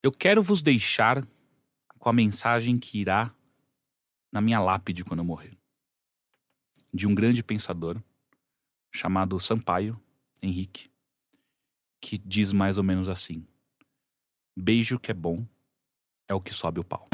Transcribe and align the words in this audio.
Eu 0.00 0.12
quero 0.12 0.40
vos 0.42 0.62
deixar 0.62 1.26
com 1.98 2.08
a 2.08 2.12
mensagem 2.12 2.78
que 2.78 3.00
irá 3.00 3.34
na 4.30 4.40
minha 4.40 4.60
lápide 4.60 5.04
quando 5.04 5.20
eu 5.20 5.24
morrer. 5.24 5.58
De 6.94 7.06
um 7.06 7.14
grande 7.14 7.42
pensador 7.42 8.00
chamado 8.92 9.38
Sampaio 9.40 10.00
Henrique, 10.40 10.88
que 12.00 12.16
diz 12.16 12.52
mais 12.52 12.78
ou 12.78 12.84
menos 12.84 13.08
assim: 13.08 13.44
Beijo 14.56 15.00
que 15.00 15.10
é 15.10 15.14
bom 15.14 15.44
é 16.28 16.34
o 16.34 16.40
que 16.40 16.54
sobe 16.54 16.78
o 16.78 16.84
pau. 16.84 17.08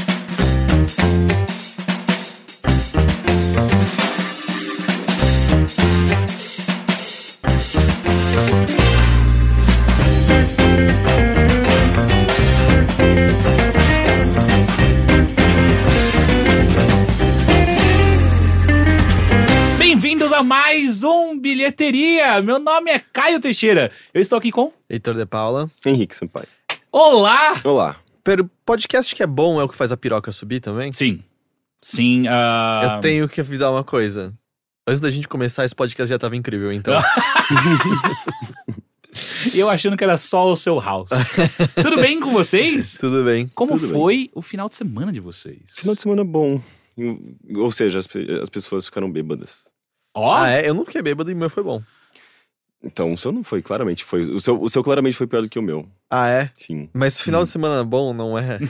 Mais 20.44 21.02
um 21.02 21.38
Bilheteria! 21.38 22.40
Meu 22.42 22.58
nome 22.58 22.90
é 22.90 22.98
Caio 22.98 23.40
Teixeira. 23.40 23.90
Eu 24.12 24.20
estou 24.20 24.36
aqui 24.36 24.52
com. 24.52 24.70
Heitor 24.90 25.14
de 25.14 25.24
Paula. 25.24 25.70
Henrique 25.86 26.14
Sampaio. 26.14 26.46
Olá! 26.92 27.54
Olá. 27.64 27.96
Pero 28.22 28.50
podcast 28.64 29.14
que 29.14 29.22
é 29.22 29.26
bom 29.26 29.58
é 29.58 29.64
o 29.64 29.68
que 29.68 29.74
faz 29.74 29.90
a 29.90 29.96
piroca 29.96 30.30
subir 30.30 30.60
também? 30.60 30.92
Sim. 30.92 31.24
Sim, 31.80 32.26
ah, 32.28 32.82
Eu 32.84 33.00
tenho 33.00 33.28
que 33.28 33.40
avisar 33.40 33.72
uma 33.72 33.82
coisa. 33.82 34.34
Antes 34.86 35.00
da 35.00 35.10
gente 35.10 35.26
começar, 35.26 35.64
esse 35.64 35.74
podcast 35.74 36.10
já 36.10 36.18
tava 36.18 36.36
incrível, 36.36 36.70
então. 36.70 37.00
eu 39.54 39.70
achando 39.70 39.96
que 39.96 40.04
era 40.04 40.18
só 40.18 40.52
o 40.52 40.56
seu 40.58 40.78
house. 40.78 41.08
Tudo 41.82 41.96
bem 41.96 42.20
com 42.20 42.32
vocês? 42.32 42.96
Tudo 43.00 43.24
bem. 43.24 43.50
Como 43.54 43.72
Tudo 43.72 43.86
bem. 43.86 43.90
foi 43.92 44.30
o 44.34 44.42
final 44.42 44.68
de 44.68 44.76
semana 44.76 45.10
de 45.10 45.20
vocês? 45.20 45.62
Final 45.74 45.94
de 45.94 46.02
semana 46.02 46.22
bom. 46.22 46.60
Ou 47.56 47.70
seja, 47.70 47.98
as, 47.98 48.08
as 48.42 48.50
pessoas 48.50 48.84
ficaram 48.84 49.10
bêbadas. 49.10 49.64
Ó, 50.14 50.34
Ah, 50.34 50.50
é? 50.50 50.68
Eu 50.68 50.74
não 50.74 50.84
fiquei 50.84 51.02
bêbado 51.02 51.30
e 51.30 51.34
o 51.34 51.36
meu 51.36 51.50
foi 51.50 51.62
bom. 51.62 51.82
Então, 52.86 53.12
o 53.14 53.16
seu 53.18 53.32
não 53.32 53.42
foi, 53.42 53.62
claramente 53.62 54.04
foi. 54.04 54.22
O 54.30 54.38
seu, 54.40 54.60
o 54.62 54.68
seu 54.68 54.84
claramente 54.84 55.16
foi 55.16 55.26
pior 55.26 55.40
do 55.40 55.48
que 55.48 55.58
o 55.58 55.62
meu. 55.62 55.88
Ah, 56.10 56.28
é? 56.28 56.50
Sim. 56.56 56.88
Mas 56.92 57.18
final 57.18 57.42
de 57.42 57.48
semana 57.48 57.82
bom 57.82 58.12
não 58.12 58.38
é? 58.38 58.58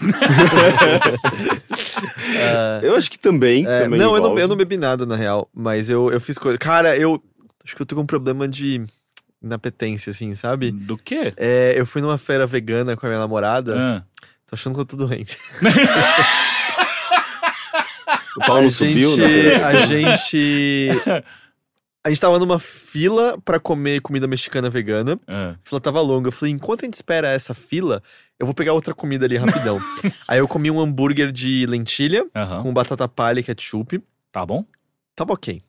Ah, 2.47 2.81
Eu 2.83 2.95
acho 2.97 3.11
que 3.11 3.19
também. 3.19 3.67
é, 3.67 3.83
também 3.83 3.99
não, 3.99 4.15
eu 4.17 4.23
não, 4.23 4.39
eu 4.39 4.49
não 4.49 4.57
bebi 4.57 4.77
nada, 4.77 5.05
na 5.07 5.17
real. 5.17 5.49
Mas 5.55 5.91
eu, 5.91 6.11
eu 6.13 6.21
fiz 6.21 6.39
coisa. 6.39 6.59
Cara, 6.59 6.97
eu 6.97 7.23
acho 7.65 7.75
que 7.75 7.83
eu 7.83 7.87
tô 7.87 7.95
com 7.97 8.03
um 8.03 8.07
problema 8.07 8.47
de 8.47 8.85
inapetência, 9.43 10.11
assim, 10.11 10.35
sabe? 10.35 10.71
do 10.71 10.97
quê? 10.97 11.33
É, 11.37 11.75
eu 11.77 11.85
fui 11.85 12.01
numa 12.01 12.19
feira 12.19 12.47
vegana 12.47 12.97
com 12.97 13.07
a 13.07 13.09
minha 13.09 13.21
namorada. 13.21 13.75
Ah. 13.77 14.03
Tô 14.47 14.55
achando 14.55 14.75
que 14.75 14.81
eu 14.81 14.85
tô 14.85 14.97
doente. 14.97 15.39
O 18.37 18.41
pau 18.41 18.61
não 18.61 18.69
a 18.69 18.71
subiu, 18.71 19.11
gente, 19.11 19.21
né? 19.21 19.65
A 19.65 19.87
gente. 19.87 20.91
A 22.07 22.11
gente 22.11 22.21
tava 22.21 22.39
numa 22.39 22.59
fila 22.59 23.41
pra 23.43 23.59
comer 23.59 24.03
comida 24.03 24.27
mexicana 24.27 24.69
vegana. 24.69 25.19
Ah. 25.27 25.55
A 25.57 25.69
fila 25.69 25.81
tava 25.81 26.03
longa. 26.03 26.29
Eu 26.29 26.33
falei, 26.33 26.53
enquanto 26.53 26.83
a 26.83 26.85
gente 26.85 26.95
espera 26.95 27.29
essa 27.29 27.55
fila, 27.55 28.03
eu 28.39 28.45
vou 28.45 28.55
pegar 28.55 28.75
outra 28.75 28.93
comida 28.93 29.25
ali 29.25 29.39
rapidão. 29.39 29.81
Aí 30.29 30.39
eu 30.39 30.47
comi 30.47 30.71
um 30.71 30.79
hambúrguer 30.79 31.33
de 31.33 31.65
lentilha 31.65 32.27
Aham. 32.37 32.63
com 32.63 32.75
batata 32.75 33.09
palha 33.09 33.41
e 33.41 33.43
ketchup. 33.43 34.03
Tá 34.31 34.45
bom? 34.45 34.67
Tava 35.17 35.33
ok. 35.33 35.63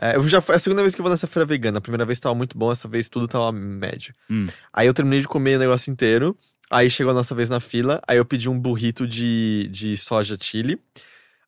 É, 0.00 0.16
eu 0.16 0.26
já 0.26 0.40
foi 0.40 0.56
a 0.56 0.58
segunda 0.58 0.80
vez 0.80 0.94
que 0.94 1.00
eu 1.00 1.04
vou 1.04 1.10
nessa 1.10 1.26
feira 1.26 1.44
vegana. 1.44 1.78
A 1.78 1.80
primeira 1.82 2.06
vez 2.06 2.18
tava 2.18 2.34
muito 2.34 2.56
bom, 2.56 2.72
essa 2.72 2.88
vez 2.88 3.08
tudo 3.08 3.28
tava 3.28 3.52
médio. 3.52 4.14
Hum. 4.30 4.46
Aí 4.72 4.86
eu 4.86 4.94
terminei 4.94 5.20
de 5.20 5.28
comer 5.28 5.56
o 5.56 5.60
negócio 5.60 5.90
inteiro. 5.90 6.34
Aí 6.70 6.88
chegou 6.88 7.10
a 7.10 7.14
nossa 7.14 7.34
vez 7.34 7.50
na 7.50 7.60
fila. 7.60 8.00
Aí 8.08 8.16
eu 8.16 8.24
pedi 8.24 8.48
um 8.48 8.58
burrito 8.58 9.06
de, 9.06 9.68
de 9.70 9.96
soja 9.96 10.36
chili. 10.40 10.80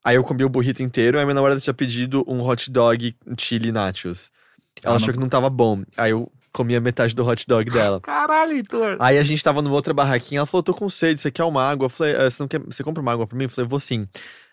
Aí 0.06 0.14
eu 0.14 0.22
comi 0.22 0.44
o 0.44 0.48
burrito 0.48 0.82
inteiro. 0.84 1.18
Aí 1.18 1.24
minha 1.24 1.34
namorada 1.34 1.58
tinha 1.60 1.74
pedido 1.74 2.24
um 2.28 2.40
hot 2.46 2.70
dog 2.70 3.16
chili 3.36 3.72
nachos. 3.72 4.31
Ela 4.84 4.94
Ah, 4.94 4.97
achou 4.98 5.08
não- 5.08 5.14
que 5.14 5.19
não 5.20 5.28
tava 5.28 5.50
bom. 5.50 5.82
Aí 5.97 6.12
eu 6.12 6.31
comi 6.53 6.76
a 6.76 6.81
metade 6.81 7.12
do 7.12 7.26
hot 7.26 7.44
dog 7.47 7.69
dela. 7.70 8.00
Caralho, 8.06 8.53
Heitor. 8.53 8.97
Aí 9.00 9.19
a 9.19 9.22
gente 9.25 9.42
tava 9.42 9.60
numa 9.60 9.75
outra 9.75 9.92
barraquinha, 9.92 10.38
ela 10.38 10.47
falou, 10.47 10.62
tô 10.62 10.72
com 10.72 10.88
sede, 10.88 11.19
você 11.20 11.28
quer 11.31 11.42
uma 11.42 11.60
água? 11.62 11.86
Eu 11.86 11.91
falei, 11.91 12.14
"Ah, 12.14 12.31
você, 12.31 12.41
não 12.41 12.47
quer, 12.48 12.60
você 12.60 12.84
compra 12.84 13.03
uma 13.03 13.10
água 13.12 13.26
pra 13.26 13.36
mim? 13.36 13.44
Eu 13.44 13.50
falei, 13.50 13.69
vou 13.69 13.81
sim. 13.81 14.06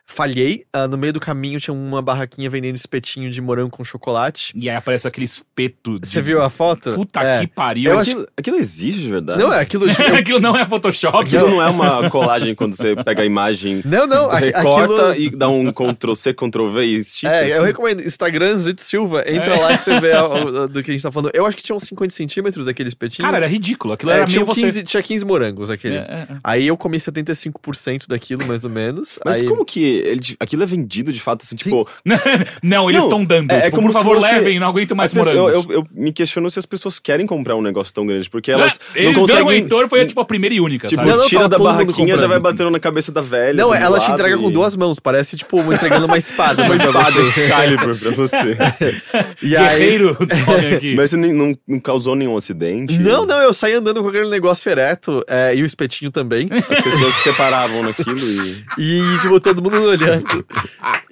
Falhei, 0.05 0.65
ah, 0.73 0.87
no 0.87 0.97
meio 0.97 1.13
do 1.13 1.19
caminho 1.19 1.59
tinha 1.59 1.73
uma 1.73 2.01
barraquinha 2.01 2.49
vendendo 2.49 2.75
espetinho 2.75 3.31
de 3.31 3.41
morango 3.41 3.69
com 3.71 3.83
chocolate. 3.83 4.51
E 4.55 4.69
aí 4.69 4.75
aparece 4.75 5.07
aquele 5.07 5.25
espeto 5.25 5.97
de... 5.99 6.07
Você 6.07 6.21
viu 6.21 6.41
a 6.41 6.49
foto? 6.49 6.91
Puta 6.93 7.21
É. 7.21 7.39
que 7.39 7.47
pariu. 7.47 7.91
Eu 7.93 7.99
Aquilo, 7.99 8.27
aquilo 8.37 8.57
existe 8.57 8.99
de 9.01 9.09
verdade? 9.09 9.41
Não, 9.41 9.51
é 9.51 9.61
aquilo. 9.61 9.87
tipo, 9.89 10.01
eu- 10.01 10.15
Aquilo 10.15 10.39
não 10.39 10.55
é 10.57 10.65
Photoshop. 10.65 11.17
Aquilo 11.19 11.49
não 11.51 11.61
é 11.63 11.67
uma 11.69 12.09
colagem 12.09 12.53
quando 12.53 12.75
você 12.75 12.95
pega 13.03 13.23
a 13.23 13.25
imagem, 13.25 13.81
Não, 13.85 14.05
não, 14.05 14.29
recorta 14.29 15.11
aquilo. 15.11 15.33
e 15.33 15.37
dá 15.37 15.49
um 15.49 15.71
Ctrl-C, 15.71 16.33
Ctrl-V 16.33 16.83
e 16.85 16.95
estica. 16.97 17.31
É, 17.33 17.51
eu 17.51 17.57
assim. 17.57 17.65
recomendo. 17.67 18.01
Instagram, 18.05 18.57
Zito 18.59 18.81
Silva, 18.83 19.23
entra 19.25 19.55
É. 19.55 19.59
lá 19.59 19.77
que 19.77 19.83
você 19.83 19.99
vê 19.99 20.11
a- 20.11 20.19
a- 20.63 20.67
do 20.67 20.83
que 20.83 20.91
a 20.91 20.93
gente 20.93 21.01
tá 21.01 21.11
falando. 21.11 21.31
Eu 21.33 21.45
acho 21.45 21.55
que 21.57 21.63
tinha 21.63 21.75
uns 21.75 21.83
50 21.83 22.13
centímetros 22.13 22.67
aquele 22.67 22.89
espetinho. 22.89 23.25
Cara, 23.25 23.37
era 23.37 23.47
ridículo. 23.47 23.93
Aquilo 23.93 24.11
É, 24.11 24.17
era 24.17 24.25
tinha, 24.25 24.41
meio 24.43 24.53
você... 24.53 24.61
15, 24.61 24.83
tinha 24.83 25.01
15 25.01 25.25
morangos 25.25 25.69
aquele. 25.69 25.95
É, 25.95 25.99
é, 25.99 26.27
é. 26.33 26.37
Aí 26.43 26.67
eu 26.67 26.75
comi 26.77 26.97
75% 26.97 28.07
daquilo, 28.07 28.45
mais 28.45 28.63
ou 28.63 28.69
menos. 28.69 29.17
Mas 29.25 29.37
aí... 29.37 29.47
como 29.47 29.63
que 29.65 29.92
ele, 29.93 30.21
aquilo 30.39 30.63
é 30.63 30.65
vendido 30.65 31.11
de 31.13 31.19
fato, 31.19 31.43
assim, 31.43 31.55
tipo... 31.55 31.87
não, 32.63 32.89
eles 32.89 33.03
estão 33.03 33.23
dando. 33.23 33.51
é- 33.51 33.57
é 33.57 33.61
tipo, 33.61 33.75
como 33.77 33.87
por 33.87 33.93
favor, 33.93 34.19
fosse- 34.19 34.33
levem, 34.33 34.59
não 34.59 34.67
aguento 34.67 34.95
mais 34.95 35.13
pessoas- 35.13 35.33
morangos. 35.35 35.65
eu, 35.65 35.71
eu, 35.71 35.79
eu 35.81 35.87
me 35.93 36.11
questiono 36.11 36.49
se 36.49 36.59
as 36.59 36.65
pessoas 36.65 36.99
querem 36.99 37.25
comprar 37.25 37.55
um 37.55 37.61
negócio 37.61 37.93
tão 37.93 38.05
grande, 38.05 38.29
porque 38.29 38.51
elas 38.51 38.79
É, 38.95 39.03
eles 39.03 39.15
não 39.17 39.25
dando 39.25 39.45
o. 39.47 39.51
Heitor 39.51 39.87
foi 39.89 40.05
tipo 40.05 40.19
a 40.21 40.25
primeira 40.25 40.55
e 40.55 40.59
única, 40.61 40.87
Tipo, 40.87 41.01
sabe? 41.01 41.09
Não, 41.11 41.17
não, 41.17 41.27
tira 41.27 41.47
da 41.49 41.57
barraquinha, 41.57 42.17
já 42.17 42.27
vai 42.27 42.39
batendo 42.39 42.69
na 42.71 42.79
cabeça 42.79 43.11
da 43.11 43.21
velha. 43.21 43.53
Não, 43.63 43.71
assim, 43.71 43.83
ela 43.83 43.99
te 43.99 44.11
entrega 44.11 44.37
com 44.37 44.49
e- 44.49 44.53
duas 44.53 44.75
mãos, 44.75 44.99
parece 44.99 45.35
tipo 45.35 45.59
entregando 45.73 46.05
uma 46.05 46.17
espada. 46.17 46.63
Uma 46.63 46.75
espada 46.75 47.11
você. 47.11 47.43
Excalibur 47.45 47.97
pra 47.97 48.11
você. 48.11 48.57
E 49.41 49.55
aí... 49.55 49.67
Guerreiro 49.69 50.15
tome 50.15 50.75
aqui. 50.75 50.95
Mas 50.95 51.09
você 51.09 51.17
não, 51.17 51.57
não 51.67 51.79
causou 51.79 52.15
nenhum 52.15 52.35
acidente? 52.37 52.97
Não, 52.97 53.25
não, 53.25 53.39
eu 53.41 53.53
saí 53.53 53.73
andando 53.73 54.01
com 54.01 54.09
aquele 54.09 54.29
negócio 54.29 54.69
ereto 54.69 55.23
é, 55.27 55.55
e 55.55 55.61
o 55.61 55.65
espetinho 55.65 56.11
também. 56.11 56.47
As 56.51 56.81
pessoas 56.81 57.13
se 57.15 57.23
separavam 57.23 57.83
naquilo 57.83 58.19
e... 58.19 58.63
E, 58.77 59.17
tipo, 59.21 59.39
todo 59.39 59.61
mundo 59.61 59.82
olhando. 59.89 60.45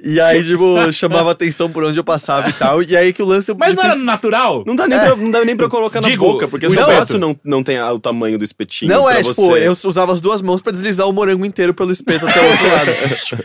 E 0.04 0.20
aí, 0.20 0.44
tipo, 0.44 0.92
chamava 0.92 1.32
atenção 1.32 1.70
por 1.70 1.84
onde 1.84 2.00
eu 2.00 2.04
passava 2.04 2.50
e 2.50 2.54
tal. 2.54 2.82
E 2.82 2.96
aí 2.98 3.14
que 3.14 3.22
o 3.22 3.26
lance. 3.26 3.50
eu 3.52 3.56
Mas 3.58 3.76
não 3.76 3.84
era 3.84 3.96
natural? 3.96 4.64
Não 4.66 4.76
dá 4.76 4.88
nem, 4.88 4.98
pra, 5.00 5.16
não 5.16 5.32
dá 5.32 5.46
nem 5.46 5.56
pra 5.56 5.68
colocar 5.70 6.00
Digo, 6.00 6.26
na 6.26 6.32
boca, 6.34 6.48
porque 6.48 6.66
o 6.66 6.70
o 6.70 6.72
seu 6.72 6.82
espeto. 6.82 6.96
braço 6.96 7.18
não, 7.20 7.36
não 7.44 7.62
tem 7.64 7.80
o 7.82 8.00
tamanho 8.00 8.38
do 8.38 8.44
espetinho 8.44 8.92
Não 8.92 9.04
pra 9.04 9.20
é, 9.20 9.24
você. 9.24 9.42
tipo, 9.42 9.56
eu 9.58 9.72
usava 9.72 10.12
as 10.14 10.20
duas 10.22 10.42
mãos 10.42 10.62
pra 10.62 10.72
deslizar 10.72 11.08
o 11.08 11.14
morango 11.14 11.46
inteiro 11.46 11.74
pelo 11.74 11.92
espeto 11.92 12.28
até 12.28 12.40
o 12.40 12.46
outro 12.50 12.68
lado. 12.68 12.92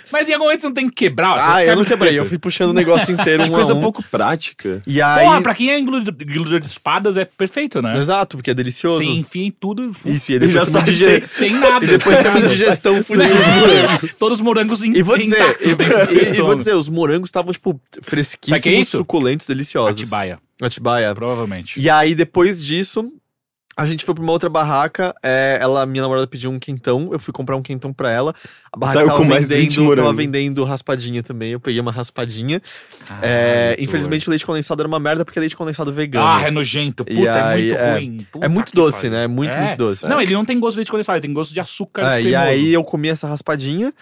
Mas 0.12 0.28
em 0.28 0.32
algum 0.32 0.44
momento 0.46 0.60
você 0.60 0.66
não 0.66 0.74
tem 0.74 0.88
que 0.88 0.94
quebrar. 0.94 1.40
você 1.40 1.46
ah, 1.48 1.64
eu 1.64 1.76
não 1.76 1.84
quebrei, 1.84 2.18
eu 2.18 2.24
fui 2.26 2.38
puxando 2.38 2.70
o 2.70 2.74
negócio 2.74 3.12
inteiro 3.12 3.42
Que 3.44 3.50
um 3.50 3.52
coisa 3.52 3.74
um. 3.74 3.80
pouco 3.80 4.02
prática. 4.10 4.82
E 4.86 5.00
aí. 5.02 5.24
Porra, 5.24 5.42
pra 5.42 5.54
quem 5.54 5.70
é 5.70 5.78
engludidor 5.78 6.60
de 6.60 6.66
espadas 6.66 7.16
é 7.16 7.24
perfeito, 7.24 7.82
né? 7.82 7.98
Exato, 7.98 8.36
porque 8.36 8.50
é 8.50 8.54
delicioso. 8.54 9.02
Você 9.02 9.10
enfia 9.10 9.46
em 9.46 9.50
tudo 9.50 9.92
e 10.04 10.10
Isso, 10.10 10.32
e 10.32 10.34
Eu 10.36 10.50
já 10.50 10.64
depois 10.64 10.64
tem 10.68 10.74
uma 10.74 10.80
saí 10.80 10.94
dige- 10.94 11.28
sem 11.28 11.50
nada. 11.54 11.84
E 11.84 11.88
depois 11.88 12.16
sem 12.16 12.22
tem 12.24 12.32
uma 12.32 12.40
nada. 12.40 12.48
digestão 12.54 13.04
fudida 13.04 13.26
Sem. 13.28 14.08
Todos 14.18 14.38
os 14.38 14.40
morangos 14.44 14.82
in, 14.82 14.92
E 14.96 15.02
vou 15.02 15.15
dizer, 15.18 15.40
intactos 15.40 16.36
e, 16.38 16.42
vou 16.42 16.54
dizer, 16.54 16.74
os 16.74 16.88
morangos 16.88 17.28
estavam, 17.28 17.52
tipo, 17.52 17.80
é 17.96 18.02
fresquíssimos, 18.02 18.64
isso? 18.86 18.96
suculentos, 18.98 19.46
deliciosos. 19.46 20.00
Atibaia, 20.00 20.38
Atibaia. 20.62 21.14
provavelmente. 21.14 21.78
E 21.80 21.88
aí, 21.90 22.14
depois 22.14 22.64
disso, 22.64 23.12
a 23.78 23.84
gente 23.84 24.06
foi 24.06 24.14
pra 24.14 24.22
uma 24.22 24.32
outra 24.32 24.48
barraca. 24.48 25.14
É, 25.22 25.58
ela, 25.60 25.84
minha 25.84 26.00
namorada 26.00 26.26
pediu 26.26 26.50
um 26.50 26.58
quentão. 26.58 27.10
Eu 27.12 27.18
fui 27.18 27.30
comprar 27.30 27.56
um 27.56 27.62
quentão 27.62 27.92
pra 27.92 28.10
ela. 28.10 28.34
A 28.72 28.78
barraca 28.78 29.00
Saiu 29.00 29.06
tava 29.08 29.18
com 29.18 29.26
mais 29.26 29.48
20 29.48 29.76
vendendo, 29.76 29.96
tava 29.96 30.12
vendendo 30.14 30.64
raspadinha 30.64 31.22
também. 31.22 31.50
Eu 31.52 31.60
peguei 31.60 31.78
uma 31.78 31.92
raspadinha. 31.92 32.62
Caralho, 33.04 33.26
É, 33.26 33.76
infelizmente, 33.78 34.26
o 34.26 34.30
leite 34.30 34.46
condensado 34.46 34.80
era 34.80 34.88
uma 34.88 34.98
merda 34.98 35.26
porque 35.26 35.38
é 35.38 35.40
leite 35.40 35.54
condensado 35.54 35.92
vegano. 35.92 36.26
Ah, 36.26 36.40
é 36.46 36.50
nojento. 36.50 37.04
Puta, 37.04 37.20
E 37.20 37.26
é 37.26 37.30
aí, 37.42 37.62
muito 37.68 37.74
é- 37.78 37.92
ruim. 37.92 38.16
Puta 38.32 38.46
é 38.46 38.48
muito 38.48 38.72
doce, 38.74 39.10
né? 39.10 39.24
É 39.24 39.26
muito, 39.28 39.54
É. 39.54 39.60
muito 39.60 39.76
doce. 39.76 40.06
Não, 40.06 40.22
ele 40.22 40.32
não 40.32 40.46
tem 40.46 40.58
gosto 40.58 40.76
de 40.76 40.78
leite 40.78 40.90
condensado, 40.90 41.16
ele 41.16 41.22
tem 41.22 41.32
gosto 41.34 41.52
de 41.52 41.60
açúcar 41.60 42.16
É, 42.16 42.22
e 42.22 42.34
aí 42.34 42.72
eu 42.72 42.82
comi 42.82 43.08
essa 43.10 43.28
raspadinha. 43.28 43.92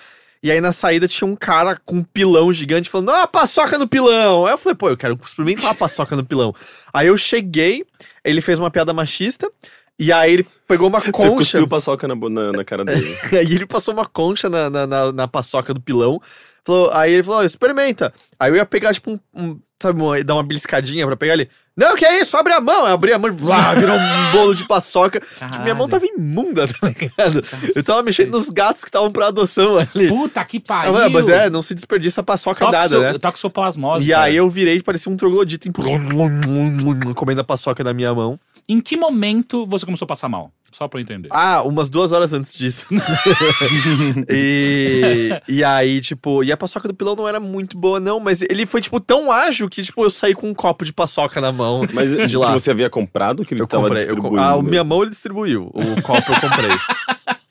E 0.45 0.51
aí 0.51 0.61
na 0.61 0.73
saída 0.73 1.09
tinha 1.09 1.27
um 1.27 1.35
cara 1.35 1.81
com 1.87 1.97
um 1.97 2.03
pilão 2.03 2.53
gigante 2.53 2.91
falando: 2.91 3.09
Ah, 3.13 3.27
paçoca 3.27 3.79
no 3.79 3.89
pilão! 3.89 4.45
Aí 4.45 4.53
eu 4.53 4.59
falei, 4.59 4.77
pô, 4.77 4.91
eu 4.91 4.97
quero 4.97 5.19
experimentar 5.25 5.71
a 5.71 5.75
paçoca 5.75 6.15
no 6.15 6.23
pilão. 6.23 6.55
Aí 6.93 7.07
eu 7.07 7.17
cheguei, 7.17 7.83
ele 8.23 8.43
fez 8.43 8.59
uma 8.59 8.71
piada 8.71 8.93
machista. 8.93 9.51
E 9.99 10.13
aí 10.13 10.35
ele 10.35 10.47
pegou 10.69 10.87
uma 10.89 11.01
Você 11.01 11.13
concha. 11.13 11.31
cuspiu 11.37 11.67
paçoca 11.67 12.07
na, 12.07 12.15
na, 12.15 12.53
na 12.53 12.63
cara 12.63 12.85
dele. 12.85 13.17
Aí 13.33 13.39
ele 13.57 13.65
passou 13.65 13.95
uma 13.95 14.05
concha 14.05 14.51
na, 14.51 14.69
na, 14.69 14.87
na, 14.87 15.13
na 15.13 15.27
paçoca 15.27 15.73
do 15.73 15.81
pilão. 15.81 16.21
Falou, 16.65 16.91
aí 16.93 17.13
ele 17.13 17.23
falou, 17.23 17.45
experimenta. 17.45 18.13
Aí 18.41 18.51
eu 18.51 18.57
ia 18.57 18.65
pegar, 18.65 18.95
tipo, 18.95 19.11
um, 19.13 19.19
um- 19.35 19.61
sabe, 19.83 20.01
uma- 20.01 20.23
dar 20.25 20.35
uma 20.35 20.43
beliscadinha 20.43 21.07
pra 21.07 21.15
pegar 21.17 21.35
ele. 21.35 21.51
Não, 21.77 21.95
que 21.97 22.07
é 22.07 22.21
isso? 22.21 22.37
Abre 22.37 22.53
a 22.55 22.61
mão. 22.61 22.87
Eu 22.87 22.95
abri 22.95 23.13
a 23.13 23.19
mão 23.19 23.29
e 23.31 23.35
virou 23.35 23.97
um 23.97 24.33
bolo 24.33 24.55
de 24.55 24.65
paçoca. 24.67 25.21
Tipo, 25.21 25.63
minha 25.63 25.75
mão 25.75 25.89
tava 25.89 26.07
imunda, 26.07 26.67
tá 26.69 26.89
ligado? 26.89 27.45
Eu 27.75 27.85
tava 27.85 28.03
mexendo 28.03 28.31
nos 28.31 28.49
gatos 28.49 28.83
que 28.83 28.89
estavam 28.89 29.11
pra 29.11 29.27
adoção 29.27 29.77
ali. 29.79 30.09
Puta 30.09 30.43
que 30.45 30.57
Ah, 30.59 30.63
pariu. 30.67 30.93
mas- 30.93 31.13
mas 31.13 31.29
é, 31.29 31.51
não 31.51 31.61
se 31.61 31.75
desperdiça 31.75 32.21
a 32.23 32.25
paçoca 32.25 32.65
dada, 32.71 32.89
Toxo- 32.89 33.01
né? 33.13 33.19
Toxoplasmose. 33.19 34.07
E 34.07 34.13
cara. 34.13 34.25
aí 34.25 34.37
eu 34.37 34.49
virei, 34.49 34.81
parecia 34.81 35.13
um 35.13 35.17
troglodita, 35.17 35.69
comendo 37.15 37.41
a 37.41 37.45
paçoca 37.45 37.83
da 37.85 37.93
minha 37.93 38.15
mão. 38.15 38.39
Em 38.69 38.81
que 38.81 38.97
momento 38.97 39.67
você 39.67 39.85
começou 39.85 40.07
a 40.07 40.09
passar 40.09 40.29
mal? 40.29 40.51
Só 40.75 40.89
pra 40.89 40.99
eu 40.99 41.03
entender. 41.03 41.29
Ah, 41.31 41.63
umas 41.63 41.89
duas 41.89 42.11
horas 42.11 42.33
antes 42.33 42.53
disso. 42.59 42.87
e, 44.29 45.31
e 45.49 45.63
aí, 45.65 46.01
tipo, 46.01 46.43
e 46.43 46.51
a 46.51 46.57
paçoca 46.57 46.89
do 46.89 46.95
pilão 46.95 47.15
não 47.15 47.29
era 47.29 47.39
muito 47.39 47.79
boa, 47.79 48.01
não, 48.01 48.19
mas 48.19 48.43
ele 48.43 48.67
foi, 48.67 48.81
tipo, 48.81 48.99
tão 48.99 49.31
ágil 49.31 49.69
que, 49.69 49.83
tipo, 49.83 50.03
eu 50.05 50.11
saí 50.11 50.35
com 50.35 50.49
um 50.49 50.55
copo 50.55 50.85
de 50.85 50.93
paçoca 50.93 51.41
na 51.41 51.53
mão. 51.53 51.83
Mas 51.93 52.17
De 52.29 52.37
lá. 52.37 52.49
lá. 52.49 52.53
você 52.55 52.71
havia 52.71 52.91
comprado 52.91 53.45
que 53.45 53.55
ele 53.55 53.63
Eu 53.63 53.67
tava 53.67 53.85
comprei. 53.85 54.03
eu 54.03 54.09
com- 54.09 54.15
distribuindo? 54.15 54.43
ah, 54.43 54.53
a 54.55 54.63
minha 54.63 54.83
mão 54.85 55.03
ele 55.03 55.11
distribuiu. 55.11 55.71
O 55.73 56.03
copo 56.03 56.33
eu 56.33 56.41
comprei. 56.41 56.71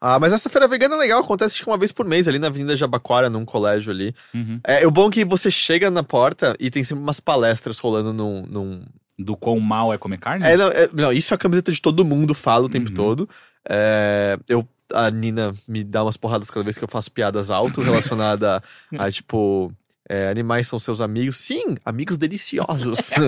Ah, 0.00 0.16
mas 0.20 0.32
essa 0.32 0.48
feira 0.48 0.68
vegana 0.68 0.94
é 0.94 0.98
legal, 0.98 1.20
acontece 1.22 1.54
acho 1.56 1.64
que 1.64 1.68
uma 1.68 1.76
vez 1.76 1.90
por 1.90 2.06
mês 2.06 2.28
ali 2.28 2.38
na 2.38 2.46
Avenida 2.46 2.76
Jabaquara, 2.76 3.28
num 3.28 3.44
colégio 3.44 3.90
ali. 3.90 4.14
Uhum. 4.32 4.60
É, 4.62 4.86
o 4.86 4.92
bom 4.92 5.08
é 5.08 5.10
que 5.10 5.24
você 5.24 5.50
chega 5.50 5.90
na 5.90 6.04
porta 6.04 6.54
e 6.60 6.70
tem 6.70 6.84
sempre 6.84 7.02
umas 7.02 7.18
palestras 7.18 7.80
rolando 7.80 8.12
num. 8.12 8.44
num... 8.48 8.82
Do 9.18 9.36
quão 9.36 9.58
mal 9.58 9.92
é 9.92 9.98
comer 9.98 10.18
carne? 10.18 10.46
É, 10.46 10.56
não, 10.56 10.68
é- 10.68 10.88
não, 10.92 11.12
isso 11.12 11.32
é 11.32 11.36
a 11.36 11.38
camiseta 11.38 11.72
de 11.72 11.82
todo 11.82 12.04
mundo 12.04 12.34
fala 12.34 12.66
o 12.66 12.68
tempo 12.68 12.88
Uhum. 12.90 12.94
todo. 12.94 13.28
É, 13.68 14.38
eu, 14.48 14.66
a 14.94 15.10
Nina 15.10 15.54
me 15.66 15.82
dá 15.82 16.04
umas 16.04 16.16
porradas 16.16 16.50
cada 16.50 16.62
vez 16.64 16.78
que 16.78 16.84
eu 16.84 16.88
faço 16.88 17.10
piadas 17.10 17.50
alto 17.50 17.82
relacionada 17.82 18.62
a, 18.96 19.02
a, 19.06 19.10
tipo. 19.10 19.72
É, 20.08 20.28
animais 20.28 20.66
são 20.66 20.78
seus 20.78 21.00
amigos. 21.00 21.36
Sim, 21.38 21.76
amigos 21.84 22.16
deliciosos. 22.18 23.10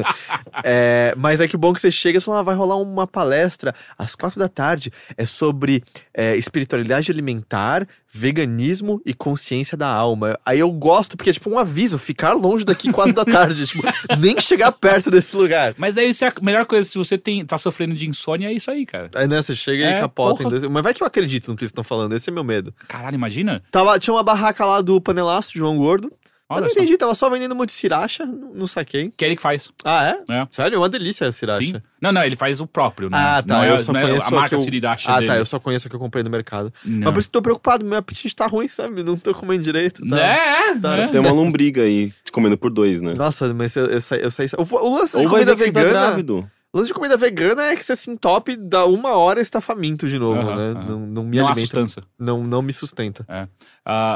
É, 0.62 1.14
mas 1.16 1.40
é 1.40 1.48
que 1.48 1.56
o 1.56 1.58
bom 1.58 1.72
que 1.72 1.80
você 1.80 1.90
chega 1.90 2.18
e 2.18 2.20
fala, 2.20 2.40
ah, 2.40 2.42
vai 2.42 2.54
rolar 2.54 2.76
uma 2.76 3.06
palestra 3.06 3.74
às 3.96 4.14
quatro 4.14 4.38
da 4.38 4.48
tarde. 4.48 4.92
É 5.16 5.24
sobre 5.24 5.82
é, 6.12 6.36
espiritualidade 6.36 7.10
alimentar, 7.10 7.86
veganismo 8.12 9.00
e 9.06 9.14
consciência 9.14 9.76
da 9.76 9.88
alma. 9.88 10.38
Aí 10.44 10.58
eu 10.58 10.70
gosto, 10.70 11.16
porque 11.16 11.30
é 11.30 11.32
tipo 11.32 11.48
um 11.50 11.58
aviso, 11.58 11.98
ficar 11.98 12.32
longe 12.34 12.64
daqui 12.64 12.92
quatro 12.92 13.14
da 13.14 13.24
tarde. 13.24 13.66
tipo, 13.66 13.82
nem 14.18 14.38
chegar 14.40 14.72
perto 14.72 15.10
desse 15.10 15.34
lugar. 15.36 15.74
Mas 15.78 15.94
daí 15.94 16.08
isso 16.08 16.24
é 16.24 16.28
a 16.28 16.32
melhor 16.42 16.66
coisa, 16.66 16.88
se 16.88 16.98
você 16.98 17.16
tem, 17.16 17.44
tá 17.44 17.56
sofrendo 17.56 17.94
de 17.94 18.08
insônia, 18.08 18.48
é 18.48 18.52
isso 18.52 18.70
aí, 18.70 18.84
cara. 18.84 19.10
Aí, 19.14 19.26
né, 19.26 19.40
você 19.40 19.54
chega 19.54 19.84
É, 19.84 19.96
e 19.96 20.00
capota 20.00 20.42
em 20.42 20.44
porra. 20.44 20.58
dois. 20.58 20.70
Mas 20.70 20.82
vai 20.82 20.92
que 20.94 21.02
eu 21.02 21.06
acredito 21.06 21.48
no 21.50 21.56
que 21.56 21.62
eles 21.62 21.70
estão 21.70 21.84
falando, 21.84 22.14
esse 22.14 22.28
é 22.28 22.32
meu 22.32 22.44
medo. 22.44 22.74
Caralho, 22.88 23.14
imagina. 23.14 23.62
Tava, 23.70 23.98
tinha 23.98 24.12
uma 24.14 24.22
barraca 24.22 24.64
lá 24.66 24.80
do 24.80 25.00
panelaço, 25.00 25.52
João 25.54 25.76
Gordo. 25.76 26.12
Eu 26.50 26.56
Olha 26.56 26.62
não 26.62 26.70
só. 26.70 26.80
entendi, 26.80 26.96
tava 26.96 27.14
só 27.14 27.30
vendendo 27.30 27.52
um 27.52 27.54
monte 27.56 27.68
de 27.68 27.74
sriracha, 27.76 28.26
não, 28.26 28.52
não 28.54 28.66
saquei. 28.66 29.12
Que 29.16 29.24
é 29.24 29.28
ele 29.28 29.36
que 29.36 29.42
faz. 29.42 29.70
Ah, 29.84 30.16
é? 30.28 30.32
É. 30.34 30.48
Sério? 30.50 30.74
É 30.76 30.78
uma 30.78 30.88
delícia 30.88 31.26
a 31.28 31.32
sriracha. 31.32 31.60
Sim. 31.60 31.80
Não, 32.00 32.10
não, 32.12 32.22
ele 32.24 32.34
faz 32.36 32.60
o 32.60 32.66
próprio, 32.66 33.08
né? 33.08 33.16
Ah, 33.18 33.42
tá. 33.42 33.54
Não 33.58 33.64
é, 33.64 33.70
eu 33.72 33.78
só 33.84 33.92
não 33.92 34.00
é 34.00 34.06
conheço 34.06 34.26
a 34.26 34.30
marca 34.30 34.54
eu... 34.54 34.58
Sriracha 34.58 35.12
Ah, 35.12 35.16
dele. 35.16 35.26
tá. 35.30 35.36
Eu 35.38 35.46
só 35.46 35.58
conheço 35.60 35.86
a 35.86 35.90
que 35.90 35.96
eu 35.96 36.00
comprei 36.00 36.22
no 36.24 36.30
mercado. 36.30 36.72
Não. 36.84 36.98
Mas 37.04 37.12
por 37.12 37.18
isso 37.20 37.28
que 37.28 37.32
tô 37.32 37.42
preocupado, 37.42 37.84
meu 37.84 37.98
apetite 37.98 38.34
tá 38.34 38.46
ruim, 38.46 38.68
sabe? 38.68 39.02
Não 39.02 39.16
tô 39.16 39.32
comendo 39.34 39.62
direito. 39.62 40.06
Tá? 40.08 40.18
É, 40.20 40.74
Tá, 40.80 40.96
é. 40.96 41.06
Tem 41.08 41.20
uma 41.20 41.32
lombriga 41.32 41.82
aí, 41.82 42.12
te 42.24 42.32
comendo 42.32 42.56
por 42.58 42.70
dois, 42.70 43.00
né? 43.00 43.14
Nossa, 43.14 43.52
mas 43.54 43.74
eu, 43.76 43.86
eu 43.86 44.00
saí. 44.00 44.20
Eu 44.22 44.30
saí 44.30 44.46
o, 44.56 44.62
o 44.62 44.94
lance 44.98 45.16
de 45.18 45.24
Ou 45.24 45.30
vai 45.30 45.40
comida 45.44 45.56
tá 45.56 45.64
vegana. 45.64 45.90
grávido. 45.90 46.50
O 46.72 46.78
lance 46.78 46.88
de 46.88 46.94
comida 46.94 47.16
vegana 47.16 47.62
é 47.64 47.76
que 47.76 47.82
você 47.82 47.96
se 47.96 48.08
entope, 48.10 48.56
dá 48.56 48.84
uma 48.86 49.16
hora 49.16 49.40
e 49.40 49.42
está 49.42 49.60
faminto 49.60 50.08
de 50.08 50.18
novo, 50.18 50.42
né? 50.54 50.74
Não, 50.88 51.00
não 51.00 51.24
me 51.24 51.36
Não 51.38 51.46
alimenta. 51.46 51.60
sustância. 51.60 52.02
Não, 52.18 52.44
não 52.44 52.62
me 52.62 52.72
sustenta. 52.72 53.24
É, 53.28 53.48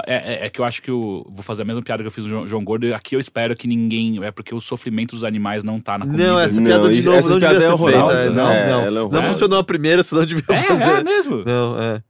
é- 0.07 0.47
é 0.47 0.49
que 0.51 0.61
eu 0.61 0.65
acho 0.65 0.81
que 0.83 0.91
eu 0.91 1.27
vou 1.31 1.43
fazer 1.43 1.63
a 1.63 1.65
mesma 1.65 1.83
piada 1.83 2.03
que 2.03 2.07
eu 2.07 2.13
fiz 2.13 2.25
do 2.25 2.31
João, 2.31 2.47
João 2.49 2.63
Gordo. 2.65 2.87
e 2.87 2.95
Aqui 2.95 3.17
eu 3.17 3.21
espero 3.21 3.57
que 3.57 3.67
ninguém. 3.67 4.23
É 4.25 4.31
porque 4.31 4.55
o 4.55 4.61
sofrimento 4.61 5.15
dos 5.17 5.25
animais 5.25 5.65
não 5.65 5.81
tá 5.81 5.99
na 5.99 6.07
comida. 6.07 6.23
Não, 6.27 6.39
essa 6.39 6.61
Não, 6.61 6.67
piada 6.67 6.93
de 6.93 7.03
novo 7.05 7.29
não 7.29 7.39
devia 7.39 7.57
é 7.57 7.61
ser 7.61 7.77
feita. 7.79 8.13
é, 8.13 8.31
Não, 8.31 8.49
né? 8.49 8.71
não. 8.71 8.81
É 8.83 8.91
não 8.91 9.05
horrorosa. 9.07 9.29
funcionou 9.29 9.59
a 9.59 9.65
primeira, 9.65 10.03
você 10.03 10.15
não 10.15 10.25
devia 10.25 10.45
É, 10.49 10.63
fazer. 10.63 10.91
é 11.01 11.05
mesmo. 11.05 11.43
Não, 11.45 11.81
é. 11.83 12.03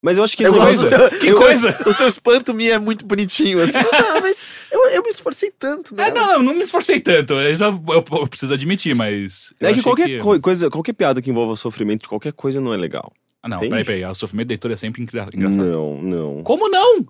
Mas 0.00 0.16
eu 0.16 0.22
acho 0.24 0.36
que 0.36 0.44
Eu 0.44 0.52
gosto 0.52 0.76
do 0.78 0.90
negócio- 0.90 1.10
seu, 1.10 1.18
Que 1.18 1.32
o 1.32 1.38
coisa. 1.38 1.76
O 1.88 1.92
seu 1.92 2.06
espanto 2.06 2.54
me 2.54 2.68
é 2.68 2.78
muito 2.78 3.04
bonitinho. 3.04 3.60
Assim, 3.60 3.72
mas, 3.78 3.92
ah, 3.92 4.20
mas 4.20 4.48
eu, 4.70 4.80
eu 4.90 5.02
me 5.02 5.08
esforcei 5.08 5.50
tanto, 5.50 5.94
né? 5.94 6.08
É, 6.08 6.10
não, 6.12 6.26
não, 6.34 6.42
não 6.44 6.54
me 6.54 6.62
esforcei 6.62 7.00
tanto. 7.00 7.34
Isso 7.40 7.64
eu, 7.64 7.82
eu- 7.88 8.04
eu 8.12 8.26
preciso 8.28 8.54
admitir, 8.54 8.94
mas. 8.94 9.52
eu 9.60 9.68
É 9.70 9.74
que 9.74 9.82
qualquer 9.82 10.18
coi- 10.20 10.38
coisa, 10.40 10.70
qualquer 10.70 10.92
piada 10.92 11.20
que 11.20 11.30
envolva 11.30 11.56
sofrimento 11.56 12.02
de 12.02 12.08
qualquer 12.08 12.32
coisa 12.32 12.60
não 12.60 12.72
é 12.72 12.76
legal. 12.76 13.12
Ah, 13.42 13.48
não, 13.48 13.56
Entende? 13.58 13.70
peraí, 13.70 13.84
peraí. 13.84 14.04
O 14.04 14.14
sofrimento 14.14 14.48
do 14.48 14.52
Heitor 14.52 14.70
é 14.70 14.76
sempre 14.76 15.02
engra- 15.02 15.28
engraçado. 15.34 15.64
Não, 15.64 16.00
não. 16.00 16.42
Como 16.44 16.68
não? 16.68 17.04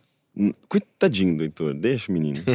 Coitadinho 0.68 1.36
do 1.36 1.42
Heitor, 1.42 1.74
deixa 1.74 2.10
o 2.10 2.14
menino. 2.14 2.38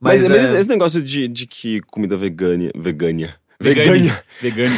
Mas, 0.00 0.22
mas 0.22 0.30
mas 0.30 0.42
é- 0.42 0.44
esse, 0.44 0.56
esse 0.58 0.68
negócio 0.68 1.02
de, 1.02 1.26
de 1.26 1.46
que 1.46 1.80
comida 1.82 2.16
vegana, 2.16 2.70
vegana, 2.76 3.34
Vegane. 3.60 4.12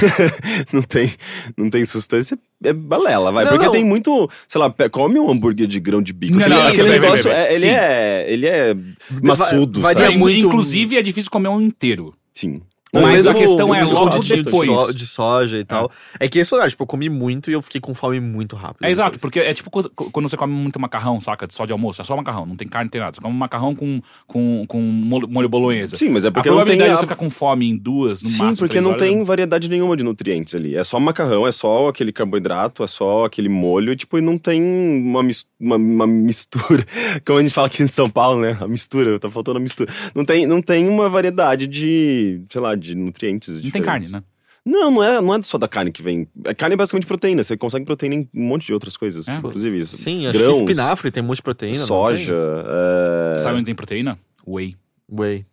não 0.72 0.80
tem, 0.82 1.12
não 1.56 1.68
tem 1.68 1.84
sustância, 1.84 2.38
é 2.64 2.72
balela, 2.72 3.30
vai. 3.30 3.44
Não, 3.44 3.52
Porque 3.52 3.66
não. 3.66 3.72
tem 3.72 3.84
muito, 3.84 4.28
sei 4.48 4.58
lá, 4.58 4.74
come 4.90 5.18
um 5.18 5.30
hambúrguer 5.30 5.66
de 5.66 5.78
grão 5.78 6.00
de 6.00 6.12
bico. 6.14 6.38
Não, 6.38 6.48
não, 6.48 6.66
aquele 6.68 6.82
vem, 6.90 7.00
negócio, 7.00 7.24
vem, 7.24 7.32
vem. 7.32 7.40
é- 7.40 7.50
ele 7.54 7.60
Sim. 7.60 7.68
é, 7.68 8.26
ele 8.28 8.46
é 8.46 8.76
maçudo, 9.22 9.80
varia 9.80 10.06
sabe? 10.06 10.16
Muito- 10.18 10.46
Inclusive, 10.46 10.96
é 10.96 11.02
difícil 11.02 11.30
comer 11.30 11.48
um 11.48 11.60
inteiro. 11.60 12.14
Sim. 12.34 12.62
Mas 12.92 13.04
mesmo 13.24 13.30
a 13.30 13.34
questão 13.34 13.74
é 13.74 13.84
logo 13.84 14.18
de, 14.18 14.42
depois. 14.42 14.68
so- 14.68 14.92
de 14.92 15.06
soja 15.06 15.58
e 15.58 15.64
tal. 15.64 15.90
É 16.18 16.28
que 16.28 16.38
esse 16.38 16.52
lugar, 16.54 16.68
tipo, 16.68 16.82
eu 16.82 16.86
comi 16.86 17.08
muito 17.08 17.50
e 17.50 17.52
eu 17.52 17.62
fiquei 17.62 17.80
com 17.80 17.94
fome 17.94 18.18
muito 18.20 18.56
rápido. 18.56 18.84
É 18.84 18.90
exato, 18.90 19.18
porque 19.20 19.38
é 19.38 19.54
tipo 19.54 19.70
quando 19.70 20.28
você 20.28 20.36
come 20.36 20.52
muito 20.52 20.80
macarrão, 20.80 21.20
saca? 21.20 21.46
Só 21.50 21.64
de 21.66 21.72
almoço, 21.72 22.00
é 22.00 22.04
só 22.04 22.16
macarrão, 22.16 22.44
não 22.46 22.56
tem 22.56 22.66
carne, 22.68 22.86
não 22.86 22.90
tem 22.90 23.00
nada. 23.00 23.14
Você 23.14 23.20
come 23.20 23.36
macarrão 23.36 23.74
com, 23.74 24.00
com, 24.26 24.64
com 24.66 24.80
molho, 24.80 25.48
bolonhesa. 25.48 25.96
Sim, 25.96 26.08
mas 26.10 26.24
é 26.24 26.28
a 26.28 26.32
porque 26.32 26.50
não 26.50 26.64
tem 26.64 26.80
a... 26.82 26.96
você 26.96 27.02
ficar 27.02 27.16
com 27.16 27.30
fome 27.30 27.68
em 27.68 27.76
duas, 27.76 28.22
no 28.22 28.28
Sim, 28.30 28.38
máximo. 28.38 28.66
porque 28.66 28.80
não 28.80 28.90
horas, 28.90 29.02
tem 29.02 29.22
variedade 29.22 29.68
nenhuma 29.68 29.96
de 29.96 30.02
nutrientes 30.04 30.54
ali. 30.54 30.74
É 30.76 30.82
só 30.84 30.98
macarrão, 30.98 31.46
é 31.46 31.52
só 31.52 31.88
aquele 31.88 32.12
carboidrato, 32.12 32.82
é 32.82 32.86
só 32.86 33.24
aquele 33.24 33.48
molho, 33.48 33.94
tipo, 33.96 34.18
e 34.18 34.20
não 34.20 34.36
tem 34.36 34.60
uma, 34.62 35.22
mis- 35.22 35.46
uma, 35.58 35.76
uma 35.76 36.06
mistura. 36.06 36.84
Como 37.26 37.38
a 37.38 37.42
gente 37.42 37.52
fala 37.54 37.66
aqui 37.68 37.82
em 37.82 37.86
São 37.86 38.08
Paulo, 38.10 38.40
né? 38.40 38.56
A 38.60 38.66
mistura, 38.68 39.18
tá 39.18 39.28
faltando 39.30 39.58
a 39.58 39.60
mistura. 39.60 39.92
Não 40.14 40.24
tem, 40.24 40.46
não 40.46 40.60
tem 40.60 40.88
uma 40.88 41.08
variedade 41.08 41.66
de, 41.66 42.42
sei 42.48 42.60
lá, 42.60 42.74
de 42.80 42.94
nutrientes. 42.96 43.60
Não 43.60 43.70
tem 43.70 43.82
carne, 43.82 44.08
né? 44.08 44.22
Não, 44.64 44.90
não 44.90 45.02
é, 45.02 45.20
não 45.22 45.34
é 45.34 45.42
só 45.42 45.56
da 45.56 45.66
carne 45.68 45.90
que 45.90 46.02
vem. 46.02 46.28
A 46.44 46.54
carne 46.54 46.74
é 46.74 46.76
basicamente 46.76 47.06
proteína. 47.06 47.42
Você 47.42 47.56
consegue 47.56 47.84
proteína 47.86 48.16
em 48.16 48.28
um 48.34 48.42
monte 48.46 48.66
de 48.66 48.72
outras 48.74 48.96
coisas, 48.96 49.26
É. 49.28 49.34
inclusive 49.36 49.78
isso. 49.78 49.96
Sim, 49.96 50.26
acho 50.26 50.38
grãos, 50.38 50.56
que 50.58 50.62
espinafre 50.64 51.10
tem 51.10 51.22
um 51.22 51.26
monte 51.26 51.36
de 51.36 51.42
proteína. 51.42 51.78
não 51.78 51.86
soja. 51.86 52.34
é, 53.34 53.38
Sabe 53.38 53.56
onde 53.56 53.64
tem 53.66 53.74
proteína? 53.74 54.18
Whey. 54.46 54.76
Whey. 55.10 55.46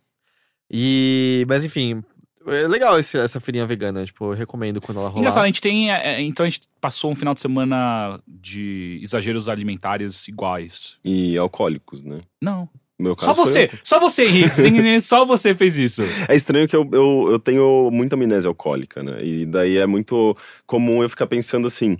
E. 0.70 1.44
Mas 1.48 1.64
enfim. 1.64 2.02
É 2.46 2.66
legal 2.66 2.98
esse- 2.98 3.18
essa 3.18 3.40
feirinha 3.40 3.66
vegana, 3.66 4.04
tipo, 4.06 4.24
eu 4.26 4.30
recomendo 4.32 4.80
quando 4.80 4.98
ela 4.98 5.08
rolar. 5.08 5.20
Engraçado, 5.20 5.42
a 5.44 5.46
gente 5.46 5.60
tem. 5.60 5.92
é, 5.92 6.14
é, 6.14 6.22
então 6.22 6.46
a 6.46 6.48
gente 6.48 6.62
passou 6.80 7.10
um 7.10 7.14
final 7.14 7.34
de 7.34 7.40
semana 7.40 8.18
de 8.26 8.98
exageros 9.02 9.50
alimentares 9.50 10.26
iguais. 10.28 10.96
E 11.04 11.36
alcoólicos, 11.36 12.02
né? 12.02 12.20
Não. 12.40 12.66
Meu 12.98 13.14
Só 13.18 13.26
caso 13.26 13.44
foi- 13.44 13.52
você, 13.52 13.70
só 13.84 13.98
você, 14.00 14.24
Henrique. 14.24 14.60
entender, 14.60 15.00
só 15.00 15.24
você 15.24 15.54
fez 15.54 15.76
isso. 15.78 16.02
É 16.28 16.34
estranho 16.34 16.66
que 16.66 16.74
eu, 16.74 16.88
eu, 16.92 17.28
eu 17.32 17.38
tenho 17.38 17.90
muita 17.92 18.16
amnésia 18.16 18.48
alcoólica, 18.48 19.02
né? 19.02 19.24
E 19.24 19.46
daí 19.46 19.76
é 19.76 19.86
muito 19.86 20.36
comum 20.66 21.02
eu 21.02 21.08
ficar 21.08 21.26
pensando 21.28 21.66
assim. 21.68 21.96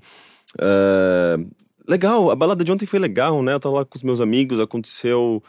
ah, 0.61 1.37
legal, 1.89 2.31
a 2.31 2.35
balada 2.35 2.65
de 2.65 2.73
ontem 2.73 2.85
foi 2.87 2.99
legal, 2.99 3.43
né? 3.43 3.52
Eu 3.55 3.61
tava 3.61 3.76
lá 3.76 3.85
com 3.85 3.97
os 3.97 4.02
meus 4.02 4.21
amigos, 4.21 4.59
aconteceu. 4.61 5.43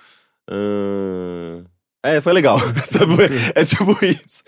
ah, 0.47 1.63
é, 2.03 2.21
foi 2.21 2.33
legal. 2.33 2.57
É 3.55 3.63
tipo 3.65 3.91
isso. 4.05 4.43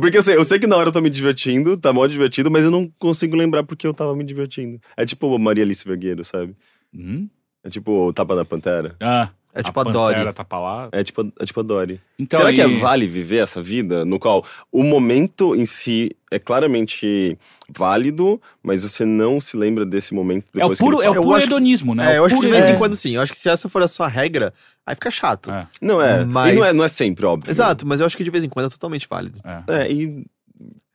Porque 0.00 0.18
eu 0.18 0.22
sei, 0.22 0.36
eu 0.36 0.44
sei 0.44 0.58
que 0.58 0.66
na 0.66 0.76
hora 0.76 0.88
eu 0.88 0.92
tô 0.92 1.00
me 1.00 1.10
divertindo, 1.10 1.76
tá 1.76 1.92
mó 1.92 2.06
divertido, 2.06 2.50
mas 2.50 2.64
eu 2.64 2.70
não 2.70 2.90
consigo 2.98 3.36
lembrar 3.36 3.62
porque 3.62 3.86
eu 3.86 3.94
tava 3.94 4.14
me 4.16 4.24
divertindo. 4.24 4.80
É 4.96 5.04
tipo 5.04 5.38
Maria 5.38 5.64
Alice 5.64 5.84
Vergueiro, 5.86 6.24
sabe? 6.24 6.56
Hum? 6.94 7.28
É 7.62 7.68
tipo 7.70 7.90
o 8.06 8.12
Tapa 8.12 8.34
da 8.34 8.44
Pantera. 8.44 8.90
Ah, 9.00 9.28
É 9.58 9.62
tipo 9.62 9.80
a, 9.80 9.84
Dory. 9.84 10.14
Pantera 10.14 10.32
tá 10.32 10.44
pra 10.44 10.58
lá. 10.60 10.88
É 10.92 11.02
tipo, 11.02 11.32
é 11.40 11.44
tipo 11.46 11.60
a 11.60 11.62
Dory. 11.62 12.00
Então, 12.18 12.38
Será 12.38 12.52
que 12.52 12.60
é 12.60 12.68
e- 12.68 12.78
vale 12.78 13.06
viver 13.06 13.38
essa 13.38 13.62
vida 13.62 14.04
no 14.04 14.18
qual 14.18 14.44
o 14.70 14.82
momento 14.82 15.54
em 15.56 15.64
si 15.64 16.10
é 16.30 16.38
claramente 16.38 17.38
válido, 17.70 18.40
mas 18.62 18.82
você 18.82 19.04
não 19.04 19.40
se 19.40 19.56
lembra 19.56 19.84
desse 19.86 20.12
momento 20.14 20.44
É 20.54 20.58
o 20.58 20.60
depois 20.68 20.78
puro, 20.78 20.98
que 20.98 21.04
é 21.04 21.10
o 21.10 21.14
puro 21.22 21.40
hedonismo, 21.42 21.94
né? 21.94 22.14
É, 22.14 22.20
o 22.20 22.22
eu 22.22 22.24
acho 22.26 22.34
que 22.34 22.40
puro 22.42 22.52
de 22.54 22.60
vez 22.60 22.68
em 22.74 22.78
quando 22.78 22.96
sim. 22.96 23.14
Eu 23.16 23.22
acho 23.22 23.32
que 23.32 23.38
se 23.38 23.48
essa 23.48 23.68
for 23.68 23.82
a 23.82 23.88
sua 23.88 24.08
regra, 24.08 24.52
aí 24.86 24.94
fica 24.94 25.10
chato. 25.10 25.50
É, 25.50 25.66
Não 25.80 26.00
é, 26.02 26.24
Mas- 26.24 26.52
e 26.52 26.56
não 26.56 26.64
é, 26.64 26.72
não 26.72 26.84
é 26.84 26.88
sempre, 26.88 27.24
óbvio. 27.26 27.50
Exato, 27.50 27.86
mas 27.86 28.00
eu 28.00 28.06
acho 28.06 28.16
que 28.16 28.24
de 28.24 28.30
vez 28.30 28.44
em 28.44 28.48
quando 28.48 28.66
é 28.66 28.70
totalmente 28.70 29.06
válido. 29.08 29.40
é. 29.44 29.82
É, 29.82 29.90
e 29.92 30.24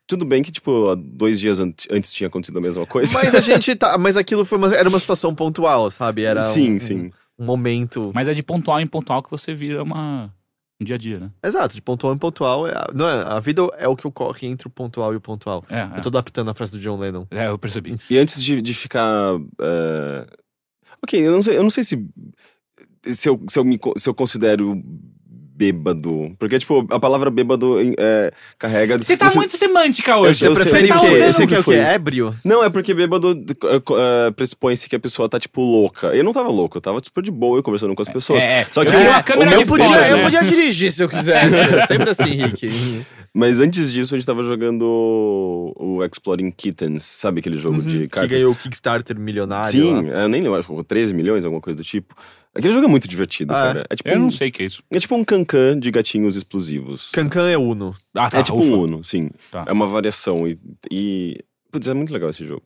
tudo 0.08 0.26
bem 0.26 0.44
que, 0.44 0.52
tipo, 0.52 0.94
dois 0.98 1.40
dias 1.40 1.58
ante- 1.60 1.88
antes 1.90 2.12
tinha 2.12 2.28
acontecido 2.28 2.58
a 2.58 2.62
mesma 2.62 2.86
coisa. 2.86 3.14
Mas 3.14 3.34
a 3.34 3.40
gente 3.42 3.74
tá. 3.76 3.98
Mas 3.98 4.18
aquilo 4.18 4.44
foi 4.44 4.58
uma, 4.58 4.68
era 4.76 4.90
uma 4.90 5.00
situação 5.00 5.34
pontual, 5.34 5.90
sabe? 5.90 6.24
Era 6.24 6.42
sim, 6.42 6.74
um, 6.76 6.80
sim. 6.80 7.12
Um 7.42 7.46
momento. 7.46 8.12
Mas 8.14 8.28
é 8.28 8.34
de 8.34 8.44
pontual 8.44 8.80
em 8.80 8.88
pontual 8.88 9.24
que 9.24 9.32
você 9.32 9.54
vira 9.54 9.82
uma... 9.84 10.32
um 10.80 10.86
dia 10.86 10.96
a 10.96 10.98
dia, 10.98 11.20
né? 11.20 11.32
Exato, 11.44 11.76
de 11.76 11.82
pontual 11.82 12.14
em 12.14 12.18
pontual. 12.18 12.68
É, 12.68 12.74
não 12.94 13.08
é, 13.08 13.24
a 13.24 13.40
vida 13.40 13.62
é 13.78 13.88
o 13.88 13.96
que 13.96 14.08
ocorre 14.08 14.48
entre 14.48 14.68
o 14.68 14.70
pontual 14.72 15.14
e 15.14 15.16
o 15.16 15.22
pontual. 15.22 15.66
É, 15.70 15.98
Eu 15.98 16.02
tô 16.02 16.10
adaptando 16.10 16.50
a 16.50 16.54
frase 16.54 16.72
do 16.72 16.80
John 16.80 16.98
Lennon. 16.98 17.26
é. 17.32 17.46
É, 17.46 17.48
eu 17.48 17.58
percebi. 17.58 17.98
E 18.10 18.18
antes 18.18 18.42
de, 18.42 18.62
de 18.62 18.74
ficar. 18.74 19.34
é, 19.60 20.28
Ok, 21.04 21.20
eu 21.20 21.32
não 21.32 21.42
sei, 21.42 21.58
eu 21.58 21.64
não 21.64 21.70
sei 21.72 21.84
se. 21.84 22.08
Se 23.08 23.28
eu, 23.28 23.44
se, 23.50 23.58
eu 23.58 23.66
me, 23.66 23.80
se 23.98 24.08
eu 24.08 24.14
considero 24.14 24.80
bêbado. 25.62 26.36
Porque, 26.40 26.58
tipo, 26.58 26.86
a 26.90 27.00
palavra 27.00 27.30
bêbado 27.30 27.76
é, 28.00 28.32
carrega. 28.58 28.98
Você 28.98 29.16
tá 29.16 29.32
muito 29.36 29.56
semântica 29.56 30.18
hoje. 30.18 30.44
Eu 30.46 30.56
Você 30.56 30.70
sei- 30.72 30.90
eu 30.90 30.96
o 30.96 31.00
sei 31.00 31.10
quê? 31.10 31.16
que- 31.18 31.22
eu 31.22 31.26
Você 31.28 31.34
sei 31.34 31.48
quer 31.48 31.54
que 31.56 31.62
o 31.62 31.64
quê? 31.64 31.64
foi. 31.64 31.76
Ébrio? 31.78 32.36
Não, 32.44 32.64
é 32.64 32.70
porque 32.70 32.94
bêbado 32.94 33.32
é, 33.66 34.28
é, 34.28 34.32
pressupõe-se 34.32 34.90
que 34.90 34.96
a 34.96 35.00
pessoa 35.00 35.30
tá, 35.30 35.40
tipo, 35.40 35.62
louca. 35.62 36.08
Eu 36.08 36.24
não 36.24 36.34
tava 36.34 36.50
louco, 36.50 36.78
eu 36.78 36.82
tava 36.82 37.00
super 37.04 37.22
de 37.24 37.30
boa 37.32 37.60
eu 37.60 37.64
conversando 37.64 37.94
com 37.94 38.02
as 38.02 38.10
pessoas. 38.10 38.44
é. 38.44 38.66
Só 38.72 38.82
que 38.84 38.90
Eu 38.90 38.94
queria 38.94 39.10
uma 39.12 39.20
o 39.20 39.24
câmera 39.24 39.50
meu 39.52 39.58
de 39.60 39.64
Eu 39.64 39.68
podia, 39.68 39.86
fora, 39.86 40.08
eu 40.10 40.18
né? 40.18 40.24
podia 40.24 40.44
dirigir 40.44 40.92
se 40.92 41.04
eu 41.04 41.10
quisesse. 41.10 41.88
Sempre 41.88 42.10
assim, 42.10 42.32
Rick. 42.32 43.06
Mas 43.34 43.62
antes 43.62 43.92
disso, 43.94 44.14
a 44.14 44.18
gente 44.18 44.26
tava 44.28 44.44
jogando 44.44 44.82
o, 44.84 45.74
o 46.00 46.04
Exploring 46.06 46.52
Kittens, 46.52 47.04
sabe 47.04 47.40
aquele 47.40 47.58
jogo 47.58 47.82
de 47.82 47.96
Uhum. 47.98 48.02
Que 48.04 48.08
cartas? 48.10 48.32
ganhou 48.32 48.52
o 48.52 48.56
Kickstarter 48.56 49.18
milionário. 49.20 49.72
Sim, 49.72 50.08
lá. 50.10 50.22
eu 50.24 50.28
nem 50.30 50.42
lembro, 50.42 50.58
acho 50.60 50.68
que 50.68 50.74
foi 50.76 50.84
13 50.84 51.14
milhões, 51.14 51.46
alguma 51.46 51.62
coisa 51.62 51.78
do 51.78 51.84
tipo. 51.84 52.14
Aquele 52.54 52.74
jogo 52.74 52.86
é 52.86 52.90
muito 52.90 53.08
divertido, 53.08 53.54
Ah, 53.54 53.64
cara. 53.74 53.86
É 53.90 53.96
tipo, 53.96 54.10
Eu 54.10 54.18
um, 54.18 54.22
não 54.24 54.30
sei 54.30 54.50
o 54.50 54.52
que 54.52 54.64
é 54.64 54.66
isso. 54.66 54.84
é 54.92 55.00
tipo 55.00 55.16
um 55.16 55.24
cancan 55.24 55.80
de 55.80 55.90
gatinhos 55.90 56.36
explosivos. 56.36 57.10
Cancan 57.12 57.50
é 57.50 57.58
Uno. 57.58 57.96
Ah, 58.14 58.30
tá. 58.30 58.40
é 58.40 58.44
tipo 58.44 58.58
ufa. 58.60 58.76
um 58.76 58.80
Uno, 58.82 59.04
sim. 59.04 59.30
Tá. 59.50 59.64
É 59.68 59.72
uma 59.72 59.88
variação. 59.88 60.48
E, 60.48 60.60
e. 60.92 61.38
Putz, 61.72 61.88
é 61.88 61.94
muito 61.94 62.12
legal 62.12 62.30
esse 62.30 62.46
jogo. 62.46 62.64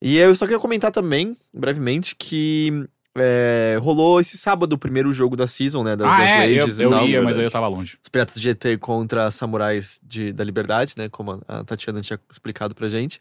E 0.00 0.16
eu 0.18 0.32
só 0.34 0.46
queria 0.46 0.60
comentar 0.60 0.92
também, 0.92 1.36
brevemente, 1.52 2.14
que 2.14 2.86
é, 3.16 3.76
rolou 3.80 4.20
esse 4.20 4.38
sábado 4.38 4.74
o 4.74 4.78
primeiro 4.78 5.12
jogo 5.12 5.34
da 5.34 5.48
season, 5.48 5.82
né? 5.82 5.96
Das, 5.96 6.06
Ah, 6.06 6.18
das 6.18 6.28
é, 6.28 6.46
eu, 6.52 6.68
e 6.68 6.82
eu 6.82 6.90
tal. 6.90 7.08
ia, 7.08 7.20
mas 7.20 7.36
eu 7.36 7.50
tava 7.50 7.66
longe. 7.66 7.98
Os 8.00 8.08
Piratas 8.08 8.36
de 8.36 8.42
GT 8.42 8.78
contra 8.78 9.28
Samurais 9.32 9.98
de, 10.04 10.32
da 10.32 10.44
Liberdade, 10.44 10.94
né? 10.96 11.08
Como 11.08 11.42
a 11.48 11.64
Tatiana 11.64 12.00
tinha 12.00 12.20
explicado 12.30 12.76
pra 12.76 12.86
gente. 12.88 13.18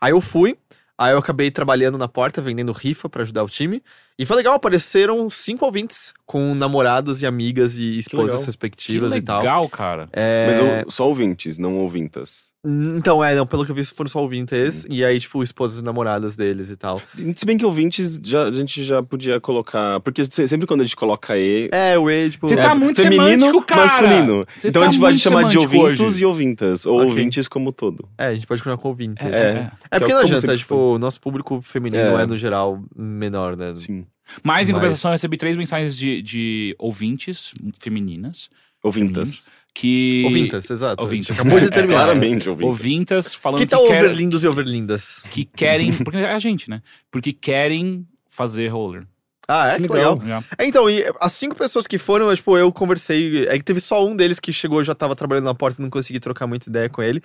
Aí 0.00 0.12
eu 0.12 0.20
fui, 0.20 0.56
aí 0.96 1.12
eu 1.12 1.18
acabei 1.18 1.50
trabalhando 1.50 1.98
na 1.98 2.06
porta, 2.06 2.40
vendendo 2.40 2.70
rifa 2.70 3.08
pra 3.08 3.22
ajudar 3.22 3.42
o 3.42 3.48
time. 3.48 3.82
E 4.18 4.26
foi 4.26 4.36
legal, 4.36 4.54
apareceram 4.54 5.28
cinco 5.30 5.64
ouvintes 5.64 6.12
com 6.26 6.54
namoradas 6.54 7.22
e 7.22 7.26
amigas 7.26 7.78
e 7.78 7.98
esposas 7.98 8.26
legal. 8.26 8.40
Que 8.40 8.46
respectivas 8.46 9.14
e 9.14 9.22
tal. 9.22 9.38
legal, 9.38 9.68
cara. 9.68 10.08
É, 10.12 10.46
Mas 10.48 10.58
eu- 10.84 10.90
só 10.90 11.08
ouvintes, 11.08 11.56
não 11.58 11.78
ouvintas. 11.78 12.50
Então, 12.62 13.24
é, 13.24 13.34
não, 13.34 13.46
pelo 13.46 13.64
que 13.64 13.70
eu 13.70 13.74
vi, 13.74 13.82
foram 13.86 14.10
só 14.10 14.20
ouvintes. 14.20 14.86
E 14.90 15.02
aí, 15.02 15.18
tipo, 15.18 15.42
esposas 15.42 15.78
e 15.80 15.82
namoradas 15.82 16.36
deles 16.36 16.68
e 16.68 16.76
tal. 16.76 17.00
Se 17.34 17.46
bem 17.46 17.56
que 17.56 17.64
ouvintes, 17.64 18.20
já, 18.22 18.42
a 18.48 18.52
gente 18.52 18.84
já 18.84 19.02
podia 19.02 19.40
colocar. 19.40 19.98
Porque 20.00 20.22
se- 20.26 20.46
sempre 20.46 20.66
quando 20.66 20.82
a 20.82 20.84
gente 20.84 20.94
coloca 20.94 21.38
E. 21.38 21.70
É, 21.72 21.98
o 21.98 22.10
E, 22.10 22.28
tipo. 22.28 22.46
Você 22.46 22.52
é, 22.52 22.60
tá 22.60 22.74
muito 22.74 23.00
feminino, 23.00 23.62
cara. 23.62 23.80
masculino. 23.86 24.46
Você 24.58 24.68
então 24.68 24.82
tá 24.82 24.88
a 24.88 24.90
gente 24.92 25.00
pode 25.00 25.18
chamar 25.18 25.44
de 25.48 25.56
ouvintos 25.56 26.00
hoje. 26.02 26.22
e 26.22 26.26
ouvintas. 26.26 26.84
Ou 26.84 26.96
Ok. 26.98 27.08
ouvintes 27.08 27.48
como 27.48 27.72
todo. 27.72 28.06
É, 28.18 28.26
a 28.26 28.34
gente 28.34 28.46
pode 28.46 28.60
continuar 28.60 28.76
com 28.76 28.88
ouvintes. 28.88 29.24
É, 29.26 29.30
É, 29.30 29.70
é. 29.90 29.98
porque 29.98 30.04
que 30.04 30.12
é 30.12 30.14
não 30.16 30.20
adianta, 30.20 30.54
tipo, 30.58 30.74
o 30.74 30.98
nosso 30.98 31.18
público 31.18 31.62
feminino 31.62 32.18
É. 32.18 32.22
é, 32.24 32.26
no 32.26 32.36
geral, 32.36 32.78
menor, 32.94 33.56
né? 33.56 33.72
Sim. 33.74 34.04
Mas, 34.42 34.68
em 34.68 34.72
Mas- 34.72 34.80
compensação, 34.80 35.10
eu 35.10 35.12
recebi 35.12 35.36
três 35.36 35.56
mensagens 35.56 35.96
de, 35.96 36.22
de 36.22 36.76
ouvintes 36.78 37.52
femininas. 37.80 38.48
Ouvintas. 38.82 39.48
Que... 39.74 40.22
Ouvintas, 40.26 40.68
exato. 40.68 41.02
Ouvintas. 41.02 41.38
Acabou 41.38 41.60
de 41.60 41.66
É, 41.66 41.70
terminar. 41.70 42.04
Claramente, 42.04 42.48
ouvintas. 42.48 42.68
Ouvintas 42.68 43.34
falando 43.34 43.58
Que 43.60 43.66
que, 43.66 43.70
tal 43.70 43.86
quer- 43.86 44.04
overlindos 44.04 44.42
e 44.42 44.48
overlindas? 44.48 45.22
que 45.30 45.44
querem... 45.44 45.92
Porque 45.92 46.18
é 46.18 46.32
a 46.32 46.38
gente, 46.38 46.68
né? 46.68 46.82
Porque 47.10 47.32
querem 47.32 48.06
fazer 48.28 48.68
roller. 48.68 49.06
Ah, 49.46 49.70
é? 49.72 49.76
Que 49.78 49.82
Que 49.88 49.92
legal. 49.92 50.16
legal. 50.18 50.44
É. 50.58 50.64
É, 50.64 50.66
então, 50.66 50.88
e 50.88 51.04
as 51.20 51.32
cinco 51.32 51.56
pessoas 51.56 51.86
que 51.86 51.98
foram, 51.98 52.32
tipo, 52.34 52.56
eu 52.56 52.70
conversei. 52.72 53.48
É 53.48 53.58
que 53.58 53.64
teve 53.64 53.80
só 53.80 54.06
um 54.06 54.14
deles 54.14 54.38
que 54.38 54.52
chegou, 54.52 54.78
eu 54.78 54.84
já 54.84 54.94
tava 54.94 55.16
trabalhando 55.16 55.46
na 55.46 55.54
porta 55.54 55.80
e 55.80 55.82
não 55.82 55.90
consegui 55.90 56.20
trocar 56.20 56.46
muita 56.46 56.68
ideia 56.70 56.88
com 56.88 57.02
ele. 57.02 57.20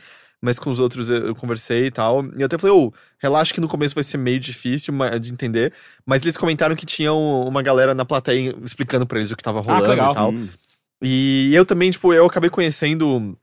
Mas 0.45 0.59
com 0.59 0.69
os 0.69 0.79
outros 0.79 1.09
eu, 1.09 1.27
eu 1.27 1.35
conversei 1.35 1.87
e 1.87 1.91
tal. 1.91 2.23
E 2.37 2.41
eu 2.41 2.45
até 2.45 2.55
falei, 2.57 2.75
ô, 2.75 2.93
relaxa 3.17 3.51
que 3.53 3.59
no 3.59 3.67
começo 3.67 3.95
vai 3.95 4.03
ser 4.03 4.17
meio 4.17 4.39
difícil 4.39 4.93
de 5.19 5.31
entender. 5.31 5.73
Mas 6.05 6.21
eles 6.21 6.37
comentaram 6.37 6.75
que 6.75 6.85
tinha 6.85 7.11
um- 7.11 7.47
uma 7.47 7.61
galera 7.63 7.95
na 7.95 8.05
plateia 8.05 8.55
explicando 8.63 9.05
pra 9.07 9.17
eles 9.17 9.31
o 9.31 9.35
que 9.35 9.41
tava 9.43 9.59
rolando 9.61 9.87
legal. 9.89 10.11
e 10.11 10.15
tal. 10.15 10.31
Hum. 10.31 10.47
E 11.01 11.51
eu 11.53 11.65
também, 11.65 11.89
tipo, 11.89 12.13
eu 12.13 12.25
acabei 12.25 12.49
conhecendo 12.49 13.35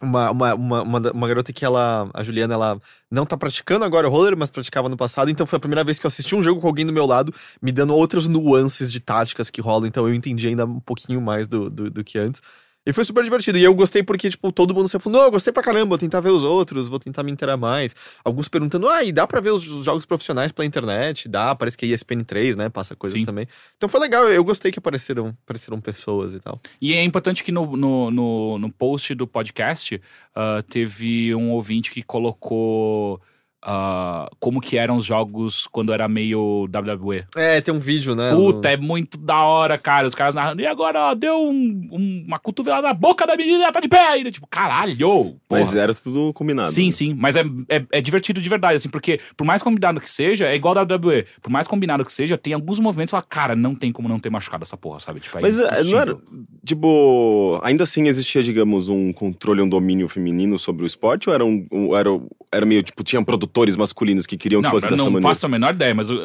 uma, 0.00 0.30
uma, 0.30 0.54
uma, 0.54 0.82
uma 1.12 1.28
garota 1.28 1.52
que 1.52 1.64
ela, 1.64 2.08
a 2.12 2.22
Juliana, 2.22 2.54
ela 2.54 2.80
não 3.10 3.24
tá 3.24 3.36
praticando 3.36 3.84
agora 3.84 4.06
o 4.06 4.10
roller, 4.10 4.36
mas 4.36 4.50
praticava 4.50 4.88
no 4.88 4.96
passado. 4.96 5.30
Então 5.30 5.46
foi 5.46 5.56
a 5.56 5.60
primeira 5.60 5.82
vez 5.82 5.98
que 5.98 6.06
eu 6.06 6.08
assisti 6.08 6.34
um 6.34 6.42
jogo 6.42 6.60
com 6.60 6.66
alguém 6.68 6.84
do 6.86 6.92
meu 6.92 7.06
lado, 7.06 7.32
me 7.62 7.72
dando 7.72 7.94
outras 7.94 8.28
nuances 8.28 8.92
de 8.92 9.00
táticas 9.00 9.50
que 9.50 9.60
rolam. 9.60 9.86
Então 9.88 10.06
eu 10.06 10.14
entendi 10.14 10.48
ainda 10.48 10.64
um 10.66 10.80
pouquinho 10.80 11.20
mais 11.20 11.48
do, 11.48 11.68
do, 11.70 11.90
do 11.90 12.04
que 12.04 12.18
antes. 12.18 12.40
E 12.86 12.92
foi 12.92 13.04
super 13.04 13.24
divertido. 13.24 13.58
E 13.58 13.64
eu 13.64 13.74
gostei 13.74 14.02
porque, 14.02 14.30
tipo, 14.30 14.52
todo 14.52 14.72
mundo 14.72 14.88
se 14.88 14.96
eu 14.96 15.30
gostei 15.30 15.52
pra 15.52 15.62
caramba, 15.62 15.86
vou 15.86 15.98
tentar 15.98 16.20
ver 16.20 16.30
os 16.30 16.44
outros, 16.44 16.88
vou 16.88 17.00
tentar 17.00 17.24
me 17.24 17.32
inteirar 17.32 17.56
mais. 17.56 17.96
Alguns 18.24 18.48
perguntando, 18.48 18.88
ah, 18.88 19.02
e 19.02 19.10
dá 19.10 19.26
pra 19.26 19.40
ver 19.40 19.50
os, 19.50 19.66
os 19.66 19.84
jogos 19.84 20.06
profissionais 20.06 20.52
pela 20.52 20.64
internet? 20.64 21.28
Dá, 21.28 21.52
parece 21.54 21.76
que 21.76 21.84
a 21.84 21.88
ESPN 21.88 22.22
3, 22.24 22.54
né, 22.54 22.68
passa 22.68 22.94
coisas 22.94 23.18
Sim. 23.18 23.24
também. 23.24 23.48
Então 23.76 23.88
foi 23.88 23.98
legal, 23.98 24.28
eu 24.28 24.44
gostei 24.44 24.70
que 24.70 24.78
apareceram, 24.78 25.36
apareceram 25.44 25.80
pessoas 25.80 26.32
e 26.32 26.38
tal. 26.38 26.60
E 26.80 26.94
é 26.94 27.02
importante 27.02 27.42
que 27.42 27.50
no, 27.50 27.76
no, 27.76 28.10
no, 28.10 28.58
no 28.58 28.70
post 28.70 29.14
do 29.16 29.26
podcast 29.26 30.00
ah, 30.34 30.62
teve 30.68 31.34
um 31.34 31.50
ouvinte 31.50 31.90
que 31.90 32.02
colocou 32.02 33.20
ah, 33.68 34.28
como 34.38 34.60
que 34.60 34.78
eram 34.78 34.96
os 34.96 35.04
jogos 35.04 35.66
quando 35.72 35.92
era 35.92 36.06
meio 36.06 36.66
WWE. 36.72 37.24
É, 37.34 37.60
tem 37.60 37.74
um 37.74 37.80
vídeo, 37.80 38.14
né? 38.14 38.30
Puta, 38.30 38.70
é 38.70 38.76
muito 38.76 39.18
da 39.18 39.42
hora, 39.42 39.76
cara. 39.76 40.06
Os 40.06 40.14
caras 40.14 40.36
narrando. 40.36 40.62
E 40.62 40.66
agora, 40.66 41.10
ó, 41.10 41.14
deu 41.16 41.34
um- 41.36 41.88
um- 41.90 42.24
uma 42.28 42.38
cotovelada 42.38 42.86
na 42.86 42.94
boca 42.94 43.26
da 43.26 43.36
menina, 43.36 43.64
ela 43.64 43.72
tá 43.72 43.80
de 43.80 43.88
pé 43.88 43.98
ainda. 44.06 44.30
Tipo, 44.30 44.46
caralho! 44.46 45.36
Mas 45.50 45.68
porra. 45.70 45.80
era 45.80 45.94
tudo 45.94 46.32
combinado. 46.32 46.70
Sim, 46.70 46.86
né? 46.86 46.92
sim, 46.92 47.14
mas 47.14 47.34
é, 47.34 47.42
é, 47.68 47.84
é 47.90 48.00
divertido 48.00 48.40
de 48.40 48.48
verdade, 48.48 48.76
assim, 48.76 48.88
porque 48.88 49.18
por 49.36 49.44
mais 49.44 49.62
combinado 49.62 50.00
que 50.00 50.10
seja, 50.10 50.46
é 50.46 50.54
igual 50.54 50.78
a 50.78 50.82
WWE. 50.84 51.26
Por 51.42 51.50
mais 51.50 51.66
combinado 51.66 52.04
que 52.04 52.12
seja, 52.12 52.38
tem 52.38 52.52
alguns 52.52 52.78
momentos 52.78 53.06
que 53.10 53.16
fala, 53.16 53.24
cara, 53.28 53.56
não 53.56 53.74
tem 53.74 53.90
como 53.90 54.08
não 54.08 54.20
ter 54.20 54.30
machucado 54.30 54.62
essa 54.62 54.76
porra, 54.76 55.00
sabe? 55.00 55.18
Tipo, 55.18 55.38
é 55.38 55.42
Mas 55.42 55.58
é, 55.58 55.82
não 55.84 55.98
era. 55.98 56.16
Tipo, 56.64 57.60
ainda 57.62 57.82
assim 57.84 58.06
existia, 58.08 58.42
digamos, 58.42 58.88
um 58.88 59.12
controle, 59.12 59.62
um 59.62 59.68
domínio 59.68 60.08
feminino 60.08 60.58
sobre 60.58 60.84
o 60.84 60.86
esporte? 60.86 61.28
Ou 61.28 61.34
era, 61.34 61.44
um, 61.44 61.66
um- 61.72 61.96
era, 61.96 62.10
era 62.52 62.66
meio, 62.66 62.82
tipo, 62.82 63.02
tinham 63.02 63.24
produtores 63.56 63.76
masculinos 63.76 64.26
que 64.26 64.36
queriam 64.36 64.60
que 64.60 64.64
Não, 64.64 64.70
fosse 64.70 64.86
eu 64.86 64.90
dessa 64.90 65.02
não 65.04 65.10
maneira? 65.12 65.28
faço 65.34 65.46
a 65.46 65.48
menor 65.48 65.74
ideia, 65.74 65.94
mas 65.94 66.10
o- 66.10 66.18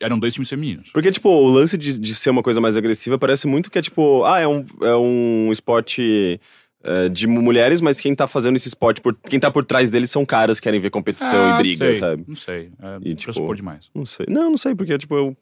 eram 0.00 0.18
dois 0.18 0.34
times 0.34 0.48
femininos. 0.48 0.90
Porque, 0.92 1.10
tipo, 1.10 1.28
o 1.28 1.46
lance 1.48 1.76
de, 1.78 1.98
de 1.98 2.14
ser 2.14 2.30
uma 2.30 2.42
coisa 2.42 2.60
mais 2.60 2.76
agressiva 2.76 3.18
parece 3.18 3.46
muito 3.46 3.70
que 3.70 3.78
é, 3.78 3.82
tipo, 3.82 4.24
ah, 4.24 4.38
é 4.40 4.46
um, 4.46 4.64
é 4.82 4.94
um 4.96 5.50
esporte 5.50 6.40
é, 6.82 7.08
de 7.08 7.26
mulheres, 7.26 7.80
mas 7.80 7.98
quem 8.00 8.14
tá 8.14 8.26
fazendo 8.26 8.56
esse 8.56 8.68
esporte, 8.68 9.00
por, 9.00 9.16
quem 9.28 9.40
tá 9.40 9.50
por 9.50 9.64
trás 9.64 9.88
deles 9.88 10.10
são 10.10 10.24
caras 10.26 10.60
que 10.60 10.64
querem 10.64 10.78
ver 10.80 10.90
competição 10.90 11.42
Ah, 11.42 11.54
e 11.54 11.62
briga, 11.62 11.78
sei, 11.86 11.94
sabe? 11.94 12.24
Não 12.28 12.34
sei. 12.34 12.70
É, 12.82 13.08
E, 13.08 13.14
tipo, 13.14 13.32
supor 13.32 13.56
demais. 13.56 13.88
Não 13.94 14.04
sei. 14.04 14.26
Não, 14.28 14.50
não 14.50 14.58
sei, 14.58 14.74
porque, 14.74 14.96
tipo, 14.98 15.16
eu. 15.16 15.36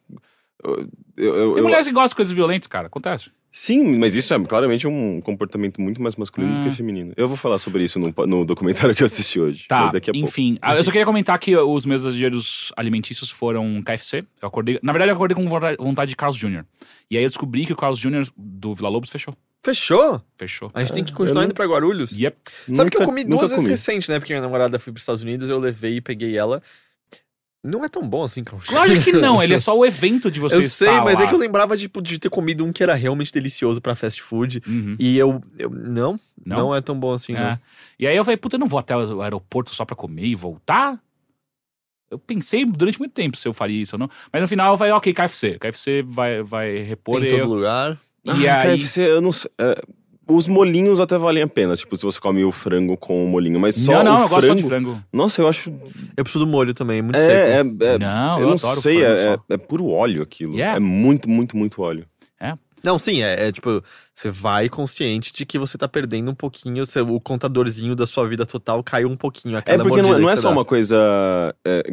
eu, 0.63 0.87
eu- 1.17 1.35
eu- 1.35 1.51
Tem 1.53 1.57
eu- 1.57 1.63
mulheres 1.63 1.85
que 1.85 1.93
gostam 1.93 2.09
de 2.09 2.15
coisas 2.15 2.33
violentas, 2.33 2.67
cara. 2.67 2.87
Acontece. 2.87 3.29
Sim, 3.55 3.99
mas 3.99 4.15
isso 4.15 4.33
é 4.33 4.39
claramente 4.45 4.87
um 4.87 5.21
comportamento 5.21 5.79
muito 5.79 6.01
mais 6.01 6.15
masculino 6.15 6.55
do 6.55 6.61
Ah. 6.61 6.63
que 6.63 6.71
feminino. 6.75 7.13
Eu 7.15 7.27
vou 7.27 7.37
falar 7.37 7.59
sobre 7.59 7.83
isso 7.83 7.99
no, 7.99 8.11
no 8.25 8.43
documentário 8.43 8.95
que 8.95 9.03
eu 9.03 9.05
assisti 9.05 9.39
hoje. 9.39 9.65
Tá, 9.67 9.81
mas 9.83 9.91
daqui 9.91 10.09
a 10.09 10.13
pouco. 10.13 10.27
enfim. 10.27 10.57
Ah, 10.59 10.75
Eu 10.75 10.83
só 10.83 10.89
queria 10.91 11.05
comentar 11.05 11.37
que 11.37 11.55
os 11.55 11.85
meus 11.85 12.01
exageros 12.03 12.71
alimentícios 12.75 13.29
foram 13.29 13.79
KFC. 13.83 14.23
Eu 14.41 14.47
acordei... 14.47 14.79
Na 14.81 14.91
verdade, 14.91 15.11
eu 15.11 15.15
acordei 15.15 15.35
com 15.35 15.47
vontade 15.47 15.77
vontade 15.79 16.09
de 16.09 16.15
Carlos 16.15 16.35
Jr. 16.39 16.63
E 17.11 17.15
aí 17.17 17.23
eu 17.23 17.29
descobri 17.29 17.63
que 17.67 17.73
o 17.73 17.75
Carlos 17.75 17.99
Jr. 17.99 18.27
do 18.35 18.73
Vila 18.73 18.89
Lobos 18.89 19.11
fechou. 19.11 19.35
Fechou? 19.63 20.19
Fechou. 20.37 20.71
A 20.73 20.79
gente 20.81 20.91
tem 20.93 21.03
que 21.03 21.11
eu 21.13 21.15
continuar 21.15 21.41
não- 21.41 21.45
indo 21.45 21.53
pra 21.53 21.65
Guarulhos. 21.65 22.11
Yep. 22.11 22.35
Sabe 22.73 22.89
que 22.89 22.97
eu 22.97 23.01
Nunca- 23.01 23.05
comi 23.05 23.23
nunca 23.23 23.35
duas 23.37 23.49
vezes 23.51 23.55
comi. 23.63 23.69
recente, 23.69 24.09
né? 24.11 24.19
Porque 24.19 24.33
minha 24.33 24.41
namorada 24.41 24.77
foi 24.79 24.91
pros 24.91 25.03
Estados 25.03 25.21
Unidos, 25.23 25.47
eu 25.49 25.57
levei 25.59 25.97
e 25.97 26.01
peguei 26.01 26.35
ela. 26.35 26.61
Não 27.65 27.83
é 27.85 27.87
tão 27.87 28.05
bom 28.07 28.23
assim, 28.23 28.43
cara. 28.43 28.61
Lógico 28.69 29.01
que 29.03 29.11
não, 29.13 29.41
ele 29.41 29.53
é 29.53 29.57
só 29.57 29.77
o 29.77 29.85
evento 29.85 30.29
de 30.29 30.39
você 30.39 30.55
Eu 30.55 30.59
estar 30.59 30.85
sei, 30.85 30.99
mas 31.01 31.19
lá. 31.19 31.25
é 31.25 31.29
que 31.29 31.33
eu 31.33 31.39
lembrava 31.39 31.77
tipo, 31.77 32.01
de 32.01 32.19
ter 32.19 32.29
comido 32.29 32.65
um 32.65 32.73
que 32.73 32.83
era 32.83 32.93
realmente 32.93 33.31
delicioso 33.31 33.79
pra 33.79 33.95
fast 33.95 34.21
food. 34.21 34.61
Uhum. 34.67 34.97
E 34.99 35.17
eu, 35.17 35.41
eu- 35.57 35.69
não, 35.69 36.19
Não? 36.45 36.57
não, 36.57 36.75
é 36.75 36.81
tão 36.81 36.99
bom 36.99 37.13
assim, 37.13 37.33
É. 37.33 37.39
não. 37.39 37.59
E 37.97 38.05
aí 38.05 38.17
eu 38.17 38.25
falei, 38.25 38.35
puta, 38.37 38.57
eu 38.57 38.59
não 38.59 38.67
vou 38.67 38.79
até 38.79 38.95
o 38.97 39.21
aeroporto 39.21 39.73
só 39.73 39.85
pra 39.85 39.95
comer 39.95 40.25
e 40.25 40.35
voltar? 40.35 40.99
Eu 42.11 42.19
pensei 42.19 42.65
durante 42.65 42.99
muito 42.99 43.13
tempo 43.13 43.37
se 43.37 43.47
eu 43.47 43.53
faria 43.53 43.81
isso 43.81 43.95
ou 43.95 43.99
não. 43.99 44.09
Mas 44.31 44.41
no 44.41 44.47
final 44.47 44.73
eu 44.73 44.77
falei, 44.77 44.91
ok, 44.93 45.13
KFC. 45.13 45.57
KFC 45.57 46.03
vai, 46.05 46.43
vai 46.43 46.77
repor 46.79 47.23
em 47.23 47.27
todo 47.29 47.39
eu- 47.39 47.47
lugar. 47.47 47.97
E 48.25 48.47
Ah, 48.47 48.61
aí... 48.61 48.77
KFC, 48.77 49.01
eu 49.09 49.21
não 49.21 49.31
sei. 49.31 49.49
é, 49.57 49.81
os 50.27 50.47
molinhos 50.47 50.99
até 50.99 51.17
valem 51.17 51.43
a 51.43 51.47
pena, 51.47 51.75
tipo, 51.75 51.95
se 51.95 52.03
você 52.05 52.19
come 52.19 52.43
o 52.43 52.51
frango 52.51 52.95
com 52.97 53.25
o 53.25 53.27
molinho. 53.27 53.59
Mas 53.59 53.75
só 53.75 54.03
não, 54.03 54.13
não, 54.13 54.19
o 54.21 54.23
eu 54.25 54.29
gosto 54.29 54.47
só 54.47 54.53
de 54.53 54.63
frango. 54.63 54.97
Nossa, 55.11 55.41
eu 55.41 55.47
acho. 55.47 55.69
Eu 56.15 56.23
preciso 56.23 56.45
do 56.45 56.49
molho 56.51 56.73
também, 56.73 56.99
é 56.99 57.01
muito 57.01 57.17
É, 57.17 57.19
seco. 57.19 57.83
é, 57.83 57.87
é- 57.87 57.97
Não, 57.99 58.35
eu 58.37 58.41
eu 58.43 58.47
não 58.49 58.53
adoro 58.55 58.81
sei, 58.81 58.99
frango 58.99 59.11
é, 59.13 59.23
só. 59.23 59.33
é, 59.49 59.53
é 59.53 59.57
puro 59.57 59.87
óleo 59.87 60.21
aquilo. 60.23 60.53
Yeah. 60.55 60.77
É 60.77 60.79
muito, 60.79 61.29
muito, 61.29 61.57
muito 61.57 61.81
óleo. 61.81 62.05
Não, 62.85 62.99
sim, 62.99 63.21
é, 63.21 63.47
é 63.47 63.51
tipo, 63.51 63.81
você 64.13 64.29
vai 64.29 64.67
consciente 64.67 65.31
de 65.31 65.45
que 65.45 65.57
você 65.57 65.77
tá 65.77 65.87
perdendo 65.87 66.29
um 66.29 66.35
pouquinho, 66.35 66.85
seu- 66.85 67.07
o 67.15 67.19
contadorzinho 67.21 67.95
da 67.95 68.05
sua 68.05 68.27
vida 68.27 68.45
total 68.45 68.83
caiu 68.83 69.07
um 69.09 69.15
pouquinho 69.15 69.55
a 69.55 69.59
É 69.59 69.61
cada 69.61 69.83
porque 69.83 70.01
não, 70.01 70.09
não 70.09 70.17
que 70.19 70.25
é 70.25 70.35
você 70.35 70.41
só 70.41 70.49
dá. 70.49 70.53
uma 70.53 70.65
coisa, 70.65 71.55
é, 71.65 71.83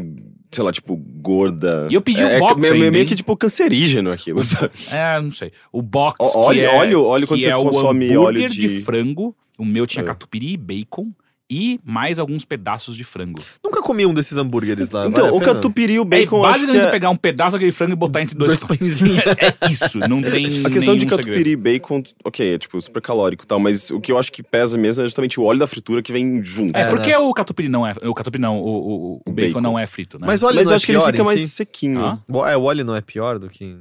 sei 0.51 0.65
lá, 0.65 0.73
tipo, 0.73 0.97
gorda. 0.97 1.87
E 1.89 1.95
eu 1.95 2.03
pedi 2.03 2.25
um 2.25 2.27
é, 2.27 2.41
box 2.41 2.69
é, 2.69 2.73
meio, 2.73 2.91
meio 2.93 3.07
que 3.07 3.15
tipo 3.15 3.37
cancerígeno 3.37 4.11
aquilo, 4.11 4.43
sabe? 4.45 4.73
É, 4.91 5.21
não 5.21 5.31
sei. 5.31 5.53
O 5.73 5.81
box 5.81 6.17
Ó, 6.21 6.31
que 6.43 6.47
óleo- 6.49 6.61
é, 6.63 6.75
óleo- 6.77 7.05
óleo 7.05 7.23
que 7.23 7.29
quando 7.35 7.41
você 7.43 7.51
é 7.51 7.57
o 7.57 7.63
consome 7.63 8.07
hambúrguer 8.07 8.21
óleo 8.45 8.51
de... 8.51 8.59
de- 8.59 8.81
frango. 8.81 9.37
O 9.59 9.65
meu 9.65 9.87
tinha 9.87 10.03
É. 10.03 10.07
catupiry 10.07 10.55
e 10.55 10.57
bacon. 10.57 11.13
E 11.51 11.79
mais 11.85 12.19
alguns 12.19 12.45
pedaços 12.45 12.97
de 12.97 13.03
frango. 13.03 13.41
Nunca 13.65 13.83
comi 13.83 14.07
um 14.07 14.15
desses 14.15 14.39
hambúrgueres 14.39 14.91
lá. 14.91 15.07
Então, 15.07 15.25
vale 15.25 15.37
o 15.37 15.41
catupiry 15.41 15.95
e 15.95 15.99
o 15.99 16.03
É 16.03 16.05
bacon, 16.05 16.45
acho 16.45 16.61
basicamente 16.61 16.87
é... 16.87 16.91
pegar 16.91 17.11
um 17.11 17.17
pedaço 17.17 17.53
daquele 17.55 17.73
frango 17.73 17.93
e 17.93 17.97
botar 17.97 18.23
entre 18.23 18.37
dois, 18.37 18.51
Dois 18.51 18.61
pães. 18.61 18.79
pãezinhos. 18.79 19.19
é 19.27 19.71
isso, 19.71 19.99
não 19.99 20.23
tem 20.23 20.65
A 20.65 20.71
questão 20.71 20.97
de 20.97 21.07
catupiry 21.07 21.51
e 21.51 21.57
bacon, 21.57 22.03
ok, 22.25 22.55
é 22.55 22.59
tipo 22.59 22.81
super 22.81 23.03
calórico 23.03 23.45
e 23.45 23.47
tal, 23.47 23.59
mas 23.59 23.91
o 23.91 24.01
que 24.01 24.13
eu 24.13 24.19
acho 24.19 24.31
que 24.31 24.43
pesa 24.43 24.79
mesmo 24.79 25.03
é 25.03 25.07
justamente 25.07 25.41
o 25.41 25.43
óleo 25.43 25.59
da 25.59 25.67
fritura 25.67 26.01
que 26.03 26.13
vem 26.13 26.43
junto. 26.45 26.77
É, 26.77 26.83
É, 26.83 26.87
porque 26.87 27.11
né? 27.11 27.19
o 27.19 27.33
catupiry 27.35 27.69
não 27.69 27.87
é. 27.87 27.95
O 28.05 28.15
catupiry 28.15 28.41
não, 28.41 28.59
o, 28.61 28.69
o, 28.69 29.23
o 29.27 29.33
bacon, 29.33 29.49
bacon. 29.49 29.61
não 29.61 29.79
é 29.79 29.87
frito, 29.87 30.19
né? 30.19 30.27
Mas 30.27 30.43
o 30.43 30.47
óleo 30.47 30.57
Mas 30.57 30.67
não 30.67 30.71
eu 30.71 30.75
é 30.75 30.77
acho 30.77 30.87
que 30.87 30.93
ele 30.93 31.01
fica 31.01 31.25
mais 31.25 31.41
si? 31.41 31.49
sequinho. 31.49 32.05
Ah. 32.05 32.19
É, 32.51 32.57
o 32.57 32.63
óleo 32.63 32.85
não 32.85 32.95
é 32.95 33.01
pior 33.01 33.39
do 33.39 33.49
que... 33.49 33.77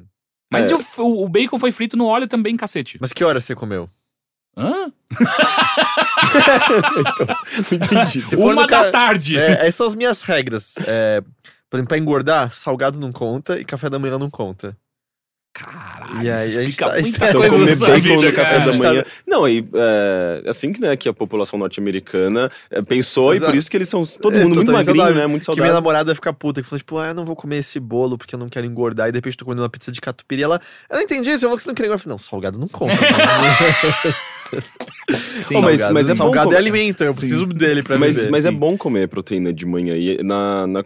Mas 0.51 0.71
É. 0.71 0.75
o, 0.75 0.79
o, 1.03 1.25
o 1.25 1.29
bacon 1.29 1.59
foi 1.59 1.71
frito 1.71 1.95
no 1.95 2.05
óleo 2.07 2.27
também, 2.27 2.57
cacete. 2.57 2.97
Mas 2.99 3.13
que 3.13 3.23
hora 3.23 3.39
você 3.39 3.53
comeu? 3.53 3.87
Hã? 4.57 4.91
Entendi. 7.71 8.25
Se 8.25 8.35
for 8.35 8.53
Uma 8.53 8.63
da 8.63 8.67
ca- 8.67 8.91
tarde. 8.91 9.37
É, 9.37 9.51
essas 9.61 9.75
são 9.75 9.87
as 9.87 9.95
minhas 9.95 10.21
regras. 10.23 10.75
É, 10.85 11.21
por 11.69 11.77
exemplo, 11.77 11.89
pra 11.89 11.97
engordar, 11.97 12.51
salgado 12.53 12.99
não 12.99 13.11
conta 13.11 13.59
e 13.59 13.65
café 13.65 13.89
da 13.89 13.99
manhã 13.99 14.17
não 14.17 14.29
conta. 14.29 14.75
Caralho, 15.51 16.21
E 16.23 16.29
aí, 16.31 16.47
isso 16.47 16.59
a 16.59 16.63
gente 16.63 16.69
explica 16.71 16.91
tá- 16.91 17.01
muita 17.01 17.19
tá- 17.19 17.29
Então, 17.29 17.41
coisa 17.41 17.55
comer 17.57 17.75
bacon 17.75 18.01
vida, 18.17 18.29
no 18.29 18.33
café 18.33 18.59
da 18.59 18.71
Tá- 18.71 18.77
manhã. 18.77 19.03
Não, 19.27 19.49
e 19.49 19.67
é, 19.73 20.43
assim 20.47 20.71
que, 20.71 20.79
né, 20.79 20.95
que 20.95 21.09
a 21.09 21.13
população 21.13 21.57
norte-americana 21.57 22.51
é, 22.69 22.81
pensou, 22.83 23.33
e 23.33 23.37
Exato. 23.37 23.51
por 23.51 23.57
isso 23.57 23.69
que 23.69 23.75
eles 23.75 23.89
são 23.89 24.05
todo 24.05 24.35
É, 24.35 24.43
mundo 24.43 24.55
muito 24.57 24.71
magrinho, 24.71 24.95
saudável. 24.97 25.21
né? 25.21 25.27
Muito 25.27 25.41
Que 25.45 25.49
minha 25.51 25.55
saudável. 25.57 25.73
namorada 25.73 26.13
fica 26.15 26.31
puta, 26.31 26.61
que 26.61 26.67
fala, 26.69 26.77
tipo, 26.77 26.97
ah, 26.99 27.07
eu 27.07 27.13
não 27.15 27.25
vou 27.25 27.35
comer 27.35 27.57
esse 27.57 27.79
bolo 27.79 28.15
porque 28.17 28.35
eu 28.35 28.39
não 28.39 28.47
quero 28.47 28.65
engordar. 28.67 29.09
E 29.09 29.11
de 29.11 29.17
repente 29.17 29.35
tô 29.37 29.43
comendo 29.43 29.63
uma 29.63 29.69
pizza 29.69 29.91
de 29.91 29.99
catupiry. 29.99 30.43
Ela, 30.43 30.61
eu 30.89 30.95
não 30.97 31.03
entendi 31.03 31.31
isso, 31.31 31.45
eu 31.45 31.57
que 31.57 31.63
você 31.63 31.67
não 31.69 31.75
queria 31.75 31.87
engordar. 31.87 31.99
Eu 31.99 32.03
falei, 32.03 32.13
não, 32.13 32.19
salgado 32.19 32.59
não 32.59 32.67
conta. 32.67 32.93
Sim, 35.43 35.55
Ô, 35.57 35.61
mas- 35.61 35.79
salgado, 35.79 35.93
mas 35.95 36.07
é 36.09 36.11
bom 36.13 36.17
salgado 36.17 36.45
comer. 36.49 36.55
é 36.55 36.59
alimento, 36.59 37.03
eu 37.03 37.15
preciso 37.15 37.45
dele 37.47 37.81
pra 37.81 37.97
Mas, 37.97 38.15
viver. 38.15 38.29
mas 38.29 38.45
é 38.45 38.51
sim. 38.51 38.55
bom 38.55 38.77
comer 38.77 39.07
proteína 39.07 39.51
de 39.51 39.65
manhã. 39.65 39.95
E 39.95 40.21
na, 40.21 40.67
na- 40.67 40.85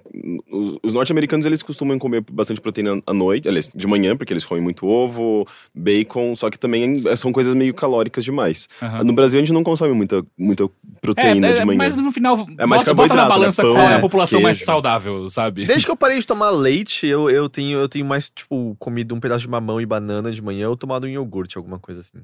os, 0.50 0.78
os 0.82 0.94
norte-americanos, 0.94 1.46
eles 1.46 1.62
costumam 1.62 2.00
comer 2.00 2.24
bastante 2.32 2.62
proteína 2.62 3.02
à 3.06 3.14
noite, 3.14 3.50
aliás, 3.50 3.70
de 3.76 3.86
manhã, 3.86 4.16
porque 4.16 4.32
eles 4.32 4.46
comem 4.46 4.64
muito 4.64 4.86
ovo, 4.88 5.46
bacon, 5.76 6.36
só 6.38 6.50
que 6.50 6.58
também 6.58 7.04
são 7.18 7.34
coisas 7.34 7.54
meio 7.54 7.74
calóricas 7.74 8.24
demais. 8.24 8.70
No 9.04 9.12
Brasil, 9.12 9.40
a 9.40 9.42
gente 9.44 9.52
não 9.54 9.64
consome 9.64 9.94
muita, 9.94 10.26
muita 10.38 10.70
proteína 11.02 11.48
É, 11.48 11.54
de 11.56 11.62
é, 11.62 11.66
manhã. 11.66 11.78
mas 11.78 11.98
no 11.98 12.12
final, 12.12 12.48
É 12.58 12.66
mais 12.66 12.82
bota, 12.82 12.94
bota 12.94 13.14
na 13.16 13.24
né? 13.24 13.30
balança 13.30 13.62
Pão, 13.62 13.74
qual 13.74 13.90
é 13.90 13.96
a 13.96 14.00
população 14.00 14.40
mais 14.40 14.58
queijo. 14.58 14.66
saudável, 14.72 15.30
sabe? 15.30 15.66
Desde 15.66 15.86
que 15.86 15.92
eu 15.92 15.98
parei 15.98 16.18
de 16.20 16.26
tomar 16.26 16.50
leite, 16.52 17.06
eu, 17.08 17.30
eu, 17.30 17.50
tenho, 17.50 17.78
eu 17.80 17.90
tenho 17.90 18.06
mais, 18.06 18.30
tipo, 18.30 18.74
comido 18.80 19.14
um 19.14 19.20
pedaço 19.20 19.42
de 19.42 19.50
mamão 19.50 19.82
e 19.82 19.86
banana 19.86 20.32
de 20.32 20.42
manhã 20.42 20.70
ou 20.70 20.78
tomado 20.78 21.04
um 21.06 21.10
iogurte, 21.10 21.58
alguma 21.58 21.78
coisa 21.78 22.00
assim. 22.00 22.24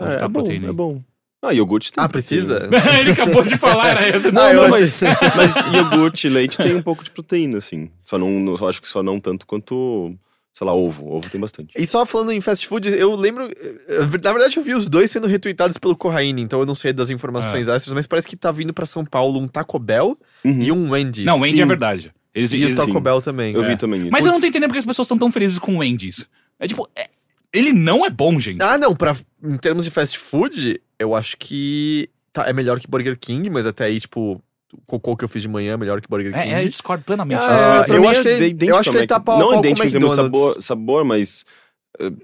Onde 0.00 0.12
É, 0.12 0.16
tá 0.16 0.22
a 0.22 0.26
é 0.26 0.28
bom, 0.28 0.32
proteína 0.40 0.68
é 0.68 0.72
bom. 0.72 1.02
Ah, 1.40 1.52
iogurte 1.54 1.92
tem 1.92 2.02
Ah, 2.02 2.08
precisa? 2.08 2.68
Ele 3.00 3.12
acabou 3.12 3.42
de 3.44 3.56
falar, 3.56 3.90
era 3.90 4.08
essa 4.08 4.32
Não, 4.32 4.52
não, 4.54 4.68
mas, 4.70 5.00
mas 5.36 5.54
iogurte 5.72 6.26
e 6.26 6.30
leite 6.30 6.56
tem 6.56 6.74
um 6.74 6.82
pouco 6.82 7.04
de 7.04 7.10
proteína, 7.12 7.58
assim. 7.58 7.90
Só 8.04 8.18
não, 8.18 8.28
não- 8.40 8.56
só 8.56 8.68
acho 8.68 8.82
que 8.82 8.88
só 8.88 9.02
não 9.04 9.20
tanto 9.20 9.46
quanto, 9.46 10.12
sei 10.52 10.66
lá, 10.66 10.74
ovo. 10.74 11.08
Ovo 11.12 11.30
tem 11.30 11.40
bastante. 11.40 11.72
E 11.76 11.86
só 11.86 12.04
falando 12.04 12.32
em 12.32 12.40
fast 12.40 12.66
food, 12.66 12.88
eu 12.88 13.14
lembro. 13.14 13.44
eh, 13.44 13.98
Na 14.00 14.32
verdade, 14.32 14.56
eu 14.56 14.62
vi 14.64 14.74
os 14.74 14.88
dois 14.88 15.12
sendo 15.12 15.28
retweetados 15.28 15.78
pelo 15.78 15.94
Corraine, 15.94 16.42
então 16.42 16.58
eu 16.58 16.66
não 16.66 16.74
sei 16.74 16.92
das 16.92 17.08
informações 17.08 17.68
extras, 17.68 17.94
mas 17.94 18.06
parece 18.08 18.26
que 18.26 18.36
tá 18.36 18.50
vindo 18.50 18.74
pra 18.74 18.84
São 18.84 19.04
Paulo 19.04 19.38
um 19.38 19.46
Taco 19.46 19.78
Bell 19.78 20.18
Uhum. 20.44 20.60
e 20.60 20.72
um 20.72 20.90
Wendy's. 20.90 21.24
Não, 21.24 21.38
o 21.38 21.42
Wendy 21.42 21.58
Sim. 21.58 21.62
é 21.62 21.66
verdade. 21.66 22.12
Eles, 22.34 22.52
E 22.52 22.56
o 22.56 22.64
eles- 22.64 22.76
Taco 22.76 22.92
sim. 22.92 23.00
Bell 23.00 23.20
também. 23.22 23.54
Eu 23.54 23.62
É. 23.64 23.68
vi 23.68 23.76
também 23.76 24.00
isso. 24.02 24.10
Mas 24.10 24.26
eu 24.26 24.32
não 24.32 24.40
tô 24.40 24.46
entendendo 24.46 24.68
porque 24.70 24.78
as 24.80 24.84
pessoas 24.86 25.06
estão 25.06 25.16
tão 25.18 25.30
felizes 25.30 25.58
com 25.58 25.74
o 25.76 25.78
Wendy's. 25.78 26.26
É 26.60 26.66
tipo, 26.66 26.88
é- 26.96 27.08
ele 27.52 27.72
não 27.72 28.04
é 28.04 28.10
bom, 28.10 28.38
gente. 28.38 28.62
Ah, 28.62 28.76
não, 28.78 28.94
pra, 28.94 29.16
em 29.42 29.56
termos 29.56 29.84
de 29.84 29.90
fast 29.90 30.18
food, 30.18 30.80
eu 30.98 31.14
acho 31.14 31.36
que 31.36 32.08
tá, 32.32 32.48
é 32.48 32.52
melhor 32.52 32.78
que 32.80 32.88
Burger 32.88 33.18
King, 33.18 33.48
mas 33.50 33.66
até 33.66 33.84
aí, 33.84 33.98
tipo, 34.00 34.40
o 34.72 34.80
cocô 34.86 35.16
que 35.16 35.24
eu 35.24 35.28
fiz 35.28 35.42
de 35.42 35.48
manhã 35.48 35.74
é 35.74 35.76
melhor 35.76 36.00
que 36.00 36.08
Burger 36.08 36.32
King. 36.32 36.50
É, 36.52 36.60
é, 36.60 36.64
eu 36.64 36.68
discordo 36.68 37.04
plenamente 37.04 37.42
Ah, 37.42 37.78
disso. 37.78 37.90
é, 37.92 37.96
eu 37.96 38.00
mim 38.02 38.08
acho 38.08 38.22
que 38.22 38.28
é 38.28 38.32
ele- 38.40 38.70
eu 38.70 38.76
acho 38.76 38.90
que 38.90 38.96
ele 38.98 39.06
tá 39.06 39.18
pau 39.20 39.38
Não 39.38 39.48
pau 39.50 39.54
com 39.54 39.56
o 39.60 39.64
idêntico 39.64 39.86
em 39.86 39.90
termos 39.90 40.14
de 40.14 40.20
McDonald's. 40.20 40.40
sabor, 40.54 40.62
sabor 40.62 41.04
mas 41.04 41.44
é, 41.44 41.46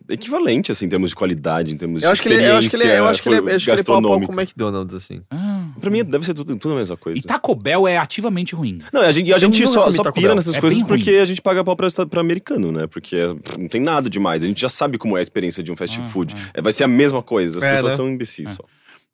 equivalente, 0.08 0.70
assim, 0.70 0.86
em 0.86 0.88
termos 0.88 1.10
de 1.10 1.16
qualidade, 1.16 1.72
em 1.72 1.76
termos 1.76 1.96
Eu 1.96 2.00
de 2.00 2.06
eu 2.06 2.12
acho 2.12 2.22
que 2.22 2.28
ele, 2.28 2.44
eu 2.46 2.56
acho 2.56 2.70
que 2.70 2.76
ele, 2.76 2.84
eu 2.84 3.04
acho 3.06 3.22
que 3.22 3.28
ele, 3.28 3.36
experiência 3.36 3.54
acho 3.56 3.64
que 3.64 3.70
ele 3.70 3.80
é 3.80 3.84
pau 3.84 3.98
a 3.98 4.02
pau 4.02 4.20
com 4.20 4.32
o. 4.32 4.40
McDonald's, 4.40 4.94
assim. 4.94 5.22
Ah. 5.30 5.68
Pra 5.80 5.90
mim 5.90 6.04
deve 6.04 6.24
ser 6.24 6.34
tudo, 6.34 6.54
tudo 6.56 6.74
a 6.74 6.76
mesma 6.78 6.96
coisa. 6.96 7.18
E 7.18 7.22
Taco 7.22 7.54
Bell 7.54 7.88
é 7.88 7.96
ativamente 7.96 8.54
ruim. 8.54 8.78
Não, 8.92 9.00
a 9.00 9.10
gente, 9.10 9.28
e 9.28 9.34
a 9.34 9.38
gente 9.38 9.66
só, 9.66 9.90
só 9.90 10.02
pira 10.12 10.28
Bell. 10.28 10.36
nessas 10.36 10.56
É 10.56 10.60
coisas 10.60 10.82
porque 10.82 11.10
a 11.10 11.24
gente 11.24 11.42
paga 11.42 11.64
pau 11.64 11.74
pra, 11.76 11.88
pra 12.08 12.20
americano, 12.20 12.70
né? 12.70 12.86
Porque 12.86 13.16
não 13.58 13.68
tem 13.68 13.80
nada 13.80 14.08
demais. 14.08 14.44
A 14.44 14.46
gente 14.46 14.60
já 14.60 14.68
sabe 14.68 14.98
como 14.98 15.16
é 15.16 15.20
a 15.20 15.22
experiência 15.22 15.62
de 15.62 15.72
um 15.72 15.76
fast 15.76 15.98
Ah, 16.00 16.04
food. 16.04 16.34
É, 16.52 16.62
vai 16.62 16.72
ser 16.72 16.84
a 16.84 16.88
mesma 16.88 17.22
coisa. 17.22 17.58
As 17.58 17.64
É, 17.64 17.72
pessoas 17.74 17.92
né? 17.92 17.96
são 17.96 18.08
imbecis 18.08 18.50
só. 18.50 18.64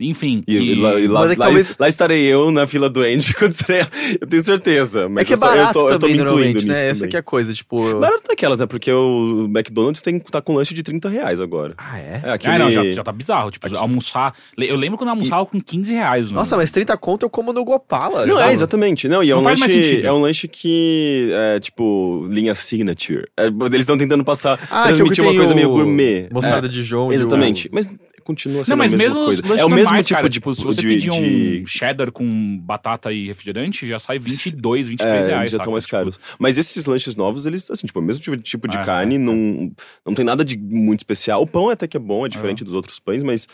Enfim. 0.00 0.42
E, 0.48 0.56
e- 0.56 0.72
e 0.72 0.74
lá, 0.80 0.98
e 0.98 1.06
lá- 1.06 1.20
Mas 1.20 1.30
é 1.30 1.34
que 1.34 1.40
lá- 1.40 1.46
talvez- 1.46 1.74
lá 1.78 1.88
estarei 1.88 2.22
eu 2.24 2.50
na 2.50 2.66
fila 2.66 2.88
do 2.88 3.02
Andy 3.02 3.34
quando 3.38 3.52
serei. 3.52 3.82
Eu 4.20 4.26
tenho 4.26 4.42
certeza. 4.42 5.08
Mas 5.08 5.22
é 5.22 5.24
que 5.26 5.32
é 5.32 5.36
eu 5.36 5.40
eu 5.40 5.46
barato 5.46 5.72
tô- 5.74 5.80
eu 5.88 5.92
tô 5.94 5.98
também, 6.00 6.16
me 6.16 6.22
incluindo 6.22 6.24
normalmente, 6.24 6.66
né? 6.66 6.74
nisso 6.74 6.86
Essa 6.86 6.94
também. 7.00 7.10
que 7.10 7.16
é 7.16 7.18
a 7.18 7.22
coisa, 7.22 7.52
tipo... 7.54 7.94
Barato 8.00 8.22
daquelas, 8.28 8.58
né? 8.58 8.66
Porque 8.66 8.90
o 8.90 9.44
McDonald's 9.54 10.00
tem, 10.02 10.18
tá 10.18 10.40
com 10.40 10.54
lanche 10.54 10.72
de 10.72 10.82
30 10.82 11.08
reais 11.08 11.40
agora. 11.40 11.74
Ah, 11.76 11.98
é? 11.98 12.20
É 12.24 12.30
aquele... 12.32 12.54
Ah, 12.54 12.58
não, 12.58 12.70
já, 12.70 12.90
já 12.90 13.02
tá 13.02 13.12
bizarro. 13.12 13.50
Tipo, 13.50 13.76
almoçar. 13.76 14.34
Eu 14.56 14.76
lembro 14.76 14.96
quando 14.96 15.08
eu 15.08 15.12
almoçava 15.14 15.44
com 15.44 15.60
15 15.60 15.92
reais. 15.92 16.32
Nossa, 16.32 16.56
mas 16.56 16.70
30 16.72 16.96
conto 16.96 17.24
eu 17.26 17.30
como 17.30 17.52
no 17.52 17.62
Gopala. 17.64 18.24
Não, 18.26 18.36
sabe? 18.36 18.50
é, 18.50 18.52
exatamente. 18.54 19.06
Não, 19.08 19.22
e 19.22 19.30
é 19.30 19.34
Não 19.34 19.40
um 19.40 19.44
faz 19.44 19.58
mais 19.58 19.72
lanche. 19.72 19.84
sentido. 19.84 20.06
É 20.06 20.12
um 20.12 20.20
lanche 20.22 20.48
que 20.48 21.28
é, 21.32 21.60
tipo, 21.60 22.26
linha 22.30 22.54
signature. 22.54 23.26
É, 23.36 23.46
eles 23.46 23.80
estão 23.80 23.98
tentando 23.98 24.24
passar, 24.24 24.58
Ah, 24.70 24.84
é 24.90 24.92
transmitir 24.94 25.22
uma 25.24 25.34
coisa 25.34 25.52
o 25.52 25.56
meio 25.56 25.68
gourmet. 25.68 26.28
Mostarda 26.32 26.66
É, 26.66 26.70
de 26.70 26.82
João. 26.82 27.08
e 27.08 27.16
o- 27.16 27.20
Exatamente. 27.20 27.68
Mas 27.72 27.86
continua 28.30 28.64
sendo 28.64 28.70
Não, 28.70 28.76
mas 28.78 28.92
a 28.92 28.96
mesma 28.96 29.14
mesmo 29.20 29.24
coisa. 29.26 29.42
os 29.42 29.48
lanches 29.48 29.62
é 29.62 29.64
o 29.64 29.70
mesmo 29.70 29.98
tipo 30.02 30.14
cara. 30.14 30.28
de, 30.28 30.32
tipo, 30.34 30.54
se 30.54 30.62
você 30.64 30.80
de, 30.80 30.86
pedir 30.88 31.10
um 31.10 31.20
de- 31.22 31.64
cheddar 31.66 32.10
com 32.12 32.58
batata 32.58 33.12
e 33.12 33.26
refrigerante, 33.26 33.86
já 33.86 33.98
sai 33.98 34.18
22, 34.18 34.88
23 34.88 35.28
É, 35.28 35.30
reais. 35.32 35.50
já 35.50 35.56
estão 35.58 35.72
mais 35.72 35.84
Tipo, 35.84 35.96
caros. 35.96 36.18
Mas 36.38 36.58
esses 36.58 36.86
lanches 36.86 37.16
novos, 37.16 37.46
eles, 37.46 37.70
assim, 37.70 37.86
tipo, 37.86 37.98
o 37.98 38.02
mesmo 38.02 38.22
tipo, 38.22 38.36
tipo 38.38 38.68
de 38.68 38.76
É, 38.78 38.84
carne, 38.84 39.14
é, 39.16 39.18
não, 39.18 39.72
não 40.06 40.14
tem 40.14 40.24
nada 40.24 40.44
de 40.44 40.56
muito 40.56 41.00
especial. 41.00 41.42
O 41.42 41.46
pão 41.46 41.68
até 41.70 41.86
que 41.86 41.96
é 41.96 42.00
bom, 42.00 42.24
é 42.24 42.28
diferente 42.28 42.64
dos 42.64 42.74
outros 42.74 42.98
pães, 42.98 43.22
mas 43.22 43.46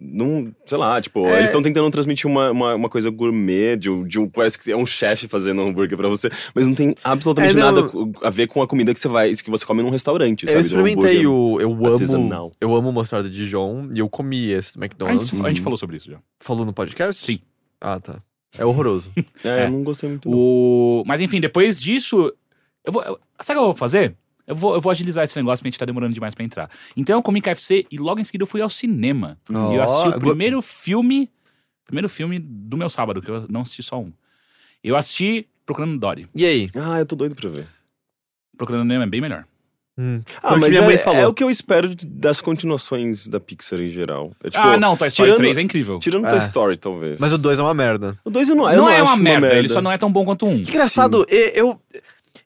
não, 0.00 0.52
sei 0.64 0.78
lá, 0.78 1.00
tipo, 1.00 1.26
É. 1.26 1.36
eles 1.38 1.44
estão 1.46 1.60
tentando 1.62 1.90
transmitir 1.90 2.26
uma, 2.30 2.50
uma, 2.50 2.74
uma 2.74 2.88
coisa 2.88 3.10
gourmet, 3.10 3.76
de, 3.76 3.90
um- 3.90 4.06
de 4.06 4.18
um, 4.18 4.28
parece 4.28 4.58
que 4.58 4.70
é 4.70 4.76
um 4.76 4.86
chefe 4.86 5.26
fazendo 5.26 5.60
um 5.62 5.68
hambúrguer 5.68 5.96
pra 5.96 6.08
você, 6.08 6.30
mas 6.54 6.66
não 6.68 6.74
tem 6.74 6.94
absolutamente 7.02 7.56
É, 7.56 7.60
não. 7.60 7.72
nada 7.72 7.90
a 8.22 8.30
ver 8.30 8.46
com 8.46 8.62
a 8.62 8.66
comida 8.68 8.94
que 8.94 9.00
você 9.00 9.08
vai, 9.08 9.32
que 9.34 9.50
você 9.50 9.66
come 9.66 9.82
num 9.82 9.90
restaurante, 9.90 10.44
Eu 10.44 10.48
sabe? 10.48 10.58
um 10.58 10.60
experimentei 10.66 11.18
hambúrguer. 11.20 11.30
o. 11.30 11.60
Eu 11.60 11.72
amo. 11.72 11.86
artesanal. 11.92 12.52
Eu 12.60 12.74
amo 12.74 12.92
mostarda 12.92 13.28
de 13.28 13.44
João 13.46 13.90
e 13.94 13.98
eu 13.98 14.08
comi 14.08 14.50
esse 14.50 14.74
do 14.74 14.82
A 14.82 14.84
McDonald's. 14.86 15.28
gente, 15.30 15.44
a 15.44 15.48
gente 15.48 15.60
falou 15.62 15.76
sobre 15.76 15.96
isso 15.96 16.10
já. 16.10 16.18
Falou 16.40 16.64
no 16.64 16.72
podcast? 16.72 17.24
Sim. 17.24 17.40
Ah, 17.80 17.98
tá. 17.98 18.20
É 18.58 18.64
horroroso. 18.64 19.10
É, 19.44 19.48
É. 19.64 19.66
eu 19.66 19.70
não 19.70 19.82
gostei 19.82 20.08
muito. 20.08 20.28
não. 20.30 20.36
O... 20.36 21.02
Mas 21.06 21.20
enfim, 21.20 21.40
depois 21.40 21.80
disso, 21.80 22.32
eu 22.84 22.92
vou. 22.92 23.02
Sabe 23.40 23.58
o 23.58 23.62
que 23.62 23.68
eu 23.68 23.72
vou 23.72 23.72
fazer? 23.72 24.14
Eu 24.48 24.54
vou, 24.56 24.74
eu 24.74 24.80
vou 24.80 24.90
agilizar 24.90 25.22
esse 25.22 25.36
negócio, 25.36 25.58
porque 25.58 25.68
a 25.68 25.70
gente 25.72 25.78
tá 25.78 25.84
demorando 25.84 26.14
demais 26.14 26.34
pra 26.34 26.42
entrar. 26.44 26.70
Então 26.96 27.16
eu 27.18 27.22
comi 27.22 27.40
KFC 27.40 27.86
e 27.90 27.98
logo 27.98 28.18
em 28.18 28.24
seguida 28.24 28.42
eu 28.42 28.46
fui 28.46 28.60
ao 28.62 28.70
cinema. 28.70 29.38
Ó, 29.52 29.72
e 29.72 29.76
eu 29.76 29.82
assisti 29.82 30.08
o 30.08 30.18
primeiro 30.18 30.62
filme. 30.62 31.30
Primeiro 31.84 32.08
filme 32.08 32.38
do 32.38 32.76
meu 32.76 32.90
sábado, 32.90 33.22
que 33.22 33.30
eu 33.30 33.46
não 33.48 33.60
assisti 33.60 33.82
só 33.82 34.00
um. 34.00 34.12
Eu 34.82 34.96
assisti 34.96 35.46
Procurando 35.66 35.98
Dory. 35.98 36.26
E 36.34 36.46
aí? 36.46 36.70
Ah, 36.74 36.98
eu 36.98 37.04
tô 37.04 37.14
doido 37.14 37.34
pra 37.34 37.50
ver. 37.50 37.66
Procurando 38.56 38.86
Nemo 38.86 39.02
é 39.02 39.06
bem 39.06 39.20
melhor. 39.20 39.44
Hum. 39.98 40.22
Ah, 40.42 40.56
mas 40.56 40.70
minha 40.70 40.80
é, 40.80 40.86
mãe 40.86 40.96
falou. 40.96 41.20
é 41.20 41.26
o 41.26 41.34
que 41.34 41.42
eu 41.42 41.50
espero 41.50 41.92
das 42.06 42.40
continuações 42.40 43.26
da 43.26 43.40
Pixar 43.40 43.80
em 43.80 43.88
geral. 43.88 44.32
É, 44.42 44.48
tipo, 44.48 44.62
ah, 44.64 44.76
não, 44.78 44.96
Toy 44.96 45.08
Story 45.08 45.30
tirando- 45.32 45.38
3 45.44 45.58
é 45.58 45.60
incrível. 45.60 45.98
Tirando 45.98 46.26
É. 46.26 46.30
Toy 46.30 46.38
Story, 46.38 46.76
talvez. 46.76 47.20
Mas 47.20 47.32
o 47.32 47.38
2 47.38 47.58
é 47.58 47.62
uma 47.62 47.74
merda. 47.74 48.16
o 48.24 48.30
2 48.30 48.48
eu 48.48 48.54
não, 48.54 48.70
eu 48.70 48.76
não, 48.76 48.84
não 48.84 48.90
é 48.90 49.02
uma 49.02 49.16
merda, 49.16 49.52
ele 49.52 49.68
só 49.68 49.82
não 49.82 49.90
é 49.90 49.98
tão 49.98 50.10
bom 50.10 50.24
quanto 50.24 50.46
um. 50.46 50.62
Que 50.62 50.70
engraçado, 50.70 51.26
e- 51.28 51.52
eu. 51.54 51.78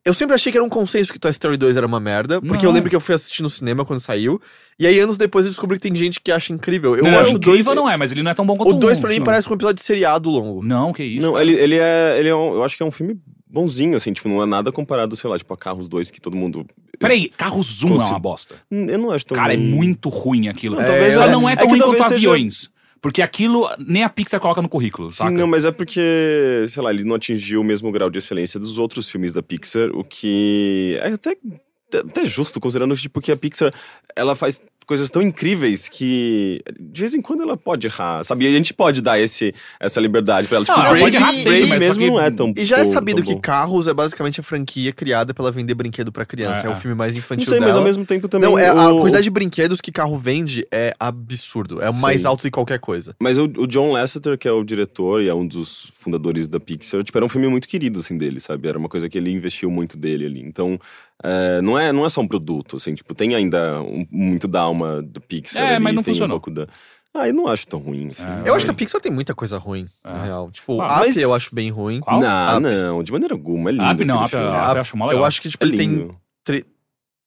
Eu 0.05 0.13
sempre 0.13 0.35
achei 0.35 0.51
que 0.51 0.59
era 0.59 0.65
um 0.65 0.69
consenso 0.69 1.13
que 1.13 1.19
Toy 1.19 1.31
Story 1.31 1.57
2 1.57 1.77
era 1.77 1.87
uma 1.87 2.01
merda, 2.01 2.41
porque 2.43 2.67
eu 2.67 2.71
Não. 2.71 2.75
lembro 2.75 2.91
que 2.91 2.97
eu 2.97 3.01
fui 3.01 3.15
assistir 3.15 3.41
no 3.41 3.49
cinema 3.49 3.85
quando 3.85 4.01
saiu, 4.01 4.41
e 4.77 4.85
aí 4.85 4.99
anos 4.99 5.17
depois 5.17 5.47
eu 5.47 5.53
descobri 5.53 5.79
que 5.79 5.83
tem 5.89 5.95
gente 5.95 6.21
que 6.21 6.33
acha 6.33 6.53
incrível. 6.53 6.97
Eu 6.97 7.05
não, 7.05 7.19
acho 7.21 7.37
o 7.37 7.39
2. 7.39 7.61
incrível 7.61 7.75
não 7.77 7.89
é, 7.89 7.97
mas 7.97 8.11
ele 8.11 8.21
não 8.21 8.33
é 8.33 8.35
tão 8.35 8.45
bom 8.45 8.57
quanto 8.57 8.75
O 8.75 8.79
2 8.81 8.99
pra 8.99 9.11
um, 9.11 9.13
mim 9.13 9.19
não. 9.21 9.27
parece 9.27 9.49
um 9.49 9.55
episódio 9.55 9.77
de 9.77 9.83
seriado 9.85 10.29
longo. 10.29 10.61
Não, 10.61 10.93
que 10.93 11.05
isso. 11.05 11.25
Não, 11.25 11.35
cara. 11.35 11.45
ele, 11.45 11.55
ele 11.55 11.77
é. 11.79 12.17
Ele 12.19 12.29
é 12.29 12.35
um, 12.35 12.55
eu 12.55 12.65
acho 12.65 12.77
que 12.77 12.83
é 12.83 12.87
um 12.87 12.91
filme 12.91 13.17
bonzinho, 13.49 13.97
assim, 13.97 14.13
tipo, 14.13 14.29
não 14.29 14.43
é 14.43 14.47
nada 14.47 14.73
comparado, 14.73 15.15
sei 15.15 15.31
lá, 15.31 15.39
tipo, 15.39 15.55
a 15.55 15.57
Carros 15.57 15.89
2 15.89 16.11
que 16.11 16.21
todo 16.21 16.37
mundo. 16.37 16.67
Peraí, 16.99 17.29
Carro 17.29 17.63
Zoom 17.63 17.95
é 17.95 17.99
Consi- 17.99 18.11
uma 18.11 18.19
bosta. 18.19 18.55
Eu 18.71 18.99
não 18.99 19.13
acho 19.13 19.25
tão. 19.27 19.37
Cara, 19.37 19.55
é 19.55 19.57
muito 19.57 20.09
ruim 20.09 20.49
aquilo. 20.49 20.75
Não, 20.77 20.85
talvez 20.85 21.13
Só 21.15 21.27
é- 21.27 21.31
não 21.31 21.49
é 21.49 21.53
é 21.53 21.57
tão 21.57 21.67
que 21.69 21.73
ruim 21.75 21.81
quanto 21.83 22.03
seja- 22.03 22.15
aviões. 22.17 22.71
Porque 23.03 23.21
aquilo 23.21 23.69
nem 23.85 24.05
a 24.05 24.09
Pixar 24.09 24.39
coloca 24.39 24.63
no 24.63 24.69
currículo, 24.69 25.11
Sim, 25.11 25.17
saca? 25.17 25.31
não, 25.33 25.47
mas 25.49 25.65
é 25.65 25.73
porque, 25.73 26.65
sei 26.69 26.83
lá, 26.83 26.91
ele 26.91 27.03
não 27.03 27.17
atingiu 27.17 27.61
o 27.61 27.65
mesmo 27.65 27.91
grau 27.91 28.09
de 28.09 28.19
excelência 28.19 28.61
dos 28.61 28.79
outros 28.79 29.11
filmes 29.11 29.33
da 29.33 29.43
Pixar, 29.43 29.91
o 29.91 30.05
que 30.05 30.97
é 31.03 31.09
até, 31.09 31.37
até 32.01 32.25
justo, 32.25 32.59
considerando 32.61 32.97
tipo, 32.97 33.21
que 33.21 33.33
a 33.33 33.37
Pixar 33.37 33.73
ela 34.15 34.35
faz 34.35 34.63
coisas 34.85 35.09
tão 35.11 35.23
incríveis 35.23 35.89
que 35.89 36.61
de 36.79 37.01
vez 37.01 37.15
em 37.15 37.21
quando 37.23 37.43
ela 37.43 37.57
pode 37.57 37.87
errar, 37.87 38.25
sabe? 38.25 38.45
E 38.45 38.49
a 38.49 38.51
gente 38.51 38.75
pode 38.75 39.01
dar 39.01 39.19
esse, 39.19 39.55
essa 39.79 40.01
liberdade 40.01 40.49
pra 40.49 40.57
ela. 40.57 40.65
Tipo, 40.67 40.77
Não, 40.77 40.85
ela 40.87 40.95
Brave, 40.95 41.05
pode 41.05 41.17
errar 41.17 41.27
Brave 41.29 41.43
sempre, 41.43 41.61
mas 41.67 41.69
só 41.83 41.89
mesmo 41.89 42.03
que- 42.03 42.11
não 42.11 42.21
é 42.21 42.31
tão 42.31 42.53
E 42.57 42.65
já 42.65 42.79
é 42.79 42.85
sabido 42.85 43.23
que. 43.23 43.39
Carros 43.41 43.87
é 43.87 43.95
basicamente 43.95 44.41
a 44.41 44.43
franquia 44.43 44.93
criada 44.93 45.33
pra 45.33 45.45
ela 45.45 45.53
vender 45.53 45.75
brinquedo 45.75 46.11
pra 46.13 46.27
criança. 46.27 46.63
É, 46.63 46.67
É, 46.67 46.69
o 46.71 46.73
é. 46.73 46.77
filme 46.77 46.97
mais 46.97 47.15
Não 47.15 47.21
infantil 47.21 47.47
sei, 47.49 47.61
mas 47.61 47.69
dela. 47.69 47.79
ao 47.79 47.85
mesmo 47.85 48.05
tempo 48.05 48.27
também. 48.29 48.51
Não, 48.51 48.59
é, 48.59 48.69
a 48.69 48.89
o- 48.93 48.99
quantidade 49.01 49.25
de 49.25 49.31
brinquedos 49.31 49.81
que 49.81 49.93
carro 49.93 50.17
vende 50.19 50.67
é 50.71 50.93
absurdo. 50.99 51.81
É 51.81 51.89
o 51.89 51.95
mais 51.95 52.23
Sim. 52.23 52.27
alto 52.27 52.43
de 52.43 52.51
qualquer 52.51 52.81
coisa. 52.81 53.15
Mas 53.21 53.39
o, 53.39 53.45
o 53.45 53.67
John 53.69 53.93
Lasseter, 53.93 54.37
que 54.37 54.49
é 54.49 54.53
o 54.53 54.65
diretor 54.65 55.23
e 55.23 55.29
é 55.29 55.35
um 55.35 55.47
dos 55.47 55.93
fundadores 55.99 56.49
da 56.49 56.59
Pixar, 56.59 57.03
tipo, 57.05 57.17
era 57.17 57.25
um 57.25 57.29
filme 57.29 57.47
muito 57.47 57.69
querido, 57.69 58.01
assim, 58.01 58.19
dele, 58.19 58.41
sabe? 58.41 58.69
Era 58.69 58.79
uma 58.79 58.89
coisa 58.89 59.09
que 59.09 59.17
ele 59.17 59.31
investiu 59.31 59.71
muito 59.71 59.97
dele 59.97 60.27
ali. 60.27 60.41
Então, 60.43 60.79
é, 61.23 61.61
não, 61.63 61.79
é, 61.79 61.93
não 61.93 62.05
é 62.05 62.09
só 62.09 62.21
um 62.21 62.27
produto, 62.29 62.77
assim, 62.77 62.95
tipo, 62.95 63.15
tem 63.15 63.35
ainda 63.35 63.81
um- 63.83 64.07
muito 64.11 64.47
da 64.49 64.61
alma 64.61 65.01
do 65.03 65.21
Pixar. 65.21 65.63
É, 65.63 65.75
ali, 65.77 65.85
mas 65.85 65.95
não 65.95 66.03
funcionou. 66.03 66.37
Um 66.37 66.41
pouco 66.41 66.51
da... 66.51 66.67
Ah, 67.15 67.29
eu 67.29 67.35
não 67.35 67.47
acho 67.47 67.67
tão 67.67 67.79
ruim, 67.79 68.09
assim. 68.09 68.23
É, 68.23 68.49
Eu 68.49 68.55
acho 68.55 68.61
sei. 68.61 68.65
que 68.65 68.71
a 68.71 68.75
Pixar 68.75 69.01
tem 69.01 69.13
muita 69.13 69.35
coisa 69.35 69.59
ruim, 69.59 69.87
na 70.03 70.11
É. 70.23 70.25
real. 70.25 70.51
Tipo, 70.51 70.73
o 70.75 70.77
Up 70.83 70.89
Mas- 71.01 71.17
eu 71.19 71.35
acho 71.35 71.55
bem 71.55 71.69
ruim. 71.71 72.01
Qual? 72.01 72.19
Não, 72.21 72.57
Up. 72.57 72.61
não, 72.63 73.03
de 73.03 73.13
maneira 73.13 73.35
alguma, 73.35 73.69
é 73.69 73.73
lindo. 73.75 73.85
Up 73.93 74.05
não, 74.07 74.23
aquele 74.25 74.43
Up, 74.45 74.55
eu 74.75 74.81
acho 74.81 74.97
mó 74.97 75.05
legal. 75.07 75.21
Eu 75.21 75.25
acho 75.27 75.43
que, 75.43 75.49
tipo, 75.51 75.63
É 75.63 75.69
ele 75.69 75.77
tem 75.77 75.89
lindo. 75.89 76.17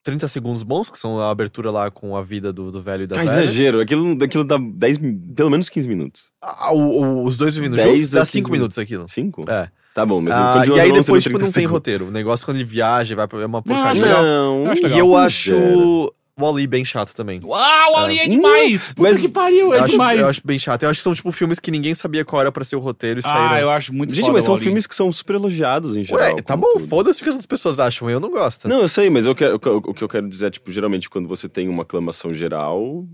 30 0.03 0.27
segundos 0.27 0.61
bons, 0.61 0.89
que 0.89 0.99
são 0.99 1.19
a 1.19 1.31
abertura 1.31 1.71
lá 1.71 1.89
com 1.89 2.15
a 2.15 2.21
vida 2.21 2.53
do, 2.53 2.71
do 2.71 2.79
velho 2.81 3.03
e 3.03 3.07
da 3.07 3.15
Ah, 3.15 3.23
velha. 3.25 3.29
exagero, 3.43 3.79
aquilo, 3.81 4.23
aquilo 4.23 4.43
dá 4.43 4.55
10, 4.59 4.99
mi- 4.99 5.17
pelo 5.35 5.49
menos 5.49 5.67
15 5.67 5.87
minutos. 5.87 6.29
Ah, 6.41 6.71
o- 6.71 6.77
o- 7.01 7.23
os 7.23 7.37
dois 7.37 7.55
vivendo 7.55 7.75
10 7.75 7.87
juntos, 7.95 8.11
dá 8.11 8.21
a 8.21 8.25
5 8.25 8.45
15 8.45 8.51
minutos 8.51 8.77
aquilo. 8.77 9.05
5? 9.09 9.41
É. 9.49 9.67
Tá 9.95 10.05
bom, 10.05 10.19
mas 10.21 10.33
Ah, 10.33 10.61
e 10.67 10.79
aí 10.79 10.89
não 10.91 10.99
depois, 10.99 11.23
tipo, 11.23 11.37
30 11.37 11.45
não 11.45 11.51
tem 11.53 11.65
roteiro. 11.65 12.07
O 12.09 12.11
negócio 12.11 12.45
quando 12.45 12.57
ele 12.57 12.65
viaja, 12.65 13.15
vai 13.15 13.27
pra, 13.29 13.39
é 13.41 13.45
uma 13.45 13.59
acho 13.59 13.67
porcaria. 13.67 14.01
legal. 14.03 14.23
Não, 14.23 14.65
Eu 14.65 14.71
acho 14.71 14.81
E 14.81 14.83
legal. 14.83 14.99
eu 14.99 15.15
acho 15.15 15.55
o 15.55 16.11
Wall-E 16.37 16.67
bem 16.67 16.83
chato 16.83 17.15
também. 17.15 17.39
Uau, 17.41 17.95
ali 17.95 18.19
é 18.19 18.25
É. 18.25 18.27
demais! 18.27 18.89
Puta 18.89 19.03
Mas- 19.03 19.21
que 19.21 19.29
pariu, 19.29 19.73
é 19.73 19.77
eu, 19.77 19.83
acho, 19.83 19.91
demais! 19.93 20.19
eu 20.19 20.27
acho 20.27 20.41
bem 20.43 20.59
chato. 20.59 20.83
Eu 20.83 20.89
acho 20.89 20.99
que 20.99 21.03
são, 21.05 21.15
tipo, 21.15 21.31
filmes 21.31 21.61
que 21.61 21.71
ninguém 21.71 21.95
sabia 21.95 22.25
qual 22.25 22.41
era 22.41 22.51
pra 22.51 22.65
ser 22.65 22.75
o 22.75 22.79
roteiro 22.79 23.21
e 23.21 23.23
saíram. 23.23 23.49
ah, 23.51 23.61
eu 23.61 23.69
acho 23.69 23.93
muito 23.93 24.13
Gente, 24.13 24.29
mas 24.29 24.43
são 24.43 24.55
o 24.55 24.57
filmes 24.57 24.85
que 24.85 24.93
são 24.93 25.09
super 25.13 25.37
elogiados 25.37 25.95
em 25.95 26.03
geral. 26.03 26.35
Ué, 26.35 26.41
tá 26.41 26.57
bom, 26.57 26.77
foda-se 26.77 27.21
o 27.21 27.23
que 27.23 27.29
as 27.29 27.45
pessoas 27.45 27.79
acham, 27.79 28.09
eu 28.09 28.19
não 28.19 28.29
gosto. 28.29 28.67
Não, 28.67 28.81
eu 28.81 28.89
sei, 28.89 29.09
mas 29.09 29.25
eu 29.25 29.33
quero- 29.33 29.55
o 29.55 29.93
que 29.93 30.03
eu 30.03 30.09
quero 30.09 30.27
dizer 30.27 30.47
é, 30.47 30.49
tipo, 30.49 30.69
geralmente 30.73 31.09
quando 31.09 31.25
você 31.29 31.47
tem 31.47 31.69
uma 31.69 31.83
aclamação 31.83 32.33
geral. 32.33 33.05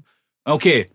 É 0.48 0.52
o 0.52 0.58
quê? 0.58 0.90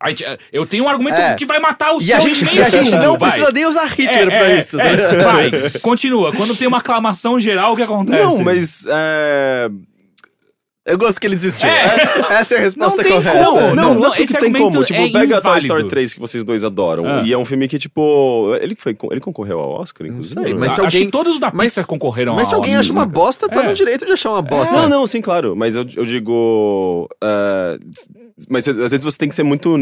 A 0.00 0.10
gente- 0.10 0.24
eu 0.52 0.64
tenho 0.64 0.84
um 0.84 0.88
argumento 0.88 1.16
É. 1.20 1.34
que 1.34 1.44
vai 1.44 1.58
matar 1.58 1.92
o 1.92 1.98
E 1.98 2.04
seu 2.04 2.16
a 2.16 2.20
gente, 2.20 2.44
e 2.54 2.62
a 2.62 2.68
gente 2.68 2.92
não 2.92 3.18
vai. 3.18 3.30
precisa 3.30 3.50
nem 3.52 3.66
usar 3.66 3.86
Hitler 3.86 4.28
É, 4.28 4.38
pra 4.38 4.50
é, 4.52 4.58
isso. 4.60 4.80
é, 4.80 4.96
né? 4.96 5.24
vai, 5.24 5.50
continua. 5.82 6.32
Quando 6.32 6.54
tem 6.56 6.68
uma 6.68 6.78
aclamação 6.78 7.38
geral, 7.40 7.72
o 7.72 7.76
que 7.76 7.82
acontece? 7.82 8.22
Não, 8.22 8.44
mas. 8.44 8.86
É... 8.88 9.68
Eu 10.86 10.96
gosto 10.96 11.20
que 11.20 11.26
ele 11.26 11.34
desistiu. 11.36 11.68
É. 11.68 11.84
É, 12.30 12.34
Essa 12.40 12.54
é 12.54 12.58
a 12.58 12.60
resposta 12.62 12.96
Não 12.96 13.02
tem 13.02 13.12
correta. 13.12 13.44
como. 13.44 13.60
Não, 13.60 13.74
não, 13.74 13.74
não, 13.74 13.94
não, 14.00 14.08
acho 14.08 14.22
esse 14.22 14.32
que 14.32 14.38
tem 14.40 14.48
argumento 14.48 14.72
como. 14.72 14.84
Tipo, 14.86 15.00
é 15.00 15.10
pega 15.10 15.36
a 15.36 15.40
Toy 15.42 15.50
inválido. 15.50 15.66
Story 15.66 15.88
3 15.88 16.14
que 16.14 16.20
vocês 16.20 16.44
dois 16.44 16.64
adoram. 16.64 17.04
Ah. 17.06 17.22
E 17.26 17.32
é 17.32 17.36
um 17.36 17.44
filme 17.44 17.68
que, 17.68 17.78
tipo. 17.78 18.54
Ele, 18.58 18.74
foi, 18.74 18.96
ele 19.10 19.20
concorreu 19.20 19.58
ao 19.58 19.70
Oscar, 19.82 20.06
inclusive? 20.06 20.40
sei, 20.40 20.52
não? 20.54 20.60
mas 20.60 20.70
Ah, 20.70 20.74
se 20.76 20.80
Acho 20.80 20.86
alguém- 20.86 21.04
que 21.06 21.10
todos 21.12 21.38
da 21.38 21.50
mas- 21.52 21.72
Pixar 21.72 21.86
concorreram 21.86 22.36
Mas 22.36 22.48
se 22.48 22.54
alguém 22.54 22.70
Oscar. 22.70 22.80
acha 22.84 22.92
uma 22.92 23.04
bosta, 23.04 23.48
tá 23.50 23.60
É. 23.60 23.64
no 23.64 23.74
direito 23.74 24.06
de 24.06 24.12
achar 24.12 24.30
uma 24.30 24.40
bosta. 24.40 24.74
Não, 24.74 24.88
não, 24.88 25.06
sim, 25.06 25.20
claro. 25.20 25.54
Mas 25.54 25.76
eu, 25.76 25.86
eu 25.94 26.06
digo. 26.06 27.06
Ah, 28.40 28.44
mas 28.48 28.68
às 28.68 28.76
vezes 28.90 29.02
você 29.02 29.18
tem 29.18 29.28
que 29.28 29.34
ser 29.34 29.42
muito. 29.42 29.74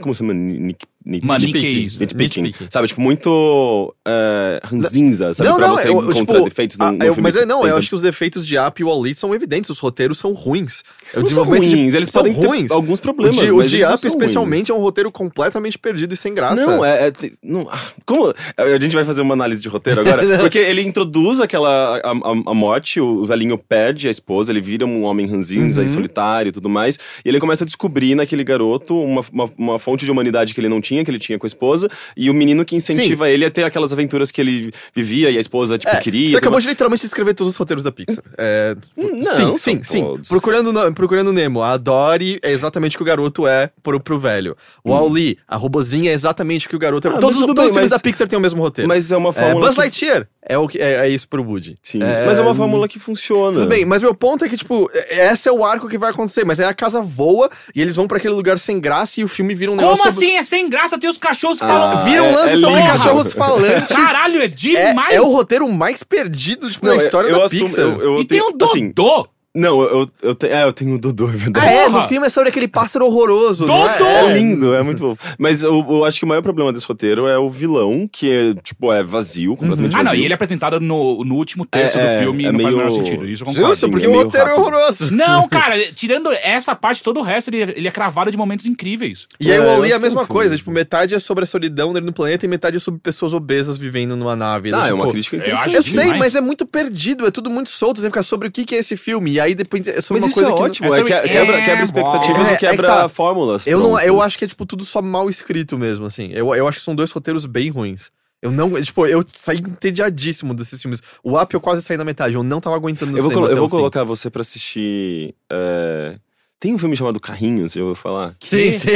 Como 0.00 0.14
se 0.14 0.18
chama? 0.18 0.34
Ni- 0.34 0.58
ni- 0.58 0.76
ni- 1.04 1.20
Mano, 1.22 1.44
nitpicking. 1.44 1.84
isso? 1.84 2.00
Nitpicking. 2.00 2.42
Nitpicking. 2.42 2.68
Sabe? 2.70 2.88
Tipo, 2.88 3.00
muito. 3.00 3.94
Uh, 4.06 4.66
ranzinza, 4.66 5.32
sabe? 5.34 5.48
não, 5.48 5.56
pra 5.56 5.68
não, 5.68 5.76
você 5.76 5.88
eu, 5.88 5.92
eu, 5.92 6.10
encontrar 6.12 6.34
tipo, 6.34 6.44
defeitos 6.48 6.76
ah, 6.80 6.90
num, 6.92 6.98
num 6.98 7.04
eu- 7.06 7.14
filme 7.14 7.22
mas 7.28 7.36
eu, 7.36 7.46
não, 7.46 7.58
tem 7.60 7.66
eu 7.68 7.68
tanto- 7.74 7.78
acho 7.78 7.88
que 7.88 7.94
os 7.94 8.02
defeitos 8.02 8.46
de 8.46 8.58
Up 8.58 8.80
e 8.80 8.84
Wall-E 8.84 9.14
são 9.14 9.34
evidentes, 9.34 9.70
os 9.70 9.78
roteiros 9.78 10.18
são 10.18 10.32
ruins. 10.32 10.82
É 10.82 10.82
O 10.82 10.82
Não 10.82 11.12
são 11.12 11.22
desenvolvimento 11.22 11.68
de- 11.70 11.76
ruins, 11.76 11.94
eles 11.94 12.08
são 12.10 12.22
podem 12.22 12.36
ruins. 12.36 12.68
ter 12.68 12.74
alguns 12.74 12.98
O 12.98 13.02
problemas. 13.02 13.36
de, 13.36 13.50
o 13.52 13.62
de 13.62 13.76
eles 13.76 13.86
não 13.86 13.94
Up, 13.94 14.06
especialmente, 14.06 14.70
é 14.70 14.74
um 14.74 14.78
roteiro 14.80 15.10
completamente 15.12 15.78
perdido 15.78 16.12
e 16.14 16.16
sem 16.16 16.34
graça. 16.34 16.64
Não, 16.66 16.84
é. 16.84 17.08
é 17.08 17.12
não, 17.42 17.68
ah, 17.70 17.78
como? 18.04 18.34
A 18.56 18.80
gente 18.80 18.94
vai 18.94 19.04
fazer 19.04 19.22
uma 19.22 19.34
análise 19.34 19.60
de 19.60 19.68
roteiro 19.68 20.00
agora. 20.02 20.38
porque 20.38 20.58
ele 20.58 20.82
introduz 20.82 21.40
aquela. 21.40 21.98
A, 21.98 22.10
a- 22.10 22.42
a 22.50 22.54
morte, 22.54 23.00
o 23.00 23.24
velhinho 23.24 23.56
perde 23.56 24.08
a 24.08 24.10
esposa, 24.10 24.50
ele 24.52 24.60
vira 24.60 24.84
um 24.86 25.04
homem 25.04 25.26
ranzinza 25.26 25.80
Uhum. 25.80 25.86
e 25.86 25.88
solitário 25.90 26.48
e 26.48 26.52
tudo 26.52 26.68
mais. 26.68 26.98
E 27.24 27.28
ele 27.28 27.38
começa 27.40 27.64
a 27.64 27.66
descobrir 27.66 27.91
naquele 28.14 28.42
garoto 28.44 28.98
uma, 29.00 29.24
uma, 29.32 29.50
uma 29.58 29.78
fonte 29.78 30.04
de 30.04 30.10
humanidade 30.10 30.54
que 30.54 30.60
ele 30.60 30.68
não 30.68 30.80
tinha, 30.80 31.04
que 31.04 31.10
ele 31.10 31.18
tinha 31.18 31.38
com 31.38 31.46
a 31.46 31.48
esposa. 31.48 31.88
E 32.16 32.28
o 32.30 32.34
menino 32.34 32.64
que 32.64 32.74
incentiva 32.74 33.28
ele 33.28 33.44
a 33.44 33.50
ter 33.50 33.64
aquelas 33.64 33.92
aventuras 33.92 34.30
que 34.30 34.40
ele 34.40 34.72
vivia 34.94 35.30
e 35.30 35.36
a 35.36 35.40
esposa, 35.40 35.78
tipo, 35.78 35.94
É, 35.94 36.00
queria. 36.00 36.30
Você 36.30 36.36
acabou 36.38 36.58
de 36.60 36.68
literalmente 36.68 37.04
escrever 37.06 37.34
todos 37.34 37.52
os 37.52 37.56
roteiros 37.58 37.84
da 37.84 37.92
Pixar. 37.92 38.24
É, 38.38 38.76
Não, 38.96 39.56
sim, 39.56 39.56
sim, 39.56 39.80
sim. 39.82 40.00
todos. 40.02 40.28
Procurando, 40.28 40.72
no- 40.72 40.92
procurando 40.94 41.32
Nemo, 41.32 41.62
a 41.62 41.76
Dory 41.76 42.38
é 42.42 42.50
exatamente 42.50 42.96
o 42.96 42.98
que 42.98 43.02
o 43.02 43.06
garoto 43.06 43.46
é 43.46 43.70
pro, 43.82 44.00
pro 44.00 44.18
velho. 44.18 44.56
O 44.82 44.90
Wall-E, 44.92 45.38
a 45.46 45.56
robozinha 45.56 46.10
é 46.10 46.14
exatamente 46.14 46.66
o 46.66 46.70
que 46.70 46.76
o 46.76 46.78
garoto 46.78 47.08
é. 47.08 47.10
Ah, 47.10 47.18
todos 47.18 47.40
os 47.40 47.52
bem, 47.54 47.70
filmes 47.70 47.90
da 47.90 47.98
Pixar 47.98 48.26
têm 48.28 48.38
o 48.38 48.42
mesmo 48.42 48.62
roteiro. 48.62 48.88
Mas 48.88 49.10
é 49.12 49.16
uma 49.16 49.30
é, 49.30 49.32
fórmula. 49.32 49.66
Buzz 49.66 49.74
que- 49.74 49.80
Lightyear 49.80 50.28
é, 50.44 50.58
o 50.58 50.66
que, 50.66 50.78
é, 50.78 51.06
é 51.06 51.08
isso 51.08 51.28
pro 51.28 51.42
Woody. 51.42 51.78
Sim. 51.82 52.02
É, 52.02 52.26
Mas 52.26 52.38
é 52.38 52.42
uma 52.42 52.54
fórmula 52.54 52.88
que 52.88 52.98
funciona. 52.98 53.52
Tudo 53.52 53.68
bem, 53.68 53.84
mas 53.84 54.02
meu 54.02 54.14
ponto 54.14 54.44
é 54.44 54.48
que, 54.48 54.56
tipo, 54.56 54.90
é- 54.92 55.32
esse 55.32 55.48
é 55.48 55.52
o 55.52 55.64
arco 55.64 55.88
que 55.88 55.96
vai 55.96 56.10
acontecer, 56.10 56.44
mas 56.44 56.58
aí 56.58 56.66
a 56.66 56.74
casa 56.74 57.00
voa 57.00 57.48
e 57.74 57.80
eles 57.80 57.94
vão 57.96 58.08
pra 58.08 58.16
aquele 58.18 58.34
lugar 58.34 58.58
sem 58.58 58.80
graça 58.80 59.20
e 59.20 59.24
o 59.24 59.28
filme 59.28 59.54
vira 59.54 59.70
um 59.70 59.76
Como 59.76 59.88
negócio. 59.90 60.10
sobre- 60.12 60.26
assim? 60.26 60.36
É 60.36 60.42
sem 60.42 60.68
graça, 60.68 60.98
tem 60.98 61.08
os 61.08 61.18
cachorros 61.18 61.58
que 61.58 61.64
Ah. 61.64 62.02
Vira 62.04 62.22
um 62.22 62.26
é- 62.26 62.32
lance 62.34 62.54
é 62.54 62.58
sobre 62.58 62.76
lindo. 62.80 62.86
cachorros 62.92 63.32
falantes. 63.34 63.96
Caralho, 63.96 64.40
é 64.40 64.44
É, 64.44 64.48
demais! 64.48 65.14
é 65.14 65.20
o 65.20 65.28
roteiro 65.28 65.68
mais 65.68 66.02
perdido 66.02 66.70
tipo, 66.70 66.86
Não, 66.86 66.96
na 66.96 67.02
história 67.02 67.28
eu 67.28 67.38
da 67.38 67.44
assumo- 67.44 67.66
Pixar. 67.66 67.84
eu- 67.84 68.00
eu 68.02 68.14
E 68.20 68.24
tem 68.26 68.38
tenho- 68.40 68.52
um 68.52 68.64
assim, 68.64 68.90
Dodô! 68.90 69.28
Não, 69.54 69.82
eu, 69.82 70.10
eu, 70.22 70.34
te- 70.34 70.46
é, 70.46 70.64
eu 70.64 70.72
tenho 70.72 70.94
o 70.94 70.98
Dodô, 70.98 71.28
é 71.28 71.32
verdade. 71.32 71.66
Ah, 71.66 71.70
é? 71.70 71.88
No 71.90 72.02
filme 72.08 72.26
é 72.26 72.30
sobre 72.30 72.48
aquele 72.48 72.66
pássaro 72.66 73.04
horroroso. 73.04 73.64
é? 73.64 73.66
Dodô! 73.66 74.06
É, 74.06 74.30
É 74.30 74.34
lindo, 74.38 74.72
é 74.74 74.82
muito 74.82 75.02
bom. 75.02 75.16
Mas 75.38 75.62
eu, 75.62 75.84
eu 75.90 76.04
acho 76.06 76.18
que 76.18 76.24
o 76.24 76.28
maior 76.28 76.40
problema 76.40 76.72
desse 76.72 76.86
roteiro 76.86 77.26
é 77.28 77.38
o 77.38 77.50
vilão, 77.50 78.08
que 78.10 78.30
é, 78.30 78.54
tipo, 78.62 78.90
é 78.90 79.02
vazio, 79.02 79.54
completamente 79.54 79.94
Ah, 79.94 79.98
não, 79.98 80.04
vazio. 80.06 80.20
e 80.20 80.24
ele 80.24 80.32
é 80.32 80.36
apresentado 80.36 80.80
no, 80.80 81.22
no 81.22 81.34
último 81.34 81.66
terço 81.66 81.98
É, 81.98 82.00
do 82.02 82.08
é, 82.08 82.18
filme 82.20 82.44
é 82.46 82.52
não 82.52 82.60
faz 82.60 82.74
o 82.74 82.78
menor 82.78 82.90
meio- 82.90 83.04
sentido. 83.04 83.28
Isso 83.28 83.42
eu 83.42 83.46
concordo. 83.46 83.68
Justo, 83.68 83.90
porque 83.90 84.06
é 84.06 84.08
o 84.08 84.12
meio 84.12 84.24
roteiro 84.24 84.46
é 84.46 84.50
rápido. 84.50 84.62
horroroso. 84.66 85.10
Não, 85.14 85.46
cara, 85.48 85.74
tirando 85.94 86.32
essa 86.32 86.74
parte, 86.74 87.02
todo 87.02 87.20
o 87.20 87.22
resto, 87.22 87.48
ele, 87.54 87.72
ele 87.76 87.88
é 87.88 87.90
cravado 87.90 88.30
de 88.30 88.38
momentos 88.38 88.64
incríveis. 88.64 89.26
E 89.38 89.50
aí 89.52 89.58
É, 89.58 89.60
o 89.60 89.64
eu 89.64 89.68
Wall-E 89.70 89.92
é 89.92 89.94
a 89.94 89.98
mesma 89.98 90.22
é 90.22 90.26
coisa, 90.26 90.56
tipo, 90.56 90.70
metade 90.70 91.14
é 91.14 91.18
sobre 91.18 91.44
a 91.44 91.46
solidão 91.46 91.92
dele 91.92 92.06
no 92.06 92.12
planeta 92.14 92.46
e 92.46 92.48
metade 92.48 92.78
é 92.78 92.80
sobre 92.80 93.00
pessoas 93.00 93.34
obesas 93.34 93.76
vivendo 93.76 94.16
numa 94.16 94.34
nave. 94.34 94.72
Ah, 94.72 94.84
né? 94.84 94.88
é 94.88 94.94
uma 94.94 95.02
Tipo, 95.02 95.12
crítica 95.12 95.36
eu 95.36 95.40
interessante. 95.40 95.66
acho 95.68 95.76
Eu 95.76 95.82
sei, 95.82 96.04
demais. 96.04 96.18
mas 96.20 96.36
é 96.36 96.40
muito 96.40 96.64
perdido, 96.64 97.26
é 97.26 97.30
tudo 97.30 97.50
muito 97.50 97.68
solto. 97.68 98.00
Você 98.00 98.06
fica 98.06 98.22
sobre 98.22 98.48
o 98.48 98.50
que 98.50 98.64
que 98.64 98.74
é 98.74 98.78
esse 98.78 98.96
filme. 98.96 99.41
Aí 99.42 99.54
depois 99.54 99.86
é 99.86 100.00
sobre 100.00 100.20
Mas 100.20 100.22
uma 100.22 100.28
isso 100.28 100.34
coisa 100.34 100.50
é 100.50 100.54
que. 100.54 100.62
ótimo, 100.62 100.94
É 100.94 101.00
é, 101.00 101.02
que- 101.02 101.28
quebra, 101.28 101.56
É, 101.58 101.64
quebra 101.64 101.82
expectativas 101.84 102.48
é, 102.50 102.54
e 102.54 102.58
quebra 102.58 102.74
é 102.86 102.90
que 102.90 102.98
tá. 103.00 103.08
fórmulas. 103.08 103.66
Eu, 103.66 103.80
não, 103.80 103.98
eu 104.00 104.20
acho 104.22 104.38
que 104.38 104.44
é, 104.44 104.48
tipo, 104.48 104.64
tudo 104.66 104.84
só 104.84 105.00
mal 105.02 105.28
escrito 105.30 105.78
mesmo, 105.78 106.06
assim. 106.06 106.30
Eu, 106.32 106.54
eu 106.54 106.66
acho 106.68 106.78
que 106.78 106.84
são 106.84 106.94
dois 106.94 107.10
roteiros 107.10 107.44
bem 107.46 107.70
ruins. 107.70 108.10
Eu 108.40 108.50
não. 108.50 108.72
Tipo, 108.82 109.06
eu 109.06 109.24
saí 109.32 109.58
entediadíssimo 109.58 110.52
desses 110.54 110.80
filmes. 110.82 111.00
O 111.22 111.38
Up 111.40 111.52
eu 111.54 111.60
quase 111.60 111.80
saí 111.82 111.96
na 111.96 112.04
metade, 112.04 112.34
eu 112.34 112.42
não 112.42 112.60
tava 112.60 112.74
aguentando 112.76 113.12
no 113.12 113.18
Eu 113.18 113.22
vou, 113.22 113.32
colo- 113.32 113.46
eu 113.48 113.56
vou 113.56 113.68
colocar 113.68 114.02
você 114.04 114.28
pra 114.30 114.40
assistir... 114.40 115.34
é, 115.50 116.16
Tem 116.62 116.72
um 116.72 116.78
filme 116.78 116.96
chamado 116.96 117.18
Carrinhos, 117.18 117.72
já 117.72 117.80
ouviu 117.80 117.96
falar? 117.96 118.36
Sim, 118.38 118.70
sim. 118.70 118.90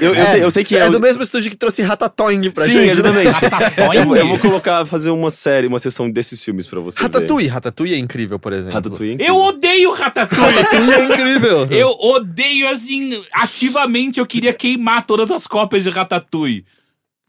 Eu, 0.00 0.14
eu 0.14 0.24
sei, 0.24 0.42
eu 0.42 0.50
sei 0.50 0.64
que 0.64 0.74
é, 0.74 0.86
é... 0.86 0.88
do 0.88 0.98
mesmo 0.98 1.22
estúdio 1.22 1.50
que 1.50 1.56
trouxe 1.56 1.82
Ratatouille 1.82 2.48
pra 2.48 2.64
Sim, 2.64 2.72
gente. 2.72 2.84
né? 2.86 2.90
exatamente. 2.92 3.28
Ratatouille? 3.28 3.98
eu, 3.98 4.04
vou- 4.06 4.16
eu 4.16 4.26
vou 4.26 4.38
colocar, 4.38 4.86
fazer 4.86 5.10
uma 5.10 5.28
série, 5.28 5.66
uma 5.66 5.78
sessão 5.78 6.10
desses 6.10 6.42
filmes 6.42 6.66
pra 6.66 6.80
você 6.80 6.96
ver. 6.96 7.02
Ratatouille. 7.02 7.46
Ratatouille 7.46 7.94
é 7.94 7.98
incrível, 7.98 8.38
por 8.38 8.54
exemplo. 8.54 8.72
Ratatouille. 8.72 9.18
é 9.22 9.28
Eu 9.28 9.36
odeio 9.36 9.92
Ratatouille! 9.92 10.54
Ratatouille 10.56 10.92
é 10.94 11.04
incrível. 11.04 11.66
Eu 11.70 11.90
odeio, 11.90 12.70
assim, 12.70 13.22
ativamente 13.34 14.18
eu 14.18 14.24
queria 14.24 14.54
queimar 14.54 15.04
todas 15.04 15.30
as 15.30 15.46
cópias 15.46 15.84
de 15.84 15.90
Ratatouille. 15.90 16.64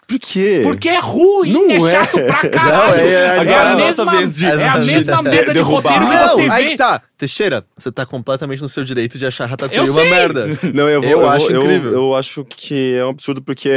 Por 0.09 0.17
quê? 0.19 0.61
Porque 0.63 0.89
é 0.89 0.99
ruim, 0.99 1.53
Não 1.53 1.69
é 1.69 1.75
é. 1.75 1.79
chato 1.79 2.19
pra 2.25 2.49
caralho. 2.49 2.87
Não, 2.87 2.93
é- 2.95 3.07
é- 3.07 3.13
é, 3.13 3.29
agora 3.39 3.49
é 3.49 3.53
a 3.55 3.61
a 3.61 3.75
nossa 3.75 4.05
mesma, 4.05 4.11
vez 4.17 4.35
de- 4.35 4.45
é 4.47 4.67
a 4.67 4.77
mesma 4.79 5.21
merda 5.23 5.45
de 5.47 5.53
derrubar. 5.53 5.91
roteiro 5.93 6.07
que 6.09 6.15
Não, 6.15 6.27
você 6.29 6.41
aí 6.51 6.63
vê. 6.65 6.69
que 6.71 6.77
tá. 6.77 7.01
Teixeira, 7.15 7.65
você 7.77 7.91
tá 7.91 8.05
completamente 8.05 8.61
no 8.61 8.69
seu 8.69 8.83
direito 8.83 9.17
de 9.17 9.25
achar 9.25 9.45
Ratatouille 9.45 9.87
Eu 9.87 9.93
uma 9.93 10.05
merda. 10.05 10.47
Não, 10.73 10.89
eu, 10.89 11.01
vou, 11.01 11.09
Eu 11.11 11.19
eu, 11.21 11.29
acho 11.29 11.45
vou- 11.47 11.55
eu- 11.55 11.63
incrível. 11.63 11.91
Eu, 11.91 12.15
acho 12.15 12.45
que 12.45 12.95
é 12.95 13.05
um 13.05 13.09
absurdo 13.09 13.41
porque 13.41 13.69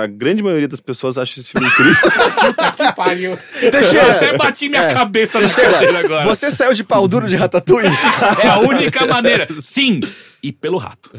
a 0.00 0.06
grande 0.06 0.42
maioria 0.42 0.68
das 0.68 0.78
pessoas 0.80 1.16
acha 1.18 1.40
esse 1.40 1.48
filme 1.48 1.66
incrível. 1.66 1.96
Que 2.76 2.92
pariu. 2.94 3.38
Teixeira. 3.70 4.06
Eu 4.06 4.12
até 4.12 4.36
bati 4.36 4.68
minha 4.68 4.82
É. 4.82 4.92
cabeça 4.94 5.40
na 5.40 5.48
cadeira 5.48 5.98
agora. 6.00 6.24
Você 6.26 6.50
saiu 6.50 6.74
de 6.74 6.84
pau 6.84 7.08
duro 7.08 7.26
de 7.26 7.34
Ratatouille? 7.36 7.88
É 8.44 8.48
a 8.48 8.58
única 8.60 9.04
maneira. 9.06 9.48
Sim, 9.60 10.00
e 10.42 10.52
pelo 10.52 10.76
rato. 10.78 11.10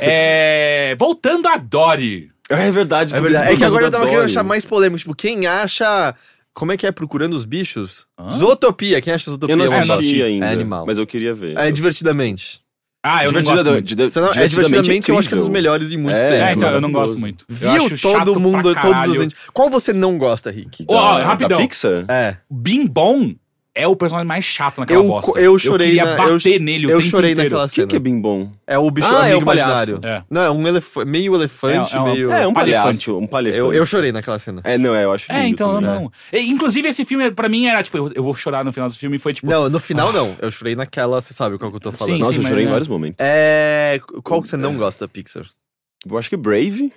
É, 0.00 0.94
Voltando 0.98 1.46
a 1.48 1.56
Dory. 1.56 2.30
É 2.48 2.70
verdade. 2.70 3.14
É 3.14 3.20
verdade. 3.20 3.52
É 3.52 3.56
que 3.56 3.64
agora 3.64 3.86
eu 3.86 3.90
tava 3.90 4.06
querendo 4.06 4.24
achar 4.24 4.42
mais 4.42 4.64
polêmico. 4.64 4.98
Tipo, 4.98 5.14
quem 5.14 5.46
acha. 5.46 6.14
Como 6.54 6.72
é 6.72 6.76
que 6.76 6.86
é 6.86 6.90
Procurando 6.92 7.34
os 7.34 7.44
Bichos? 7.44 8.06
Hã? 8.18 8.30
Zootopia. 8.30 9.00
Quem 9.00 9.12
acha 9.12 9.30
Zootopia? 9.30 9.52
Eu 9.52 9.56
não 9.56 9.64
é 9.66 9.78
assisti 9.78 10.12
bosta? 10.16 10.24
ainda, 10.24 10.46
É 10.46 10.52
animal. 10.52 10.84
mas 10.86 10.98
eu 10.98 11.06
queria 11.06 11.34
ver. 11.34 11.56
É 11.56 11.70
divertidamente. 11.70 12.60
Ah, 13.00 13.24
eu 13.24 13.30
não 13.30 13.42
gosto 13.42 13.64
muito. 13.70 13.92
é 13.92 13.94
divertidamente 13.94 14.48
divertidamente, 14.48 15.08
eu 15.10 15.18
acho 15.18 15.28
que 15.28 15.34
é 15.34 15.38
dos 15.38 15.48
melhores 15.48 15.92
em 15.92 15.96
muito 15.96 16.16
É, 16.16 16.28
tempo. 16.30 16.44
É, 16.44 16.52
então, 16.52 16.68
eu 16.70 16.80
não 16.80 16.90
gosto 16.90 17.16
muito. 17.16 17.44
Eu 17.48 17.54
Viu 17.86 17.98
todo 18.00 18.40
mundo, 18.40 18.72
pra 18.72 18.80
todos 18.82 19.18
os. 19.18 19.28
Qual 19.52 19.70
você 19.70 19.92
não 19.92 20.18
gosta, 20.18 20.50
Rick? 20.50 20.84
Ó, 20.88 21.18
Da- 21.18 21.24
rapidão. 21.24 21.58
Da 21.58 21.64
Pixar? 21.64 22.04
É. 22.08 22.36
Bim 22.50 22.86
Bom 22.86 23.34
é 23.82 23.86
o 23.88 23.94
personagem 23.96 24.26
mais 24.28 24.44
chato 24.44 24.78
naquela 24.80 25.00
Eu- 25.00 25.06
bosta. 25.08 25.38
eu 25.40 25.58
chorei 25.58 25.86
queria 25.88 26.04
na- 26.04 26.16
bater 26.16 26.54
eu- 26.54 26.60
nele 26.60 26.86
o 26.86 26.90
eu 26.90 26.96
tempo 26.98 27.08
chorei 27.10 27.32
inteiro. 27.32 27.50
naquela 27.50 27.66
O 27.66 27.70
que, 27.70 27.86
que 27.86 27.96
é 27.96 27.98
bem 27.98 28.20
bom? 28.20 28.50
É 28.66 28.78
o 28.78 28.90
bicho 28.90 29.08
Ah, 29.08 29.26
é 29.28 29.30
amigo 29.32 29.42
o 29.42 29.44
palhaço. 29.46 29.70
imaginário. 29.90 30.00
É. 30.02 30.22
Não, 30.30 30.42
é 30.42 30.50
um 30.50 30.66
elef 30.68 30.96
meio 31.06 31.34
elefante, 31.34 31.94
É, 31.94 31.98
é 31.98 32.00
um- 32.00 32.04
meio. 32.12 32.32
É, 32.32 32.46
um 32.46 32.52
palhaço. 32.52 33.16
Um 33.18 33.26
palefante. 33.26 33.58
eu, 33.58 33.72
eu 33.72 33.86
chorei 33.86 34.12
naquela 34.12 34.38
cena. 34.38 34.60
É, 34.64 34.76
não, 34.76 34.94
é, 34.94 35.04
eu 35.04 35.12
acho 35.12 35.30
É, 35.30 35.36
lindo 35.42 35.48
então 35.50 35.68
eu 35.74 35.80
também. 35.80 35.90
não. 36.02 36.12
E, 36.32 36.48
Inclusive, 36.50 36.88
esse 36.88 37.04
filme, 37.04 37.30
pra 37.30 37.48
mim, 37.48 37.66
era 37.66 37.82
tipo, 37.82 37.96
eu, 37.96 38.10
eu 38.14 38.22
vou 38.22 38.34
chorar 38.34 38.64
no 38.64 38.72
final 38.72 38.88
desse 38.88 38.98
filme 38.98 39.16
e 39.16 39.18
foi 39.18 39.32
tipo. 39.32 39.46
Não, 39.48 39.68
no 39.68 39.78
final 39.80 40.12
não. 40.12 40.36
Eu 40.40 40.50
chorei 40.50 40.74
naquela, 40.74 41.20
você 41.20 41.32
sabe 41.32 41.56
qual 41.58 41.70
que 41.70 41.76
eu 41.76 41.80
tô 41.80 41.92
falando. 41.92 42.14
Sim, 42.14 42.18
Nossa, 42.20 42.32
eu 42.38 42.42
mas 42.42 42.48
chorei 42.50 42.64
em 42.64 42.68
é- 42.68 42.70
vários 42.70 42.88
momentos. 42.88 43.16
É. 43.20 44.00
Qual 44.22 44.42
que 44.42 44.48
você 44.48 44.56
não 44.56 44.76
gosta 44.76 45.06
da 45.06 45.08
Pixar? 45.08 45.44
Eu 46.08 46.18
acho 46.18 46.28
que 46.28 46.36
Brave. 46.36 46.92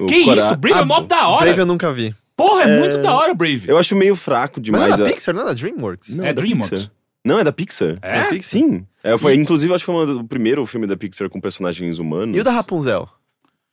o 0.00 0.06
Que 0.06 0.24
Cora- 0.24 0.40
isso? 0.42 0.56
Brave 0.56 0.78
é 0.78 0.82
Ah, 0.82 0.84
mó 0.84 1.00
da 1.00 1.28
hora. 1.28 1.44
Brave 1.46 1.60
eu 1.60 1.66
nunca 1.66 1.92
vi. 1.92 2.14
Porra, 2.38 2.62
é, 2.62 2.78
muito 2.78 2.98
da 3.02 3.14
hora, 3.14 3.34
Brave. 3.34 3.68
Eu 3.68 3.76
acho 3.76 3.94
meio 3.96 4.14
fraco 4.16 4.60
Mas 4.60 4.64
demais. 4.64 4.94
é 4.94 5.04
da 5.04 5.10
Pixar, 5.10 5.34
não 5.34 5.42
é 5.42 5.44
da 5.44 5.52
Dreamworks? 5.52 6.16
Não, 6.16 6.24
É 6.24 6.32
da 6.32 6.40
DreamWorks. 6.40 6.70
Pixar. 6.84 6.92
Não, 7.24 7.38
é 7.38 7.44
da 7.44 7.52
Pixar. 7.52 7.98
É? 8.00 8.22
Da 8.22 8.28
Pixar? 8.28 8.60
Sim. 8.60 8.86
É, 9.04 9.18
foi, 9.18 9.34
inclusive, 9.34 9.74
acho 9.74 9.84
que 9.84 9.92
foi 9.92 10.14
o 10.14 10.24
primeiro 10.24 10.64
filme 10.64 10.86
da 10.86 10.96
Pixar 10.96 11.28
com 11.28 11.40
personagens 11.40 11.98
humanos. 11.98 12.36
E 12.36 12.40
o 12.40 12.44
da 12.44 12.52
Rapunzel? 12.52 13.08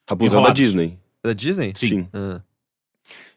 Rapunzel 0.09 0.31
da 0.31 0.35
Enrolados. 0.49 0.61
Disney. 0.61 0.97
É 1.23 1.27
da 1.27 1.33
Disney? 1.33 1.71
Sim. 1.75 2.07
Ah. 2.11 2.41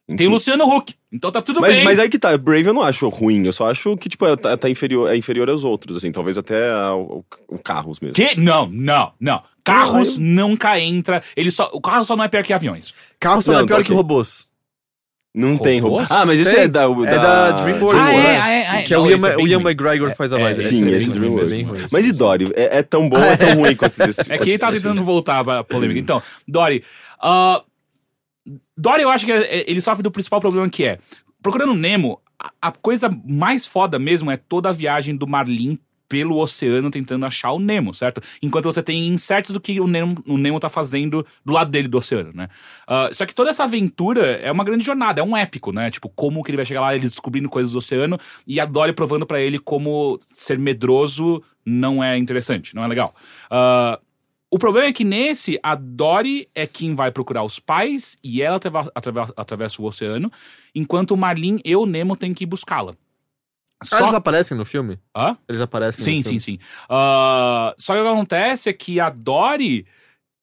Tem 0.06 0.14
Enfim. 0.14 0.28
Luciano 0.28 0.64
Huck. 0.64 0.94
Então 1.12 1.30
tá 1.30 1.42
tudo 1.42 1.60
Mas, 1.60 1.76
bem. 1.76 1.84
mas 1.84 1.98
aí 1.98 2.08
que 2.08 2.18
tá, 2.18 2.36
Brave 2.38 2.66
eu 2.66 2.72
não 2.72 2.80
acho 2.82 3.06
ruim, 3.10 3.44
eu 3.44 3.52
só 3.52 3.70
acho 3.70 3.94
que, 3.98 4.08
tipo, 4.08 4.24
é, 4.26 4.34
tá, 4.36 4.56
tá 4.56 4.68
inferior, 4.70 5.10
é 5.12 5.16
inferior 5.16 5.50
aos 5.50 5.64
outros, 5.64 5.98
assim, 5.98 6.10
talvez 6.10 6.38
até 6.38 6.70
ao, 6.72 7.22
ao 7.50 7.58
Carros 7.58 8.00
mesmo. 8.00 8.14
Que? 8.14 8.34
Não, 8.40 8.66
não, 8.66 9.12
não. 9.20 9.42
Carros 9.62 10.16
nunca 10.16 10.80
entra. 10.80 11.22
Ele 11.36 11.50
só, 11.50 11.68
o 11.74 11.80
carro 11.82 12.04
só 12.04 12.16
não 12.16 12.24
é 12.24 12.28
pior 12.28 12.42
que 12.42 12.54
aviões. 12.54 12.94
Carro 13.20 13.42
só 13.42 13.52
não, 13.52 13.58
Não, 13.58 13.64
é 13.64 13.68
pior 13.68 13.76
tá 13.76 13.82
que 13.82 13.88
ok. 13.92 13.96
robôs. 13.96 14.47
Não 15.34 15.56
tem 15.58 15.78
robô. 15.78 15.96
Robôs? 15.96 16.10
Ah, 16.10 16.24
mas 16.26 16.40
esse 16.40 16.50
Tem. 16.52 16.64
é 16.64 16.68
da, 16.68 16.84
É 16.84 17.18
da 17.18 17.50
DreamWorks. 17.52 18.06
Ah, 18.06 18.12
é, 18.12 18.16
né? 18.16 18.36
ah, 18.40 18.50
é, 18.50 18.66
ah, 18.68 18.76
é. 18.80 18.82
Que 18.82 18.94
é 18.94 18.96
Não, 18.96 19.04
o 19.04 19.10
Ian, 19.10 19.16
é 19.28 19.42
Ian. 19.42 19.60
McGregor 19.60 20.14
faz 20.16 20.32
a 20.32 20.38
É, 20.40 20.42
voz. 20.42 20.56
é, 20.56 20.60
Esse 20.60 20.68
Sim, 20.70 20.88
é 20.90 20.96
esse 20.96 21.10
DreamWorks. 21.10 21.52
é 21.52 21.56
ruim. 21.56 21.86
Mas 21.92 22.06
e 22.06 22.12
Dory? 22.12 22.52
É, 22.56 22.78
é 22.78 22.82
tão 22.82 23.08
bom 23.08 23.16
ou 23.18 23.22
é 23.24 23.36
tão 23.36 23.54
ruim 23.54 23.76
quanto 23.76 24.00
esse? 24.02 24.20
É 24.32 24.38
que 24.38 24.50
ele 24.50 24.58
tá 24.58 24.72
tentando 24.72 25.02
voltar 25.04 25.44
pra 25.44 25.62
polêmica. 25.62 26.00
Então, 26.00 26.22
Dory. 26.46 26.82
ah, 27.22 27.62
Dory, 28.76 29.02
eu 29.02 29.10
acho 29.10 29.26
que 29.26 29.32
é- 29.32 29.58
é- 29.60 29.70
ele 29.70 29.80
sofre 29.80 30.02
do 30.02 30.10
principal 30.10 30.40
problema 30.40 30.68
que 30.68 30.84
é. 30.84 30.98
Procurando 31.42 31.74
Nemo, 31.74 32.20
a 32.60 32.72
coisa 32.72 33.08
mais 33.28 33.66
foda 33.66 33.98
mesmo 33.98 34.30
é 34.30 34.36
toda 34.36 34.70
a 34.70 34.72
viagem 34.72 35.14
do 35.16 35.26
Marlin 35.26 35.78
pelo 36.08 36.38
oceano 36.38 36.90
tentando 36.90 37.26
achar 37.26 37.52
o 37.52 37.58
Nemo, 37.58 37.92
certo? 37.92 38.20
Enquanto 38.42 38.64
você 38.64 38.82
tem 38.82 39.06
incertos 39.08 39.52
do 39.52 39.60
que 39.60 39.80
o 39.80 39.86
Nemo, 39.86 40.22
o 40.26 40.38
Nemo 40.38 40.58
tá 40.58 40.68
fazendo 40.68 41.24
do 41.44 41.52
lado 41.52 41.70
dele 41.70 41.88
do 41.88 41.98
oceano, 41.98 42.32
né? 42.34 42.48
Ah, 42.86 43.10
só 43.12 43.26
que 43.26 43.34
toda 43.34 43.50
essa 43.50 43.64
aventura 43.64 44.32
é 44.36 44.50
uma 44.50 44.64
grande 44.64 44.84
jornada, 44.84 45.20
é 45.20 45.24
um 45.24 45.36
épico, 45.36 45.72
né? 45.72 45.90
Tipo, 45.90 46.08
como 46.08 46.42
que 46.42 46.50
ele 46.50 46.56
vai 46.56 46.66
chegar 46.66 46.80
lá, 46.80 46.94
ele 46.94 47.06
descobrindo 47.06 47.48
coisas 47.48 47.72
do 47.72 47.78
oceano 47.78 48.18
e 48.46 48.58
a 48.58 48.64
Dory 48.64 48.92
provando 48.92 49.26
pra 49.26 49.40
ele 49.40 49.58
como 49.58 50.18
ser 50.32 50.58
medroso 50.58 51.42
não 51.64 52.02
é 52.02 52.16
interessante, 52.16 52.74
não 52.74 52.82
é 52.82 52.88
legal. 52.88 53.14
Ah, 53.50 54.00
o 54.50 54.58
problema 54.58 54.86
é 54.86 54.92
que 54.94 55.04
nesse, 55.04 55.60
a 55.62 55.74
Dory 55.74 56.48
é 56.54 56.66
quem 56.66 56.94
vai 56.94 57.10
procurar 57.10 57.42
os 57.44 57.58
pais 57.58 58.16
e 58.24 58.40
ela 58.40 58.56
atrava- 58.56 59.32
atravessa 59.36 59.82
o 59.82 59.84
oceano, 59.84 60.32
enquanto 60.74 61.10
o 61.10 61.16
Marlin 61.18 61.60
e 61.62 61.76
o 61.76 61.84
Nemo 61.84 62.16
têm 62.16 62.32
que 62.32 62.44
ir 62.44 62.46
buscá-la. 63.80 64.02
Ah, 64.02 64.04
eles 64.04 64.14
aparecem 64.14 64.56
no 64.56 64.64
filme? 64.64 64.98
Hã? 65.16 65.36
Eles 65.48 65.60
aparecem 65.60 66.04
Sim, 66.04 66.16
no 66.18 66.22
sim, 66.22 66.40
filme. 66.40 66.40
sim. 66.40 66.58
Ah, 66.88 67.74
só 67.78 67.94
que 67.94 68.00
o 68.00 68.04
que 68.04 68.08
acontece 68.10 68.68
é 68.68 68.72
que 68.72 69.00
a 69.00 69.10
Dory 69.10 69.86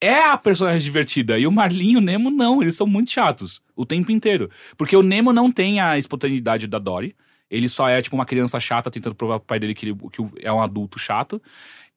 é 0.02 0.26
a 0.30 0.38
personagem 0.38 0.82
divertida 0.82 1.40
e 1.40 1.48
o 1.48 1.52
Marlin 1.52 1.94
e 1.94 1.98
o 1.98 2.02
Nemo 2.02 2.30
não, 2.30 2.62
eles 2.62 2.76
são 2.76 2.86
muito 2.86 3.12
chatos 3.12 3.62
o 3.76 3.86
tempo 3.86 4.12
inteiro. 4.12 4.50
Porque 4.78 4.96
o 4.96 5.02
Nemo 5.04 5.34
não 5.34 5.52
tem 5.52 5.80
a 5.80 5.98
espontaneidade 5.98 6.68
da 6.68 6.80
Dory, 6.80 7.16
ele 7.50 7.70
só 7.70 7.88
é 7.88 8.02
tipo 8.02 8.16
uma 8.16 8.26
criança 8.26 8.60
chata 8.60 8.92
tentando 8.92 9.16
provar 9.16 9.40
pro 9.40 9.48
pai 9.48 9.60
dele 9.60 9.74
que 9.74 9.88
ele 9.88 9.98
que 10.12 10.22
é 10.42 10.52
um 10.52 10.62
adulto 10.62 11.00
chato. 11.00 11.42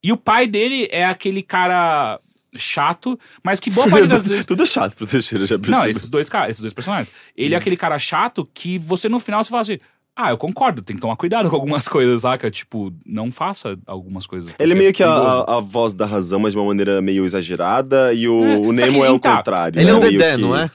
E 0.02 0.12
o 0.12 0.16
pai 0.16 0.46
dele 0.46 0.88
é 0.90 1.04
aquele 1.04 1.42
cara 1.42 2.20
chato, 2.54 3.18
mas 3.42 3.60
que 3.60 3.70
boa 3.70 3.88
parte 3.90 4.06
das 4.06 4.28
vezes. 4.28 4.46
Tudo 4.46 4.64
chato 4.66 4.96
pro 4.96 5.06
Teixeira, 5.06 5.46
já 5.46 5.58
percebi. 5.58 5.76
Não, 5.76 5.90
esses 5.90 6.08
dois 6.08 6.28
esses 6.48 6.60
dois 6.62 6.74
personagens. 6.74 7.12
Ele 7.36 7.54
é 7.54 7.58
aquele 7.58 7.76
cara 7.76 7.98
chato 7.98 8.48
que 8.54 8.78
você 8.78 9.08
no 9.08 9.18
final 9.18 9.42
você 9.42 9.50
fala 9.50 9.62
assim: 9.62 9.78
Ah, 10.20 10.30
eu 10.30 10.36
concordo, 10.36 10.82
tem 10.82 10.96
que 10.96 11.00
tomar 11.02 11.14
cuidado 11.16 11.48
com 11.50 11.54
algumas 11.54 11.86
coisas, 11.86 12.22
saca? 12.22 12.50
Tipo, 12.50 12.92
não 13.06 13.30
faça 13.30 13.78
algumas 13.86 14.26
coisas. 14.26 14.52
Ele 14.58 14.72
é 14.72 14.76
meio 14.76 14.92
que 14.92 15.02
a, 15.04 15.08
a- 15.08 15.58
a 15.58 15.60
voz 15.60 15.94
da 15.94 16.04
razão, 16.06 16.40
mas 16.40 16.52
de 16.54 16.58
uma 16.58 16.66
maneira 16.66 17.00
meio 17.00 17.24
exagerada, 17.24 18.12
e 18.12 18.26
o, 18.28 18.44
É, 18.44 18.56
o 18.58 18.72
Nemo 18.72 18.98
que 19.00 19.06
é 19.06 19.10
o 19.10 19.18
tá. 19.20 19.36
contrário. 19.36 19.78
Ele 19.80 19.88
é 19.88 19.92
né? 19.92 19.98
o 19.98 20.00
Dedé, 20.00 20.30
que- 20.32 20.36
não 20.42 20.56
é? 20.56 20.68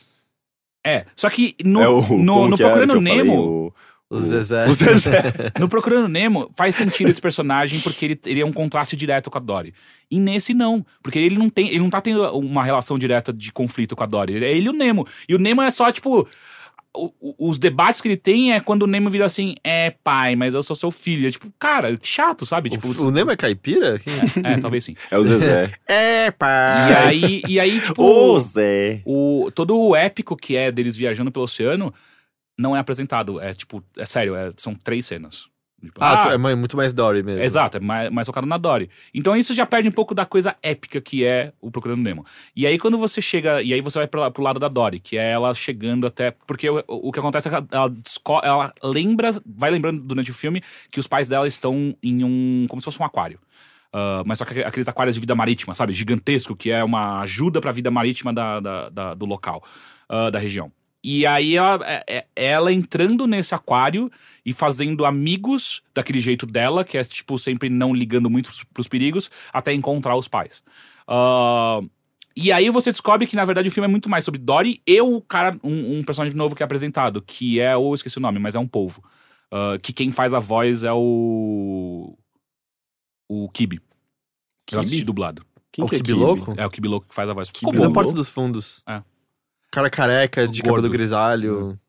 É, 0.86 1.06
só 1.16 1.30
que 1.30 1.56
no, 1.64 1.82
É 1.82 1.88
o, 1.90 2.02
no, 2.18 2.48
no 2.48 2.58
que 2.58 2.64
Procurando 2.64 2.92
que 2.92 2.98
eu 2.98 3.02
falei? 3.02 3.18
Nemo, 3.18 3.34
O- 3.42 3.74
O 4.18 4.22
Zezé. 4.22 4.66
o 4.70 4.74
Zezé. 4.74 5.22
no 5.60 5.68
Procurando 5.68 6.08
Nemo, 6.08 6.50
faz 6.56 6.76
sentido 6.76 7.10
esse 7.10 7.22
personagem 7.22 7.80
porque 7.82 8.06
ele, 8.06 8.20
ele 8.26 8.42
é 8.42 8.46
um 8.46 8.52
contraste 8.54 8.96
direto 8.96 9.30
com 9.32 9.38
a 9.38 9.42
Dory. 9.42 9.74
E 10.12 10.20
nesse 10.20 10.54
não, 10.54 10.86
porque 11.02 11.20
ele 11.20 11.38
não 11.38 11.50
tem, 11.50 11.68
ele 11.70 11.80
não 11.80 11.90
tá 11.90 12.00
tendo 12.00 12.22
uma 12.38 12.64
relação 12.64 12.98
direta 13.00 13.34
de 13.34 13.52
conflito 13.52 13.96
com 13.96 14.04
a 14.04 14.06
Dory. 14.06 14.36
Ele 14.36 14.46
é 14.46 14.52
ele 14.56 14.68
e 14.68 14.70
o 14.70 14.74
Nemo. 14.74 15.06
E 15.28 15.36
o 15.36 15.40
Nemo 15.40 15.62
é 15.62 15.72
só 15.72 15.92
tipo 15.92 16.28
o- 16.96 17.12
o- 17.20 17.50
os 17.50 17.58
debates 17.58 18.00
que 18.02 18.08
ele 18.08 18.18
tem 18.18 18.54
é 18.54 18.60
quando 18.60 18.84
o 18.84 18.88
Nemo 18.88 19.10
vira 19.10 19.26
assim, 19.26 19.56
é 19.64 19.92
pai, 20.04 20.36
mas 20.36 20.54
eu 20.54 20.62
sou 20.62 20.76
seu 20.76 20.92
filho. 20.92 21.28
É 21.28 21.32
tipo, 21.32 21.52
cara, 21.58 21.98
que 21.98 22.08
chato, 22.08 22.46
sabe? 22.46 22.70
Tipo, 22.70 22.88
O, 22.90 23.08
o 23.08 23.12
Nemo 23.12 23.32
é 23.32 23.36
caipira? 23.36 24.00
é, 24.44 24.58
talvez 24.60 24.84
sim. 24.86 24.96
É 25.10 25.18
o 25.18 25.24
Zezé. 25.24 25.74
É, 25.88 26.28
E 26.28 26.32
pai. 26.32 26.94
aí, 27.08 27.42
e 27.48 27.60
aí 27.60 27.80
tipo, 27.82 28.02
Ô, 28.04 28.40
Zé. 28.40 29.02
o, 29.06 29.50
todo 29.56 29.78
o 29.78 29.96
épico 29.96 30.36
que 30.38 30.56
é 30.56 30.72
deles 30.72 30.96
viajando 30.96 31.32
pelo 31.32 31.46
oceano 31.46 31.94
não 32.58 32.76
é 32.76 32.80
apresentado. 32.80 33.40
É 33.42 33.54
tipo, 33.54 33.84
é 33.98 34.06
sério, 34.06 34.36
é- 34.36 34.52
são 34.58 34.76
três 34.76 35.06
cenas. 35.06 35.48
Tipo, 35.84 36.00
Ah, 36.02 36.30
ah, 36.30 36.34
é 36.34 36.56
muito 36.56 36.78
mais 36.78 36.94
Dory 36.94 37.22
mesmo. 37.24 37.42
Exato, 37.42 37.78
é 37.78 37.80
mais, 37.80 38.10
mais 38.10 38.26
focado 38.28 38.48
na 38.48 38.58
Dory. 38.58 38.90
Então 39.14 39.36
isso 39.36 39.54
já 39.54 39.66
perde 39.66 39.90
um 39.90 39.92
pouco 39.92 40.16
da 40.16 40.26
coisa 40.26 40.56
épica 40.64 41.02
que 41.02 41.26
é 41.26 41.52
o 41.60 41.70
Procurando 41.70 42.02
Nemo. 42.02 42.26
E 42.56 42.66
aí 42.66 42.78
quando 42.78 42.98
você 42.98 43.22
chega, 43.22 43.62
e 43.62 43.74
aí 43.74 43.82
você 43.82 44.00
vai 44.00 44.08
pra, 44.08 44.32
pro 44.32 44.42
lado 44.44 44.60
da 44.60 44.68
Dory, 44.68 45.00
que 45.00 45.18
é 45.18 45.32
ela 45.32 45.54
chegando 45.54 46.08
até, 46.08 46.32
porque 46.48 46.70
o, 46.70 46.84
o 46.88 47.12
que 47.12 47.20
acontece 47.20 47.48
é 47.48 47.52
que 47.52 47.58
ela, 47.58 47.68
ela, 47.74 48.44
ela 48.44 48.74
lembra, 48.84 49.32
vai 49.46 49.70
lembrando 49.72 50.02
durante 50.02 50.32
o 50.32 50.34
filme 50.34 50.62
que 50.90 51.00
os 51.00 51.08
pais 51.08 51.28
dela 51.28 51.48
estão 51.48 51.96
em 52.02 52.24
um, 52.24 52.66
como 52.70 52.82
se 52.82 52.86
fosse 52.86 53.02
um 53.02 53.06
aquário. 53.06 53.40
Ah, 53.92 54.24
mas 54.26 54.40
só 54.40 54.46
que 54.46 54.62
aqueles 54.64 54.88
aquários 54.88 55.14
de 55.16 55.20
vida 55.20 55.36
marítima, 55.36 55.76
sabe? 55.76 55.94
Gigantesco, 55.94 56.56
que 56.56 56.72
é 56.72 56.84
uma 56.84 57.20
ajuda 57.22 57.62
pra 57.62 57.72
vida 57.72 57.92
marítima 57.92 58.34
da, 58.34 58.60
da- 58.60 58.90
da- 58.90 59.14
do 59.14 59.26
local, 59.26 59.64
ah, 60.10 60.30
da 60.30 60.40
região. 60.40 60.72
E 61.04 61.26
aí 61.26 61.56
ela, 61.58 61.80
é- 61.86 62.04
é- 62.08 62.26
ela 62.36 62.72
entrando 62.72 63.28
nesse 63.28 63.54
aquário 63.54 64.10
e 64.46 64.54
fazendo 64.54 65.06
amigos 65.06 65.82
daquele 65.94 66.20
jeito 66.20 66.46
dela, 66.46 66.86
que 66.86 66.98
é 66.98 67.04
tipo 67.04 67.38
sempre 67.38 67.70
não 67.70 67.94
ligando 67.94 68.30
muito 68.30 68.50
pros, 68.74 68.88
perigos, 68.88 69.30
até 69.52 69.74
encontrar 69.74 70.16
os 70.16 70.28
pais. 70.30 70.64
Ah, 71.08 71.82
e 72.36 72.52
aí 72.52 72.70
você 72.70 72.90
descobre 72.92 73.28
que, 73.28 73.36
na 73.36 73.44
verdade, 73.46 73.68
o 73.68 73.72
filme 73.72 73.86
é 73.86 73.92
muito 73.92 74.10
mais 74.10 74.24
sobre 74.24 74.40
Dory 74.40 74.82
e 74.88 75.02
o 75.02 75.22
cara, 75.22 75.60
um, 75.64 76.00
um 76.00 76.04
personagem 76.04 76.36
novo 76.38 76.56
que 76.56 76.64
é 76.64 76.66
apresentado, 76.66 77.22
que 77.22 77.60
é, 77.60 77.76
ou 77.76 77.90
eu 77.92 77.96
esqueci 77.96 78.18
o 78.18 78.22
nome, 78.22 78.40
mas 78.40 78.56
é 78.56 78.60
um 78.60 78.68
polvo. 78.68 79.04
Ah, 79.52 79.78
que 79.82 79.92
quem 79.94 80.10
faz 80.10 80.34
a 80.34 80.40
voz 80.40 80.84
é 80.84 80.92
o. 80.94 82.18
O 83.30 83.50
Kibi. 83.50 83.82
Eu 84.72 84.80
assisti 84.80 84.98
Kibi? 84.98 85.06
dublado. 85.06 85.46
Quem 85.72 85.84
O 85.84 85.88
que 85.88 85.96
é 85.96 85.98
Kibi 86.00 86.14
Kibi? 86.14 86.20
louco? 86.26 86.54
É 86.58 86.66
o 86.66 86.70
Kibi 86.70 86.88
Louco 86.88 87.08
que 87.10 87.16
faz 87.16 87.30
a 87.30 87.34
voz. 87.34 87.50
Ficou 87.50 87.72
Kibi 87.72 87.84
é 87.84 87.88
bom. 87.88 88.02
da 88.02 88.12
dos 88.12 88.30
Fundos. 88.30 88.82
É. 88.88 89.02
Cara 89.74 89.90
careca, 89.90 90.48
de 90.48 90.62
Gordo. 90.62 90.84
cabelo 90.84 90.92
grisalho. 90.94 91.80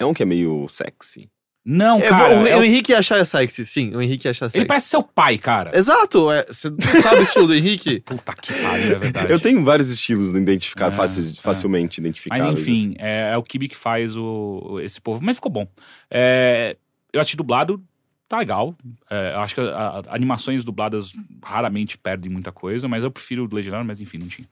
É 0.00 0.04
um 0.04 0.12
que 0.12 0.22
é 0.22 0.26
meio 0.26 0.66
sexy. 0.68 1.30
Não, 1.64 1.98
É, 1.98 2.08
cara. 2.08 2.40
o, 2.40 2.46
é 2.46 2.56
o 2.56 2.64
Henrique 2.64 2.90
ia 2.90 2.98
achar 2.98 3.24
sexy, 3.24 3.64
sim. 3.66 3.94
O 3.94 4.00
Henrique 4.02 4.26
ia 4.26 4.30
achar 4.32 4.46
sexy. 4.46 4.58
Ele 4.58 4.66
parece 4.66 4.88
seu 4.88 5.02
pai, 5.02 5.36
cara. 5.38 5.70
Exato, 5.78 6.32
é, 6.32 6.44
você 6.46 6.70
sabe 7.02 7.20
o 7.20 7.22
estilo 7.22 7.46
do 7.48 7.54
Henrique? 7.54 8.00
Puta 8.06 8.34
que 8.34 8.52
pariu, 8.62 8.96
é 8.96 8.98
verdade. 8.98 9.30
Eu 9.32 9.38
tenho 9.38 9.62
vários 9.64 9.90
estilos 9.90 10.32
de 10.32 10.38
identificar, 10.38 10.88
É, 10.88 10.90
faci- 10.90 11.36
é. 11.38 11.40
facilmente 11.42 12.00
Mas 12.00 12.06
identificáveis. 12.06 12.58
enfim, 12.58 12.94
é, 12.98 13.30
é 13.34 13.36
o 13.36 13.42
Kibi 13.42 13.68
que 13.68 13.76
faz 13.76 14.16
o, 14.16 14.80
esse 14.82 15.00
povo. 15.00 15.20
Mas 15.22 15.36
ficou 15.36 15.52
bom. 15.52 15.68
É, 16.10 16.76
eu 17.12 17.20
assisti 17.20 17.36
dublado, 17.36 17.80
tá 18.30 18.38
legal. 18.38 18.74
É, 19.10 19.32
eu 19.34 19.40
acho 19.40 19.54
que 19.56 19.60
a- 19.60 19.64
a- 20.06 20.14
animações 20.14 20.64
dubladas 20.64 21.12
raramente 21.44 21.98
perdem 21.98 22.30
muita 22.30 22.52
coisa, 22.52 22.86
mas 22.88 23.02
eu 23.02 23.10
prefiro 23.10 23.44
o 23.50 23.54
legendário, 23.54 23.84
mas 23.84 24.00
enfim, 24.00 24.18
não 24.18 24.28
tinha. 24.28 24.46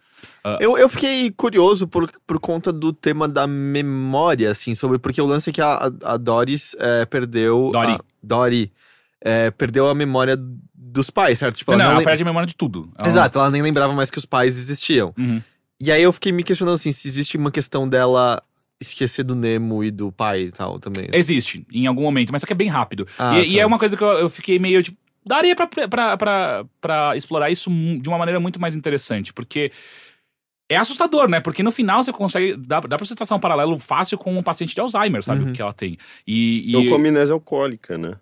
Eu, 0.61 0.77
eu 0.77 0.89
fiquei 0.89 1.31
curioso 1.31 1.87
por, 1.87 2.11
por 2.27 2.41
conta 2.41 2.73
do 2.73 2.93
tema 2.93 3.29
da 3.29 3.47
memória, 3.47 4.51
assim, 4.51 4.75
sobre. 4.75 4.99
Porque 4.99 5.23
o 5.23 5.27
lance 5.27 5.51
é 5.51 5.53
que 5.53 5.61
a, 5.61 5.91
a, 6.03 6.17
Doris 6.17 6.75
é, 6.79 7.07
perdeu. 7.07 7.69
Dory. 7.73 7.93
A, 7.93 8.01
Dory. 8.23 8.73
é, 9.21 9.51
perdeu 9.53 9.89
a 9.89 9.95
memória 9.95 10.37
dos 10.75 11.09
pais, 11.11 11.39
certo? 11.39 11.57
Tipo, 11.57 11.71
Não, 11.73 11.79
não, 11.79 11.85
não 11.85 11.91
ela 11.93 11.99
lem- 12.01 12.05
perde 12.07 12.23
a 12.23 12.27
memória 12.27 12.47
de 12.47 12.57
tudo. 12.57 12.91
Ela- 12.99 13.09
Exato, 13.09 13.39
ela 13.39 13.51
nem 13.51 13.63
lembrava 13.63 13.93
mais 13.95 14.11
que 14.11 14.19
os 14.19 14.27
pais 14.27 14.59
existiam. 14.59 15.15
Uhum. 15.17 15.41
E 15.81 15.93
aí 15.93 16.03
eu 16.03 16.13
fiquei 16.13 16.33
me 16.33 16.43
questionando 16.43 16.75
assim, 16.75 16.91
se 16.91 17.07
existe 17.07 17.37
uma 17.37 17.53
questão 17.53 17.89
dela 17.89 18.43
esquecer 18.81 19.25
do 19.25 19.35
Nemo 19.35 19.83
e 19.83 19.91
do 19.91 20.13
pai 20.13 20.43
e 20.43 20.51
tal 20.51 20.79
também. 20.79 21.09
Existe, 21.13 21.67
em 21.73 21.87
algum 21.87 22.03
momento, 22.03 22.31
mas 22.31 22.43
só 22.43 22.47
que 22.47 22.53
é 22.53 22.57
bem 22.57 22.69
rápido. 22.69 23.07
Ah, 23.19 23.39
e, 23.39 23.53
e 23.53 23.55
tá. 23.57 23.63
é 23.63 23.67
uma 23.67 23.79
coisa 23.79 23.97
que 23.97 24.03
eu, 24.03 24.09
eu 24.09 24.29
fiquei 24.29 24.59
meio 24.59 24.83
tipo. 24.83 24.99
Daria 25.27 25.55
pra, 25.55 25.67
pra, 25.67 26.17
pra, 26.17 26.65
pra 26.81 27.17
explorar 27.17 27.51
isso 27.51 27.71
de 27.71 28.09
uma 28.09 28.17
maneira 28.17 28.41
muito 28.41 28.61
mais 28.61 28.75
interessante, 28.75 29.33
porque. 29.33 29.73
É 30.71 30.77
assustador, 30.77 31.31
né? 31.31 31.41
Porque 31.41 31.63
no 31.63 31.71
final 31.71 32.05
você 32.05 32.13
consegue. 32.13 32.55
Dá, 32.55 32.81
dá 32.81 32.99
pra 32.99 33.07
você 33.07 33.15
traçar 33.15 33.37
um 33.37 33.41
paralelo 33.41 33.79
fácil 33.79 34.19
com 34.19 34.37
um 34.37 34.43
paciente 34.43 34.75
de 34.75 34.81
Alzheimer, 34.81 35.23
sabe? 35.23 35.43
Uhum. 35.43 35.51
O 35.51 35.53
que 35.53 35.63
ela 35.63 35.73
tem. 35.73 35.97
E. 36.27 36.67
e 36.67 36.69
Então, 36.69 36.89
com 36.89 36.95
amnésia 36.97 37.33
alcoólica, 37.33 37.97
né? 37.97 38.17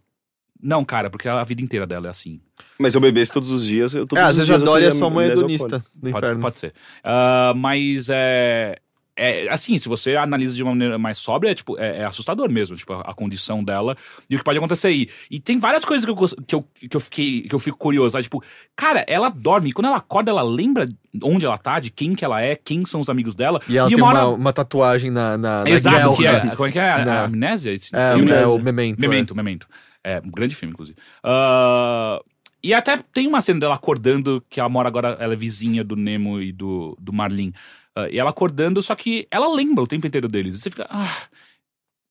Não, 0.63 0.85
cara, 0.85 1.11
porque 1.11 1.29
a 1.29 1.43
vida 1.43 1.61
inteira 1.61 1.87
dela 1.87 2.07
é 2.07 2.11
assim. 2.11 2.41
Mas 2.79 2.93
se 2.93 2.99
eu 2.99 3.03
bebesse 3.03 3.33
todos 3.33 3.51
os 3.51 3.67
dias, 3.67 3.95
eu 3.95 4.07
todos 4.07 4.23
É, 4.25 4.27
às 4.27 4.37
vezes 4.37 4.51
a 4.51 4.55
eu 4.55 4.65
Dory 4.65 4.85
é 4.85 4.91
só 4.91 5.09
uma 5.09 5.25
hedonista 5.25 5.85
do 5.95 6.11
Pode, 6.11 6.25
inferno. 6.25 6.41
pode 6.41 6.59
ser. 6.59 6.73
Ah, 7.05 7.53
mas 7.55 8.09
é. 8.11 8.79
É, 9.19 9.49
assim, 9.49 9.79
se 9.79 9.89
você 9.89 10.15
analisa 10.15 10.55
de 10.55 10.63
uma 10.63 10.73
maneira 10.73 10.99
mais 10.99 11.17
sóbria, 11.17 11.51
é, 11.51 11.55
tipo, 11.55 11.79
é, 11.79 12.01
é 12.01 12.05
assustador 12.05 12.51
mesmo, 12.53 12.77
tipo, 12.77 12.93
a, 12.93 13.01
a 13.01 13.15
condição 13.15 13.65
dela 13.65 13.97
e 14.29 14.35
o 14.37 14.39
que 14.39 14.45
pode 14.45 14.59
acontecer 14.59 14.89
aí. 14.89 15.09
E 15.31 15.41
tem 15.41 15.59
várias 15.59 15.87
coisas 15.87 16.05
que 16.05 16.11
eu, 16.11 16.17
que 16.47 16.55
eu, 16.55 16.63
que 16.91 16.97
eu, 16.97 17.01
fiquei, 17.01 17.41
que 17.43 17.55
eu 17.55 17.59
fico 17.59 17.79
curioso, 17.79 18.11
sabe? 18.13 18.25
Tipo, 18.25 18.45
cara, 18.77 19.05
ela 19.09 19.31
dorme, 19.31 19.71
e 19.71 19.73
quando 19.73 19.87
ela 19.87 19.97
acorda, 19.97 20.31
ela 20.31 20.43
lembra 20.43 20.87
onde 21.25 21.47
ela 21.47 21.57
tá, 21.57 21.81
de 21.81 21.91
quem 21.91 22.15
que 22.15 22.25
ela 22.27 22.43
é, 22.43 22.55
quem 22.55 22.85
são 22.85 23.01
os 23.01 23.09
amigos 23.09 23.35
dela. 23.35 23.59
E 23.69 23.79
ela 23.79 23.89
tem 23.89 23.97
uma 23.97 24.09
hora- 24.09 24.29
uma 24.29 24.53
tatuagem 24.53 25.11
na, 25.11 25.39
na, 25.39 25.65
na 25.65 25.71
Exato, 25.71 26.15
que 26.15 26.27
é, 26.27 26.41
como 26.55 26.69
é 26.69 26.73
que 26.73 26.79
é? 26.79 26.91
A- 26.93 27.05
Na- 27.07 27.25
amnésia? 27.25 27.71
Esse 27.73 27.97
É, 27.97 28.13
filme? 28.13 28.31
é, 28.31 28.47
o 28.47 28.59
Memento. 28.59 29.03
é. 29.03 29.09
Memento, 29.09 29.35
Memento. 29.35 29.67
É, 30.05 30.21
um 30.23 30.31
grande 30.31 30.55
filme, 30.55 30.73
inclusive. 30.75 30.99
Ah, 31.25 32.21
e 32.63 32.75
até 32.75 32.97
tem 33.15 33.27
uma 33.27 33.41
cena 33.41 33.61
dela 33.61 33.75
acordando, 33.75 34.45
que 34.51 34.61
ela 34.61 34.69
mora 34.69 34.89
agora, 34.89 35.17
ela 35.21 35.33
é 35.33 35.37
vizinha 35.37 35.83
do 35.85 35.97
Nemo 35.97 36.41
e 36.41 36.53
do, 36.53 36.97
do 37.01 37.13
Marlin. 37.13 37.53
Ah, 37.97 38.09
e 38.11 38.19
ela 38.19 38.31
acordando, 38.31 38.83
só 38.83 38.95
que 38.95 39.27
ela 39.31 39.49
lembra 39.53 39.83
o 39.83 39.87
tempo 39.87 40.07
inteiro 40.07 40.29
deles. 40.29 40.57
E 40.57 40.59
você 40.59 40.71
fica. 40.71 40.87
Ah, 40.91 41.29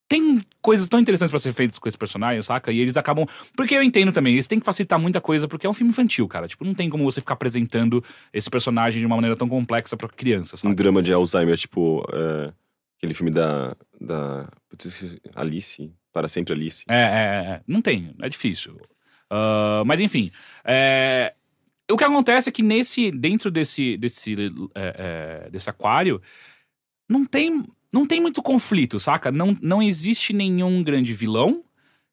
tem 0.10 0.44
coisas 0.62 0.88
tão 0.88 1.00
interessantes 1.00 1.32
pra 1.32 1.40
ser 1.40 1.54
feitas 1.54 1.78
com 1.80 1.88
esse 1.88 1.98
personagem, 1.98 2.42
saca? 2.42 2.72
E 2.72 2.80
eles 2.80 2.98
acabam. 2.98 3.26
Porque 3.56 3.76
eu 3.76 3.84
entendo 3.84 4.12
também, 4.12 4.34
eles 4.34 4.48
têm 4.48 4.60
que 4.60 4.66
facilitar 4.66 5.00
muita 5.00 5.22
coisa, 5.22 5.48
porque 5.48 5.68
é 5.68 5.70
um 5.70 5.74
filme 5.74 5.92
infantil, 5.92 6.28
cara. 6.28 6.48
Tipo, 6.48 6.66
não 6.66 6.74
tem 6.74 6.90
como 6.90 7.04
você 7.04 7.22
ficar 7.22 7.36
apresentando 7.36 8.04
esse 8.34 8.50
personagem 8.50 9.00
de 9.00 9.06
uma 9.06 9.16
maneira 9.16 9.38
tão 9.38 9.48
complexa 9.48 9.96
pra 9.96 10.10
criança, 10.10 10.56
Um 10.68 10.74
drama 10.74 11.04
de 11.04 11.14
Alzheimer, 11.14 11.58
tipo 11.58 12.04
é, 12.12 12.52
aquele 12.98 13.14
filme 13.14 13.32
da. 13.32 13.76
da 14.02 14.50
Alice. 15.36 15.92
Para 16.12 16.28
sempre 16.30 16.54
Alice. 16.54 16.86
É, 16.88 16.96
é, 16.96 17.52
é. 17.52 17.62
Não 17.68 17.82
tem, 17.82 18.16
é 18.22 18.30
difícil. 18.30 18.80
Ah, 19.30 19.84
mas 19.86 20.00
enfim. 20.00 20.32
é, 20.64 21.34
o 21.92 21.98
que 21.98 22.04
acontece 22.04 22.50
é 22.50 22.52
que 22.52 22.64
nesse. 22.64 23.12
Dentro 23.12 23.52
desse. 23.52 23.98
desse, 23.98 24.34
é, 24.76 25.46
é, 25.46 25.50
desse 25.50 25.70
aquário, 25.70 26.22
não 27.10 27.26
tem. 27.26 27.64
Não 27.94 28.06
tem 28.06 28.20
muito 28.20 28.42
conflito, 28.42 29.00
saca? 29.00 29.32
Não, 29.32 29.56
não 29.62 29.82
existe 29.82 30.34
nenhum 30.34 30.84
grande 30.84 31.14
vilão. 31.14 31.64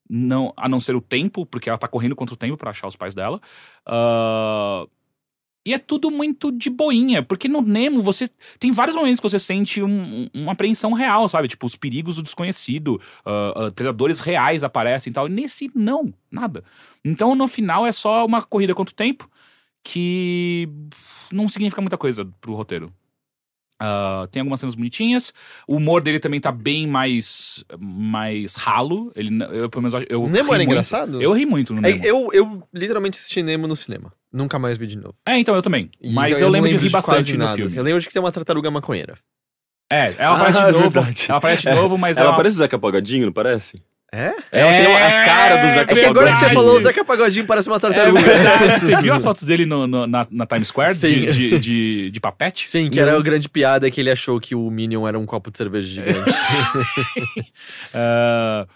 Não, 0.08 0.52
a 0.56 0.68
não 0.68 0.78
ser 0.78 0.94
o 0.94 1.00
tempo, 1.00 1.46
porque 1.46 1.68
ela 1.68 1.78
tá 1.78 1.88
correndo 1.88 2.14
contra 2.14 2.35
o 2.35 2.37
tempo 2.37 2.56
pra 2.56 2.70
achar 2.70 2.87
os 2.87 2.94
pais 2.96 3.14
dela. 3.14 3.40
Ah, 3.87 4.87
e 5.66 5.72
é 5.72 5.78
tudo 5.78 6.11
muito 6.11 6.50
de 6.52 6.68
boinha, 6.68 7.22
porque 7.22 7.48
no 7.48 7.62
Nemo 7.62 8.02
você. 8.02 8.28
Tem 8.58 8.70
vários 8.72 8.94
momentos 8.96 9.20
que 9.20 9.28
você 9.28 9.38
sente 9.38 9.82
um- 9.82 10.24
um- 10.35 10.42
uma 10.42 10.52
apreensão 10.52 10.92
real, 10.92 11.26
sabe? 11.28 11.48
Tipo, 11.48 11.66
os 11.66 11.74
perigos 11.76 12.16
do 12.16 12.22
desconhecido, 12.22 13.00
ah, 13.24 13.66
ah, 13.68 13.70
predadores 13.72 14.20
reais 14.20 14.62
aparecem 14.62 15.11
e 15.11 15.14
tal. 15.14 15.26
E 15.26 15.30
nesse, 15.30 15.70
não, 15.74 16.12
nada. 16.30 16.62
Então 17.04 17.35
no 17.35 17.48
final 17.48 17.87
é 17.87 17.92
só 17.92 18.26
uma 18.26 18.42
corrida 18.42 18.74
contra 18.74 18.92
o 18.92 18.96
tempo 18.96 19.28
que 19.84 20.68
não 21.32 21.48
significa 21.48 21.80
muita 21.80 21.98
coisa 21.98 22.24
pro 22.40 22.54
roteiro. 22.54 22.92
Ah, 23.84 24.28
tem 24.30 24.38
algumas 24.40 24.60
cenas 24.60 24.76
bonitinhas. 24.76 25.34
O 25.66 25.74
humor 25.76 26.02
dele 26.02 26.20
também 26.20 26.40
tá 26.40 26.52
bem 26.52 26.86
mais 26.86 27.64
mais 27.80 28.54
ralo. 28.54 29.10
Ele, 29.16 29.42
eu, 29.52 29.68
pelo 29.68 29.82
menos, 29.82 30.06
eu 30.08 30.28
Nemo 30.28 30.50
era 30.54 30.58
muito. 30.58 30.70
engraçado? 30.70 31.20
Eu 31.20 31.32
ri 31.32 31.44
muito 31.44 31.74
no 31.74 31.80
É, 31.80 31.90
Nemo. 31.90 32.04
eu, 32.04 32.28
eu 32.32 32.62
literalmente 32.72 33.18
assisti 33.18 33.42
Nemo 33.42 33.66
no 33.66 33.74
cinema. 33.74 34.12
Nunca 34.32 34.56
mais 34.56 34.78
vi 34.78 34.86
de 34.86 34.96
novo. 34.96 35.14
É, 35.26 35.36
então 35.36 35.54
eu 35.56 35.62
também. 35.62 35.90
E 36.00 36.12
Mas 36.12 36.34
eu 36.40 36.46
eu, 36.46 36.46
não 36.46 36.52
lembro 36.52 36.70
de 36.70 36.76
rir 36.76 36.90
bastante 36.90 37.32
no 37.32 37.38
nada, 37.40 37.56
filme. 37.56 37.66
assim. 37.66 37.78
Eu 37.78 37.82
lembro 37.82 38.00
de 38.00 38.06
que 38.06 38.12
tem 38.12 38.22
uma 38.22 38.30
tartaruga 38.30 38.70
maconheira. 38.70 39.18
É, 39.90 40.14
ela 40.16 40.34
Ah, 40.34 40.36
aparece 40.36 40.58
é 40.58 40.66
de 40.66 40.72
novo. 40.72 40.90
verdade. 40.90 41.26
Ela 41.28 41.38
aparece 41.38 41.62
de 41.62 41.74
novo, 41.74 41.98
mas 41.98 42.16
Ela 42.18 42.28
ela 42.28 42.36
parece 42.36 42.54
o 42.54 42.58
Zeca 42.60 42.78
Pagodinho, 42.78 43.26
não 43.26 43.32
parece? 43.32 43.82
É? 44.14 44.35
Ela 44.53 44.72
tem 44.72 44.94
a 44.94 45.25
cara 45.25 45.57
do 45.57 45.68
Zeca 45.72 45.92
É 45.92 45.96
que 45.96 46.05
agora 46.05 46.33
que 46.33 46.38
você 46.38 46.51
falou, 46.51 46.77
o 46.77 46.81
Zeca 46.81 47.03
Pagodinho 47.03 47.46
parece 47.46 47.66
uma 47.70 47.77
É 47.77 47.81
tartaruga. 47.81 48.20
verdade. 48.20 48.81
Você 48.85 48.96
viu 49.01 49.14
as 49.14 49.22
fotos 49.22 49.42
dele 49.44 49.64
no- 49.64 49.87
no- 49.87 50.07
na, 50.07 50.27
na 50.31 50.44
Times 50.46 50.68
Square 50.68 50.94
Sim. 50.94 51.09
de, 51.09 51.31
de, 51.33 51.59
de, 51.59 52.11
de 52.11 52.20
papete? 52.20 52.68
Sim, 52.68 52.90
que 52.90 53.01
era 53.01 53.16
a 53.16 53.22
grande 53.22 53.48
piada 53.48 53.90
que 53.90 53.98
ele 53.98 54.11
achou 54.11 54.38
que 54.38 54.55
o 54.55 54.70
Minion 54.70 55.09
era 55.09 55.18
um 55.18 55.25
copo 55.25 55.51
de 55.51 55.57
cerveja 55.57 55.87
gigante. 55.88 56.31
Ah, 57.94 58.66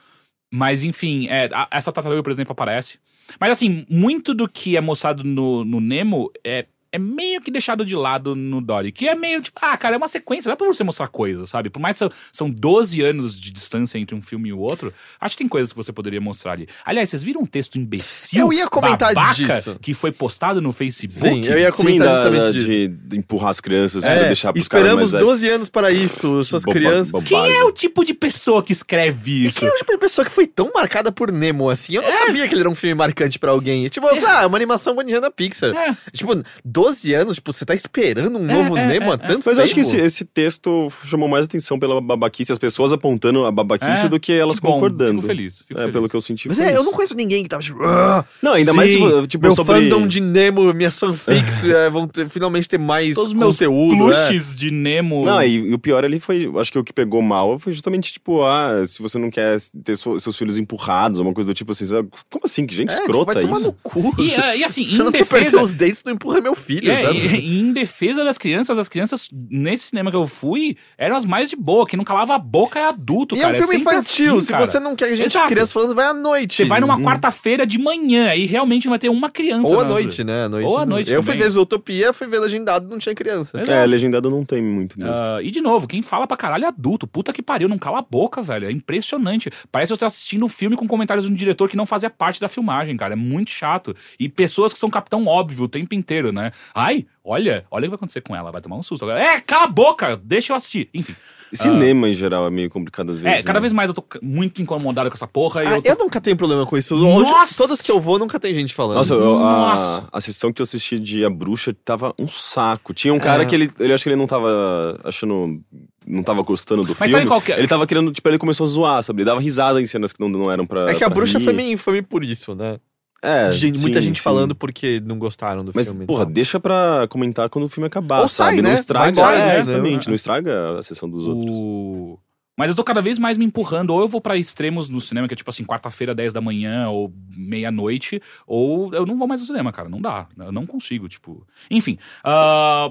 mas 0.53 0.85
enfim, 0.85 1.27
é, 1.29 1.49
a- 1.53 1.69
essa 1.71 1.93
tartaruga, 1.93 2.23
por 2.23 2.33
exemplo, 2.33 2.53
aparece. 2.53 2.99
Mas 3.41 3.51
assim, 3.51 3.85
muito 3.91 4.33
do 4.33 4.49
que 4.49 4.77
é 4.77 4.81
mostrado 4.81 5.23
no, 5.25 5.65
no 5.65 5.81
Nemo 5.81 6.31
é, 6.45 6.67
é 6.97 6.99
meio 6.99 7.41
que 7.41 7.51
deixado 7.51 7.85
de 7.85 7.95
lado 7.95 8.35
no 8.35 8.61
Dory. 8.61 8.91
Que 8.93 9.09
é 9.09 9.15
meio 9.15 9.41
tipo, 9.43 9.59
ah, 9.63 9.77
cara, 9.77 9.95
é 9.95 9.99
uma 9.99 10.09
sequência, 10.09 10.49
dá 10.51 10.57
pra 10.57 10.67
você 10.67 10.83
mostrar 10.83 11.09
coisas, 11.09 11.51
sabe? 11.51 11.69
Por 11.71 11.81
mais 11.81 11.95
que 11.95 11.99
são, 11.99 12.11
são 12.33 12.51
12 12.51 13.03
anos 13.03 13.39
de 13.41 13.51
distância 13.51 13.99
entre 13.99 14.15
um 14.15 14.23
filme 14.23 14.49
e 14.49 14.53
o 14.53 14.59
outro, 14.59 14.93
acho 15.21 15.35
que 15.37 15.43
tem 15.45 15.49
coisas 15.49 15.73
que 15.73 15.77
você 15.77 15.93
poderia 15.93 16.21
mostrar 16.21 16.53
ali. 16.53 16.67
Aliás, 16.85 17.11
vocês 17.11 17.23
viram 17.23 17.43
um 17.43 17.47
texto 17.47 17.77
imbecil? 17.77 18.41
Eu 18.41 18.53
ia 18.53 18.67
comentar 18.69 19.13
babaca, 19.15 19.35
disso. 19.35 19.77
Que 19.81 19.95
foi 19.95 20.11
postado 20.13 20.61
no 20.61 20.73
Facebook? 20.73 21.45
Sim, 21.47 21.53
eu 21.53 21.59
ia 21.59 21.71
Sim, 21.71 21.77
comentar 21.77 22.07
da- 22.07 22.15
justamente 22.15 22.43
da- 22.45 22.51
disso. 22.53 22.67
de, 22.67 22.89
de 22.89 23.19
empurrar 23.19 23.51
as 23.51 23.61
crianças 23.61 24.03
pra 24.05 24.13
É, 24.15 24.27
deixar 24.27 24.53
pros 24.53 24.69
caras 24.69 24.87
esperamos 24.87 25.13
velhos. 25.13 25.27
12 25.27 25.49
anos 25.49 25.69
para 25.69 25.91
isso, 25.91 26.45
suas 26.45 26.63
Boba- 26.65 26.73
crianças. 26.79 27.11
bobagem. 27.11 27.29
Quem 27.37 27.57
é 27.57 27.65
o 27.65 27.73
tipo 27.73 28.05
de 28.05 28.15
pessoa 28.15 28.63
que 28.63 28.73
escreve 28.73 29.31
E 29.31 29.43
isso? 29.49 29.59
quem 29.61 29.69
é 29.69 29.73
o 29.73 29.77
tipo 29.77 29.93
de 29.93 29.99
pessoa 29.99 30.25
que 30.25 30.31
foi 30.31 30.47
tão 30.47 30.71
marcada 30.75 31.11
por 31.13 31.31
Nemo 31.33 31.69
assim? 31.69 31.95
Eu 31.95 32.03
não 32.03 32.13
sabia 32.13 32.47
que 32.49 32.55
ele 32.55 32.61
era 32.61 32.71
um 32.71 32.75
filme 32.75 32.95
marcante 32.95 33.39
pra 33.39 33.51
alguém. 33.51 33.89
Tipo, 33.89 34.07
ah, 34.09 34.43
é 34.43 34.47
uma 34.47 34.57
animação 34.57 34.95
bonitinha 34.95 35.21
da 35.21 35.31
Pixar. 35.31 35.75
É. 35.77 35.97
Tipo, 36.13 36.43
12 36.65 36.86
anos, 37.15 37.37
tipo, 37.37 37.53
você 37.53 37.65
tá 37.65 37.75
esperando 37.75 38.39
um 38.39 38.49
É, 38.51 38.55
novo 38.55 38.77
é, 38.77 38.87
Nemo 38.87 39.11
é, 39.11 39.15
há 39.15 39.17
tanto 39.19 39.43
Mas 39.47 39.59
eu 39.59 39.65
acho 39.65 39.75
que 39.75 39.83
tempo? 39.83 39.95
esse, 39.97 40.05
esse 40.05 40.25
texto 40.25 40.89
chamou 41.05 41.29
mais 41.29 41.47
atenção 41.47 41.79
pela 41.79 42.01
babaquice, 42.01 42.53
as 42.53 42.59
pessoas 42.59 42.93
apontando 42.93 43.45
a 43.47 43.51
babaquice 43.53 44.07
É, 44.07 44.09
do 44.09 44.19
que 44.21 44.33
elas 44.33 44.57
que 44.59 44.63
bom, 44.67 44.73
concordando. 44.75 45.15
Fico 45.21 45.27
feliz. 45.27 45.59
Fico 45.67 45.75
É, 45.75 45.83
feliz. 45.83 45.93
pelo 45.93 46.09
que 46.09 46.17
eu 46.17 46.21
senti. 46.21 46.49
Mas 46.49 46.59
é, 46.59 46.77
eu 46.77 46.83
não 46.85 46.93
conheço 46.93 47.15
ninguém 47.17 47.43
que 47.43 47.49
tava 47.49 47.63
tipo. 47.63 47.83
"Ah, 47.85 48.25
Não, 48.43 48.53
ainda 48.55 48.73
mais 48.73 48.91
sim, 48.91 48.99
se, 49.23 49.27
tipo, 49.29 49.47
meu 49.47 49.57
sobre... 49.57 49.75
fandom 49.75 50.07
de 50.07 50.21
Nemo, 50.21 50.73
minhas 50.75 50.99
fanfics 50.99 51.65
é, 51.65 51.89
vão 51.91 52.07
ter- 52.09 52.29
finalmente 52.29 52.69
ter 52.69 52.79
mais 52.79 53.15
Todos 53.15 53.33
os 53.33 53.39
meus 53.39 53.55
conteúdo. 53.55 53.95
é. 54.13 54.29
Plushes 54.29 54.57
de 54.57 54.71
Nemo. 54.71 55.25
Não, 55.25 55.43
e, 55.43 55.57
e 55.71 55.75
o 55.75 55.79
pior 55.79 56.05
ali 56.05 56.19
foi, 56.21 56.51
acho 56.59 56.71
que 56.73 56.79
o 56.79 56.85
que 56.85 56.93
pegou 56.93 57.21
mal 57.23 57.59
foi 57.59 57.73
justamente, 57.73 58.13
tipo, 58.13 58.43
ah, 58.43 58.85
se 58.87 59.01
você 59.03 59.19
não 59.19 59.31
quer 59.31 59.57
ter 59.85 59.97
so- 59.97 60.19
seus 60.21 60.37
filhos 60.37 60.59
empurrados, 60.59 61.21
uma 61.21 61.33
coisa 61.33 61.51
do 61.51 61.55
tipo 61.55 61.73
assim, 61.73 61.87
sabe? 61.87 62.09
como 62.31 62.45
assim? 62.45 62.67
Que 62.67 62.75
gente 62.75 62.91
É, 62.91 62.95
escrota 62.95 63.33
vai 63.35 63.43
tomar 63.43 63.57
isso. 63.59 63.67
no 63.67 63.73
cu. 63.73 64.15
E, 64.21 64.35
ah, 64.35 64.57
e 64.57 64.65
assim, 64.65 64.83
em 64.95 64.99
eu 64.99 65.05
não 65.05 65.13
quer 65.13 65.25
perder 65.27 65.47
defesa. 65.47 65.61
os 65.63 65.75
dentes, 65.75 66.03
não 66.05 66.13
empurra 66.13 66.41
meu 66.41 66.55
filho, 66.55 66.76
É, 66.85 67.03
sabe? 67.03 67.19
e, 67.19 67.41
e 67.41 67.61
em 67.61 67.73
defesa 67.73 68.25
das 68.25 68.39
crianças, 68.39 68.79
as 68.79 68.89
crianças, 68.89 69.29
nesse 69.51 69.85
cinema 69.89 70.11
que 70.11 70.17
eu 70.17 70.27
fui, 70.27 70.77
eram 70.99 71.17
as 71.17 71.25
mais 71.25 71.51
de 71.51 71.57
boa. 71.57 71.87
Quem 71.87 71.97
não 71.97 72.05
calava 72.05 72.35
a 72.35 72.39
boca 72.39 72.79
é 72.79 72.85
adulto, 72.85 73.37
E 73.37 73.41
cara. 73.41 73.57
é 73.57 73.59
um 73.59 73.63
filme 73.63 73.79
sempre 73.79 73.93
infantil. 73.99 74.33
assim, 74.37 74.45
se 74.47 74.51
cara. 74.53 74.67
você 74.67 74.81
não 74.81 74.97
quer 74.97 75.07
que 75.09 75.13
a 75.13 75.17
gente 75.17 75.27
Exato. 75.27 75.49
criança 75.49 75.73
falando, 75.73 75.95
vai 75.95 76.07
à 76.07 76.15
noite. 76.15 76.57
Você 76.57 76.65
vai 76.65 76.81
numa 76.81 76.97
Hum. 76.97 77.03
quarta-feira 77.03 77.67
de 77.67 77.79
manhã 77.79 78.35
e 78.35 78.47
realmente 78.47 78.89
vai 78.89 78.99
ter 78.99 79.09
uma 79.09 79.31
criança. 79.31 79.73
Ou 79.75 79.81
à 79.81 79.85
noite, 79.85 80.23
né? 80.25 80.45
À 80.45 80.49
noite, 80.49 80.67
Ou 80.67 80.79
à 80.79 80.87
noite 80.87 81.13
Eu 81.13 81.23
fui 81.23 81.33
também. 81.35 81.45
ver 81.47 81.51
Zootopia, 81.51 82.13
fui 82.13 82.27
ver 82.27 82.41
Legendado, 82.41 82.89
não 82.89 82.99
tinha 82.99 83.15
criança. 83.15 83.59
Exato. 83.59 83.71
É, 83.73 83.87
legendado 83.87 84.31
não 84.31 84.45
tem 84.45 84.63
muito 84.63 84.99
mesmo. 84.99 85.13
Ah, 85.15 85.39
e 85.43 85.51
de 85.51 85.61
novo, 85.61 85.87
quem 85.87 86.03
fala 86.03 86.27
pra 86.27 86.37
caralho 86.37 86.65
é 86.65 86.69
adulto. 86.69 87.07
Puta 87.07 87.33
que 87.33 87.43
pariu, 87.43 87.69
não 87.69 87.79
cala 87.79 87.99
a 87.99 88.03
boca, 88.03 88.41
velho. 88.43 88.67
É 88.67 88.71
impressionante. 88.73 89.51
Parece 89.71 89.91
você 89.95 90.05
assistindo 90.05 90.45
um 90.45 90.49
filme 90.49 90.77
com 90.77 90.87
comentários 90.87 91.27
de 91.27 91.33
um 91.33 91.35
diretor 91.35 91.69
que 91.69 91.77
não 91.77 91.87
fazia 91.87 92.11
parte 92.11 92.41
da 92.41 92.49
filmagem, 92.49 92.97
cara. 92.97 93.13
É 93.15 93.17
muito 93.17 93.51
chato. 93.51 93.95
E 94.19 94.29
pessoas 94.29 94.73
que 94.73 94.79
são 94.79 94.89
capitão 94.91 95.27
óbvio 95.27 95.65
o 95.65 95.69
tempo 95.69 95.95
inteiro, 95.95 96.33
né? 96.33 96.51
Ai, 96.75 97.07
olha, 97.25 97.65
olha 97.71 97.83
o 97.83 97.85
que 97.85 97.89
vai 97.91 97.97
acontecer 97.97 98.21
com 98.21 98.35
ela. 98.37 98.51
Vai 98.53 98.61
tomar 98.61 98.77
um 98.77 98.83
susto. 98.83 99.05
agora. 99.05 99.21
É, 99.21 99.41
cala 99.41 99.65
a 99.65 99.69
boca, 99.69 100.17
deixa 100.23 100.53
eu 100.53 100.57
assistir. 100.57 100.89
Enfim. 100.95 101.15
Cinema, 101.55 102.09
em 102.09 102.13
geral, 102.15 102.45
é 102.47 102.51
meio 102.51 102.69
complicado 102.69 103.13
às 103.13 103.19
vezes. 103.21 103.39
É, 103.39 103.43
cada 103.43 103.59
né? 103.59 103.61
vez 103.61 103.73
mais 103.73 103.89
eu 103.89 103.95
tô 103.95 104.05
muito 104.21 104.61
incomodado 104.61 105.09
com 105.09 105.15
essa 105.15 105.29
porra. 105.29 105.63
e 105.63 105.67
Ah, 105.69 105.77
eu 105.77 105.83
tô- 105.83 105.89
eu 105.91 105.97
nunca 105.97 106.21
tenho 106.21 106.37
problema 106.37 106.67
com 106.67 106.77
isso. 106.77 106.97
Nossa! 106.97 107.57
Todas 107.57 107.81
que 107.81 107.91
eu 107.91 108.01
vou, 108.01 108.19
nunca 108.19 108.39
tem 108.41 108.53
gente 108.53 108.75
falando. 108.75 108.97
Nossa, 108.97 109.15
eu- 109.15 109.39
Nossa. 109.39 110.09
a, 110.13 110.19
a 110.19 110.21
sessão 110.21 110.53
que 110.53 110.61
eu 110.61 110.65
assisti 110.65 110.99
de 110.99 111.25
A 111.25 111.31
Bruxa 111.31 111.73
tava 111.85 112.13
um 112.19 112.27
saco. 112.27 112.93
Tinha 112.93 113.15
um 113.15 113.19
cara 113.21 113.45
É. 113.45 113.47
que 113.47 113.55
ele, 113.55 113.71
ele 113.79 113.93
acho 113.93 114.03
que 114.03 114.09
ele 114.09 114.17
não 114.17 114.27
tava 114.27 114.99
achando. 115.05 115.61
Não 116.05 116.23
tava 116.23 116.43
gostando 116.43 116.83
do 116.83 116.89
Mas 116.89 116.97
filme. 116.99 117.13
sabe 117.13 117.27
qual 117.27 117.41
que 117.41 117.53
é? 117.53 117.59
Ele 117.59 117.67
tava 117.69 117.87
querendo, 117.87 118.13
tipo, 118.13 118.29
ele 118.29 118.39
começou 118.39 118.65
a 118.65 118.69
zoar, 118.69 119.03
sabe? 119.03 119.21
Ele 119.23 119.27
dava 119.27 119.41
risada 119.41 119.81
em 119.81 119.87
cenas 119.87 120.13
que 120.13 120.21
não, 120.21 120.29
não 120.29 120.51
eram 120.53 120.65
pra. 120.67 120.91
é 120.91 120.95
que 120.95 121.03
a 121.05 121.09
bruxa 121.09 121.39
foi 121.41 121.53
meio 121.53 121.73
infame 121.73 122.03
por 122.03 122.23
isso, 122.25 122.55
né? 122.55 122.79
É, 123.23 123.51
Gente- 123.51 123.81
muita 123.81 124.01
sim, 124.01 124.09
gente 124.09 124.17
sim. 124.19 124.23
falando 124.23 124.55
porque 124.55 125.01
não 125.05 125.19
gostaram 125.19 125.65
do 125.65 125.73
Mas, 125.75 125.89
filme. 125.89 126.05
e 126.05 126.07
porra, 126.07 126.25
tal. 126.25 126.33
deixa 126.33 126.61
pra 126.61 127.07
comentar 127.09 127.49
quando 127.49 127.65
o 127.65 127.69
filme 127.69 127.87
acabar, 127.87 128.21
Ou 128.21 128.29
sai, 128.29 128.51
sabe? 128.51 128.63
né? 128.63 128.69
Não 128.71 128.79
estraga. 128.79 129.11
embora 129.11 129.37
é, 129.37 129.47
né? 129.47 129.59
exatamente. 129.61 130.07
Não 130.09 130.15
estraga 130.15 130.79
a 130.79 130.83
sessão 130.83 131.09
dos 131.09 131.27
outros. 131.27 131.47
O... 131.49 132.19
Mas 132.59 132.71
eu 132.71 132.75
tô 132.77 132.83
cada 132.85 133.01
vez 133.03 133.19
mais 133.19 133.37
me 133.37 133.45
empurrando. 133.45 133.91
Ou 133.91 134.01
eu 134.01 134.09
vou 134.09 134.21
pra 134.21 134.37
extremos 134.37 134.89
no 134.89 135.01
cinema, 135.01 135.27
que 135.29 135.35
é 135.35 135.37
tipo 135.37 135.51
assim, 135.51 135.65
quarta-feira, 135.65 136.15
10 136.15 136.33
da 136.33 136.41
manhã, 136.41 136.89
ou 136.89 137.13
meia-noite, 137.37 138.21
ou 138.47 138.95
eu 138.95 139.05
não 139.05 139.17
vou 139.19 139.27
mais 139.29 139.41
ao 139.41 139.47
cinema, 139.47 139.73
cara. 139.73 139.89
Não 139.89 140.01
dá. 140.01 140.27
Eu 140.39 140.53
não 140.53 140.65
consigo, 140.67 141.09
tipo. 141.09 141.47
Enfim. 141.71 141.99
ah, 142.25 142.91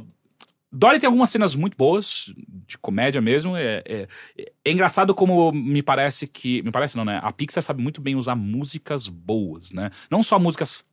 Dory 0.75 0.99
tem 0.99 1.07
algumas 1.07 1.29
cenas 1.29 1.55
muito 1.55 1.77
boas, 1.77 2.33
de 2.67 2.77
comédia 2.77 3.21
mesmo. 3.21 3.55
É, 3.55 3.81
é- 3.85 4.07
é 4.65 4.71
engraçado 4.71 5.15
como 5.15 5.51
me 5.53 5.81
parece 5.81 6.27
que. 6.27 6.61
Me 6.63 6.71
parece 6.71 6.97
não, 6.97 7.05
né? 7.05 7.19
A 7.23 7.31
Pixar 7.31 7.63
sabe 7.63 7.81
muito 7.81 8.01
bem 8.01 8.15
usar 8.15 8.35
músicas 8.35 9.07
boas, 9.07 9.71
né? 9.71 9.89
Não 10.11 10.21
só 10.21 10.37
músicas 10.37 10.83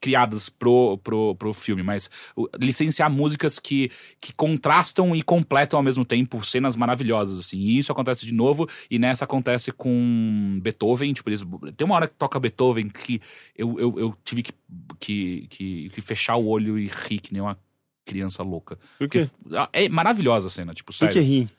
criadas 0.00 0.48
pro, 0.48 0.98
pro, 0.98 1.34
pro 1.36 1.52
filme, 1.52 1.82
mas 1.82 2.10
licenciar 2.58 3.08
músicas 3.08 3.60
que, 3.60 3.88
que 4.20 4.32
contrastam 4.32 5.14
e 5.14 5.22
completam 5.22 5.78
ao 5.78 5.82
mesmo 5.82 6.04
tempo 6.04 6.44
cenas 6.44 6.74
maravilhosas, 6.74 7.38
assim. 7.38 7.58
E 7.58 7.78
isso 7.78 7.92
acontece 7.92 8.26
de 8.26 8.34
novo, 8.34 8.68
e 8.90 8.98
nessa 8.98 9.24
acontece 9.24 9.70
com 9.70 10.58
Beethoven, 10.60 11.12
tipo, 11.12 11.30
eles, 11.30 11.44
tem 11.76 11.84
uma 11.84 11.94
hora 11.94 12.08
que 12.08 12.14
toca 12.14 12.40
Beethoven 12.40 12.88
que 12.88 13.20
eu, 13.56 13.78
eu, 13.78 13.98
eu 13.98 14.14
tive 14.24 14.42
que, 14.42 14.52
que, 14.98 15.46
que, 15.48 15.90
que 15.90 16.00
fechar 16.00 16.34
o 16.34 16.48
olho 16.48 16.76
e 16.76 16.88
rir 16.88 17.20
que 17.20 17.32
nem 17.32 17.40
uma 17.40 17.56
criança 18.04 18.42
louca. 18.42 18.78
Por 18.98 19.08
quê? 19.08 19.28
É 19.72 19.88
maravilhosa 19.88 20.48
a 20.48 20.50
cena, 20.50 20.72
tipo, 20.74 20.92
Por 20.92 20.96
sério. 20.98 21.12
que 21.14 21.20
rir? 21.20 21.50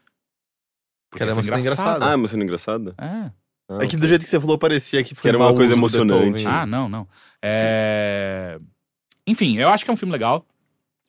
Porque 1.10 1.24
era 1.24 1.32
uma 1.34 1.42
foi 1.42 1.44
cena 1.44 1.60
engraçada. 1.60 2.06
Ah, 2.06 2.12
é 2.12 2.16
uma 2.16 2.28
cena 2.28 2.44
engraçada? 2.44 2.96
É. 2.98 3.32
Ah, 3.70 3.84
É 3.84 3.88
que 3.88 3.96
do 3.96 4.08
jeito 4.08 4.24
que 4.24 4.30
você 4.30 4.40
falou, 4.40 4.58
parecia 4.58 5.04
que 5.04 5.14
foi 5.16 5.22
Que 5.22 5.28
era 5.30 5.38
uma 5.38 5.54
coisa 5.54 5.74
emocionante. 5.74 6.46
Ah, 6.48 6.66
não, 6.66 6.90
não. 6.90 7.08
É... 7.42 8.60
Enfim, 9.26 9.58
eu 9.58 9.70
acho 9.70 9.86
que 9.86 9.92
é 9.92 9.94
um 9.94 9.98
filme 9.98 10.12
legal. 10.12 10.46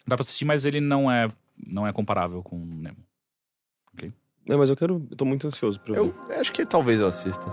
Dá 0.06 0.16
pra 0.16 0.22
assistir, 0.22 0.44
mas 0.44 0.64
ele 0.64 0.80
não 0.80 1.10
é, 1.10 1.28
não 1.66 1.86
é 1.86 1.92
comparável 1.92 2.42
com 2.42 2.58
Nemo. 2.58 2.98
É, 4.46 4.56
mas 4.56 4.68
eu 4.68 4.76
quero. 4.76 5.06
Eu 5.10 5.16
tô 5.16 5.24
muito 5.24 5.46
ansioso 5.46 5.80
pra 5.80 5.94
ver. 5.94 6.00
Eu 6.00 6.14
acho 6.38 6.52
que 6.52 6.66
talvez 6.66 7.00
eu 7.00 7.06
assista. 7.06 7.48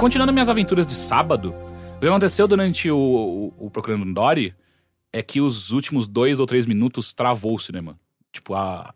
Continuando 0.00 0.32
minhas 0.32 0.48
aventuras 0.48 0.86
de 0.86 0.94
sábado, 0.94 1.54
o 1.96 2.00
que 2.00 2.06
aconteceu 2.06 2.48
durante 2.48 2.90
o, 2.90 2.96
o, 2.96 3.66
o 3.66 3.70
Procurando 3.70 4.10
Dory 4.14 4.54
é 5.12 5.22
que 5.22 5.42
os 5.42 5.72
últimos 5.72 6.08
dois 6.08 6.40
ou 6.40 6.46
três 6.46 6.64
minutos 6.64 7.12
travou 7.12 7.54
o 7.54 7.58
cinema. 7.58 8.00
Tipo, 8.32 8.54
a. 8.54 8.94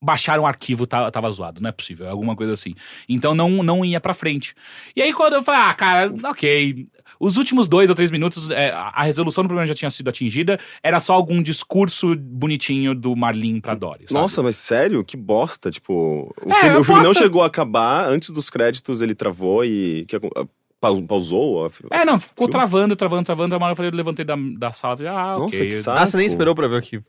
Baixaram 0.00 0.44
o 0.44 0.46
arquivo, 0.46 0.86
tá- 0.86 1.10
tava 1.10 1.28
zoado, 1.32 1.60
não 1.60 1.70
é 1.70 1.72
possível, 1.72 2.08
alguma 2.08 2.36
coisa 2.36 2.52
assim. 2.52 2.74
Então 3.08 3.34
não, 3.34 3.50
não 3.64 3.84
ia 3.84 4.00
pra 4.00 4.14
frente. 4.14 4.54
E 4.94 5.02
aí 5.02 5.12
quando 5.12 5.32
eu 5.34 5.42
falei, 5.42 5.60
ah, 5.62 5.74
cara, 5.74 6.14
ok. 6.30 6.86
Os 7.20 7.36
últimos 7.36 7.66
dois 7.68 7.88
ou 7.88 7.96
três 7.96 8.10
minutos, 8.10 8.50
é, 8.50 8.70
a 8.72 9.02
resolução 9.02 9.44
do 9.44 9.48
problema 9.48 9.66
já 9.66 9.74
tinha 9.74 9.90
sido 9.90 10.08
atingida, 10.08 10.58
era 10.82 11.00
só 11.00 11.14
algum 11.14 11.42
discurso 11.42 12.14
bonitinho 12.16 12.94
do 12.94 13.14
Marlin 13.16 13.60
pra 13.60 13.74
Dory. 13.74 14.04
sabe? 14.06 14.20
Nossa, 14.20 14.42
mas 14.42 14.56
sério? 14.56 15.04
Que 15.04 15.16
bosta. 15.16 15.70
Tipo, 15.70 16.32
o, 16.44 16.50
É, 16.52 16.60
filme, 16.60 16.76
o 16.78 16.84
filme 16.84 17.02
não 17.02 17.14
chegou 17.14 17.42
a 17.42 17.46
acabar. 17.46 18.08
Antes 18.08 18.30
dos 18.30 18.50
créditos, 18.50 19.00
ele 19.02 19.14
travou 19.14 19.64
e. 19.64 20.04
Que, 20.06 20.16
ah, 20.16 20.46
pau- 20.80 21.02
pausou? 21.02 21.70
É, 21.90 22.04
não, 22.04 22.18
ficou 22.18 22.46
Filme? 22.46 22.52
travando, 22.52 22.96
travando, 22.96 23.24
travando. 23.24 23.56
Uma 23.56 23.66
hora 23.66 23.72
eu 23.72 23.76
falei, 23.76 23.90
eu 23.90 23.96
levantei 23.96 24.24
da, 24.24 24.36
da 24.58 24.72
sala 24.72 24.94
e 24.94 24.96
falei, 24.98 25.12
ah, 25.12 25.38
Nossa, 25.38 25.44
ok. 25.56 25.66
que 25.68 25.72
saco. 25.76 25.98
Ah, 25.98 26.06
você 26.06 26.16
nem 26.16 26.26
esperou 26.26 26.54
pra 26.54 26.68
ver 26.68 26.76
o 26.78 26.82
que. 26.82 27.00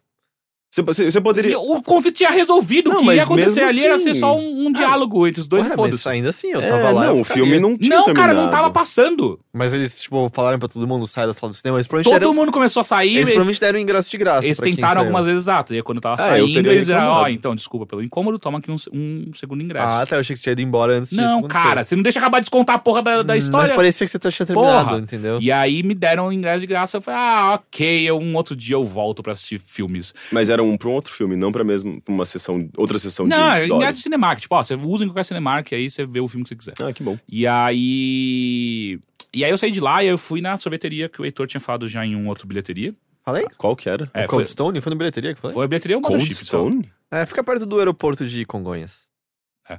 Você, 0.82 1.22
poderia. 1.22 1.58
O 1.60 1.82
conflito 1.82 2.16
tinha 2.16 2.30
resolvido. 2.32 2.90
Não, 2.90 2.98
o 3.02 3.04
que 3.08 3.14
ia 3.16 3.24
acontecer 3.24 3.62
ali 3.64 3.84
era 3.86 3.96
assim- 3.96 4.14
ser 4.14 4.20
só 4.20 4.36
um, 4.36 4.68
um 4.68 4.72
diálogo 4.72 5.28
entre 5.28 5.42
os 5.42 5.48
dois 5.48 5.64
Ué, 5.64 5.68
e 5.68 5.70
mas 5.70 5.76
foda-se. 5.76 6.10
ainda 6.10 6.30
assim, 6.30 6.48
eu 6.52 6.62
É, 6.62 6.70
tava 6.70 6.92
lá. 6.92 7.06
não, 7.06 7.16
eu 7.16 7.22
o 7.22 7.24
filme 7.24 7.60
não 7.60 7.78
tinha 7.78 7.96
Não, 7.98 8.06
cara, 8.14 8.34
não 8.34 8.42
terminado. 8.44 8.52
tava 8.52 8.70
passando. 8.72 9.40
Mas 9.54 9.74
eles, 9.74 10.02
tipo, 10.02 10.30
falaram 10.34 10.60
pra 10.60 10.68
todo 10.68 10.86
mundo 10.88 11.08
sair 11.08 11.26
da 11.28 11.34
sala 11.34 11.52
do 11.52 11.56
cinema. 11.56 11.78
Eles 11.78 11.88
Todo 11.88 12.04
deram, 12.12 12.34
mundo 12.34 12.52
começou 12.52 12.82
a 12.82 12.84
sair. 12.84 13.08
eles 13.08 13.16
Eles, 13.18 13.28
provavelmente 13.30 13.60
deram 13.60 13.80
ingresso 13.80 14.10
de 14.10 14.18
graça. 14.18 14.46
eles 14.46 14.58
tentaram 14.58 15.02
algumas 15.02 15.26
vezes, 15.26 15.44
exato. 15.44 15.74
E 15.74 15.78
aí 15.78 15.82
quando 15.84 16.00
tava 16.02 16.22
É, 16.22 16.26
eu 16.26 16.30
saindo, 16.46 16.54
teria 16.54 16.72
eles 16.74 16.90
eram, 16.90 17.00
ó, 17.02 17.04
reclamado. 17.08 17.30
então, 17.34 17.56
desculpa 17.56 17.86
pelo 17.86 18.04
incômodo, 18.04 18.38
toma 18.40 18.60
aqui 18.60 18.72
um, 18.72 18.76
um 18.94 19.32
segundo 19.34 19.62
ingresso. 19.64 19.88
Ah, 19.96 20.06
tá. 20.06 20.16
Eu 20.16 20.20
achei 20.20 20.34
que 20.36 20.40
você 20.40 20.44
tinha 20.44 20.54
ido 20.54 20.62
embora 20.62 20.94
antes 20.98 21.10
disso 21.10 21.22
não, 21.22 21.44
cara, 21.44 21.84
você 21.84 21.96
não 21.96 22.04
deixa 22.04 22.20
acabar 22.20 22.40
de 22.40 22.44
descontar 22.46 22.76
a 22.76 22.80
porra 22.80 23.02
da, 23.02 23.24
da 23.24 23.34
Hum, 23.34 23.38
história. 23.38 23.68
Mas 23.70 23.76
parecia 23.76 24.06
que 24.06 24.12
você 24.12 24.20
tinha 24.32 24.46
terminado, 24.46 24.86
Porra. 24.90 25.00
entendeu? 25.00 25.38
E 25.42 25.52
aí 25.52 25.82
me 25.84 25.94
deram 25.96 26.28
o 26.28 26.34
ingresso 26.34 26.60
de 26.62 26.68
graça. 26.68 26.98
Eu 26.98 27.02
falei, 27.02 27.20
ah, 27.20 27.54
ok, 27.56 28.10
eu, 28.10 28.18
um 28.20 28.36
outro 28.36 28.56
dia 28.56 28.76
eu 28.76 28.84
volto 28.84 29.24
pra 29.24 29.34
assistir 29.34 29.60
filmes. 29.60 30.14
Mas 30.32 30.50
era 30.50 30.62
um 30.62 30.67
pra 30.76 30.90
um 30.90 30.94
outro 30.94 31.14
filme, 31.14 31.36
não 31.36 31.52
pra 31.52 31.64
mesmo 31.64 32.02
pra 32.02 32.12
uma 32.12 32.26
sessão, 32.26 32.68
outra 32.76 32.98
sessão 32.98 33.28
não, 33.28 33.38
de. 33.54 33.62
é 33.62 33.68
ingresso 33.68 34.00
de 34.00 34.04
Cinemark. 34.04 34.42
Tipo, 34.42 34.56
ó, 34.56 34.64
você 34.64 34.74
usa 34.74 35.04
em 35.04 35.08
qualquer 35.08 35.24
Cinemark, 35.24 35.72
aí 35.72 35.88
você 35.90 36.04
vê 36.04 36.20
o 36.20 36.28
filme 36.28 36.44
que 36.44 36.50
você 36.50 36.56
quiser. 36.56 36.74
Ah, 36.82 36.92
que 36.92 37.04
bom. 37.04 37.18
E 37.30 37.46
aí. 37.46 39.00
E 39.34 39.46
aí 39.46 39.52
eu 39.52 39.58
saí 39.58 39.70
de 39.70 39.80
lá 39.80 40.04
e 40.04 40.08
eu 40.08 40.18
fui 40.18 40.42
na 40.42 40.58
sorveteria 40.58 41.08
que 41.08 41.22
o 41.22 41.26
Heitor 41.26 41.46
tinha 41.46 41.62
falado 41.62 41.88
já 41.88 42.04
em 42.04 42.16
um 42.16 42.28
outro 42.28 42.48
bilheteria. 42.48 42.96
Falei? 43.24 43.46
Qual 43.58 43.76
que 43.76 43.90
era? 43.90 44.10
É, 44.14 44.24
o 44.24 44.28
foi, 44.28 44.38
Cold 44.38 44.50
Stone? 44.50 44.82
Foi 44.82 44.90
no 44.90 44.96
bilheteria 44.98 45.36
que 45.36 45.40
falei? 45.42 45.54
foi 45.54 45.66
a 45.66 45.68
bilheteria 45.68 45.98
ou 45.98 46.02
Cold 46.02 46.24
então. 46.24 46.34
Stone? 46.34 46.90
É, 47.12 47.26
fica 47.26 47.44
perto 47.44 47.66
do 47.66 47.78
aeroporto 47.78 48.26
de 48.26 48.46
Congonhas. 48.46 49.08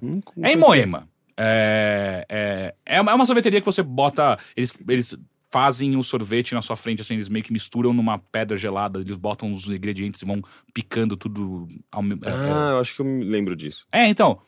Hum, 0.03 0.20
não 0.36 0.49
É 0.49 0.53
em 0.53 0.59
conhecia. 0.61 0.86
Moema. 0.86 1.09
É, 1.36 2.26
é, 2.28 2.74
é 2.84 3.01
uma 3.01 3.12
é 3.12 3.14
uma 3.14 3.24
sorveteria 3.24 3.61
que 3.61 3.66
você 3.66 3.82
bota. 3.82 4.39
Eles, 4.57 4.74
eles 4.89 5.16
fazem 5.51 5.96
o 5.96 6.03
sorvete 6.03 6.55
na 6.55 6.61
sua 6.62 6.76
frente, 6.76 7.01
assim, 7.01 7.14
eles 7.14 7.28
meio 7.28 7.44
que 7.44 7.53
misturam 7.53 7.92
numa 7.92 8.18
pedra 8.18 8.57
gelada, 8.57 9.01
eles 9.01 9.16
botam 9.16 9.51
os 9.53 9.66
ingredientes 9.66 10.20
e 10.20 10.24
vão 10.26 10.42
picando 10.74 11.16
tudo 11.16 11.66
ao 11.90 12.03
mesmo 12.03 12.22
é, 12.26 12.30
Ah, 12.30 12.70
eu 12.72 12.78
acho 12.80 12.94
que 12.94 13.01
eu 13.01 13.07
me 13.07 13.24
lembro 13.24 13.57
disso. 13.57 13.86
é, 13.90 14.07
então. 14.09 14.40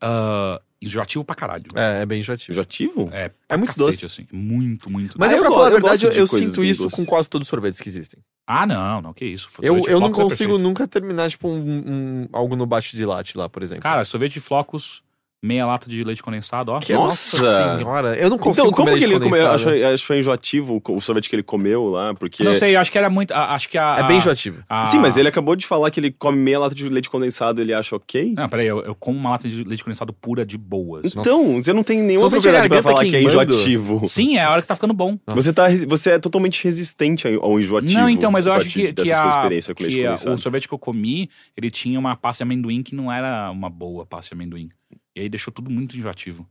ah, 0.00 0.60
enjoativo 0.82 1.24
pra 1.24 1.34
caralho. 1.34 1.64
É, 1.74 2.02
é 2.02 2.06
bem 2.06 2.20
enjoativo. 2.20 2.52
Jativo? 2.54 3.08
É, 3.10 3.30
É 3.48 3.56
muito 3.56 3.70
cacete, 3.70 4.02
doce. 4.02 4.06
assim. 4.06 4.26
Muito, 4.30 4.90
muito 4.90 5.16
Mas 5.18 5.32
Ah, 5.32 5.36
eu, 5.36 5.38
eu 5.38 5.42
pra 5.44 5.50
falar 5.52 5.64
a 5.64 5.68
eu 5.68 5.72
verdade, 5.72 6.04
eu, 6.04 6.12
eu 6.12 6.26
sinto 6.26 6.62
isso 6.62 6.82
doces. 6.82 6.94
com 6.96 7.06
quase 7.06 7.30
todos 7.30 7.46
os 7.46 7.50
sorvetes 7.50 7.80
que 7.80 7.88
existem. 7.88 8.20
Ah, 8.46 8.66
não, 8.66 9.00
não, 9.00 9.12
que 9.14 9.24
isso. 9.24 9.48
Eu, 9.62 9.68
Sorvete 9.68 9.86
eu 9.88 10.00
não 10.00 10.08
Flocos 10.08 10.18
é 10.18 10.22
consigo 10.24 10.50
perfeito. 10.50 10.62
nunca 10.68 10.86
terminar, 10.88 11.30
tipo, 11.30 11.48
um, 11.48 11.58
um- 11.86 12.28
algo 12.32 12.54
no 12.56 12.66
baixo 12.66 12.94
de 12.96 13.06
latte 13.06 13.38
lá, 13.38 13.48
por 13.48 13.62
exemplo. 13.62 13.82
Cara, 13.82 14.04
sorvete 14.04 14.34
de 14.34 14.40
flocos, 14.40 15.02
meia 15.44 15.66
lata 15.66 15.90
de 15.90 16.02
leite 16.02 16.22
condensado, 16.22 16.72
ó. 16.72 16.80
que 16.80 16.94
nossa! 16.94 17.36
nossa 17.36 17.76
senhora. 17.76 18.16
Eu 18.16 18.30
não 18.30 18.38
consigo 18.38 18.68
Então, 18.68 18.72
como 18.72 18.88
comer 18.88 18.98
que 18.98 19.06
leite 19.06 19.22
ele 19.22 19.30
comeu? 19.30 19.50
Acho, 19.50 19.68
acho 19.68 20.02
que 20.02 20.06
foi 20.06 20.18
enjoativo 20.18 20.82
o 20.88 21.00
sorvete 21.00 21.28
que 21.28 21.36
ele 21.36 21.42
comeu 21.42 21.88
lá, 21.90 22.14
porque. 22.14 22.42
Não 22.42 22.54
sei, 22.54 22.74
acho 22.74 22.90
que 22.90 22.96
era 22.96 23.10
muito. 23.10 23.32
Acho 23.32 23.68
que 23.68 23.76
a. 23.76 23.96
É 23.98 24.02
bem 24.04 24.16
enjoativo. 24.16 24.64
a- 24.68 24.86
Sim, 24.86 24.98
mas 24.98 25.16
ele 25.18 25.28
acabou 25.28 25.54
de 25.54 25.66
falar 25.66 25.90
que 25.90 26.00
ele 26.00 26.10
come 26.10 26.38
meia 26.38 26.58
lata 26.58 26.74
de 26.74 26.88
leite 26.88 27.10
condensado 27.10 27.60
ele 27.60 27.74
acha 27.74 27.94
ok? 27.94 28.32
Não, 28.34 28.48
peraí, 28.48 28.66
eu, 28.66 28.82
eu 28.82 28.94
como 28.94 29.18
uma 29.18 29.30
lata 29.30 29.48
de 29.48 29.62
leite 29.64 29.84
condensado 29.84 30.12
pura 30.12 30.46
de 30.46 30.56
boas. 30.56 31.14
Então, 31.14 31.62
você 31.62 31.72
não 31.72 31.82
tem 31.82 32.02
nenhuma 32.02 32.30
propriedade 32.30 32.68
pra 32.68 32.82
falar 32.82 33.04
que 33.04 33.14
é 33.14 33.22
enjoativo. 33.22 34.08
Sim, 34.08 34.38
é 34.38 34.44
a 34.44 34.50
hora 34.50 34.62
que 34.62 34.68
tá 34.68 34.74
ficando 34.74 34.94
bom. 34.94 35.18
Você, 35.26 35.52
tá, 35.52 35.68
você 35.86 36.12
é 36.12 36.18
totalmente 36.18 36.64
resistente 36.64 37.28
ao 37.40 37.60
enjoativo. 37.60 38.00
Não, 38.00 38.08
então, 38.08 38.30
mas 38.30 38.46
eu 38.46 38.52
acho 38.52 38.68
que, 38.68 38.92
que, 38.92 39.04
sua 39.04 39.24
a, 39.24 39.28
experiência 39.28 39.74
com 39.74 39.82
leite 39.82 39.96
que 39.96 40.28
o 40.28 40.38
sorvete 40.38 40.68
que 40.68 40.74
eu 40.74 40.78
comi, 40.78 41.28
ele 41.56 41.70
tinha 41.70 41.98
uma 41.98 42.16
pasta 42.16 42.44
de 42.44 42.48
amendoim 42.48 42.82
que 42.82 42.94
não 42.94 43.12
era 43.12 43.50
uma 43.50 43.68
boa 43.68 44.06
pasta 44.06 44.34
de 44.34 44.34
amendoim. 44.40 44.70
E 45.16 45.20
aí 45.20 45.28
deixou 45.28 45.52
tudo 45.52 45.70
muito 45.70 45.96
enjoativo. 45.96 46.48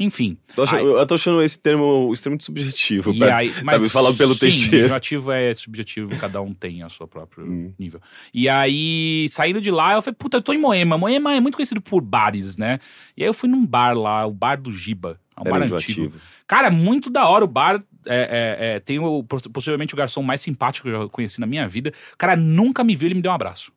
Enfim. 0.00 0.38
Tô 0.54 0.62
achando- 0.62 0.78
aí- 0.78 0.86
eu 1.00 1.06
tô 1.08 1.14
achando 1.16 1.42
esse 1.42 1.58
termo 1.58 2.12
extremamente 2.12 2.44
subjetivo. 2.44 3.10
E 3.12 3.18
pra- 3.18 3.36
aí, 3.38 3.52
sabe, 3.52 3.88
falado 3.88 4.16
pelo 4.16 4.32
sim, 4.34 4.40
Teixeira. 4.40 5.00
é 5.34 5.54
subjetivo, 5.54 6.16
cada 6.18 6.40
um 6.40 6.54
tem 6.54 6.84
a 6.84 6.88
sua 6.88 7.08
próprio 7.08 7.44
Hum. 7.44 7.74
nível. 7.76 8.00
E 8.32 8.48
aí, 8.48 9.26
saindo 9.28 9.60
de 9.60 9.72
lá, 9.72 9.94
eu 9.94 10.02
falei, 10.02 10.14
puta, 10.16 10.36
eu 10.36 10.42
tô 10.42 10.52
em 10.52 10.58
Moema. 10.58 10.96
Moema 10.96 11.34
é 11.34 11.40
muito 11.40 11.56
conhecido 11.56 11.80
por 11.80 12.00
bares, 12.00 12.56
né? 12.56 12.78
E 13.16 13.24
aí 13.24 13.28
eu 13.28 13.34
fui 13.34 13.48
num 13.48 13.66
bar 13.66 13.98
lá, 13.98 14.24
o 14.24 14.32
bar 14.32 14.60
do 14.60 14.70
Giba. 14.70 15.18
É 15.36 15.40
um 15.40 15.46
Era 15.46 15.50
bar 15.58 15.66
enjoativo. 15.66 16.02
antigo. 16.06 16.20
Cara, 16.46 16.70
muito 16.70 17.10
da 17.10 17.26
hora 17.28 17.44
o 17.44 17.48
bar. 17.48 17.82
É, 18.06 18.56
é, 18.60 18.76
é, 18.76 18.80
tem 18.80 19.00
o, 19.00 19.24
poss- 19.24 19.48
possivelmente 19.48 19.92
o 19.94 19.96
garçom 19.96 20.22
mais 20.22 20.40
simpático 20.40 20.88
que 20.88 20.94
eu 20.94 21.02
já 21.02 21.08
conheci 21.08 21.40
na 21.40 21.46
minha 21.46 21.66
vida. 21.66 21.92
O 22.14 22.16
cara 22.16 22.36
nunca 22.36 22.82
me 22.84 22.94
viu, 22.94 23.08
ele 23.08 23.16
me 23.16 23.20
deu 23.22 23.32
um 23.32 23.34
abraço. 23.34 23.72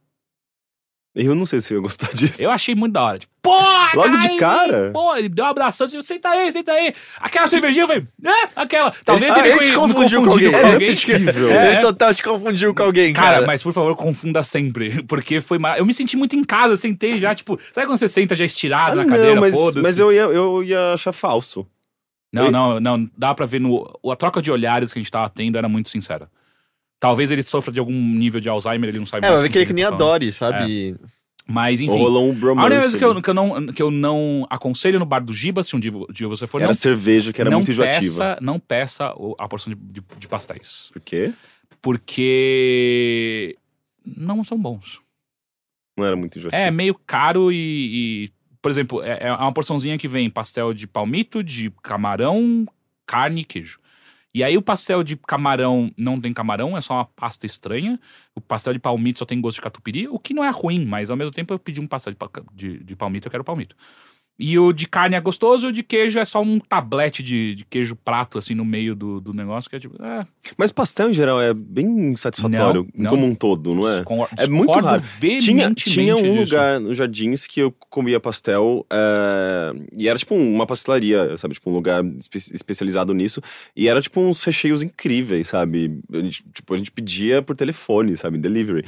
Eu 1.13 1.35
não 1.35 1.45
sei 1.45 1.59
se 1.59 1.73
eu 1.73 1.77
ia 1.77 1.81
gostar 1.81 2.07
disso. 2.15 2.41
Eu 2.41 2.49
achei 2.51 2.73
muito 2.73 2.93
da 2.93 3.03
hora. 3.03 3.19
Tipo, 3.19 3.33
pô, 3.41 3.59
Logo 3.95 4.17
de 4.17 4.37
cara? 4.37 4.91
Pô, 4.93 5.13
ele 5.17 5.27
deu 5.27 5.43
um 5.43 5.47
abraço. 5.49 5.83
Eu, 5.93 6.01
senta 6.01 6.29
aí, 6.29 6.49
senta 6.53 6.71
aí. 6.71 6.93
Aquela 7.19 7.47
cervejinha, 7.47 7.83
eu 7.83 7.87
falei, 7.87 8.03
é, 8.25 8.49
aquela. 8.55 8.91
Talvez 9.03 9.29
Ah, 9.29 9.33
tenha 9.35 9.47
ele 9.47 9.59
te 9.59 9.71
me 9.71 9.75
confundiu 9.75 10.23
com 10.23 10.29
alguém. 10.31 10.51
com 10.51 10.57
É 10.57 10.73
alguém. 10.73 10.89
possível. 10.89 11.51
É, 11.51 11.71
Ele 11.73 11.81
total 11.81 12.13
te 12.13 12.23
confundiu 12.23 12.73
com 12.73 12.83
alguém, 12.83 13.11
cara. 13.11 13.33
Cara, 13.33 13.45
mas 13.45 13.61
por 13.61 13.73
favor, 13.73 13.93
confunda 13.97 14.41
sempre. 14.41 15.03
Porque 15.07 15.41
foi 15.41 15.59
mar... 15.59 15.77
Eu 15.77 15.85
me 15.85 15.93
senti 15.93 16.15
muito 16.15 16.33
em 16.35 16.43
casa, 16.45 16.77
sentei 16.77 17.19
já, 17.19 17.35
tipo, 17.35 17.59
sabe 17.73 17.87
quando 17.87 17.97
você 17.99 18.07
senta 18.07 18.33
já 18.33 18.45
estirado 18.45 18.99
Ah, 18.99 19.03
na 19.03 19.09
cadeira, 19.11 19.41
mas, 19.41 19.53
foda-se? 19.53 19.81
mas 19.81 19.99
eu, 19.99 20.13
ia, 20.13 20.21
eu 20.21 20.63
ia 20.63 20.93
achar 20.93 21.11
falso. 21.11 21.67
Não, 22.31 22.49
não, 22.49 22.79
não, 22.79 23.09
dá 23.17 23.35
pra 23.35 23.45
ver 23.45 23.59
no. 23.59 23.85
A 24.09 24.15
troca 24.15 24.41
de 24.41 24.49
olhares 24.49 24.93
que 24.93 24.99
a 24.99 25.01
gente 25.01 25.11
tava 25.11 25.27
tendo 25.29 25.57
era 25.57 25.67
muito 25.67 25.89
sincera. 25.89 26.29
Talvez 27.01 27.31
ele 27.31 27.41
sofra 27.43 27.73
de 27.73 27.79
algum 27.79 27.91
nível 27.91 28.39
de 28.39 28.47
Alzheimer, 28.47 28.87
ele 28.89 28.99
não 28.99 29.05
sabe 29.07 29.25
É, 29.25 29.29
mais 29.29 29.41
vai 29.41 29.49
ver 29.49 29.49
com 29.49 29.53
que 29.53 29.57
ele 29.59 29.65
que 29.65 29.73
nem 29.73 29.83
tá 29.83 29.89
a 29.89 29.97
falando. 29.97 30.07
Dory, 30.11 30.31
sabe? 30.31 30.95
Mas, 31.47 31.81
Ou 31.81 31.87
enfim. 31.87 31.97
rolou 31.97 32.27
um 32.27 32.31
A 32.31 32.35
bromance. 32.35 32.65
única 32.67 32.81
coisa 32.81 32.97
que 32.97 33.03
eu, 33.03 33.21
que, 33.21 33.29
eu 33.29 33.33
não, 33.33 33.67
que 33.67 33.81
eu 33.81 33.91
não 33.91 34.45
aconselho 34.49 34.99
no 34.99 35.05
bar 35.05 35.19
do 35.19 35.33
Giba, 35.33 35.63
se 35.63 35.75
um 35.75 35.79
dia, 35.79 35.91
dia 36.13 36.27
você 36.27 36.45
for, 36.47 36.59
Era 36.61 36.67
não, 36.67 36.73
cerveja 36.75 37.33
que 37.33 37.41
era 37.41 37.49
muito 37.49 37.71
enjoativa. 37.71 37.99
peça, 38.01 38.37
não 38.39 38.59
peça 38.59 39.13
a 39.39 39.49
porção 39.49 39.73
de, 39.73 39.79
de- 39.81 40.03
de 40.19 40.27
pastéis. 40.27 40.91
Por 40.93 41.01
quê? 41.01 41.33
Porque 41.81 43.57
não 44.05 44.43
são 44.43 44.57
bons. 44.57 45.01
Não 45.97 46.05
era 46.05 46.15
muito 46.15 46.37
enjoativo. 46.37 46.61
É 46.61 46.71
meio 46.71 46.95
caro 47.05 47.51
e, 47.51 47.55
e, 48.25 48.29
por 48.61 48.69
exemplo, 48.71 49.01
é, 49.03 49.17
é 49.27 49.33
uma 49.33 49.51
porçãozinha 49.51 49.97
que 49.97 50.07
vem 50.07 50.29
pastel 50.29 50.73
de 50.73 50.87
palmito, 50.87 51.43
de 51.43 51.71
camarão, 51.83 52.65
carne 53.05 53.41
e 53.41 53.43
queijo. 53.43 53.79
E 54.33 54.43
aí 54.43 54.57
o 54.57 54.61
pastel 54.61 55.03
de 55.03 55.17
camarão 55.17 55.91
não 55.97 56.19
tem 56.19 56.33
camarão, 56.33 56.77
é 56.77 56.81
só 56.81 56.93
uma 56.95 57.05
pasta 57.05 57.45
estranha. 57.45 57.99
O 58.33 58.39
pastel 58.39 58.73
de 58.73 58.79
palmito 58.79 59.19
só 59.19 59.25
tem 59.25 59.41
gosto 59.41 59.57
de 59.57 59.61
catupiry, 59.61 60.07
o 60.07 60.17
que 60.17 60.33
não 60.33 60.43
é 60.43 60.49
ruim, 60.49 60.85
mas 60.85 61.11
ao 61.11 61.17
mesmo 61.17 61.31
tempo 61.31 61.53
eu 61.53 61.59
pedi 61.59 61.81
um 61.81 61.87
pastel 61.87 62.13
de, 62.13 62.19
de, 62.53 62.83
de 62.83 62.95
palmito, 62.95 63.27
eu 63.27 63.31
quero 63.31 63.43
palmito. 63.43 63.75
E 64.39 64.57
o 64.57 64.73
de 64.73 64.87
carne 64.87 65.15
é 65.15 65.21
gostoso, 65.21 65.67
o 65.67 65.71
de 65.71 65.83
queijo 65.83 66.17
é 66.17 66.25
só 66.25 66.41
um 66.41 66.59
tablete 66.59 67.21
de, 67.21 67.53
de 67.53 67.63
queijo 67.65 67.95
prato, 67.95 68.39
assim, 68.39 68.55
no 68.55 68.65
meio 68.65 68.95
do, 68.95 69.21
do 69.21 69.33
negócio, 69.33 69.69
que 69.69 69.75
é 69.75 69.79
tipo... 69.79 70.03
É, 70.03 70.25
Mas 70.57 70.71
pastel 70.71 71.11
em 71.11 71.13
geral 71.13 71.39
é 71.39 71.53
bem 71.53 72.15
satisfatório, 72.15 72.87
Não, 72.95 73.03
não. 73.03 73.09
como 73.11 73.25
um 73.27 73.35
todo, 73.35 73.75
não 73.75 73.87
é? 73.87 74.03
É 74.39 74.47
muito 74.47 74.71
raro. 74.71 75.03
Tinha, 75.41 75.71
tinha 75.75 76.15
um 76.15 76.21
disso. 76.23 76.39
lugar 76.55 76.79
nos 76.79 76.97
Jardins 76.97 77.45
que 77.45 77.59
eu 77.59 77.71
comia 77.87 78.19
pastel 78.19 78.83
é, 78.91 79.73
e 79.95 80.07
era 80.07 80.17
tipo 80.17 80.33
uma 80.33 80.65
pastelaria, 80.65 81.37
sabe? 81.37 81.53
Tipo 81.53 81.69
um 81.69 81.73
lugar 81.75 82.03
espe- 82.17 82.37
especializado 82.53 83.13
nisso. 83.13 83.41
E 83.75 83.87
era 83.87 84.01
tipo 84.01 84.19
uns 84.21 84.43
recheios 84.43 84.81
incríveis, 84.81 85.49
sabe? 85.49 85.99
A 86.11 86.17
gente, 86.17 86.43
tipo, 86.51 86.73
a 86.73 86.77
gente 86.77 86.91
pedia 86.91 87.43
por 87.43 87.55
telefone, 87.55 88.17
sabe? 88.17 88.39
Delivery. 88.39 88.85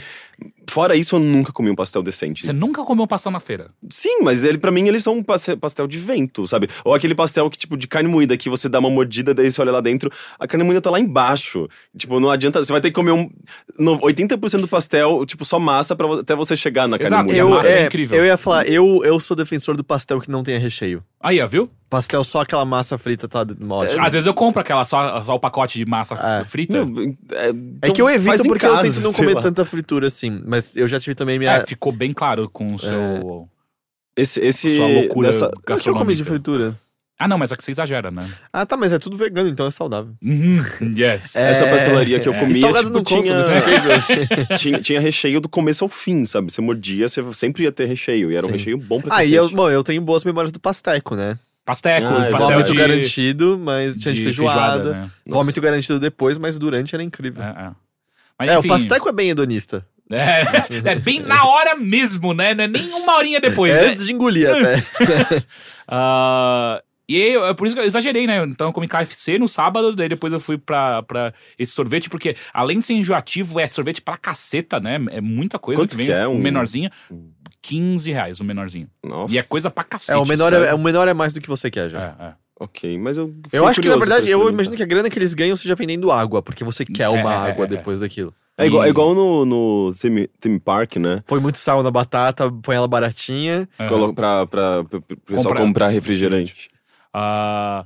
Fora 0.67 0.95
isso, 0.95 1.15
eu 1.15 1.19
nunca 1.19 1.51
comi 1.51 1.69
um 1.69 1.75
pastel 1.75 2.01
decente. 2.01 2.43
Você 2.45 2.53
nunca 2.53 2.83
comeu 2.83 3.05
pastel 3.05 3.31
na 3.31 3.39
feira? 3.39 3.69
Sim, 3.87 4.21
mas 4.23 4.43
ele 4.43 4.57
para 4.57 4.71
mim 4.71 4.87
eles 4.87 5.03
são 5.03 5.13
um 5.17 5.23
pastel 5.59 5.87
de 5.87 5.99
vento, 5.99 6.47
sabe? 6.47 6.69
Ou 6.83 6.93
aquele 6.93 7.15
pastel 7.15 7.49
que 7.49 7.57
tipo 7.57 7.77
de 7.77 7.87
carne 7.87 8.09
moída 8.09 8.35
que 8.37 8.49
você 8.49 8.67
dá 8.67 8.79
uma 8.79 8.89
mordida, 8.89 9.33
daí 9.33 9.51
você 9.51 9.61
olha 9.61 9.71
lá 9.71 9.81
dentro, 9.81 10.11
a 10.39 10.47
carne 10.47 10.63
moída 10.63 10.81
tá 10.81 10.89
lá 10.89 10.99
embaixo. 10.99 11.67
Tipo, 11.97 12.19
não 12.19 12.29
adianta, 12.29 12.63
você 12.63 12.71
vai 12.71 12.81
ter 12.81 12.89
que 12.89 12.95
comer 12.95 13.11
um 13.11 13.29
no, 13.77 13.99
80% 13.99 14.61
do 14.61 14.67
pastel, 14.67 15.25
tipo 15.25 15.45
só 15.45 15.59
massa 15.59 15.95
para 15.95 16.21
até 16.21 16.35
você 16.35 16.55
chegar 16.55 16.87
na 16.87 16.97
carne 16.97 17.07
Exato, 17.07 17.25
moída. 17.25 17.39
Eu, 17.39 17.49
massa 17.49 17.69
é 17.69 17.81
é, 17.83 17.85
incrível. 17.85 18.17
eu 18.17 18.25
ia 18.25 18.37
falar, 18.37 18.67
eu, 18.67 19.01
eu 19.03 19.19
sou 19.19 19.35
defensor 19.35 19.75
do 19.75 19.83
pastel 19.83 20.19
que 20.19 20.29
não 20.29 20.43
tenha 20.43 20.59
recheio. 20.59 21.03
Aí, 21.19 21.39
ó, 21.41 21.47
viu? 21.47 21.69
Pastel 21.89 22.23
só 22.23 22.41
aquela 22.41 22.65
massa 22.65 22.97
frita 22.97 23.27
tá 23.27 23.41
ótimo. 23.69 24.01
Às 24.03 24.13
vezes 24.13 24.25
eu 24.25 24.33
compro 24.33 24.59
aquela 24.59 24.83
só, 24.83 25.21
só 25.21 25.35
o 25.35 25.39
pacote 25.39 25.77
de 25.77 25.85
massa 25.85 26.15
É. 26.15 26.43
frita. 26.43 26.83
Não, 26.83 27.15
é, 27.31 27.49
É 27.49 27.49
então 27.49 27.93
que 27.93 28.01
eu 28.01 28.07
faz 28.07 28.15
evito 28.15 28.43
porque 28.47 28.65
eu 28.65 28.73
casa, 28.73 28.91
tento 28.91 29.03
não 29.03 29.13
comer 29.13 29.35
lá. 29.35 29.41
tanta 29.41 29.63
fritura 29.63 30.07
assim. 30.07 30.41
Mas 30.45 30.75
eu 30.75 30.87
já 30.87 30.99
tive 30.99 31.13
também 31.13 31.37
minha. 31.37 31.51
É, 31.51 31.65
ficou 31.67 31.91
bem 31.91 32.11
claro 32.11 32.49
com 32.49 32.73
o 32.73 32.79
seu. 32.79 33.47
Esse, 34.15 34.39
esse 34.41 34.75
Sua 34.75 34.87
loucura. 34.87 35.29
dessa- 35.31 35.47
O 35.47 35.49
que 35.49 35.55
eu 35.89 35.93
comi 35.93 36.13
de 36.15 36.23
gastronômica. 36.23 36.25
fritura? 36.25 36.79
Ah, 37.17 37.27
não, 37.27 37.37
mas 37.37 37.51
é 37.51 37.55
que 37.55 37.63
você 37.63 37.71
exagera, 37.71 38.11
né? 38.11 38.21
Ah, 38.51 38.65
tá, 38.65 38.75
mas 38.75 38.91
é 38.91 38.99
tudo 38.99 39.15
vegano, 39.15 39.47
então 39.47 39.65
é 39.65 39.71
saudável. 39.71 40.13
Uhum, 40.21 40.93
yes. 40.97 41.35
essa 41.37 41.67
pastelaria 41.67 42.19
que 42.19 42.27
eu 42.27 42.33
é. 42.33 42.39
Comia, 42.39 42.59
salgado 42.61 42.85
tipo, 42.87 42.97
não 42.97 43.03
tinha, 43.03 43.33
é 43.33 43.93
assim. 43.95 44.13
tinha, 44.57 44.81
tinha 44.81 44.99
recheio 44.99 45.39
do 45.39 45.47
começo 45.47 45.83
ao 45.85 45.89
fim, 45.89 46.25
sabe? 46.25 46.51
Você 46.51 46.59
mordia, 46.59 47.07
você 47.07 47.21
sempre 47.33 47.63
ia 47.63 47.71
ter 47.71 47.85
recheio. 47.85 48.31
E 48.31 48.35
era 48.35 48.45
um 48.45 48.49
Sim. 48.49 48.53
recheio 48.57 48.77
bom 48.77 48.99
pra 48.99 49.15
Ah, 49.17 49.23
e 49.23 49.33
eu, 49.33 49.49
bom, 49.49 49.69
eu 49.69 49.83
tenho 49.83 50.01
boas 50.01 50.23
memórias 50.25 50.51
do 50.51 50.59
pasteco, 50.59 51.15
né? 51.15 51.37
Pasteco, 51.65 52.07
Ah, 52.07 52.25
é 52.27 52.31
pastel 52.31 52.49
Vômito 52.49 52.71
de, 52.73 52.77
garantido, 52.77 53.57
mas 53.63 53.97
tinha 53.97 54.13
de, 54.13 54.19
de 54.19 54.23
feijoada. 54.25 54.91
né? 54.91 55.09
Vômito 55.25 55.61
garantido 55.61 55.99
depois, 55.99 56.37
mas 56.37 56.59
durante 56.59 56.93
era 56.93 57.03
incrível. 57.03 57.41
É, 57.41 57.47
é. 57.47 57.71
Mas, 58.37 58.49
É, 58.49 58.57
enfim, 58.57 58.67
o 58.67 58.71
pasteco 58.71 59.07
é 59.07 59.11
bem 59.13 59.29
hedonista. 59.29 59.85
É, 60.11 60.43
é 60.91 60.95
bem 60.95 61.21
na 61.21 61.45
hora 61.45 61.75
mesmo, 61.75 62.33
né? 62.33 62.53
Não 62.53 62.63
é 62.65 62.67
nem 62.67 62.89
uma 62.93 63.15
horinha 63.15 63.39
depois. 63.39 63.71
é 63.79 63.85
é- 63.85 63.89
antes 63.89 64.05
de 64.05 64.13
engolir 64.13 64.49
até. 64.49 64.75
Ah, 65.87 66.81
e 67.09 67.21
aí, 67.21 67.33
eu- 67.33 67.45
é 67.45 67.53
por 67.53 67.67
isso 67.67 67.75
que 67.75 67.81
eu 67.81 67.85
exagerei, 67.85 68.25
né? 68.25 68.41
Então 68.43 68.67
eu 68.67 68.73
comi 68.73 68.87
KFC 68.87 69.37
no 69.37 69.47
sábado, 69.47 69.93
daí 69.95 70.07
depois 70.07 70.31
eu 70.31 70.39
fui 70.39 70.57
pra, 70.57 71.03
pra 71.03 71.33
esse 71.59 71.73
sorvete, 71.73 72.09
porque 72.09 72.35
além 72.53 72.79
de 72.79 72.85
ser 72.85 72.93
enjoativo, 72.93 73.59
é 73.59 73.67
sorvete 73.67 74.01
pra 74.01 74.17
caceta, 74.17 74.79
né? 74.79 74.95
É 75.11 75.19
muita 75.21 75.59
coisa 75.59 75.81
Quanto 75.81 75.91
que 75.91 75.97
vem. 75.97 76.05
que 76.05 76.11
é 76.11 76.27
um 76.27 76.35
um- 76.35 76.39
menorzinho, 76.39 76.89
15 77.61 78.11
reais 78.11 78.39
o 78.39 78.43
menorzinho. 78.43 78.87
Nossa, 79.03 79.31
E 79.31 79.37
é 79.37 79.41
coisa 79.41 79.69
pra 79.69 79.83
cacete. 79.83 80.17
É, 80.17 80.21
o 80.21 80.25
menor 80.25 80.51
sabe? 80.53 80.65
é, 80.67 80.73
o 80.73 80.77
menor 80.79 81.07
é 81.07 81.13
mais 81.13 81.33
do 81.33 81.41
que 81.41 81.47
você 81.49 81.69
quer 81.69 81.89
já. 81.89 82.15
É, 82.19 82.25
é. 82.27 82.33
Ok. 82.59 82.97
Mas 82.97 83.17
eu. 83.17 83.33
Eu 83.51 83.65
acho 83.67 83.81
que, 83.81 83.87
na 83.89 83.95
verdade, 83.97 84.29
eu 84.29 84.49
imagino 84.49 84.75
que 84.75 84.83
a 84.83 84.85
grana 84.85 85.09
que 85.09 85.17
eles 85.19 85.33
ganham 85.33 85.55
seja 85.55 85.75
vendendo 85.75 86.11
água, 86.11 86.41
porque 86.41 86.63
você 86.63 86.83
quer 86.85 87.09
uma 87.09 87.19
É, 87.31 87.35
é, 87.47 87.51
água 87.51 87.65
é, 87.65 87.67
é. 87.67 87.69
depois 87.69 87.99
daquilo. 88.01 88.33
É 88.57 88.67
igual, 88.67 88.83
E- 88.83 88.87
é 88.87 88.89
igual 88.89 89.15
no, 89.15 89.45
no 89.45 89.93
theme, 89.99 90.27
theme 90.39 90.59
Park, 90.59 90.97
né? 90.97 91.23
Põe 91.25 91.39
muito 91.39 91.57
sal 91.57 91.81
na 91.81 91.89
batata, 91.89 92.51
põe 92.51 92.75
ela 92.75 92.87
baratinha. 92.87 93.67
é. 93.79 93.87
Colo- 93.89 94.13
Pra, 94.13 94.45
pra, 94.45 94.83
pra, 94.83 95.01
pra 95.01 95.17
pessoal 95.25 95.45
Comprar. 95.45 95.65
comprar 95.65 95.87
refrigerante. 95.89 96.69
Ah, 97.11 97.85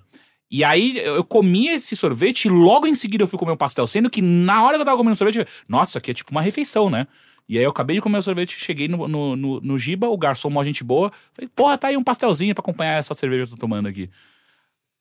e 0.49 0.63
aí 0.63 0.97
eu 0.99 1.23
comi 1.23 1.67
esse 1.69 1.95
sorvete 1.95 2.45
e 2.45 2.49
logo 2.49 2.85
em 2.87 2.95
seguida 2.95 3.23
eu 3.23 3.27
fui 3.27 3.37
comer 3.39 3.51
um 3.51 3.57
pastel, 3.57 3.85
sendo 3.87 4.09
que 4.09 4.21
na 4.21 4.63
hora 4.63 4.75
que 4.75 4.81
eu 4.81 4.85
tava 4.85 4.97
comendo 4.97 5.15
sorvete, 5.15 5.39
eu- 5.39 5.45
nossa, 5.67 5.99
aqui 5.99 6.11
é 6.11 6.13
tipo 6.13 6.31
uma 6.31 6.41
refeição, 6.41 6.89
né? 6.89 7.07
E 7.49 7.57
aí 7.57 7.63
eu 7.63 7.69
acabei 7.69 7.95
de 7.95 8.01
comer 8.01 8.17
o 8.17 8.21
sorvete, 8.21 8.59
cheguei 8.59 8.89
no, 8.89 9.07
no, 9.07 9.35
no, 9.37 9.61
no 9.61 9.79
Giba, 9.79 10.07
o 10.09 10.17
garçom, 10.17 10.49
mó 10.49 10.61
gente 10.65 10.83
boa, 10.83 11.11
falei, 11.33 11.49
porra, 11.55 11.77
tá 11.77 11.87
aí 11.87 11.95
um 11.95 12.03
pastelzinho 12.03 12.53
pra 12.53 12.61
acompanhar 12.61 12.97
essa 12.99 13.13
cerveja 13.13 13.45
que 13.45 13.53
eu 13.53 13.55
tô 13.55 13.59
tomando 13.61 13.87
aqui. 13.87 14.09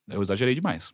Eu 0.09 0.21
exagerei 0.21 0.55
demais. 0.55 0.93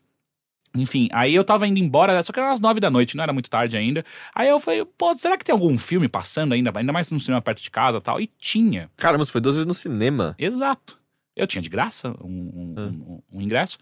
Enfim, 0.75 1.07
aí 1.11 1.35
eu 1.35 1.43
tava 1.43 1.67
indo 1.67 1.77
embora, 1.79 2.21
só 2.23 2.33
que 2.33 2.39
era 2.39 2.49
umas 2.49 2.59
nove 2.59 2.79
da 2.79 2.89
noite, 2.89 3.15
não 3.15 3.23
era 3.23 3.31
muito 3.31 3.47
tarde 3.47 3.77
ainda. 3.77 4.03
Aí 4.33 4.49
eu 4.49 4.59
falei, 4.59 4.83
pô, 4.97 5.13
será 5.15 5.37
que 5.37 5.45
tem 5.45 5.53
algum 5.53 5.77
filme 5.77 6.07
passando 6.09 6.53
ainda, 6.53 6.71
ainda 6.75 6.91
mais 6.91 7.11
no 7.11 7.19
cinema 7.19 7.41
perto 7.43 7.61
de 7.61 7.69
casa 7.69 7.99
e 7.99 8.01
tal? 8.01 8.19
E 8.19 8.25
tinha. 8.39 8.89
Caramba, 8.97 9.23
você 9.23 9.31
foi 9.31 9.39
duas 9.41 9.53
vezes 9.55 9.67
no 9.67 9.73
cinema. 9.75 10.35
Exato. 10.39 10.99
Eu 11.35 11.45
tinha 11.45 11.61
de 11.61 11.69
graça 11.69 12.15
um, 12.23 12.27
um- 12.27 12.73
Ah. 12.77 12.81
um- 12.81 13.21
um 13.33 13.41
ingresso. 13.41 13.77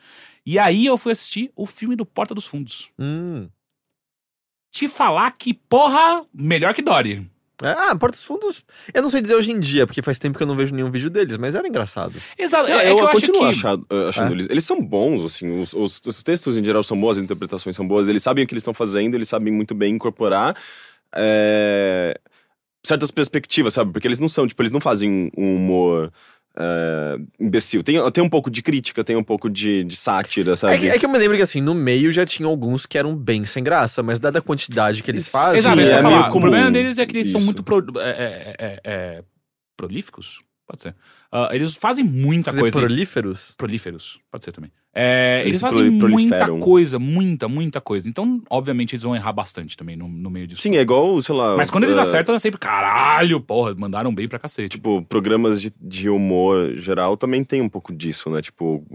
E 0.46 0.60
aí 0.60 0.86
eu 0.86 0.98
fui 0.98 1.14
assistir 1.14 1.50
o 1.56 1.66
filme 1.66 1.96
do 1.96 2.06
Porta 2.06 2.36
dos 2.36 2.46
Fundos. 2.46 2.90
Hum. 3.00 3.48
Te 4.72 4.88
falar 4.88 5.32
que, 5.38 5.54
porra, 5.54 6.26
melhor 6.34 6.74
que 6.74 6.82
Dory. 6.82 7.30
É, 7.62 7.72
Ah, 7.72 7.96
Porta 7.96 8.16
dos 8.18 8.24
Fundos. 8.26 8.64
Eu 8.94 9.02
não 9.02 9.10
sei 9.10 9.22
dizer 9.22 9.36
hoje 9.36 9.52
em 9.52 9.60
dia, 9.60 9.86
porque 9.86 10.02
faz 10.02 10.18
tempo 10.20 10.38
que 10.38 10.44
eu 10.44 10.48
não 10.48 10.56
vejo 10.56 10.74
nenhum 10.74 10.90
vídeo 10.92 11.10
deles, 11.10 11.38
mas 11.38 11.56
era 11.56 11.68
engraçado. 11.68 12.14
Exato. 12.38 12.68
É, 12.70 12.86
é 12.88 12.92
eu, 12.92 12.96
que 12.96 13.02
eu 13.02 13.08
acho 13.08 13.16
continuo 13.22 13.42
que... 13.42 13.48
achado, 13.50 13.86
uh, 13.92 14.08
achando 14.10 14.32
É? 14.32 14.34
eles. 14.36 14.48
Eles 14.50 14.64
são 14.66 14.82
bons, 14.84 15.24
assim. 15.24 15.60
Os, 15.62 15.74
os- 15.74 16.02
os 16.06 16.24
textos 16.24 16.58
em 16.58 16.64
geral 16.66 16.84
são 16.84 17.00
bons, 17.00 17.18
as 17.18 17.24
interpretações 17.24 17.76
são 17.76 17.88
boas. 17.88 18.08
Eles 18.10 18.24
sabem 18.24 18.44
o 18.44 18.48
que 18.48 18.54
eles 18.54 18.62
estão 18.62 18.74
fazendo, 18.74 19.16
eles 19.16 19.30
sabem 19.30 19.54
muito 19.54 19.74
bem 19.76 19.94
incorporar 19.96 20.56
é, 21.16 22.18
certas 22.86 23.12
perspectivas, 23.12 23.74
sabe? 23.74 23.92
Porque 23.92 24.08
eles 24.08 24.20
não 24.20 24.30
são, 24.30 24.48
tipo, 24.48 24.62
eles 24.62 24.72
não 24.72 24.80
fazem 24.82 25.32
um 25.38 25.56
humor. 25.56 26.12
É, 26.58 27.18
imbecil. 27.40 27.82
Tem, 27.84 27.96
tem 28.12 28.24
um 28.24 28.30
pouco 28.30 28.50
de 28.52 28.62
crítica, 28.62 29.04
tem 29.04 29.16
um 29.16 29.24
pouco 29.24 29.50
de, 29.50 29.84
de 29.84 29.96
sátira, 29.96 30.56
sabe? 30.56 30.76
É 30.76 30.78
que, 30.80 30.90
é 30.90 31.00
que 31.00 31.06
eu 31.06 31.10
me 31.10 31.18
lembro 31.18 31.38
que 31.38 31.44
assim, 31.44 31.62
no 31.62 31.74
meio 31.74 32.12
já 32.12 32.26
tinha 32.26 32.48
alguns 32.48 32.86
que 32.86 32.98
eram 32.98 33.16
bem 33.16 33.46
sem 33.46 33.64
graça, 33.64 34.04
mas 34.04 34.20
dada 34.20 34.40
a 34.40 34.42
quantidade 34.42 35.02
que 35.04 35.10
eles 35.12 35.28
fazem. 35.30 35.60
Exato, 35.60 35.80
é 35.80 35.84
é 35.84 35.88
meio 35.90 36.02
falar. 36.02 36.30
O 36.30 36.32
comum 36.32 36.42
problema 36.46 36.72
deles 36.72 36.98
é 36.98 37.06
que 37.06 37.18
eles 37.18 37.32
são 37.32 37.40
isso. 37.40 37.46
muito 37.46 37.64
pro- 37.64 38.00
é, 38.00 38.10
é, 38.10 38.56
é, 38.60 38.80
é, 38.84 39.24
prolíficos? 39.78 40.42
Pode 40.68 40.82
ser. 40.82 40.96
Ah, 41.32 41.50
eles 41.52 41.76
fazem 41.76 42.04
muita 42.04 42.46
Quer 42.46 42.50
dizer, 42.52 42.62
coisa. 42.62 42.78
prolíferos. 42.80 43.54
Prolíferos, 43.58 44.20
pode 44.32 44.44
ser 44.44 44.52
também. 44.52 44.72
É, 44.94 45.42
eles, 45.46 45.62
Eles 45.62 45.62
fazem 45.62 45.90
muita 45.90 46.48
coisa, 46.58 47.00
muita, 47.00 47.48
muita 47.48 47.80
coisa. 47.80 48.10
Então, 48.10 48.42
obviamente, 48.50 48.94
eles 48.94 49.04
vão 49.04 49.16
errar 49.16 49.32
bastante 49.32 49.78
também 49.78 49.96
no, 49.96 50.08
no 50.08 50.30
meio 50.30 50.46
disso. 50.46 50.62
Sim, 50.62 50.76
é 50.76 50.82
igual, 50.82 51.22
sei 51.22 51.34
lá. 51.34 51.56
Mas 51.56 51.70
quando 51.70 51.86
eles 51.86 51.98
é, 51.98 52.02
acertam, 52.02 52.36
é 52.36 52.40
sempre 52.40 52.60
caralho, 52.60 53.40
porra, 53.40 53.74
mandaram 53.78 54.14
bem 54.14 54.28
pra 54.28 54.38
cacete. 54.38 54.78
Tipo, 54.78 55.02
programas 55.04 55.62
de, 55.62 55.72
de 55.82 56.10
humor 56.10 56.76
geral 56.76 57.16
também 57.16 57.44
tem 57.44 57.62
um 57.62 57.70
pouco 57.70 57.94
disso, 57.94 58.30
né? 58.30 58.42
Tipo, 58.42 58.86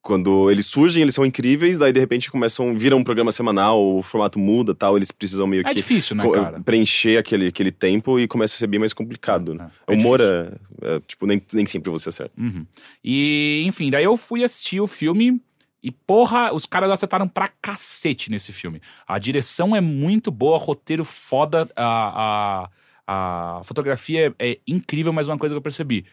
quando 0.00 0.50
eles 0.50 0.64
surgem, 0.64 1.02
eles 1.02 1.14
são 1.14 1.26
incríveis, 1.26 1.76
daí 1.76 1.92
de 1.92 2.00
repente 2.00 2.30
começam, 2.30 2.76
viram 2.76 2.98
um 2.98 3.04
programa 3.04 3.30
semanal, 3.30 3.78
o 3.84 4.02
formato 4.02 4.38
muda 4.38 4.74
tal, 4.74 4.96
eles 4.96 5.10
precisam 5.10 5.46
meio 5.46 5.60
é 5.60 5.64
que 5.64 5.74
difícil, 5.74 6.16
né, 6.16 6.28
cara? 6.30 6.60
preencher 6.60 7.18
aquele, 7.18 7.48
aquele 7.48 7.70
tempo 7.70 8.18
e 8.18 8.26
começa 8.26 8.54
a 8.54 8.58
ser 8.58 8.66
bem 8.66 8.80
mais 8.80 8.94
complicado, 8.94 9.52
né? 9.52 9.70
É, 9.86 9.92
o 9.92 9.94
é 9.94 9.98
humor 9.98 10.20
é, 10.20 10.52
é, 10.82 11.00
tipo, 11.06 11.26
nem, 11.26 11.42
nem 11.52 11.66
sempre 11.66 11.90
você 11.90 12.08
acerta. 12.08 12.32
Uhum. 12.38 12.64
E, 13.04 13.62
enfim, 13.66 13.90
daí 13.90 14.04
eu 14.04 14.16
fui 14.16 14.42
assistir 14.42 14.80
o 14.80 14.86
filme 14.86 15.42
e, 15.82 15.90
porra, 15.90 16.54
os 16.54 16.64
caras 16.64 16.90
acertaram 16.90 17.28
pra 17.28 17.48
cacete 17.60 18.30
nesse 18.30 18.50
filme. 18.50 18.80
A 19.06 19.18
direção 19.18 19.76
é 19.76 19.80
muito 19.80 20.30
boa, 20.30 20.56
roteiro 20.56 21.04
foda, 21.04 21.68
a, 21.76 22.64
a, 23.06 23.58
a 23.58 23.62
fotografia 23.62 24.34
é, 24.38 24.52
é 24.52 24.58
incrível, 24.66 25.12
mas 25.12 25.28
uma 25.28 25.38
coisa 25.38 25.54
que 25.54 25.58
eu 25.58 25.62
percebi: 25.62 26.06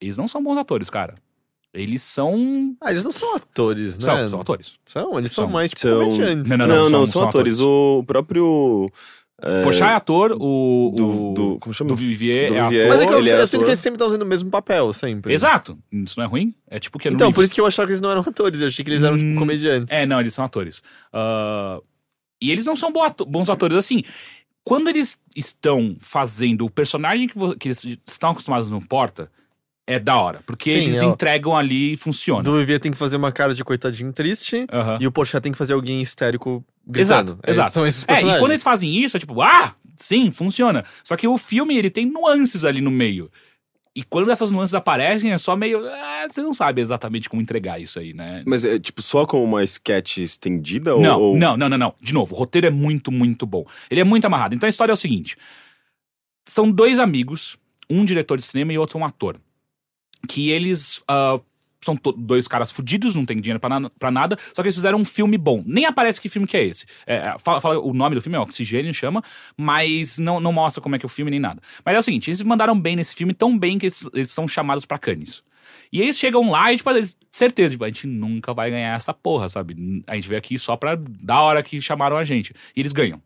eles 0.00 0.18
não 0.18 0.28
são 0.28 0.42
bons 0.42 0.58
atores, 0.58 0.90
cara. 0.90 1.14
Eles 1.74 2.02
são. 2.02 2.76
Ah, 2.80 2.90
eles 2.90 3.02
não 3.04 3.12
são 3.12 3.34
atores, 3.36 3.98
né? 3.98 4.04
São, 4.04 4.28
são 4.28 4.40
atores. 4.40 4.72
São, 4.84 5.18
eles 5.18 5.32
são, 5.32 5.44
São. 5.46 5.52
mais 5.52 5.70
tipo 5.70 5.80
São- 5.80 6.00
comediantes. 6.00 6.50
Não, 6.50 6.56
né? 6.58 6.66
Não, 6.66 6.76
não, 6.76 6.82
são- 6.90 6.90
são, 6.90 7.06
são 7.06 7.28
atores. 7.28 7.54
atores. 7.54 7.60
O 7.60 8.04
próprio. 8.06 8.92
é, 9.42 9.62
Porchat 9.62 9.90
é 9.90 9.94
ator, 9.94 10.32
o. 10.32 10.92
do, 10.94 11.06
o- 11.30 11.34
do- 11.34 11.58
como 11.60 11.72
chama? 11.72 11.88
do 11.88 11.96
Vivier 11.96 12.48
Do 12.48 12.54
é 12.56 12.62
Vivier. 12.64 12.82
ator. 12.86 12.88
Mas 12.92 13.00
é 13.02 13.06
que 13.06 13.12
eu, 13.14 13.18
ele 13.18 13.30
é 13.30 13.32
eu 13.40 13.46
sinto 13.46 13.54
ator. 13.56 13.64
que 13.64 13.70
eles 13.70 13.80
sempre 13.80 13.94
estão 13.96 14.08
fazendo 14.08 14.22
o 14.22 14.26
mesmo 14.26 14.50
papel, 14.50 14.92
sempre. 14.92 15.32
Exato. 15.32 15.78
Isso 15.90 16.18
não 16.18 16.24
é 16.26 16.28
ruim? 16.28 16.54
É 16.68 16.78
tipo 16.78 16.98
que 16.98 17.08
Então, 17.08 17.32
por 17.32 17.42
isso 17.42 17.54
que 17.54 17.60
eu 17.60 17.66
achava 17.66 17.86
que 17.86 17.92
eles 17.92 18.00
não 18.02 18.10
eram 18.10 18.20
atores, 18.20 18.60
eu 18.60 18.66
achei 18.68 18.84
que 18.84 18.90
eles 18.90 19.02
eram, 19.02 19.16
tipo, 19.16 19.30
Hum, 19.30 19.36
comediantes. 19.36 19.90
É, 19.92 20.04
não, 20.04 20.20
eles 20.20 20.34
são 20.34 20.44
atores. 20.44 20.82
Ah, 21.12 21.80
e 22.40 22.50
eles 22.52 22.66
não 22.66 22.76
são 22.76 22.92
bons 22.92 23.48
atores. 23.48 23.78
Assim, 23.78 24.02
quando 24.62 24.88
eles 24.88 25.18
estão 25.34 25.96
fazendo 25.98 26.66
o 26.66 26.70
personagem 26.70 27.26
que, 27.28 27.38
vo- 27.38 27.56
que 27.56 27.68
eles 27.68 27.82
estão 28.06 28.30
acostumados 28.30 28.68
no 28.68 28.86
Porta, 28.86 29.30
é 29.86 29.98
da 29.98 30.16
hora. 30.16 30.40
Porque 30.46 30.70
Sim, 30.70 30.84
eles 30.84 31.02
é 31.02 31.06
o- 31.06 31.10
entregam 31.10 31.56
ali 31.56 31.94
e 31.94 31.96
funciona. 31.96 32.42
Do 32.42 32.56
Vivier 32.58 32.78
tem 32.80 32.92
que 32.92 32.98
fazer 32.98 33.16
uma 33.16 33.32
cara 33.32 33.54
de 33.54 33.64
coitadinho 33.64 34.12
triste, 34.12 34.66
e 35.00 35.06
o 35.06 35.12
Porchat 35.12 35.42
tem 35.42 35.52
que 35.52 35.58
fazer 35.58 35.74
alguém 35.74 36.00
histérico 36.00 36.64
Exato, 36.94 37.24
gritando. 37.34 37.40
Eles 37.44 37.56
exato. 37.58 37.72
São 37.72 37.86
esses 37.86 38.02
É, 38.02 38.04
e 38.04 38.06
personagens. 38.06 38.40
quando 38.40 38.50
eles 38.52 38.62
fazem 38.62 38.96
isso, 39.02 39.16
é 39.16 39.20
tipo, 39.20 39.40
ah, 39.42 39.74
sim, 39.96 40.30
funciona. 40.30 40.84
Só 41.04 41.16
que 41.16 41.26
o 41.28 41.36
filme, 41.36 41.76
ele 41.76 41.90
tem 41.90 42.06
nuances 42.06 42.64
ali 42.64 42.80
no 42.80 42.90
meio. 42.90 43.30
E 43.94 44.02
quando 44.02 44.30
essas 44.30 44.50
nuances 44.50 44.74
aparecem, 44.74 45.32
é 45.32 45.36
só 45.38 45.54
meio. 45.54 45.86
ah, 45.86 46.26
você 46.30 46.40
não 46.40 46.54
sabe 46.54 46.80
exatamente 46.80 47.28
como 47.28 47.42
entregar 47.42 47.78
isso 47.78 47.98
aí, 47.98 48.14
né? 48.14 48.42
Mas 48.46 48.64
é 48.64 48.78
tipo 48.78 49.02
só 49.02 49.26
com 49.26 49.44
uma 49.44 49.62
sketch 49.64 50.16
estendida? 50.16 50.96
Não, 50.96 51.20
ou, 51.20 51.32
ou... 51.32 51.36
não, 51.38 51.58
não, 51.58 51.68
não, 51.68 51.76
não. 51.76 51.94
De 52.00 52.14
novo, 52.14 52.34
o 52.34 52.38
roteiro 52.38 52.66
é 52.66 52.70
muito, 52.70 53.12
muito 53.12 53.44
bom. 53.44 53.66
Ele 53.90 54.00
é 54.00 54.04
muito 54.04 54.24
amarrado. 54.24 54.54
Então 54.54 54.66
a 54.66 54.70
história 54.70 54.92
é 54.92 54.94
o 54.94 54.96
seguinte: 54.96 55.36
são 56.48 56.70
dois 56.70 56.98
amigos, 56.98 57.58
um 57.90 58.02
diretor 58.04 58.38
de 58.38 58.44
cinema 58.44 58.72
e 58.72 58.78
outro 58.78 58.98
um 58.98 59.04
ator. 59.04 59.38
Que 60.28 60.50
eles. 60.50 61.02
ah, 61.08 61.40
são 61.84 61.98
dois 62.16 62.46
caras 62.46 62.70
fudidos, 62.70 63.16
não 63.16 63.26
tem 63.26 63.40
dinheiro 63.40 63.58
pra, 63.58 63.80
na- 63.80 63.90
pra 63.90 64.08
nada, 64.08 64.36
só 64.54 64.62
que 64.62 64.68
eles 64.68 64.74
fizeram 64.76 64.98
um 65.00 65.04
filme 65.04 65.36
bom. 65.36 65.64
Nem 65.66 65.84
aparece 65.84 66.20
que 66.20 66.28
filme 66.28 66.46
que 66.46 66.56
é 66.56 66.62
esse. 66.64 66.86
É, 67.04 67.34
fala, 67.40 67.60
fala- 67.60 67.80
o 67.80 67.92
nome 67.92 68.14
do 68.14 68.22
filme 68.22 68.36
é 68.36 68.40
Oxigênio, 68.40 68.94
chama, 68.94 69.20
mas 69.56 70.16
não, 70.16 70.38
não 70.38 70.52
mostra 70.52 70.80
como 70.80 70.94
é 70.94 70.98
que 71.00 71.04
é 71.04 71.08
o 71.08 71.10
filme 71.10 71.28
nem 71.30 71.40
nada. 71.40 71.60
Mas 71.84 71.96
é 71.96 71.98
o 71.98 72.02
seguinte, 72.02 72.30
eles 72.30 72.40
mandaram 72.42 72.78
bem 72.78 72.94
nesse 72.94 73.12
filme, 73.16 73.34
tão 73.34 73.58
bem 73.58 73.78
que 73.80 73.86
eles, 73.86 74.08
eles 74.14 74.30
são 74.30 74.46
chamados 74.46 74.86
pra 74.86 74.96
Cannes. 74.96 75.42
E 75.92 76.00
eles 76.00 76.16
chegam 76.18 76.48
lá 76.52 76.72
e, 76.72 76.76
tipo, 76.76 76.88
eles, 76.90 77.16
certeza, 77.32 77.70
tipo, 77.72 77.84
a 77.84 77.88
gente 77.88 78.06
nunca 78.06 78.54
vai 78.54 78.70
ganhar 78.70 78.94
essa 78.94 79.12
porra, 79.12 79.48
sabe? 79.48 80.02
A 80.06 80.14
gente 80.14 80.28
veio 80.28 80.38
aqui 80.38 80.56
só 80.60 80.76
pra 80.76 80.94
da 80.96 81.40
hora 81.40 81.64
que 81.64 81.80
chamaram 81.82 82.16
a 82.16 82.22
gente. 82.24 82.54
E 82.76 82.80
eles 82.80 82.92
ganham. 82.92 83.20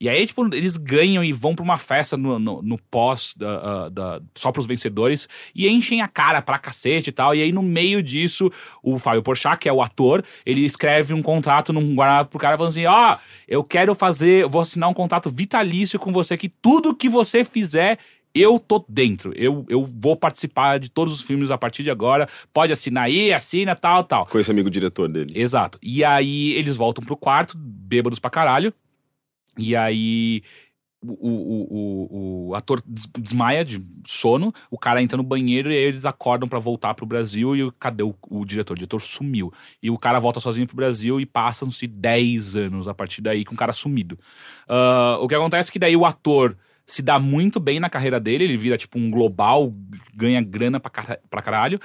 E 0.00 0.08
aí, 0.08 0.24
tipo, 0.26 0.46
eles 0.54 0.76
ganham 0.76 1.24
e 1.24 1.32
vão 1.32 1.54
pra 1.56 1.64
uma 1.64 1.76
festa 1.76 2.16
no, 2.16 2.38
no, 2.38 2.62
no 2.62 2.78
pós, 2.90 3.34
da, 3.36 3.86
ah, 3.86 3.88
da- 3.88 4.20
só 4.34 4.52
pros 4.52 4.64
vencedores, 4.66 5.28
e 5.54 5.68
enchem 5.68 6.00
a 6.02 6.06
cara 6.06 6.40
pra 6.40 6.56
cacete 6.58 7.10
e 7.10 7.12
tal. 7.12 7.34
E 7.34 7.42
aí, 7.42 7.50
no 7.50 7.62
meio 7.62 8.00
disso, 8.02 8.48
o 8.82 8.98
Fábio 8.98 9.22
Porchat, 9.22 9.58
que 9.58 9.68
é 9.68 9.72
o 9.72 9.82
ator, 9.82 10.22
ele 10.46 10.60
escreve 10.64 11.12
um 11.12 11.20
contrato 11.22 11.72
num 11.72 11.94
guardanapo 11.96 12.30
pro 12.30 12.38
cara 12.38 12.56
falando 12.56 12.70
assim: 12.70 12.86
ó, 12.86 13.16
eu 13.48 13.64
quero 13.64 13.92
fazer, 13.94 14.46
vou 14.46 14.60
assinar 14.60 14.88
um 14.88 14.94
contrato 14.94 15.30
vitalício 15.30 15.98
com 15.98 16.12
você, 16.12 16.36
que 16.36 16.48
tudo 16.48 16.94
que 16.94 17.08
você 17.08 17.42
fizer. 17.42 17.98
Eu 18.34 18.58
tô 18.60 18.84
dentro, 18.86 19.32
eu, 19.34 19.64
eu 19.70 19.84
vou 19.84 20.14
participar 20.14 20.78
de 20.78 20.90
todos 20.90 21.14
os 21.14 21.22
filmes 21.22 21.50
a 21.50 21.56
partir 21.58 21.82
de 21.82 21.90
agora. 21.90 22.28
Pode 22.52 22.70
assinar 22.72 23.04
aí, 23.04 23.32
assina, 23.32 23.74
tal, 23.74 24.04
tal. 24.04 24.26
Com 24.26 24.38
esse 24.38 24.50
amigo 24.50 24.70
diretor 24.70 25.08
dele. 25.08 25.32
Exato. 25.34 25.78
E 25.82 26.04
aí 26.04 26.52
eles 26.52 26.76
voltam 26.76 27.02
pro 27.02 27.16
quarto, 27.16 27.56
bêbados 27.56 28.18
pra 28.18 28.30
caralho. 28.30 28.72
E 29.58 29.74
aí 29.76 30.42
o, 31.00 31.12
o, 31.12 31.68
o, 31.70 32.48
o 32.48 32.54
ator 32.54 32.82
des- 32.84 33.06
desmaia 33.18 33.64
de 33.64 33.80
sono, 34.06 34.52
o 34.70 34.76
cara 34.78 35.00
entra 35.02 35.16
no 35.16 35.22
banheiro 35.22 35.70
e 35.70 35.76
aí 35.76 35.82
eles 35.84 36.04
acordam 36.04 36.48
pra 36.48 36.58
voltar 36.58 36.94
pro 36.94 37.06
Brasil 37.06 37.54
e 37.56 37.70
cadê 37.78 38.02
o, 38.02 38.14
o 38.28 38.44
diretor? 38.44 38.72
O 38.72 38.76
diretor 38.76 39.00
sumiu. 39.00 39.52
E 39.82 39.90
o 39.90 39.98
cara 39.98 40.18
volta 40.18 40.40
sozinho 40.40 40.66
pro 40.66 40.76
Brasil 40.76 41.20
e 41.20 41.26
passam-se 41.26 41.86
10 41.86 42.56
anos 42.56 42.88
a 42.88 42.94
partir 42.94 43.20
daí 43.20 43.44
com 43.44 43.54
o 43.54 43.58
cara 43.58 43.72
sumido. 43.72 44.18
Ah, 44.68 45.18
o 45.20 45.28
que 45.28 45.34
acontece 45.34 45.70
é 45.70 45.72
que 45.72 45.78
daí 45.78 45.96
o 45.96 46.04
ator 46.06 46.56
se 46.86 47.02
dá 47.02 47.18
muito 47.18 47.60
bem 47.60 47.78
na 47.78 47.90
carreira 47.90 48.18
dele, 48.18 48.44
ele 48.44 48.56
vira 48.56 48.78
tipo 48.78 48.98
um 48.98 49.10
global, 49.10 49.72
ganha 50.14 50.40
grana 50.40 50.80
pra, 50.80 50.90
cara- 50.90 51.20
pra 51.28 51.42
caralho, 51.42 51.78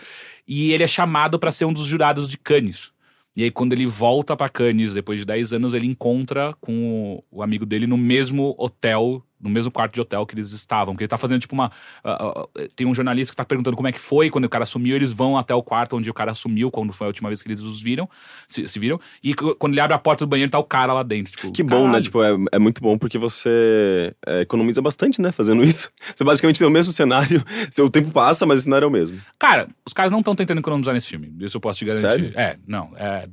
e 0.48 0.72
ele 0.72 0.82
é 0.84 0.88
chamado 0.88 1.38
pra 1.38 1.52
ser 1.52 1.66
um 1.66 1.74
dos 1.74 1.86
jurados 1.86 2.30
de 2.30 2.38
Cannes. 2.38 2.93
E 3.36 3.44
aí, 3.44 3.52
quando 3.52 3.74
ele 3.74 3.86
volta 3.86 4.36
pra 4.36 4.48
Cannes, 4.48 4.94
depois 4.94 5.20
de 5.20 5.26
10 5.26 5.54
anos, 5.54 5.74
ele 5.74 5.88
encontra 5.88 6.54
com 6.62 7.24
o, 7.32 7.38
o 7.40 7.44
amigo 7.44 7.66
dele 7.66 7.88
no 7.88 7.98
mesmo 7.98 8.54
hotel, 8.60 9.26
no 9.44 9.50
mesmo 9.50 9.72
quarto 9.72 9.94
de 9.94 10.02
hotel 10.02 10.26
que 10.26 10.34
eles 10.34 10.52
estavam. 10.52 10.96
Que 10.96 11.04
ele 11.04 11.08
tá 11.08 11.18
fazendo, 11.18 11.42
tipo, 11.42 11.54
uma. 11.54 11.70
ah, 12.04 12.34
ah, 12.36 12.48
tem 12.76 12.88
um 12.88 12.94
jornalista 12.94 13.34
que 13.34 13.36
tá 13.36 13.46
perguntando 13.46 13.76
como 13.76 13.88
é 13.88 13.92
que 13.92 14.00
foi 14.00 14.30
quando 14.30 14.46
o 14.46 14.50
cara 14.50 14.66
sumiu. 14.66 14.96
Eles 14.96 15.12
vão 15.12 15.38
até 15.38 15.54
o 15.54 15.62
quarto 15.62 15.98
onde 15.98 16.10
o 16.10 16.14
cara 16.14 16.34
sumiu, 16.34 16.72
quando 16.72 16.94
foi 16.94 17.06
a 17.06 17.10
última 17.10 17.30
vez 17.30 17.42
que 17.42 17.50
eles 17.50 17.60
os 17.60 17.82
viram, 17.82 18.10
se, 18.48 18.68
se 18.68 18.80
viram. 18.80 19.00
E 19.24 19.34
quando 19.34 19.74
ele 19.74 19.82
abre 19.82 19.96
a 19.96 20.00
porta 20.00 20.26
do 20.26 20.30
banheiro, 20.30 20.50
tá 20.52 20.60
o 20.60 20.64
cara 20.64 20.94
lá 20.94 21.04
dentro. 21.04 21.34
Tipo, 21.34 21.52
Que 21.52 21.64
bom, 21.64 21.82
né? 21.82 21.86
caralho. 21.86 22.04
Tipo, 22.04 22.24
é, 22.24 22.32
é 22.54 22.60
muito 22.60 22.82
bom 22.82 22.98
porque 22.98 23.18
você 23.18 24.14
é, 24.26 24.42
economiza 24.42 24.82
bastante, 24.82 25.22
né? 25.22 25.32
Fazendo 25.32 25.64
isso. 25.66 25.92
Você 26.16 26.24
basicamente 26.24 26.60
tem 26.60 26.68
o 26.68 26.72
mesmo 26.72 26.94
cenário. 26.94 27.44
Seu 27.70 27.90
tempo 27.90 28.12
passa, 28.12 28.46
mas 28.46 28.62
o 28.62 28.64
cenário 28.64 28.86
é 28.86 28.88
o 28.88 28.92
mesmo. 28.92 29.20
Cara, 29.38 29.68
os 29.86 29.94
caras 29.94 30.12
não 30.12 30.20
estão 30.20 30.36
tentando 30.36 30.60
economizar 30.60 30.94
nesse 30.94 31.08
filme. 31.08 31.34
Isso 31.40 31.58
eu 31.58 31.62
posso 31.62 31.80
te 31.80 31.86
garantir. 31.86 32.08
Sério? 32.08 32.32
É, 32.36 32.56
não. 32.66 32.92
É, 32.96 33.28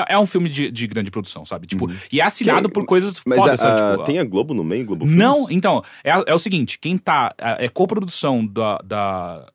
é, 0.00 0.04
é 0.14 0.18
um 0.18 0.26
filme 0.26 0.48
de, 0.48 0.70
de 0.70 0.86
grande 0.86 1.10
produção, 1.10 1.44
sabe? 1.44 1.66
Tipo, 1.66 1.88
e 2.12 2.20
é 2.20 2.24
assinado 2.24 2.58
Uhum. 2.60 2.64
Que- 2.68 2.74
por 2.74 2.86
coisas 2.86 3.20
Mas 3.26 3.38
fodas, 3.38 3.60
a- 3.60 3.64
sabe? 3.64 3.80
a- 3.80 3.92
Tipo, 3.92 4.04
tem 4.04 4.18
a 4.18 4.24
Globo 4.24 4.52
no 4.54 4.64
meio, 4.64 4.84
Globo 4.84 5.06
Não, 5.06 5.34
Filmes? 5.46 5.56
então, 5.56 5.82
é, 6.02 6.10
é 6.26 6.34
o 6.34 6.38
seguinte, 6.38 6.78
quem 6.78 6.96
tá. 6.98 7.32
É, 7.38 7.66
é 7.66 7.68
coprodução 7.68 8.44
da, 8.46 8.78
da 8.78 9.46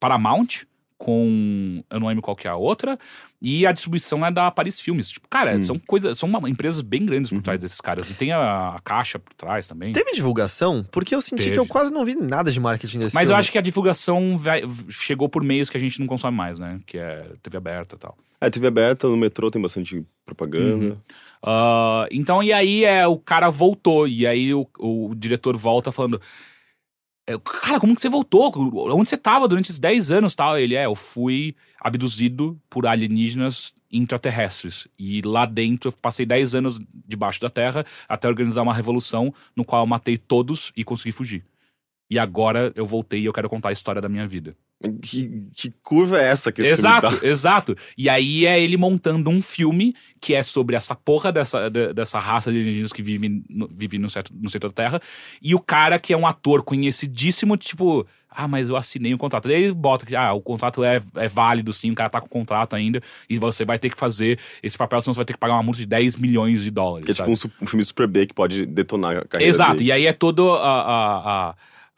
Paramount 0.00 0.64
com. 1.04 1.84
Eu 1.90 2.00
não 2.00 2.08
lembro 2.08 2.22
qual 2.22 2.34
que 2.34 2.46
é 2.46 2.50
a 2.50 2.56
outra. 2.56 2.98
E 3.42 3.66
a 3.66 3.72
distribuição 3.72 4.24
é 4.24 4.30
da 4.30 4.50
Paris 4.50 4.80
Filmes. 4.80 5.08
Tipo, 5.10 5.28
cara, 5.28 5.54
Hum. 5.56 5.62
são 5.62 5.78
coisas. 5.78 6.18
São 6.18 6.28
uma- 6.28 6.48
empresas 6.48 6.80
bem 6.80 7.04
grandes 7.04 7.30
por 7.30 7.42
trás 7.42 7.60
desses 7.60 7.80
caras. 7.80 8.08
E 8.10 8.14
tem 8.14 8.32
a, 8.32 8.70
a 8.76 8.80
caixa 8.80 9.18
por 9.18 9.34
trás 9.34 9.66
também. 9.66 9.92
Teve 9.92 10.12
divulgação? 10.12 10.84
Porque 10.90 11.14
eu 11.14 11.20
senti 11.20 11.42
Teve. 11.44 11.52
que 11.52 11.58
eu 11.58 11.66
quase 11.66 11.92
não 11.92 12.04
vi 12.04 12.14
nada 12.16 12.50
de 12.50 12.58
marketing 12.58 13.00
desse 13.00 13.14
Mas 13.14 13.28
eu 13.28 13.34
filme. 13.34 13.40
acho 13.40 13.52
que 13.52 13.58
a 13.58 13.60
divulgação 13.60 14.36
vai- 14.38 14.62
chegou 14.88 15.28
por 15.28 15.44
meios 15.44 15.68
que 15.68 15.76
a 15.76 15.80
gente 15.80 16.00
não 16.00 16.06
consome 16.06 16.36
mais, 16.36 16.58
né? 16.58 16.80
Que 16.86 16.96
é 16.96 17.26
TV 17.42 17.56
aberta 17.58 17.96
e 17.96 17.98
tal. 17.98 18.16
É, 18.40 18.48
TV 18.50 18.66
aberta, 18.66 19.06
no 19.08 19.16
metrô 19.16 19.50
tem 19.50 19.60
bastante 19.60 20.04
propaganda. 20.26 20.84
Uhum. 20.86 20.96
Ah, 21.42 22.06
então, 22.10 22.42
e 22.42 22.52
aí 22.52 22.84
é, 22.84 23.06
o 23.06 23.18
cara 23.18 23.48
voltou, 23.50 24.08
e 24.08 24.26
aí 24.26 24.52
o, 24.54 24.66
o 24.78 25.14
diretor 25.14 25.56
volta 25.56 25.92
falando. 25.92 26.20
É, 27.26 27.38
Cara, 27.38 27.80
como 27.80 27.94
que 27.94 28.02
você 28.02 28.08
voltou? 28.08 28.52
Onde 28.92 29.08
você 29.08 29.16
tava 29.16 29.48
durante 29.48 29.66
esses 29.66 29.78
10 29.78 30.10
anos 30.10 30.34
tal? 30.34 30.58
Ele 30.58 30.74
é, 30.74 30.84
eu 30.86 30.94
fui 30.94 31.54
abduzido 31.80 32.60
por 32.68 32.86
alienígenas 32.86 33.74
intraterrestres. 33.90 34.88
E 34.98 35.22
lá 35.22 35.46
dentro 35.46 35.88
eu 35.88 35.96
passei 35.96 36.26
10 36.26 36.54
anos 36.56 36.80
debaixo 37.06 37.40
da 37.40 37.48
terra 37.48 37.84
até 38.08 38.28
organizar 38.28 38.62
uma 38.62 38.74
revolução 38.74 39.32
no 39.54 39.64
qual 39.64 39.82
eu 39.82 39.86
matei 39.86 40.18
todos 40.18 40.72
e 40.76 40.84
consegui 40.84 41.12
fugir. 41.12 41.44
E 42.10 42.18
agora 42.18 42.72
eu 42.74 42.84
voltei 42.86 43.20
e 43.20 43.24
eu 43.24 43.32
quero 43.32 43.48
contar 43.48 43.70
a 43.70 43.72
história 43.72 44.00
da 44.00 44.08
minha 44.08 44.26
vida. 44.26 44.54
Que, 45.00 45.46
que 45.54 45.72
curva 45.82 46.20
é 46.20 46.24
essa 46.28 46.52
que 46.52 46.60
esse 46.60 46.72
Exato, 46.72 47.08
dá? 47.18 47.26
exato. 47.26 47.74
E 47.96 48.06
aí 48.08 48.44
é 48.44 48.60
ele 48.60 48.76
montando 48.76 49.30
um 49.30 49.40
filme 49.40 49.94
que 50.20 50.34
é 50.34 50.42
sobre 50.42 50.76
essa 50.76 50.94
porra 50.94 51.32
dessa, 51.32 51.70
de- 51.70 51.94
dessa 51.94 52.18
raça 52.18 52.52
de 52.52 52.58
alienígenas 52.58 52.92
que 52.92 53.02
vive 53.02 53.42
no, 53.48 53.66
vive 53.72 53.98
no, 53.98 54.10
centro, 54.10 54.34
no 54.38 54.50
centro 54.50 54.68
da 54.68 54.74
Terra. 54.74 55.00
E 55.40 55.54
o 55.54 55.60
cara 55.60 55.98
que 55.98 56.12
é 56.12 56.16
um 56.16 56.26
ator 56.26 56.62
conhecidíssimo, 56.62 57.56
tipo, 57.56 58.06
ah, 58.28 58.46
mas 58.46 58.68
eu 58.68 58.76
assinei 58.76 59.14
um 59.14 59.18
contrato. 59.18 59.48
Daí 59.48 59.64
ele 59.64 59.72
bota 59.74 60.04
que, 60.04 60.14
ah, 60.14 60.34
o 60.34 60.42
contrato 60.42 60.84
é, 60.84 61.00
é 61.14 61.28
válido 61.28 61.72
sim, 61.72 61.90
o 61.90 61.94
cara 61.94 62.10
tá 62.10 62.20
com 62.20 62.26
o 62.26 62.30
contrato 62.30 62.76
ainda, 62.76 63.00
e 63.30 63.38
você 63.38 63.64
vai 63.64 63.78
ter 63.78 63.88
que 63.88 63.96
fazer 63.98 64.38
esse 64.62 64.76
papel, 64.76 65.00
senão 65.00 65.14
você 65.14 65.18
vai 65.18 65.24
ter 65.24 65.32
que 65.32 65.38
pagar 65.38 65.54
uma 65.54 65.62
multa 65.62 65.78
de 65.78 65.86
10 65.86 66.16
milhões 66.16 66.62
de 66.62 66.70
dólares. 66.70 67.06
Que 67.06 67.12
é 67.12 67.14
tipo 67.14 67.24
sabe? 67.24 67.32
um, 67.32 67.36
su- 67.36 67.50
um 67.62 67.66
filme 67.66 67.84
super 67.84 68.06
B 68.06 68.26
que 68.26 68.34
pode 68.34 68.66
detonar 68.66 69.16
a 69.16 69.24
carreira 69.24 69.48
Exato, 69.50 69.76
dele. 69.76 69.88
e 69.88 69.92
aí 69.92 70.06
é 70.06 70.12
todo 70.12 70.50
a, 70.52 70.82
a, 70.82 71.48
a- 71.50 71.54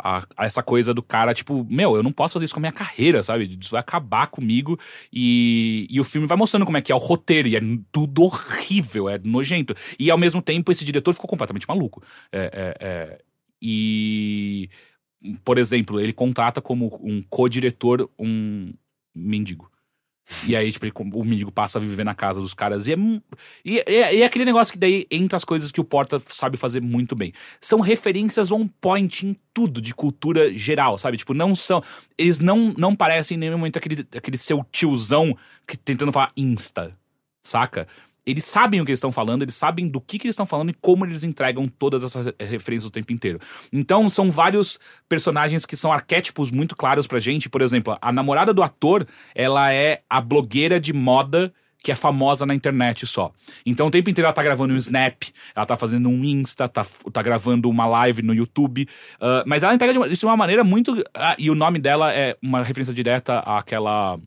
a- 0.06 0.26
a- 0.36 0.44
essa 0.46 0.62
coisa 0.62 0.94
do 0.94 1.02
cara, 1.02 1.34
tipo, 1.34 1.66
meu, 1.68 1.96
eu 1.96 2.02
não 2.02 2.12
posso 2.12 2.34
fazer 2.34 2.44
isso 2.44 2.54
com 2.54 2.60
a 2.60 2.62
minha 2.62 2.72
carreira, 2.72 3.22
sabe? 3.22 3.58
Isso 3.60 3.70
vai 3.72 3.80
acabar 3.80 4.26
comigo. 4.28 4.78
E, 5.12 5.86
e 5.90 6.00
o 6.00 6.04
filme 6.04 6.26
vai 6.26 6.36
mostrando 6.36 6.64
como 6.64 6.76
é 6.76 6.82
que 6.82 6.92
é 6.92 6.94
o 6.94 6.98
roteiro, 6.98 7.48
e 7.48 7.56
é 7.56 7.60
tudo 7.90 8.22
horrível, 8.22 9.08
é 9.08 9.18
nojento. 9.18 9.74
E 9.98 10.10
ao 10.10 10.18
mesmo 10.18 10.40
tempo, 10.42 10.70
esse 10.70 10.84
diretor 10.84 11.12
ficou 11.14 11.28
completamente 11.28 11.66
maluco. 11.68 12.02
É, 12.32 12.74
é, 12.80 12.86
é, 12.88 13.18
e, 13.60 14.68
por 15.44 15.58
exemplo, 15.58 16.00
ele 16.00 16.12
contrata 16.12 16.60
como 16.60 16.98
um 17.02 17.20
co-diretor 17.22 18.08
um 18.18 18.72
mendigo. 19.14 19.70
E 20.46 20.56
aí, 20.56 20.72
tipo, 20.72 20.84
ele- 20.84 20.92
o 20.96 21.24
mendigo 21.24 21.52
passa 21.52 21.78
a 21.78 21.80
viver 21.80 22.04
na 22.04 22.14
casa 22.14 22.40
dos 22.40 22.52
caras. 22.52 22.86
E 22.86 22.92
é, 22.92 22.96
e, 23.64 23.78
é- 23.78 24.14
e 24.16 24.22
é 24.22 24.26
aquele 24.26 24.44
negócio 24.44 24.72
que 24.72 24.78
daí 24.78 25.06
entra 25.10 25.36
as 25.36 25.44
coisas 25.44 25.70
que 25.70 25.80
o 25.80 25.84
Porta 25.84 26.20
sabe 26.26 26.56
fazer 26.56 26.80
muito 26.80 27.14
bem. 27.14 27.32
São 27.60 27.80
referências 27.80 28.50
on 28.50 28.66
point 28.80 29.26
em 29.26 29.36
tudo, 29.54 29.80
de 29.80 29.94
cultura 29.94 30.52
geral, 30.52 30.98
sabe? 30.98 31.16
Tipo, 31.16 31.32
não 31.32 31.54
são. 31.54 31.82
Eles 32.18 32.40
não, 32.40 32.74
não 32.76 32.94
parecem 32.94 33.36
em 33.36 33.40
nenhum 33.40 33.58
momento 33.58 33.76
aquele, 33.76 34.06
aquele 34.16 34.36
seu 34.36 34.64
tiozão 34.72 35.36
que 35.66 35.76
tentando 35.76 36.12
falar 36.12 36.32
insta, 36.36 36.96
saca? 37.42 37.86
Eles 38.26 38.44
sabem 38.44 38.80
o 38.80 38.84
que 38.84 38.90
eles 38.90 38.98
estão 38.98 39.12
falando, 39.12 39.42
eles 39.42 39.54
sabem 39.54 39.86
do 39.88 40.00
que, 40.00 40.18
que 40.18 40.26
eles 40.26 40.34
estão 40.34 40.44
falando 40.46 40.70
e 40.70 40.74
como 40.74 41.06
eles 41.06 41.22
entregam 41.22 41.68
todas 41.68 42.02
essas 42.02 42.26
re- 42.26 42.34
referências 42.40 42.88
o 42.88 42.90
tempo 42.90 43.12
inteiro. 43.12 43.38
Então, 43.72 44.08
são 44.08 44.30
vários 44.30 44.78
personagens 45.08 45.64
que 45.64 45.76
são 45.76 45.92
arquétipos 45.92 46.50
muito 46.50 46.74
claros 46.76 47.06
pra 47.06 47.20
gente. 47.20 47.48
Por 47.48 47.62
exemplo, 47.62 47.96
a 48.02 48.10
namorada 48.12 48.52
do 48.52 48.62
ator, 48.62 49.06
ela 49.34 49.72
é 49.72 50.02
a 50.10 50.20
blogueira 50.20 50.80
de 50.80 50.92
moda 50.92 51.52
que 51.78 51.92
é 51.92 51.94
famosa 51.94 52.44
na 52.44 52.52
internet 52.52 53.06
só. 53.06 53.30
Então 53.64 53.86
o 53.86 53.90
tempo 53.92 54.10
inteiro 54.10 54.26
ela 54.26 54.32
tá 54.34 54.42
gravando 54.42 54.74
um 54.74 54.76
Snap, 54.76 55.22
ela 55.54 55.64
tá 55.64 55.76
fazendo 55.76 56.08
um 56.08 56.24
Insta, 56.24 56.66
tá, 56.66 56.84
tá 57.12 57.22
gravando 57.22 57.70
uma 57.70 57.86
live 57.86 58.22
no 58.22 58.34
YouTube. 58.34 58.88
ah, 59.20 59.44
mas 59.46 59.62
ela 59.62 59.72
entrega 59.72 59.92
de 59.92 59.98
uma- 60.00 60.08
isso 60.08 60.20
de 60.20 60.26
uma 60.26 60.36
maneira 60.36 60.64
muito. 60.64 61.00
ah, 61.14 61.36
e 61.38 61.48
o 61.48 61.54
nome 61.54 61.78
dela 61.78 62.12
é 62.12 62.36
uma 62.42 62.60
referência 62.64 62.92
direta 62.92 63.38
àquela 63.38 64.18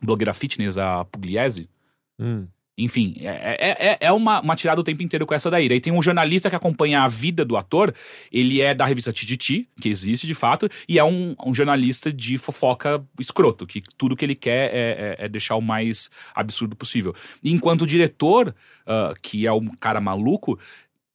blogueira 0.00 0.32
fitness, 0.32 0.78
a 0.78 1.04
Pugliese. 1.06 1.68
Hum. 2.16 2.46
Enfim, 2.76 3.14
é, 3.20 3.26
é, 3.60 3.88
é- 3.92 3.98
é 4.00 4.12
uma, 4.12 4.40
uma 4.40 4.56
tirada 4.56 4.80
o 4.80 4.84
tempo 4.84 5.00
inteiro 5.02 5.24
com 5.26 5.32
essa 5.34 5.48
daí. 5.50 5.68
Daí 5.68 5.80
tem 5.80 5.92
um 5.92 6.02
jornalista 6.02 6.50
que 6.50 6.56
acompanha 6.56 7.02
a 7.02 7.08
vida 7.08 7.44
do 7.44 7.56
ator, 7.56 7.94
ele 8.32 8.60
é 8.60 8.74
da 8.74 8.84
revista 8.84 9.12
Tititi, 9.12 9.68
que 9.80 9.88
existe 9.88 10.26
de 10.26 10.34
fato, 10.34 10.68
e 10.88 10.98
é 10.98 11.04
um, 11.04 11.36
um 11.46 11.54
jornalista 11.54 12.12
de 12.12 12.36
fofoca 12.36 13.04
escroto, 13.20 13.64
que 13.66 13.80
tudo 13.96 14.16
que 14.16 14.24
ele 14.24 14.34
quer 14.34 14.74
é, 14.74 15.16
é- 15.20 15.24
é 15.26 15.28
deixar 15.28 15.54
o 15.54 15.60
mais 15.62 16.10
absurdo 16.34 16.74
possível. 16.74 17.14
Enquanto 17.44 17.82
o 17.82 17.86
diretor, 17.86 18.52
ah, 18.86 19.14
que 19.22 19.46
é 19.46 19.52
um 19.52 19.68
cara 19.76 20.00
maluco, 20.00 20.58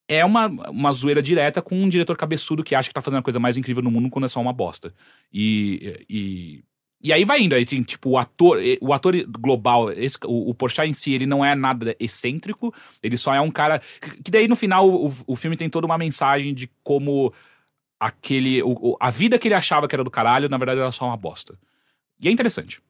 é 0.07 0.23
uma, 0.25 0.47
uma 0.71 0.91
zoeira 0.91 1.21
direta 1.21 1.61
com 1.61 1.75
um 1.75 1.89
diretor 1.89 2.15
cabeçudo 2.17 2.63
que 2.63 2.73
acha 2.73 2.87
que 2.87 2.93
tá 2.93 3.01
fazendo 3.01 3.19
a 3.19 3.23
coisa 3.23 3.37
mais 3.39 3.57
incrível 3.57 3.83
no 3.83 3.91
mundo 3.91 4.09
quando 4.09 4.25
é 4.25 4.29
só 4.29 4.39
uma 4.41 4.53
bosta. 4.53 4.93
E. 5.31 6.05
e 6.09 6.63
e 7.01 7.13
aí 7.13 7.23
vai 7.23 7.41
indo, 7.41 7.55
aí 7.55 7.65
tem, 7.65 7.81
tipo, 7.81 8.09
o 8.11 8.17
ator, 8.17 8.59
o 8.81 8.93
ator 8.93 9.15
global, 9.27 9.91
esse, 9.91 10.17
o, 10.25 10.49
o 10.49 10.53
Porchat 10.53 10.89
em 10.89 10.93
si, 10.93 11.13
ele 11.13 11.25
não 11.25 11.43
é 11.45 11.55
nada 11.55 11.95
excêntrico, 11.99 12.73
ele 13.01 13.17
só 13.17 13.33
é 13.33 13.39
um 13.41 13.49
cara, 13.51 13.81
que 14.23 14.29
daí 14.29 14.47
no 14.47 14.55
final 14.55 14.87
o, 14.87 15.13
o 15.27 15.35
filme 15.35 15.55
tem 15.55 15.69
toda 15.69 15.85
uma 15.85 15.97
mensagem 15.97 16.53
de 16.53 16.69
como 16.83 17.33
aquele, 17.99 18.61
o- 18.63 18.97
a 18.99 19.09
vida 19.09 19.37
que 19.37 19.47
ele 19.47 19.55
achava 19.55 19.87
que 19.87 19.95
era 19.95 20.03
do 20.03 20.11
caralho, 20.11 20.49
na 20.49 20.57
verdade 20.57 20.79
era 20.79 20.91
só 20.91 21.05
uma 21.05 21.17
bosta. 21.17 21.57
E 22.19 22.27
é 22.27 22.31
interessante. 22.31 22.81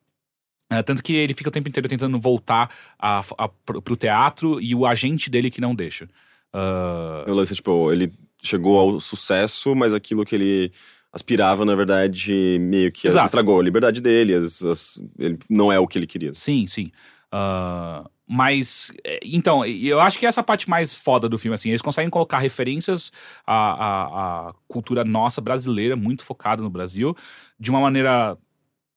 É, 0.72 0.84
tanto 0.84 1.02
que 1.02 1.14
ele 1.14 1.34
fica 1.34 1.50
o 1.50 1.52
tempo 1.52 1.68
inteiro 1.68 1.90
tentando 1.90 2.20
voltar 2.20 2.70
a, 2.98 3.22
a, 3.38 3.48
pro, 3.48 3.82
pro 3.82 3.96
teatro 3.96 4.62
e 4.62 4.76
o 4.76 4.86
agente 4.86 5.28
dele 5.30 5.50
que 5.50 5.60
não 5.62 5.74
deixa. 5.74 6.08
Ah, 6.54 7.26
O 7.28 7.34
lance, 7.34 7.56
tipo, 7.56 7.92
ele 7.92 8.14
chegou 8.44 8.78
ao 8.80 9.00
sucesso, 9.00 9.74
mas 9.76 9.94
aquilo 9.96 10.24
que 10.26 10.36
ele 10.36 10.72
aspirava, 11.12 11.66
na 11.66 11.76
verdade, 11.76 12.58
meio 12.60 12.92
que 12.92 13.08
Exato. 13.08 13.26
estragou 13.26 13.60
a 13.60 13.64
liberdade 13.64 14.00
dele, 14.02 14.34
as- 14.36 14.62
as- 14.64 15.02
ele 15.18 15.38
não 15.50 15.72
é 15.72 15.80
o 15.80 15.88
que 15.88 15.98
ele 15.98 16.08
queria. 16.08 16.32
Sim, 16.34 16.68
sim. 16.68 16.92
Ah, 17.32 18.08
mas, 18.28 18.92
é, 19.04 19.20
então, 19.24 19.66
eu 19.66 20.00
acho 20.00 20.20
que 20.20 20.26
essa 20.26 20.42
é 20.42 20.44
parte 20.44 20.70
mais 20.70 20.94
foda 20.94 21.28
do 21.28 21.38
filme, 21.38 21.56
assim. 21.56 21.70
Eles 21.70 21.82
conseguem 21.82 22.10
colocar 22.10 22.38
referências 22.40 23.12
à, 23.46 23.54
à, 23.56 24.50
à 24.50 24.54
cultura 24.68 25.04
nossa 25.04 25.42
brasileira, 25.42 25.96
muito 25.96 26.24
focada 26.24 26.62
no 26.62 26.70
Brasil, 26.70 27.16
de 27.60 27.72
uma 27.72 27.80
maneira 27.80 28.38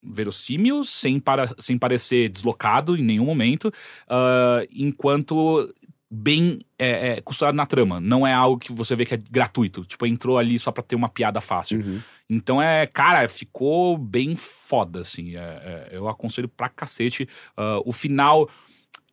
verossímil, 0.03 0.83
sem, 0.85 1.19
para, 1.21 1.47
sem 1.61 1.79
parecer 1.79 2.29
deslocado 2.29 2.97
em 2.97 3.03
nenhum 3.03 3.25
momento, 3.25 3.71
ah, 4.09 4.67
enquanto 4.73 5.73
bem 6.15 6.59
é, 6.79 7.13
é, 7.13 7.21
costurado 7.23 7.57
na 7.57 7.65
trama. 7.65 7.99
Não 7.99 8.27
é 8.27 8.35
algo 8.35 8.59
que 8.59 8.71
você 8.71 8.95
vê 8.95 9.07
que 9.07 9.15
é 9.15 9.17
gratuito. 9.17 9.83
Tipo, 9.87 10.05
entrou 10.07 10.37
ali 10.37 10.59
só 10.59 10.71
pra 10.71 10.83
ter 10.83 10.95
uma 10.95 11.09
piada 11.09 11.41
fácil. 11.41 11.81
Uhum. 11.81 12.01
Então 12.29 12.61
é, 12.61 12.87
cara, 12.87 13.27
ficou 13.27 13.97
bem 13.97 14.37
foda, 14.37 15.01
assim. 15.01 15.35
É- 15.37 15.41
é, 15.41 15.89
eu 15.93 16.07
aconselho 16.09 16.49
pra 16.49 16.69
cacete. 16.69 17.27
Ah, 17.57 17.81
o 17.87 17.93
final. 17.93 18.49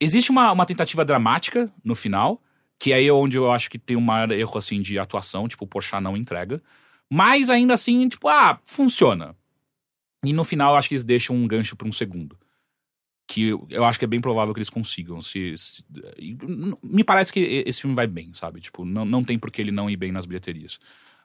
Existe 0.02 0.30
uma, 0.30 0.52
uma 0.52 0.66
tentativa 0.66 1.06
dramática 1.06 1.72
no 1.84 1.96
final, 1.96 2.42
que 2.78 2.92
aí 2.92 3.08
é 3.08 3.14
onde 3.14 3.38
eu 3.38 3.50
acho 3.52 3.70
que 3.70 3.80
tem 3.80 3.96
um 3.96 4.02
maior 4.02 4.32
erro, 4.32 4.58
assim, 4.58 4.82
de 4.82 5.00
atuação. 5.00 5.48
Tipo, 5.48 5.64
o 5.64 5.68
Porchat 5.68 6.02
não 6.04 6.18
entrega. 6.18 6.62
Mas 7.10 7.50
ainda 7.50 7.74
assim, 7.74 8.10
tipo, 8.10 8.28
ah, 8.28 8.60
funciona. 8.66 9.36
E 10.24 10.34
no 10.34 10.44
final 10.44 10.74
eu 10.74 10.78
acho 10.78 10.90
que 10.90 10.96
eles 10.96 11.06
deixam 11.06 11.34
um 11.36 11.48
gancho 11.48 11.76
pra 11.78 11.88
um 11.88 11.92
segundo. 11.94 12.38
Que 13.32 13.50
eu, 13.70 13.84
acho 13.86 14.00
que 14.00 14.06
é 14.06 14.08
bem 14.08 14.20
provável 14.20 14.56
que 14.56 14.60
eles 14.60 14.72
consigam. 14.72 15.22
Se, 15.22 15.56
se- 15.56 15.84
me 16.84 17.04
parece 17.04 17.32
que 17.32 17.40
esse 17.66 17.82
filme 17.82 17.96
vai 17.96 18.08
bem, 18.08 18.34
sabe? 18.34 18.60
Tipo, 18.60 18.84
não, 18.84 19.06
não 19.06 19.24
tem 19.24 19.38
por 19.38 19.52
que 19.52 19.62
ele 19.62 19.72
não 19.72 19.88
ir 19.88 19.98
bem 19.98 20.12
nas 20.12 20.26
bilheterias. 20.26 20.80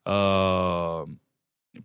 Ah, 0.05 1.07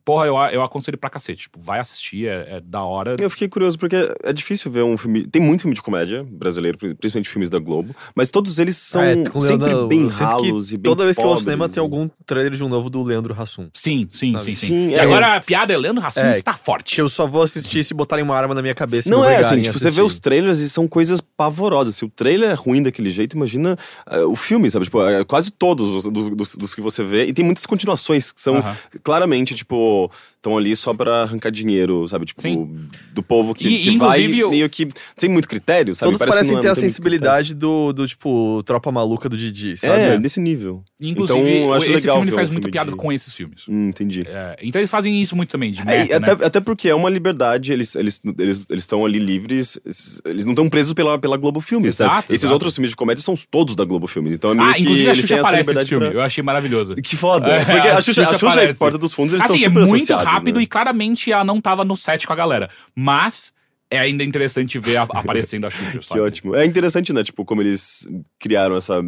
porra, 0.05 0.25
eu, 0.27 0.35
eu 0.51 0.61
aconselho 0.63 0.97
pra 0.97 1.09
cacete. 1.09 1.43
Tipo, 1.43 1.59
vai 1.59 1.79
assistir, 1.79 2.27
é, 2.27 2.57
é 2.57 2.61
da 2.61 2.83
hora. 2.83 3.15
Eu 3.19 3.29
fiquei 3.29 3.47
curioso 3.47 3.77
porque 3.77 3.95
é 4.23 4.33
difícil 4.33 4.71
ver 4.71 4.83
um 4.83 4.97
filme. 4.97 5.27
Tem 5.27 5.41
muito 5.41 5.61
filme 5.61 5.75
de 5.75 5.81
comédia 5.81 6.23
brasileiro, 6.29 6.77
principalmente 6.77 7.29
filmes 7.29 7.49
da 7.49 7.59
Globo, 7.59 7.95
mas 8.15 8.29
todos 8.31 8.59
eles 8.59 8.77
são 8.77 9.01
É, 9.01 9.15
sempre 9.15 9.39
Leandro- 9.39 9.87
bem 9.87 10.07
ralos 10.07 10.71
e 10.71 10.77
bem 10.77 10.83
Toda 10.83 11.03
vez 11.05 11.15
que 11.15 11.21
eu 11.21 11.25
vou 11.25 11.33
ao 11.33 11.39
cinema 11.39 11.67
tem 11.69 11.81
e- 11.81 11.83
algum 11.83 12.09
trailer 12.25 12.53
de 12.53 12.63
um 12.63 12.69
novo 12.69 12.89
do 12.89 13.01
Leandro 13.03 13.33
Hassum. 13.39 13.69
Sim, 13.73 14.07
sim, 14.11 14.39
sim, 14.39 14.55
sim. 14.55 14.67
Sim, 14.67 14.89
e 14.89 14.95
é, 14.95 15.01
agora 15.01 15.35
a 15.35 15.41
piada 15.41 15.73
é 15.73 15.77
Leandro 15.77 16.05
Hassum 16.05 16.21
É, 16.21 16.31
está 16.31 16.53
forte. 16.53 16.95
Que 16.95 17.01
eu 17.01 17.09
só 17.09 17.27
vou 17.27 17.41
assistir 17.41 17.83
se 17.83 17.93
botarem 17.93 18.23
uma 18.23 18.35
arma 18.35 18.53
na 18.55 18.61
minha 18.61 18.75
cabeça 18.75 19.07
e 19.07 19.11
Não 19.11 19.21
me 19.21 19.27
é 19.27 19.37
assim, 19.37 19.61
tipo, 19.61 19.77
você 19.77 19.89
vê 19.91 20.01
os 20.01 20.19
trailers 20.19 20.59
e 20.59 20.69
são 20.69 20.87
coisas 20.87 21.21
pavorosas. 21.21 21.95
Se 21.95 22.05
o 22.05 22.09
trailer 22.09 22.49
é 22.51 22.53
ruim 22.53 22.81
daquele 22.83 23.09
jeito, 23.11 23.35
imagina 23.35 23.77
eh, 24.09 24.21
o 24.23 24.35
filme, 24.35 24.69
sabe? 24.69 24.85
Tipo, 24.85 25.01
é, 25.03 25.23
quase 25.23 25.51
todos 25.51 25.89
os, 25.91 26.03
do- 26.11 26.35
dos, 26.35 26.55
dos 26.55 26.75
que 26.75 26.81
você 26.81 27.03
vê. 27.03 27.25
E 27.25 27.33
tem 27.33 27.43
muitas 27.45 27.65
continuações 27.65 28.31
que 28.31 28.41
são 28.41 28.57
Aham. 28.57 28.75
claramente, 29.03 29.55
tipo, 29.55 29.78
cool 29.79 30.11
estão 30.39 30.57
ali 30.57 30.73
só 30.75 30.93
pra 30.93 31.23
arrancar 31.23 31.51
dinheiro, 31.51 32.07
sabe? 32.07 32.25
Tipo, 32.25 32.41
Sim. 32.41 32.87
do 33.13 33.21
povo 33.21 33.53
que, 33.53 33.67
E, 33.67 33.83
que 33.83 33.89
inclusive, 33.91 34.41
vai 34.41 34.49
meio 34.51 34.69
que 34.69 34.87
sem 35.17 35.29
muito 35.29 35.47
critério, 35.49 35.93
sabe? 35.93 36.07
Todos 36.07 36.19
Parece 36.19 36.35
parecem 36.37 36.53
não 36.53 36.59
é- 36.59 36.61
ter 36.61 36.67
não 36.67 36.71
a 36.71 36.75
muito 36.75 36.87
sensibilidade 36.89 37.53
do, 37.53 37.91
do, 37.91 38.07
tipo, 38.07 38.63
tropa 38.63 38.89
maluca 38.91 39.27
do 39.27 39.35
Didi, 39.35 39.75
sabe? 39.75 39.93
É, 40.01 40.17
desse 40.17 40.39
nível. 40.39 40.81
Inclusive, 41.01 41.39
então, 41.39 41.49
eu 41.51 41.73
acho 41.73 41.85
esse 41.91 41.93
legal 42.07 42.15
filme 42.17 42.31
faz 42.31 42.49
muita 42.49 42.69
piada 42.69 42.91
de- 42.91 42.95
com 42.97 43.11
esses 43.11 43.33
filmes. 43.33 43.65
Hum, 43.67 43.89
entendi. 43.89 44.25
É, 44.27 44.55
então 44.63 44.79
eles 44.79 44.89
fazem 44.89 45.21
isso 45.21 45.35
muito 45.35 45.49
também, 45.49 45.71
de 45.71 45.81
É, 45.81 45.85
meta, 45.85 46.05
e 46.05 46.19
né? 46.19 46.31
até, 46.31 46.45
até 46.45 46.59
porque 46.61 46.87
é 46.89 46.95
uma 46.95 47.09
liberdade, 47.09 47.73
eles 47.73 47.95
eles 47.95 48.21
eles 48.37 48.65
eles 48.69 48.83
estão 48.83 49.05
ali 49.05 49.19
livres, 49.19 49.77
eles 50.25 50.45
não 50.45 50.53
estão 50.53 50.69
presos 50.69 50.93
pela, 50.93 51.19
pela 51.19 51.35
Globo 51.37 51.59
Filmes, 51.59 51.95
sabe? 51.95 52.11
Exato, 52.11 52.33
Esses 52.33 52.43
exato. 52.43 52.53
outros 52.53 52.75
filmes 52.75 52.91
de 52.91 52.95
comédia 52.95 53.21
são 53.23 53.35
todos 53.51 53.75
da 53.75 53.83
Globo 53.83 54.07
Filmes, 54.07 54.33
então 54.33 54.51
é 54.51 54.55
meio 54.55 54.69
Ah, 54.69 54.73
que 54.73 54.81
inclusive 54.83 55.05
a 55.05 55.09
eles 55.11 55.17
Xuxa 55.21 55.27
têm 55.27 55.37
essa 55.39 55.47
aparece 55.49 55.57
nesse 55.69 55.69
liberdade 55.79 55.89
filme. 55.89 56.05
pra- 56.07 56.15
Eu 56.15 56.21
achei 56.25 56.43
maravilhoso. 56.43 56.95
Que 56.95 57.15
foda. 57.17 57.47
É, 57.47 57.65
Porque 57.65 57.87
a 57.89 57.97
a 57.97 58.01
Xuxa, 58.01 58.21
a 58.23 58.25
Xuxa 58.27 58.37
Xuxa 58.39 58.63
e. 58.65 58.73
Porta 58.73 58.97
dos 58.97 59.13
Fundos, 59.13 59.33
eles 59.33 59.43
Assim, 59.45 59.53
é 59.55 59.57
estão 59.67 59.73
super 59.73 59.89
muito 59.89 60.03
associados, 60.13 60.28
rápido 60.33 60.57
né? 60.57 60.63
e 60.63 60.67
claramente 60.67 61.31
ela 61.31 61.43
não 61.43 61.59
tava 61.61 61.83
no 61.85 61.95
set 61.97 62.25
com 62.27 62.33
a 62.33 62.35
galera. 62.35 62.69
Mas 62.95 63.53
é 63.89 63.99
ainda 63.99 64.23
interessante 64.23 64.77
ver 64.79 64.97
a- 64.97 65.03
aparecendo 65.03 65.65
a 65.65 65.69
Xuxa, 65.69 65.97
Que 65.99 66.05
sabe? 66.05 66.21
ótimo. 66.21 66.55
É 66.55 66.65
interessante, 66.65 67.11
né? 67.13 67.23
Tipo, 67.23 67.43
como 67.45 67.61
eles 67.61 68.07
criaram 68.37 68.75
essa 68.75 69.01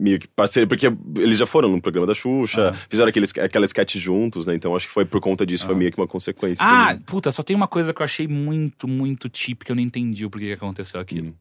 meio 0.00 0.20
que 0.20 0.28
parceria, 0.28 0.64
porque 0.66 0.86
eles 1.18 1.38
já 1.38 1.46
foram 1.46 1.68
no 1.68 1.82
programa 1.82 2.06
da 2.06 2.14
Xuxa, 2.14 2.70
Ah. 2.70 2.74
fizeram 2.88 3.08
aqueles, 3.10 3.36
aquela 3.36 3.64
sketch 3.64 3.96
juntos, 3.96 4.46
né? 4.46 4.54
Então 4.54 4.74
acho 4.76 4.86
que 4.86 4.92
foi 4.92 5.04
por 5.04 5.20
conta 5.20 5.44
disso, 5.44 5.66
foi 5.66 5.74
meio 5.74 5.90
que 5.90 5.98
uma 6.00 6.06
consequência. 6.06 6.64
Ah, 6.64 6.96
puta, 7.04 7.32
só 7.32 7.42
tem 7.42 7.56
uma 7.56 7.66
coisa 7.66 7.92
que 7.92 8.00
eu 8.00 8.04
achei 8.04 8.28
muito, 8.28 8.86
muito 8.86 9.28
que 9.28 9.56
eu 9.72 9.74
não 9.74 9.82
entendi 9.82 10.24
o 10.24 10.30
porquê 10.30 10.46
que 10.46 10.52
aconteceu 10.52 11.00
aquilo. 11.00 11.28
Hum. 11.30 11.34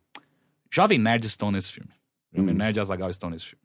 Jovem 0.73 0.97
Nerd 0.97 1.25
estão 1.27 1.51
nesse 1.51 1.71
filme. 1.71 1.89
Jovem 2.35 2.53
Hum. 2.53 2.57
Nerd 2.57 2.77
e 2.77 2.79
Azagal 2.79 3.09
estão 3.11 3.29
nesse 3.29 3.45
filme. 3.45 3.61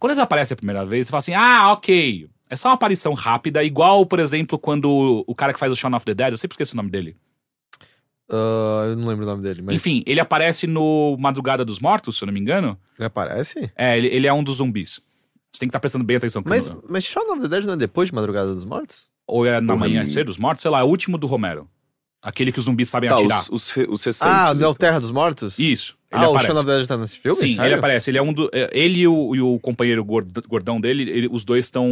Quando 0.00 0.10
eles 0.10 0.18
aparecem 0.18 0.54
a 0.54 0.56
primeira 0.56 0.84
vez, 0.84 1.06
você 1.06 1.10
fala 1.12 1.18
assim: 1.20 1.34
ah, 1.34 1.70
ok. 1.72 2.28
É 2.48 2.56
só 2.56 2.68
uma 2.68 2.74
aparição 2.74 3.14
rápida, 3.14 3.64
igual, 3.64 4.04
por 4.06 4.20
exemplo, 4.20 4.58
quando 4.58 5.24
o 5.26 5.34
cara 5.34 5.52
que 5.52 5.58
faz 5.58 5.72
o 5.72 5.76
Shaun 5.76 5.94
of 5.94 6.04
the 6.04 6.14
Dead, 6.14 6.32
eu 6.32 6.38
sempre 6.38 6.54
esqueço 6.54 6.74
o 6.74 6.76
nome 6.76 6.90
dele. 6.90 7.16
Ah, 8.30 8.84
eu 8.88 8.96
não 8.96 9.08
lembro 9.08 9.24
o 9.24 9.28
nome 9.28 9.42
dele, 9.42 9.62
mas. 9.62 9.74
Enfim, 9.76 10.02
ele 10.06 10.20
aparece 10.20 10.66
no 10.66 11.16
Madrugada 11.18 11.64
dos 11.64 11.78
Mortos, 11.78 12.16
se 12.16 12.24
eu 12.24 12.26
não 12.26 12.32
me 12.32 12.40
engano. 12.40 12.78
Ele 12.98 13.06
aparece? 13.06 13.70
É, 13.76 13.96
ele, 13.96 14.08
ele 14.08 14.26
é 14.26 14.32
um 14.32 14.42
dos 14.42 14.56
zumbis. 14.56 15.00
Você 15.52 15.60
tem 15.60 15.68
que 15.68 15.70
estar 15.70 15.80
prestando 15.80 16.04
bem 16.04 16.16
atenção. 16.16 16.42
Mas, 16.44 16.72
mas 16.88 17.04
Shaun 17.04 17.32
of 17.32 17.40
the 17.40 17.48
Dead 17.48 17.64
não 17.64 17.74
é 17.74 17.76
depois 17.76 18.08
de 18.08 18.14
Madrugada 18.14 18.52
dos 18.52 18.64
Mortos? 18.64 19.10
Ou 19.26 19.46
é 19.46 19.60
na 19.60 19.76
manhã 19.76 20.02
hum. 20.02 20.06
cedo 20.06 20.26
dos 20.26 20.36
mortos, 20.36 20.60
sei 20.62 20.70
lá, 20.70 20.80
é 20.80 20.82
o 20.82 20.86
último 20.86 21.16
do 21.16 21.26
Romero. 21.26 21.68
Aquele 22.20 22.52
que 22.52 22.58
os 22.58 22.64
zumbis 22.64 22.88
sabem 22.88 23.08
Tá, 23.08 23.16
atirar. 23.16 23.40
os, 23.50 23.76
os, 23.76 23.76
os 23.88 24.04
recentes. 24.04 24.34
Ah, 24.34 24.54
não 24.54 24.64
é 24.64 24.68
o 24.68 24.70
então. 24.70 24.74
Terra 24.74 24.98
dos 24.98 25.10
Mortos? 25.10 25.58
Isso. 25.58 25.96
Ele 26.14 26.24
ah, 26.24 26.28
o 26.28 26.30
aparece. 26.30 26.46
Shaun 26.46 26.56
of 26.60 26.66
the 26.66 26.76
Dead 26.78 26.86
tá 26.86 26.96
nesse 26.96 27.18
filme? 27.18 27.36
Sim, 27.36 27.48
Sério? 27.48 27.64
ele 27.64 27.74
aparece. 27.74 28.10
Ele 28.10 28.18
é 28.18 28.22
um 28.22 28.32
do. 28.32 28.48
é, 28.52 28.70
Ele 28.72 29.00
e 29.00 29.08
o, 29.08 29.34
e 29.34 29.40
o 29.40 29.58
companheiro 29.58 30.04
gord- 30.04 30.42
gordão 30.48 30.80
dele, 30.80 31.02
ele- 31.10 31.28
os 31.30 31.44
dois 31.44 31.64
estão 31.66 31.86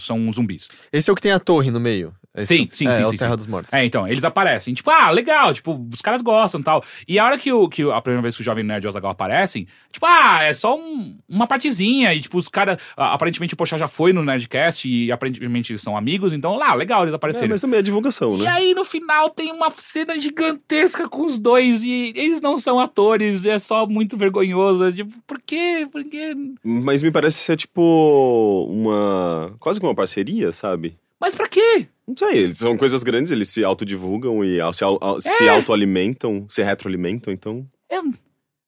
são 0.00 0.30
zumbis. 0.32 0.68
Esse 0.92 1.10
é 1.10 1.12
o 1.12 1.16
que 1.16 1.22
tem 1.22 1.32
a 1.32 1.38
torre 1.38 1.70
no 1.70 1.80
meio. 1.80 2.14
Esse 2.36 2.56
Sim, 2.56 2.66
que- 2.66 2.76
sim, 2.76 2.88
é, 2.88 2.94
sim, 2.94 3.02
É 3.02 3.04
sim, 3.04 3.14
o 3.14 3.18
Terra 3.18 3.30
sim. 3.30 3.36
dos 3.36 3.46
Mortos. 3.46 3.72
É, 3.72 3.84
então, 3.84 4.08
eles 4.08 4.24
aparecem. 4.24 4.74
Tipo, 4.74 4.90
ah, 4.90 5.08
legal, 5.10 5.54
tipo, 5.54 5.80
os 5.92 6.00
caras 6.02 6.20
gostam 6.20 6.60
e 6.60 6.64
tal. 6.64 6.82
E 7.06 7.16
a 7.16 7.24
hora 7.24 7.38
que, 7.38 7.52
o, 7.52 7.68
que 7.68 7.84
o- 7.84 7.92
a 7.92 8.02
primeira 8.02 8.22
vez 8.22 8.34
que 8.34 8.40
o 8.42 8.44
Jovem 8.44 8.64
Nerd 8.64 8.84
e 8.84 8.86
o 8.86 8.88
Azagal 8.88 9.12
aparecem, 9.12 9.68
tipo, 9.92 10.04
ah, 10.04 10.42
é 10.42 10.52
só 10.52 10.76
um- 10.76 11.16
uma 11.28 11.46
partezinha. 11.46 12.12
E, 12.12 12.20
tipo, 12.20 12.36
os 12.38 12.48
caras. 12.48 12.78
Aparentemente 12.96 13.54
o 13.54 13.56
Pochá 13.56 13.76
já 13.78 13.86
foi 13.86 14.12
no 14.12 14.24
Nerdcast 14.24 14.88
e 14.88 15.12
aparentemente 15.12 15.70
eles 15.72 15.80
são 15.82 15.96
amigos, 15.96 16.32
então 16.32 16.56
lá, 16.56 16.74
legal, 16.74 17.02
eles 17.02 17.12
É, 17.12 17.16
apareceram. 17.16 17.50
mas 17.50 17.60
também 17.60 17.78
é 17.78 17.82
divulgação, 17.82 18.36
E 18.36 18.42
né? 18.42 18.48
aí, 18.48 18.74
no 18.74 18.84
final, 18.84 19.30
tem 19.30 19.52
uma 19.52 19.70
cena 19.76 20.18
gigantesca 20.18 21.08
com 21.08 21.24
os 21.26 21.38
dois 21.38 21.84
e 21.84 22.12
eles 22.16 22.40
não 22.40 22.58
são 22.58 22.80
atores, 22.80 23.44
é 23.44 23.58
só 23.64 23.86
muito 23.86 24.16
vergonhoso. 24.16 24.92
Tipo, 24.92 25.12
por 25.26 25.40
quê? 25.40 25.88
Por 25.90 26.04
quê? 26.04 26.34
Mas 26.62 27.02
me 27.02 27.10
parece 27.10 27.38
ser 27.38 27.56
tipo 27.56 28.66
uma. 28.70 29.54
quase 29.58 29.80
que 29.80 29.86
uma 29.86 29.94
parceria, 29.94 30.52
sabe? 30.52 30.96
Mas 31.20 31.34
pra 31.34 31.48
quê? 31.48 31.86
Não 32.06 32.14
sei, 32.16 32.38
eles 32.44 32.58
são 32.58 32.76
coisas 32.76 33.02
grandes, 33.02 33.32
eles 33.32 33.48
se 33.48 33.64
autodivulgam 33.64 34.44
e 34.44 34.60
au- 34.60 34.72
se, 34.74 34.84
au- 34.84 34.98
au- 35.00 35.16
É. 35.16 35.20
se 35.20 35.48
autoalimentam, 35.48 36.44
se 36.48 36.62
retroalimentam, 36.62 37.32
então. 37.32 37.66
Eu, 37.90 38.02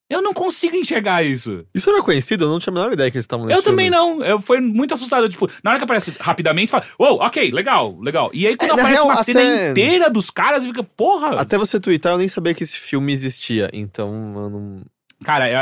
eu 0.08 0.22
não 0.22 0.32
consigo 0.32 0.76
enxergar 0.76 1.24
isso. 1.24 1.66
Isso 1.74 1.90
era 1.90 2.02
conhecido? 2.02 2.44
Eu 2.44 2.48
não 2.50 2.58
tinha 2.58 2.72
a 2.72 2.74
menor 2.74 2.92
ideia 2.92 3.10
que 3.10 3.16
eles 3.16 3.24
estavam 3.24 3.46
nesse 3.46 3.58
eu 3.58 3.62
também 3.62 3.90
não. 3.90 4.24
Eu 4.24 4.40
fui 4.40 4.60
muito 4.60 4.94
assustado. 4.94 5.28
Tipo, 5.28 5.48
na 5.64 5.70
hora 5.70 5.78
que 5.78 5.84
aparece 5.84 6.12
rapidamente, 6.20 6.70
fala, 6.70 6.84
uou, 6.98 7.20
ok, 7.22 7.50
legal, 7.50 7.98
legal. 8.00 8.30
E 8.32 8.46
aí 8.46 8.56
quando 8.56 8.70
É, 8.70 8.74
aparece 8.74 8.92
real, 8.94 9.06
uma 9.06 9.24
cena 9.24 9.40
até- 9.40 9.70
inteira 9.70 10.08
dos 10.10 10.30
caras, 10.30 10.64
fica, 10.64 10.82
porra. 10.84 11.40
Até 11.40 11.58
você 11.58 11.80
twittar, 11.80 12.12
eu 12.12 12.18
nem 12.18 12.28
sabia 12.28 12.54
que 12.54 12.62
esse 12.62 12.78
filme 12.78 13.12
existia. 13.12 13.68
Então, 13.72 14.10
eu 14.36 14.50
não. 14.50 14.82
Cara, 15.24 15.48
é, 15.48 15.52
é- 15.52 15.56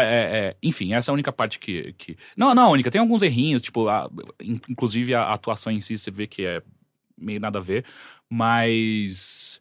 é- 0.49 0.57
enfim, 0.63 0.93
essa 0.95 1.11
é 1.11 1.13
a 1.13 1.15
única 1.15 1.33
parte 1.33 1.59
que, 1.59 1.95
que. 1.97 2.17
Não, 2.37 2.55
não, 2.55 2.65
a 2.65 2.71
única. 2.71 2.91
Tem 2.91 3.01
alguns 3.01 3.23
errinhos, 3.23 3.63
tipo, 3.63 3.89
a- 3.89 4.11
in- 4.43 4.61
inclusive 4.69 5.15
a 5.15 5.33
atuação 5.33 5.73
em 5.73 5.81
si, 5.81 5.97
você 5.97 6.11
vê 6.11 6.27
que 6.27 6.45
é 6.45 6.61
meio 7.17 7.39
nada 7.41 7.61
a 7.61 7.63
ver, 7.63 7.85
mas. 8.29 9.61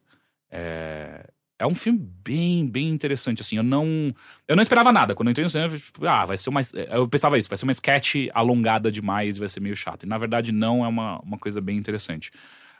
É, 0.50 1.26
é 1.58 1.66
um 1.66 1.74
filme 1.74 1.98
bem, 2.24 2.66
bem 2.68 2.88
interessante, 2.88 3.40
assim. 3.42 3.56
Eu 3.56 3.62
não. 3.62 4.14
Eu 4.48 4.56
não 4.56 4.62
esperava 4.62 4.92
nada. 4.92 5.14
Quando 5.14 5.28
eu 5.28 5.32
entrei 5.32 5.44
no 5.44 5.50
cinema, 5.50 5.72
eu, 5.72 5.78
tipo, 5.78 6.04
ah, 6.06 6.24
vai 6.24 6.36
ser 6.36 6.50
uma. 6.50 6.60
Eu 6.90 7.08
pensava 7.08 7.38
isso, 7.38 7.48
vai 7.48 7.56
ser 7.56 7.64
uma 7.64 7.72
sketch 7.72 8.14
alongada 8.34 8.90
demais, 8.90 9.38
vai 9.38 9.48
ser 9.48 9.60
meio 9.60 9.76
chato. 9.76 10.02
E 10.04 10.06
na 10.06 10.18
verdade, 10.18 10.50
não 10.52 10.84
é 10.84 10.88
uma, 10.88 11.20
uma 11.20 11.38
coisa 11.38 11.60
bem 11.60 11.76
interessante. 11.76 12.30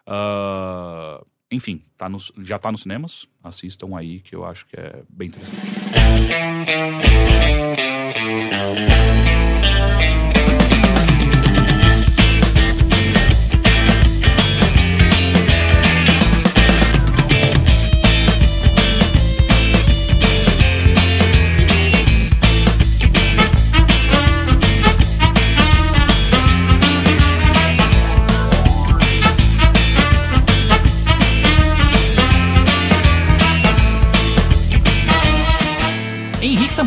Ah, 0.07 1.23
enfim, 1.51 1.85
tá 1.97 2.09
nos- 2.09 2.33
já 2.39 2.59
tá 2.59 2.73
nos 2.73 2.83
cinemas. 2.83 3.27
Assistam 3.43 3.97
aí, 3.97 4.21
que 4.21 4.35
eu 4.35 4.45
acho 4.45 4.67
que 4.67 4.77
é 4.77 5.03
bem 5.09 5.29
interessante. 5.29 6.65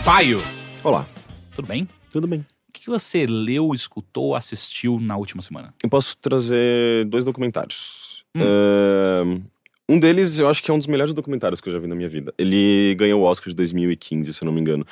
Sampaio. 0.07 0.39
Olá, 0.85 1.05
Tudo 1.53 1.67
bem? 1.67 1.85
tudo 2.09 2.27
bem? 2.29 2.39
O 2.69 2.71
que 2.71 2.89
você 2.89 3.25
leu, 3.25 3.73
escutou, 3.73 4.35
assistiu 4.35 5.01
na 5.01 5.17
última 5.17 5.41
semana? 5.41 5.73
Eu 5.83 5.89
posso 5.89 6.15
trazer 6.15 7.03
dois 7.07 7.25
documentários. 7.25 8.23
Hum. 8.33 8.41
Ahn, 8.41 9.41
um 9.89 9.99
deles, 9.99 10.39
eu 10.39 10.47
acho 10.47 10.63
que 10.63 10.71
é 10.71 10.73
um 10.73 10.77
dos 10.77 10.87
melhores 10.87 11.13
documentários 11.13 11.59
que 11.59 11.67
eu 11.67 11.73
já 11.73 11.79
vi 11.79 11.87
na 11.87 11.93
minha 11.95 12.07
vida. 12.07 12.33
Ele 12.37 12.95
ganhou 12.97 13.21
o 13.21 13.25
Oscar 13.25 13.49
de 13.49 13.55
2015, 13.57 14.33
se 14.33 14.41
eu 14.41 14.45
não 14.45 14.53
me 14.53 14.61
engano. 14.61 14.85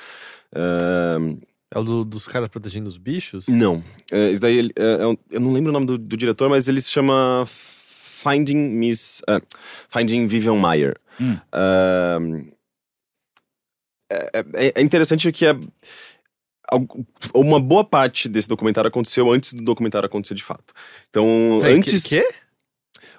Ahn, 0.53 1.37
É 1.73 1.79
o 1.79 1.83
do- 1.85 2.03
dos 2.03 2.27
caras 2.27 2.49
protegendo 2.49 2.89
os 2.89 2.97
bichos? 2.97 3.47
não, 3.47 3.81
é, 4.11 4.31
esse 4.31 4.41
daí, 4.41 4.57
ele- 4.57 4.73
é- 4.75 5.01
é 5.03 5.07
um- 5.07 5.15
eu 5.31 5.39
não 5.39 5.53
lembro 5.53 5.69
o 5.69 5.73
nome 5.73 5.85
do, 5.85 5.97
do 5.97 6.17
diretor, 6.17 6.49
mas 6.49 6.67
ele 6.67 6.81
se 6.81 6.91
chama 6.91 7.45
Finding 7.47 8.57
Miss... 8.57 9.21
ah, 9.29 9.39
Finding 9.87 10.27
Vivian 10.27 10.59
Meyer. 10.61 10.97
Hum. 11.21 11.37
É, 14.11 14.31
é- 14.53 14.73
é 14.75 14.81
interessante 14.81 15.31
que 15.31 15.45
é, 15.45 15.55
uma 17.33 17.59
boa 17.59 17.83
parte 17.83 18.27
desse 18.27 18.47
documentário 18.47 18.87
aconteceu 18.87 19.31
antes 19.31 19.53
do 19.53 19.63
documentário 19.63 20.07
acontecer 20.07 20.33
de 20.35 20.43
fato. 20.43 20.73
Então, 21.09 21.59
Peraí, 21.61 21.75
antes... 21.77 22.03
Que, 22.03 22.21
quê? 22.21 22.27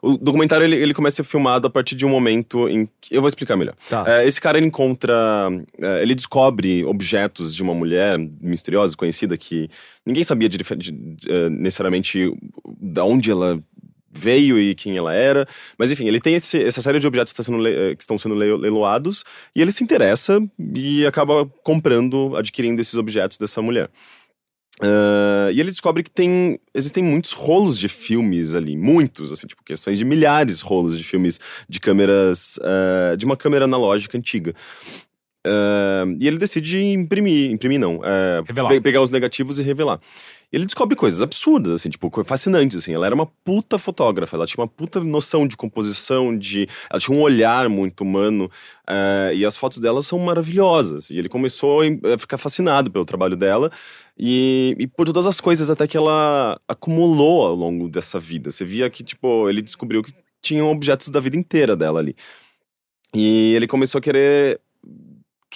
O 0.02 0.16
documentário 0.18 0.64
ele, 0.64 0.76
ele 0.76 0.92
começa 0.92 1.22
a 1.22 1.24
ser 1.24 1.30
filmado 1.30 1.66
a 1.66 1.70
partir 1.70 1.94
de 1.94 2.04
um 2.04 2.08
momento 2.08 2.68
em 2.68 2.86
que. 3.00 3.14
Eu 3.16 3.20
vou 3.22 3.28
explicar 3.28 3.56
melhor. 3.56 3.74
Tá. 3.88 4.04
É, 4.06 4.26
esse 4.26 4.40
cara 4.40 4.58
ele 4.58 4.66
encontra. 4.66 5.14
é, 5.80 6.02
ele 6.02 6.14
descobre 6.14 6.84
objetos 6.84 7.54
de 7.54 7.62
uma 7.62 7.74
mulher 7.74 8.18
misteriosa, 8.40 8.96
conhecida, 8.96 9.36
que 9.38 9.68
ninguém 10.04 10.22
sabia 10.22 10.48
de, 10.48 10.58
de- 10.58 10.90
de, 10.92 11.32
é, 11.32 11.48
necessariamente 11.48 12.30
da 12.78 13.04
onde 13.04 13.30
ela 13.30 13.58
veio 14.16 14.58
e 14.58 14.74
quem 14.74 14.96
ela 14.96 15.14
era. 15.14 15.46
Mas 15.78 15.90
enfim, 15.90 16.06
ele 16.06 16.20
tem 16.20 16.34
esse- 16.34 16.62
essa 16.62 16.80
série 16.82 16.98
de 16.98 17.06
objetos 17.06 17.32
que, 17.32 17.40
está 17.40 17.52
sendo 17.52 17.66
é, 17.66 17.94
que 17.94 18.02
estão 18.02 18.18
sendo 18.18 18.34
le- 18.34 18.56
leiloados 18.56 19.24
e 19.54 19.60
ele 19.62 19.72
se 19.72 19.84
interessa 19.84 20.40
e 20.74 21.04
acaba 21.06 21.46
comprando, 21.62 22.34
adquirindo 22.36 22.80
esses 22.80 22.94
objetos 22.94 23.38
dessa 23.38 23.60
mulher. 23.62 23.90
Ah, 24.80 25.48
e 25.52 25.58
ele 25.60 25.70
descobre 25.70 26.02
que 26.02 26.10
tem 26.10 26.58
existem 26.74 27.02
muitos 27.02 27.32
rolos 27.32 27.78
de 27.78 27.88
filmes 27.88 28.54
ali, 28.54 28.76
muitos, 28.76 29.32
assim, 29.32 29.46
tipo, 29.46 29.64
questões 29.64 29.96
de 29.96 30.04
milhares 30.04 30.58
de 30.58 30.64
rolos 30.64 30.98
de 30.98 31.02
filmes 31.04 31.40
de 31.68 31.80
câmeras, 31.80 32.58
ah, 32.62 33.16
de 33.16 33.24
uma 33.24 33.36
câmera 33.36 33.64
analógica 33.64 34.18
antiga. 34.18 34.54
Ah, 35.46 36.04
e 36.18 36.26
ele 36.26 36.38
decide 36.38 36.82
imprimir, 36.82 37.50
imprimir 37.52 37.78
não, 37.78 38.00
ah, 38.02 38.42
Revelar. 38.46 38.68
pe- 38.70 38.80
pegar 38.80 39.00
os 39.02 39.10
negativos 39.10 39.58
e 39.60 39.62
revelar. 39.62 40.00
E 40.52 40.56
ele 40.56 40.64
descobre 40.64 40.94
coisas 40.96 41.20
absurdas, 41.22 41.72
assim, 41.72 41.88
tipo, 41.90 42.10
fascinantes, 42.24 42.78
assim. 42.78 42.92
Ela 42.92 43.06
era 43.06 43.14
uma 43.14 43.26
puta 43.26 43.78
fotógrafa, 43.78 44.36
ela 44.36 44.46
tinha 44.46 44.62
uma 44.62 44.68
puta 44.68 45.02
noção 45.02 45.46
de 45.46 45.56
composição, 45.56 46.36
de... 46.36 46.68
Ela 46.90 47.00
tinha 47.00 47.16
um 47.16 47.20
olhar 47.20 47.68
muito 47.68 48.02
humano, 48.02 48.50
ah, 48.86 49.32
e 49.32 49.44
as 49.44 49.56
fotos 49.56 49.78
dela 49.78 50.02
são 50.02 50.18
maravilhosas. 50.18 51.10
E 51.10 51.18
ele 51.18 51.28
começou 51.28 51.80
a 51.82 52.18
ficar 52.18 52.38
fascinado 52.38 52.90
pelo 52.90 53.04
trabalho 53.04 53.36
dela, 53.36 53.70
e, 54.18 54.74
e 54.78 54.86
por 54.86 55.04
todas 55.06 55.26
as 55.26 55.40
coisas 55.40 55.68
até 55.68 55.86
que 55.86 55.96
ela 55.96 56.58
acumulou 56.68 57.42
ao 57.46 57.54
longo 57.54 57.88
dessa 57.88 58.18
vida. 58.18 58.50
Você 58.50 58.64
via 58.64 58.88
que, 58.88 59.02
tipo, 59.04 59.48
ele 59.48 59.60
descobriu 59.62 60.02
que 60.02 60.12
tinham 60.40 60.70
objetos 60.70 61.08
da 61.08 61.18
vida 61.20 61.36
inteira 61.36 61.74
dela 61.76 61.98
ali. 61.98 62.14
E 63.14 63.52
ele 63.54 63.66
começou 63.66 63.98
a 63.98 64.02
querer 64.02 64.56
que- 64.56 64.60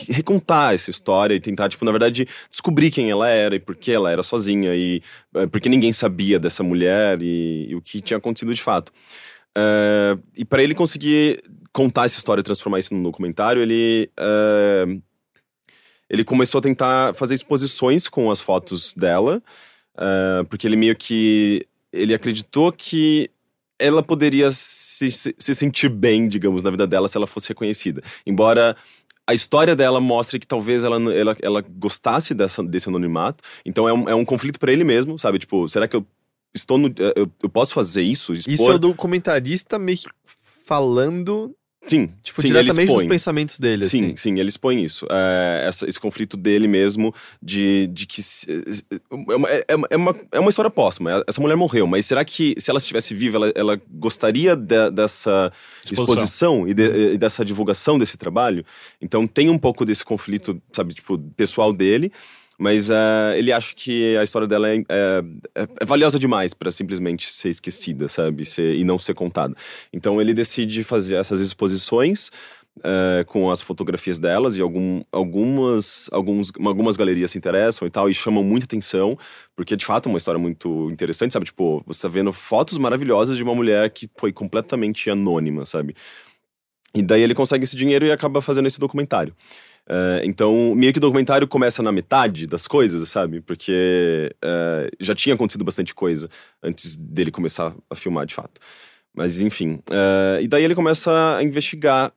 recontar 0.08 0.74
essa 0.74 0.90
história 0.90 1.34
e 1.34 1.40
tentar, 1.40 1.68
tipo, 1.68 1.84
na 1.84 1.90
verdade, 1.90 2.26
descobrir 2.48 2.90
quem 2.90 3.10
ela 3.10 3.28
era 3.28 3.56
e 3.56 3.60
por 3.60 3.76
que 3.76 3.92
ela 3.92 4.10
era 4.10 4.22
sozinha 4.22 4.74
e 4.74 5.02
eh, 5.34 5.46
porque 5.46 5.68
ninguém 5.68 5.92
sabia 5.92 6.38
dessa 6.38 6.62
mulher 6.62 7.20
e, 7.22 7.66
e 7.70 7.74
o 7.74 7.82
que 7.82 8.00
tinha 8.00 8.18
acontecido 8.18 8.54
de 8.54 8.62
fato. 8.62 8.92
Eh, 9.56 10.18
e 10.38 10.44
para 10.44 10.62
ele 10.62 10.74
conseguir 10.74 11.42
contar 11.72 12.06
essa 12.06 12.18
história 12.18 12.40
e 12.40 12.44
transformar 12.44 12.78
isso 12.78 12.94
num 12.94 13.02
documentário, 13.02 13.62
ele 13.62 14.10
eh, 14.18 14.86
ele 16.08 16.24
começou 16.24 16.58
a 16.58 16.62
tentar 16.62 17.14
fazer 17.14 17.34
exposições 17.34 18.08
com 18.08 18.30
as 18.30 18.40
fotos 18.40 18.94
dela, 18.94 19.40
ah, 19.96 20.44
porque 20.48 20.66
ele 20.66 20.76
meio 20.76 20.96
que 20.96 21.66
ele 21.92 22.12
acreditou 22.12 22.72
que 22.72 23.30
ela 23.78 24.02
poderia 24.02 24.50
se, 24.52 25.10
se, 25.10 25.34
se 25.38 25.54
sentir 25.54 25.88
bem, 25.88 26.28
digamos, 26.28 26.62
na 26.62 26.70
vida 26.70 26.86
dela 26.86 27.08
se 27.08 27.16
ela 27.16 27.26
fosse 27.26 27.48
reconhecida. 27.48 28.02
Embora 28.26 28.76
a 29.30 29.34
história 29.34 29.76
dela 29.76 30.00
mostre 30.00 30.40
que 30.40 30.46
talvez 30.46 30.82
ela, 30.82 30.96
ela, 31.12 31.36
ela 31.40 31.60
gostasse 31.62 32.34
dessa, 32.34 32.62
desse 32.62 32.88
anonimato. 32.88 33.44
Então 33.64 33.88
é 33.88 33.92
um, 33.92 34.08
é 34.08 34.14
um 34.14 34.24
conflito 34.24 34.58
para 34.58 34.72
ele 34.72 34.82
mesmo, 34.82 35.18
sabe? 35.18 35.38
Tipo, 35.38 35.68
será 35.68 35.86
que 35.86 35.94
eu 35.94 36.04
estou 36.52 36.76
no. 36.76 36.92
Eu, 37.14 37.30
eu 37.40 37.48
posso 37.48 37.72
fazer 37.72 38.02
isso? 38.02 38.32
Expor? 38.32 38.52
Isso 38.52 38.70
é 38.70 38.74
o 38.74 38.78
documentarista 38.78 39.78
meio 39.78 39.98
que 39.98 40.08
falando, 40.64 41.54
Sim, 41.86 42.08
tipo, 42.22 42.42
sim, 42.42 42.48
ele 42.48 42.58
diretamente 42.62 42.92
dos 42.92 43.04
pensamentos 43.04 43.58
dele, 43.58 43.86
Sim, 43.86 44.06
assim. 44.08 44.16
sim, 44.16 44.38
ele 44.38 44.50
expõe 44.50 44.84
isso. 44.84 45.06
É, 45.10 45.64
essa- 45.66 45.88
esse 45.88 45.98
conflito 45.98 46.36
dele 46.36 46.68
mesmo, 46.68 47.12
de, 47.42 47.86
de 47.88 48.06
que. 48.06 48.20
É 49.30 49.34
uma, 49.34 49.48
é, 49.48 49.74
uma- 49.74 49.86
é 49.90 49.96
uma, 49.96 50.16
é 50.32 50.40
uma 50.40 50.50
história 50.50 50.70
póstuma. 50.70 51.24
Essa 51.26 51.40
mulher 51.40 51.56
morreu, 51.56 51.86
mas 51.86 52.04
será 52.06 52.24
que 52.24 52.54
se 52.58 52.70
ela 52.70 52.78
estivesse 52.78 53.14
viva, 53.14 53.38
ela, 53.38 53.52
ela 53.56 53.80
gostaria 53.90 54.54
de- 54.54 54.90
dessa 54.90 55.50
Exposição. 55.82 56.14
exposição, 56.14 56.68
e, 56.68 56.74
de- 56.74 57.14
e 57.14 57.18
dessa 57.18 57.44
divulgação 57.44 57.98
desse 57.98 58.16
trabalho? 58.18 58.64
Então 59.00 59.26
tem 59.26 59.48
um 59.48 59.58
pouco 59.58 59.84
desse 59.84 60.04
conflito, 60.04 60.60
sabe, 60.72 60.92
tipo, 60.94 61.18
pessoal 61.34 61.72
dele. 61.72 62.12
Mas 62.60 62.90
é, 62.90 63.38
ele 63.38 63.50
acha 63.52 63.74
que 63.74 64.14
a 64.18 64.22
história 64.22 64.46
dela 64.46 64.68
é, 64.68 64.76
é- 64.86 65.24
é- 65.54 65.84
valiosa 65.86 66.18
demais 66.18 66.52
para 66.52 66.70
simplesmente 66.70 67.30
ser 67.32 67.48
esquecida, 67.48 68.06
sabe? 68.06 68.44
Ser- 68.44 68.74
e 68.74 68.84
não 68.84 68.98
ser 68.98 69.14
contada. 69.14 69.54
Então 69.90 70.20
ele 70.20 70.34
decide 70.34 70.84
fazer 70.84 71.16
essas 71.16 71.40
exposições 71.40 72.30
é, 72.84 73.24
com 73.24 73.50
as 73.50 73.62
fotografias 73.62 74.18
delas 74.18 74.56
e 74.56 74.60
algum, 74.60 75.02
algumas, 75.10 76.08
alguns, 76.12 76.52
algumas 76.64 76.96
galerias 76.96 77.30
se 77.30 77.38
interessam 77.38 77.88
e 77.88 77.90
tal 77.90 78.08
e 78.10 78.14
chamam 78.14 78.44
muita 78.44 78.66
atenção, 78.66 79.16
porque 79.56 79.74
de 79.76 79.84
fato 79.86 80.08
é 80.08 80.12
uma 80.12 80.18
história 80.18 80.38
muito 80.38 80.88
interessante, 80.90 81.32
sabe? 81.32 81.46
Tipo, 81.46 81.82
você 81.86 82.02
tá 82.02 82.08
vendo 82.08 82.32
fotos 82.32 82.76
maravilhosas 82.78 83.36
de 83.38 83.42
uma 83.42 83.54
mulher 83.54 83.88
que 83.90 84.08
foi 84.18 84.32
completamente 84.32 85.08
anônima, 85.10 85.64
sabe? 85.66 85.94
E 86.94 87.02
daí 87.02 87.22
ele 87.22 87.34
consegue 87.34 87.64
esse 87.64 87.76
dinheiro 87.76 88.04
e 88.06 88.12
acaba 88.12 88.40
fazendo 88.40 88.66
esse 88.66 88.80
documentário. 88.80 89.34
É, 89.92 90.22
então, 90.24 90.72
meio 90.76 90.92
que 90.92 90.98
o 90.98 91.00
documentário 91.00 91.48
começa 91.48 91.82
na 91.82 91.90
metade 91.90 92.46
das 92.46 92.68
coisas, 92.68 93.08
sabe? 93.08 93.40
Porque 93.40 94.32
é, 94.40 94.88
já 95.00 95.16
tinha 95.16 95.34
acontecido 95.34 95.64
bastante 95.64 95.92
coisa 95.92 96.30
antes 96.62 96.94
dele 96.96 97.32
começar 97.32 97.74
a 97.90 97.96
filmar 97.96 98.24
de 98.24 98.34
fato. 98.34 98.60
Mas 99.12 99.40
enfim. 99.40 99.80
é, 99.90 100.40
e 100.40 100.46
daí 100.46 100.62
ele 100.62 100.76
começa 100.76 101.36
a 101.36 101.42
investigar 101.42 102.12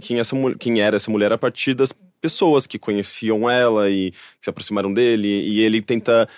quem, 0.00 0.18
essa, 0.18 0.36
quem 0.58 0.80
era 0.80 0.96
essa 0.96 1.10
mulher 1.10 1.32
a 1.32 1.38
partir 1.38 1.72
das 1.72 1.92
pessoas 2.20 2.66
que 2.66 2.80
conheciam 2.80 3.48
ela 3.48 3.88
e 3.88 4.12
se 4.40 4.50
aproximaram 4.50 4.92
dele. 4.92 5.28
E 5.28 5.60
ele 5.60 5.82
tenta 5.82 6.28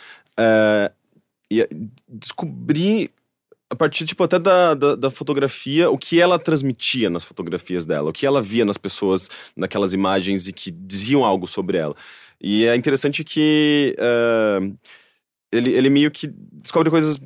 descobrir 2.08 3.10
a 3.70 3.76
partir, 3.76 4.04
tipo, 4.04 4.24
até 4.24 4.38
da, 4.38 4.74
da, 4.74 4.96
da 4.96 5.10
fotografia, 5.10 5.88
o 5.88 5.96
que 5.96 6.20
ela 6.20 6.38
transmitia 6.40 7.08
nas 7.08 7.22
fotografias 7.22 7.86
dela, 7.86 8.10
o 8.10 8.12
que 8.12 8.26
ela 8.26 8.42
via 8.42 8.64
nas 8.64 8.76
pessoas 8.76 9.30
naquelas 9.56 9.92
imagens 9.92 10.48
e 10.48 10.52
que 10.52 10.72
diziam 10.72 11.24
algo 11.24 11.46
sobre 11.46 11.78
ela. 11.78 11.94
E 12.40 12.66
é 12.66 12.74
interessante 12.74 13.22
que 13.22 13.94
eh, 13.96 14.60
ele, 15.52 15.70
ele 15.70 15.88
meio 15.88 16.10
que 16.10 16.26
descobre 16.26 16.90
coisas 16.90 17.16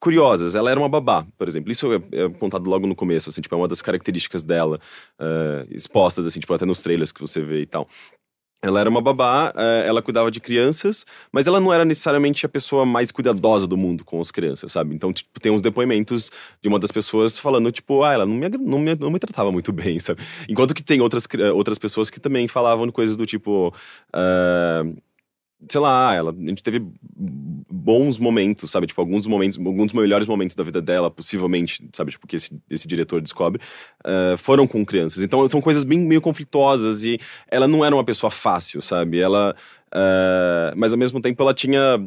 curiosas. 0.00 0.56
Ela 0.56 0.70
era 0.70 0.80
uma 0.80 0.88
babá, 0.88 1.24
por 1.38 1.46
exemplo. 1.46 1.70
Isso 1.70 1.92
é, 1.92 2.02
é 2.12 2.22
apontado 2.24 2.68
logo 2.68 2.86
no 2.86 2.96
começo, 2.96 3.30
assim, 3.30 3.40
tipo, 3.40 3.54
é 3.54 3.58
uma 3.58 3.68
das 3.68 3.80
características 3.80 4.42
dela, 4.42 4.80
eh, 5.20 5.66
expostas, 5.70 6.26
assim, 6.26 6.40
tipo, 6.40 6.52
até 6.52 6.66
nos 6.66 6.82
trailers 6.82 7.12
que 7.12 7.20
você 7.20 7.40
vê 7.40 7.60
e 7.60 7.66
tal. 7.66 7.86
Ela 8.64 8.78
era 8.78 8.88
uma 8.88 9.00
babá, 9.02 9.52
eh, 9.56 9.84
ela 9.88 10.00
cuidava 10.00 10.30
de 10.30 10.38
crianças, 10.38 11.04
mas 11.32 11.48
ela 11.48 11.58
não 11.58 11.72
era 11.72 11.84
necessariamente 11.84 12.46
a 12.46 12.48
pessoa 12.48 12.86
mais 12.86 13.10
cuidadosa 13.10 13.66
do 13.66 13.76
mundo 13.76 14.04
com 14.04 14.20
as 14.20 14.30
crianças, 14.30 14.70
sabe? 14.70 14.94
Então, 14.94 15.12
tipo, 15.12 15.40
tem 15.40 15.50
uns 15.50 15.60
depoimentos 15.60 16.30
de 16.60 16.68
uma 16.68 16.78
das 16.78 16.92
pessoas 16.92 17.36
falando, 17.36 17.72
tipo, 17.72 18.04
ah, 18.04 18.12
ela 18.12 18.24
não 18.24 18.34
me, 18.36 18.48
não 18.48 18.78
me, 18.78 18.94
não 18.94 19.10
me 19.10 19.18
tratava 19.18 19.50
muito 19.50 19.72
bem, 19.72 19.98
sabe? 19.98 20.22
Enquanto 20.48 20.74
que 20.74 20.82
tem 20.82 21.00
outras, 21.00 21.26
outras 21.52 21.76
pessoas 21.76 22.08
que 22.08 22.20
também 22.20 22.46
falavam 22.46 22.88
coisas 22.92 23.16
do 23.16 23.26
tipo. 23.26 23.74
ah, 24.12 24.84
sei 25.68 25.80
lá, 25.80 26.14
ela, 26.14 26.32
a 26.32 26.48
gente 26.48 26.62
teve 26.62 26.84
bons 27.70 28.18
momentos, 28.18 28.70
sabe? 28.70 28.86
Tipo, 28.86 29.00
alguns 29.00 29.26
momentos, 29.26 29.58
alguns 29.58 29.92
dos 29.92 30.00
melhores 30.00 30.26
momentos 30.26 30.54
da 30.54 30.62
vida 30.62 30.80
dela, 30.80 31.10
possivelmente, 31.10 31.88
sabe? 31.92 32.10
Tipo, 32.10 32.26
que 32.26 32.36
esse, 32.36 32.60
esse 32.70 32.86
diretor 32.86 33.20
descobre, 33.20 33.60
ah, 34.04 34.36
foram 34.36 34.66
com 34.66 34.84
crianças. 34.84 35.22
Então, 35.22 35.46
são 35.48 35.60
coisas 35.60 35.84
bem 35.84 35.98
meio 35.98 36.20
conflituosas 36.20 37.04
e 37.04 37.18
ela 37.48 37.66
não 37.66 37.84
era 37.84 37.94
uma 37.94 38.04
pessoa 38.04 38.30
fácil, 38.30 38.80
sabe? 38.80 39.18
Ela. 39.18 39.54
ah, 39.92 40.72
mas 40.76 40.92
ao 40.92 40.98
mesmo 40.98 41.20
tempo 41.20 41.42
ela 41.42 41.54
tinha 41.54 42.00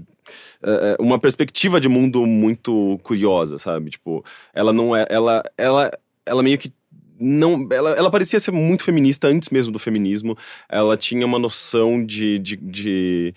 ah, 0.64 0.96
uma 1.00 1.20
perspectiva 1.20 1.80
de 1.80 1.90
mundo 1.90 2.26
muito 2.26 3.00
curiosa, 3.04 3.60
sabe? 3.60 3.92
Tipo, 3.92 4.24
ela 4.54 4.72
não 4.74 4.96
é. 4.96 5.06
Ela, 5.10 5.44
ela, 5.58 5.92
ela 6.26 6.44
meio 6.44 6.58
que 6.58 6.72
não, 7.20 7.68
ela, 7.72 7.92
ela 7.92 8.12
parecia 8.12 8.40
ser 8.40 8.52
muito 8.52 8.84
feminista 8.84 9.28
antes 9.28 9.50
mesmo 9.50 9.72
do 9.72 9.80
feminismo. 9.80 10.38
Ela 10.70 10.98
tinha 10.98 11.26
uma 11.26 11.40
noção 11.40 12.04
de, 12.06 12.40
de, 12.40 12.56
de, 12.58 13.34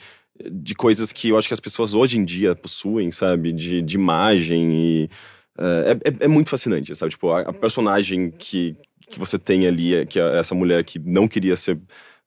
de 0.51 0.74
coisas 0.74 1.12
que 1.12 1.29
eu 1.29 1.39
acho 1.39 1.49
que 1.49 1.55
as 1.55 1.61
pessoas 1.61 1.95
hoje 1.95 2.18
em 2.18 2.24
dia 2.24 2.55
possuem, 2.55 3.11
sabe? 3.11 3.53
De, 3.53 3.81
de 3.83 3.95
imagem 3.97 4.72
e. 4.72 5.11
eh, 5.59 5.97
é, 6.05 6.09
é, 6.11 6.14
é 6.24 6.29
muito 6.29 6.51
fascinante, 6.51 6.95
sabe? 6.97 7.11
Tipo, 7.12 7.31
a, 7.31 7.41
a 7.41 7.53
personagem 7.53 8.31
que, 8.31 8.76
que 9.11 9.18
você 9.18 9.39
tem 9.39 9.66
ali, 9.66 9.95
é- 9.95 10.05
que 10.07 10.18
é 10.18 10.39
essa 10.39 10.55
mulher 10.55 10.85
que 10.85 10.99
não 10.99 11.26
queria 11.29 11.57
ser 11.57 11.79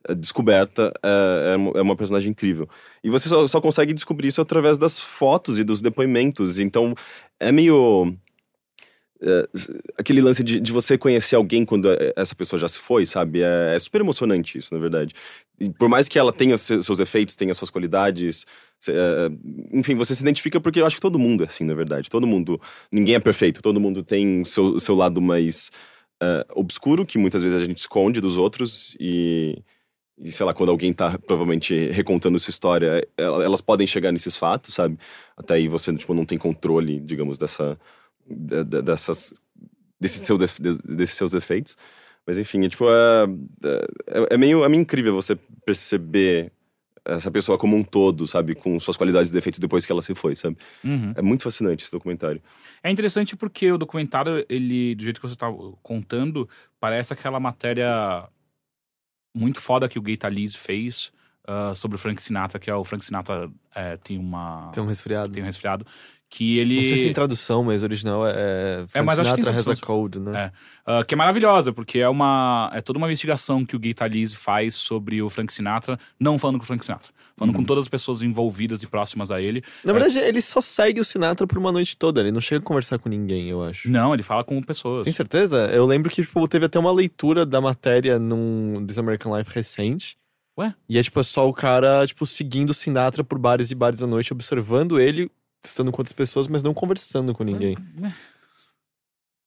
eh, 0.09 0.15
descoberta, 0.15 0.91
é, 1.03 1.55
uma- 1.55 1.71
é 1.75 1.81
uma 1.81 1.95
personagem 1.95 2.31
incrível. 2.31 2.67
E 3.03 3.09
você 3.09 3.29
só, 3.29 3.45
só 3.47 3.61
consegue 3.61 3.93
descobrir 3.93 4.27
isso 4.29 4.41
através 4.41 4.77
das 4.77 4.99
fotos 4.99 5.59
e 5.59 5.63
dos 5.63 5.81
depoimentos. 5.81 6.59
Então, 6.59 6.93
é 7.39 7.51
meio. 7.51 8.13
É, 9.21 9.47
aquele 9.97 10.21
lance 10.21 10.43
de, 10.43 10.59
de 10.59 10.71
você 10.71 10.97
conhecer 10.97 11.35
alguém 11.35 11.63
quando 11.65 11.89
é- 11.91 12.13
essa 12.15 12.33
pessoa 12.35 12.59
já 12.59 12.67
se 12.67 12.79
foi, 12.79 13.05
sabe? 13.05 13.41
É, 13.43 13.75
é 13.75 13.79
super 13.79 14.01
emocionante 14.01 14.57
isso, 14.57 14.73
na 14.73 14.79
verdade. 14.79 15.13
E 15.59 15.69
por 15.69 15.87
mais 15.87 16.07
que 16.09 16.17
ela 16.17 16.33
tenha 16.33 16.57
se- 16.57 16.81
seus 16.81 16.99
efeitos, 16.99 17.35
tenha 17.35 17.53
suas 17.53 17.69
qualidades, 17.69 18.45
é, 18.89 19.29
enfim, 19.71 19.95
você 19.95 20.15
se 20.15 20.21
identifica 20.21 20.59
porque 20.59 20.79
eu 20.81 20.85
acho 20.85 20.95
que 20.95 21.01
todo 21.01 21.19
mundo 21.19 21.43
é 21.43 21.47
assim, 21.47 21.63
na 21.63 21.73
verdade. 21.75 22.09
Todo 22.09 22.25
mundo. 22.25 22.59
Ninguém 22.91 23.15
é 23.15 23.19
perfeito, 23.19 23.61
todo 23.61 23.79
mundo 23.79 24.03
tem 24.03 24.43
seu, 24.43 24.79
seu 24.79 24.95
lado 24.95 25.21
mais 25.21 25.69
é, 26.21 26.45
obscuro, 26.55 27.05
que 27.05 27.17
muitas 27.17 27.43
vezes 27.43 27.61
a 27.61 27.65
gente 27.65 27.77
esconde 27.77 28.19
dos 28.21 28.37
outros 28.37 28.95
e. 28.99 29.61
E 30.23 30.31
sei 30.31 30.45
lá, 30.45 30.53
quando 30.53 30.69
alguém 30.69 30.93
tá 30.93 31.17
provavelmente 31.17 31.87
recontando 31.89 32.37
sua 32.37 32.51
história, 32.51 33.07
el- 33.17 33.41
elas 33.41 33.59
podem 33.59 33.87
chegar 33.87 34.11
nesses 34.11 34.35
fatos, 34.37 34.75
sabe? 34.75 34.97
Até 35.35 35.55
aí 35.55 35.67
você 35.67 35.91
tipo, 35.95 36.13
não 36.13 36.25
tem 36.25 36.37
controle, 36.37 36.99
digamos, 36.99 37.39
dessa, 37.39 37.75
de- 37.75 37.79
de- 37.79 38.00
dessas, 38.35 39.33
desses, 39.99 40.21
seus 40.25 40.39
def- 40.39 40.59
de- 40.59 40.77
desses 40.83 41.15
seus 41.15 41.31
defeitos. 41.31 41.75
Mas 42.25 42.37
enfim, 42.37 42.65
é, 42.65 42.69
tipo, 42.69 42.85
é, 42.89 43.25
é, 44.07 44.27
é 44.35 44.37
meio, 44.37 44.63
é 44.63 44.69
meio 44.69 44.81
incrível 44.81 45.13
você 45.15 45.35
perceber 45.65 46.51
essa 47.03 47.31
pessoa 47.31 47.57
como 47.57 47.75
um 47.75 47.83
todo, 47.83 48.27
sabe? 48.27 48.53
Com 48.53 48.79
suas 48.79 48.95
qualidades 48.95 49.31
e 49.31 49.33
defeitos 49.33 49.59
depois 49.59 49.85
que 49.85 49.91
ela 49.91 50.03
se 50.03 50.13
foi, 50.13 50.35
sabe? 50.35 50.55
Uhum. 50.83 51.13
É 51.15 51.21
muito 51.21 51.43
fascinante 51.43 51.83
esse 51.83 51.91
documentário. 51.91 52.41
É 52.83 52.91
interessante 52.91 53.35
porque 53.35 53.71
o 53.71 53.77
documentário, 53.77 54.45
ele, 54.47 54.93
do 54.93 55.03
jeito 55.03 55.19
que 55.19 55.27
você 55.27 55.35
tá 55.35 55.51
contando, 55.81 56.47
parece 56.79 57.11
aquela 57.11 57.39
matéria 57.39 58.29
muito 59.35 59.59
foda 59.59 59.89
que 59.89 59.97
o 59.97 60.01
Gay 60.01 60.15
Talese 60.17 60.57
fez 60.57 61.11
ah, 61.47 61.73
sobre 61.75 61.95
o 61.95 61.97
Frank 61.97 62.21
Sinatra, 62.21 62.59
que 62.59 62.69
é 62.69 62.75
o 62.75 62.83
Frank 62.83 63.03
Sinatra 63.03 63.51
é, 63.73 63.97
tem 63.97 64.17
uma. 64.19 64.69
Tem 64.73 64.83
um 64.83 64.87
resfriado. 64.87 65.31
tem 65.31 65.41
um 65.41 65.45
resfriado. 65.45 65.85
Que 66.31 66.59
ele. 66.59 66.77
Não 66.77 66.83
sei 66.83 66.95
se 66.95 67.01
tem 67.01 67.13
tradução, 67.13 67.61
mas 67.61 67.83
original 67.83 68.25
é. 68.25 68.31
é 68.31 68.85
Frank 68.87 69.05
mas 69.05 69.19
acho 69.19 69.35
que 69.35 69.41
tem 69.41 69.53
tradução. 69.53 69.75
code, 69.85 70.17
né? 70.17 70.45
É. 70.45 70.51
Ah, 70.85 71.03
que 71.03 71.13
é 71.13 71.17
maravilhosa, 71.17 71.73
porque 71.73 71.99
é 71.99 72.07
uma. 72.07 72.71
É 72.73 72.79
toda 72.79 72.97
uma 72.97 73.07
investigação 73.07 73.65
que 73.65 73.75
o 73.75 73.79
Gay 73.79 73.93
Talese 73.93 74.37
faz 74.37 74.73
sobre 74.75 75.21
o 75.21 75.29
Frank 75.29 75.51
Sinatra, 75.51 75.99
não 76.17 76.39
falando 76.39 76.57
com 76.57 76.63
o 76.63 76.65
Frank 76.65 76.85
Sinatra, 76.85 77.11
falando 77.35 77.53
com 77.53 77.65
todas 77.65 77.83
as 77.83 77.89
pessoas 77.89 78.21
envolvidas 78.21 78.81
e 78.81 78.87
próximas 78.87 79.29
a 79.29 79.41
ele. 79.41 79.61
Na 79.83 79.91
verdade, 79.91 80.19
ele 80.19 80.41
só 80.41 80.61
segue 80.61 81.01
o 81.01 81.03
Sinatra 81.03 81.45
por 81.45 81.57
uma 81.57 81.69
noite 81.69 81.97
toda. 81.97 82.21
Ele 82.21 82.31
não 82.31 82.39
chega 82.39 82.63
a 82.63 82.65
conversar 82.65 82.97
com 82.97 83.09
ninguém, 83.09 83.49
eu 83.49 83.61
acho. 83.61 83.91
Não, 83.91 84.13
ele 84.13 84.23
fala 84.23 84.41
com 84.41 84.61
pessoas. 84.61 85.03
Tem 85.03 85.13
certeza? 85.13 85.69
Eu 85.73 85.85
lembro 85.85 86.09
que 86.09 86.21
tipo, 86.21 86.47
teve 86.47 86.65
até 86.65 86.79
uma 86.79 86.93
leitura 86.93 87.45
da 87.45 87.59
matéria 87.59 88.17
num 88.17 88.85
This 88.87 88.97
American 88.97 89.37
Life 89.37 89.51
recente. 89.53 90.15
Ué? 90.57 90.73
E 90.87 90.97
é 90.97 91.03
tipo 91.03 91.19
é 91.19 91.23
só 91.23 91.47
o 91.47 91.53
cara, 91.53 92.07
tipo, 92.07 92.25
seguindo 92.25 92.69
o 92.69 92.73
Sinatra 92.73 93.21
por 93.21 93.37
bares 93.37 93.69
e 93.69 93.75
bares 93.75 94.01
à 94.01 94.07
noite, 94.07 94.31
observando 94.31 94.97
ele, 94.97 95.29
estando 95.63 95.91
com 95.91 95.99
outras 96.01 96.13
pessoas, 96.13 96.47
mas 96.47 96.63
não 96.63 96.73
conversando 96.73 97.33
com 97.33 97.43
ninguém. 97.43 97.75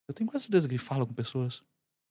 Eu 0.09 0.15
tenho 0.15 0.29
quase 0.29 0.45
certeza 0.45 0.69
que 0.69 0.75
ele 0.75 0.79
fala 0.83 1.07
com 1.07 1.15
pessoas. 1.15 1.62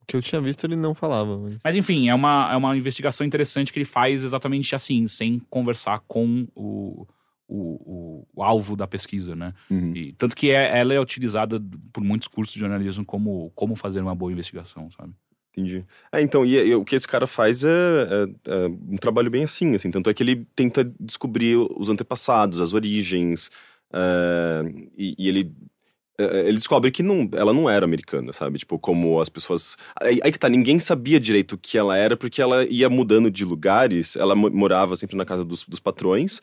O 0.01 0.05
que 0.07 0.17
eu 0.17 0.21
tinha 0.21 0.41
visto, 0.41 0.63
ele 0.65 0.75
não 0.75 0.93
falava. 0.95 1.37
Mas... 1.37 1.59
Mas 1.63 1.75
enfim, 1.75 2.09
é 2.09 2.15
uma, 2.15 2.49
é 2.51 2.57
uma 2.57 2.75
investigação 2.75 3.25
interessante 3.25 3.71
que 3.71 3.77
ele 3.77 3.85
faz 3.85 4.23
exatamente 4.23 4.75
assim, 4.75 5.07
sem 5.07 5.39
conversar 5.49 6.01
com 6.07 6.47
o, 6.55 7.07
o, 7.47 7.57
o, 7.57 8.27
o 8.35 8.43
alvo 8.43 8.75
da 8.75 8.87
pesquisa, 8.87 9.35
né? 9.35 9.53
E, 9.95 10.11
tanto 10.13 10.35
que 10.35 10.49
é- 10.49 10.77
ela 10.79 10.93
é 10.93 10.99
utilizada 10.99 11.61
por 11.93 12.03
muitos 12.03 12.27
cursos 12.27 12.53
de 12.53 12.59
jornalismo 12.59 13.05
como, 13.05 13.51
como 13.55 13.75
fazer 13.75 14.01
uma 14.01 14.15
boa 14.15 14.31
investigação, 14.31 14.89
sabe? 14.91 15.13
Entendi. 15.55 15.85
É, 16.11 16.19
então, 16.19 16.43
e, 16.43 16.55
e 16.55 16.73
o 16.75 16.83
que 16.83 16.95
esse 16.95 17.07
cara 17.07 17.27
faz 17.27 17.63
é, 17.63 17.69
é- 17.69 18.51
é 18.51 18.67
um 18.67 18.97
trabalho 18.97 19.29
bem 19.29 19.43
assim, 19.43 19.75
assim. 19.75 19.91
Tanto 19.91 20.09
é 20.09 20.13
que 20.13 20.23
ele 20.23 20.45
tenta 20.55 20.83
descobrir 20.99 21.55
os 21.77 21.89
antepassados, 21.91 22.59
as 22.59 22.73
origens, 22.73 23.51
e, 24.97 25.15
e 25.17 25.27
ele... 25.29 25.51
é, 26.17 26.47
Ele 26.47 26.53
descobre 26.57 26.91
que 26.91 27.03
não, 27.03 27.29
ela 27.33 27.53
não 27.53 27.69
era 27.69 27.85
americana, 27.85 28.31
sabe? 28.33 28.59
Tipo, 28.59 28.77
como 28.79 29.19
as 29.21 29.29
pessoas. 29.29 29.77
Aí, 29.99 30.19
aí 30.23 30.31
que 30.31 30.39
tá, 30.39 30.49
ninguém 30.49 30.79
sabia 30.79 31.19
direito 31.19 31.53
o 31.53 31.57
que 31.57 31.77
ela 31.77 31.97
era, 31.97 32.15
porque 32.17 32.41
ela 32.41 32.65
ia 32.65 32.89
mudando 32.89 33.29
de 33.31 33.45
lugares. 33.45 34.15
Ela 34.15 34.35
mo- 34.35 34.49
morava 34.51 34.95
sempre 34.95 35.15
na 35.15 35.25
casa 35.25 35.43
dos, 35.45 35.63
dos 35.65 35.79
patrões. 35.79 36.39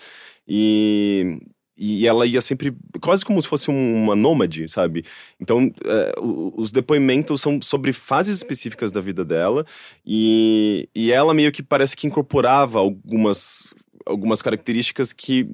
E, 0.47 1.39
e 1.77 2.07
ela 2.07 2.27
ia 2.27 2.41
sempre. 2.41 2.75
Quase 3.01 3.25
como 3.25 3.41
se 3.41 3.49
fosse 3.49 3.71
um- 3.71 3.95
uma 4.05 4.17
nômade, 4.17 4.69
sabe? 4.69 5.05
Então, 5.41 5.73
é, 5.85 6.13
os 6.57 6.71
depoimentos 6.73 7.41
são 7.41 7.61
sobre 7.63 7.93
fases 7.93 8.37
específicas 8.37 8.91
da 8.93 9.01
vida 9.01 9.25
dela. 9.25 9.65
E, 10.05 10.89
e 10.95 11.11
ela 11.13 11.33
meio 11.35 11.53
que 11.53 11.63
parece 11.63 11.97
que 11.97 12.07
incorporava 12.07 12.79
algumas, 12.81 13.67
algumas 14.05 14.43
características 14.43 15.13
que 15.13 15.49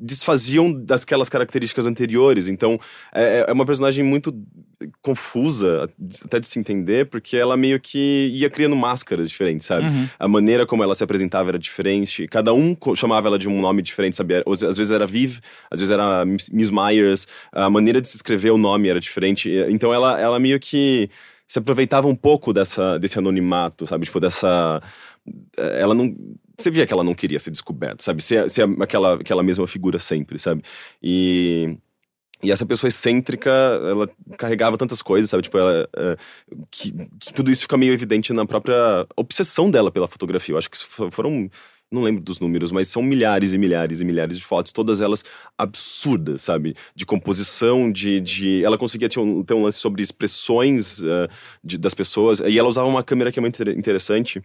desfaziam 0.00 0.72
daquelas 0.72 1.28
características 1.28 1.86
anteriores. 1.86 2.48
Então, 2.48 2.78
é, 3.14 3.44
é 3.48 3.52
uma 3.52 3.64
personagem 3.64 4.04
muito 4.04 4.32
confusa, 5.00 5.88
até 6.24 6.38
de 6.38 6.46
se 6.46 6.58
entender, 6.58 7.06
porque 7.06 7.36
ela 7.36 7.56
meio 7.56 7.80
que 7.80 8.30
ia 8.32 8.50
criando 8.50 8.76
máscaras 8.76 9.28
diferentes, 9.28 9.66
sabe? 9.66 9.86
Uhum. 9.86 10.08
A 10.18 10.28
maneira 10.28 10.66
como 10.66 10.82
ela 10.82 10.94
se 10.94 11.02
apresentava 11.02 11.50
era 11.50 11.58
diferente. 11.58 12.28
Cada 12.28 12.52
um 12.52 12.76
chamava 12.94 13.28
ela 13.28 13.38
de 13.38 13.48
um 13.48 13.60
nome 13.60 13.82
diferente, 13.82 14.16
sabe? 14.16 14.42
Às 14.46 14.76
vezes 14.76 14.90
era 14.90 15.06
Viv, 15.06 15.38
às 15.70 15.80
vezes 15.80 15.92
era 15.92 16.24
Miss 16.24 16.50
Miss 16.50 16.70
Myers. 16.70 17.26
A 17.52 17.70
maneira 17.70 18.00
de 18.00 18.08
se 18.08 18.16
escrever 18.16 18.50
o 18.50 18.58
nome 18.58 18.88
era 18.88 19.00
diferente. 19.00 19.50
Então 19.68 19.92
ela, 19.92 20.20
ela 20.20 20.38
meio 20.38 20.60
que 20.60 21.08
se 21.46 21.58
aproveitava 21.58 22.08
um 22.08 22.16
pouco 22.16 22.52
dessa, 22.52 22.98
desse 22.98 23.18
anonimato, 23.18 23.86
sabe? 23.86 24.04
Tipo, 24.04 24.20
dessa. 24.20 24.82
Ela 25.56 25.94
não. 25.94 26.14
Você 26.58 26.70
via 26.70 26.86
que 26.86 26.92
ela 26.92 27.04
não 27.04 27.14
queria 27.14 27.38
ser 27.38 27.50
descoberta, 27.50 28.02
sabe? 28.02 28.22
Ser, 28.22 28.48
ser 28.50 28.66
aquela, 28.80 29.14
aquela 29.14 29.42
mesma 29.42 29.66
figura 29.66 29.98
sempre, 29.98 30.38
sabe? 30.38 30.62
E. 31.02 31.76
E 32.42 32.50
essa 32.52 32.66
pessoa 32.66 32.88
excêntrica, 32.88 33.50
ela 33.50 34.10
carregava 34.36 34.76
tantas 34.76 35.00
coisas, 35.00 35.30
sabe? 35.30 35.42
Tipo, 35.44 35.56
ela, 35.56 35.88
é, 35.96 36.16
que, 36.70 36.92
que 37.18 37.32
tudo 37.32 37.50
isso 37.50 37.62
fica 37.62 37.78
meio 37.78 37.94
evidente 37.94 38.30
na 38.34 38.44
própria 38.44 39.06
obsessão 39.16 39.70
dela 39.70 39.90
pela 39.90 40.06
fotografia. 40.06 40.52
Eu 40.52 40.58
acho 40.58 40.70
que 40.70 40.76
fo- 40.76 41.10
foram, 41.10 41.48
não 41.90 42.02
lembro 42.02 42.22
dos 42.22 42.38
números, 42.38 42.70
mas 42.70 42.88
são 42.88 43.02
milhares 43.02 43.54
e 43.54 43.58
milhares 43.58 44.02
e 44.02 44.04
milhares 44.04 44.36
de 44.36 44.44
fotos, 44.44 44.70
todas 44.70 45.00
elas 45.00 45.24
absurdas, 45.56 46.42
sabe? 46.42 46.76
De 46.94 47.06
composição, 47.06 47.90
de. 47.90 48.20
de... 48.20 48.62
Ela 48.62 48.76
conseguia 48.76 49.08
ter 49.08 49.18
um, 49.18 49.42
ter 49.42 49.54
um 49.54 49.62
lance 49.62 49.78
sobre 49.78 50.02
expressões 50.02 51.00
eh, 51.02 51.28
de- 51.64 51.78
das 51.78 51.94
pessoas, 51.94 52.40
e 52.40 52.58
ela 52.58 52.68
usava 52.68 52.86
uma 52.86 53.02
câmera 53.02 53.32
que 53.32 53.38
é 53.38 53.42
muito 53.42 53.60
inter- 53.62 53.76
interessante. 53.78 54.42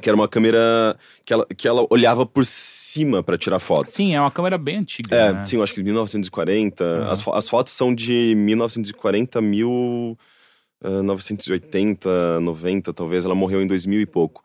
Que 0.00 0.08
era 0.08 0.16
uma 0.16 0.28
câmera 0.28 0.96
que 1.24 1.32
ela, 1.32 1.46
que 1.56 1.68
ela 1.68 1.86
olhava 1.90 2.24
por 2.26 2.44
cima 2.46 3.22
para 3.22 3.36
tirar 3.38 3.58
fotos. 3.58 3.92
Sim, 3.94 4.14
é 4.14 4.20
uma 4.20 4.30
câmera 4.30 4.58
bem 4.58 4.76
antiga. 4.78 5.14
É, 5.14 5.32
né? 5.32 5.44
sim, 5.44 5.56
eu 5.56 5.62
acho 5.62 5.74
que 5.74 5.82
1940. 5.82 6.84
Uhum. 6.84 7.10
As, 7.10 7.22
fo- 7.22 7.32
as 7.32 7.48
fotos 7.48 7.72
são 7.72 7.94
de 7.94 8.34
1940 8.36 9.38
a 9.38 9.42
1980, 9.42 12.40
90, 12.40 12.92
talvez. 12.92 13.24
Ela 13.24 13.34
morreu 13.34 13.62
em 13.62 13.66
2000 13.66 14.00
e 14.00 14.06
pouco. 14.06 14.42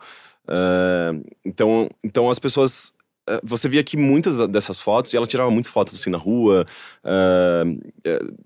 Ah, 0.47 1.14
então, 1.43 1.89
então 2.03 2.30
as 2.30 2.39
pessoas. 2.39 2.93
ah, 3.28 3.39
Você 3.43 3.68
via 3.70 3.84
que 3.84 3.97
muitas 3.97 4.38
dessas 4.47 4.80
fotos, 4.80 5.14
e 5.14 5.18
ela 5.18 5.28
tirava 5.28 5.49
muitas 5.49 5.72
fotos 5.72 5.93
assim 5.95 6.10
na 6.10 6.18
rua, 6.18 6.66
ah, 7.03 7.64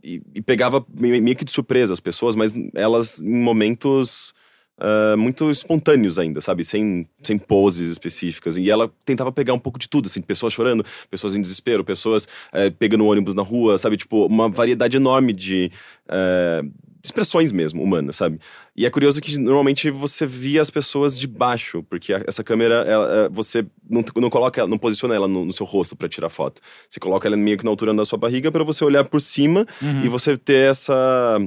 e, 0.03 0.21
e 0.35 0.41
pegava 0.41 0.85
meio 0.97 1.35
que 1.35 1.45
de 1.45 1.51
surpresa 1.51 1.93
as 1.93 1.99
pessoas, 1.99 2.35
mas 2.35 2.53
elas 2.75 3.19
em 3.21 3.41
momentos 3.41 4.33
ah, 4.79 5.15
muito 5.17 5.49
espontâneos 5.51 6.17
ainda, 6.17 6.41
sabe? 6.41 6.63
Sem, 6.63 7.07
sem 7.21 7.37
poses 7.37 7.89
específicas. 7.91 8.57
E 8.57 8.69
ela 8.69 8.89
tentava 9.05 9.31
pegar 9.31 9.53
um 9.53 9.59
pouco 9.59 9.77
de 9.77 9.87
tudo, 9.89 10.07
assim, 10.07 10.21
pessoas 10.21 10.53
chorando, 10.53 10.83
pessoas 11.09 11.35
em 11.35 11.41
desespero, 11.41 11.83
pessoas 11.83 12.27
eh, 12.53 12.69
pegando 12.69 13.05
ônibus 13.05 13.35
na 13.35 13.41
rua, 13.43 13.77
sabe? 13.77 13.97
Tipo, 13.97 14.25
uma 14.25 14.47
variedade 14.49 14.97
enorme 14.97 15.33
de. 15.33 15.71
eh, 16.07 16.61
expressões 17.01 17.53
mesmo, 17.53 17.81
humanas, 17.81 18.17
sabe? 18.17 18.39
E 18.75 18.85
é 18.85 18.89
curioso 18.89 19.21
que 19.21 19.37
normalmente 19.39 19.89
você 19.89 20.25
via 20.25 20.61
as 20.61 20.69
pessoas 20.69 21.17
de 21.17 21.27
baixo, 21.27 21.81
porque 21.89 22.11
essa 22.27 22.43
câmera, 22.43 22.75
ela, 22.85 23.05
eh, 23.25 23.29
você 23.31 23.65
não, 23.89 24.03
não 24.17 24.29
coloca, 24.29 24.67
não 24.67 24.77
posiciona 24.77 25.15
ela 25.15 25.25
no, 25.25 25.45
no 25.45 25.53
seu 25.53 25.65
rosto 25.65 25.95
para 25.95 26.09
tirar 26.09 26.27
foto. 26.27 26.61
Você 26.89 26.99
coloca 26.99 27.25
ela 27.25 27.37
meio 27.37 27.57
que 27.57 27.63
na 27.63 27.71
altura 27.71 27.93
da 27.93 28.03
sua 28.03 28.19
barriga 28.19 28.51
para 28.51 28.65
você 28.65 28.83
olhar 28.83 29.05
por 29.05 29.21
cima 29.21 29.65
Uhum. 29.81 30.01
e 30.03 30.09
você 30.09 30.37
ter 30.37 30.69
essa. 30.71 31.39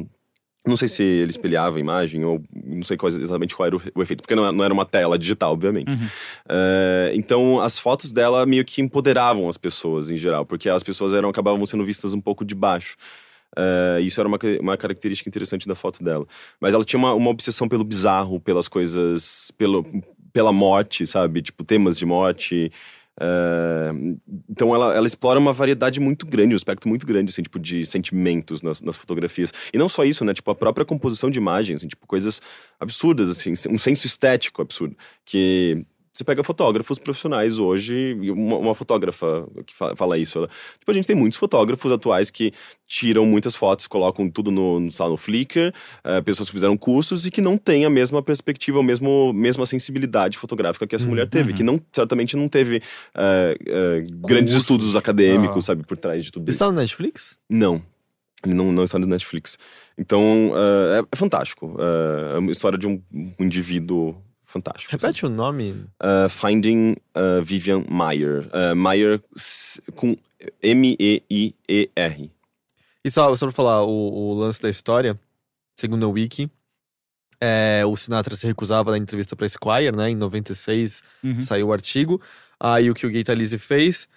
Não 0.64 0.76
sei 0.76 0.86
se 0.86 1.02
ele 1.02 1.30
espelhava 1.30 1.76
a 1.76 1.80
imagem, 1.80 2.24
ou 2.24 2.40
não 2.64 2.84
sei 2.84 2.96
qual- 2.96 3.08
exatamente 3.10 3.56
qual 3.56 3.66
era 3.66 3.76
o, 3.76 3.82
o 3.96 4.02
efeito, 4.02 4.22
porque 4.22 4.34
não, 4.34 4.52
não 4.52 4.64
era 4.64 4.72
uma 4.72 4.86
tela 4.86 5.18
digital, 5.18 5.52
obviamente. 5.52 5.90
Uhum. 5.90 6.08
É, 6.48 7.12
então, 7.14 7.60
as 7.60 7.78
fotos 7.78 8.12
dela 8.12 8.46
meio 8.46 8.64
que 8.64 8.80
empoderavam 8.80 9.48
as 9.48 9.56
pessoas 9.56 10.08
em 10.08 10.16
geral, 10.16 10.46
porque 10.46 10.68
as 10.68 10.82
pessoas 10.84 11.12
eram 11.14 11.28
acabavam 11.28 11.66
sendo 11.66 11.84
vistas 11.84 12.14
um 12.14 12.20
pouco 12.20 12.44
de 12.44 12.54
baixo. 12.54 12.96
É, 13.56 14.00
isso 14.00 14.20
era 14.20 14.28
uma, 14.28 14.38
uma 14.60 14.76
característica 14.76 15.28
interessante 15.28 15.66
da 15.66 15.74
foto 15.74 16.02
dela. 16.02 16.26
Mas 16.60 16.74
ela 16.74 16.84
tinha 16.84 16.98
uma, 16.98 17.12
uma 17.12 17.30
obsessão 17.30 17.68
pelo 17.68 17.84
bizarro, 17.84 18.40
pelas 18.40 18.68
coisas. 18.68 19.50
Pelo, 19.58 19.84
pela 20.32 20.52
morte, 20.52 21.06
sabe? 21.06 21.42
Tipo, 21.42 21.64
temas 21.64 21.98
de 21.98 22.06
morte. 22.06 22.70
É, 23.20 23.90
então 24.48 24.74
ela, 24.74 24.94
ela 24.94 25.06
explora 25.06 25.38
uma 25.38 25.52
variedade 25.52 26.00
muito 26.00 26.26
grande, 26.26 26.54
um 26.54 26.56
espectro 26.56 26.88
muito 26.88 27.06
grande, 27.06 27.30
assim, 27.30 27.42
tipo, 27.42 27.58
de 27.58 27.84
sentimentos 27.84 28.62
nas, 28.62 28.80
nas 28.80 28.96
fotografias. 28.96 29.52
E 29.72 29.78
não 29.78 29.88
só 29.88 30.04
isso, 30.04 30.24
né? 30.24 30.32
Tipo, 30.32 30.50
a 30.50 30.54
própria 30.54 30.84
composição 30.84 31.30
de 31.30 31.38
imagens, 31.38 31.80
assim, 31.80 31.88
tipo, 31.88 32.06
coisas 32.06 32.40
absurdas, 32.80 33.28
assim, 33.28 33.52
um 33.70 33.78
senso 33.78 34.06
estético 34.06 34.62
absurdo. 34.62 34.96
Que 35.24 35.84
você 36.12 36.24
pega 36.24 36.44
fotógrafos 36.44 36.98
profissionais 36.98 37.58
hoje, 37.58 38.14
uma, 38.30 38.58
uma 38.58 38.74
fotógrafa 38.74 39.48
que 39.66 39.74
fa- 39.74 39.96
fala 39.96 40.18
isso, 40.18 40.38
ela, 40.38 40.48
tipo, 40.78 40.90
a 40.90 40.94
gente 40.94 41.06
tem 41.06 41.16
muitos 41.16 41.38
fotógrafos 41.38 41.90
atuais 41.90 42.30
que 42.30 42.52
tiram 42.86 43.24
muitas 43.24 43.54
fotos, 43.54 43.86
colocam 43.86 44.28
tudo 44.28 44.50
no, 44.50 44.78
no, 44.78 44.88
lá, 45.00 45.08
no 45.08 45.16
Flickr, 45.16 45.72
eh, 46.04 46.20
pessoas 46.20 46.48
que 46.50 46.52
fizeram 46.52 46.76
cursos 46.76 47.24
e 47.24 47.30
que 47.30 47.40
não 47.40 47.56
têm 47.56 47.86
a 47.86 47.90
mesma 47.90 48.22
perspectiva, 48.22 48.80
a 48.80 48.82
mesmo, 48.82 49.32
mesma 49.32 49.64
sensibilidade 49.64 50.36
fotográfica 50.36 50.86
que 50.86 50.94
essa 50.94 51.08
mulher 51.08 51.26
teve, 51.28 51.54
que 51.54 51.62
não, 51.62 51.80
certamente 51.90 52.36
não 52.36 52.46
teve 52.48 52.82
eh, 53.14 53.56
eh, 53.66 54.02
grandes 54.26 54.52
estudos 54.52 54.94
acadêmicos, 54.96 55.64
Ah. 55.64 55.66
sabe, 55.68 55.82
por 55.86 55.96
trás 55.96 56.22
de 56.22 56.30
tudo 56.30 56.42
isso. 56.44 56.56
Está 56.56 56.66
no 56.70 56.72
Netflix? 56.78 57.38
Não. 57.48 57.82
Ele 58.44 58.54
não, 58.54 58.70
não 58.72 58.84
está 58.84 58.98
no 58.98 59.06
Netflix. 59.06 59.56
Então, 59.96 60.52
eh, 60.54 60.98
é, 60.98 61.04
é 61.10 61.16
fantástico. 61.16 61.76
É 62.34 62.38
uma 62.38 62.50
história 62.52 62.76
de 62.76 62.86
um, 62.86 63.00
um 63.14 63.44
indivíduo 63.44 64.16
fantástico. 64.52 64.90
Repete 64.92 65.24
o 65.24 65.28
nome. 65.28 65.86
Uh, 66.02 66.28
Finding 66.28 66.96
uh, 67.16 67.42
Vivian 67.42 67.84
Meyer. 67.88 68.48
Uh, 68.48 68.76
Meyer 68.76 69.20
com 69.96 70.16
M-E-I-E-R. 70.62 72.30
E 73.04 73.10
só, 73.10 73.34
só 73.34 73.46
pra 73.46 73.52
falar, 73.52 73.84
o, 73.84 73.90
o 73.90 74.34
lance 74.34 74.62
da 74.62 74.70
história, 74.70 75.18
segundo 75.76 76.06
a 76.06 76.08
Wiki, 76.08 76.50
é, 77.40 77.82
o 77.84 77.96
Sinatra 77.96 78.36
se 78.36 78.46
recusava 78.46 78.92
da 78.92 78.98
entrevista 78.98 79.34
pra 79.34 79.46
Esquire, 79.46 79.90
né? 79.96 80.10
Em 80.10 80.14
96 80.14 81.02
Uhum. 81.24 81.42
saiu 81.42 81.68
o 81.68 81.72
artigo. 81.72 82.20
Aí 82.60 82.88
o 82.88 82.94
que 82.94 83.04
o 83.04 83.10
Gay 83.10 83.24
Talese 83.24 83.58
fez 83.58 84.08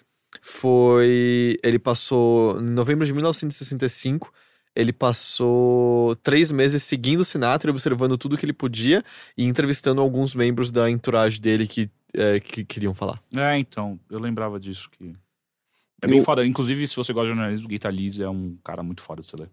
foi. 0.41 1.57
Ele 1.63 1.79
passou. 1.79 2.59
Em 2.59 2.69
novembro 2.69 3.03
de 3.05 3.13
1965, 3.13 4.31
ele 4.76 4.91
passou 4.91 6.15
três 6.17 6.51
meses 6.51 6.84
seguindo 6.84 7.21
o 7.21 7.26
Sinatra, 7.26 7.69
e 7.69 7.71
observando 7.71 8.17
tudo 8.17 8.38
que 8.38 8.45
ele 8.45 8.53
podia 8.53 9.03
e 9.38 9.45
entrevistando 9.45 10.01
alguns 10.01 10.36
membros 10.36 10.71
da 10.71 10.89
entourage 10.89 11.39
dele 11.39 11.65
que, 11.67 11.89
é, 12.13 12.39
que 12.39 12.63
queriam 12.65 12.93
falar. 12.93 13.21
É, 13.36 13.57
então, 13.57 13.99
eu 14.09 14.19
lembrava 14.19 14.59
disso 14.59 14.89
que. 14.91 15.13
É 16.03 16.07
bem 16.07 16.19
Eu- 16.19 16.23
foda. 16.26 16.45
Inclusive, 16.45 16.86
se 16.88 16.95
você 16.95 17.13
gosta 17.13 17.28
de 17.32 17.36
jornalismo, 17.36 17.67
o 17.67 17.69
Guita 17.69 17.89
Lise 17.89 18.21
é 18.21 18.30
um 18.30 18.57
cara 18.63 18.84
muito 18.84 19.01
foda 19.01 19.21
de 19.21 19.28
você 19.30 19.38
ler. 19.38 19.49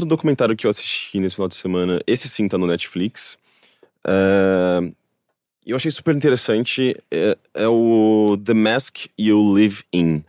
Outro 0.00 0.08
documentário 0.08 0.56
que 0.56 0.66
eu 0.66 0.70
assisti 0.70 1.20
nesse 1.20 1.36
final 1.36 1.48
de 1.48 1.54
semana, 1.54 2.00
esse 2.06 2.28
sim 2.28 2.48
tá 2.48 2.56
no 2.58 2.66
Netflix. 2.66 3.38
é, 4.06 4.90
eu 5.66 5.76
achei 5.76 5.90
super 5.90 6.16
interessante. 6.16 6.96
É, 7.10 7.36
é 7.54 7.68
o 7.68 8.36
The 8.44 8.54
Mask 8.54 9.06
You 9.18 9.52
Live 9.52 9.84
In. 9.92 10.24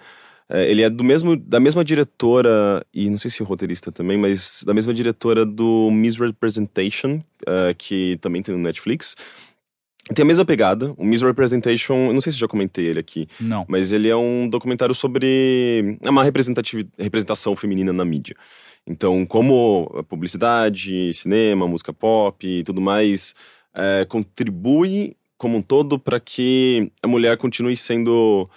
É, 0.49 0.69
ele 0.69 0.81
é 0.81 0.89
do 0.89 1.03
mesmo, 1.03 1.37
da 1.37 1.59
mesma 1.59 1.83
diretora, 1.83 2.85
e 2.93 3.09
não 3.09 3.17
sei 3.17 3.31
se 3.31 3.41
o 3.41 3.45
roteirista 3.45 3.91
também, 3.91 4.17
mas 4.17 4.61
da 4.65 4.73
mesma 4.73 4.93
diretora 4.93 5.45
do 5.45 5.89
Misrepresentation, 5.89 7.21
é, 7.47 7.73
que 7.73 8.17
também 8.19 8.43
tem 8.43 8.53
no 8.53 8.61
Netflix. 8.61 9.15
Tem 10.13 10.23
a 10.23 10.25
mesma 10.25 10.43
pegada. 10.43 10.93
O 10.97 11.05
Misrepresentation, 11.05 12.07
eu 12.07 12.13
não 12.13 12.21
sei 12.21 12.33
se 12.33 12.37
já 12.37 12.47
comentei 12.47 12.85
ele 12.85 12.99
aqui, 12.99 13.29
Não. 13.39 13.65
mas 13.67 13.93
ele 13.93 14.09
é 14.09 14.15
um 14.15 14.49
documentário 14.49 14.93
sobre 14.93 15.97
é 16.03 16.09
uma 16.09 16.23
representação 16.23 17.55
feminina 17.55 17.93
na 17.93 18.03
mídia. 18.03 18.35
Então, 18.85 19.25
como 19.25 20.03
publicidade, 20.09 21.13
cinema, 21.13 21.67
música 21.67 21.93
pop 21.93 22.47
e 22.47 22.63
tudo 22.63 22.81
mais 22.81 23.35
é, 23.73 24.05
contribui 24.05 25.15
como 25.37 25.57
um 25.57 25.61
todo 25.61 25.97
para 25.97 26.19
que 26.19 26.91
a 27.01 27.07
mulher 27.07 27.37
continue 27.37 27.75
sendo 27.75 28.49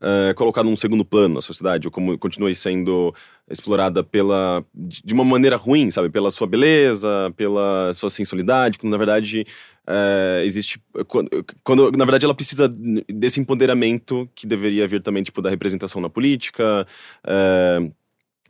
é, 0.00 0.32
colocada 0.34 0.68
num 0.68 0.76
segundo 0.76 1.04
plano 1.04 1.34
na 1.34 1.40
sociedade, 1.42 1.86
ou 1.86 1.92
como 1.92 2.18
continue 2.18 2.54
sendo 2.54 3.14
explorada 3.48 4.02
pela 4.02 4.64
de 4.74 5.02
de 5.04 5.12
uma 5.12 5.24
maneira 5.24 5.56
ruim, 5.56 5.90
sabe, 5.90 6.08
pela 6.08 6.30
sua 6.30 6.46
beleza, 6.46 7.32
pela 7.36 7.92
sua 7.92 8.08
sensualidade, 8.08 8.78
quando 8.78 8.92
na 8.92 8.96
verdade 8.96 9.44
é, 9.86 10.42
existe 10.44 10.80
quando, 11.06 11.28
quando 11.62 11.90
na 11.92 12.04
verdade 12.04 12.24
ela 12.24 12.34
precisa 12.34 12.68
desse 13.08 13.40
empoderamento 13.40 14.28
que 14.34 14.46
deveria 14.46 14.86
vir 14.88 15.02
também 15.02 15.22
tipo 15.22 15.42
da 15.42 15.50
representação 15.50 16.00
na 16.00 16.08
política 16.08 16.86
é, 17.26 17.90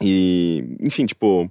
e 0.02 0.76
enfim 0.80 1.06
tipo 1.06 1.48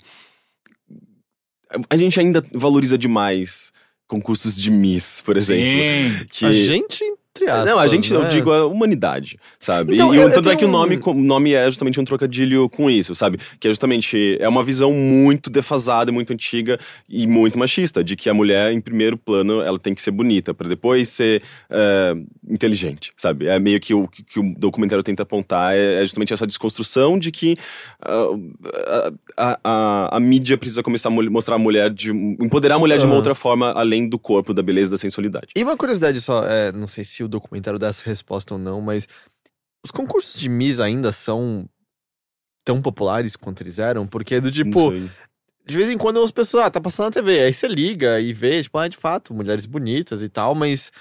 a 1.90 1.96
gente 1.96 2.20
ainda 2.20 2.44
valoriza 2.54 2.98
demais 2.98 3.72
concursos 4.08 4.60
de 4.60 4.72
Miss 4.72 5.22
por 5.22 5.38
exemplo 5.38 5.64
Sim. 5.64 6.26
que 6.32 6.46
A 6.46 6.52
gente, 6.52 7.04
aspas. 7.48 7.66
não, 7.66 7.80
a 7.80 7.88
gente, 7.88 8.14
eu 8.14 8.22
né? 8.24 8.30
digo 8.30 8.52
a 8.52 8.66
humanidade, 8.66 9.38
sabe? 9.60 9.94
Então, 9.96 10.14
e 10.14 10.18
eu- 10.18 10.24
o- 10.24 10.28
eu 10.30 10.34
tanto 10.34 10.50
é 10.50 10.56
que 10.56 10.66
o 10.66 10.68
tenho 10.68 10.72
nome, 10.72 10.98
um- 10.98 11.10
o 11.12 11.14
nome 11.14 11.54
é 11.54 11.66
justamente 11.66 12.00
um 12.00 12.04
trocadilho 12.06 12.68
com 12.70 12.90
isso, 12.90 13.14
sabe? 13.16 13.40
Que 13.60 13.68
é 13.68 13.72
justamente, 13.72 14.38
é 14.40 14.48
uma 14.50 14.64
visão 14.64 14.92
muito 14.92 15.50
defasada, 15.50 16.12
muito 16.12 16.34
antiga 16.34 16.80
e 17.08 17.26
muito 17.28 17.58
machista, 17.58 18.04
de 18.04 18.16
que 18.16 18.30
a 18.30 18.34
mulher, 18.34 18.72
em 18.74 18.82
primeiro 18.82 19.16
plano, 19.18 19.62
ela 19.62 19.80
tem 19.80 19.94
que 19.96 20.02
ser 20.02 20.12
bonita, 20.12 20.54
para 20.54 20.68
depois 20.68 21.08
ser 21.10 21.42
é, 21.70 22.16
inteligente, 22.50 23.12
sabe? 23.16 23.48
É 23.48 23.60
meio 23.60 23.80
que 23.80 23.94
o 23.94 24.08
que, 24.08 24.24
que 24.24 24.40
o 24.40 24.54
documentário 24.58 25.04
tenta 25.04 25.24
apontar, 25.24 25.76
é, 25.76 26.02
é 26.02 26.02
justamente 26.02 26.34
essa 26.34 26.46
desconstrução 26.48 27.18
de 27.18 27.32
que 27.32 27.56
ah, 28.02 29.12
a, 29.38 29.60
a, 29.64 30.18
a 30.18 30.20
mídia 30.20 30.58
precisa 30.58 30.82
começar 30.84 31.10
a 31.10 31.12
mostrar 31.12 31.56
a 31.56 31.60
mulher, 31.60 31.90
de, 31.90 32.10
empoderar 32.12 32.76
a 32.76 32.80
mulher 32.80 32.98
de 33.00 33.06
uma 33.06 33.16
outra 33.16 33.36
forma, 33.36 33.72
além 33.72 34.08
do 34.08 34.18
corpo, 34.20 34.54
da 34.54 34.62
beleza, 34.62 34.92
da 34.92 34.98
sensualidade. 34.98 35.48
E 35.56 35.64
uma 35.64 35.78
curiosidade 35.78 36.20
só, 36.22 36.44
é, 36.46 36.72
não 36.72 36.88
sei 36.88 37.04
se 37.04 37.19
o 37.24 37.28
documentário 37.28 37.80
dá 37.80 37.88
essa 37.88 38.06
resposta 38.06 38.54
ou 38.56 38.60
não, 38.60 38.82
mas 38.82 39.08
os 39.84 39.92
concursos 39.92 40.40
de 40.40 40.50
Miss 40.50 40.80
ainda 40.80 41.12
são 41.12 41.68
tão 42.66 42.82
populares 42.82 43.36
quanto 43.36 43.62
eles 43.64 43.80
eram? 43.80 44.06
Porque 44.08 44.40
do 44.42 44.52
tipo, 44.52 44.92
de 45.66 45.76
vez 45.76 45.90
em 45.90 45.98
quando 45.98 46.22
as 46.22 46.32
pessoas, 46.32 46.66
ah, 46.66 46.70
tá 46.72 46.82
passando 46.82 47.06
na 47.08 47.12
TV, 47.12 47.42
aí 47.42 47.54
você 47.54 47.68
liga 47.68 48.20
e 48.20 48.34
vê, 48.34 48.62
tipo, 48.62 48.78
ah, 48.78 48.88
de 48.88 48.98
fato, 48.98 49.34
mulheres 49.34 49.66
bonitas 49.66 50.22
e 50.24 50.30
tal, 50.30 50.54
mas 50.54 50.92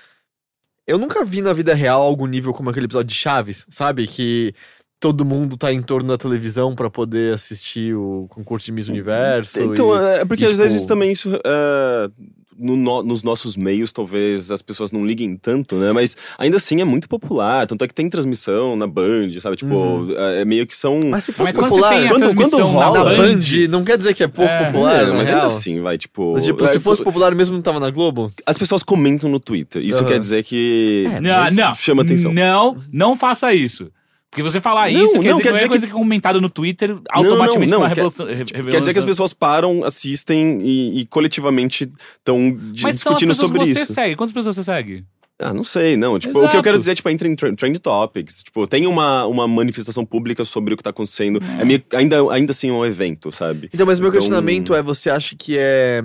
eu 0.87 0.97
nunca 0.99 1.25
vi 1.25 1.43
na 1.43 1.53
vida 1.53 1.75
real 1.75 2.01
algum 2.03 2.27
nível 2.27 2.53
como 2.55 2.71
aquele 2.71 2.87
episódio 2.87 3.09
de 3.09 3.15
Chaves, 3.15 3.67
sabe? 3.69 4.07
Que 4.07 4.55
todo 5.01 5.25
mundo 5.25 5.57
tá 5.57 5.73
em 5.73 5.83
torno 5.83 6.09
da 6.09 6.19
televisão 6.19 6.75
pra 6.75 6.91
poder 6.91 7.35
assistir 7.35 7.95
o 7.95 8.27
concurso 8.29 8.67
de 8.67 8.73
Miss 8.73 8.89
Universo. 8.89 9.61
Então, 9.61 9.95
e- 9.95 10.21
é 10.21 10.25
porque 10.25 10.43
e, 10.43 10.47
às 10.47 10.53
tipo- 10.53 10.63
vezes 10.63 10.87
também 10.87 11.13
isso. 11.13 11.31
é, 11.45 12.11
no 12.59 12.77
no- 12.77 13.03
nos 13.03 13.23
nossos 13.23 13.57
meios, 13.57 13.93
talvez 13.93 14.51
as 14.51 14.61
pessoas 14.63 14.91
não 14.93 15.05
liguem 15.07 15.37
tanto, 15.37 15.77
né? 15.77 15.93
Mas 15.93 16.17
ainda 16.37 16.57
assim 16.57 16.81
é 16.81 16.85
muito 16.85 17.09
popular. 17.09 17.67
Tanto 17.67 17.85
é 17.85 17.89
que 17.89 17.95
tem 17.95 18.09
transmissão 18.11 18.75
na 18.77 18.87
Band, 18.87 19.31
sabe? 19.41 19.57
Tipo, 19.57 19.75
Uhum. 19.75 20.13
é, 20.17 20.43
é 20.43 20.45
meio 20.45 20.67
que 20.67 20.77
são. 20.77 20.99
Mas 21.05 21.25
se 21.25 21.33
fosse 21.33 21.51
Mas 21.51 21.57
quando 21.57 21.71
popular, 21.71 22.09
quando- 22.09 22.19
transmissão 22.21 22.59
quando 22.61 22.75
na 22.79 22.85
rola- 22.87 22.99
na 23.13 23.17
Band, 23.17 23.41
não 23.69 23.85
quer 23.85 23.97
dizer 23.97 24.15
que 24.15 24.23
é 24.23 24.29
pouco 24.29 24.51
É, 24.51 24.67
popular, 24.67 25.03
É, 25.03 25.07
mas 25.07 25.29
ainda 25.29 25.35
real. 25.35 25.47
assim, 25.47 25.81
vai, 25.81 25.97
tipo. 25.97 26.41
Tipo, 26.41 26.67
se 26.69 26.81
fosse 26.81 27.03
popular 27.03 27.35
mesmo 27.35 27.55
não 27.55 27.63
tava 27.63 27.79
na 27.81 27.91
Globo? 27.91 28.31
As 28.45 28.59
pessoas 28.59 28.83
comentam 28.83 29.31
no 29.31 29.39
Twitter. 29.39 29.83
Isso 29.85 29.99
Aham. 29.99 30.07
quer 30.09 30.19
dizer 30.19 30.43
que. 30.43 31.09
É, 31.15 31.21
Não, 31.21 31.51
não. 31.53 31.75
chama 31.75 32.03
atenção. 32.03 32.33
Não, 32.33 32.77
não 32.93 33.17
faça 33.17 33.53
isso. 33.55 33.89
Porque 34.31 34.43
você 34.43 34.61
falar 34.61 34.91
Não, 34.93 35.05
isso, 35.05 35.15
não, 35.15 35.23
quer 35.23 35.29
dizer, 35.31 35.43
quer 35.43 35.49
que 35.49 35.53
dizer 35.53 35.53
qualquer 35.53 35.69
coisa 35.69 35.87
que 35.87 35.93
é 35.93 35.97
comentada 35.97 36.41
no 36.41 36.51
Twitter, 36.51 36.91
não, 36.95 37.03
automaticamente 37.11 37.71
não, 37.73 37.79
tem 37.79 37.87
uma 37.87 37.89
quer- 37.89 37.95
revelação. 38.03 38.27
re- 38.27 38.45
Quer 38.71 38.81
dizer 38.81 38.93
que 38.93 38.99
as 38.99 39.05
pessoas 39.05 39.33
param, 39.33 39.83
assistem 39.85 40.61
e, 40.63 41.01
e 41.01 41.07
coletivamente 41.07 41.91
estão 42.19 42.39
Mas 42.39 42.51
são 42.53 42.89
as 42.91 42.95
discutindo 42.97 43.29
pessoas 43.29 43.49
sobre 43.49 43.65
que 43.65 43.73
você 43.73 43.81
isso. 43.83 43.93
segue. 43.95 44.17
Quantas 44.17 44.33
pessoas 44.33 44.55
você 44.57 44.63
segue? 44.65 45.05
Ah, 45.41 45.55
não 45.55 45.63
sei, 45.65 45.97
não. 45.97 46.19
Tipo, 46.19 46.33
o 46.33 46.41
que 46.41 46.47
eu 46.47 46.51
Exato. 46.51 46.63
quero 46.65 46.79
dizer, 46.79 46.95
tipo, 46.97 47.09
entra 47.09 47.29
em 47.29 47.37
trend, 47.37 47.79
topics. 47.81 48.43
Tipo, 48.43 48.67
tem 48.67 48.87
uma, 48.89 49.25
uma 49.25 49.47
manifestação 49.49 50.05
pública 50.05 50.45
sobre 50.45 50.75
o 50.75 50.77
que 50.77 50.83
tá 50.83 50.91
acontecendo. 50.91 51.41
É, 51.61 51.65
meio, 51.65 51.83
ainda, 51.95 52.17
ainda 52.33 52.51
assim 52.51 52.71
um 52.73 52.85
evento, 52.85 53.31
sabe? 53.31 53.71
Então, 53.73 53.87
mas 53.87 54.01
meu 54.01 54.09
Então- 54.09 54.21
questionamento 54.21 54.75
é: 54.75 54.83
você 54.83 55.09
acha 55.09 55.37
que 55.37 55.57
é 55.57 56.03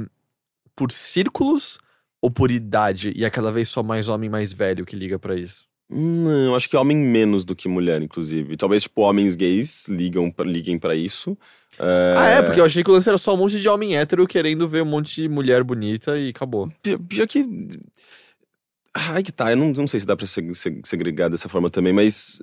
por 0.75 0.91
círculos 0.91 1.79
ou 2.21 2.29
por 2.31 2.51
idade? 2.51 3.11
E 3.15 3.25
é 3.25 3.29
cada 3.29 3.51
vez 3.51 3.67
só 3.69 3.81
mais 3.83 4.07
homem 4.07 4.29
mais 4.29 4.53
velho 4.53 4.85
que 4.85 4.95
liga 4.95 5.17
pra 5.19 5.35
isso? 5.35 5.65
Não, 5.89 6.45
eu 6.45 6.55
acho 6.55 6.67
que 6.69 6.75
homem 6.77 6.97
menos 6.97 7.45
do 7.45 7.55
que 7.55 7.67
mulher, 7.67 8.01
inclusive. 8.01 8.57
Talvez, 8.57 8.83
tipo, 8.83 9.01
homens 9.01 9.35
gays 9.35 9.87
ligam, 9.89 10.33
liguem 10.45 10.79
pra 10.79 10.95
isso. 10.95 11.37
É, 11.79 12.13
Ah, 12.17 12.27
é? 12.29 12.41
Porque 12.41 12.59
eu 12.59 12.65
achei 12.65 12.83
que 12.83 12.89
o 12.89 12.93
lance 12.93 13.09
era 13.09 13.17
só 13.17 13.33
um 13.33 13.37
monte 13.37 13.59
de 13.59 13.67
homem 13.69 13.95
hétero 13.97 14.25
querendo 14.27 14.67
ver 14.67 14.81
um 14.83 14.85
monte 14.87 15.21
de 15.21 15.29
mulher 15.29 15.63
bonita 15.63 16.17
e 16.17 16.29
acabou. 16.29 16.69
Pior, 16.81 16.99
pior 16.99 17.27
que. 17.27 17.45
Ai 18.93 19.23
que 19.23 19.31
tá, 19.31 19.51
eu 19.51 19.57
não, 19.57 19.71
não 19.71 19.87
sei 19.87 19.99
se 19.99 20.05
dá 20.05 20.15
pra 20.15 20.27
seg- 20.27 20.53
seg- 20.53 20.85
segregar 20.85 21.29
dessa 21.29 21.49
forma 21.49 21.69
também, 21.69 21.91
mas. 21.93 22.41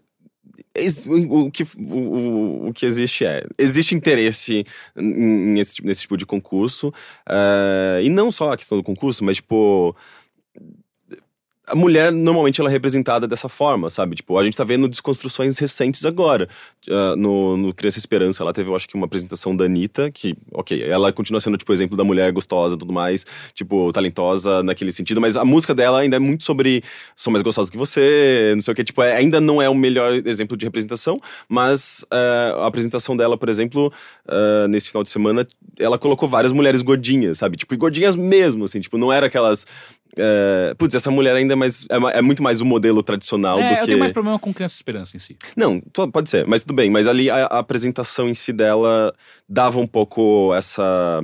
O, 1.29 1.51
que, 1.51 1.63
o, 1.93 2.69
o- 2.69 2.73
que 2.73 2.85
existe 2.87 3.25
é. 3.25 3.45
Existe 3.59 3.95
interesse 3.95 4.65
em- 4.97 5.55
em 5.55 5.59
esse 5.59 5.77
tipo- 5.77 5.89
nesse 5.89 6.01
tipo 6.03 6.17
de 6.17 6.27
concurso. 6.27 6.93
eh, 7.29 8.03
e 8.05 8.11
não 8.11 8.31
só 8.33 8.53
a 8.53 8.57
questão 8.57 8.77
do 8.79 8.85
concurso, 8.85 9.25
mas, 9.25 9.37
tipo. 9.37 9.97
A 11.71 11.75
mulher 11.75 12.11
normalmente 12.11 12.61
ela 12.61 12.69
é 12.69 12.73
representada 12.73 13.29
dessa 13.29 13.49
forma, 13.49 13.89
sabe? 13.91 14.17
Tipo, 14.17 14.37
a 14.37 14.45
gente 14.45 14.57
tá 14.57 14.65
vendo 14.65 14.89
desconstruções 14.89 15.57
recentes 15.59 16.05
agora. 16.05 16.49
Uh, 16.89 17.15
no, 17.17 17.57
no 17.57 17.75
Criança 17.75 17.99
Esperança, 17.99 18.43
ela 18.43 18.53
teve, 18.53 18.69
eu 18.69 18.75
acho 18.75 18.89
que, 18.89 18.97
uma 18.97 19.07
apresentação 19.07 19.55
da 19.55 19.67
Anitta, 19.67 20.11
que, 20.11 20.37
ok, 20.53 20.83
ela 20.83 21.13
continua 21.13 21.41
sendo, 21.41 21.57
tipo, 21.57 21.73
exemplo 21.73 21.97
da 21.97 22.03
mulher 22.03 22.33
gostosa 22.33 22.75
e 22.75 22.79
tudo 22.79 22.93
mais, 22.93 23.25
tipo, 23.55 23.93
talentosa 23.93 24.63
naquele 24.63 24.91
sentido, 24.91 25.21
mas 25.21 25.37
a 25.37 25.45
música 25.45 25.75
dela 25.75 26.01
ainda 26.01 26.17
é 26.17 26.19
muito 26.19 26.45
sobre 26.45 26.83
sou 27.15 27.33
mais 27.33 27.43
gostosa 27.43 27.71
que 27.71 27.77
você, 27.77 28.53
não 28.55 28.63
sei 28.63 28.73
o 28.73 28.75
que, 28.75 28.83
tipo, 28.83 29.03
é, 29.03 29.15
ainda 29.15 29.41
não 29.41 29.63
é 29.63 29.69
o 29.69 29.75
melhor 29.75 30.15
exemplo 30.27 30.57
de 30.57 30.65
representação, 30.65 31.21
mas 31.49 32.05
uh, 32.13 32.61
a 32.63 32.67
apresentação 32.67 33.17
dela, 33.17 33.39
por 33.39 33.49
exemplo, 33.49 33.93
uh, 34.27 34.67
nesse 34.69 34.89
final 34.89 35.05
de 35.05 35.11
semana, 35.11 35.47
ela 35.79 35.99
colocou 35.99 36.29
várias 36.29 36.53
mulheres 36.53 36.83
gordinhas, 36.83 37.39
sabe? 37.39 37.57
Tipo, 37.57 37.77
gordinhas 37.77 38.17
mesmo, 38.17 38.65
assim, 38.65 38.81
tipo, 38.81 38.99
não 38.99 39.13
era 39.13 39.27
aquelas 39.27 39.67
é, 40.19 40.75
putz, 40.77 40.95
essa 40.95 41.11
mulher 41.11 41.37
ainda 41.37 41.53
é, 41.53 41.57
mais, 41.57 41.87
é, 41.89 42.19
é 42.19 42.23
muito 42.23 42.43
mais 42.43 42.61
o 42.61 42.65
um 42.65 42.67
modelo 42.67 43.03
tradicional 43.03 43.59
é, 43.59 43.63
do 43.63 43.75
que. 43.77 43.83
Eu 43.83 43.87
tenho 43.87 43.99
mais 43.99 44.13
problema 44.13 44.39
com 44.39 44.53
Criança 44.53 44.75
Esperança 44.75 45.17
em 45.17 45.21
si. 45.21 45.37
Não, 45.57 45.81
pode 46.13 46.31
ser, 46.31 46.47
mas 46.47 46.63
tudo 46.63 46.75
bem. 46.75 46.91
Mas 46.91 47.07
ali 47.07 47.31
a, 47.31 47.47
a 47.47 47.59
apresentação 47.59 48.29
em 48.29 48.35
si 48.35 48.53
dela 48.53 49.15
dava 49.49 49.79
um 49.79 49.87
pouco 49.87 50.53
essa. 50.55 51.23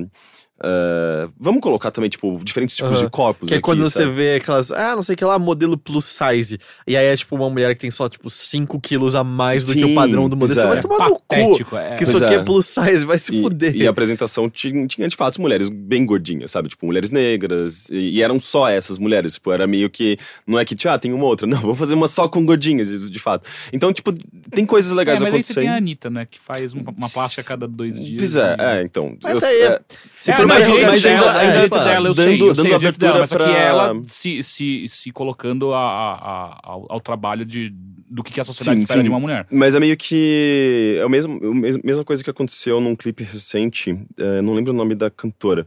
Uh, 0.59 1.31
vamos 1.39 1.61
colocar 1.61 1.91
também, 1.91 2.09
tipo, 2.09 2.39
diferentes 2.43 2.75
tipos 2.75 2.93
uhum. 2.97 3.03
de 3.05 3.09
corpos. 3.11 3.47
Que 3.47 3.53
é 3.53 3.57
aqui, 3.57 3.63
quando 3.63 3.87
sabe? 3.89 4.05
você 4.05 4.11
vê 4.11 4.35
aquelas, 4.35 4.71
ah, 4.71 4.95
não 4.95 5.03
sei 5.03 5.13
o 5.13 5.17
que 5.17 5.23
lá, 5.23 5.37
modelo 5.37 5.77
plus 5.77 6.05
size. 6.05 6.57
E 6.87 6.97
aí 6.97 7.05
é 7.05 7.15
tipo 7.15 7.35
uma 7.35 7.49
mulher 7.49 7.73
que 7.75 7.81
tem 7.81 7.91
só, 7.91 8.09
tipo, 8.09 8.29
5 8.29 8.79
quilos 8.81 9.13
a 9.13 9.23
mais 9.23 9.65
do 9.65 9.73
Sim, 9.73 9.79
que 9.79 9.85
o 9.85 9.95
padrão 9.95 10.27
do 10.27 10.35
modelo. 10.35 10.59
Você 10.59 10.65
é. 10.65 10.67
vai 10.67 10.81
tomar 10.81 11.09
no 11.09 11.19
Patético, 11.19 11.69
cu. 11.69 11.77
é. 11.77 11.95
Que 11.95 12.05
Pois 12.05 12.15
isso 12.15 12.25
aqui 12.25 12.33
é 12.33 12.37
é. 12.37 12.43
plus 12.43 12.65
size, 12.65 13.05
vai 13.05 13.19
se 13.19 13.35
E, 13.35 13.41
fuder. 13.41 13.75
e 13.75 13.85
a 13.85 13.89
apresentação 13.89 14.49
tinha, 14.49 14.87
tinha, 14.87 15.07
de 15.07 15.15
fato, 15.15 15.39
mulheres 15.39 15.69
bem 15.69 16.05
gordinhas, 16.05 16.51
sabe? 16.51 16.69
Tipo, 16.69 16.85
mulheres 16.87 17.11
negras. 17.11 17.87
E, 17.89 18.15
e 18.17 18.23
eram 18.23 18.39
só 18.39 18.67
essas 18.67 18.97
mulheres. 18.97 19.35
Tipo, 19.35 19.51
era 19.51 19.67
meio 19.67 19.89
que. 19.89 20.17
Não 20.45 20.57
é 20.57 20.65
que, 20.65 20.75
tipo, 20.75 20.89
ah, 20.91 20.97
tem 20.97 21.13
uma 21.13 21.25
outra. 21.25 21.45
Não, 21.47 21.59
vamos 21.61 21.77
fazer 21.77 21.93
uma 21.93 22.07
só 22.07 22.27
com 22.27 22.43
gordinhas, 22.45 22.87
de, 22.87 23.09
de 23.09 23.19
fato. 23.19 23.47
Então, 23.71 23.93
tipo, 23.93 24.11
tem 24.51 24.65
coisas 24.65 24.91
legais 24.91 25.19
É, 25.21 25.23
mas 25.23 25.33
aí 25.33 25.43
você 25.43 25.51
acontecendo. 25.51 25.63
tem 25.63 25.73
a 25.73 25.77
Anitta, 25.77 26.09
né? 26.09 26.25
Que 26.29 26.39
faz 26.39 26.73
uma, 26.73 26.91
uma 26.91 27.09
plástica 27.09 27.41
a 27.41 27.45
cada 27.45 27.67
dois 27.67 28.03
dias. 28.03 28.17
Pois 28.17 28.35
é, 28.35 28.55
e- 28.57 28.61
é, 28.61 28.81
então. 28.83 29.15
Mas 29.23 29.43
eu- 29.43 29.49
é- 29.49 29.61
é, 29.63 29.81
Se 30.19 30.31
é, 30.31 30.35
for 30.35 30.46
não, 30.47 30.55
mais 30.55 30.67
é 30.77 30.85
mas 30.85 31.01
dela, 31.01 31.31
ainda- 31.39 31.51
direito 31.53 31.69
fala, 31.69 31.83
dela, 31.83 32.07
eu 32.09 32.13
dando- 32.13 32.25
sei, 32.27 32.33
eu 32.41 32.53
dando 32.53 32.61
sei, 32.69 32.77
direito 32.77 32.99
dela, 32.99 33.19
mas 33.19 33.33
aqui 33.33 33.43
pra- 33.43 33.53
ela 33.59 34.01
se, 34.05 34.43
se, 34.43 34.85
se 34.87 35.11
colocando 35.11 35.73
a, 35.73 35.79
a- 35.79 36.59
ao, 36.63 36.85
ao 36.89 36.99
trabalho 37.01 37.45
de, 37.45 37.71
do 38.09 38.23
que, 38.23 38.39
a 38.39 38.43
sociedade 38.43 38.79
Sim, 38.79 38.83
espera 38.85 38.99
sim. 38.99 39.03
de 39.03 39.09
uma 39.09 39.19
mulher. 39.19 39.45
Mas 39.51 39.75
é 39.75 39.79
meio 39.79 39.97
que. 39.97 40.95
É 40.99 41.03
a 41.03 41.09
mesma, 41.09 41.37
mesma 41.83 42.03
coisa 42.05 42.23
que 42.23 42.29
aconteceu 42.29 42.79
num 42.79 42.95
clipe 42.95 43.23
recente. 43.23 43.97
é, 44.17 44.41
não 44.41 44.53
lembro 44.53 44.71
o 44.71 44.75
nome 44.75 44.95
da 44.95 45.09
cantora. 45.09 45.65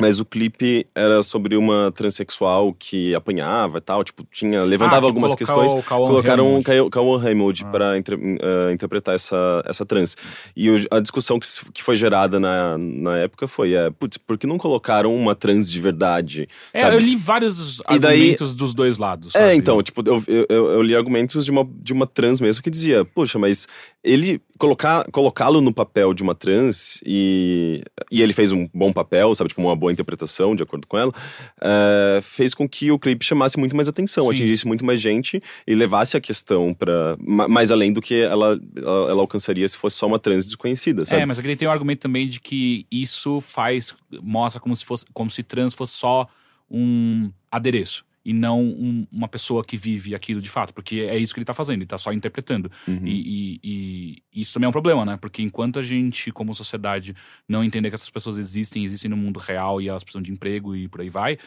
Mas 0.00 0.20
o 0.20 0.24
clipe 0.24 0.86
era 0.94 1.22
sobre 1.22 1.56
uma 1.56 1.92
transexual 1.92 2.74
que 2.78 3.14
apanhava 3.14 3.78
e 3.78 3.80
tal. 3.80 4.02
Tipo, 4.04 4.24
tinha. 4.30 4.62
Levantava 4.62 5.06
Ah, 5.06 5.08
algumas 5.08 5.34
questões. 5.34 5.72
o 5.72 5.82
Colocaram 5.82 6.60
Cauã- 6.62 6.90
Cauã 6.90 7.18
Raymond 7.18 7.64
Ah. 7.64 7.70
pra 7.70 7.98
inter- 7.98 8.18
eh, 8.18 8.72
interpretar 8.72 9.14
essa, 9.14 9.62
essa 9.66 9.84
trans. 9.86 10.16
E 10.56 10.70
o- 10.70 10.86
a 10.90 11.00
discussão 11.00 11.38
que, 11.38 11.46
que 11.72 11.82
foi 11.82 11.96
gerada 11.96 12.38
na, 12.40 12.76
na 12.78 13.18
época 13.18 13.46
foi: 13.46 13.74
é, 13.74 13.90
putz, 13.90 14.16
por 14.18 14.36
que 14.38 14.46
não 14.46 14.58
colocaram 14.58 15.14
uma 15.14 15.34
trans 15.34 15.70
de 15.70 15.80
verdade? 15.80 16.44
É, 16.72 16.80
sabe? 16.80 16.96
eu 16.96 17.00
li 17.00 17.16
vários 17.16 17.80
E 17.90 17.98
daí- 17.98 18.18
argumentos 18.20 18.54
dos 18.54 18.74
dois 18.74 18.98
lados. 18.98 19.34
É, 19.34 19.38
sabe? 19.40 19.54
então, 19.56 19.82
tipo, 19.82 20.02
eu, 20.06 20.22
eu, 20.26 20.46
eu- 20.48 20.66
eu 20.72 20.82
li 20.82 20.94
argumentos 20.94 21.44
de 21.44 21.50
uma, 21.50 21.68
de 21.82 21.92
uma 21.92 22.06
trans 22.06 22.40
mesmo 22.40 22.62
que 22.62 22.70
dizia, 22.70 23.04
poxa, 23.04 23.38
mas 23.38 23.66
ele 24.02 24.40
colocar 24.58 25.04
colocá-lo 25.10 25.60
no 25.60 25.72
papel 25.72 26.12
de 26.14 26.22
uma 26.22 26.34
trans 26.34 27.00
e, 27.04 27.82
e 28.10 28.20
ele 28.22 28.32
fez 28.32 28.52
um 28.52 28.68
bom 28.74 28.92
papel, 28.92 29.34
sabe, 29.34 29.48
tipo, 29.48 29.60
uma 29.60 29.74
boa 29.76 29.89
interpretação, 29.92 30.54
de 30.54 30.62
acordo 30.62 30.86
com 30.86 30.96
ela, 30.98 31.12
eh, 31.60 32.20
fez 32.22 32.54
com 32.54 32.68
que 32.68 32.90
o 32.90 32.98
clipe 32.98 33.24
chamasse 33.24 33.58
muito 33.58 33.74
mais 33.74 33.88
atenção, 33.88 34.24
Sim. 34.24 34.32
atingisse 34.32 34.66
muito 34.66 34.84
mais 34.84 35.00
gente 35.00 35.42
e 35.66 35.74
levasse 35.74 36.16
a 36.16 36.20
questão 36.20 36.74
para 36.74 37.16
mais 37.20 37.70
além 37.70 37.92
do 37.92 38.00
que 38.00 38.22
ela, 38.22 38.58
ela, 38.76 39.10
ela 39.10 39.20
alcançaria 39.20 39.68
se 39.68 39.76
fosse 39.76 39.96
só 39.96 40.06
uma 40.06 40.18
trans 40.18 40.44
desconhecida, 40.44 41.04
sabe? 41.06 41.22
É, 41.22 41.26
mas 41.26 41.38
aqui 41.38 41.48
ele 41.48 41.56
tem 41.56 41.68
o 41.68 41.70
argumento 41.70 42.00
também 42.00 42.28
de 42.28 42.40
que 42.40 42.86
isso 42.90 43.40
faz, 43.40 43.94
mostra 44.22 44.60
como 44.60 44.74
se 44.74 44.84
fosse, 44.84 45.04
como 45.12 45.30
se 45.30 45.42
trans 45.42 45.74
fosse 45.74 45.94
só 45.94 46.26
um 46.70 47.30
adereço 47.50 48.04
e 48.24 48.32
não 48.34 48.60
um- 48.62 49.06
uma 49.10 49.26
pessoa 49.28 49.64
que 49.64 49.76
vive 49.76 50.14
aquilo 50.14 50.42
de 50.42 50.48
fato, 50.50 50.74
porque 50.74 51.06
é 51.08 51.16
isso 51.16 51.32
que 51.32 51.40
ele 51.40 51.44
tá 51.46 51.54
fazendo, 51.54 51.78
ele 51.78 51.86
tá 51.86 51.96
só 51.96 52.12
interpretando. 52.12 52.70
Uhum. 52.86 53.00
E, 53.06 53.58
e- 53.62 54.22
e 54.34 54.40
isso 54.42 54.52
também 54.52 54.66
é 54.66 54.68
um 54.68 54.72
problema, 54.72 55.04
né? 55.06 55.16
Porque 55.20 55.42
enquanto 55.42 55.78
a 55.78 55.82
gente, 55.82 56.30
como 56.30 56.54
sociedade, 56.54 57.14
não 57.48 57.64
entender 57.64 57.88
que 57.88 57.94
essas 57.94 58.10
pessoas 58.10 58.36
existem, 58.36 58.84
existem 58.84 59.10
no 59.10 59.16
mundo 59.16 59.38
real 59.40 59.80
e 59.80 59.88
elas 59.88 60.04
precisam 60.04 60.22
de 60.22 60.30
emprego 60.32 60.76
e 60.76 60.86
por 60.88 61.00
aí 61.00 61.08
vai, 61.08 61.38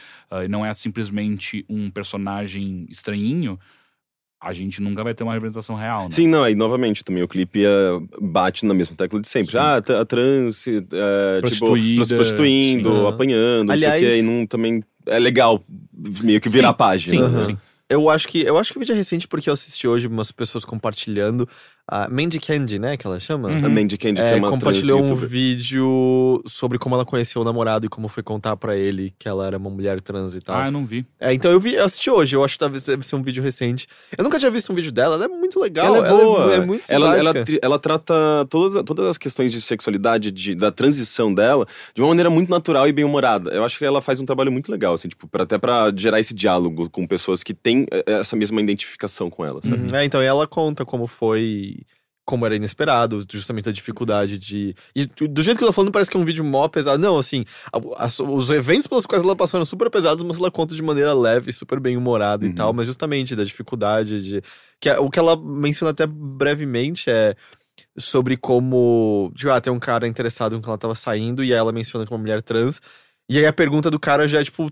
e 0.44 0.48
não 0.48 0.66
é 0.66 0.74
simplesmente 0.74 1.64
um 1.68 1.88
personagem 1.90 2.86
estranhinho, 2.90 3.58
a 4.40 4.52
gente 4.52 4.82
nunca 4.82 5.02
vai 5.02 5.14
ter 5.14 5.22
uma 5.22 5.32
representação 5.32 5.74
real, 5.74 6.02
né? 6.02 6.08
Sim, 6.10 6.26
não, 6.28 6.42
aí 6.44 6.54
novamente 6.54 7.02
também 7.02 7.22
o 7.22 7.28
clipe 7.28 7.64
eh, 7.64 7.68
bate 8.20 8.66
na 8.66 8.74
mesma 8.74 8.94
tecla 8.94 9.18
de 9.18 9.26
sempre. 9.28 9.52
Sim. 9.52 9.56
Ah, 9.58 9.76
a 9.76 10.04
trans, 10.04 10.66
eh, 10.66 10.80
tipo, 11.48 11.66
prostituindo, 12.16 12.90
sim. 13.00 13.06
apanhando, 13.06 13.68
não 13.68 13.78
sei 13.78 13.88
o 13.88 13.90
Aliás- 13.92 14.00
que, 14.12 14.18
e 14.18 14.22
não 14.22 14.46
também 14.46 14.84
é 15.06 15.18
legal 15.18 15.62
meio 16.22 16.40
que 16.40 16.48
virar 16.48 16.68
Sim, 16.68 16.70
a 16.70 16.74
página. 16.74 17.10
Sim, 17.28 17.32
né? 17.32 17.44
sim. 17.44 17.58
Eu 17.88 18.08
acho 18.08 18.26
que 18.28 18.42
eu 18.42 18.56
acho 18.56 18.72
que 18.72 18.78
o 18.78 18.80
vídeo 18.80 18.92
é 18.94 18.96
recente 18.96 19.28
porque 19.28 19.48
eu 19.48 19.54
assisti 19.54 19.86
hoje 19.86 20.06
umas 20.06 20.32
pessoas 20.32 20.64
compartilhando 20.64 21.48
a 21.86 22.08
Mandy 22.08 22.40
Candy, 22.40 22.78
né, 22.78 22.96
que 22.96 23.06
ela 23.06 23.20
chama. 23.20 23.50
Uhum. 23.50 23.66
A 23.66 23.68
Mandy 23.68 23.98
Candy, 23.98 24.20
que 24.20 24.26
É, 24.26 24.32
é 24.32 24.36
uma 24.36 24.48
compartilhou 24.48 24.98
trans 25.00 25.10
um 25.12 25.14
vídeo 25.26 26.42
sobre 26.46 26.78
como 26.78 26.94
ela 26.94 27.04
conheceu 27.04 27.42
o 27.42 27.44
namorado 27.44 27.84
e 27.84 27.88
como 27.88 28.08
foi 28.08 28.22
contar 28.22 28.56
pra 28.56 28.76
ele 28.76 29.12
que 29.18 29.28
ela 29.28 29.46
era 29.46 29.58
uma 29.58 29.68
mulher 29.68 30.00
trans 30.00 30.34
e 30.34 30.40
tal. 30.40 30.56
Ah, 30.56 30.66
eu 30.66 30.72
não 30.72 30.86
vi. 30.86 31.06
É, 31.20 31.32
então 31.32 31.50
eu 31.50 31.60
vi, 31.60 31.74
eu 31.74 31.84
assisti 31.84 32.08
hoje, 32.10 32.34
eu 32.34 32.42
acho 32.42 32.54
que 32.54 32.58
talvez 32.58 32.84
deve 32.84 33.04
ser 33.04 33.16
um 33.16 33.22
vídeo 33.22 33.42
recente. 33.42 33.86
Eu 34.16 34.24
nunca 34.24 34.38
tinha 34.38 34.50
visto 34.50 34.72
um 34.72 34.74
vídeo 34.74 34.90
dela, 34.90 35.16
ela 35.16 35.26
é 35.26 35.28
muito 35.28 35.60
legal. 35.60 35.94
Ela 35.96 36.06
é 36.06 36.10
boa. 36.10 36.54
é, 36.54 36.60
muito 36.60 36.84
ela, 36.88 37.18
ela, 37.18 37.32
ela 37.60 37.78
trata 37.78 38.14
todas, 38.48 38.82
todas 38.84 39.06
as 39.06 39.18
questões 39.18 39.52
de 39.52 39.60
sexualidade, 39.60 40.30
de, 40.30 40.54
da 40.54 40.70
transição 40.70 41.32
dela, 41.34 41.66
de 41.94 42.00
uma 42.00 42.08
maneira 42.08 42.30
muito 42.30 42.48
natural 42.50 42.88
e 42.88 42.92
bem 42.92 43.04
humorada. 43.04 43.50
Eu 43.50 43.62
acho 43.62 43.78
que 43.78 43.84
ela 43.84 44.00
faz 44.00 44.18
um 44.18 44.24
trabalho 44.24 44.50
muito 44.50 44.72
legal, 44.72 44.94
assim, 44.94 45.08
tipo, 45.08 45.28
pra, 45.28 45.42
até 45.42 45.58
pra 45.58 45.92
gerar 45.94 46.18
esse 46.18 46.32
diálogo 46.34 46.88
com 46.88 47.06
pessoas 47.06 47.42
que 47.42 47.52
têm 47.52 47.86
eh, 47.90 48.04
essa 48.06 48.34
mesma 48.36 48.60
identificação 48.60 49.28
com 49.28 49.44
ela, 49.44 49.60
sabe? 49.62 49.92
Uhum. 49.92 49.98
É, 49.98 50.04
então 50.04 50.22
e 50.22 50.26
ela 50.26 50.46
conta 50.46 50.84
como 50.84 51.06
foi. 51.06 51.73
Como 52.26 52.46
era 52.46 52.56
inesperado, 52.56 53.22
justamente 53.30 53.68
a 53.68 53.72
dificuldade 53.72 54.38
de. 54.38 54.74
E 54.96 55.04
do 55.06 55.42
jeito 55.42 55.58
que 55.58 55.64
eu 55.64 55.68
tô 55.68 55.72
falando, 55.74 55.92
parece 55.92 56.10
que 56.10 56.16
é 56.16 56.20
um 56.20 56.24
vídeo 56.24 56.42
mó 56.42 56.66
pesado. 56.68 56.96
Não, 56.98 57.18
assim, 57.18 57.44
a- 57.70 58.04
as- 58.04 58.18
os 58.18 58.48
eventos 58.50 58.86
pelos 58.86 59.04
quais 59.04 59.22
ela 59.22 59.36
passou 59.36 59.58
eram 59.58 59.66
super 59.66 59.90
pesados, 59.90 60.24
mas 60.24 60.38
ela 60.38 60.50
conta 60.50 60.74
de 60.74 60.82
maneira 60.82 61.12
leve, 61.12 61.52
super 61.52 61.78
bem 61.78 61.98
humorada 61.98 62.46
Uhum. 62.46 62.50
e 62.50 62.54
tal, 62.54 62.72
mas 62.72 62.86
justamente 62.86 63.36
da 63.36 63.44
dificuldade 63.44 64.22
de. 64.22 64.42
Que 64.80 64.88
é- 64.88 64.98
o 64.98 65.10
que 65.10 65.18
ela 65.18 65.36
menciona 65.36 65.90
até 65.90 66.06
brevemente 66.06 67.10
é 67.10 67.36
sobre 67.98 68.36
como. 68.38 69.30
Tipo, 69.36 69.50
ah, 69.50 69.60
tem 69.60 69.72
um 69.72 69.78
cara 69.78 70.08
interessado 70.08 70.56
em 70.56 70.60
que 70.62 70.68
ela 70.68 70.78
tava 70.78 70.94
saindo, 70.94 71.44
e 71.44 71.52
aí 71.52 71.58
ela 71.58 71.72
menciona 71.72 72.06
que 72.06 72.12
é 72.12 72.16
uma 72.16 72.20
mulher 72.22 72.40
trans. 72.40 72.80
E 73.28 73.38
aí 73.38 73.44
a 73.46 73.52
pergunta 73.52 73.90
do 73.90 74.00
cara 74.00 74.26
já 74.26 74.40
é, 74.40 74.44
tipo. 74.44 74.70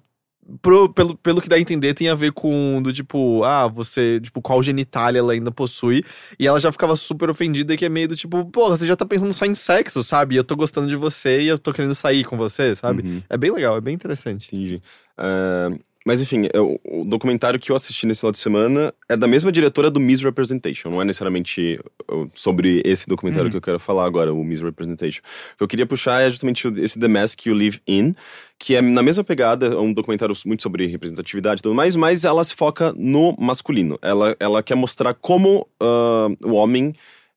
Pro- 0.60 0.93
pelo, 0.93 1.16
pelo 1.16 1.40
que 1.40 1.48
dá 1.48 1.56
a 1.56 1.60
entender, 1.60 1.94
tem 1.94 2.09
a 2.09 2.14
ver 2.14 2.32
com 2.32 2.81
do 2.82 2.93
tipo, 2.93 3.43
ah, 3.44 3.66
você, 3.69 4.20
tipo, 4.20 4.40
qual 4.43 4.62
genitália 4.62 5.19
ela 5.20 5.32
ainda 5.32 5.51
possui. 5.51 6.05
E 6.39 6.47
ela 6.47 6.59
já 6.60 6.70
ficava 6.73 6.97
super 6.97 7.31
ofendida, 7.31 7.77
que 7.77 7.85
é 7.85 7.89
meio 7.89 8.09
do 8.09 8.16
tipo, 8.16 8.44
pô, 8.47 8.69
você 8.69 8.86
já 8.86 8.97
tá 8.97 9.05
pensando 9.06 9.32
só 9.32 9.44
em 9.44 9.55
sexo, 9.55 10.02
sabe? 10.02 10.35
E 10.35 10.39
eu 10.39 10.44
tô 10.44 10.56
gostando 10.56 10.89
de 10.89 10.97
você 10.97 11.40
e 11.43 11.48
eu 11.48 11.59
tô 11.59 11.73
querendo 11.73 11.94
sair 11.94 12.24
com 12.24 12.36
você, 12.36 12.74
sabe? 12.74 13.02
Uhum. 13.02 13.23
É 13.28 13.36
bem 13.36 13.51
legal, 13.52 13.77
é 13.77 13.81
bem 13.81 13.94
interessante. 13.94 14.48
Entendi. 14.48 14.82
Ah, 15.16 15.70
mas 16.04 16.20
enfim, 16.20 16.48
eu- 16.52 16.80
o 16.84 17.04
documentário 17.04 17.60
que 17.60 17.70
eu 17.70 17.76
assisti 17.76 18.06
nesse 18.06 18.20
final 18.20 18.32
de 18.32 18.38
semana 18.38 18.92
é 19.08 19.16
da 19.16 19.26
mesma 19.28 19.52
diretora 19.52 19.90
do 19.90 20.00
Misrepresentation. 20.00 20.90
Não 20.90 21.00
é 21.00 21.04
necessariamente 21.04 21.78
uh, 22.10 22.28
sobre 22.34 22.82
esse 22.84 23.06
documentário 23.06 23.46
Uhum. 23.46 23.50
que 23.52 23.56
eu 23.56 23.60
quero 23.62 23.78
falar 23.78 24.04
agora, 24.04 24.32
o 24.34 24.42
Misrepresentation. 24.44 25.20
O 25.54 25.58
que 25.58 25.64
eu 25.64 25.68
queria 25.68 25.86
puxar 25.86 26.20
é 26.22 26.28
justamente 26.30 26.66
esse 26.80 26.98
The 26.98 27.08
Mask 27.08 27.46
You 27.46 27.54
Live 27.54 27.80
In, 27.86 28.14
que 28.58 28.74
é 28.76 28.82
na 28.82 29.02
mesma 29.02 29.22
pegada, 29.24 29.66
é 29.66 29.76
um 29.78 29.92
documentário 29.92 30.34
muito 30.46 30.62
sobre 30.62 30.86
representatividade 30.86 31.60
e 31.60 31.62
tudo 31.62 31.74
mais, 31.74 31.94
mas 31.96 32.24
ela 32.24 32.42
se 32.44 32.54
foca 32.54 32.92
no 32.96 33.36
masculino. 33.38 33.98
Ela, 34.02 34.36
ela 34.40 34.62
quer 34.62 34.74
mostrar 34.76 35.14
como 35.14 35.66
ah, 35.80 36.28
o 36.44 36.52
homem 36.54 36.94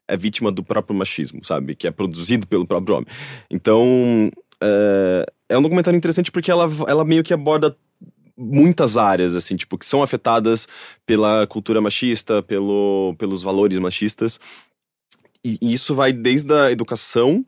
é 0.08 0.16
vítima 0.16 0.52
do 0.52 0.64
próprio 0.64 0.96
machismo, 0.98 1.44
sabe? 1.44 1.74
Que 1.76 1.88
é 1.88 1.92
produzido 1.92 2.46
pelo 2.48 2.66
próprio 2.66 2.98
homem. 2.98 3.08
Então, 3.50 4.30
é, 4.62 5.26
é 5.50 5.58
um 5.58 5.62
documentário 5.62 5.98
interessante 5.98 6.32
porque 6.32 6.52
ela, 6.52 6.70
ela 6.88 7.04
meio 7.04 7.24
que 7.24 7.34
aborda 7.34 7.76
muitas 8.38 8.98
áreas, 8.98 9.36
assim, 9.36 9.56
tipo, 9.56 9.78
que 9.78 9.86
são 9.86 10.04
afetadas 10.04 10.68
pela 11.06 11.48
cultura 11.48 11.80
machista, 11.82 12.44
pelo, 12.44 13.16
pelos 13.18 13.44
valores 13.44 13.78
machistas. 13.78 14.40
E, 15.44 15.58
e 15.62 15.74
isso 15.74 15.96
vai 15.96 16.12
desde 16.12 16.54
a 16.54 16.72
educação, 16.72 17.46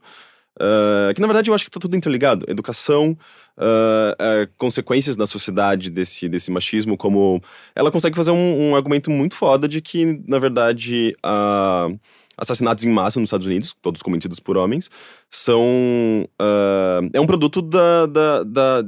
ah, 0.59 1.11
que 1.13 1.21
na 1.21 1.27
verdade 1.27 1.49
eu 1.49 1.55
acho 1.55 1.65
que 1.65 1.71
tá 1.71 1.79
tudo 1.79 1.97
interligado. 1.97 2.45
Educação, 2.47 3.17
ah, 3.57 4.15
ah, 4.19 4.47
consequências 4.57 5.17
na 5.17 5.25
sociedade 5.25 5.89
desse, 5.89 6.29
desse 6.29 6.51
machismo, 6.51 6.95
como... 6.97 7.41
Ela 7.75 7.91
consegue 7.91 8.15
fazer 8.15 8.31
um, 8.31 8.69
um 8.69 8.75
argumento 8.75 9.09
muito 9.09 9.35
foda 9.35 9.67
de 9.67 9.81
que, 9.81 10.21
na 10.27 10.39
verdade, 10.39 11.15
ah, 11.23 11.87
assassinatos 12.37 12.83
em 12.83 12.89
massa 12.89 13.19
nos 13.19 13.27
Estados 13.27 13.47
Unidos, 13.47 13.75
todos 13.81 14.01
cometidos 14.01 14.39
por 14.39 14.57
homens, 14.57 14.89
são... 15.29 16.27
ah, 16.39 17.01
é 17.13 17.19
um 17.19 17.27
produto 17.27 17.61
da, 17.61 18.05
da, 18.05 18.43
da, 18.43 18.83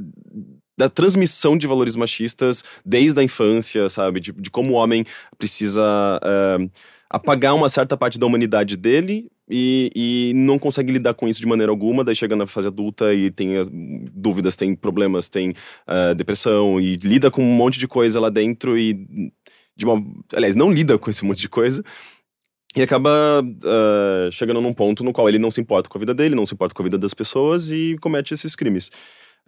da 0.80 0.88
transmissão 0.88 1.58
de 1.58 1.66
valores 1.66 1.94
machistas 1.94 2.64
desde 2.82 3.20
a 3.20 3.22
infância, 3.22 3.86
sabe? 3.90 4.18
De, 4.18 4.32
de 4.32 4.50
como 4.50 4.72
o 4.72 4.76
homem 4.76 5.04
precisa 5.36 5.82
eh, 6.24 6.68
apagar 7.10 7.54
uma 7.54 7.68
certa 7.68 7.98
parte 7.98 8.18
da 8.18 8.24
humanidade 8.24 8.78
dele 8.78 9.30
e, 9.46 9.90
e 9.94 10.32
não 10.34 10.58
consegue 10.58 10.90
lidar 10.90 11.12
com 11.12 11.28
isso 11.28 11.38
de 11.38 11.46
maneira 11.46 11.70
alguma, 11.70 12.02
daí 12.02 12.16
chega 12.16 12.34
na 12.34 12.46
fase 12.46 12.68
adulta 12.68 13.12
e 13.12 13.30
tem 13.30 13.50
dúvidas, 14.10 14.56
tem 14.56 14.74
problemas, 14.74 15.28
tem 15.28 15.52
eh, 15.86 16.14
depressão 16.14 16.80
e 16.80 16.96
lida 16.96 17.30
com 17.30 17.42
um 17.42 17.54
monte 17.54 17.78
de 17.78 17.86
coisa 17.86 18.18
lá 18.18 18.30
dentro 18.30 18.78
e 18.78 19.06
de 19.76 19.84
uma, 19.84 20.02
aliás, 20.32 20.56
não 20.56 20.72
lida 20.72 20.98
com 20.98 21.10
esse 21.10 21.22
monte 21.26 21.40
de 21.42 21.48
coisa 21.50 21.84
e 22.74 22.80
acaba 22.80 23.42
uh, 23.42 24.32
chegando 24.32 24.62
num 24.62 24.72
ponto 24.72 25.04
no 25.04 25.12
qual 25.12 25.28
ele 25.28 25.38
não 25.38 25.50
se 25.50 25.60
importa 25.60 25.90
com 25.90 25.98
a 25.98 26.00
vida 26.00 26.14
dele, 26.14 26.34
não 26.34 26.46
se 26.46 26.54
importa 26.54 26.74
com 26.74 26.82
a 26.82 26.84
vida 26.84 26.96
das 26.96 27.12
pessoas 27.12 27.70
e 27.70 27.98
comete 28.00 28.32
esses 28.32 28.56
crimes. 28.56 28.90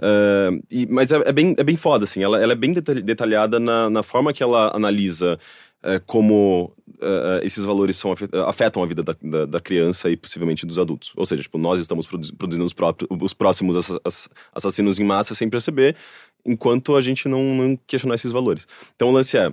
Uh, 0.00 0.62
e, 0.70 0.86
mas 0.86 1.12
é, 1.12 1.16
é, 1.16 1.32
bem, 1.32 1.54
é 1.58 1.64
bem 1.64 1.76
foda, 1.76 2.04
assim. 2.04 2.22
Ela, 2.22 2.40
ela 2.40 2.52
é 2.52 2.56
bem 2.56 2.72
detalhada 2.72 3.58
na, 3.58 3.90
na 3.90 4.02
forma 4.02 4.32
que 4.32 4.42
ela 4.42 4.74
analisa 4.74 5.38
uh, 5.82 6.00
como 6.06 6.74
esses 7.42 7.64
valores 7.64 7.96
são, 7.96 8.14
afetam 8.46 8.80
a 8.80 8.86
vida 8.86 9.02
da, 9.02 9.12
da, 9.20 9.44
da, 9.44 9.60
criança 9.60 10.08
e 10.08 10.16
possivelmente 10.16 10.64
dos 10.64 10.78
adultos. 10.78 11.12
Ou 11.16 11.26
seja, 11.26 11.42
tipo, 11.42 11.58
nós 11.58 11.80
estamos 11.80 12.06
produzindo 12.06 12.64
os, 12.64 12.72
próprios, 12.72 13.10
os 13.20 13.34
próximos 13.34 13.76
assassinos 14.54 15.00
em 15.00 15.04
massa 15.04 15.34
sem 15.34 15.50
perceber, 15.50 15.96
enquanto 16.46 16.94
a 16.94 17.00
gente 17.00 17.28
não, 17.28 17.42
não 17.42 17.76
questionar 17.88 18.14
esses 18.14 18.30
valores. 18.30 18.68
Então 18.94 19.08
o 19.08 19.12
lance 19.12 19.36
é, 19.36 19.52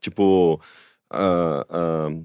tipo... 0.00 0.60
Uh, 1.12 2.24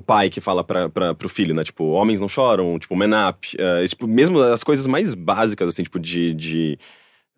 o 0.00 0.02
pai 0.02 0.30
que 0.30 0.40
fala 0.40 0.64
pra, 0.64 0.88
pra, 0.88 1.14
pro 1.14 1.28
filho, 1.28 1.54
né? 1.54 1.62
Tipo, 1.62 1.84
homens 1.90 2.18
não 2.18 2.28
choram, 2.28 2.78
tipo, 2.78 2.96
man 2.96 3.28
up. 3.28 3.46
Uh, 3.54 3.86
tipo, 3.86 4.06
mesmo 4.06 4.40
as 4.40 4.64
coisas 4.64 4.86
mais 4.86 5.14
básicas, 5.14 5.68
assim, 5.68 5.82
tipo, 5.82 6.00
de. 6.00 6.34
de 6.34 6.78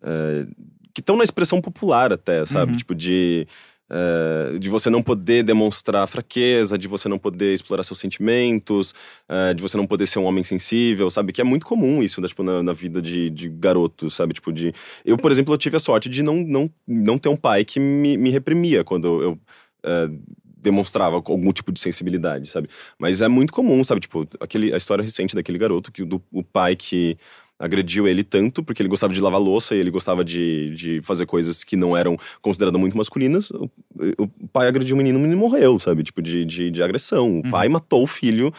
uh, 0.01 0.49
que 0.93 1.01
estão 1.01 1.17
na 1.17 1.23
expressão 1.23 1.59
popular 1.59 2.13
até, 2.13 2.45
sabe? 2.45 2.71
Uhum. 2.71 2.77
Tipo, 2.77 2.95
de. 2.95 3.47
Uh, 3.91 4.57
de 4.57 4.69
você 4.69 4.89
não 4.89 5.03
poder 5.03 5.43
demonstrar 5.43 6.07
fraqueza, 6.07 6.77
de 6.77 6.87
você 6.87 7.07
não 7.07 7.19
poder 7.19 7.53
explorar 7.53 7.83
seus 7.83 7.99
sentimentos, 7.99 8.91
uh, 9.29 9.53
de 9.53 9.61
você 9.61 9.77
não 9.77 9.85
poder 9.85 10.07
ser 10.07 10.17
um 10.17 10.23
homem 10.23 10.43
sensível, 10.43 11.11
sabe? 11.11 11.31
Que 11.31 11.41
é 11.41 11.43
muito 11.43 11.65
comum 11.65 12.01
isso, 12.01 12.19
né? 12.19 12.27
tipo, 12.27 12.41
na, 12.41 12.63
na 12.63 12.73
vida 12.73 13.01
de, 13.01 13.29
de 13.29 13.49
garoto, 13.49 14.09
sabe? 14.09 14.33
Tipo, 14.33 14.51
de... 14.51 14.73
Eu, 15.05 15.15
por 15.17 15.31
exemplo, 15.31 15.53
eu 15.53 15.57
tive 15.59 15.75
a 15.75 15.79
sorte 15.79 16.09
de 16.09 16.23
não, 16.23 16.37
não, 16.37 16.71
não 16.87 17.19
ter 17.19 17.29
um 17.29 17.35
pai 17.35 17.63
que 17.65 17.79
me, 17.79 18.17
me 18.17 18.31
reprimia 18.31 18.83
quando 18.83 19.21
eu... 19.21 19.39
Uh, 19.85 20.17
demonstrava 20.63 21.17
algum 21.17 21.51
tipo 21.51 21.71
de 21.71 21.79
sensibilidade, 21.79 22.49
sabe? 22.49 22.69
Mas 22.97 23.21
é 23.21 23.27
muito 23.27 23.53
comum, 23.53 23.83
sabe? 23.83 24.01
Tipo, 24.01 24.27
aquele, 24.39 24.73
a 24.73 24.77
história 24.77 25.03
recente 25.03 25.35
daquele 25.35 25.57
garoto, 25.57 25.91
que 25.91 26.03
do, 26.03 26.21
o 26.31 26.41
pai 26.41 26.75
que 26.75 27.17
agrediu 27.59 28.07
ele 28.07 28.23
tanto 28.23 28.63
porque 28.63 28.81
ele 28.81 28.89
gostava 28.89 29.13
de 29.13 29.21
lavar 29.21 29.39
louça 29.39 29.75
e 29.75 29.79
ele 29.79 29.91
gostava 29.91 30.23
de, 30.23 30.73
de 30.75 31.01
fazer 31.01 31.25
coisas 31.25 31.63
que 31.63 31.75
não 31.75 31.95
eram 31.95 32.17
consideradas 32.41 32.79
muito 32.79 32.97
masculinas. 32.97 33.51
O, 33.51 33.69
o 34.17 34.47
pai 34.51 34.67
agrediu 34.67 34.95
o 34.95 34.97
menino, 34.97 35.19
o 35.19 35.21
menino 35.21 35.39
morreu, 35.39 35.79
sabe? 35.79 36.03
Tipo, 36.03 36.21
de, 36.21 36.43
de, 36.45 36.71
de 36.71 36.83
agressão. 36.83 37.29
O 37.29 37.35
uhum. 37.35 37.51
pai 37.51 37.69
matou 37.69 38.03
o 38.03 38.07
filho 38.07 38.51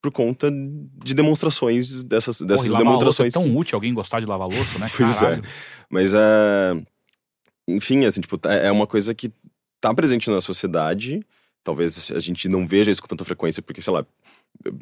por 0.00 0.10
conta 0.10 0.50
de 0.50 1.14
demonstrações 1.14 2.02
dessas, 2.02 2.40
dessas 2.40 2.66
Porra, 2.66 2.78
demonstrações. 2.78 3.34
é 3.34 3.38
tão 3.38 3.56
útil 3.56 3.76
alguém 3.76 3.94
gostar 3.94 4.20
de 4.20 4.26
lavar 4.26 4.48
louça, 4.48 4.78
né? 4.78 4.90
pois 4.96 5.16
é. 5.16 5.20
Caralho. 5.20 5.44
é. 5.44 5.48
Mas 5.88 6.12
é. 6.14 6.82
Enfim, 7.68 8.04
assim, 8.04 8.20
tipo, 8.20 8.38
é, 8.48 8.66
é 8.66 8.72
uma 8.72 8.86
coisa 8.86 9.14
que 9.14 9.32
tá 9.80 9.94
presente 9.94 10.30
na 10.30 10.40
sociedade 10.40 11.20
Talvez 11.64 12.10
a 12.10 12.18
gente 12.18 12.48
não 12.48 12.66
veja 12.66 12.90
isso 12.90 13.00
com 13.00 13.08
tanta 13.08 13.24
frequência, 13.24 13.62
porque, 13.62 13.80
sei 13.80 13.92
lá, 13.92 14.04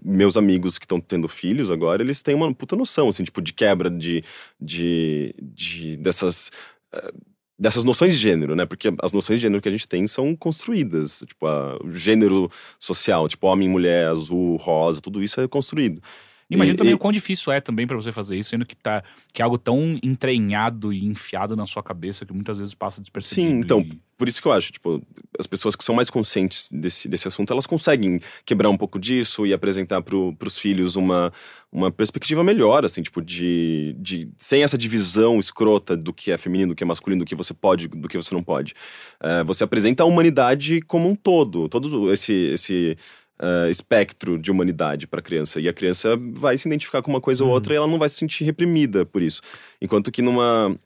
meus 0.03 0.37
amigos 0.37 0.79
que 0.79 0.85
estão 0.85 1.01
tendo 1.01 1.29
filhos 1.29 1.71
agora, 1.71 2.03
eles 2.03 2.23
têm 2.23 2.35
uma 2.35 2.53
puta 2.55 2.77
noção, 2.77 3.09
assim, 3.09 3.25
tipo, 3.25 3.41
de 3.41 3.53
quebra 3.53 3.91
de, 3.91 4.25
de, 4.61 5.35
de 5.41 5.97
dessas, 5.97 6.51
uh, 6.95 7.13
dessas 7.59 7.85
noções 7.85 8.15
de 8.15 8.19
gênero, 8.19 8.57
né? 8.57 8.67
Porque 8.67 8.89
as 9.03 9.13
noções 9.13 9.39
de 9.39 9.43
gênero 9.43 9.63
que 9.63 9.69
a 9.69 9.73
gente 9.73 9.87
tem 9.87 10.07
são 10.07 10.35
construídas, 10.35 11.23
tipo, 11.27 11.47
a, 11.47 11.77
o 11.83 11.93
gênero 11.93 12.51
social, 12.79 13.29
tipo, 13.29 13.47
homem, 13.47 13.69
mulher, 13.69 14.09
azul, 14.09 14.57
rosa, 14.57 15.01
tudo 15.01 15.23
isso 15.23 15.41
é 15.41 15.47
construído. 15.47 16.03
Imagina 16.51 16.77
também 16.77 16.93
e... 16.93 16.95
o 16.95 16.99
quão 16.99 17.13
difícil 17.13 17.53
é 17.53 17.61
também 17.61 17.87
para 17.87 17.97
você 17.97 18.11
fazer 18.11 18.37
isso, 18.37 18.51
sendo 18.51 18.67
que 18.67 18.75
tá 18.77 19.03
que 19.33 19.41
é 19.41 19.45
algo 19.45 19.57
tão 19.57 19.99
entranhado 20.03 20.93
e 20.93 21.05
enfiado 21.05 21.55
na 21.55 21.65
sua 21.65 21.83
cabeça 21.83 22.27
que 22.27 22.33
muitas 22.33 22.59
vezes 22.59 22.75
passa 22.75 23.01
despercebido. 23.01 23.49
Sim, 23.49 23.59
então, 23.59 23.81
e... 23.81 23.99
por 24.19 24.29
isso 24.29 24.43
que 24.43 24.49
eu 24.49 24.53
acho, 24.53 24.73
tipo, 24.73 25.01
as 25.39 25.47
pessoas 25.47 25.77
que 25.77 25.85
são 25.85 25.95
mais 25.95 26.11
conscientes 26.11 26.69
desse, 26.71 27.09
desse 27.09 27.29
assunto, 27.29 27.53
elas 27.53 27.67
conseguem 27.67 28.21
quebrar 28.45 28.69
um 28.69 28.77
pouco 28.77 28.99
disso 28.99 29.47
e 29.47 29.55
apresentar 29.55 30.03
pro, 30.03 30.35
pros 30.35 30.59
filhos 30.59 30.97
uma, 30.97 31.33
uma 31.71 31.91
perspectiva 31.91 32.43
melhor, 32.43 32.85
assim, 32.85 33.01
tipo, 33.01 33.23
de, 33.23 33.95
de 33.99 34.29
sem 34.37 34.65
essa 34.65 34.77
divisão 34.77 35.39
escrota 35.39 35.97
do 35.97 36.13
que 36.13 36.33
é 36.33 36.37
feminino, 36.37 36.73
do 36.73 36.77
que 36.77 36.83
é 36.83 36.87
masculino, 36.87 37.25
do 37.25 37.29
que 37.29 37.35
você 37.37 37.55
pode, 37.55 37.87
do 37.87 38.09
que 38.09 38.17
você 38.17 38.35
não 38.35 38.43
pode. 38.43 38.75
Uh, 39.23 39.45
você 39.45 39.63
apresenta 39.63 40.03
a 40.03 40.07
humanidade 40.07 40.81
como 40.83 41.09
um 41.09 41.15
todo, 41.15 41.69
todo 41.69 42.13
esse, 42.13 42.33
esse 42.33 42.99
uh, 43.41 43.69
espectro 43.71 44.39
de 44.39 44.51
humanidade 44.51 45.07
para 45.07 45.21
a 45.21 45.23
criança. 45.23 45.61
E 45.61 45.69
a 45.69 45.73
criança 45.73 46.17
vai 46.33 46.57
se 46.59 46.69
identificar 46.69 47.03
com 47.03 47.11
uma 47.11 47.21
coisa 47.21 47.43
ou 47.43 47.49
uhum. 47.49 47.55
outra 47.55 47.73
e 47.73 47.77
ela 47.77 47.87
não 47.87 47.99
vai 47.99 48.09
se 48.09 48.17
sentir 48.17 48.45
reprimida 48.45 49.05
por 49.05 49.23
isso. 49.23 49.41
Enquanto 49.81 50.13
que 50.13 50.23
numa 50.23 50.77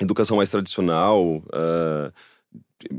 educação 0.00 0.36
mais 0.36 0.50
tradicional. 0.50 1.36
Uh, 1.36 2.12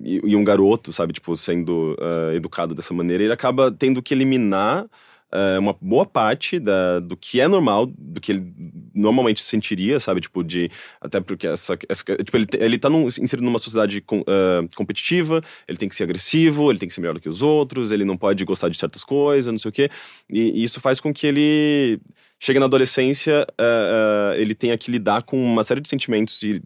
e, 0.03 0.21
e, 0.23 0.35
um 0.35 0.43
garoto, 0.43 0.91
sabe, 0.91 1.13
tipo, 1.13 1.35
sendo 1.35 1.95
uh, 1.99 2.34
educado 2.34 2.73
dessa 2.73 2.93
maneira, 2.93 3.23
ele 3.23 3.34
acaba 3.34 3.71
tendo 3.71 4.01
que 4.01 4.13
eliminar 4.13 4.88
é, 5.31 5.59
uma 5.59 5.75
boa 5.81 6.05
parte 6.05 6.57
da, 6.57 6.99
do 6.99 7.17
que 7.17 7.41
é 7.41 7.47
normal, 7.47 7.85
do 7.85 8.21
que 8.21 8.31
ele 8.31 8.53
normalmente 8.95 9.41
sentiria, 9.41 9.99
sabe? 9.99 10.21
Tipo, 10.21 10.43
de. 10.43 10.71
Até 11.01 11.19
porque 11.19 11.47
essa. 11.47 11.77
essa 11.89 12.03
tipo, 12.03 12.37
ele, 12.37 12.47
ele 12.53 12.79
tá 12.79 12.89
num, 12.89 13.07
inserido 13.07 13.43
numa 13.43 13.59
sociedade 13.59 13.99
com, 13.99 14.21
uh, 14.21 14.67
competitiva, 14.75 15.43
ele 15.67 15.77
tem 15.77 15.89
que 15.89 15.95
ser 15.95 16.03
agressivo, 16.03 16.71
ele 16.71 16.79
tem 16.79 16.87
que 16.87 16.95
ser 16.95 17.01
melhor 17.01 17.13
do 17.13 17.19
que 17.19 17.27
os 17.27 17.41
outros, 17.41 17.91
ele 17.91 18.05
não 18.05 18.15
pode 18.15 18.45
gostar 18.45 18.69
de 18.69 18.77
certas 18.77 19.03
coisas, 19.03 19.51
não 19.51 19.59
sei 19.59 19.69
o 19.69 19.71
quê. 19.71 19.89
E, 20.31 20.61
e 20.61 20.63
isso 20.63 20.79
faz 20.79 20.99
com 20.99 21.13
que 21.13 21.27
ele. 21.27 21.99
Chega 22.39 22.59
na 22.59 22.67
adolescência, 22.67 23.45
uh, 23.59 24.33
uh, 24.33 24.39
ele 24.39 24.53
tenha 24.53 24.77
que 24.77 24.91
lidar 24.91 25.23
com 25.23 25.43
uma 25.43 25.63
série 25.63 25.81
de 25.81 25.89
sentimentos 25.89 26.41
e, 26.43 26.61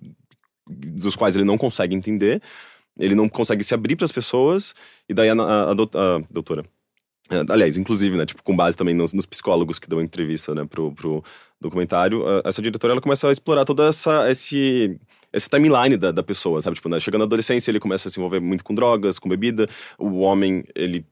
dos 0.67 1.15
quais 1.15 1.35
ele 1.35 1.45
não 1.45 1.57
consegue 1.57 1.95
entender, 1.95 2.41
ele 2.99 3.15
não 3.15 3.29
consegue 3.29 3.63
se 3.63 3.73
abrir 3.73 3.95
para 3.95 4.05
as 4.05 4.11
pessoas, 4.11 4.75
e 5.07 5.13
daí 5.13 5.29
a, 5.29 5.33
a, 5.33 5.63
a, 5.63 5.71
a 5.71 6.19
doutora 6.29 6.65
aliás, 7.49 7.78
inclusive, 7.78 8.18
né, 8.18 8.26
tipo, 8.26 8.44
com 8.44 8.56
base 8.56 8.76
também 8.76 8.94
nos, 8.94 9.14
nos 9.14 9.26
psicólogos 9.26 9.80
que 9.80 9.90
dão 9.90 10.02
entrevista, 10.02 10.53
né, 10.53 10.66
pro, 10.66 10.91
pro 10.91 11.24
documentário, 11.60 12.24
essa 12.44 12.62
diretora, 12.62 12.94
ela 12.94 13.02
começa 13.02 13.28
a 13.28 13.32
explorar 13.32 13.66
toda 13.66 13.88
essa, 13.88 14.30
esse, 14.30 14.99
esse 15.32 15.49
timeline 15.49 15.95
da, 15.95 16.12
da 16.12 16.24
pessoa, 16.24 16.62
sabe? 16.62 16.76
Tipo, 16.76 16.90
né, 16.90 16.99
chegando 16.99 17.20
na 17.20 17.26
adolescência, 17.26 17.72
ele 17.72 17.80
começa 17.80 18.08
a 18.08 18.12
se 18.12 18.20
envolver 18.20 18.40
muito 18.40 18.64
com 18.64 18.74
drogas, 18.74 19.20
com 19.20 19.30
bebida, 19.30 19.70
o 19.98 20.20
homem, 20.20 20.64
ele 20.76 21.06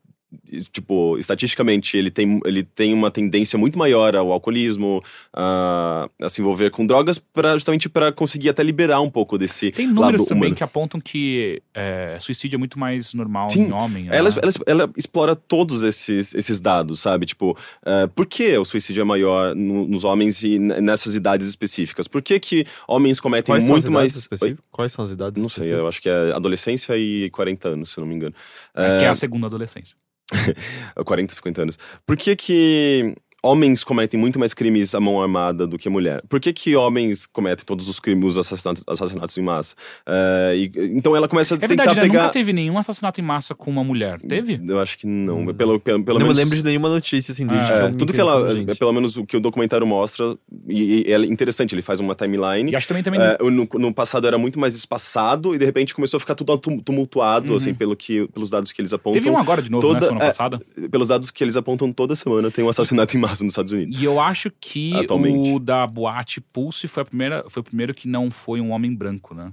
tipo, 0.71 1.17
estatisticamente, 1.17 1.97
ele 1.97 2.11
tem, 2.11 2.39
ele 2.45 2.63
tem 2.63 2.93
uma 2.93 3.09
tendência 3.09 3.57
muito 3.57 3.77
maior 3.77 4.15
ao 4.15 4.31
alcoolismo, 4.31 5.01
a, 5.33 6.09
a 6.21 6.29
se 6.29 6.41
envolver 6.41 6.69
com 6.69 6.85
drogas, 6.85 7.17
pra, 7.17 7.55
justamente 7.55 7.89
para 7.89 8.11
conseguir 8.11 8.49
até 8.49 8.61
liberar 8.61 9.01
um 9.01 9.09
pouco 9.09 9.37
desse. 9.37 9.71
Tem 9.71 9.87
números 9.87 10.25
também 10.25 10.43
humano. 10.43 10.55
que 10.55 10.63
apontam 10.63 10.99
que 10.99 11.61
é, 11.73 12.17
suicídio 12.19 12.57
é 12.57 12.59
muito 12.59 12.77
mais 12.77 13.13
normal 13.13 13.49
Sim, 13.49 13.67
em 13.67 13.71
homem. 13.71 14.07
Ela, 14.09 14.29
ela, 14.29 14.51
ela, 14.65 14.91
explora 14.95 15.35
todos 15.35 15.83
esses, 15.83 16.33
esses 16.35 16.61
dados, 16.61 16.99
sabe? 16.99 17.25
Tipo, 17.25 17.57
uh, 17.83 18.07
por 18.09 18.25
que 18.25 18.57
o 18.57 18.65
suicídio 18.65 19.01
é 19.01 19.05
maior 19.05 19.55
no, 19.55 19.87
nos 19.87 20.03
homens 20.03 20.43
e 20.43 20.59
nessas 20.59 21.15
idades 21.15 21.47
específicas? 21.47 22.07
Por 22.07 22.21
que, 22.21 22.39
que 22.39 22.65
homens 22.87 23.19
cometem 23.19 23.53
Quais 23.53 23.63
muito 23.63 23.91
mais. 23.91 24.27
Quais 24.71 24.91
são 24.91 25.05
as 25.05 25.11
idades? 25.11 25.41
Não 25.41 25.49
sei, 25.49 25.73
eu 25.73 25.87
acho 25.87 26.01
que 26.01 26.09
é 26.09 26.31
adolescência 26.33 26.95
e 26.97 27.29
40 27.31 27.69
anos, 27.69 27.89
se 27.91 27.99
eu 27.99 28.01
não 28.01 28.09
me 28.09 28.15
engano. 28.15 28.35
É, 28.75 28.95
uh, 28.95 28.99
que 28.99 29.05
é 29.05 29.09
a 29.09 29.15
segunda 29.15 29.47
adolescência. 29.47 29.95
40, 31.05 31.33
50 31.35 31.61
anos. 31.61 31.79
Por 32.05 32.17
que 32.17 32.35
que 32.35 33.15
homens 33.43 33.83
cometem 33.83 34.19
muito 34.19 34.37
mais 34.37 34.53
crimes 34.53 34.93
à 34.93 34.99
mão 34.99 35.21
armada 35.21 35.65
do 35.65 35.77
que 35.77 35.89
mulher. 35.89 36.21
Por 36.27 36.39
que, 36.39 36.51
que 36.51 36.75
homens 36.75 37.25
cometem 37.25 37.65
todos 37.65 37.87
os 37.87 37.99
crimes, 37.99 38.31
os 38.31 38.37
assassinatos, 38.37 38.83
assassinatos 38.87 39.37
em 39.37 39.41
massa? 39.41 39.75
Uh, 40.07 40.55
e, 40.55 40.71
então 40.97 41.15
ela 41.15 41.27
começa 41.27 41.55
a 41.55 41.57
é 41.57 41.59
tentar 41.59 41.83
verdade, 41.85 41.95
né? 41.95 42.01
pegar... 42.03 42.23
nunca 42.23 42.33
teve 42.33 42.53
nenhum 42.53 42.77
assassinato 42.77 43.19
em 43.21 43.23
massa 43.23 43.55
com 43.55 43.71
uma 43.71 43.83
mulher. 43.83 44.19
Teve? 44.21 44.59
Eu 44.67 44.79
acho 44.79 44.97
que 44.97 45.07
não. 45.07 45.53
Pelo, 45.53 45.79
pelo, 45.79 46.03
pelo 46.03 46.19
não 46.19 46.27
menos... 46.27 46.37
me 46.37 46.43
lembro 46.43 46.57
de 46.57 46.63
nenhuma 46.63 46.89
notícia, 46.89 47.31
assim, 47.31 47.45
desde 47.45 47.71
é, 47.71 47.77
que 47.77 47.81
eu 47.83 47.97
Tudo 47.97 48.13
que 48.13 48.19
ela... 48.19 48.51
É, 48.51 48.75
pelo 48.75 48.91
menos 48.91 49.17
o 49.17 49.25
que 49.25 49.37
o 49.37 49.39
documentário 49.39 49.87
mostra, 49.87 50.37
e, 50.67 51.07
e 51.07 51.13
é 51.13 51.17
interessante, 51.25 51.73
ele 51.73 51.81
faz 51.81 51.99
uma 51.99 52.15
timeline. 52.15 52.71
E 52.71 52.75
acho 52.75 52.87
também... 52.87 53.03
também 53.03 53.19
uh, 53.19 53.49
no, 53.49 53.67
no, 53.73 53.93
passado 53.93 54.27
era 54.27 54.37
muito 54.37 54.59
mais 54.59 54.75
espaçado, 54.75 55.55
e 55.55 55.57
de 55.57 55.65
repente 55.65 55.93
começou 55.93 56.17
a 56.17 56.19
ficar 56.19 56.35
tudo 56.35 56.57
tumultuado, 56.57 57.51
uhum. 57.51 57.55
assim, 57.55 57.73
pelo 57.73 57.95
que, 57.95 58.27
pelos 58.29 58.49
dados 58.49 58.71
que 58.71 58.81
eles 58.81 58.93
apontam. 58.93 59.21
Teve 59.21 59.29
um 59.29 59.37
agora 59.37 59.61
de 59.61 59.71
novo, 59.71 59.85
né, 59.87 59.93
toda, 59.93 59.99
né, 59.99 60.07
semana 60.07 60.25
é, 60.25 60.27
passada. 60.27 60.61
Pelos 60.91 61.07
dados 61.07 61.31
que 61.31 61.43
eles 61.43 61.55
apontam 61.55 61.91
toda 61.91 62.15
semana, 62.15 62.51
tem 62.51 62.63
um 62.63 62.69
assassinato 62.69 63.15
em 63.15 63.19
massa 63.19 63.28
nos 63.29 63.41
Estados 63.53 63.71
Unidos. 63.73 63.99
E 63.99 64.03
eu 64.03 64.19
acho 64.19 64.51
que 64.59 64.95
Atualmente. 64.95 65.51
o 65.53 65.59
da 65.59 65.85
boate 65.85 66.41
Pulse 66.41 66.87
foi, 66.87 67.03
a 67.03 67.05
primeira, 67.05 67.43
foi 67.49 67.61
o 67.61 67.63
primeiro 67.63 67.93
que 67.93 68.07
não 68.07 68.29
foi 68.31 68.59
um 68.61 68.71
homem 68.71 68.93
branco, 68.93 69.33
né? 69.33 69.51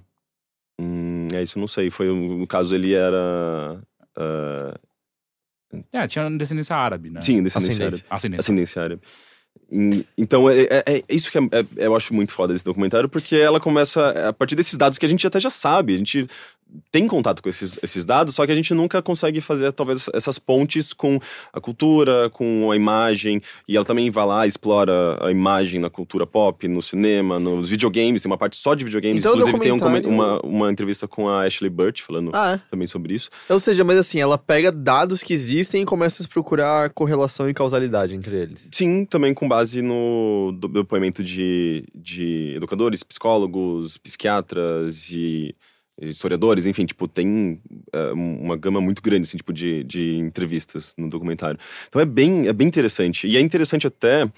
Hum, 0.81 1.29
é 1.33 1.43
isso, 1.43 1.59
não 1.59 1.67
sei. 1.67 1.91
Foi, 1.91 2.07
no 2.07 2.47
caso, 2.47 2.75
ele 2.75 2.93
era. 2.95 3.81
Uh... 4.17 4.79
É, 5.93 6.07
tinha 6.07 6.31
descendência 6.31 6.77
árabe, 6.77 7.11
né? 7.11 7.21
Sim, 7.23 7.43
descendência 7.43 7.87
árabe. 7.87 8.05
Ascendência. 8.09 8.41
Ascendência 8.41 8.83
árabe. 8.83 9.03
Então, 10.17 10.49
é, 10.49 10.63
é- 10.63 10.85
é 10.87 11.05
isso 11.09 11.31
que 11.31 11.39
é- 11.39 11.43
é- 11.43 11.87
eu 11.87 11.97
acho 11.97 12.15
muito 12.15 12.33
foda 12.33 12.53
desse 12.53 12.65
documentário, 12.65 13.09
porque 13.09 13.37
ela 13.37 13.59
começa 13.59 14.29
a 14.29 14.33
partir 14.33 14.55
desses 14.55 14.77
dados 14.77 14.97
que 14.99 15.05
a 15.07 15.09
gente 15.09 15.27
até 15.27 15.41
já 15.41 15.51
sabe, 15.51 15.95
a 15.95 15.97
gente 15.97 16.27
tem 16.91 17.07
contato 17.07 17.43
com 17.43 17.49
esses, 17.49 17.79
esses 17.83 18.05
dados, 18.05 18.35
só 18.35 18.45
que 18.45 18.53
a 18.53 18.55
gente 18.55 18.75
nunca 18.75 19.01
consegue 19.01 19.41
fazer, 19.41 19.73
talvez, 19.73 20.09
essas 20.13 20.39
pontes 20.39 20.93
com 20.93 21.19
a 21.53 21.61
cultura, 21.61 22.29
com 22.31 22.71
a 22.71 22.77
imagem, 22.77 23.41
e 23.69 23.77
ela 23.77 23.85
também 23.85 24.11
vai 24.11 24.27
lá 24.27 24.47
e 24.47 24.49
explora 24.49 25.19
a 25.25 25.31
imagem 25.31 25.81
na 25.81 25.89
cultura 25.89 26.27
pop, 26.27 26.67
no 26.69 26.83
cinema, 26.83 27.39
nos 27.39 27.69
videogames, 27.69 28.23
tem 28.23 28.31
uma 28.31 28.39
parte 28.39 28.57
só 28.57 28.75
de 28.75 28.85
videogames, 28.85 29.19
Então, 29.19 29.33
o 29.33 29.37
inclusive 29.37 29.61
tem 29.61 29.73
um 29.73 30.09
uma, 30.09 30.41
uma 30.41 30.71
entrevista 30.71 31.07
com 31.07 31.29
a 31.29 31.45
Ashley 31.45 31.71
Burt 31.71 32.03
falando 32.03 32.31
Ah, 32.35 32.55
é. 32.55 32.61
também 32.71 32.87
sobre 32.87 33.15
isso. 33.15 33.31
Ou 33.49 33.61
seja, 33.61 33.85
mas 33.85 33.99
assim, 33.99 34.21
ela 34.21 34.37
pega 34.37 34.71
dados 34.73 35.23
que 35.23 35.33
existem 35.33 35.83
e 35.83 35.85
começa 35.85 36.23
a 36.23 36.29
procurar 36.29 36.91
correlação 36.91 37.49
e 37.49 37.55
causalidade 37.55 38.15
entre 38.15 38.37
eles. 38.37 38.69
Sim, 38.73 39.05
também 39.05 39.33
com 39.33 39.49
base 39.49 39.83
no 39.83 40.57
depoimento 40.73 41.23
de, 41.23 41.85
de 41.95 42.55
educadores, 42.57 43.03
psicólogos, 43.03 43.97
psiquiatras 43.99 45.11
e 45.11 45.55
historiadores, 46.01 46.67
enfim, 46.67 46.85
tipo, 46.85 47.09
tem 47.09 47.61
é, 47.93 48.13
uma 48.13 48.57
gama 48.57 48.81
muito 48.81 49.01
grande, 49.03 49.27
assim, 49.27 49.37
tipo, 49.37 49.53
de, 49.53 49.85
de 49.85 50.17
entrevistas 50.17 50.95
no 50.97 51.09
documentário. 51.09 51.59
Então 51.89 52.01
é 52.01 52.05
bem, 52.05 52.49
é 52.49 52.53
bem 52.53 52.69
interessante. 52.69 53.27
E 53.27 53.37
é 53.37 53.41
interessante 53.41 53.87
até 53.87 54.31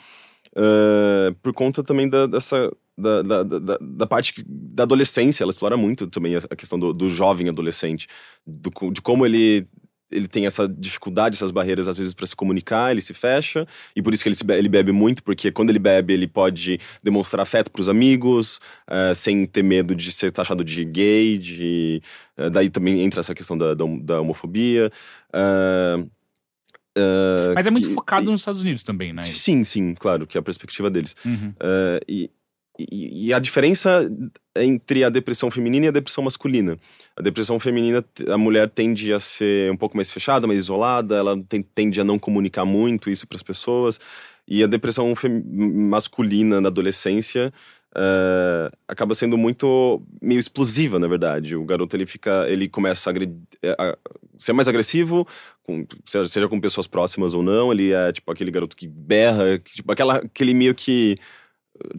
é, 0.57 1.35
por 1.43 1.53
conta 1.53 1.83
também 1.83 2.09
da, 2.09 2.27
dessa... 2.27 2.71
Da, 3.01 3.23
da, 3.23 3.43
da, 3.45 3.79
da 3.81 4.07
parte 4.09 4.45
da 4.45 4.83
adolescência, 4.83 5.45
ela 5.45 5.53
explora 5.53 5.77
muito 5.77 6.09
também 6.09 6.35
a 6.35 6.41
a 6.51 6.57
questão 6.57 6.77
do, 6.77 6.93
do 6.93 7.09
jovem 7.09 7.49
adolescente, 7.49 8.09
do 8.45 8.73
de 8.91 9.01
como 9.01 9.25
ele 9.25 9.69
ele 10.11 10.27
tem 10.27 10.47
essa 10.47 10.67
dificuldade, 10.69 11.37
essas 11.37 11.51
barreiras 11.51 11.87
às 11.89 11.99
vezes 11.99 12.15
para 12.15 12.27
se 12.27 12.35
comunicar, 12.35 12.91
ele 12.93 13.01
se 13.01 13.13
fecha 13.13 13.67
e 13.95 14.01
por 14.03 14.15
isso 14.15 14.23
que 14.23 14.29
ele, 14.29 14.37
be- 14.45 14.55
ele 14.55 14.69
bebe 14.69 14.91
muito, 14.93 15.23
porque 15.23 15.51
quando 15.53 15.71
ele 15.71 15.79
bebe 15.79 16.13
ele 16.15 16.27
pode 16.27 16.81
demonstrar 17.03 17.43
afeto 17.43 17.71
para 17.71 17.81
os 17.81 17.89
amigos, 17.89 18.61
eh, 18.87 19.13
sem 19.15 19.45
ter 19.47 19.63
medo 19.63 19.95
de 19.95 20.11
ser 20.11 20.31
taxado 20.33 20.65
de 20.65 20.85
gay, 20.85 21.37
de 21.39 22.03
eh, 22.37 22.49
daí 22.51 22.71
também 22.71 23.03
entra 23.03 23.21
essa 23.21 23.35
questão 23.35 23.57
da, 23.59 23.75
da, 23.75 23.85
da 24.03 24.21
homofobia. 24.21 24.91
eh, 25.33 26.05
Mas 27.55 27.67
é 27.67 27.71
muito 27.71 27.89
que- 27.89 27.95
focado 27.95 28.31
nos 28.31 28.41
Estados 28.41 28.61
Unidos 28.63 28.83
também, 28.83 29.13
né? 29.13 29.23
Sim, 29.23 29.63
sim, 29.65 29.95
claro, 29.95 30.27
que 30.27 30.37
é 30.37 30.41
a 30.41 30.43
perspectiva 30.43 30.91
deles. 30.91 31.15
Uhum. 31.25 31.55
E, 32.09 32.31
e, 32.79 33.27
e 33.29 33.33
a 33.35 33.39
diferença 33.39 34.09
entre 34.57 35.05
a 35.05 35.09
depressão 35.09 35.51
feminina 35.51 35.87
e 35.87 35.89
a 35.89 35.93
depressão 35.93 36.23
masculina. 36.25 36.77
A 37.17 37.23
depressão 37.23 37.59
feminina, 37.59 38.05
a 38.29 38.39
mulher 38.39 38.69
tende 38.71 39.13
a 39.13 39.21
ser 39.21 39.71
um 39.73 39.77
pouco 39.77 39.97
mais 39.97 40.11
fechada, 40.11 40.47
mais 40.47 40.59
isolada, 40.61 41.17
ela 41.17 41.41
tem- 41.49 41.63
tende 41.63 42.01
a 42.01 42.05
não 42.05 42.19
comunicar 42.19 42.65
muito 42.65 43.11
isso 43.11 43.27
para 43.27 43.37
as 43.37 43.43
pessoas. 43.43 43.99
E 44.47 44.63
a 44.65 44.67
depressão 44.67 45.13
masculina 45.53 46.61
na 46.61 46.69
adolescência 46.69 47.53
eh, 47.97 48.71
acaba 48.87 49.15
sendo 49.15 49.37
muito 49.37 50.03
meio 50.21 50.39
explosiva, 50.39 50.99
na 50.99 51.09
verdade. 51.09 51.57
O 51.57 51.65
garoto 51.65 51.97
ele 51.97 52.07
fica, 52.07 52.47
ele 52.49 52.69
começa 52.69 53.09
a, 53.09 53.13
agre- 53.13 53.35
a 53.79 53.97
ser 54.39 54.53
mais 54.53 54.69
agressivo, 54.69 55.27
com- 55.63 55.87
seja, 56.05 56.29
seja 56.29 56.49
com 56.49 56.61
pessoas 56.61 56.87
próximas 56.87 57.35
ou 57.35 57.43
não. 57.43 57.73
Ele 57.73 57.93
é 57.93 58.13
tipo 58.13 58.31
aquele 58.31 58.51
garoto 58.51 58.77
que 58.77 58.87
berra, 58.87 59.59
que, 59.59 59.77
tipo 59.77 59.91
aquela, 59.93 60.17
aquele 60.19 60.55
meio 60.55 60.75
que 60.75 61.17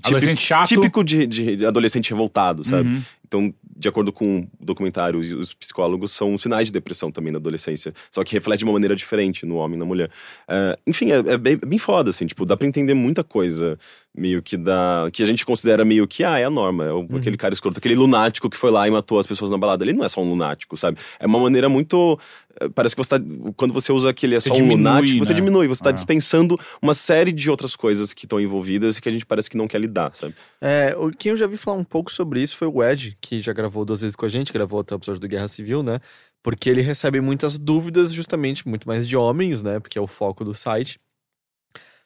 Adolescente 0.04 0.42
chato. 0.42 0.68
típico 0.70 1.04
de, 1.04 1.26
de- 1.28 1.66
adolescente 1.66 2.10
revoltado, 2.12 2.64
sabe? 2.64 2.90
Uhum. 2.90 3.02
Então, 3.28 3.54
de 3.78 3.88
acordo 3.88 4.12
com 4.12 4.40
o 4.60 4.66
documentário, 4.66 5.20
os- 5.20 5.32
os 5.34 5.54
psicólogos 5.54 6.12
são 6.12 6.36
sinais 6.38 6.68
de 6.68 6.74
depressão 6.74 7.12
também 7.12 7.32
na 7.32 7.38
adolescência. 7.38 7.94
Só 8.12 8.24
que 8.24 8.34
reflete 8.34 8.60
de 8.60 8.66
uma 8.66 8.74
maneira 8.74 8.96
diferente 8.96 9.46
no 9.46 9.56
homem 9.56 9.76
e 9.76 9.80
na 9.80 9.86
mulher. 9.86 10.10
Ah, 10.48 10.78
enfim, 10.88 11.12
é, 11.12 11.18
é 11.18 11.38
bem, 11.38 11.54
é 11.54 11.66
bem 11.66 11.78
foda, 11.80 12.10
assim. 12.10 12.26
Tipo, 12.26 12.44
dá 12.46 12.58
pra 12.58 12.68
entender 12.68 12.94
muita 12.96 13.24
coisa 13.24 13.78
meio 14.16 14.42
que 14.42 14.58
da... 14.58 15.08
Que 15.14 15.24
a 15.24 15.26
gente 15.26 15.46
considera 15.46 15.86
meio 15.86 16.08
que, 16.08 16.24
ah, 16.24 16.38
é 16.40 16.44
a 16.44 16.50
norma. 16.50 16.86
É 16.86 16.92
o- 16.92 17.08
aquele 17.16 17.38
cara 17.38 17.54
escroto, 17.54 17.78
aquele 17.80 17.96
lunático 17.96 18.50
que 18.50 18.58
foi 18.58 18.72
lá 18.72 18.88
e 18.88 18.92
matou 18.92 19.18
as 19.20 19.28
pessoas 19.28 19.52
na 19.52 19.58
balada. 19.58 19.84
Ele 19.84 19.94
não 19.94 20.04
é 20.04 20.10
só 20.10 20.22
um 20.22 20.30
lunático, 20.30 20.76
sabe? 20.76 20.98
É 21.20 21.26
uma 21.26 21.40
maneira 21.40 21.70
muito... 21.70 22.20
eh, 22.60 22.68
Parece 22.70 22.96
que 22.96 23.04
você 23.04 23.10
tá... 23.18 23.26
Quando 23.56 23.74
você 23.74 23.92
usa 23.94 24.10
aquele 24.10 24.36
é 24.36 24.40
Você 24.40 24.50
só 24.50 24.56
um 24.56 24.58
diminui, 24.58 24.78
lunático, 24.78 25.26
você 25.26 25.32
né? 25.32 25.36
diminui. 25.36 25.68
Você 25.68 25.84
tá 25.84 25.90
Ah. 25.90 25.94
dispensando 25.94 26.60
uma 26.82 26.94
série 26.94 27.32
de 27.32 27.50
outras 27.50 27.76
coisas 27.76 28.12
que 28.14 28.26
estão 28.26 28.42
envolvidas 28.42 28.98
e 28.98 29.02
que 29.02 29.08
a 29.08 29.12
gente 29.12 29.26
parece 29.26 29.50
que 29.50 29.56
não 29.58 29.68
quer 29.68 29.80
lidar, 29.80 30.12
sabe? 30.16 30.34
É, 30.60 30.96
o- 30.98 31.12
quem 31.12 31.30
eu 31.30 31.38
já 31.38 31.48
vi 31.48 31.56
falar 31.56 31.78
um 31.78 31.84
pouco 31.84 32.12
sobre 32.12 32.42
isso 32.42 32.58
foi 32.58 32.68
o 32.68 32.84
Ed, 32.84 33.18
que 33.22 33.40
já 33.40 33.54
gravou 33.54 33.86
duas 33.86 34.02
vezes 34.02 34.16
com 34.16 34.26
a 34.26 34.30
gente, 34.30 34.52
gravou 34.52 34.80
até 34.82 34.96
o 34.96 34.98
episódio 34.98 35.22
do 35.22 35.28
Guerra 35.28 35.48
Civil, 35.48 35.82
né? 35.84 36.00
Porque 36.42 36.70
ele 36.70 36.82
recebe 36.82 37.20
muitas 37.22 37.58
dúvidas, 37.58 38.12
justamente, 38.14 38.68
muito 38.68 38.88
mais 38.88 39.08
de 39.08 39.16
homens, 39.18 39.62
né? 39.62 39.80
Porque 39.80 39.98
é 39.98 40.02
o 40.02 40.08
foco 40.08 40.44
do 40.46 40.54
site. 40.54 40.98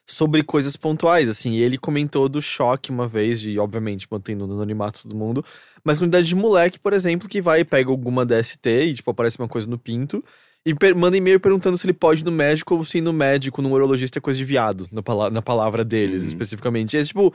Sobre 0.06 0.42
coisas 0.42 0.76
pontuais, 0.76 1.28
assim. 1.30 1.52
E 1.54 1.62
ele 1.62 1.78
comentou 1.78 2.28
do 2.28 2.40
choque 2.42 2.90
uma 2.90 3.08
vez, 3.08 3.40
de, 3.40 3.58
obviamente, 3.58 4.06
mantendo 4.10 4.46
no 4.46 4.52
anonimato 4.54 5.02
todo 5.02 5.14
mundo. 5.16 5.42
Mas 5.82 5.98
quantidade 5.98 6.26
de 6.28 6.34
moleque, 6.36 6.78
por 6.78 6.92
exemplo, 6.92 7.26
que 7.28 7.40
vai 7.40 7.60
e 7.60 7.64
pega 7.64 7.90
alguma 7.90 8.24
DST 8.26 8.68
e, 8.88 8.94
tipo, 8.94 9.10
aparece 9.10 9.38
uma 9.38 9.48
coisa 9.48 9.68
no 9.68 9.78
pinto. 9.78 10.22
E 10.66 10.74
manda 10.94 11.16
e-mail 11.16 11.40
perguntando 11.40 11.76
se 11.78 11.86
ele 11.86 11.92
pode 11.94 12.20
ir 12.22 12.24
no 12.24 12.30
médico 12.32 12.74
ou 12.74 12.84
se 12.84 12.98
ir 12.98 13.00
no 13.00 13.12
médico, 13.12 13.62
no 13.62 13.70
urologista 13.72 14.18
é 14.18 14.20
coisa 14.22 14.36
de 14.38 14.44
viado, 14.44 14.86
na, 14.92 15.02
pala- 15.02 15.30
na 15.30 15.42
palavra 15.42 15.84
deles, 15.84 16.22
Uhum. 16.22 16.28
especificamente. 16.28 16.94
E 16.96 17.00
é 17.00 17.04
tipo, 17.04 17.34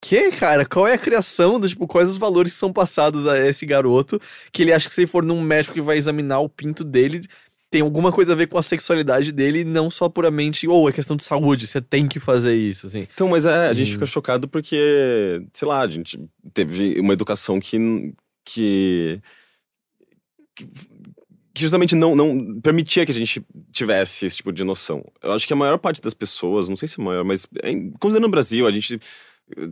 que, 0.00 0.32
cara? 0.32 0.64
Qual 0.66 0.86
é 0.86 0.94
a 0.94 0.98
criação 0.98 1.58
do, 1.58 1.68
tipo, 1.68 1.86
quais 1.86 2.08
os 2.10 2.18
valores 2.18 2.52
que 2.52 2.58
são 2.58 2.72
passados 2.72 3.26
a 3.26 3.38
esse 3.38 3.66
garoto 3.66 4.20
que 4.52 4.62
ele 4.62 4.72
acha 4.72 4.88
que 4.88 4.94
se 4.94 5.00
ele 5.02 5.08
for 5.08 5.24
num 5.24 5.40
médico 5.42 5.74
que 5.74 5.80
vai 5.82 5.96
examinar 5.98 6.40
o 6.40 6.48
pinto 6.48 6.84
dele, 6.84 7.26
tem 7.70 7.82
alguma 7.82 8.10
coisa 8.10 8.32
a 8.32 8.36
ver 8.36 8.46
com 8.46 8.56
a 8.56 8.62
sexualidade 8.62 9.30
dele, 9.30 9.60
e 9.60 9.64
não 9.64 9.90
só 9.90 10.08
puramente, 10.08 10.66
ou 10.66 10.88
é 10.88 10.92
questão 10.92 11.16
de 11.16 11.22
saúde, 11.24 11.66
você 11.66 11.80
tem 11.82 12.06
que 12.08 12.18
fazer 12.18 12.54
isso, 12.54 12.86
assim. 12.86 13.06
Então, 13.12 13.28
mas 13.28 13.44
é, 13.44 13.68
a 13.68 13.72
gente 13.74 13.90
Hum. 13.90 13.92
fica 13.94 14.06
chocado 14.06 14.48
porque, 14.48 15.42
sei 15.52 15.68
lá, 15.68 15.80
a 15.82 15.88
gente 15.88 16.18
teve 16.54 16.98
uma 17.00 17.12
educação 17.12 17.60
que. 17.60 18.12
que, 18.44 19.20
que 20.54 20.66
justamente 21.60 21.94
não, 21.94 22.14
não 22.14 22.60
permitia 22.60 23.04
que 23.04 23.10
a 23.12 23.14
gente 23.14 23.44
tivesse 23.72 24.24
esse 24.24 24.36
tipo 24.36 24.52
de 24.52 24.64
noção. 24.64 25.04
Eu 25.22 25.32
acho 25.32 25.46
que 25.46 25.52
a 25.52 25.56
maior 25.56 25.76
parte 25.78 26.00
das 26.00 26.14
pessoas, 26.14 26.68
não 26.68 26.76
sei 26.76 26.86
se 26.88 27.00
é 27.00 27.04
maior, 27.04 27.24
mas 27.24 27.46
considerando 27.98 28.28
o 28.28 28.30
Brasil, 28.30 28.66
a 28.66 28.70
gente, 28.70 28.98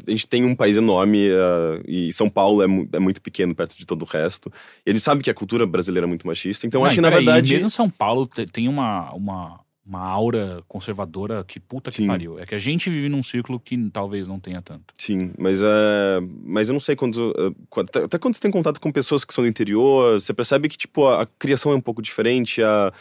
a 0.07 0.11
gente 0.11 0.27
tem 0.27 0.45
um 0.45 0.55
país 0.55 0.77
enorme 0.77 1.29
ah, 1.31 1.81
e 1.87 2.13
São 2.13 2.29
Paulo 2.29 2.63
é, 2.63 2.67
mu- 2.67 2.89
é 2.93 2.99
muito 2.99 3.21
pequeno 3.21 3.55
perto 3.55 3.77
de 3.77 3.85
todo 3.87 4.03
o 4.03 4.05
resto. 4.07 4.51
E 4.85 4.91
a 4.91 4.93
gente 4.93 5.03
sabe 5.03 5.23
que 5.23 5.31
a 5.31 5.35
cultura 5.35 5.67
brasileira 5.67 6.07
é 6.07 6.09
muito 6.09 6.27
machista, 6.27 6.67
então 6.67 6.81
Não, 6.81 6.87
acho 6.87 6.95
que 6.97 7.01
na 7.01 7.11
verdade. 7.11 7.53
Mesmo 7.53 7.71
São 7.71 7.89
Paulo 7.91 8.27
te- 8.27 8.47
tem 8.47 8.69
uma, 8.69 9.13
uma, 9.13 9.61
uma 9.87 10.01
aura 10.01 10.63
conservadora 10.67 11.45
que 11.45 11.61
puta 11.61 11.91
que 11.91 11.97
Sim. 11.99 12.07
pariu. 12.07 12.39
É 12.39 12.47
que 12.47 12.55
a 12.55 12.59
gente 12.59 12.89
vive 12.91 13.09
num 13.09 13.23
ciclo 13.23 13.61
que 13.61 13.77
talvez 13.91 14.27
não 14.29 14.39
tenha 14.41 14.61
tanto. 14.63 14.95
Sim, 14.97 15.33
mas, 15.39 15.61
é, 15.63 16.21
mas 16.45 16.69
eu 16.69 16.73
não 16.73 16.81
sei 16.81 16.97
quando, 16.97 17.33
quando- 17.71 17.89
até- 18.05 18.19
quando 18.19 18.35
você 18.35 18.41
tem 18.41 18.51
contato 18.51 18.81
com 18.81 18.91
pessoas 18.91 19.25
que 19.25 19.33
são 19.35 19.45
do 19.45 19.49
interior, 19.49 20.21
você 20.21 20.33
percebe 20.35 20.69
que, 20.69 20.77
tipo, 20.77 21.07
a, 21.07 21.23
a 21.23 21.27
criação 21.39 21.73
é 21.73 21.75
um 21.75 21.81
pouco 21.81 22.01
diferente, 22.03 22.63
a. 22.63 22.93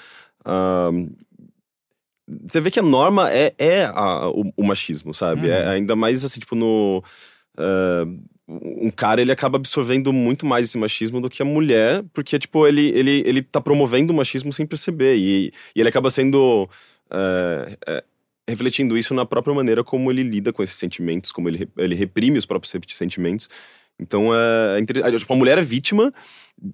a- 0.43 0.91
você 2.27 2.60
vê 2.60 2.72
que 2.72 2.80
a 2.80 2.84
norma 2.84 3.31
é, 3.31 3.53
é 3.57 3.85
a- 3.85 4.30
o, 4.30 4.52
o 4.57 4.64
machismo, 4.64 5.14
sabe? 5.14 5.47
Uhum. 5.47 5.53
É, 5.53 5.68
ainda 5.68 5.95
mais 5.95 6.23
assim, 6.26 6.39
tipo, 6.39 6.56
no. 6.56 7.03
é, 7.57 8.06
um 8.47 8.91
cara, 8.91 9.22
ele 9.22 9.31
acaba 9.31 9.57
absorvendo 9.57 10.14
muito 10.14 10.45
mais 10.45 10.68
esse 10.68 10.77
machismo 10.77 11.19
do 11.19 11.30
que 11.30 11.41
a 11.41 11.45
mulher, 11.45 12.03
porque, 12.14 12.38
tipo, 12.38 12.68
ele, 12.68 12.89
ele, 12.89 13.23
ele 13.26 13.41
tá 13.41 13.60
promovendo 13.60 14.14
o 14.14 14.15
machismo 14.15 14.53
sem 14.53 14.65
perceber. 14.65 15.18
E, 15.18 15.52
e 15.76 15.80
ele 15.80 15.89
acaba 15.89 16.10
sendo. 16.11 16.69
é, 17.11 17.77
é, 17.88 18.03
refletindo 18.47 18.95
isso 18.97 19.14
na 19.15 19.26
própria 19.26 19.56
maneira 19.56 19.84
como 19.84 20.11
ele 20.11 20.22
lida 20.22 20.53
com 20.53 20.61
esses 20.61 20.76
sentimentos, 20.76 21.31
como 21.31 21.49
ele, 21.49 21.68
ele 21.77 21.95
reprime 21.95 22.38
os 22.38 22.45
próprios 22.45 22.72
sentimentos. 22.95 23.49
Então, 23.99 24.30
é, 24.35 24.80
é. 24.80 25.18
Tipo, 25.18 25.34
a 25.34 25.38
mulher 25.38 25.57
é 25.57 25.61
vítima, 25.61 26.14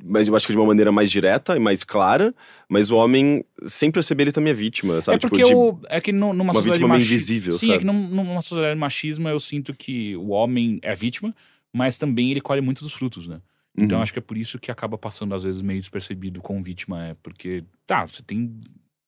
mas 0.04 0.28
eu 0.28 0.36
acho 0.36 0.46
que 0.48 0.54
de 0.54 0.60
uma 0.60 0.68
maneira 0.68 0.92
mais 0.92 1.10
direta 1.10 1.56
e 1.56 1.60
mais 1.60 1.84
clara, 1.84 2.34
mas 2.70 2.92
o 2.92 2.96
homem, 2.98 3.44
sem 3.66 3.92
perceber, 3.92 4.24
ele 4.24 4.32
também 4.32 4.52
é 4.52 4.54
vítima, 4.54 5.02
sabe? 5.02 5.18
é 5.18 5.20
porque 5.20 5.44
tipo, 5.44 5.58
o, 5.72 5.80
é 5.90 6.00
que 6.00 6.12
nu- 6.12 6.34
numa 6.34 6.44
uma 6.46 6.54
sociedade 6.54 6.80
vítima 6.80 6.96
machi- 6.96 7.06
invisível, 7.06 7.52
Sim, 7.54 7.68
sabe? 7.68 7.74
é 7.74 7.78
que 7.80 7.86
num- 7.86 8.08
numa 8.08 8.42
sociedade 8.42 8.74
de 8.76 8.80
machismo 8.80 9.28
eu 9.28 9.40
sinto 9.40 9.74
que 9.74 10.16
o 10.18 10.30
homem 10.30 10.80
é 10.84 10.94
vítima, 10.94 11.36
mas 11.74 11.98
também 11.98 12.32
ele 12.32 12.42
colhe 12.42 12.62
muito 12.62 12.84
dos 12.84 12.94
frutos, 12.94 13.28
né? 13.28 13.42
Então 13.78 13.98
Uhum. 13.98 14.04
acho 14.04 14.12
que 14.14 14.20
é 14.20 14.22
por 14.22 14.38
isso 14.38 14.60
que 14.60 14.70
acaba 14.70 14.98
passando 14.98 15.34
às 15.34 15.44
vezes 15.44 15.62
meio 15.62 15.80
despercebido 15.80 16.42
com 16.42 16.62
vítima 16.62 17.08
é, 17.08 17.16
porque 17.24 17.64
tá, 17.88 18.06
você 18.06 18.22
tem 18.22 18.58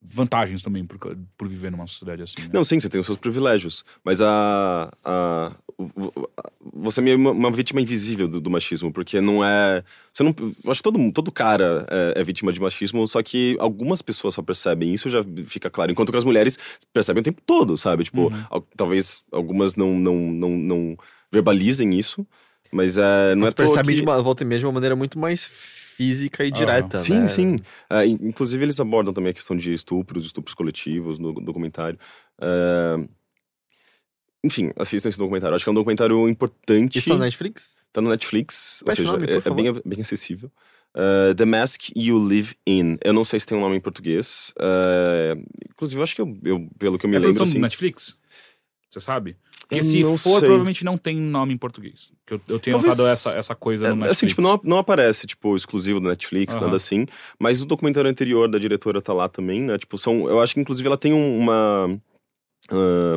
vantagens 0.06 0.62
também 0.62 0.84
por, 0.84 0.98
por 1.36 1.48
viver 1.48 1.70
numa 1.72 1.86
sociedade 1.86 2.22
assim. 2.22 2.42
Né? 2.42 2.50
Não, 2.52 2.62
sim, 2.62 2.78
você 2.78 2.88
tem 2.90 3.00
os 3.00 3.06
seus 3.06 3.16
privilégios, 3.18 3.84
mas 4.04 4.20
a, 4.20 4.92
a, 5.02 5.52
você 6.72 7.00
é 7.10 7.16
uma, 7.16 7.30
uma 7.30 7.50
vítima 7.50 7.80
invisível 7.80 8.28
do, 8.28 8.40
do 8.40 8.50
machismo, 8.50 8.92
porque 8.92 9.20
não 9.20 9.44
é, 9.44 9.82
você 10.12 10.22
não, 10.22 10.34
eu 10.62 10.70
acho 10.70 10.82
que 10.82 10.90
todo 10.90 11.12
todo 11.12 11.32
cara 11.32 11.86
é, 11.90 12.20
é 12.20 12.24
vítima 12.24 12.52
de 12.52 12.60
machismo, 12.60 13.06
só 13.06 13.22
que 13.22 13.56
algumas 13.58 14.02
pessoas 14.02 14.34
só 14.34 14.42
percebem 14.42 14.92
isso, 14.92 15.08
já 15.08 15.24
fica 15.46 15.70
claro, 15.70 15.90
enquanto 15.90 16.10
que 16.12 16.18
as 16.18 16.24
mulheres 16.24 16.58
percebem 16.92 17.20
o 17.20 17.24
tempo 17.24 17.40
todo, 17.44 17.76
sabe? 17.76 18.04
Tipo, 18.04 18.24
Uhum. 18.24 18.44
al- 18.50 18.66
talvez 18.76 19.24
algumas 19.32 19.74
não, 19.76 19.94
não, 19.98 20.16
não, 20.16 20.50
não 20.50 20.96
verbalizem 21.32 21.98
isso, 21.98 22.26
mas 22.70 22.98
é, 22.98 23.34
não 23.34 23.42
Mas 23.42 23.52
é 23.52 23.56
percebe 23.56 23.88
que... 23.88 23.96
de 23.96 24.02
uma 24.02 24.20
volta 24.22 24.42
e 24.42 24.46
meia 24.46 24.58
de 24.58 24.66
uma 24.66 24.72
maneira 24.72 24.94
muito 24.94 25.18
mais 25.18 25.44
física 25.94 26.44
e 26.44 26.50
direta, 26.50 26.98
Sim, 26.98 27.20
né? 27.20 27.26
sim. 27.26 27.58
É, 27.88 28.06
in- 28.06 28.18
inclusive, 28.22 28.64
eles 28.64 28.78
abordam 28.80 29.12
também 29.12 29.30
a 29.30 29.34
questão 29.34 29.56
de 29.56 29.72
estupros, 29.72 30.24
estupros 30.26 30.54
coletivos 30.54 31.18
no 31.18 31.32
documentário. 31.32 31.98
É, 32.40 32.96
enfim, 34.44 34.70
assistam 34.76 35.08
esse 35.08 35.18
documentário. 35.18 35.54
Acho 35.54 35.64
que 35.64 35.68
é 35.68 35.72
um 35.72 35.74
documentário 35.74 36.28
importante. 36.28 36.98
Isso 36.98 37.08
na 37.10 37.24
Netflix? 37.24 37.82
Tá 37.92 38.00
no 38.00 38.10
Netflix, 38.10 38.82
ou 38.86 38.94
seja, 38.94 39.12
nome, 39.12 39.26
é, 39.26 39.36
é 39.36 39.54
bem, 39.54 39.82
bem 39.84 40.00
acessível. 40.00 40.50
Uh, 40.96 41.34
The 41.34 41.44
Mask 41.44 41.90
You 41.96 42.18
Live 42.18 42.54
In. 42.66 42.96
Eu 43.02 43.12
não 43.12 43.24
sei 43.24 43.40
se 43.40 43.46
tem 43.46 43.56
um 43.56 43.60
nome 43.60 43.76
em 43.76 43.80
português. 43.80 44.52
Uh, 44.58 45.42
inclusive, 45.70 46.00
acho 46.02 46.14
que 46.14 46.20
eu, 46.20 46.38
eu, 46.44 46.68
pelo 46.78 46.98
que 46.98 47.06
eu 47.06 47.10
me 47.10 47.16
é 47.16 47.18
lembro. 47.18 47.34
produção 47.34 47.44
Assim, 47.44 47.54
do 47.54 47.62
Netflix? 47.62 48.16
Você 48.90 49.00
sabe? 49.00 49.36
Eu 49.70 49.82
se 49.82 50.02
não 50.02 50.16
for, 50.18 50.38
sei. 50.38 50.48
provavelmente 50.48 50.84
não 50.84 50.96
tem 50.98 51.16
nome 51.20 51.54
em 51.54 51.56
português. 51.56 52.12
Que 52.26 52.34
eu, 52.34 52.40
eu 52.48 52.58
tenho 52.58 52.76
Talvez- 52.76 52.96
notado 52.96 53.08
essa, 53.12 53.30
essa 53.32 53.54
coisa 53.54 53.84
no 53.86 53.92
É, 53.92 53.94
Netflix. 53.96 54.16
assim, 54.18 54.26
tipo, 54.26 54.42
não, 54.42 54.60
não 54.62 54.78
aparece, 54.78 55.26
tipo, 55.26 55.56
exclusivo 55.56 56.00
do 56.00 56.08
Netflix, 56.08 56.54
Aham. 56.54 56.64
nada 56.64 56.76
assim. 56.76 57.06
Mas 57.38 57.60
o 57.62 57.66
documentário 57.66 58.10
anterior 58.10 58.48
da 58.48 58.58
diretora 58.58 59.00
tá 59.00 59.12
lá 59.12 59.28
também, 59.28 59.62
né? 59.62 59.78
Tipo, 59.78 59.96
são. 59.98 60.28
Eu 60.28 60.40
acho 60.40 60.54
que, 60.54 60.60
inclusive, 60.60 60.86
ela 60.86 60.98
tem 60.98 61.12
um- 61.12 61.38
uma. 61.38 62.00
ah, 62.70 63.16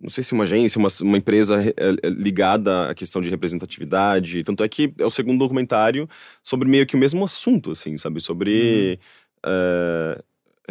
não 0.00 0.10
sei 0.10 0.24
se 0.24 0.32
uma 0.32 0.42
agência, 0.42 0.80
uma, 0.80 0.88
uma 1.02 1.16
empresa 1.16 1.62
eh, 1.64 2.08
ligada 2.08 2.90
à 2.90 2.94
questão 2.94 3.22
de 3.22 3.30
representatividade. 3.30 4.42
Tanto 4.42 4.64
é 4.64 4.68
que 4.68 4.92
é 4.98 5.06
o 5.06 5.10
segundo 5.10 5.38
documentário 5.38 6.08
sobre 6.42 6.68
meio 6.68 6.84
que 6.86 6.96
o 6.96 6.98
mesmo 6.98 7.22
assunto, 7.22 7.70
assim, 7.70 7.96
sabe? 7.96 8.20
Sobre 8.20 8.98
eh, 9.46 10.22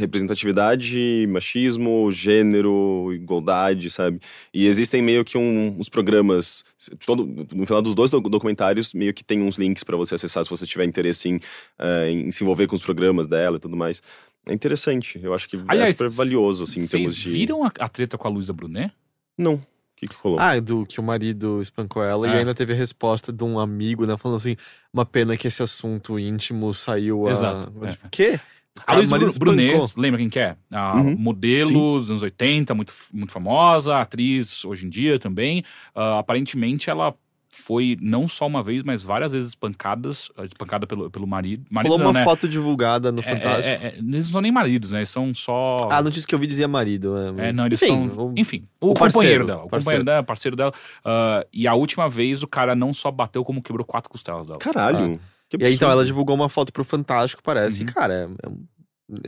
representatividade, 0.01 1.25
machismo, 1.29 2.11
gênero, 2.11 3.11
igualdade, 3.13 3.89
sabe? 3.89 4.19
E 4.53 4.67
existem 4.67 5.01
meio 5.01 5.23
que 5.23 5.37
um, 5.37 5.77
uns 5.79 5.89
programas. 5.89 6.63
Todo, 7.05 7.25
no 7.53 7.65
final 7.65 7.81
dos 7.81 7.95
dois 7.95 8.11
doc- 8.11 8.27
documentários, 8.29 8.93
meio 8.93 9.13
que 9.13 9.23
tem 9.23 9.41
uns 9.41 9.57
links 9.57 9.83
pra 9.83 9.95
você 9.95 10.15
acessar 10.15 10.43
se 10.43 10.49
você 10.49 10.65
tiver 10.65 10.85
interesse 10.85 11.29
em, 11.29 11.39
eh, 11.79 12.09
em 12.11 12.31
se 12.31 12.43
envolver 12.43 12.67
com 12.67 12.75
os 12.75 12.81
programas 12.83 13.27
dela 13.27 13.57
e 13.57 13.59
tudo 13.59 13.77
mais. 13.77 14.01
É 14.47 14.53
interessante. 14.53 15.19
Eu 15.21 15.33
acho 15.33 15.47
que 15.47 15.55
é 15.55 15.59
Aliás, 15.67 15.95
super 15.95 16.09
valioso, 16.11 16.63
assim, 16.63 16.81
em 16.81 16.87
termos 16.87 17.11
Vocês 17.15 17.23
de. 17.23 17.29
viram 17.31 17.63
a, 17.63 17.71
a 17.79 17.87
treta 17.87 18.17
com 18.17 18.27
a 18.27 18.31
Luísa 18.31 18.51
Brunet? 18.51 18.91
Não. 19.37 19.53
O 19.55 19.61
que, 19.95 20.07
que 20.07 20.15
rolou? 20.19 20.39
Ah, 20.39 20.59
do 20.59 20.83
que 20.83 20.99
o 20.99 21.03
marido 21.03 21.61
espancou 21.61 22.03
ela 22.03 22.27
e 22.27 22.31
É. 22.31 22.37
ainda 22.39 22.55
teve 22.55 22.73
a 22.73 22.75
resposta 22.75 23.31
de 23.31 23.43
um 23.43 23.59
amigo, 23.59 24.03
né? 24.07 24.17
Falando 24.17 24.37
assim, 24.37 24.55
uma 24.91 25.05
pena 25.05 25.37
que 25.37 25.47
esse 25.47 25.61
assunto 25.61 26.17
íntimo 26.17 26.73
saiu 26.73 27.27
a... 27.27 27.31
Exato, 27.31 27.71
Mas, 27.79 27.93
é. 27.93 27.97
Quê? 28.09 28.39
A 28.87 28.93
Ah, 28.93 29.01
Bru- 29.01 29.33
Brunet, 29.39 29.73
espancou. 29.75 30.01
lembra 30.01 30.19
quem 30.19 30.29
que 30.29 30.39
é? 30.39 30.55
A 30.71 30.95
Uhum. 30.95 31.15
modelo 31.17 31.99
dos 31.99 32.09
anos 32.09 32.23
80, 32.23 32.73
muito, 32.73 32.93
muito 33.13 33.31
famosa, 33.31 33.97
atriz 33.99 34.63
hoje 34.65 34.85
em 34.85 34.89
dia 34.89 35.19
também. 35.19 35.63
Ah, 35.93 36.19
aparentemente 36.19 36.89
ela 36.89 37.13
foi 37.53 37.97
não 38.01 38.29
só 38.29 38.47
uma 38.47 38.63
vez, 38.63 38.81
mas 38.81 39.03
várias 39.03 39.33
vezes 39.33 39.49
espancadas, 39.49 40.31
ah, 40.37 40.45
espancada 40.45 40.87
pelo, 40.87 41.11
pelo 41.11 41.27
marido. 41.27 41.65
marido 41.69 41.89
Rolou 41.91 42.05
não, 42.05 42.11
uma 42.11 42.19
né? 42.19 42.23
foto 42.23 42.47
divulgada 42.47 43.11
no 43.11 43.19
É, 43.19 43.23
Fantástico. 43.23 43.83
é, 43.83 43.87
é, 43.87 43.95
eles 43.97 44.25
não 44.25 44.31
são 44.31 44.41
nem 44.41 44.53
maridos, 44.53 44.91
né? 44.91 44.99
Eles 44.99 45.09
são 45.09 45.33
só. 45.33 45.75
Ah, 45.91 45.97
a 45.97 46.01
notícia 46.01 46.25
que 46.25 46.33
eu 46.33 46.39
vi 46.39 46.47
dizia 46.47 46.65
marido. 46.67 47.17
É, 47.17 47.31
mas... 47.31 47.45
É, 47.47 47.51
não, 47.53 47.65
eles 47.65 47.81
Enfim, 47.83 48.09
são. 48.09 48.27
o- 48.27 48.33
Enfim, 48.37 48.63
o, 48.79 48.91
o 48.91 48.93
parceiro, 48.93 49.11
companheiro 49.13 49.45
dela. 49.47 49.63
O 49.65 49.69
parceiro. 49.69 49.81
companheiro 49.83 50.03
dela, 50.05 50.23
parceiro 50.23 50.55
dela. 50.55 50.71
ah, 51.03 51.45
e 51.53 51.67
a 51.67 51.73
última 51.73 52.07
vez 52.07 52.41
o 52.41 52.47
cara 52.47 52.73
não 52.73 52.93
só 52.93 53.11
bateu, 53.11 53.43
como 53.43 53.61
quebrou 53.61 53.85
quatro 53.85 54.09
costelas 54.09 54.47
dela. 54.47 54.57
Caralho. 54.59 55.19
E 55.59 55.65
aí, 55.65 55.73
então, 55.73 55.89
ela 55.91 56.05
divulgou 56.05 56.35
uma 56.35 56.49
foto 56.49 56.71
pro 56.71 56.83
Fantástico, 56.83 57.41
parece. 57.43 57.83
Uhum. 57.83 57.89
E, 57.89 57.93
cara, 57.93 58.13
é, 58.13 58.45
é 58.45 58.49
um- 58.49 58.63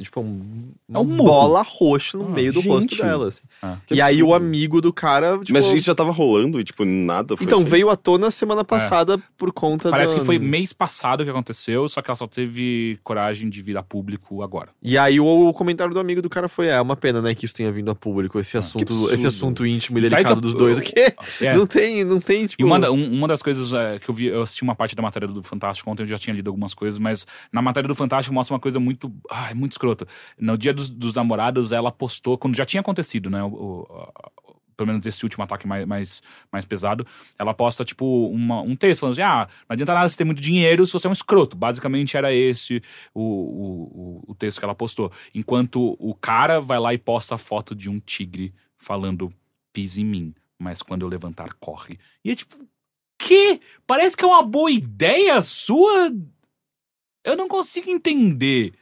tipo 0.01 0.21
um, 0.21 0.69
É 0.93 0.97
um 0.99 1.05
bola 1.05 1.61
roxa 1.61 2.17
no 2.17 2.25
Ah, 2.25 2.29
meio 2.29 2.53
do 2.53 2.61
rosto 2.61 2.89
gente. 2.91 3.01
dela. 3.01 3.27
assim. 3.27 3.41
Ah. 3.61 3.77
E 3.91 4.01
aí, 4.01 4.21
o 4.23 4.33
amigo 4.33 4.81
do 4.81 4.91
cara. 4.93 5.37
Tipo, 5.39 5.53
Mas 5.53 5.65
isso 5.65 5.85
já 5.85 5.95
tava 5.95 6.11
rolando 6.11 6.59
e, 6.59 6.63
tipo, 6.63 6.85
nada 6.85 7.35
foi 7.37 7.45
então, 7.45 7.59
feito. 7.59 7.69
veio 7.71 7.89
à 7.89 7.95
tona 7.95 8.29
semana 8.31 8.63
passada 8.63 9.17
por 9.37 9.51
conta 9.51 9.89
É. 9.89 9.91
Parece 9.91 10.13
da- 10.13 10.19
que 10.19 10.25
foi 10.25 10.39
mês 10.39 10.73
passado 10.73 11.23
que 11.23 11.29
aconteceu, 11.29 11.87
só 11.89 12.01
que 12.01 12.09
ela 12.09 12.15
só 12.15 12.25
teve 12.27 12.97
coragem 13.03 13.49
de 13.49 13.61
vir 13.61 13.77
a 13.77 13.83
público 13.83 14.41
agora. 14.41 14.69
E 14.81 14.97
aí, 14.97 15.19
o, 15.19 15.25
o 15.49 15.53
comentário 15.53 15.93
do 15.93 15.99
amigo 15.99 16.21
do 16.21 16.29
cara 16.29 16.47
foi: 16.47 16.67
é 16.67 16.79
uma 16.81 16.95
pena, 16.95 17.21
né, 17.21 17.33
que 17.35 17.45
isso 17.45 17.53
tenha 17.55 17.71
vindo 17.71 17.89
a 17.91 17.95
público, 17.95 18.39
esse 18.39 18.57
assunto, 18.57 18.81
absurdo. 18.83 19.13
esse 19.13 19.27
assunto 19.27 19.65
íntimo 19.65 19.97
e 19.97 20.01
delicado 20.01 20.37
eu- 20.37 20.41
dos 20.41 20.53
dois. 20.53 20.77
O 20.77 20.81
quê? 20.81 21.13
É. 21.41 21.53
Não 21.63 21.67
tem, 21.67 22.03
não 22.03 22.19
tem, 22.19 22.47
tipo. 22.47 22.61
E 22.61 22.65
uma, 22.65 22.89
um- 22.89 23.13
uma 23.13 23.27
das 23.27 23.41
coisas 23.41 23.73
é, 23.73 23.99
que 23.99 24.09
eu 24.09 24.13
vi, 24.13 24.25
eu 24.27 24.41
assisti 24.41 24.63
uma 24.63 24.75
parte 24.75 24.95
da 24.95 25.01
matéria 25.01 25.27
do 25.27 25.41
Fantástico 25.43 25.89
ontem, 25.89 26.03
eu 26.03 26.07
já 26.07 26.17
tinha 26.17 26.33
lido 26.35 26.47
algumas 26.49 26.73
coisas, 26.73 26.97
mas 26.99 27.25
na 27.51 27.61
matéria 27.61 27.87
do 27.87 27.95
Fantástico 27.95 28.33
mostra 28.33 28.53
uma 28.53 28.59
coisa 28.59 28.79
muito. 28.79 29.11
Ai, 29.31 29.53
muito 29.53 29.72
escrota. 29.73 30.07
No 30.37 30.57
dia 30.57 30.73
dos, 30.73 30.89
dos 30.89 31.13
namorados, 31.15 31.71
ela 31.71 31.91
postou, 31.91 32.37
quando 32.37 32.55
já 32.55 32.65
tinha 32.65 32.81
acontecido, 32.81 33.29
né? 33.29 33.43
o- 33.43 33.47
o- 33.87 34.13
pelo 34.75 34.87
menos 34.87 35.05
esse 35.05 35.23
último 35.23 35.43
ataque 35.43 35.67
mais, 35.67 35.85
mais, 35.85 36.23
mais 36.51 36.65
pesado, 36.65 37.05
ela 37.37 37.53
posta, 37.53 37.85
tipo, 37.85 38.27
uma- 38.29 38.61
um 38.61 38.75
texto 38.75 39.01
falando 39.01 39.13
assim: 39.13 39.21
ah, 39.21 39.47
não 39.69 39.73
adianta 39.75 39.93
nada 39.93 40.09
você 40.09 40.17
ter 40.17 40.23
muito 40.23 40.41
dinheiro 40.41 40.83
se 40.85 40.91
você 40.93 41.05
é 41.05 41.09
um 41.09 41.13
escroto. 41.13 41.55
Basicamente 41.55 42.17
era 42.17 42.33
esse 42.33 42.81
o, 43.13 43.21
o, 43.21 44.23
o, 44.27 44.31
o 44.31 44.35
texto 44.35 44.57
que 44.59 44.65
ela 44.65 44.73
postou. 44.73 45.11
Enquanto 45.35 45.95
o 45.99 46.15
cara 46.15 46.59
vai 46.59 46.79
lá 46.79 46.91
e 46.93 46.97
posta 46.97 47.35
a 47.35 47.37
foto 47.37 47.75
de 47.75 47.87
um 47.89 47.99
tigre 47.99 48.51
falando 48.77 49.31
pise 49.71 50.01
em 50.01 50.05
mim, 50.05 50.33
mas 50.57 50.81
quando 50.81 51.03
eu 51.03 51.07
levantar, 51.07 51.53
corre. 51.59 51.99
E 52.25 52.31
é 52.31 52.35
tipo, 52.35 52.57
que? 53.19 53.59
Parece 53.85 54.17
que 54.17 54.23
é 54.25 54.27
uma 54.27 54.41
boa 54.43 54.71
ideia 54.71 55.39
sua? 55.43 56.11
Eu 57.23 57.37
não 57.37 57.47
consigo 57.47 57.89
entender. 57.89 58.73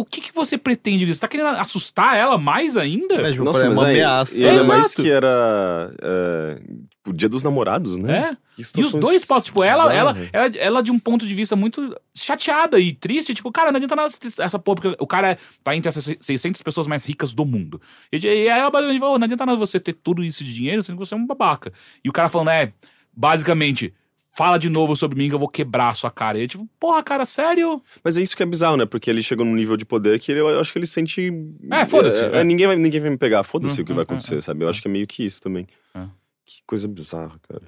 O 0.00 0.04
que, 0.04 0.20
que 0.20 0.32
você 0.32 0.56
pretende? 0.56 1.12
Você 1.12 1.18
tá 1.18 1.26
querendo 1.26 1.48
assustar 1.48 2.16
ela 2.16 2.38
mais 2.38 2.76
ainda? 2.76 3.16
É, 3.16 3.32
tipo, 3.32 3.42
Nossa, 3.42 3.64
é 3.64 3.68
uma 3.68 3.84
aí, 3.84 3.94
ameaça. 3.96 4.38
E 4.38 4.44
ainda 4.44 4.60
Exato. 4.62 4.78
mais 4.78 4.94
que 4.94 5.10
era 5.10 5.92
é, 6.00 6.60
o 7.04 7.12
dia 7.12 7.28
dos 7.28 7.42
namorados, 7.42 7.96
né? 7.98 8.30
É? 8.30 8.36
E 8.76 8.80
os 8.80 8.92
dois 8.92 9.24
postos, 9.24 9.46
tipo, 9.46 9.64
ela, 9.64 9.92
ela, 9.92 10.16
ela, 10.32 10.56
ela 10.56 10.82
de 10.84 10.92
um 10.92 11.00
ponto 11.00 11.26
de 11.26 11.34
vista 11.34 11.56
muito 11.56 11.96
chateada 12.14 12.78
e 12.78 12.92
triste, 12.92 13.34
tipo, 13.34 13.50
cara, 13.50 13.72
não 13.72 13.76
adianta 13.78 13.96
nada 13.96 14.06
essa- 14.06 14.40
essa 14.44 14.56
porra, 14.56 14.76
porque 14.76 14.96
o 15.02 15.06
cara 15.06 15.36
tá 15.64 15.74
entre 15.74 15.88
as 15.88 16.16
600 16.20 16.62
pessoas 16.62 16.86
mais 16.86 17.04
ricas 17.04 17.34
do 17.34 17.44
mundo. 17.44 17.80
E, 18.12 18.18
e 18.18 18.28
aí 18.28 18.46
ela 18.46 18.70
basicamente 18.70 19.00
falou, 19.00 19.18
não 19.18 19.24
adianta 19.24 19.46
nada 19.46 19.58
você 19.58 19.80
ter 19.80 19.94
tudo 19.94 20.22
isso 20.22 20.44
de 20.44 20.54
dinheiro, 20.54 20.80
sendo 20.80 20.96
que 20.96 21.04
você 21.04 21.14
é 21.14 21.16
um 21.16 21.26
babaca. 21.26 21.72
E 22.04 22.08
o 22.08 22.12
cara 22.12 22.28
falando, 22.28 22.50
é, 22.50 22.72
basicamente, 23.12 23.92
fala 24.38 24.56
de 24.56 24.68
novo 24.70 24.94
sobre 24.94 25.18
mim 25.18 25.28
que 25.28 25.34
eu 25.34 25.38
vou 25.38 25.48
quebrar 25.48 25.88
a 25.88 25.94
sua 25.94 26.10
cara. 26.12 26.38
E 26.38 26.42
eu, 26.42 26.48
tipo, 26.48 26.68
porra, 26.78 27.02
cara, 27.02 27.26
sério? 27.26 27.82
Mas 28.04 28.16
é 28.16 28.22
isso 28.22 28.36
que 28.36 28.42
é 28.42 28.46
bizarro, 28.46 28.76
né? 28.76 28.86
Porque 28.86 29.10
ele 29.10 29.20
chegou 29.22 29.44
num 29.44 29.54
nível 29.54 29.76
de 29.76 29.84
poder 29.84 30.20
que 30.20 30.30
ele- 30.30 30.40
eu 30.40 30.60
acho 30.60 30.72
que 30.72 30.78
ele 30.78 30.86
sente. 30.86 31.28
É, 31.72 31.84
foda-se, 31.84 32.22
É, 32.22 32.36
é. 32.38 32.44
Ninguém, 32.44 32.68
vai, 32.68 32.76
ninguém 32.76 33.00
vai 33.00 33.10
me 33.10 33.18
pegar, 33.18 33.42
foda-se 33.42 33.80
Hum, 33.80 33.82
o 33.82 33.86
que 33.86 33.92
vai 33.92 34.00
hum, 34.00 34.02
acontecer, 34.04 34.36
hum, 34.36 34.40
sabe? 34.42 34.64
Eu 34.64 34.68
acho 34.68 34.80
que 34.80 34.86
é 34.86 34.90
meio 34.90 35.06
que 35.08 35.24
isso 35.24 35.40
também. 35.42 35.66
É. 35.94 36.06
Que 36.46 36.62
coisa 36.66 36.86
bizarra, 36.86 37.38
cara. 37.48 37.62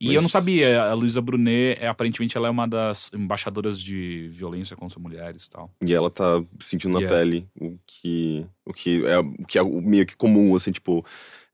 E 0.00 0.06
Mas- 0.06 0.16
eu 0.16 0.22
não 0.22 0.28
sabia, 0.28 0.82
a 0.82 0.94
Luísa 0.94 1.20
Brunet, 1.20 1.78
é, 1.80 1.86
aparentemente, 1.86 2.36
ela 2.36 2.48
é 2.48 2.50
uma 2.50 2.66
das 2.66 3.10
embaixadoras 3.14 3.80
de 3.80 4.28
violência 4.32 4.74
contra 4.76 4.98
mulheres 4.98 5.44
e 5.44 5.50
tal. 5.50 5.70
E 5.86 5.94
ela 5.94 6.10
tá 6.10 6.42
sentindo 6.60 6.92
na 6.94 7.00
Yeah. 7.00 7.16
pele 7.18 7.46
o 7.60 7.78
que, 7.86 8.44
o 8.66 8.72
que 8.72 9.04
é 9.06 9.18
o 9.18 9.46
que 9.46 9.58
é 9.58 9.62
meio 9.62 10.04
que 10.06 10.16
comum, 10.16 10.54
assim, 10.56 10.72
tipo. 10.72 11.04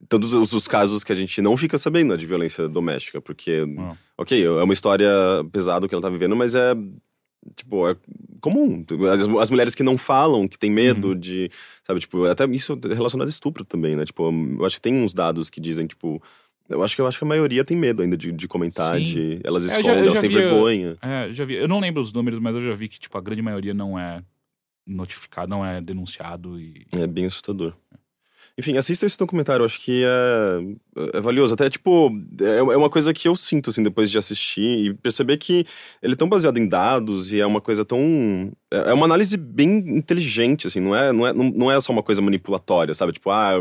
Todos 0.08 0.32
os, 0.32 0.52
os 0.52 0.66
casos 0.66 1.04
que 1.04 1.12
a 1.12 1.14
gente 1.14 1.42
não 1.42 1.56
fica 1.56 1.76
sabendo 1.76 2.10
né, 2.12 2.16
de 2.16 2.26
violência 2.26 2.66
doméstica, 2.68 3.20
porque, 3.20 3.64
Ah. 3.78 3.94
ok, 4.16 4.44
é 4.44 4.62
uma 4.62 4.72
história 4.72 5.08
pesada 5.52 5.86
que 5.86 5.94
ela 5.94 6.00
tá 6.02 6.08
vivendo, 6.08 6.34
mas 6.34 6.54
é, 6.54 6.74
tipo, 7.54 7.86
é 7.88 7.94
comum. 8.40 8.84
As, 9.12 9.20
as 9.28 9.50
mulheres 9.50 9.74
que 9.74 9.82
não 9.82 9.98
falam, 9.98 10.48
que 10.48 10.58
têm 10.58 10.70
medo 10.70 11.08
Uhum. 11.08 11.18
de, 11.18 11.50
sabe, 11.84 12.00
tipo, 12.00 12.24
até 12.24 12.46
isso 12.46 12.78
é 12.90 12.94
relacionado 12.94 13.26
a 13.28 13.30
estupro 13.30 13.64
também, 13.64 13.94
né? 13.94 14.04
Tipo, 14.06 14.30
eu 14.58 14.64
acho 14.64 14.76
que 14.76 14.82
tem 14.82 14.94
uns 14.94 15.12
dados 15.12 15.50
que 15.50 15.60
dizem, 15.60 15.86
tipo, 15.86 16.22
eu 16.68 16.82
acho 16.82 16.94
que, 16.96 17.02
eu 17.02 17.06
acho 17.06 17.18
que 17.18 17.24
a 17.24 17.28
maioria 17.28 17.62
tem 17.62 17.76
medo 17.76 18.00
ainda 18.02 18.16
de, 18.16 18.32
de 18.32 18.48
comentar, 18.48 18.96
Sim. 18.98 19.04
de, 19.04 19.40
elas 19.44 19.64
É, 19.64 19.76
eu 19.76 19.80
escondem, 19.80 19.84
já- 19.84 20.00
eu 20.00 20.06
elas 20.08 20.20
têm 20.20 20.30
vi, 20.30 20.36
eu- 20.36 20.40
vergonha. 20.50 20.96
É, 21.02 21.28
já 21.32 21.44
vi. 21.44 21.54
Eu 21.56 21.68
não 21.68 21.78
lembro 21.78 22.00
os 22.00 22.10
números, 22.12 22.38
mas 22.40 22.54
eu 22.54 22.62
já 22.62 22.72
vi 22.72 22.88
que, 22.88 22.98
tipo, 22.98 23.18
a 23.18 23.20
grande 23.20 23.42
maioria 23.42 23.74
não 23.74 23.98
é 23.98 24.22
notificado, 24.86 25.50
não 25.50 25.64
é 25.64 25.80
denunciado 25.80 26.58
e. 26.58 26.86
É 26.92 27.06
bem 27.06 27.26
assustador. 27.26 27.74
Enfim, 28.60 28.76
assista 28.76 29.06
esse 29.06 29.16
documentário, 29.16 29.64
acho 29.64 29.80
que 29.80 30.04
é, 30.04 31.16
é 31.16 31.20
valioso. 31.20 31.54
Até, 31.54 31.70
tipo, 31.70 32.10
é 32.40 32.58
é 32.58 32.76
uma 32.76 32.90
coisa 32.90 33.12
que 33.14 33.26
eu 33.26 33.34
sinto, 33.34 33.70
assim, 33.70 33.82
depois 33.82 34.10
de 34.10 34.18
assistir 34.18 34.86
e 34.86 34.94
perceber 34.94 35.38
que 35.38 35.64
ele 36.02 36.12
é 36.12 36.16
tão 36.16 36.28
baseado 36.28 36.58
em 36.58 36.68
dados 36.68 37.32
e 37.32 37.40
é 37.40 37.46
uma 37.46 37.60
coisa 37.60 37.84
tão... 37.86 38.52
É 38.70 38.90
é 38.90 38.92
uma 38.92 39.06
análise 39.06 39.36
bem 39.36 39.78
inteligente, 39.96 40.66
assim, 40.66 40.78
não 40.78 40.94
é, 40.94 41.10
não 41.10 41.26
é, 41.26 41.32
não, 41.32 41.70
é 41.72 41.80
só 41.80 41.90
uma 41.90 42.02
coisa 42.02 42.20
manipulatória, 42.20 42.92
sabe? 42.92 43.12
Tipo, 43.14 43.30
ah, 43.30 43.52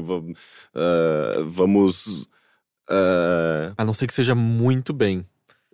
ah, 0.76 1.44
vamos... 1.48 2.28
ah, 2.90 3.74
A 3.78 3.86
não 3.86 3.94
ser 3.94 4.06
que 4.06 4.14
seja 4.14 4.36
muito 4.36 4.92
bem 4.94 5.26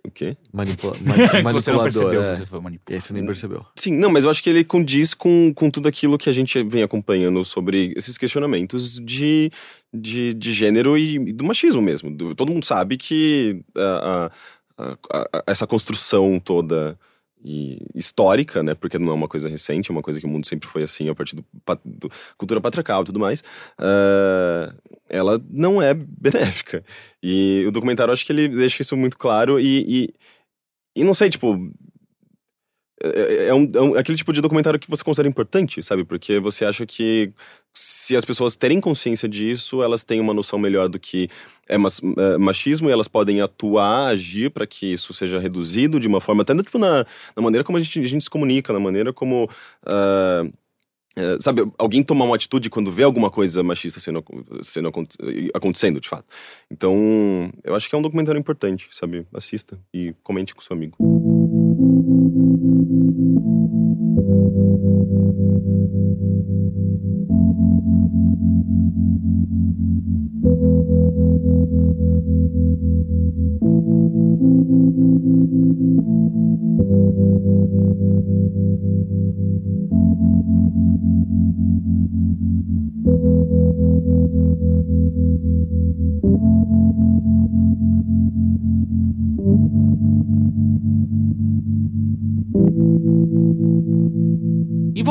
o 0.06 0.10
quê? 0.10 0.36
manipula 0.52 0.92
você 0.94 1.10
não 1.10 1.42
manipulador. 1.42 1.82
percebeu 1.82 2.22
é. 2.22 2.36
você 2.36 2.46
foi 2.46 2.58
E 2.58 2.62
manipulado. 2.62 3.02
você 3.02 3.12
nem 3.12 3.26
percebeu. 3.26 3.66
Sim, 3.76 3.92
não, 3.92 4.10
mas 4.10 4.24
eu 4.24 4.30
acho 4.30 4.42
que 4.42 4.50
ele 4.50 4.64
condiz 4.64 5.14
com, 5.14 5.52
com 5.54 5.70
tudo 5.70 5.88
aquilo 5.88 6.16
que 6.18 6.28
a 6.28 6.32
gente 6.32 6.62
vem 6.64 6.82
acompanhando 6.82 7.44
sobre 7.44 7.92
esses 7.96 8.16
questionamentos 8.18 8.98
de, 9.00 9.50
de, 9.92 10.34
de 10.34 10.52
gênero 10.52 10.96
e, 10.96 11.16
e 11.16 11.32
do 11.32 11.44
machismo 11.44 11.80
mesmo. 11.82 12.10
Do- 12.10 12.34
todo 12.34 12.52
mundo 12.52 12.64
sabe 12.64 12.96
que 12.96 13.62
ah, 13.76 14.30
ah, 14.78 14.96
ah, 15.12 15.42
essa 15.46 15.66
construção 15.66 16.38
toda 16.38 16.98
e 17.44 17.78
histórica, 17.94 18.62
né? 18.62 18.74
Porque 18.74 18.98
não 18.98 19.12
é 19.12 19.14
uma 19.14 19.28
coisa 19.28 19.48
recente, 19.48 19.90
é 19.90 19.92
uma 19.92 20.02
coisa 20.02 20.18
que 20.18 20.26
o 20.26 20.28
mundo 20.28 20.46
sempre 20.46 20.68
foi 20.68 20.82
assim 20.82 21.08
a 21.08 21.14
partir 21.14 21.36
do, 21.36 21.44
do 21.84 22.10
cultura 22.36 22.60
patriarcal 22.60 23.02
e 23.02 23.06
tudo 23.06 23.20
mais. 23.20 23.42
ah, 23.78 24.74
ela 25.08 25.40
não 25.50 25.80
é 25.80 25.94
benéfica. 25.94 26.84
E 27.22 27.64
o 27.66 27.70
documentário, 27.70 28.12
acho 28.12 28.24
que 28.26 28.32
ele 28.32 28.48
deixa 28.48 28.82
isso 28.82 28.96
muito 28.96 29.16
claro 29.16 29.60
e, 29.60 29.84
e, 29.88 30.14
e 30.96 31.04
não 31.04 31.14
sei, 31.14 31.30
tipo, 31.30 31.70
é, 33.14 33.46
é 33.48 33.54
um, 33.54 33.70
é 33.74 33.80
um- 33.80 33.94
aquele 33.94 34.16
tipo 34.18 34.32
de 34.32 34.40
documentário 34.40 34.78
que 34.78 34.88
você 34.90 35.02
considera 35.04 35.28
importante, 35.28 35.82
sabe? 35.82 36.04
Porque 36.04 36.38
você 36.40 36.64
acha 36.64 36.84
que 36.86 37.30
se 37.74 38.16
as 38.16 38.24
pessoas 38.24 38.56
terem 38.56 38.80
consciência 38.80 39.28
disso, 39.28 39.82
elas 39.82 40.02
têm 40.04 40.20
uma 40.20 40.32
noção 40.32 40.58
melhor 40.58 40.88
do 40.88 40.98
que 40.98 41.28
é, 41.68 41.76
mas- 41.76 42.00
é, 42.16 42.38
machismo 42.38 42.88
e 42.88 42.92
elas 42.92 43.08
podem 43.08 43.40
atuar, 43.40 44.08
agir 44.08 44.50
para 44.50 44.66
que 44.66 44.86
isso 44.92 45.12
seja 45.12 45.38
reduzido 45.38 46.00
de 46.00 46.08
uma 46.08 46.20
forma, 46.20 46.42
até 46.42 46.54
tipo, 46.56 46.78
na, 46.78 47.04
na 47.36 47.42
maneira 47.42 47.62
como 47.64 47.76
a 47.76 47.80
gente, 47.80 48.00
a 48.00 48.06
gente 48.06 48.24
se 48.24 48.30
comunica, 48.30 48.72
na 48.72 48.80
maneira 48.80 49.12
como. 49.12 49.48
ah, 49.84 50.44
é, 51.18 51.38
sabe, 51.40 51.62
alguém 51.78 52.02
tomar 52.02 52.26
uma 52.26 52.36
atitude 52.36 52.68
quando 52.68 52.90
vê 52.92 53.02
alguma 53.02 53.30
coisa 53.30 53.62
machista 53.62 53.98
sendo, 54.00 54.22
sendo 54.62 54.88
acon- 54.88 55.06
acontecendo, 55.54 55.98
de 55.98 56.10
fato. 56.10 56.26
Então, 56.70 57.50
eu 57.64 57.74
acho 57.74 57.88
que 57.88 57.94
é 57.94 57.98
um 57.98 58.02
documentário 58.02 58.38
importante, 58.38 58.86
sabe? 58.90 59.26
Assista 59.32 59.78
e 59.94 60.14
comente 60.22 60.54
com 60.54 60.60
seu 60.60 60.76
amigo. 60.76 61.25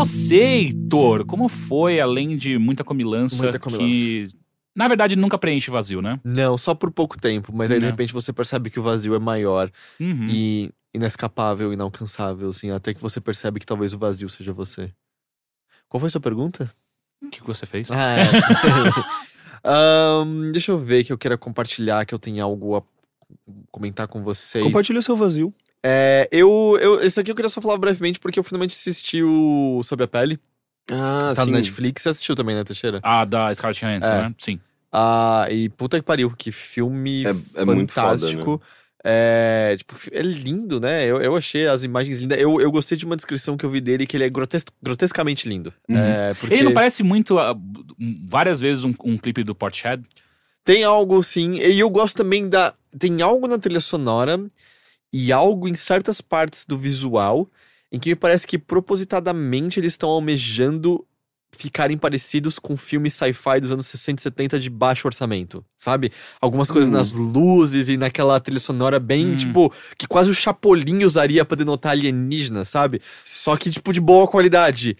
Você, 0.06 0.36
Heitor, 0.42 1.26
como 1.26 1.48
foi, 1.48 2.00
além 2.00 2.38
de 2.38 2.58
muita 2.58 2.84
comilança, 2.84 3.44
Muita 3.44 3.60
comilança. 3.60 3.88
que 3.90 4.28
na 4.76 4.88
verdade 4.88 5.16
nunca 5.16 5.38
preenche 5.38 5.72
vazio, 5.72 6.02
né? 6.02 6.20
Não, 6.24 6.58
só 6.58 6.74
por 6.76 6.92
pouco 6.92 7.18
tempo, 7.20 7.52
mas 7.54 7.72
aí 7.72 7.80
de 7.80 7.86
Não. 7.86 7.92
repente 7.92 8.14
você 8.14 8.32
percebe 8.34 8.70
que 8.70 8.80
o 8.80 8.84
vazio 8.84 9.16
é 9.16 9.20
maior 9.20 9.72
Uhum. 10.00 10.28
e 10.30 10.70
inescapável, 10.94 11.74
inalcançável, 11.74 12.50
assim, 12.50 12.72
até 12.72 12.94
que 12.94 13.02
você 13.02 13.20
percebe 13.20 13.60
que 13.60 13.66
talvez 13.66 13.94
o 13.94 13.98
vazio 13.98 14.30
seja 14.30 14.54
você. 14.54 14.92
Qual 15.90 16.00
foi 16.00 16.08
a 16.08 16.12
sua 16.12 16.22
pergunta? 16.22 16.70
O 17.24 17.30
que 17.30 17.44
você 17.44 17.66
fez? 17.66 17.90
Ah, 17.92 18.16
é. 18.18 18.26
Ahn, 19.64 20.52
deixa 20.52 20.72
eu 20.72 20.78
ver 20.78 21.04
que 21.04 21.12
eu 21.12 21.18
queira 21.18 21.38
compartilhar, 21.38 22.06
que 22.06 22.14
eu 22.14 22.20
tenha 22.20 22.44
algo 22.44 22.76
a 22.76 22.84
comentar 23.72 24.08
com 24.08 24.22
vocês. 24.24 24.64
Compartilha 24.64 25.00
o 25.00 25.04
seu 25.04 25.16
vazio. 25.16 25.54
É, 25.88 26.28
eu, 26.32 26.78
eu, 26.82 27.00
esse 27.04 27.20
aqui 27.20 27.30
eu 27.30 27.36
queria 27.36 27.48
só 27.50 27.62
falar 27.62 27.78
brevemente, 27.78 28.20
porque 28.20 28.40
eu 28.40 28.44
finalmente 28.44 28.72
assisti 28.74 29.22
o 29.22 29.82
Sob 29.84 30.04
a 30.04 30.08
Pele. 30.08 30.40
Ah, 30.92 31.32
tá 31.36 31.46
no 31.46 31.52
Netflix. 31.52 32.02
Você 32.02 32.10
assistiu 32.10 32.36
também, 32.36 32.56
né, 32.56 32.64
Teixeira? 32.64 33.00
Ah, 33.04 33.24
da 33.24 33.54
Scarlett 33.54 33.80
Johansson, 33.86 34.14
É. 34.14 34.22
né? 34.24 34.36
Sim. 34.38 34.60
Ah, 34.92 35.46
e 35.52 35.70
puta 35.70 36.00
que 36.00 36.06
pariu, 36.06 36.32
que 36.36 36.52
filme 36.52 37.24
É- 37.26 37.30
é 37.62 37.66
muito 37.66 37.94
foda, 37.94 38.18
fantástico. 38.18 38.62
É, 39.08 39.76
tipo, 39.78 39.96
é 40.12 40.22
lindo, 40.24 40.80
né? 40.80 41.06
Eu, 41.06 41.22
eu 41.22 41.36
achei 41.38 41.68
as 41.68 41.84
imagens 41.84 42.18
lindas. 42.20 42.40
Eu, 42.42 42.60
eu 42.60 42.72
gostei 42.72 42.98
de 42.98 43.06
uma 43.06 43.16
descrição 43.16 43.56
que 43.56 43.64
eu 43.64 43.70
vi 43.70 43.80
dele, 43.80 44.08
que 44.08 44.18
ele 44.18 44.24
é 44.24 44.30
grotes- 44.30 44.66
grotescamente 44.82 45.48
lindo. 45.48 45.72
Uhum. 45.88 45.96
É, 45.98 46.34
porque 46.34 46.56
Ele 46.56 46.64
não 46.64 46.74
parece 46.74 47.04
muito, 47.04 47.38
ah, 47.38 47.56
várias 48.28 48.60
vezes, 48.60 48.84
um, 48.84 48.94
um 49.04 49.18
clipe 49.18 49.44
do 49.44 49.54
Portishead? 49.54 50.02
tem 50.64 50.84
algo, 50.84 51.22
sim. 51.22 51.60
E 51.60 51.80
eu 51.80 51.88
gosto 51.92 52.16
também 52.18 52.50
da... 52.50 52.74
Tem 52.98 53.22
algo 53.22 53.48
na 53.48 53.60
trilha 53.60 53.80
sonora 53.80 54.40
e 55.18 55.32
algo 55.32 55.68
em 55.68 55.76
certas 55.76 56.20
partes 56.20 56.66
do 56.66 56.78
visual 56.78 57.50
em 57.92 57.98
que 58.00 58.10
me 58.10 58.16
parece 58.16 58.46
que 58.46 58.58
propositadamente 58.58 59.80
eles 59.80 59.94
estão 59.94 60.10
almejando 60.10 61.06
ficarem 61.58 61.98
parecidos 61.98 62.60
com 62.60 62.76
filmes 62.76 63.14
sci-fi 63.14 63.62
dos 63.62 63.72
anos 63.72 63.88
60 63.88 64.20
e 64.20 64.24
70 64.24 64.60
de 64.60 64.70
baixo 64.70 65.08
orçamento, 65.08 65.64
sabe? 65.78 66.12
Algumas 66.42 66.70
coisas 66.70 66.90
Hum. 66.90 66.94
nas 66.94 67.14
luzes 67.14 67.88
e 67.88 67.96
naquela 67.96 68.38
trilha 68.42 68.60
sonora 68.60 69.00
bem, 69.00 69.28
Hum. 69.28 69.36
tipo, 69.38 69.74
que 69.98 70.06
quase 70.06 70.30
o 70.30 70.34
Chapolin 70.34 71.06
usaria 71.06 71.46
pra 71.46 71.56
denotar 71.56 71.94
alienígena, 71.94 72.66
sabe? 72.66 73.00
Só 73.24 73.56
que, 73.56 73.70
tipo, 73.70 73.94
de 73.94 74.02
boa 74.02 74.28
qualidade. 74.28 74.98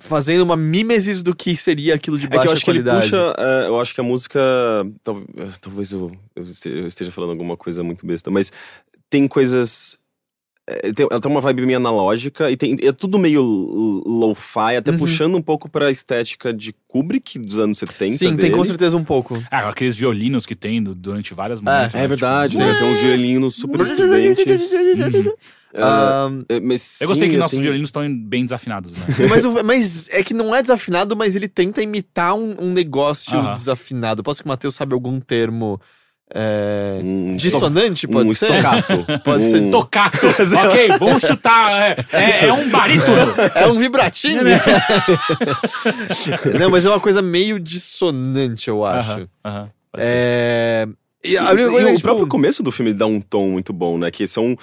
Fazendo 0.00 0.42
uma 0.42 0.56
mímesis 0.56 1.22
do 1.24 1.34
que 1.34 1.56
seria 1.56 1.94
aquilo 1.94 2.18
de 2.18 2.26
É 2.26 2.28
baixa 2.28 2.42
que 2.42 2.48
eu 2.48 2.52
acho 2.52 2.64
que 2.64 2.70
ele 2.70 2.82
qualidade. 2.82 3.10
puxa. 3.10 3.34
é, 3.38 3.66
eu 3.68 3.80
acho 3.80 3.94
que 3.94 4.00
a 4.00 4.04
música. 4.04 4.38
tal- 5.02 5.24
talvez 5.60 5.90
eu, 5.92 6.12
eu 6.36 6.86
esteja 6.86 7.10
falando 7.10 7.30
alguma 7.30 7.56
coisa 7.56 7.82
muito 7.82 8.06
besta, 8.06 8.30
mas 8.30 8.52
tem 9.10 9.26
coisas. 9.28 9.96
é, 10.68 10.92
tem, 10.92 11.06
ela 11.10 11.20
tem 11.20 11.30
uma 11.32 11.40
vibe 11.40 11.64
meio 11.66 11.78
analógica 11.78 12.50
e 12.50 12.56
tem, 12.56 12.76
é 12.82 12.92
tudo 12.92 13.18
meio 13.18 13.42
lo-fi, 14.06 14.76
até 14.76 14.90
Uhum. 14.90 14.98
puxando 14.98 15.34
um 15.36 15.42
pouco 15.42 15.68
pra 15.68 15.90
estética 15.90 16.52
de 16.52 16.74
Kubrick 16.86 17.38
dos 17.38 17.58
anos 17.58 17.78
70. 17.78 18.12
Sim, 18.18 18.36
tem 18.36 18.50
com 18.50 18.56
dele. 18.58 18.68
certeza 18.68 18.96
um 18.96 19.04
pouco. 19.04 19.42
Ah, 19.50 19.68
aqueles 19.68 19.96
violinos 19.96 20.44
que 20.46 20.54
tem 20.54 20.82
du- 20.82 20.94
durante 20.94 21.32
vários 21.34 21.60
momentos. 21.60 21.94
É 21.94 22.00
né? 22.02 22.06
verdade, 22.08 22.56
Tipo, 22.56 22.64
né? 22.68 22.74
Tem 22.78 22.90
uns 22.90 22.98
violinos 23.00 23.54
super 23.54 23.80
estridentes. 23.80 24.72
uhum. 24.72 25.32
É, 25.74 25.82
Ah, 25.82 26.28
é, 26.48 26.60
mas 26.60 26.98
Eu 27.00 27.08
gostei 27.08 27.28
sim, 27.28 27.32
que 27.34 27.38
nossos 27.38 27.56
tem- 27.56 27.62
violinos 27.62 27.88
estão 27.88 28.02
bem 28.24 28.44
desafinados, 28.44 28.92
né? 28.96 29.04
mas, 29.28 29.44
mas 29.64 30.08
é 30.10 30.22
que 30.22 30.32
não 30.32 30.54
é 30.54 30.62
desafinado, 30.62 31.14
mas 31.14 31.36
ele 31.36 31.46
tenta 31.48 31.82
imitar 31.82 32.34
um, 32.34 32.54
um 32.58 32.72
negócio 32.72 33.38
desafinado. 33.52 34.22
Posso 34.22 34.42
que 34.42 34.46
o 34.46 34.48
Matheus 34.48 34.74
sabe 34.74 34.94
algum 34.94 35.20
termo 35.20 35.78
é, 36.34 37.00
Um, 37.02 37.36
dissonante, 37.36 38.06
pode 38.06 38.28
um 38.30 38.34
ser? 38.34 38.46
stoccato. 38.46 39.06
Pode 39.24 39.44
um, 39.44 39.56
ser 39.56 39.70
Tocato! 39.70 40.26
ok, 40.66 40.88
vamos 40.98 41.22
chutar. 41.22 41.72
É, 41.72 41.96
é- 42.12 42.46
é 42.48 42.52
um 42.52 42.68
barítono. 42.68 43.34
É 43.54 43.66
um 43.66 43.78
vibratinho? 43.78 44.42
não, 46.58 46.70
mas 46.70 46.86
é 46.86 46.90
uma 46.90 47.00
coisa 47.00 47.22
meio 47.22 47.58
dissonante, 47.58 48.68
eu 48.68 48.84
acho. 48.84 49.10
Aham, 49.10 49.28
aham, 49.44 49.70
pode 49.92 50.06
ser. 50.06 50.12
É. 50.14 50.86
E 51.24 51.30
E, 51.30 51.32
e 51.32 51.36
é 51.36 51.42
o 51.42 51.86
tipo, 51.88 52.00
próprio 52.02 52.26
começo 52.28 52.62
do 52.62 52.70
filme 52.70 52.92
dá 52.94 53.06
um 53.06 53.20
tom 53.20 53.48
muito 53.50 53.72
bom, 53.72 53.98
né? 53.98 54.10
Que 54.10 54.26
são. 54.26 54.56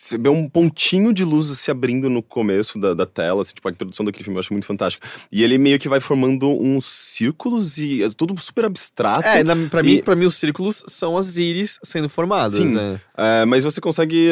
Você 0.00 0.16
vê 0.16 0.28
um 0.28 0.48
pontinho 0.48 1.12
de 1.12 1.24
luz 1.24 1.46
se 1.58 1.72
abrindo 1.72 2.08
no 2.08 2.22
começo 2.22 2.78
da, 2.78 2.94
da 2.94 3.04
tela, 3.04 3.40
assim, 3.40 3.52
tipo, 3.52 3.66
a 3.66 3.70
introdução 3.72 4.06
daquele 4.06 4.22
filme 4.22 4.36
eu 4.36 4.40
acho 4.40 4.52
muito 4.52 4.64
fantástico. 4.64 5.04
E 5.30 5.42
ele 5.42 5.58
meio 5.58 5.76
que 5.76 5.88
vai 5.88 5.98
formando 5.98 6.48
uns 6.48 6.84
círculos 6.86 7.78
e 7.78 8.04
é 8.04 8.08
tudo 8.16 8.38
super 8.40 8.64
abstrato. 8.64 9.26
É, 9.26 9.42
na, 9.42 9.56
pra, 9.68 9.82
mim, 9.82 9.94
E- 9.94 10.02
pra 10.02 10.14
mim, 10.14 10.24
os 10.26 10.36
círculos 10.36 10.84
são 10.86 11.16
as 11.16 11.36
íris 11.36 11.80
sendo 11.82 12.08
formadas. 12.08 12.58
Sim. 12.58 12.74
né? 12.76 13.00
É, 13.16 13.44
mas 13.44 13.64
você 13.64 13.80
consegue 13.80 14.30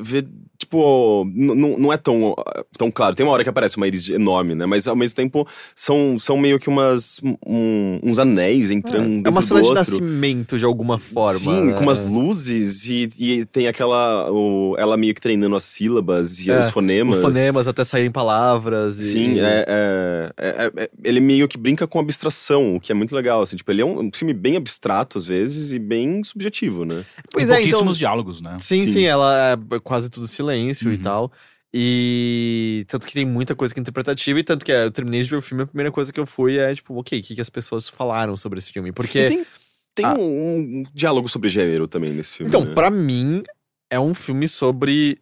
ver, 0.00 0.28
tipo, 0.70 1.26
não 1.34 1.92
é 1.92 1.96
tão, 1.96 2.34
tão 2.78 2.90
claro. 2.90 3.16
Tem 3.16 3.26
uma 3.26 3.32
hora 3.32 3.42
que 3.42 3.50
aparece 3.50 3.76
uma 3.76 3.86
íris 3.88 4.08
enorme, 4.08 4.54
né? 4.54 4.64
Mas 4.66 4.86
ao 4.86 4.94
mesmo 4.94 5.16
tempo 5.16 5.46
são, 5.74 6.16
são 6.18 6.36
meio 6.36 6.58
que 6.60 6.68
umas, 6.68 7.20
um- 7.44 7.98
uns 8.02 8.18
anéis 8.20 8.70
entrando 8.70 9.26
É, 9.26 9.28
é 9.28 9.30
uma 9.30 9.42
cena 9.42 9.60
de 9.62 9.72
nascimento, 9.72 10.58
de 10.58 10.64
alguma 10.64 10.98
forma. 10.98 11.38
Sim, 11.40 11.64
né? 11.66 11.72
com 11.72 11.82
umas 11.82 12.06
luzes 12.06 12.86
e, 12.88 13.08
e 13.18 13.44
tem 13.46 13.66
aquela. 13.66 14.30
o- 14.30 14.76
ela 14.78 14.96
meio 14.96 15.12
que 15.14 15.20
treinando 15.20 15.56
as 15.56 15.64
sílabas 15.64 16.38
e 16.46 16.50
É, 16.50 16.60
os 16.60 16.70
fonemas. 16.70 17.16
Os 17.16 17.22
fonemas 17.22 17.66
até 17.66 17.82
saírem 17.82 18.10
palavras. 18.10 18.98
E... 19.00 19.04
Sim, 19.12 19.40
é, 19.40 19.64
é- 19.66 20.32
é- 20.38 20.72
é- 20.84 20.90
ele 21.02 21.18
meio 21.20 21.48
que 21.48 21.58
brinca 21.58 21.86
com 21.86 21.98
abstração, 21.98 22.76
o 22.76 22.80
que 22.80 22.92
é 22.92 22.94
muito 22.94 23.14
legal. 23.14 23.42
Assim, 23.42 23.56
tipo, 23.56 23.70
ele 23.72 23.82
é 23.82 23.84
um, 23.84 24.00
um 24.06 24.10
filme 24.14 24.32
bem 24.32 24.56
abstrato 24.56 25.18
às 25.18 25.24
vezes 25.26 25.72
e 25.72 25.78
bem 25.78 26.22
subjetivo, 26.22 26.84
né? 26.84 27.02
Pois 27.32 27.48
Tem 27.48 27.56
é, 27.56 27.58
então. 27.60 27.70
pouquíssimos 27.70 27.98
diálogos, 27.98 28.40
né? 28.40 28.56
Sim, 28.60 28.86
sim, 28.86 28.92
Sim. 28.92 29.04
ela 29.04 29.58
é 29.74 29.78
quase 29.80 30.08
tudo 30.10 30.28
silêncio 30.28 30.59
e 30.68 30.96
Uhum. 30.96 31.02
tal. 31.02 31.32
E 31.72 32.84
tanto 32.88 33.06
que 33.06 33.14
tem 33.14 33.24
muita 33.24 33.54
coisa 33.54 33.72
que 33.72 33.78
é 33.78 33.82
interpretativa, 33.82 34.38
e 34.40 34.42
tanto 34.44 34.64
que 34.64 34.72
é, 34.72 34.84
eu 34.84 34.90
terminei 34.90 35.22
de 35.22 35.30
ver 35.30 35.36
o 35.36 35.42
filme, 35.42 35.62
a 35.62 35.66
primeira 35.66 35.92
coisa 35.92 36.12
que 36.12 36.18
eu 36.18 36.26
fui 36.26 36.58
é, 36.58 36.74
tipo, 36.74 36.98
ok, 36.98 37.18
o 37.18 37.22
que, 37.22 37.34
que 37.36 37.40
as 37.40 37.48
pessoas 37.50 37.88
falaram 37.88 38.36
sobre 38.36 38.58
esse 38.58 38.72
filme? 38.72 38.90
E 38.90 38.92
Porque. 38.92 39.28
tem 39.28 39.46
tem 39.92 40.04
Ah. 40.06 40.14
um, 40.16 40.22
um 40.22 40.82
diálogo 40.94 41.28
sobre 41.28 41.48
gênero 41.48 41.88
também 41.88 42.12
nesse 42.12 42.32
filme. 42.32 42.48
Então, 42.48 42.64
né? 42.64 42.74
pra 42.74 42.90
mim, 42.90 43.42
é 43.90 43.98
um 43.98 44.14
filme 44.14 44.46
sobre. 44.46 45.18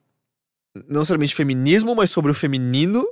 Não 0.89 1.01
necessariamente 1.01 1.35
feminismo, 1.35 1.95
mas 1.95 2.11
sobre 2.11 2.31
o 2.31 2.35
feminino, 2.35 3.07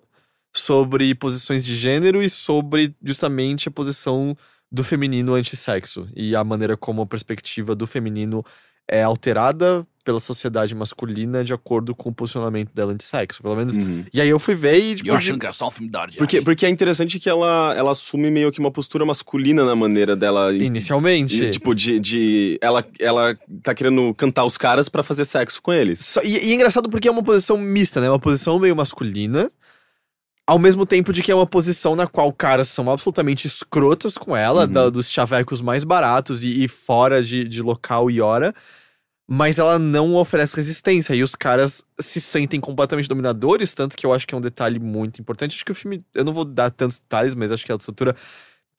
sobre 0.54 1.14
posições 1.14 1.64
de 1.64 1.74
gênero 1.74 2.22
e 2.22 2.28
sobre 2.28 2.94
justamente 3.02 3.68
a 3.68 3.70
posição 3.70 4.36
do 4.70 4.84
feminino 4.84 5.34
antissexo. 5.34 6.06
E 6.14 6.36
a 6.36 6.44
maneira 6.44 6.76
como 6.76 7.02
a 7.02 7.06
perspectiva 7.06 7.74
do 7.74 7.86
feminino 7.86 8.44
é 8.88 9.02
alterada 9.02 9.86
pela 10.06 10.20
sociedade 10.20 10.72
masculina 10.72 11.42
de 11.42 11.52
acordo 11.52 11.94
com 11.94 12.08
o 12.10 12.14
posicionamento 12.14 12.70
dela 12.72 12.92
antissexo. 12.92 13.42
Pelo 13.42 13.56
menos. 13.56 13.76
Uhum. 13.76 14.04
E 14.14 14.20
aí 14.20 14.28
eu 14.28 14.38
fui 14.38 14.54
ver 14.54 14.78
e, 14.78 14.94
tipo. 14.94 15.08
E 15.08 15.10
eu 15.10 15.14
de- 15.18 15.18
achando 15.18 15.40
que 15.40 15.46
era 15.46 15.52
só 15.52 15.66
um 15.66 15.70
filme 15.70 15.90
da 15.90 16.06
de 16.06 16.16
Porque, 16.16 16.40
porque 16.40 16.64
é 16.64 16.68
interessante 16.68 17.18
que 17.18 17.28
ela, 17.28 17.74
ela 17.76 17.90
assume 17.90 18.30
meio 18.30 18.52
que 18.52 18.60
uma 18.60 18.70
postura 18.70 19.04
masculina 19.04 19.64
na 19.66 19.74
maneira 19.74 20.14
dela. 20.14 20.54
Inicialmente. 20.54 21.36
de- 21.36 21.50
tipo, 21.50 21.74
de. 21.74 21.98
de 21.98 22.58
ela, 22.62 22.86
ela 23.00 23.36
tá 23.62 23.74
querendo 23.74 24.14
cantar 24.14 24.44
os 24.44 24.56
caras 24.56 24.88
pra 24.88 25.02
fazer 25.02 25.24
sexo 25.24 25.60
com 25.60 25.72
eles. 25.72 25.98
Só- 25.98 26.22
e, 26.22 26.46
e 26.46 26.52
é 26.52 26.54
engraçado 26.54 26.88
porque 26.88 27.08
é 27.08 27.10
uma 27.10 27.22
posição 27.24 27.56
mista, 27.58 28.00
né? 28.00 28.08
Uma 28.08 28.20
posição 28.20 28.58
meio 28.60 28.76
masculina. 28.76 29.50
Ao 30.46 30.60
mesmo 30.60 30.86
tempo 30.86 31.12
de 31.12 31.24
que 31.24 31.32
é 31.32 31.34
uma 31.34 31.44
posição 31.46 31.96
na 31.96 32.06
qual 32.06 32.32
caras 32.32 32.68
são 32.68 32.88
absolutamente 32.88 33.48
escrotos 33.48 34.16
com 34.16 34.36
ela, 34.36 34.62
Uhum. 34.64 34.72
da- 34.72 34.88
dos 34.90 35.10
chavecos 35.10 35.60
mais 35.60 35.82
baratos 35.82 36.44
e, 36.44 36.62
e 36.62 36.68
fora 36.68 37.20
de, 37.20 37.42
de 37.48 37.60
local 37.60 38.08
e 38.08 38.20
hora. 38.20 38.54
Mas 39.28 39.58
ela 39.58 39.78
não 39.78 40.14
oferece 40.14 40.54
resistência. 40.56 41.14
E 41.14 41.22
os 41.22 41.34
caras 41.34 41.84
se 41.98 42.20
sentem 42.20 42.60
completamente 42.60 43.08
dominadores, 43.08 43.74
tanto 43.74 43.96
que 43.96 44.06
eu 44.06 44.12
acho 44.12 44.26
que 44.26 44.34
é 44.34 44.38
um 44.38 44.40
detalhe 44.40 44.78
muito 44.78 45.20
importante. 45.20 45.54
Acho 45.54 45.64
que 45.64 45.72
o 45.72 45.74
filme. 45.74 46.04
Eu 46.14 46.24
não 46.24 46.32
vou 46.32 46.44
dar 46.44 46.70
tantos 46.70 46.98
detalhes, 47.00 47.34
mas 47.34 47.50
acho 47.50 47.64
que 47.64 47.72
é 47.72 47.74
a 47.74 47.78
estrutura. 47.78 48.14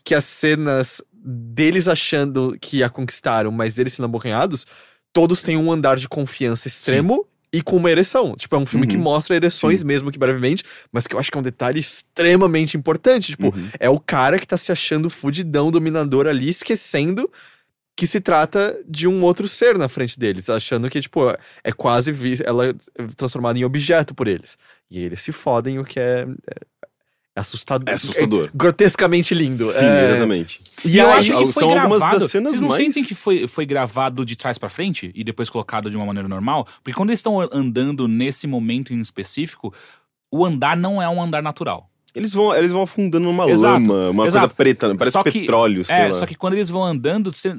Que 0.03 0.15
as 0.15 0.23
cenas 0.25 1.01
deles 1.13 1.87
achando 1.87 2.55
que 2.61 2.81
a 2.81 2.89
conquistaram, 2.89 3.51
mas 3.51 3.77
eles 3.77 3.93
sendo 3.93 4.05
abocanhados, 4.05 4.65
todos 5.11 5.41
têm 5.41 5.57
um 5.57 5.69
andar 5.71 5.97
de 5.97 6.07
confiança 6.07 6.67
extremo. 6.67 7.25
E 7.51 7.61
com 7.61 7.77
uma 7.77 7.89
ereção. 7.89 8.35
Tipo, 8.35 8.57
é 8.57 8.59
um 8.59 8.65
filme 8.65 8.85
que 8.85 8.97
Uhum. 8.97 9.03
mostra 9.03 9.33
ereções 9.33 9.79
Sim. 9.79 9.85
mesmo 9.85 10.11
que 10.11 10.19
brevemente, 10.19 10.65
mas 10.91 11.07
que 11.07 11.15
eu 11.15 11.19
acho 11.19 11.31
que 11.31 11.37
é 11.37 11.39
um 11.39 11.43
detalhe 11.43 11.79
extremamente 11.79 12.75
importante. 12.75 13.27
Tipo, 13.27 13.47
Uhum. 13.47 13.69
é 13.79 13.89
o 13.89 13.99
cara 14.01 14.37
que 14.37 14.45
tá 14.45 14.57
se 14.57 14.69
achando 14.69 15.09
fudidão, 15.09 15.71
dominador 15.71 16.27
ali, 16.27 16.49
esquecendo 16.49 17.31
que 17.97 18.07
se 18.07 18.21
trata 18.21 18.79
de 18.87 19.07
um 19.07 19.23
outro 19.23 19.47
ser 19.47 19.77
na 19.77 19.89
frente 19.89 20.17
deles, 20.19 20.49
achando 20.49 20.89
que, 20.89 21.01
tipo, 21.01 21.21
é 21.63 21.71
quase 21.73 22.11
vi- 22.13 22.41
ela 22.45 22.67
é 22.67 22.73
transformada 23.17 23.57
em 23.59 23.65
objeto 23.65 24.13
por 24.15 24.27
eles. 24.27 24.57
E 24.89 24.99
eles 24.99 25.21
se 25.21 25.31
fodem, 25.33 25.79
o 25.79 25.83
que 25.83 25.99
é, 25.99 26.27
é 27.35 27.39
assustador. 27.39 27.89
É 27.89 27.93
assustador. 27.93 28.49
grotescamente 28.53 29.33
lindo. 29.33 29.65
Sim, 29.71 29.85
É, 29.85 30.09
exatamente. 30.11 30.61
E 30.85 30.89
E 30.89 30.97
eu 30.99 31.07
aí, 31.07 31.19
acho 31.19 31.37
que 31.37 31.51
foi 31.51 31.63
são 31.63 31.69
algumas 31.71 31.99
gravado. 31.99 32.19
das 32.19 32.31
cenas 32.31 32.51
Vocês 32.51 32.61
não 32.61 32.69
mais- 32.69 32.83
sentem 32.83 33.03
que 33.03 33.15
foi, 33.15 33.47
foi 33.47 33.65
gravado 33.65 34.23
de 34.25 34.35
trás 34.35 34.57
pra 34.57 34.69
frente 34.69 35.11
e 35.15 35.23
depois 35.23 35.49
colocado 35.49 35.89
de 35.89 35.97
uma 35.97 36.05
maneira 36.05 36.27
normal? 36.29 36.65
Porque 36.83 36.93
quando 36.95 37.09
eles 37.09 37.19
estão 37.19 37.39
andando 37.51 38.07
nesse 38.07 38.45
momento 38.47 38.93
em 38.93 39.01
específico, 39.01 39.73
o 40.31 40.45
andar 40.45 40.77
não 40.77 41.01
é 41.01 41.09
um 41.09 41.21
andar 41.21 41.41
natural. 41.41 41.89
Eles 42.15 42.33
vão, 42.33 42.55
eles 42.55 42.71
vão 42.71 42.81
afundando 42.81 43.25
numa 43.25 43.47
Exato, 43.49 43.91
lama, 43.91 44.09
uma 44.09 44.25
exato. 44.25 44.41
coisa 44.47 44.55
preta, 44.55 44.95
parece 44.95 45.13
Só 45.13 45.21
que- 45.23 45.41
petróleo, 45.41 45.85
sei 45.85 45.95
é, 45.95 46.07
lá. 46.07 46.13
só 46.13 46.25
que 46.25 46.33
quando 46.33 46.53
eles 46.53 46.67
vão 46.69 46.83
andando, 46.83 47.31
você- 47.31 47.55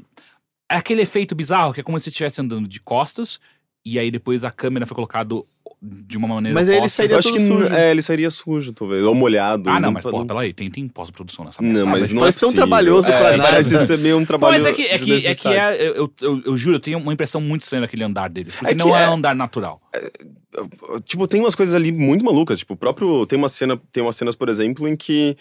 é 0.71 0.77
aquele 0.77 1.03
efeito 1.03 1.35
bizarro 1.35 1.73
que 1.73 1.81
é 1.81 1.83
como 1.83 1.99
se 2.01 2.09
estivesse 2.09 2.41
andando 2.41 2.69
de 2.69 2.81
costas 2.81 3.41
e 3.85 3.99
aí 3.99 4.11
depois 4.11 4.45
a 4.45 4.51
câmera 4.51 4.85
foi 4.87 4.95
colocado 4.95 5.47
de 5.81 6.17
uma 6.19 6.27
maneira 6.27 6.55
Mas 6.59 6.69
aí 6.69 6.75
ele 6.77 7.13
Eu 7.13 7.19
acho 7.19 7.33
que 7.33 7.47
sujo. 7.47 7.73
é, 7.73 7.93
ele 7.93 8.03
sairia 8.03 8.29
sujo, 8.31 8.73
talvez. 8.73 9.05
Ou 9.05 9.15
molhado. 9.15 9.71
Ah, 9.71 9.79
não, 9.79 9.93
mas 9.93 10.03
porra, 10.03 10.27
peraí, 10.27 10.53
tem, 10.53 10.69
tem 10.69 10.89
pós-produção 10.89 11.45
nessa 11.45 11.63
Não, 11.63 11.69
merda. 11.71 11.87
mas, 11.87 12.01
mas 12.01 12.13
não 12.13 12.21
parece 12.23 12.39
é 12.39 12.41
tão 12.41 12.53
trabalhoso 12.53 13.09
é, 13.09 13.17
pra 13.17 13.37
nada. 13.37 13.51
Parece 13.51 13.87
ser 13.87 13.99
meio 13.99 14.19
um 14.19 14.25
trabalho 14.25 14.55
mas 14.59 14.67
é 14.67 14.73
que, 14.73 14.83
é 14.83 14.99
que, 14.99 15.27
é, 15.27 15.35
que 15.37 15.49
é 15.49 15.89
eu, 15.97 16.13
eu, 16.21 16.43
eu 16.45 16.57
juro, 16.57 16.77
eu 16.77 16.81
tenho 16.81 16.99
uma 16.99 17.13
impressão 17.13 17.41
muito 17.41 17.63
estranha 17.63 17.83
daquele 17.83 18.03
andar 18.03 18.29
deles. 18.29 18.57
Porque 18.57 18.67
É 18.73 18.75
que 18.75 18.75
não 18.75 18.97
é 18.97 19.05
é- 19.05 19.09
um 19.09 19.15
andar 19.15 19.37
natural. 19.37 19.81
Tipo, 21.05 21.29
tem 21.29 21.41
umas 21.41 21.55
coisas 21.55 21.75
ali 21.77 21.93
muito 21.93 22.25
malucas. 22.25 22.59
Tipo, 22.59 22.75
o 22.75 22.77
próprio. 22.77 23.25
Tem 23.27 23.39
uma 23.39 23.49
cena. 23.49 23.81
Tem 23.93 24.03
umas 24.03 24.17
cenas, 24.17 24.35
por 24.35 24.49
exemplo, 24.49 24.89
em 24.89 24.97
que. 24.97 25.37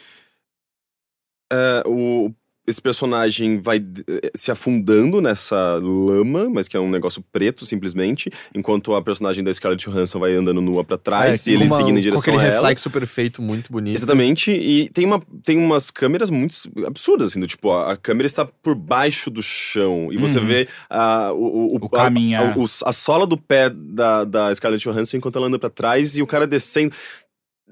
é, 1.51 1.83
o, 1.87 2.31
esse 2.67 2.81
personagem 2.81 3.59
vai 3.61 3.77
eh, 3.77 4.31
se 4.35 4.51
afundando 4.51 5.21
nessa 5.21 5.79
lama, 5.81 6.49
mas 6.49 6.67
que 6.67 6.75
é 6.75 6.79
um 6.79 6.89
negócio 6.89 7.23
preto, 7.31 7.65
simplesmente, 7.65 8.29
enquanto 8.53 8.93
a 8.93 9.01
personagem 9.01 9.41
da 9.43 9.53
Scarlett 9.53 9.85
Johansson 9.89 10.19
vai 10.19 10.33
andando 10.33 10.59
nua 10.61 10.83
pra 10.83 10.97
trás 10.97 11.47
é, 11.47 11.51
e 11.51 11.53
ele 11.53 11.63
uma- 11.65 11.75
seguindo 11.77 11.93
em 11.97 11.99
Com 11.99 12.01
direção 12.01 12.19
aquele 12.33 12.37
a 12.37 12.43
ela. 12.43 12.55
reflexo 12.67 12.89
perfeito, 12.89 13.41
muito 13.41 13.71
bonito. 13.71 13.95
Exatamente, 13.95 14.51
e 14.51 14.89
tem, 14.89 15.05
uma, 15.05 15.21
tem 15.43 15.57
umas 15.57 15.89
câmeras 15.89 16.29
muito 16.29 16.55
absurdas, 16.85 17.29
assim, 17.29 17.39
do 17.39 17.47
tipo, 17.47 17.71
a, 17.71 17.93
a 17.93 17.97
câmera 17.97 18.25
está 18.25 18.43
por 18.45 18.75
baixo 18.75 19.29
do 19.29 19.41
chão, 19.41 20.09
e 20.11 20.17
você 20.17 20.37
Uhum. 20.39 20.45
vê 20.45 20.67
a, 20.89 21.31
o, 21.33 21.75
o, 21.75 21.77
O 21.81 21.85
a- 21.85 21.89
caminhar. 21.89 22.53
a, 22.53 22.59
o- 22.59 22.65
a 22.85 22.91
sola 22.91 23.25
do 23.25 23.37
pé 23.37 23.69
da, 23.69 24.25
da 24.25 24.53
Scarlett 24.53 24.83
Johansson 24.83 25.15
enquanto 25.17 25.37
ela 25.37 25.47
anda 25.47 25.57
pra 25.57 25.69
trás 25.69 26.17
e 26.17 26.21
o 26.21 26.27
cara 26.27 26.45
descendo. 26.45 26.93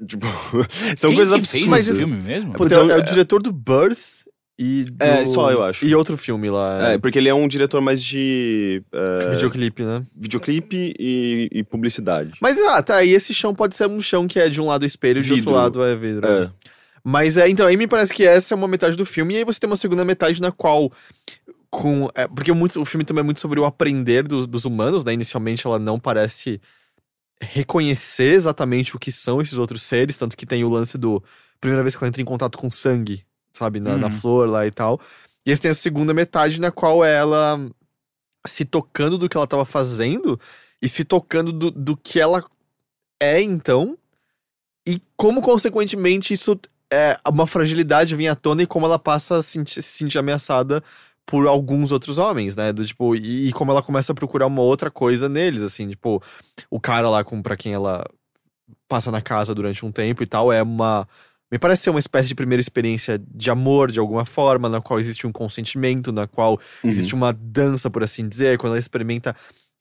Tipo, 0.06 0.28
são 0.98 1.10
Quem 1.12 1.16
coisas 1.18 1.42
que 1.42 1.48
fez 1.48 1.64
absurdas. 1.64 1.88
esse 1.88 2.00
filme 2.00 2.22
mesmo? 2.22 2.52
Pô, 2.54 2.66
Então, 2.66 2.90
é, 2.90 2.96
o 2.96 3.00
é- 3.00 3.02
diretor 3.02 3.42
do 3.42 3.52
Birth 3.54 4.25
e 4.58 4.86
do... 4.86 5.04
É, 5.04 5.26
só 5.26 5.52
eu 5.52 5.64
acho. 5.64 5.86
E 5.86 5.94
outro 5.94 6.18
filme 6.18 6.50
lá. 6.50 6.92
É, 6.92 6.98
porque 6.98 7.20
ele 7.20 7.28
é 7.30 7.34
um 7.34 7.48
diretor 7.48 7.82
mais 7.82 8.02
de 8.02 8.82
é, 8.92 9.32
Videoclipe, 9.32 9.84
né? 9.84 10.06
videoclipe 10.16 10.96
e, 10.98 11.50
e 11.52 11.64
publicidade. 11.64 12.32
Mas, 12.40 12.58
ah, 12.60 12.82
tá, 12.82 13.04
e 13.04 13.12
esse 13.12 13.34
chão 13.34 13.54
pode 13.54 13.76
ser 13.76 13.88
um 13.88 14.02
chão 14.02 14.28
que 14.28 14.40
é 14.40 14.48
de 14.48 14.62
um 14.62 14.68
lado 14.68 14.86
espelho 14.86 15.20
e 15.20 15.24
de 15.24 15.34
outro 15.34 15.52
lado 15.52 15.84
é 15.84 15.96
vidro. 15.96 16.26
É. 16.26 16.50
Mas 17.04 17.38
é, 17.38 17.48
então, 17.50 17.68
aí 17.68 17.78
me 17.78 17.88
parece 17.88 18.14
que 18.14 18.26
essa 18.26 18.54
é 18.54 18.58
uma 18.58 18.68
metade 18.68 18.98
do 18.98 19.06
filme, 19.06 19.34
e 19.36 19.38
aí 19.38 19.44
você 19.44 19.60
tem 19.60 19.70
uma 19.70 19.78
segunda 19.78 20.04
metade 20.06 20.42
na 20.42 20.52
qual. 20.52 20.92
Com, 21.70 22.10
é, 22.16 22.26
porque 22.26 22.54
muito, 22.54 22.82
o 22.82 22.86
filme 22.86 23.04
também 23.04 23.20
é 23.20 23.24
muito 23.24 23.42
sobre 23.42 23.60
o 23.60 23.66
aprender 23.66 24.26
do- 24.26 24.48
dos 24.48 24.64
humanos, 24.64 25.04
né? 25.04 25.12
Inicialmente 25.12 25.68
ela 25.68 25.78
não 25.78 26.00
parece 26.00 26.62
reconhecer 27.42 28.34
exatamente 28.34 28.96
o 28.96 29.00
que 29.00 29.12
são 29.12 29.42
esses 29.42 29.58
outros 29.58 29.82
seres, 29.82 30.16
tanto 30.16 30.38
que 30.38 30.46
tem 30.46 30.64
o 30.64 30.70
lance 30.70 30.98
do. 30.98 31.22
Primeira 31.60 31.84
vez 31.84 31.94
que 31.96 32.02
ela 32.02 32.08
entra 32.08 32.22
em 32.22 32.26
contato 32.26 32.58
com 32.58 32.72
sangue, 32.72 33.25
sabe? 33.56 33.80
Na, 33.80 33.98
na 33.98 34.08
Uhum. 34.08 34.12
flor 34.12 34.50
lá 34.50 34.66
e 34.66 34.72
tal. 34.72 35.00
E 35.46 35.52
aí 35.52 35.56
você 35.56 35.62
tem 35.64 35.72
a 35.72 35.76
segunda 35.76 36.14
metade 36.14 36.60
na 36.60 36.72
qual 36.72 37.04
ela 37.04 37.64
se 38.48 38.66
tocando 38.66 39.18
do 39.18 39.28
que 39.30 39.38
ela 39.38 39.48
tava 39.48 39.66
fazendo 39.66 40.40
e 40.82 40.88
se 40.90 41.04
tocando 41.04 41.52
do, 41.52 41.72
do 41.72 41.98
que 41.98 42.20
ela 42.20 42.44
é 43.22 43.42
então. 43.42 43.98
E 44.88 45.02
como, 45.18 45.42
consequentemente, 45.42 46.34
isso 46.34 46.60
é 46.92 47.18
uma 47.28 47.48
fragilidade 47.48 48.16
vem 48.16 48.28
à 48.28 48.36
tona 48.36 48.62
e 48.64 48.68
como 48.68 48.86
ela 48.86 49.00
passa 49.00 49.38
a 49.38 49.44
sentir- 49.44 49.82
se 49.82 49.98
sentir 49.98 50.20
ameaçada 50.20 50.84
por 51.26 51.48
alguns 51.48 51.92
outros 51.92 52.20
homens, 52.20 52.56
né? 52.56 52.72
Do, 52.72 52.86
tipo, 52.86 53.16
e, 53.16 53.48
e 53.48 53.52
como 53.54 53.72
ela 53.72 53.82
começa 53.82 54.12
a 54.12 54.16
procurar 54.16 54.46
uma 54.46 54.62
outra 54.62 54.92
coisa 54.92 55.28
neles, 55.28 55.64
assim, 55.64 55.90
tipo, 55.90 56.22
o 56.70 56.80
cara 56.80 57.10
lá 57.10 57.24
com 57.24 57.42
para 57.42 57.58
quem 57.58 57.74
ela 57.74 58.04
passa 58.88 59.10
na 59.12 59.22
casa 59.22 59.56
durante 59.56 59.84
um 59.84 59.92
tempo 59.92 60.22
e 60.22 60.28
tal, 60.28 60.54
é 60.54 60.62
uma. 60.62 61.08
Me 61.52 61.60
parece 61.60 61.84
ser 61.84 61.90
uma 61.92 62.00
espécie 62.00 62.28
de 62.30 62.36
primeira 62.36 62.60
experiência 62.60 63.20
de 63.20 63.50
amor, 63.52 63.92
de 63.92 64.00
alguma 64.00 64.26
forma, 64.26 64.68
na 64.68 64.82
qual 64.82 65.00
existe 65.00 65.28
um 65.28 65.32
consentimento, 65.32 66.12
na 66.12 66.28
qual 66.28 66.60
Uhum, 66.84 66.90
existe 66.92 67.14
uma 67.14 67.32
dança, 67.34 67.90
por 67.90 68.04
assim 68.04 68.28
dizer, 68.28 68.58
quando 68.58 68.72
ela 68.74 68.80
experimenta 68.80 69.36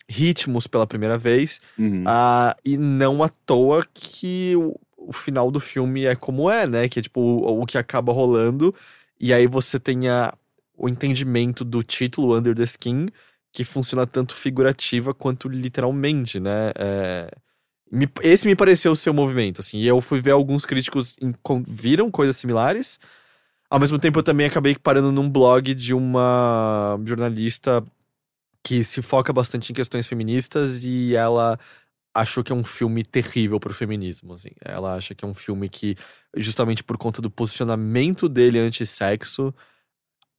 ritmos 0.09 0.67
pela 0.67 0.87
primeira 0.87 1.17
vez. 1.19 1.61
uhum. 1.79 2.05
Ah, 2.07 2.57
e 2.65 2.77
não 2.77 3.23
à 3.23 3.29
toa 3.29 3.87
que 3.93 4.55
o, 4.57 4.79
o 4.97 5.13
final 5.13 5.51
do 5.51 5.59
filme 5.61 6.05
é 6.05 6.15
como 6.15 6.51
é, 6.51 6.67
né? 6.67 6.89
Que 6.89 6.99
é 6.99 7.03
tipo 7.03 7.21
o, 7.21 7.63
o 7.63 7.67
que 7.67 7.79
acaba 7.79 8.13
rolando. 8.13 8.75
E 9.19 9.33
aí 9.33 9.47
você 9.47 9.81
tem 9.81 10.09
a- 10.09 10.35
o 10.77 10.89
entendimento 10.89 11.65
do 11.65 11.83
título 11.83 12.37
Under 12.37 12.55
the 12.55 12.65
Skin, 12.65 13.07
que 13.53 13.65
funciona 13.65 14.07
tanto 14.07 14.35
figurativa 14.35 15.15
quanto 15.15 15.49
literalmente, 15.49 16.39
né? 16.41 16.73
É, 16.77 17.31
me- 17.95 18.09
esse 18.23 18.47
me 18.47 18.57
pareceu 18.57 18.93
o 18.93 19.15
movimento, 19.15 19.61
assim. 19.61 19.79
E 19.79 19.87
eu 19.87 20.01
fui 20.01 20.21
ver 20.21 20.33
alguns 20.33 20.65
críticos 20.67 21.15
em- 21.21 21.35
viram 21.67 22.11
coisas 22.11 22.37
similares. 22.37 22.99
Ao 23.71 23.79
mesmo 23.81 23.99
tempo, 23.99 24.19
eu 24.19 24.23
também 24.23 24.47
acabei 24.47 24.77
parando 24.77 25.11
num 25.13 25.29
blog 25.29 25.75
de 25.75 25.95
uma 25.95 26.99
jornalista 27.05 27.85
que 28.63 28.83
se 28.85 29.03
foca 29.03 29.33
bastante 29.33 29.71
em 29.73 29.75
questões 29.75 30.07
feministas 30.07 30.85
e 30.85 31.15
ela 31.15 31.59
achou 32.15 32.45
que 32.45 32.53
é 32.53 32.55
um 32.55 32.65
filme 32.65 33.05
terrível 33.05 33.59
pro 33.61 33.75
feminismo, 33.75 34.35
assim. 34.35 34.51
Ela 34.65 34.95
acha 34.95 35.15
que 35.15 35.25
é 35.25 35.29
um 35.29 35.35
filme 35.35 35.69
que, 35.69 35.97
justamente 36.37 36.83
por 36.85 36.97
conta 36.97 37.21
do 37.21 37.31
posicionamento 37.31 38.29
dele 38.29 38.59
anti-sexo, 38.59 39.55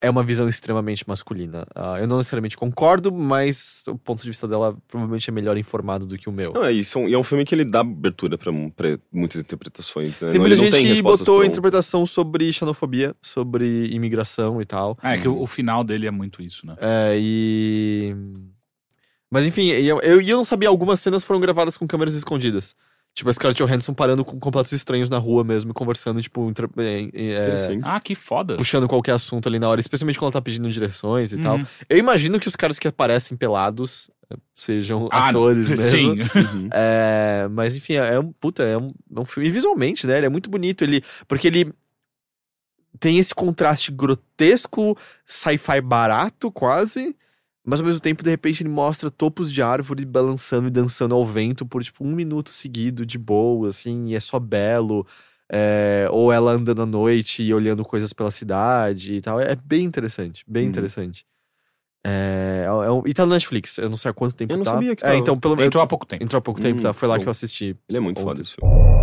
é 0.05 0.09
uma 0.09 0.23
visão 0.23 0.47
extremamente 0.47 1.03
masculina. 1.07 1.65
Ah, 1.73 1.97
eu 1.99 2.07
não 2.07 2.17
necessariamente 2.17 2.55
concordo, 2.55 3.11
mas 3.11 3.81
o 3.87 3.97
ponto 3.97 4.21
de 4.21 4.27
vista 4.27 4.47
dela 4.47 4.77
provavelmente 4.87 5.29
é 5.29 5.33
melhor 5.33 5.57
informado 5.57 6.05
do 6.05 6.17
que 6.17 6.29
o 6.29 6.31
meu. 6.31 6.53
Não, 6.53 6.63
é 6.63 6.71
isso. 6.71 6.99
E 7.07 7.13
é 7.13 7.17
um 7.17 7.23
filme 7.23 7.43
que 7.43 7.55
ele 7.55 7.65
dá 7.65 7.79
abertura 7.79 8.37
pra, 8.37 8.51
pra 8.75 8.99
muitas 9.11 9.41
interpretações. 9.41 10.09
Né? 10.21 10.29
Tem 10.29 10.39
muita 10.39 10.55
gente 10.55 10.77
que 10.77 10.83
respostas 10.83 11.21
botou 11.21 11.35
prontas. 11.37 11.47
interpretação 11.49 12.05
sobre 12.05 12.53
xenofobia, 12.53 13.15
sobre 13.19 13.87
imigração 13.87 14.61
e 14.61 14.65
tal. 14.65 14.95
Ah, 15.01 15.15
é 15.15 15.17
que 15.17 15.27
o, 15.27 15.41
o 15.41 15.47
final 15.47 15.83
dele 15.83 16.05
é 16.05 16.11
muito 16.11 16.41
isso, 16.41 16.67
né? 16.67 16.75
É, 16.79 17.17
e. 17.19 18.15
Mas 19.31 19.47
enfim, 19.47 19.69
eu, 19.69 19.99
eu, 20.01 20.21
e 20.21 20.29
eu 20.29 20.37
não 20.37 20.45
sabia, 20.45 20.69
algumas 20.69 20.99
cenas 20.99 21.23
foram 21.23 21.39
gravadas 21.39 21.75
com 21.75 21.87
câmeras 21.87 22.13
escondidas. 22.13 22.75
Tipo, 23.15 23.29
a 23.29 23.33
Scarlett 23.33 23.63
Johansson 23.63 23.93
parando 23.93 24.25
com 24.25 24.37
completos 24.37 24.73
estranhos 24.73 25.09
na 25.09 25.17
rua 25.17 25.41
mesmo, 25.41 25.71
e 25.71 25.73
conversando, 25.73 26.21
tipo, 26.21 26.49
entre- 26.49 26.67
é, 26.77 27.09
é. 27.13 27.79
Ah, 27.81 27.99
que 28.01 28.13
foda. 28.13 28.57
puxando 28.57 28.89
qualquer 28.89 29.13
assunto 29.13 29.47
ali 29.47 29.57
na 29.57 29.69
hora, 29.69 29.79
especialmente 29.79 30.19
quando 30.19 30.25
ela 30.25 30.33
tá 30.33 30.41
pedindo 30.41 30.69
direções 30.69 31.31
e 31.31 31.37
tal. 31.37 31.55
Uhum. 31.55 31.65
Eu 31.89 31.97
imagino 31.97 32.37
que 32.41 32.47
os 32.49 32.57
caras 32.57 32.77
que 32.77 32.89
aparecem 32.89 33.37
pelados 33.37 34.11
eh, 34.29 34.35
sejam 34.53 35.07
Ah, 35.13 35.29
atores 35.29 35.69
mesmo. 35.79 35.81
Sim. 35.97 36.09
Uhum. 36.39 36.69
É, 36.73 37.47
mas 37.51 37.73
enfim, 37.73 37.93
é 37.93 38.19
um 38.19 38.33
puta, 38.33 38.63
é 38.63 38.77
um, 38.77 38.91
é 39.15 39.19
um 39.21 39.23
filme. 39.25 39.47
E 39.47 39.51
visualmente, 39.51 40.05
né? 40.05 40.17
Ele 40.17 40.25
é 40.25 40.29
muito 40.29 40.49
bonito. 40.49 40.83
Ele, 40.83 41.01
porque 41.25 41.47
ele 41.47 41.71
tem 42.99 43.17
esse 43.17 43.33
contraste 43.33 43.93
grotesco, 43.93 44.97
sci-fi 45.25 45.79
barato, 45.79 46.51
quase. 46.51 47.15
Mas 47.65 47.79
ao 47.79 47.85
mesmo 47.85 47.99
tempo, 47.99 48.23
de 48.23 48.29
repente, 48.29 48.61
ele 48.61 48.69
mostra 48.69 49.09
topos 49.09 49.51
de 49.51 49.61
árvore 49.61 50.05
balançando 50.05 50.67
e 50.67 50.71
dançando 50.71 51.15
ao 51.15 51.25
vento 51.25 51.65
por 51.65 51.83
tipo 51.83 52.03
um 52.05 52.11
minuto 52.13 52.51
seguido, 52.51 53.05
de 53.05 53.17
boa, 53.17 53.69
assim, 53.69 54.07
e 54.09 54.15
é 54.15 54.19
só 54.19 54.39
belo. 54.39 55.05
É, 55.51 56.07
ou 56.11 56.31
ela 56.31 56.51
andando 56.53 56.81
à 56.81 56.85
noite 56.85 57.43
e 57.43 57.53
olhando 57.53 57.83
coisas 57.85 58.13
pela 58.13 58.31
cidade 58.31 59.13
e 59.15 59.21
tal. 59.21 59.39
É 59.39 59.55
bem 59.55 59.83
interessante, 59.83 60.43
bem 60.47 60.63
Uhum. 60.63 60.69
interessante. 60.69 61.25
É, 62.03 62.65
é 62.67 62.91
um- 62.91 63.01
e 63.05 63.13
tá 63.13 63.25
no 63.25 63.31
Netflix, 63.33 63.77
eu 63.79 63.89
não 63.89 63.97
sei 63.97 64.11
há 64.11 64.13
quanto 64.13 64.35
tempo 64.35 64.53
Eu 64.53 64.57
não 64.57 64.63
tá. 64.63 64.73
sabia 64.73 64.95
que 64.95 65.03
É, 65.03 65.07
tava. 65.07 65.17
então, 65.17 65.39
pelo 65.39 65.55
menos. 65.55 65.67
Entrou 65.67 65.83
há 65.83 65.87
pouco 65.87 66.05
tempo. 66.05 66.23
Entrou 66.23 66.37
há 66.37 66.41
pouco 66.41 66.59
tempo, 66.61 66.79
Hum, 66.79 66.83
tá? 66.83 66.93
Foi 66.93 67.07
lá 67.07 67.15
bom. 67.17 67.23
que 67.23 67.27
eu 67.27 67.31
assisti. 67.31 67.75
Ele 67.89 67.97
é 67.97 68.01
muito 68.01 68.19
Ontem. 68.21 68.27
foda 68.29 68.41
esse 68.41 68.51
filme. 68.53 68.94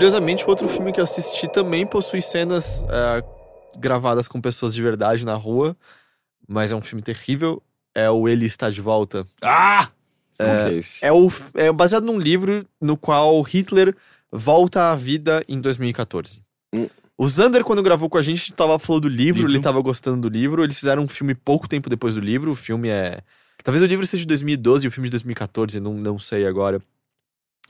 Curiosamente, 0.00 0.46
o 0.46 0.48
outro 0.48 0.66
filme 0.66 0.94
que 0.94 0.98
eu 0.98 1.04
assisti 1.04 1.46
também 1.46 1.84
possui 1.86 2.22
cenas 2.22 2.82
é, 2.88 3.22
gravadas 3.78 4.26
com 4.26 4.40
pessoas 4.40 4.74
de 4.74 4.82
verdade 4.82 5.26
na 5.26 5.34
rua, 5.34 5.76
mas 6.48 6.72
é 6.72 6.74
um 6.74 6.80
filme 6.80 7.02
terrível. 7.02 7.62
É 7.94 8.08
o 8.08 8.26
Ele 8.26 8.46
Está 8.46 8.70
de 8.70 8.80
Volta. 8.80 9.26
Ah! 9.42 9.90
É 10.38 10.72
esse? 10.72 11.04
É, 11.04 11.12
o, 11.12 11.30
é 11.52 11.70
baseado 11.70 12.04
num 12.04 12.18
livro 12.18 12.66
no 12.80 12.96
qual 12.96 13.42
Hitler 13.42 13.94
volta 14.32 14.90
à 14.90 14.96
vida 14.96 15.44
em 15.46 15.60
2014. 15.60 16.40
Hum. 16.74 16.88
O 17.18 17.28
Zander, 17.28 17.62
quando 17.62 17.82
gravou 17.82 18.08
com 18.08 18.16
a 18.16 18.22
gente, 18.22 18.54
tava 18.54 18.78
falando 18.78 19.02
do 19.02 19.08
livro, 19.08 19.42
Livro. 19.42 19.52
ele 19.52 19.60
tava 19.60 19.82
gostando 19.82 20.30
do 20.30 20.34
livro. 20.34 20.64
Eles 20.64 20.78
fizeram 20.78 21.02
um 21.02 21.08
filme 21.08 21.34
pouco 21.34 21.68
tempo 21.68 21.90
depois 21.90 22.14
do 22.14 22.22
livro. 22.22 22.52
O 22.52 22.56
filme 22.56 22.88
é. 22.88 23.20
Talvez 23.62 23.82
o 23.82 23.86
livro 23.86 24.06
seja 24.06 24.22
de 24.22 24.28
2012 24.28 24.86
e 24.86 24.88
o 24.88 24.90
filme 24.90 25.08
de 25.08 25.10
2014, 25.10 25.78
não, 25.78 25.92
não 25.92 26.18
sei 26.18 26.46
agora. 26.46 26.80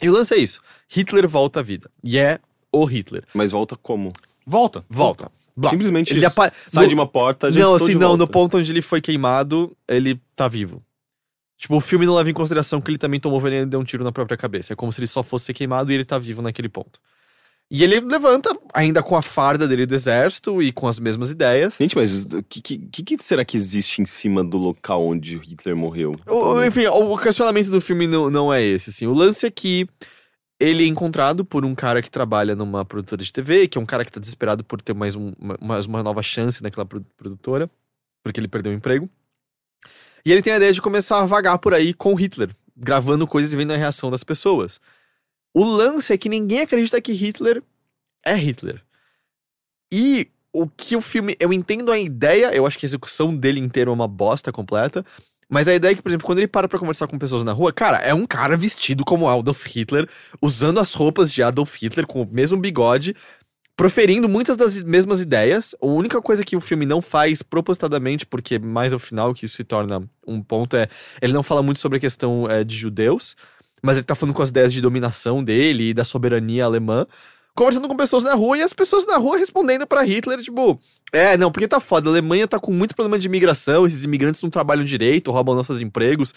E 0.02 0.08
o 0.08 0.12
lance 0.12 0.34
é 0.34 0.38
isso: 0.38 0.60
Hitler 0.88 1.28
volta 1.28 1.60
à 1.60 1.62
vida. 1.62 1.90
E 2.04 2.18
é 2.18 2.38
o 2.72 2.84
Hitler. 2.84 3.24
Mas 3.34 3.50
volta 3.50 3.76
como? 3.76 4.12
Volta. 4.46 4.84
Volta. 4.88 5.30
Blá. 5.56 5.70
Simplesmente 5.70 6.12
Ele 6.14 6.24
apa- 6.24 6.52
sai 6.68 6.84
no- 6.84 6.88
de 6.88 6.94
uma 6.94 7.06
porta, 7.06 7.50
gente, 7.52 7.62
Não, 7.62 7.74
assim, 7.74 7.86
de 7.88 7.94
não, 7.94 8.08
volta. 8.08 8.16
no 8.18 8.28
ponto 8.28 8.56
onde 8.56 8.72
ele 8.72 8.80
foi 8.80 9.00
queimado, 9.00 9.76
ele 9.86 10.20
tá 10.34 10.48
vivo. 10.48 10.82
Tipo, 11.58 11.76
o 11.76 11.80
filme 11.80 12.06
não 12.06 12.14
leva 12.14 12.30
em 12.30 12.32
consideração 12.34 12.80
que 12.80 12.90
ele 12.90 12.96
também 12.96 13.20
tomou 13.20 13.38
veneno 13.38 13.66
e 13.66 13.68
deu 13.68 13.78
um 13.80 13.84
tiro 13.84 14.02
na 14.02 14.10
própria 14.10 14.38
cabeça. 14.38 14.72
É 14.72 14.76
como 14.76 14.90
se 14.90 14.98
ele 15.00 15.06
só 15.06 15.22
fosse 15.22 15.46
ser 15.46 15.52
queimado 15.52 15.92
e 15.92 15.94
ele 15.94 16.04
tá 16.06 16.18
vivo 16.18 16.40
naquele 16.40 16.68
ponto. 16.70 16.98
E 17.70 17.84
ele 17.84 18.00
levanta, 18.00 18.50
ainda 18.74 19.00
com 19.00 19.16
a 19.16 19.22
farda 19.22 19.68
dele 19.68 19.86
do 19.86 19.94
exército 19.94 20.60
e 20.60 20.72
com 20.72 20.88
as 20.88 20.98
mesmas 20.98 21.30
ideias. 21.30 21.76
Gente, 21.80 21.94
mas 21.96 22.24
o 22.34 22.42
que, 22.42 22.60
que, 22.60 22.78
que- 23.04 23.22
será 23.22 23.44
que 23.44 23.56
existe 23.56 24.02
em 24.02 24.06
cima 24.06 24.42
do 24.42 24.58
local 24.58 25.06
onde 25.06 25.36
Hitler 25.38 25.76
morreu? 25.76 26.10
O- 26.26 26.64
enfim, 26.64 26.86
o 26.86 27.16
questionamento 27.16 27.70
do 27.70 27.80
filme 27.80 28.08
não, 28.08 28.28
não 28.28 28.52
é 28.52 28.60
esse, 28.60 28.90
assim. 28.90 29.06
O 29.06 29.12
lance 29.14 29.46
é 29.46 29.50
que 29.50 29.86
ele 30.58 30.82
é 30.82 30.86
encontrado 30.88 31.44
por 31.44 31.64
um 31.64 31.72
cara 31.74 32.02
que 32.02 32.10
trabalha 32.10 32.56
numa 32.56 32.84
produtora 32.84 33.22
de 33.22 33.32
TV, 33.32 33.68
que 33.68 33.78
é 33.78 33.80
um 33.80 33.86
cara 33.86 34.04
que 34.04 34.10
tá 34.10 34.18
desesperado 34.18 34.64
por 34.64 34.82
ter 34.82 34.92
mais, 34.92 35.14
um- 35.14 35.32
uma, 35.38 35.56
mais 35.60 35.86
uma 35.86 36.02
nova 36.02 36.22
chance 36.24 36.60
naquela 36.62 36.84
produ- 36.84 37.06
produtora, 37.16 37.70
porque 38.24 38.40
ele 38.40 38.48
perdeu 38.48 38.72
o 38.72 38.74
emprego. 38.74 39.08
E 40.26 40.32
ele 40.32 40.42
tem 40.42 40.52
a 40.52 40.56
ideia 40.56 40.72
de 40.72 40.82
começar 40.82 41.20
a 41.20 41.24
vagar 41.26 41.56
por 41.60 41.72
aí 41.72 41.94
com 41.94 42.14
Hitler, 42.14 42.50
gravando 42.76 43.26
coisas 43.28 43.52
e 43.52 43.56
vendo 43.56 43.72
a 43.72 43.76
reação 43.76 44.10
das 44.10 44.24
pessoas. 44.24 44.80
O 45.54 45.64
lance 45.64 46.12
é 46.12 46.18
que 46.18 46.28
ninguém 46.28 46.60
acredita 46.60 47.00
que 47.00 47.12
Hitler 47.12 47.62
é 48.24 48.34
Hitler. 48.34 48.82
E 49.92 50.28
o 50.52 50.68
que 50.68 50.96
o 50.96 51.00
filme. 51.00 51.36
Eu 51.38 51.52
entendo 51.52 51.90
a 51.90 51.98
ideia, 51.98 52.54
eu 52.54 52.66
acho 52.66 52.78
que 52.78 52.86
a 52.86 52.88
execução 52.88 53.34
dele 53.34 53.60
inteiro 53.60 53.90
é 53.90 53.94
uma 53.94 54.08
bosta 54.08 54.52
completa. 54.52 55.04
Mas 55.48 55.66
a 55.66 55.74
ideia 55.74 55.92
é 55.92 55.94
que, 55.96 56.02
por 56.02 56.08
exemplo, 56.08 56.24
quando 56.24 56.38
ele 56.38 56.46
para 56.46 56.68
pra 56.68 56.78
conversar 56.78 57.08
com 57.08 57.18
pessoas 57.18 57.42
na 57.42 57.52
rua, 57.52 57.72
cara, 57.72 57.96
é 57.98 58.14
um 58.14 58.24
cara 58.24 58.56
vestido 58.56 59.04
como 59.04 59.28
Adolf 59.28 59.66
Hitler, 59.66 60.08
usando 60.40 60.78
as 60.78 60.94
roupas 60.94 61.32
de 61.32 61.42
Adolf 61.42 61.74
Hitler, 61.74 62.06
com 62.06 62.22
o 62.22 62.28
mesmo 62.30 62.56
bigode, 62.56 63.16
proferindo 63.76 64.28
muitas 64.28 64.56
das 64.56 64.80
mesmas 64.80 65.20
ideias. 65.20 65.74
A 65.82 65.86
única 65.86 66.22
coisa 66.22 66.44
que 66.44 66.54
o 66.54 66.60
filme 66.60 66.86
não 66.86 67.02
faz 67.02 67.42
propositadamente, 67.42 68.24
porque 68.24 68.60
mais 68.60 68.92
ao 68.92 69.00
final 69.00 69.34
que 69.34 69.46
isso 69.46 69.56
se 69.56 69.64
torna 69.64 70.08
um 70.24 70.40
ponto, 70.40 70.76
é 70.76 70.86
ele 71.20 71.32
não 71.32 71.42
fala 71.42 71.64
muito 71.64 71.80
sobre 71.80 71.98
a 71.98 72.00
questão 72.00 72.48
é, 72.48 72.62
de 72.62 72.76
judeus, 72.76 73.34
mas 73.82 73.96
ele 73.96 74.04
tá 74.04 74.14
falando 74.14 74.34
com 74.34 74.42
as 74.42 74.50
ideias 74.50 74.72
de 74.72 74.80
dominação 74.80 75.42
dele 75.42 75.90
e 75.90 75.94
da 75.94 76.04
soberania 76.04 76.64
alemã. 76.64 77.06
Conversando 77.54 77.88
com 77.88 77.96
pessoas 77.96 78.24
na 78.24 78.34
rua 78.34 78.58
e 78.58 78.62
as 78.62 78.72
pessoas 78.72 79.06
na 79.06 79.16
rua 79.16 79.36
respondendo 79.36 79.86
pra 79.86 80.02
Hitler, 80.02 80.40
tipo, 80.40 80.80
é, 81.12 81.36
não, 81.36 81.50
porque 81.50 81.66
tá 81.66 81.80
foda, 81.80 82.08
a 82.08 82.12
Alemanha 82.12 82.46
tá 82.46 82.58
com 82.58 82.72
muito 82.72 82.94
problema 82.94 83.18
de 83.18 83.26
imigração, 83.26 83.86
esses 83.86 84.04
imigrantes 84.04 84.40
não 84.42 84.48
trabalham 84.48 84.84
direito, 84.84 85.30
roubam 85.30 85.54
nossos 85.54 85.80
empregos. 85.80 86.32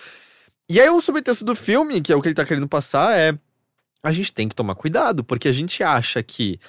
E 0.69 0.81
aí 0.81 0.89
o 0.89 0.99
subtexto 0.99 1.45
do 1.45 1.55
filme, 1.55 2.01
que 2.01 2.11
é 2.11 2.15
o 2.15 2.21
que 2.21 2.29
ele 2.29 2.35
tá 2.35 2.45
querendo 2.45 2.67
passar, 2.67 3.17
é 3.17 3.37
a 4.01 4.11
gente 4.11 4.33
tem 4.33 4.49
que 4.49 4.55
tomar 4.55 4.75
cuidado, 4.75 5.23
porque 5.23 5.47
a 5.47 5.51
gente 5.51 5.83
acha 5.83 6.21
que 6.21 6.59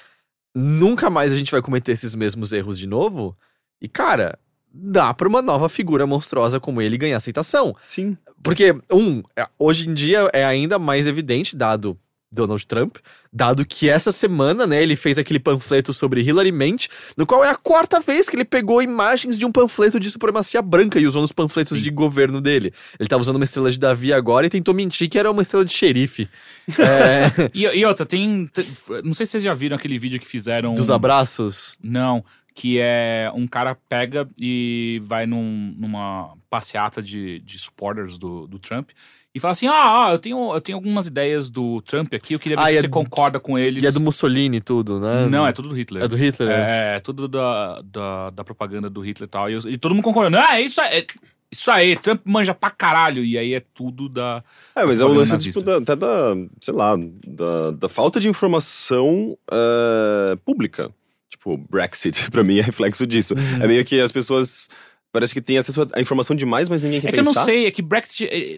nunca 0.54 1.10
mais 1.10 1.32
a 1.32 1.36
gente 1.36 1.50
vai 1.50 1.60
cometer 1.60 1.92
esses 1.92 2.14
mesmos 2.14 2.52
erros 2.52 2.78
de 2.78 2.86
novo. 2.86 3.36
E, 3.80 3.88
cara, 3.88 4.38
dá 4.74 5.14
pra 5.14 5.28
uma 5.28 5.40
nova 5.40 5.68
figura 5.68 6.06
monstruosa 6.06 6.58
como 6.58 6.82
ele 6.82 6.98
ganhar 6.98 7.16
aceitação. 7.16 7.74
Sim. 7.88 8.16
Porque, 8.42 8.74
um, 8.92 9.22
é- 9.36 9.46
hoje 9.58 9.88
em 9.88 9.94
dia 9.94 10.28
é 10.32 10.44
ainda 10.44 10.78
mais 10.78 11.06
evidente, 11.06 11.54
dado 11.56 11.96
Donald 12.32 12.66
Trump, 12.66 12.96
dado 13.32 13.64
que 13.64 13.88
essa 13.88 14.10
semana, 14.10 14.66
né, 14.66 14.82
ele 14.82 14.96
fez 14.96 15.16
aquele 15.18 15.38
panfleto 15.38 15.92
sobre 15.94 16.20
Hillary 16.20 16.50
Mente, 16.50 16.88
no 17.16 17.24
qual 17.24 17.44
é 17.44 17.48
a 17.50 17.54
quarta 17.54 18.00
vez 18.00 18.28
que 18.28 18.34
ele 18.34 18.44
pegou 18.44 18.82
imagens 18.82 19.38
de 19.38 19.44
um 19.46 19.52
panfleto 19.52 20.00
de 20.00 20.10
supremacia 20.10 20.60
branca 20.60 20.98
e 20.98 21.06
usou 21.06 21.22
nos 21.22 21.30
panfletos 21.30 21.78
Sim. 21.78 21.84
de 21.84 21.90
governo 21.90 22.40
dele. 22.40 22.72
Ele 22.98 23.08
tá 23.08 23.16
usando 23.16 23.36
uma 23.36 23.44
estrela 23.44 23.70
de 23.70 23.78
Davi 23.78 24.12
agora 24.12 24.46
e 24.46 24.50
tentou 24.50 24.74
mentir 24.74 25.08
que 25.08 25.16
era 25.16 25.30
uma 25.30 25.42
estrela 25.42 25.64
de 25.64 25.72
xerife. 25.72 26.28
É, 26.76 27.50
E, 27.54 27.62
e 27.66 27.84
outra, 27.86 28.04
tem, 28.04 28.48
tem- 28.48 28.66
Não 29.04 29.14
sei 29.14 29.26
se 29.26 29.32
vocês 29.32 29.42
já 29.44 29.54
viram 29.54 29.76
aquele 29.76 29.96
vídeo 29.98 30.18
que 30.18 30.26
fizeram. 30.26 30.74
dos 30.74 30.90
abraços. 30.90 31.76
Não. 31.80 32.24
Que 32.54 32.78
é 32.80 33.30
um 33.34 33.46
cara 33.48 33.74
pega 33.88 34.28
e 34.38 35.00
vai 35.02 35.26
num- 35.26 35.74
numa 35.76 36.34
passeata 36.48 37.02
de, 37.02 37.40
de 37.40 37.58
supporters 37.58 38.16
do, 38.16 38.46
do 38.46 38.60
Trump 38.60 38.90
e 39.34 39.40
fala 39.40 39.50
assim: 39.50 39.66
Ah, 39.66 40.06
ah, 40.06 40.12
eu 40.12 40.18
tenho, 40.20 40.54
eu 40.54 40.60
tenho 40.60 40.78
algumas 40.78 41.08
ideias 41.08 41.50
do 41.50 41.82
Trump 41.82 42.14
aqui, 42.14 42.32
eu 42.34 42.38
queria 42.38 42.56
ver 42.56 42.62
Ah, 42.62 42.66
se 42.66 42.76
é 42.76 42.80
você 42.82 42.86
do- 42.86 42.92
concorda 42.92 43.40
com 43.40 43.58
eles. 43.58 43.82
E 43.82 43.86
é 43.88 43.90
do 43.90 44.00
Mussolini 44.00 44.58
e 44.58 44.60
tudo, 44.60 45.00
né? 45.00 45.26
Não, 45.26 45.44
é 45.44 45.50
tudo 45.52 45.68
do 45.68 45.74
Hitler. 45.74 46.04
É 46.04 46.06
do 46.08 46.16
Hitler, 46.16 46.48
né? 46.48 46.92
É, 46.92 46.96
é 46.96 47.00
tudo 47.00 47.26
da, 47.26 47.82
da, 47.82 48.30
da 48.30 48.44
propaganda 48.44 48.88
do 48.88 49.00
Hitler 49.00 49.26
e 49.26 49.30
tal. 49.30 49.50
E, 49.50 49.54
eu- 49.54 49.70
e 49.72 49.76
todo 49.76 49.92
mundo 49.92 50.04
concordando. 50.04 50.36
Ah, 50.38 50.56
é 50.56 50.62
isso 50.62 50.80
aí. 50.80 50.98
é 51.00 51.06
isso 51.50 51.70
aí, 51.72 51.96
Trump 51.96 52.20
manja 52.24 52.54
pra 52.54 52.70
caralho. 52.70 53.24
E 53.24 53.36
aí 53.36 53.52
é 53.54 53.60
tudo 53.74 54.08
da. 54.08 54.44
É, 54.76 54.84
mas 54.84 55.00
é 55.00 55.04
o 55.04 55.08
lance 55.08 55.36
tipo, 55.38 55.60
da, 55.60 55.78
até 55.78 55.94
da, 55.96 56.34
sei 56.60 56.72
lá, 56.74 56.96
da, 57.26 57.70
da 57.72 57.88
falta 57.88 58.20
de 58.20 58.28
informação 58.28 59.36
eh, 59.50 60.36
pública. 60.44 60.90
Tipo, 61.36 61.56
Brexit, 61.70 62.28
pra 62.30 62.42
mim, 62.44 62.58
é 62.58 62.62
reflexo 62.62 63.06
disso. 63.06 63.34
Uhum. 63.34 63.62
É 63.62 63.66
meio 63.66 63.84
que 63.84 64.00
as 64.00 64.12
pessoas. 64.12 64.68
Parece 65.12 65.32
que 65.34 65.40
tem 65.40 65.58
acesso 65.58 65.86
à 65.92 66.00
informação 66.00 66.34
demais, 66.34 66.68
mas 66.68 66.82
ninguém 66.82 67.00
quer 67.00 67.08
É 67.08 67.12
que 67.12 67.20
eu 67.20 67.24
pensar. 67.24 67.40
não 67.40 67.44
sei, 67.46 67.66
é 67.66 67.70
que 67.70 67.82
Brexit. 67.82 68.24
é- 68.30 68.56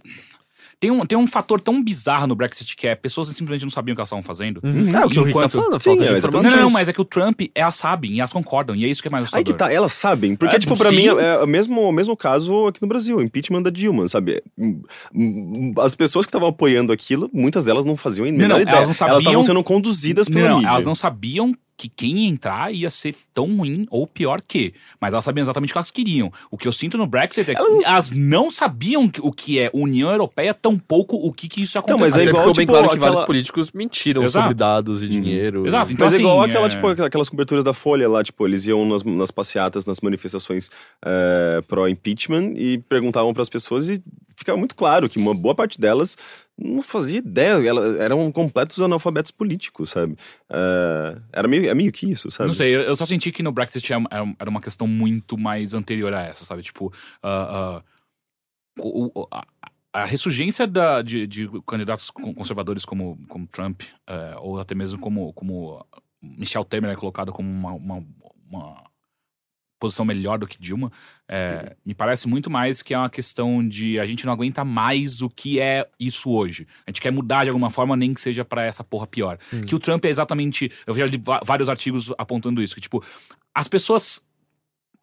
Tem 0.79 0.91
um, 0.91 1.07
tem 1.07 1.17
um 1.19 1.27
fator 1.27 1.59
tão 1.59 1.83
bizarro 1.83 2.27
no 2.27 2.35
Brexit 2.35 2.77
que 2.77 2.87
é 2.87 2.95
pessoas 2.95 3.29
simplesmente 3.29 3.63
não 3.63 3.71
sabiam 3.71 3.95
o 3.95 3.97
que 3.97 4.01
elas 4.01 4.09
estavam 4.09 4.23
fazendo. 4.23 4.61
Uhum. 4.63 4.95
É 4.95 5.07
o 5.07 5.09
que 5.09 5.19
o 5.19 5.23
Rick 5.23 5.39
tá 5.39 5.47
Enquanto- 5.47 5.53
falando, 5.53 5.77
a 5.77 5.81
Sim, 5.81 5.91
é, 5.93 5.95
de 5.97 6.03
exatamente. 6.03 6.19
informação. 6.19 6.51
Não, 6.51 6.57
não, 6.59 6.65
não, 6.65 6.71
mas 6.71 6.87
é 6.89 6.93
que 6.93 7.01
o 7.01 7.05
Trump, 7.05 7.41
elas 7.55 7.77
sabem 7.79 8.13
e 8.13 8.19
elas 8.21 8.31
concordam. 8.33 8.77
E 8.77 8.85
é 8.85 8.89
isso 8.89 9.01
que 9.01 9.09
é 9.09 9.11
mais 9.11 9.23
Aí 9.23 9.41
assustador. 9.41 9.53
que 9.55 9.59
tá, 9.59 9.73
elas 9.73 9.93
sabem. 9.95 10.37
Porque, 10.37 10.55
É, 10.55 10.59
tipo, 10.59 10.77
pra 10.77 10.91
sim. 10.91 10.97
mim, 10.97 11.07
é 11.07 11.39
o 11.39 11.47
mesmo, 11.47 11.91
mesmo 11.93 12.15
caso 12.15 12.67
aqui 12.67 12.81
no 12.83 12.89
Brasil, 12.89 13.17
o 13.17 13.23
impeachment 13.23 13.63
da 13.63 13.71
Dilma, 13.71 14.07
sabe? 14.07 14.43
Hum, 14.59 14.83
hum, 15.15 15.73
As 15.79 15.95
pessoas 15.97 16.27
que 16.27 16.31
estavam 16.31 16.49
apoiando 16.49 16.93
aquilo, 16.93 17.31
muitas 17.33 17.65
delas 17.65 17.87
não 17.87 17.97
faziam 17.97 18.27
a 18.27 18.31
menor 18.33 18.49
não, 18.49 18.61
ideia. 18.61 18.75
elas 18.77 18.87
não 18.89 18.95
sabiam- 18.95 19.19
estavam 19.19 19.43
sendo 19.45 19.63
conduzidas 19.65 20.29
pela 20.29 20.49
Não, 20.51 20.57
mídia. 20.57 20.69
elas 20.69 20.85
não 20.85 20.95
sabiam 20.95 21.55
que 21.77 21.89
quem 21.89 22.27
entrar 22.27 22.73
ia 22.73 22.89
ser 22.89 23.15
tão 23.35 23.55
ruim 23.57 23.87
ou 23.91 24.07
pior 24.07 24.41
que. 24.41 24.73
Mas 25.01 25.13
elas 25.13 25.25
sabiam 25.25 25.43
exatamente 25.43 25.71
o 25.71 25.73
que 25.75 25.79
elas 25.79 25.91
queriam. 25.91 26.31
O 26.51 26.57
que 26.57 26.67
eu 26.67 26.73
sinto 26.73 26.97
no 26.97 27.07
Brexit 27.07 27.51
é 27.51 27.55
que 27.55 27.61
Elas 27.61 27.71
não- 27.71 27.83
elas 27.85 28.11
não 28.13 28.51
sabiam 28.51 29.11
o 29.21 29.31
que 29.33 29.59
é 29.59 29.71
União 29.75 30.11
Europeia, 30.11 30.55
tampouco 30.55 31.17
o 31.17 31.33
que, 31.33 31.49
que 31.49 31.61
isso 31.63 31.77
Não, 31.77 31.81
acontecer. 31.85 32.01
mas 32.01 32.17
é 32.19 32.25
igual, 32.25 32.43
ficou 32.43 32.55
bem 32.55 32.67
tipo, 32.67 32.73
claro 32.79 32.89
que 32.91 32.99
vários 32.99 33.21
políticos 33.25 33.73
mentiram 33.73 34.23
Exato. 34.23 34.45
sobre 34.45 34.55
dados 34.55 35.03
e 35.03 35.09
dinheiro. 35.09 35.67
Exato, 35.67 35.93
então 35.93 36.07
Mas 36.07 36.15
é 36.15 36.17
assim, 36.17 36.25
igual 36.25 36.43
aquela, 36.43 36.67
é- 36.67 36.71
tipo, 36.71 36.87
aquelas 36.89 37.29
coberturas 37.29 37.63
da 37.63 37.75
Folha 37.75 38.09
lá, 38.09 38.25
tipo, 38.25 38.47
eles 38.47 38.65
iam 38.67 38.87
nas, 38.89 39.03
nas 39.03 39.31
passeatas, 39.31 39.85
nas 39.85 40.01
manifestações 40.01 40.71
é, 41.05 41.61
pró-impeachment 41.69 42.55
e 42.57 42.79
perguntavam 42.79 43.35
pras 43.35 43.49
pessoas 43.49 43.89
e 43.89 44.03
ficava 44.35 44.57
muito 44.59 44.75
claro 44.75 45.09
que 45.09 45.19
uma 45.19 45.35
boa 45.35 45.55
parte 45.55 45.81
delas 45.81 46.17
não 46.59 46.81
fazia 46.83 47.19
ideia, 47.19 47.69
elas 47.69 47.97
eram 48.01 48.31
completos 48.33 48.81
analfabetos 48.81 49.31
políticos, 49.31 49.91
sabe? 49.91 50.17
É, 50.49 51.19
era 51.33 51.47
meio, 51.47 51.69
é 51.69 51.75
meio 51.75 51.93
que 51.93 52.11
isso, 52.11 52.31
sabe? 52.31 52.49
Não 52.49 52.55
sei, 52.55 52.75
eu 52.75 52.81
eu 52.83 52.97
só 52.97 53.05
senti 53.05 53.31
que 53.31 53.43
no 53.43 53.53
Brexit 53.53 53.93
era 53.93 54.03
era- 54.11 54.35
era 54.39 54.51
uma 54.51 54.61
questão 54.61 54.87
muito 54.87 55.37
mais 55.37 55.75
anterior 55.75 56.13
a 56.15 56.23
essa, 56.23 56.45
sabe? 56.45 56.63
Tipo, 56.63 56.93
ah, 57.23 57.83
ah, 57.83 57.83
o- 58.79 59.29
a, 59.31 59.47
a 59.93 60.05
ressurgência 60.05 60.67
da- 60.67 61.03
de, 61.03 61.27
de 61.27 61.49
candidatos 61.67 62.11
con- 62.11 62.35
conservadores 62.35 62.85
como, 62.85 63.19
como 63.29 63.47
Trump, 63.47 63.83
eh, 64.07 64.35
ou 64.41 64.59
até 64.61 64.75
mesmo 64.75 64.99
como, 64.99 65.33
como 65.33 65.85
Michel 66.23 66.65
Temer 66.65 66.91
é 66.91 66.97
colocado 66.97 67.33
como 67.33 67.49
uma, 67.51 67.73
uma, 67.73 68.07
uma 68.51 68.85
posição 69.79 70.05
melhor 70.05 70.39
do 70.39 70.47
que 70.47 70.59
Dilma, 70.59 70.91
eh, 71.29 71.77
me 71.85 71.95
parece 71.95 72.27
muito 72.27 72.51
mais 72.51 72.81
que 72.83 72.95
é 72.95 72.99
uma 72.99 73.11
questão 73.11 73.67
de 73.67 73.99
a 74.01 74.07
gente 74.07 74.25
não 74.25 74.33
aguenta 74.33 74.65
mais 74.65 75.21
o 75.23 75.29
que 75.29 75.61
é 75.61 75.87
isso 76.01 76.31
hoje. 76.31 76.67
A 76.87 76.91
gente 76.91 77.01
quer 77.01 77.11
mudar 77.13 77.45
de 77.45 77.51
alguma 77.51 77.69
forma, 77.71 77.95
nem 77.97 78.15
que 78.15 78.21
seja 78.21 78.45
pra 78.45 78.63
essa 78.65 78.83
porra 78.83 79.07
pior. 79.07 79.39
Que 79.67 79.75
o 79.75 79.79
Trump 79.79 80.05
é 80.05 80.09
exatamente. 80.09 80.71
Eu 80.87 80.95
já 80.95 81.05
li 81.07 81.21
vários 81.45 81.69
artigos 81.69 82.13
apontando 82.17 82.63
isso, 82.63 82.75
que 82.75 82.81
tipo, 82.81 83.05
as 83.55 83.69
pessoas. 83.69 84.23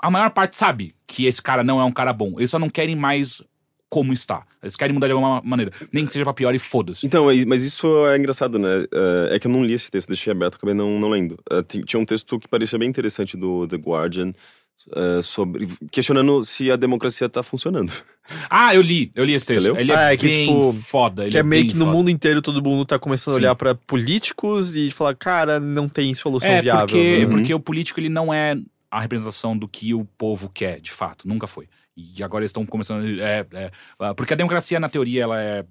A 0.01 0.09
maior 0.11 0.31
parte 0.31 0.55
sabe 0.55 0.93
que 1.07 1.25
esse 1.25 1.41
cara 1.41 1.63
não 1.63 1.79
é 1.79 1.83
um 1.85 1.91
cara 1.91 2.11
bom. 2.11 2.33
Eles 2.37 2.49
só 2.51 2.59
não 2.59 2.69
querem 2.69 2.95
mais 2.95 3.41
como 3.89 4.11
está. 4.11 4.43
Eles 4.61 4.75
querem 4.75 4.91
mudar 4.93 5.05
de 5.07 5.13
alguma 5.13 5.39
maneira. 5.45 5.71
Nem 5.93 6.03
que 6.05 6.11
seja 6.11 6.25
pra 6.25 6.33
pior 6.33 6.53
e 6.53 6.57
foda-se. 6.59 7.05
Então, 7.05 7.27
mas- 7.45 7.63
isso 7.63 7.87
é 8.07 8.17
engraçado, 8.17 8.57
né? 8.57 8.85
É 9.31 9.35
é 9.35 9.39
que 9.39 9.45
eu 9.47 9.51
não 9.51 9.63
li 9.63 9.71
esse 9.73 9.89
texto, 9.91 10.07
deixei 10.09 10.31
aberto, 10.33 10.55
acabei 10.55 10.73
não, 10.73 10.99
não 10.99 11.09
lendo. 11.09 11.37
É, 11.49 11.61
ti- 11.61 11.83
Tinha 11.85 11.99
um 11.99 12.05
texto 12.05 12.39
que 12.39 12.47
parecia 12.47 12.77
bem 12.79 12.89
interessante 12.89 13.37
do 13.37 13.67
The 13.67 13.77
Guardian 13.77 14.33
eh, 14.95 15.21
sobre 15.21 15.67
questionando 15.91 16.43
se 16.43 16.69
a 16.71 16.75
democracia 16.75 17.27
tá 17.29 17.41
funcionando. 17.43 17.91
Ah, 18.49 18.73
eu 18.73 18.81
li, 18.81 19.11
eu 19.15 19.25
li 19.25 19.33
esse 19.33 19.45
Você 19.45 19.53
texto. 19.55 19.67
leu? 19.67 19.77
Ele 19.77 19.91
é, 19.91 19.95
Ah, 19.95 20.13
é 20.13 20.17
que, 20.17 20.25
bem 20.27 20.47
tipo, 20.47 20.73
foda. 20.73 21.23
Ele 21.23 21.31
Que 21.31 21.37
é 21.37 21.43
meio 21.43 21.63
bem 21.63 21.71
que 21.71 21.77
no 21.77 21.85
foda. 21.85 21.97
mundo 21.97 22.09
inteiro 22.09 22.41
todo 22.41 22.63
mundo 22.63 22.85
tá 22.85 22.97
começando 22.97 23.33
a 23.33 23.35
Sim. 23.37 23.41
olhar 23.43 23.55
pra 23.55 23.75
políticos 23.75 24.75
e 24.75 24.91
falar, 24.91 25.15
cara, 25.15 25.59
não 25.59 25.87
tem 25.89 26.13
solução 26.13 26.49
É, 26.49 26.61
viável. 26.61 26.85
porque? 26.87 27.25
Uhum. 27.25 27.29
porque 27.31 27.53
o 27.53 27.59
político 27.59 27.99
ele 27.99 28.09
não 28.09 28.33
é 28.33 28.55
a 28.89 28.99
representação 29.01 29.57
do 29.57 29.67
que 29.67 29.93
o 29.93 30.05
povo 30.17 30.49
quer, 30.53 30.79
de 30.79 30.91
fato. 30.91 31.27
Nunca 31.27 31.47
foi. 31.47 31.67
E 31.97 32.23
agora 32.23 32.43
eles 32.43 32.49
estão 32.49 32.65
começando. 32.65 33.03
É, 33.21 33.45
é, 33.53 33.71
porque 34.15 34.33
a 34.33 34.37
democracia, 34.37 34.79
na 34.79 34.89
teoria, 34.89 35.23
ela 35.23 35.41
é. 35.41 35.65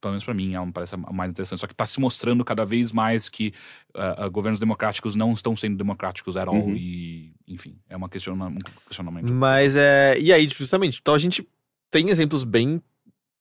Pelo 0.00 0.12
menos 0.12 0.24
pra 0.24 0.32
mim, 0.34 0.54
ela 0.54 0.64
me 0.64 0.72
parece 0.72 0.94
a 0.94 0.98
mais 0.98 1.30
interessante. 1.30 1.58
Só 1.58 1.66
que 1.66 1.74
tá 1.74 1.84
se 1.86 1.98
mostrando 2.00 2.44
cada 2.44 2.64
vez 2.64 2.92
mais 2.92 3.28
que 3.28 3.52
ah, 3.94 4.28
governos 4.28 4.60
democráticos 4.60 5.16
não 5.16 5.32
estão 5.32 5.56
sendo 5.56 5.76
democráticos 5.76 6.36
at 6.36 6.46
all. 6.48 6.54
Uhum. 6.54 6.74
E, 6.76 7.32
enfim, 7.48 7.76
é 7.88 7.96
uma 7.96 8.08
questiona, 8.08 8.46
um 8.46 8.56
questionamento. 8.86 9.32
Mas 9.32 9.74
é. 9.76 10.16
E 10.20 10.32
aí, 10.32 10.48
justamente, 10.48 10.98
então 11.00 11.14
a 11.14 11.18
gente 11.18 11.46
tem 11.90 12.10
exemplos 12.10 12.44
bem 12.44 12.80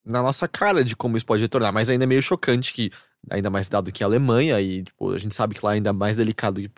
na 0.03 0.21
nossa 0.23 0.47
cara 0.47 0.83
de 0.85 0.95
como 0.95 1.17
isso 1.17 1.25
pode 1.25 1.41
retornar, 1.43 1.73
mas 1.73 1.89
ainda 1.89 2.05
é 2.05 2.07
meio 2.07 2.21
chocante 2.23 2.73
que, 2.73 2.89
ainda 3.29 3.49
mais 3.49 3.67
dado 3.67 3.91
que 3.91 4.03
a 4.03 4.07
Alemanha, 4.07 4.59
e 4.61 4.83
tipo, 4.83 5.11
a 5.11 5.17
gente 5.17 5.35
sabe 5.35 5.53
que 5.53 5.65
lá 5.65 5.73
é 5.73 5.75
ainda 5.75 5.91
mais 5.91 6.15
delicado 6.15 6.61
que- 6.61 6.71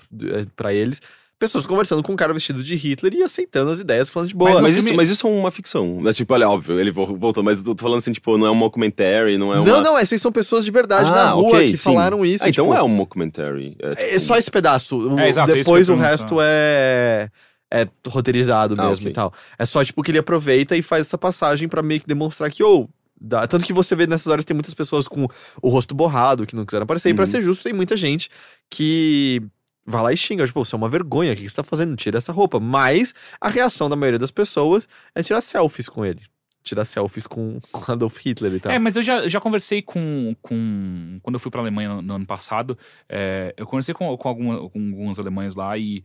pra 0.55 0.73
eles, 0.73 0.99
pessoas 1.39 1.65
conversando 1.65 2.03
com 2.03 2.11
um 2.11 2.15
cara 2.17 2.33
vestido 2.33 2.61
de 2.61 2.75
Hitler 2.75 3.13
e 3.15 3.23
aceitando 3.23 3.71
as 3.71 3.79
ideias, 3.79 4.09
falando 4.09 4.27
de 4.29 4.35
boa. 4.35 4.51
Mas 4.51 4.61
Mas, 4.61 4.75
isso, 4.77 4.93
mas 4.93 5.09
isso 5.09 5.25
é 5.25 5.29
uma 5.29 5.49
ficção. 5.49 5.97
Mas, 6.01 6.17
tipo, 6.17 6.33
olha, 6.33 6.49
óbvio, 6.49 6.77
ele 6.79 6.91
vo- 6.91 7.15
voltou, 7.15 7.41
mas 7.41 7.65
eu 7.65 7.73
tô 7.73 7.81
falando 7.81 7.99
assim, 7.99 8.11
tipo, 8.11 8.37
não 8.37 8.45
é 8.47 8.51
um 8.51 8.55
mockumentary, 8.55 9.37
não 9.37 9.53
é 9.53 9.59
uma. 9.59 9.65
Não, 9.65 9.81
não, 9.81 9.97
essas 9.97 10.21
são 10.21 10.31
pessoas 10.31 10.65
de 10.65 10.71
verdade 10.71 11.09
na 11.09 11.29
Ah, 11.29 11.31
rua 11.31 11.47
ok, 11.47 11.71
que 11.71 11.77
sim. 11.77 11.83
falaram 11.85 12.25
isso. 12.25 12.43
Ah, 12.43 12.49
então 12.49 12.65
tipo, 12.65 12.77
é 12.77 12.83
um 12.83 12.87
mockumentary. 12.89 13.75
É, 13.79 13.95
tipo, 13.95 14.15
É 14.15 14.19
só 14.19 14.35
esse 14.37 14.51
pedaço. 14.51 15.17
É, 15.17 15.29
exato, 15.29 15.51
é 15.51 15.53
Depois 15.55 15.87
o 15.89 15.95
resto 15.95 16.37
é. 16.41 17.29
É 17.71 17.87
roteirizado 18.07 18.73
Ah, 18.79 18.87
mesmo 18.89 19.03
ok. 19.03 19.11
e 19.11 19.13
tal. 19.13 19.31
É 19.57 19.63
só, 19.65 19.83
tipo, 19.85 20.01
que 20.01 20.09
ele 20.11 20.17
aproveita 20.17 20.75
e 20.75 20.81
faz 20.81 21.05
essa 21.05 21.19
passagem 21.19 21.69
pra 21.69 21.83
meio 21.83 21.99
que 22.01 22.07
demonstrar 22.07 22.49
que, 22.49 22.63
ou. 22.63 22.89
dá- 23.21 23.45
Tanto 23.47 23.63
que 23.63 23.71
você 23.71 23.95
vê 23.95 24.07
nessas 24.07 24.25
horas 24.27 24.43
tem 24.43 24.55
muitas 24.55 24.73
pessoas 24.73 25.07
com 25.07 25.27
o 25.61 25.69
rosto 25.69 25.93
borrado 25.93 26.45
que 26.47 26.55
não 26.55 26.65
quiseram 26.65 26.83
aparecer. 26.85 27.09
E 27.09 27.13
pra 27.13 27.25
Uhum. 27.25 27.29
ser 27.31 27.41
justo, 27.43 27.63
tem 27.63 27.71
muita 27.71 27.95
gente 27.95 28.27
que 28.69 29.41
vai 29.89 30.03
lá 30.03 30.13
e 30.13 30.17
xinga. 30.17 30.45
Tipo, 30.45 30.63
você 30.63 30.75
é 30.75 30.77
uma 30.77 30.89
vergonha, 30.89 31.33
o 31.33 31.35
que 31.35 31.49
você 31.49 31.55
tá 31.55 31.63
fazendo? 31.63 31.95
Tira 31.95 32.17
essa 32.17 32.31
roupa. 32.31 32.59
Mas 32.59 33.13
a 33.41 33.49
reação 33.49 33.89
da 33.89 33.95
maioria 33.95 34.19
das 34.19 34.31
pessoas 34.31 34.87
é 35.15 35.23
tirar 35.23 35.41
selfies 35.41 35.89
com 35.89 36.05
ele. 36.05 36.21
Tirar 36.63 36.85
selfies 36.85 37.25
com, 37.25 37.59
com 37.71 37.91
Adolf 37.91 38.17
Hitler 38.19 38.53
e 38.53 38.59
tal. 38.59 38.71
É, 38.71 38.79
mas 38.79 38.95
eu 38.95 39.01
já, 39.01 39.27
já 39.27 39.39
conversei 39.39 39.81
com, 39.81 40.35
com. 40.41 41.19
Quando 41.23 41.35
eu 41.35 41.39
fui 41.39 41.51
pra 41.51 41.61
Alemanha 41.61 41.95
no, 41.95 42.01
no 42.01 42.13
ano 42.15 42.25
passado, 42.25 42.77
é, 43.07 43.53
eu 43.57 43.65
conversei 43.65 43.93
com, 43.93 44.15
com, 44.15 44.29
alguma, 44.29 44.69
com 44.69 44.79
alguns 44.79 45.19
alemães 45.19 45.55
lá 45.55 45.77
e 45.77 46.03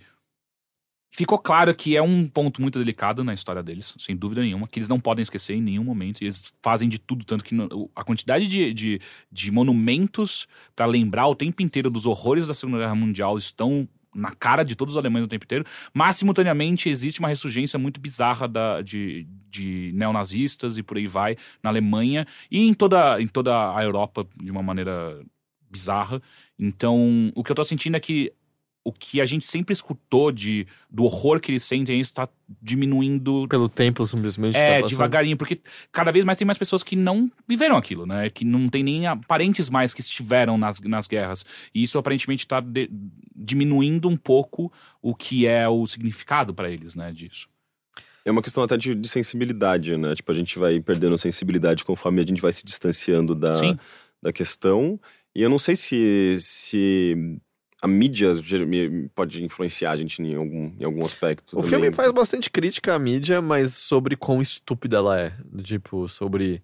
ficou 1.14 1.38
claro 1.38 1.72
que 1.72 1.96
é 1.96 2.02
um 2.02 2.26
ponto 2.26 2.60
muito 2.60 2.76
delicado 2.76 3.22
na 3.22 3.32
história 3.32 3.62
deles, 3.62 3.94
sem 3.98 4.16
dúvida 4.16 4.40
nenhuma, 4.40 4.66
que 4.66 4.80
eles 4.80 4.88
não 4.88 4.98
podem 4.98 5.22
esquecer 5.22 5.54
em 5.54 5.62
nenhum 5.62 5.84
momento. 5.84 6.20
E 6.20 6.24
eles 6.24 6.52
fazem 6.60 6.88
de 6.88 6.98
tudo, 6.98 7.24
tanto 7.24 7.44
que 7.44 7.54
a 7.94 8.02
quantidade 8.02 8.48
de, 8.48 8.74
de, 8.74 9.00
de 9.30 9.52
monumentos 9.52 10.48
pra 10.74 10.86
lembrar 10.86 11.28
o 11.28 11.36
tempo 11.36 11.62
inteiro 11.62 11.88
dos 11.88 12.04
horrores 12.04 12.48
da 12.48 12.54
Segunda 12.54 12.78
Guerra 12.78 12.96
Mundial 12.96 13.38
estão 13.38 13.88
na 14.12 14.32
cara 14.32 14.64
de 14.64 14.74
todos 14.74 14.94
os 14.94 14.98
alemães 14.98 15.24
o 15.24 15.28
tempo 15.28 15.44
inteiro, 15.44 15.64
mas 15.92 16.16
simultaneamente 16.16 16.88
existe 16.88 17.20
uma 17.20 17.28
ressurgência 17.28 17.78
muito 17.78 18.00
bizarra 18.00 18.48
da, 18.48 18.80
de, 18.80 19.26
de 19.48 19.92
neonazistas 19.94 20.78
e 20.78 20.82
por 20.82 20.96
aí 20.96 21.06
vai 21.06 21.36
na 21.62 21.70
Alemanha 21.70 22.26
e 22.50 22.66
em 22.66 22.74
toda, 22.74 23.20
em 23.20 23.28
toda 23.28 23.76
a 23.76 23.84
Europa 23.84 24.26
de 24.36 24.50
uma 24.50 24.62
maneira 24.62 25.20
bizarra. 25.70 26.20
Então, 26.58 27.32
o 27.34 27.42
que 27.44 27.52
eu 27.52 27.56
tô 27.56 27.64
sentindo 27.64 27.96
é 27.96 28.00
que 28.00 28.32
o 28.84 28.92
que 28.92 29.20
a 29.20 29.24
gente 29.24 29.46
sempre 29.46 29.72
escutou 29.72 30.30
de, 30.30 30.66
do 30.90 31.04
horror 31.04 31.40
que 31.40 31.50
eles 31.50 31.62
sentem 31.62 31.98
está 32.00 32.28
diminuindo 32.60 33.46
Pelo 33.48 33.68
tempo, 33.68 34.04
simplesmente. 34.06 34.56
é, 34.56 34.82
tá 34.82 34.86
devagarinho, 34.86 35.38
porque 35.38 35.58
cada 35.90 36.12
vez 36.12 36.22
mais 36.22 36.36
tem 36.36 36.44
mais 36.44 36.58
pessoas 36.58 36.82
que 36.82 36.94
não 36.94 37.30
viveram 37.48 37.78
aquilo, 37.78 38.04
né? 38.04 38.28
Que 38.28 38.44
não 38.44 38.68
tem 38.68 38.82
nem 38.82 39.02
parentes 39.26 39.70
mais 39.70 39.94
que 39.94 40.02
estiveram 40.02 40.58
nas, 40.58 40.78
nas 40.80 41.08
guerras. 41.08 41.46
E 41.74 41.82
isso 41.82 41.98
aparentemente 41.98 42.44
está 42.44 42.62
diminuindo 43.34 44.06
um 44.06 44.16
pouco 44.16 44.70
o 45.00 45.14
que 45.14 45.46
é 45.46 45.66
o 45.66 45.86
significado 45.86 46.52
para 46.52 46.70
eles, 46.70 46.94
né? 46.94 47.10
Disso. 47.10 47.48
É 48.22 48.30
uma 48.30 48.42
questão 48.42 48.62
até 48.62 48.76
de, 48.76 48.94
de 48.94 49.08
sensibilidade, 49.08 49.96
né? 49.96 50.14
Tipo, 50.14 50.30
a 50.30 50.34
gente 50.34 50.58
vai 50.58 50.78
perdendo 50.78 51.16
sensibilidade 51.16 51.84
conforme 51.84 52.20
a 52.20 52.26
gente 52.26 52.42
vai 52.42 52.52
se 52.52 52.64
distanciando 52.64 53.34
da, 53.34 53.54
Sim. 53.54 53.78
da 54.22 54.32
questão. 54.32 55.00
E 55.34 55.42
eu 55.42 55.48
não 55.48 55.58
sei 55.58 55.74
se, 55.74 56.36
se 56.38 57.38
a 57.84 57.86
mídia 57.86 58.32
pode 59.14 59.44
influenciar 59.44 59.90
a 59.90 59.96
gente 59.96 60.22
em 60.22 60.34
algum, 60.34 60.72
em 60.80 60.84
algum 60.84 61.04
aspecto. 61.04 61.52
O 61.52 61.56
também. 61.56 61.68
filme 61.70 61.92
faz 61.92 62.10
bastante 62.12 62.48
crítica 62.50 62.94
à 62.94 62.98
mídia, 62.98 63.42
mas 63.42 63.74
sobre 63.74 64.16
quão 64.16 64.40
estúpida 64.40 64.96
ela 64.96 65.20
é. 65.20 65.32
Do 65.44 65.62
Tipo, 65.62 66.08
sobre. 66.08 66.62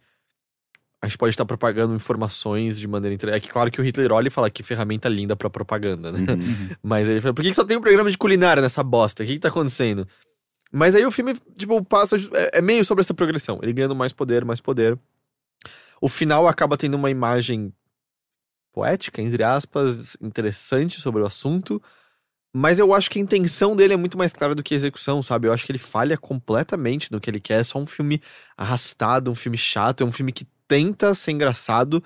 A 1.02 1.06
gente 1.06 1.18
pode 1.18 1.34
estar 1.34 1.44
propagando 1.44 1.94
informações 1.94 2.78
de 2.78 2.88
maneira. 2.88 3.14
entre- 3.14 3.30
É 3.32 3.38
que 3.40 3.50
claro 3.50 3.70
que 3.70 3.78
o 3.80 3.84
Hitler 3.84 4.12
olha 4.12 4.28
e 4.28 4.30
fala 4.30 4.48
que 4.50 4.62
ferramenta 4.62 5.08
linda 5.10 5.36
pra 5.36 5.50
propaganda, 5.50 6.10
né? 6.10 6.20
Uhum. 6.20 6.70
Mas 6.82 7.06
ele 7.08 7.20
fala, 7.20 7.34
por 7.34 7.42
que 7.42 7.48
que 7.48 7.54
só 7.54 7.64
tem 7.64 7.76
um 7.76 7.80
programa 7.82 8.10
de 8.10 8.16
culinária 8.18 8.62
nessa 8.62 8.82
bosta? 8.82 9.22
O 9.22 9.26
que, 9.26 9.34
que 9.34 9.38
tá 9.38 9.48
acontecendo? 9.48 10.08
Mas 10.72 10.94
aí 10.94 11.04
o 11.04 11.10
filme, 11.10 11.34
tipo, 11.56 11.84
passa. 11.84 12.16
É, 12.32 12.58
é 12.58 12.62
meio 12.62 12.82
sobre 12.84 13.00
essa 13.02 13.12
progressão. 13.12 13.58
Ele 13.62 13.72
ganhando 13.74 13.94
mais 13.94 14.12
poder, 14.12 14.42
mais 14.44 14.60
poder. 14.60 14.98
O 16.00 16.08
final 16.08 16.48
acaba 16.48 16.76
tendo 16.78 16.94
uma 16.96 17.10
imagem 17.10 17.72
poética, 18.72 19.20
entre 19.20 19.42
aspas, 19.42 20.16
interessante 20.20 21.00
sobre 21.00 21.22
o 21.22 21.26
assunto. 21.26 21.82
Mas 22.52 22.80
eu 22.80 22.92
acho 22.92 23.08
que 23.08 23.18
a 23.18 23.22
intenção 23.22 23.76
dele 23.76 23.94
é 23.94 23.96
muito 23.96 24.18
mais 24.18 24.32
clara 24.32 24.54
do 24.54 24.62
que 24.62 24.74
a 24.74 24.76
execução, 24.76 25.22
sabe? 25.22 25.46
Eu 25.46 25.52
acho 25.52 25.64
que 25.64 25.70
ele 25.70 25.78
falha 25.78 26.18
completamente 26.18 27.12
no 27.12 27.20
que 27.20 27.30
ele 27.30 27.40
quer. 27.40 27.60
É 27.60 27.64
só 27.64 27.78
um 27.78 27.86
filme 27.86 28.20
arrastado, 28.56 29.30
um 29.30 29.34
filme 29.36 29.56
chato. 29.56 30.02
É 30.02 30.06
um 30.06 30.10
filme 30.10 30.32
que 30.32 30.44
tenta 30.66 31.14
ser 31.14 31.30
engraçado. 31.30 32.02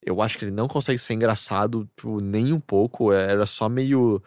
Eu 0.00 0.22
acho 0.22 0.38
que 0.38 0.44
ele 0.44 0.52
não 0.52 0.68
consegue 0.68 0.98
ser 0.98 1.14
engraçado 1.14 1.88
tipo, 1.96 2.20
nem 2.20 2.52
um 2.52 2.60
pouco. 2.60 3.12
Era 3.12 3.44
só 3.44 3.68
meio. 3.68 4.22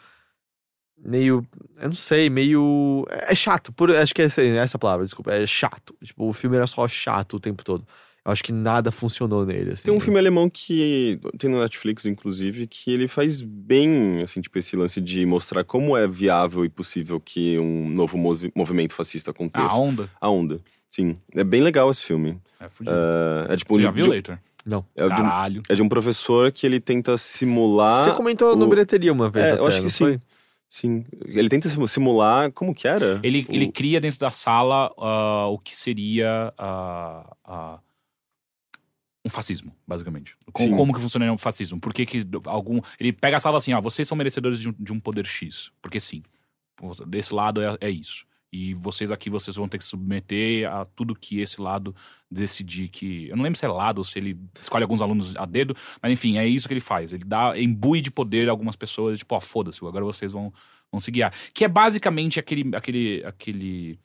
Meio. 0.98 1.48
Eu 1.78 1.88
não 1.88 1.96
sei, 1.96 2.30
meio. 2.30 3.06
É 3.10 3.34
chato. 3.34 3.72
Por, 3.72 3.92
acho 3.92 4.14
que 4.14 4.22
é 4.22 4.26
essa, 4.26 4.44
essa 4.44 4.78
palavra, 4.78 5.06
desculpa. 5.06 5.32
É 5.34 5.48
chato. 5.48 5.96
Tipo, 6.04 6.28
o 6.28 6.34
filme 6.34 6.58
era 6.58 6.68
só 6.68 6.86
chato 6.88 7.38
o 7.38 7.40
tempo 7.40 7.64
todo. 7.64 7.88
Eu 8.24 8.32
acho 8.32 8.44
que 8.44 8.52
nada 8.52 8.92
funcionou 8.92 9.46
nele. 9.46 9.72
Assim, 9.72 9.86
Tem 9.86 9.94
um 9.94 10.00
filme 10.00 10.20
alemão 10.20 10.48
que 10.48 11.20
tem 11.40 11.50
no 11.50 11.60
Netflix, 11.60 12.06
inclusive, 12.06 12.68
que 12.68 12.92
ele 12.92 13.08
faz 13.08 13.42
bem, 13.42 14.22
assim, 14.22 14.42
tipo, 14.42 14.60
esse 14.60 14.76
lance 14.76 15.02
de 15.02 15.26
mostrar 15.26 15.64
como 15.64 15.98
é 15.98 16.08
viável 16.08 16.64
e 16.64 16.70
possível 16.70 17.20
que 17.20 17.58
um 17.58 17.90
novo 17.90 18.18
movi- 18.20 18.52
movimento 18.56 18.94
fascista 18.94 19.32
aconteça. 19.32 19.68
A 19.68 19.76
onda. 19.76 20.10
A 20.22 20.30
onda. 20.30 20.60
Sim. 20.92 21.18
É 21.34 21.44
bem 21.44 21.62
legal 21.62 21.90
esse 21.90 22.04
filme. 22.04 22.38
É 22.60 22.70
fudido. 22.70 22.96
É, 23.50 23.54
é 23.54 23.58
tipo 23.58 23.74
Você 23.76 23.82
já 23.84 23.90
de- 23.90 23.96
viu, 23.96 24.12
Leitor? 24.12 24.38
Não. 24.64 24.86
é 24.96 25.00
de 25.08 25.14
um, 25.14 25.16
Caralho. 25.16 25.64
é 25.68 25.74
de 25.74 25.82
um 25.82 25.90
professor 25.90 26.52
que 26.52 26.68
ele 26.68 26.80
tenta 26.80 27.18
simular. 27.18 28.04
Você 28.08 28.16
comentou 28.16 28.56
no 28.56 28.66
o- 28.66 28.70
bilheteria 28.70 29.12
uma 29.12 29.32
vez 29.32 29.48
É, 29.48 29.52
até, 29.54 29.62
eu 29.62 29.68
acho 29.68 29.78
não 29.80 29.86
que 29.86 29.92
sim. 29.92 29.98
foi? 30.04 30.20
Sim. 30.70 31.04
Ele 31.26 31.50
tenta 31.50 31.68
simu- 31.68 31.88
simular. 31.88 32.52
Como 32.52 32.76
que 32.76 32.88
era? 32.88 33.20
Ele, 33.24 33.48
O- 33.50 33.54
ele 33.56 33.68
cria 33.72 34.00
dentro 34.00 34.20
da 34.20 34.30
sala 34.30 34.94
ah, 35.00 35.48
o 35.48 35.58
que 35.58 35.76
seria 35.76 36.54
ah, 36.56 37.26
um 37.48 37.78
fascismo, 39.32 39.76
basicamente. 39.88 40.36
Com- 40.52 40.72
como 40.72 40.94
que 40.94 41.00
funcionaria 41.00 41.34
um 41.34 41.38
fascismo? 41.38 41.80
Por 41.80 41.94
que, 41.94 42.06
que 42.06 42.26
algum. 42.46 42.80
Ele 43.00 43.12
pega 43.12 43.38
a 43.38 43.40
sala 43.40 43.58
assim, 43.58 43.74
ó, 43.74 43.82
vocês 43.82 44.08
são 44.08 44.18
merecedores 44.18 44.60
de 44.60 44.70
um, 44.70 44.76
de 44.78 44.94
um 44.94 45.00
poder 45.00 45.26
X. 45.26 45.72
Porque 45.82 46.00
sim. 46.00 46.22
Desse 47.08 47.34
lado 47.34 47.62
é, 47.62 47.78
é 47.80 47.90
isso. 47.90 48.26
E 48.54 48.74
vocês 48.74 49.12
aqui, 49.12 49.30
vocês 49.30 49.56
vão 49.56 49.68
ter 49.68 49.78
que 49.78 49.84
se 49.84 49.92
submeter 49.92 50.70
a 50.70 50.84
tudo 50.86 51.16
que 51.16 51.40
esse 51.40 51.62
lado 51.62 51.96
decidir 52.30 52.90
que. 52.90 53.30
Eu 53.30 53.38
não 53.38 53.44
lembro 53.44 53.58
se 53.58 53.66
é 53.66 53.70
lado 53.70 54.00
ou 54.00 54.04
se 54.04 54.20
ele 54.20 54.38
escolhe 54.60 54.84
alguns 54.84 55.02
alunos 55.02 55.36
a 55.38 55.46
dedo, 55.46 55.74
mas 56.02 56.12
enfim, 56.12 56.38
é 56.38 56.46
isso 56.46 56.68
que 56.68 56.74
ele 56.74 56.82
faz. 56.82 57.14
Ele 57.14 57.24
dá, 57.24 57.58
imbui 57.58 58.02
de 58.02 58.12
poder 58.12 58.50
algumas 58.50 58.76
pessoas, 58.76 59.20
tipo, 59.20 59.34
ó, 59.36 59.40
foda-se, 59.40 59.80
agora 59.86 60.04
vocês 60.04 60.34
vão, 60.34 60.52
vão 60.92 61.00
se 61.00 61.10
guiar. 61.12 61.34
Que 61.54 61.64
é 61.64 61.68
basicamente 61.70 62.40
aquele. 62.40 62.76
aquele, 62.76 63.24
aquele 63.26 64.00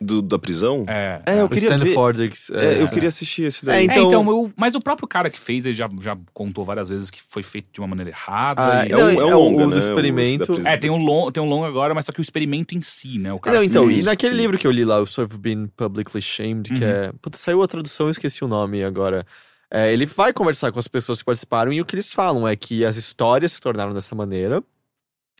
Do, 0.00 0.20
da 0.20 0.36
prisão? 0.38 0.84
é, 0.88 1.22
É, 1.26 1.40
eu 1.40 1.44
O 1.44 1.48
queria 1.48 1.66
Stanley 1.68 1.94
ver. 1.94 2.34
É, 2.54 2.80
eu 2.80 2.86
é, 2.86 2.88
queria 2.88 3.08
assistir 3.08 3.42
esse 3.42 3.64
É, 3.64 3.66
daí. 3.66 3.84
então- 3.84 4.02
É, 4.02 4.06
então, 4.06 4.28
eu- 4.30 4.52
mas 4.56 4.74
o 4.74 4.80
próprio 4.80 5.06
cara 5.06 5.30
que 5.30 5.38
fez, 5.38 5.64
ele 5.64 5.74
já, 5.76 5.88
já 6.00 6.16
contou 6.34 6.64
várias 6.64 6.88
vezes 6.88 7.08
que 7.10 7.22
foi 7.22 7.42
feito 7.42 7.68
de 7.72 7.78
uma 7.80 7.86
maneira 7.86 8.10
errada. 8.10 8.80
Ah, 8.80 8.86
e- 8.86 8.88
não, 8.88 8.98
é, 8.98 9.34
um 9.34 9.38
o- 9.38 9.50
longa, 9.50 9.62
o 9.64 9.66
do 9.66 9.70
né, 9.70 9.76
o- 9.76 9.78
esse 9.78 9.86
da 9.88 9.92
experimento. 9.92 10.60
É, 10.66 10.76
tem 10.76 10.90
um, 10.90 10.96
long, 10.96 11.30
tem 11.30 11.40
um 11.42 11.48
longo 11.48 11.64
agora, 11.66 11.94
mas 11.94 12.06
só 12.06 12.10
que 12.12 12.20
o 12.20 12.22
experimento 12.22 12.74
em 12.74 12.82
si, 12.82 13.18
né? 13.18 13.32
O 13.32 13.38
cara 13.38 13.56
Não, 13.56 13.62
que 13.62 13.68
então, 13.70 13.88
e 13.90 14.02
naquele 14.02 14.34
sim. 14.34 14.40
livro 14.40 14.58
que 14.58 14.66
eu 14.66 14.70
li 14.72 14.84
lá, 14.84 14.98
o 14.98 15.06
So 15.06 15.22
I've 15.22 15.38
Been 15.38 15.68
Publicly 15.68 16.20
Shamed, 16.22 16.72
que 16.72 16.82
Uhum. 16.84 16.90
é. 16.90 17.12
Puta, 17.20 17.38
saiu 17.38 17.62
a 17.62 17.68
tradução, 17.68 18.06
eu 18.06 18.10
esqueci 18.10 18.42
o 18.42 18.48
nome 18.48 18.82
agora. 18.82 19.24
É, 19.70 19.92
ele 19.92 20.04
vai 20.04 20.32
conversar 20.32 20.72
com 20.72 20.78
as 20.80 20.88
pessoas 20.88 21.20
que 21.20 21.24
participaram 21.24 21.72
e 21.72 21.80
o 21.80 21.84
que 21.84 21.94
eles 21.94 22.12
falam 22.12 22.46
é 22.48 22.56
que 22.56 22.84
as 22.84 22.96
histórias 22.96 23.52
se 23.52 23.60
tornaram 23.60 23.94
dessa 23.94 24.14
maneira, 24.14 24.62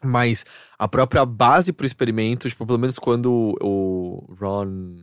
mas 0.04 0.44
a 0.78 0.88
própria 0.88 1.24
base 1.24 1.72
pro 1.72 1.86
experimento, 1.86 2.48
tipo, 2.48 2.66
pelo 2.66 2.78
menos 2.78 2.98
quando 2.98 3.54
o 3.60 4.26
Ron. 4.40 4.96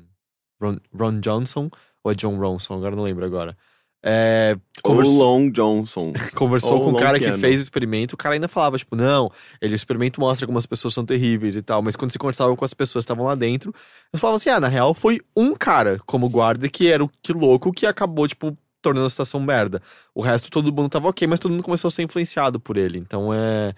Ron, 0.61 0.77
Ron 0.93 1.19
Johnson, 1.21 1.69
ou 2.03 2.11
é 2.11 2.15
John 2.15 2.37
Ronson, 2.37 2.75
agora 2.75 2.95
não 2.95 3.03
lembro 3.03 3.25
agora. 3.25 3.57
é, 4.03 4.57
Ou 4.83 4.91
conversou, 4.91 5.17
Long 5.17 5.49
Johnson. 5.49 6.13
conversou 6.35 6.77
ou 6.77 6.83
com 6.83 6.89
o 6.89 6.93
long 6.93 6.99
cara 6.99 7.19
que 7.19 7.31
fez 7.33 7.59
o 7.59 7.63
experimento, 7.63 8.13
o 8.13 8.17
cara 8.17 8.35
ainda 8.35 8.47
falava, 8.47 8.77
tipo, 8.77 8.95
não, 8.95 9.31
ele, 9.61 9.73
o 9.73 9.75
experimento 9.75 10.19
mostra 10.19 10.45
como 10.45 10.57
as 10.57 10.65
pessoas 10.65 10.93
são 10.93 11.05
terríveis 11.05 11.55
e 11.55 11.61
tal, 11.61 11.81
mas 11.81 11.95
quando 11.95 12.11
você 12.11 12.17
conversava 12.19 12.55
com 12.55 12.65
as 12.65 12.73
pessoas 12.73 13.03
que 13.03 13.11
estavam 13.11 13.25
lá 13.25 13.35
dentro, 13.35 13.73
eles 14.11 14.19
falavam 14.21 14.37
assim, 14.37 14.49
ah, 14.49 14.59
na 14.59 14.67
real 14.67 14.93
foi 14.93 15.19
um 15.35 15.55
cara 15.55 15.99
como 16.05 16.29
guarda 16.29 16.67
que 16.69 16.91
era 16.91 17.03
o 17.03 17.09
que 17.21 17.33
louco 17.33 17.71
que 17.71 17.85
acabou, 17.85 18.27
tipo, 18.27 18.57
tornando 18.81 19.07
a 19.07 19.09
situação 19.09 19.39
merda. 19.41 19.81
O 20.15 20.21
resto 20.21 20.49
todo 20.49 20.73
mundo 20.73 20.89
tava 20.89 21.09
ok, 21.09 21.27
mas 21.27 21.39
todo 21.39 21.51
mundo 21.51 21.63
começou 21.63 21.89
a 21.89 21.91
ser 21.91 22.03
influenciado 22.03 22.59
por 22.59 22.77
ele, 22.77 22.97
então 22.97 23.33
é... 23.33 23.73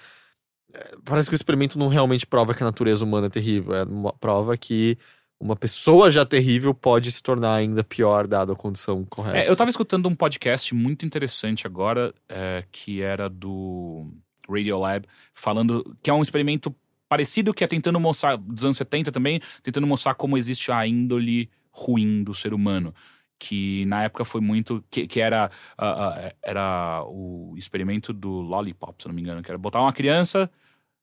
Parece 1.03 1.29
que 1.29 1.35
o 1.35 1.35
experimento 1.35 1.77
não 1.77 1.87
realmente 1.87 2.25
prova 2.25 2.53
que 2.53 2.63
a 2.63 2.65
natureza 2.65 3.03
humana 3.03 3.27
é 3.27 3.29
terrível, 3.29 3.75
é 3.75 3.83
uma 3.83 4.13
prova 4.13 4.57
que 4.57 4.97
uma 5.41 5.55
pessoa 5.55 6.11
já 6.11 6.23
terrível 6.23 6.73
pode 6.73 7.11
se 7.11 7.21
tornar 7.21 7.55
ainda 7.55 7.83
pior 7.83 8.27
dado 8.27 8.51
a 8.51 8.55
condição 8.55 9.03
correta. 9.05 9.39
É, 9.39 9.49
eu 9.49 9.55
tava 9.55 9.71
escutando 9.71 10.07
um 10.07 10.15
podcast 10.15 10.73
muito 10.75 11.05
interessante 11.05 11.65
agora, 11.65 12.13
é, 12.29 12.63
que 12.71 13.01
era 13.01 13.27
do 13.27 14.07
Radiolab, 14.47 15.07
falando 15.33 15.95
que 16.03 16.09
é 16.09 16.13
um 16.13 16.21
experimento 16.21 16.73
parecido 17.09 17.53
que 17.53 17.63
é 17.63 17.67
tentando 17.67 17.99
mostrar, 17.99 18.37
dos 18.37 18.63
anos 18.63 18.77
70 18.77 19.11
também, 19.11 19.41
tentando 19.63 19.87
mostrar 19.87 20.13
como 20.13 20.37
existe 20.37 20.71
a 20.71 20.85
índole 20.85 21.49
ruim 21.71 22.23
do 22.23 22.33
ser 22.33 22.53
humano. 22.53 22.93
Que 23.39 23.85
na 23.85 24.03
época 24.03 24.23
foi 24.23 24.39
muito. 24.39 24.83
Que, 24.91 25.07
que 25.07 25.19
era, 25.19 25.49
ah, 25.75 26.09
ah, 26.09 26.33
era 26.43 27.03
o 27.07 27.55
experimento 27.57 28.13
do 28.13 28.29
Lollipop, 28.29 29.01
se 29.01 29.07
não 29.07 29.15
me 29.15 29.21
engano, 29.21 29.41
que 29.41 29.49
era 29.49 29.57
botar 29.57 29.81
uma 29.81 29.91
criança 29.91 30.47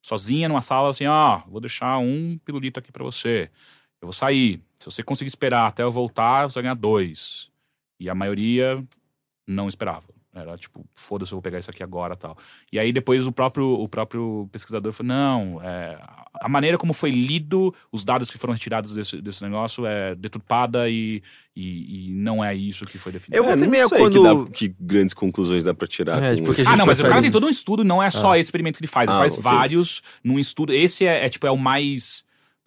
sozinha 0.03 0.49
numa 0.49 0.63
sala 0.63 0.91
assim: 0.91 1.07
ó, 1.07 1.39
vou 1.47 1.61
deixar 1.61 1.99
um 1.99 2.39
pirulito 2.45 2.79
aqui 2.81 2.93
pra 2.93 3.05
você. 3.05 3.51
Eu 4.01 4.07
vou 4.07 4.13
sair. 4.13 4.63
Se 4.77 4.87
você 4.87 5.03
conseguir 5.03 5.29
esperar 5.29 5.67
até 5.67 5.83
eu 5.83 5.91
voltar, 5.91 6.49
você 6.49 6.55
vai 6.55 6.65
ganhar 6.65 6.75
dois. 6.75 7.51
E 8.01 8.09
a 8.09 8.15
maioria 8.15 8.85
não 9.47 9.69
esperava. 9.69 10.18
Era 10.35 10.57
tipo, 10.57 10.85
foda-se, 10.95 11.33
eu 11.33 11.37
vou 11.37 11.43
pegar 11.43 11.59
isso 11.59 11.71
aqui 11.71 11.83
agora 11.83 12.15
tal. 12.15 12.37
E 12.71 12.79
aí 12.79 12.93
depois 12.93 13.27
o 13.27 13.33
próprio, 13.33 13.67
o 13.67 13.89
próprio 13.89 14.49
pesquisador 14.53 14.93
falou: 14.93 15.09
não, 15.09 15.61
é, 15.63 15.99
a 16.41 16.49
maneira 16.49 16.77
como 16.77 16.93
foi 16.93 17.11
lido, 17.11 17.75
os 17.91 18.05
dados 18.05 18.31
que 18.31 18.37
foram 18.37 18.53
retirados 18.53 18.95
desse, 18.95 19.21
desse 19.23 19.43
negócio 19.43 19.87
é 19.87 20.15
deturpada 20.15 20.89
e, 20.89 21.23
e, 21.57 22.09
e 22.09 22.13
não 22.13 22.45
é 22.45 22.55
isso 22.55 22.85
que 22.85 22.99
foi 22.99 23.11
definido. 23.11 23.37
Eu 23.39 23.43
vou 23.45 23.53
É, 23.53 23.57
ter 23.57 23.63
não 23.65 23.71
meio 23.71 23.89
sei 23.89 23.99
quando- 23.99 24.45
que, 24.47 24.51
dá- 24.51 24.53
que 24.71 24.77
grandes 24.79 25.15
conclusões 25.15 25.65
dá 25.65 25.73
pra 25.73 25.89
tirar. 25.89 26.23
É, 26.23 26.37
com 26.41 26.53
Ah, 26.67 26.77
não, 26.77 26.87
mas 26.87 27.01
o 27.01 27.05
cara 27.05 27.23
tem 27.23 27.31
todo 27.31 27.47
um 27.47 27.51
estudo, 27.51 27.83
não 27.83 28.03
é 28.03 28.11
só 28.11 28.37
esse 28.37 28.49
experimento 28.49 28.79
que 28.79 28.85
ele 28.85 28.91
faz. 28.93 29.09
Ele 29.09 29.17
Ah, 29.17 29.21
faz 29.21 29.33
ok. 29.33 29.43
vários 29.43 30.03
num 30.23 30.39
estudo. 30.39 30.73
Esse 30.75 31.07
é, 31.07 31.25
é, 31.25 31.29
tipo, 31.31 31.47
é 31.47 31.51
o 31.51 31.57
mais 31.57 32.23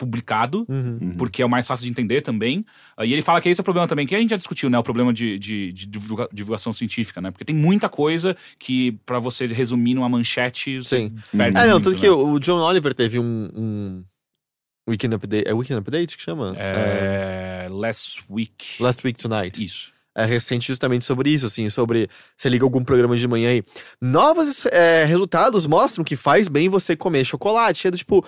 publicado. 0.06 0.65
Uhum. 0.68 0.98
Uhum. 1.02 1.15
porque 1.18 1.41
é 1.41 1.45
o 1.45 1.49
mais 1.49 1.68
fácil 1.68 1.86
de 1.86 1.91
entender 1.91 2.22
também. 2.22 2.65
Ah, 2.98 3.06
E 3.06 3.14
ele 3.14 3.22
fala 3.22 3.40
que 3.41 3.48
esse 3.49 3.60
é 3.60 3.64
o 3.64 3.64
problema 3.64 3.88
também, 3.88 4.06
que 4.07 4.15
a 4.15 4.19
gente 4.19 4.32
já 4.32 4.38
discutiu, 4.38 4.69
né? 4.69 4.78
O 4.80 4.84
problema 4.84 5.14
de, 5.14 5.38
de- 5.38 5.72
de 5.72 5.86
divulga- 5.88 6.28
divulgação 6.34 6.73
científica, 6.73 7.22
né? 7.22 7.30
Porque 7.32 7.45
tem 7.45 7.56
muita 7.56 7.88
coisa 7.88 8.36
que, 8.60 8.94
pra 9.06 9.19
você 9.19 9.45
resumir 9.45 9.94
numa 9.94 10.10
manchete, 10.10 10.78
você 10.82 10.98
Sim. 10.99 11.15
perde 11.38 11.57
É, 11.57 11.65
não, 11.65 11.72
muito, 11.73 11.84
tanto 11.86 11.95
né? 11.95 11.99
que 12.02 12.10
o 12.10 12.40
John 12.40 12.60
Oliver 12.60 12.94
teve 12.94 13.19
um, 13.19 13.49
um 13.56 14.03
Weekend 14.90 15.15
Update. 15.15 15.48
É 15.48 15.53
Weekend 15.53 15.80
Update 15.80 16.18
que 16.18 16.23
chama? 16.23 16.56
É... 16.57 17.68
Last 17.69 18.23
Week. 18.30 18.82
Last 18.82 19.06
Week 19.06 19.18
Tonight. 19.22 19.64
Isso. 19.64 19.91
É 20.14 20.26
recente 20.26 20.68
justamente 20.68 21.06
sobre 21.06 21.30
isso, 21.30 21.45
assim, 21.45 21.69
sobre 21.69 22.10
você 22.36 22.49
liga 22.49 22.65
algum 22.65 22.84
programa 22.84 23.15
de 23.15 23.26
manhã 23.26 23.49
aí. 23.52 23.64
Novos 24.02 24.65
é, 24.65 25.06
resultados 25.06 25.65
mostram 25.65 26.03
que 26.03 26.18
faz 26.18 26.49
bem 26.49 26.68
você 26.68 26.98
comer 26.98 27.23
chocolate. 27.23 27.88
É 27.88 27.91
do 27.91 27.98
tipo, 27.98 28.26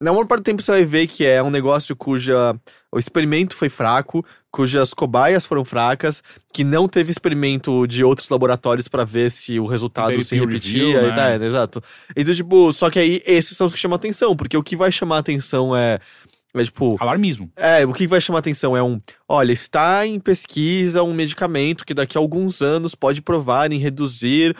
na 0.00 0.12
maior 0.12 0.26
parte 0.26 0.42
do 0.42 0.44
tempo 0.44 0.62
você 0.62 0.72
vai 0.72 0.84
ver 0.84 1.06
que 1.06 1.24
é 1.24 1.42
um 1.42 1.50
negócio 1.50 1.96
cuja 1.96 2.54
o 2.92 2.98
experimento 2.98 3.56
foi 3.56 3.68
fraco, 3.68 4.24
cujas 4.50 4.94
cobaias 4.94 5.44
foram 5.44 5.64
fracas, 5.64 6.22
que 6.52 6.64
não 6.64 6.88
teve 6.88 7.10
experimento 7.10 7.86
de 7.86 8.02
outros 8.04 8.28
laboratórios 8.30 8.88
pra 8.88 9.04
ver 9.04 9.30
se 9.30 9.58
o 9.58 9.66
resultado 9.66 10.10
Teve 10.10 10.24
se 10.24 10.34
repetia 10.38 10.86
review, 10.86 11.02
e 11.02 11.08
né? 11.08 11.14
tá, 11.14 11.30
é, 11.30 11.44
exato. 11.44 11.82
Então, 12.16 12.34
tipo, 12.34 12.72
só 12.72 12.88
que 12.88 12.98
aí 12.98 13.22
esses 13.26 13.56
são 13.56 13.66
os 13.66 13.72
que 13.72 13.78
chamam 13.78 13.96
atenção, 13.96 14.34
porque 14.36 14.56
o 14.56 14.62
que 14.62 14.76
vai 14.76 14.90
chamar 14.90 15.18
atenção 15.18 15.76
é, 15.76 15.98
é 16.54 16.64
tipo, 16.64 16.96
Alarmismo. 16.98 17.50
é, 17.56 17.84
o 17.84 17.92
que 17.92 18.06
vai 18.06 18.20
chamar 18.20 18.38
atenção 18.38 18.76
é 18.76 18.82
um, 18.82 19.00
olha, 19.28 19.52
está 19.52 20.06
em 20.06 20.18
pesquisa 20.18 21.02
um 21.02 21.12
medicamento 21.12 21.84
que 21.84 21.92
daqui 21.92 22.16
a 22.16 22.20
alguns 22.20 22.62
anos 22.62 22.94
pode 22.94 23.20
provar 23.20 23.72
em 23.72 23.78
reduzir 23.78 24.56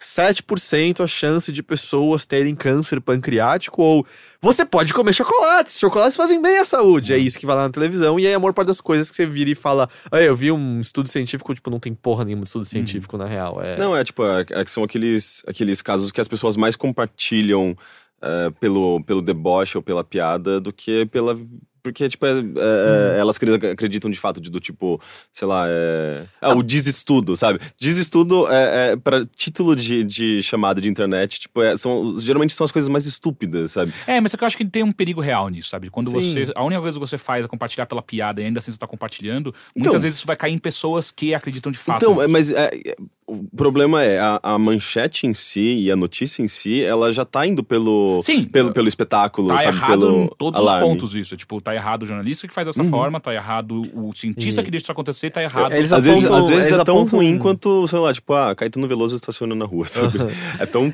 7% 0.00 1.02
a 1.02 1.06
chance 1.06 1.50
de 1.50 1.62
pessoas 1.62 2.26
terem 2.26 2.54
câncer 2.54 3.00
pancreático 3.00 3.82
ou 3.82 4.06
você 4.40 4.64
pode 4.64 4.92
comer 4.92 5.12
chocolates, 5.12 5.78
chocolates 5.78 6.16
fazem 6.16 6.40
bem 6.42 6.58
à 6.58 6.64
saúde. 6.64 7.12
É 7.12 7.18
isso 7.18 7.38
que 7.38 7.46
vai 7.46 7.56
lá 7.56 7.62
na 7.62 7.70
televisão 7.70 8.18
e 8.18 8.26
aí 8.26 8.34
a 8.34 8.38
maior 8.38 8.52
parte 8.52 8.68
das 8.68 8.80
coisas 8.80 9.10
que 9.10 9.16
você 9.16 9.26
vira 9.26 9.50
e 9.50 9.54
fala, 9.54 9.88
eu 10.12 10.36
vi 10.36 10.52
um 10.52 10.80
estudo 10.80 11.08
científico, 11.08 11.54
tipo, 11.54 11.70
não 11.70 11.80
tem 11.80 11.94
porra 11.94 12.24
nenhuma 12.24 12.42
de 12.42 12.48
estudo 12.48 12.64
científico 12.64 13.16
na 13.16 13.26
real. 13.26 13.62
É, 13.62 13.78
Não, 13.78 13.96
é 13.96 14.04
tipo, 14.04 14.24
é, 14.24 14.44
é 14.50 14.64
que 14.64 14.70
são 14.70 14.84
aqueles, 14.84 15.42
aqueles 15.46 15.80
casos 15.80 16.12
que 16.12 16.20
as 16.20 16.28
pessoas 16.28 16.56
mais 16.56 16.76
compartilham 16.76 17.76
é, 18.20 18.50
pelo, 18.58 19.02
pelo 19.04 19.22
deboche 19.22 19.76
ou 19.76 19.82
pela 19.82 20.02
piada 20.02 20.60
do 20.60 20.72
que 20.72 21.06
pela. 21.06 21.38
Porque, 21.84 22.08
tipo, 22.08 22.24
é, 22.24 22.30
é, 22.30 23.18
elas 23.20 23.36
acreditam, 23.70 24.10
de 24.10 24.18
fato 24.18 24.40
de, 24.40 24.48
do 24.50 24.58
tipo, 24.58 24.98
sei 25.34 25.46
lá, 25.46 25.66
é. 25.68 26.24
Ah, 26.40 26.54
o 26.54 26.62
desestudo, 26.62 27.36
sabe? 27.36 27.60
Desestudo 27.78 28.50
é, 28.50 28.92
é 28.92 28.96
para 28.96 29.26
título 29.26 29.76
de, 29.76 30.02
de 30.02 30.42
chamada 30.42 30.80
de 30.80 30.88
internet, 30.88 31.40
tipo, 31.40 31.60
é, 31.60 31.76
são, 31.76 32.18
geralmente 32.18 32.54
são 32.54 32.64
as 32.64 32.72
coisas 32.72 32.88
mais 32.88 33.04
estúpidas, 33.04 33.72
sabe? 33.72 33.92
É, 34.06 34.18
mas 34.18 34.32
é 34.32 34.38
que 34.38 34.42
eu 34.42 34.46
acho 34.46 34.56
que 34.56 34.64
tem 34.64 34.82
um 34.82 34.92
perigo 34.92 35.20
real 35.20 35.50
nisso, 35.50 35.68
sabe? 35.68 35.90
Quando 35.90 36.08
Sim. 36.08 36.20
você. 36.20 36.52
A 36.54 36.64
única 36.64 36.80
coisa 36.80 36.98
que 36.98 37.06
você 37.06 37.18
faz 37.18 37.44
é 37.44 37.48
compartilhar 37.48 37.84
pela 37.84 38.00
piada 38.00 38.40
e 38.40 38.46
ainda 38.46 38.60
assim 38.60 38.70
você 38.70 38.78
tá 38.78 38.86
compartilhando, 38.86 39.54
muitas 39.76 40.02
vezes 40.04 40.16
isso 40.16 40.26
vai 40.26 40.36
cair 40.36 40.54
em 40.54 40.58
pessoas 40.58 41.10
que 41.10 41.34
acreditam 41.34 41.70
de 41.70 41.76
fato. 41.76 42.02
Então, 42.02 42.26
mas 42.26 42.50
é, 42.50 42.70
é, 42.74 42.96
o 43.26 43.44
problema 43.56 44.02
é 44.04 44.18
a, 44.20 44.38
a 44.42 44.58
manchete 44.58 45.26
em 45.26 45.32
si 45.32 45.76
e 45.80 45.90
a 45.90 45.96
notícia 45.96 46.42
em 46.42 46.48
si, 46.48 46.82
ela 46.82 47.12
já 47.12 47.24
tá 47.24 47.46
indo 47.46 47.64
pelo, 47.64 48.20
Sim. 48.22 48.44
pelo, 48.44 48.72
pelo 48.72 48.86
espetáculo, 48.86 49.48
Tá 49.48 49.58
sabe? 49.58 49.68
errado 49.76 49.90
pelo 49.90 50.22
em 50.24 50.28
todos 50.36 50.60
alarme. 50.60 50.82
os 50.82 50.88
pontos 50.90 51.14
isso. 51.14 51.36
Tipo, 51.36 51.60
tá 51.60 51.74
errado 51.74 52.02
o 52.02 52.06
jornalista 52.06 52.46
que 52.46 52.52
faz 52.52 52.66
dessa 52.66 52.82
Uhum. 52.82 52.90
forma, 52.90 53.18
tá 53.20 53.32
errado 53.32 53.82
o 53.94 54.10
cientista 54.14 54.60
E- 54.60 54.64
que 54.64 54.70
deixa 54.70 54.84
isso 54.84 54.92
acontecer, 54.92 55.30
tá 55.30 55.42
errado. 55.42 55.72
Eles 55.72 55.92
Às 55.92 56.04
vezes, 56.04 56.24
apontam- 56.24 56.42
às 56.44 56.48
vezes 56.50 56.66
eles 56.66 56.78
é 56.78 56.84
tão 56.84 56.96
apontam- 56.98 57.18
ruim 57.18 57.38
quanto, 57.38 57.88
sei 57.88 57.98
lá, 57.98 58.12
tipo, 58.12 58.32
ah, 58.34 58.54
Caetano 58.54 58.86
Veloso 58.86 59.16
estaciona 59.16 59.54
na 59.54 59.64
rua, 59.64 59.86
sabe? 59.86 60.18
é 60.60 60.66
tão 60.66 60.92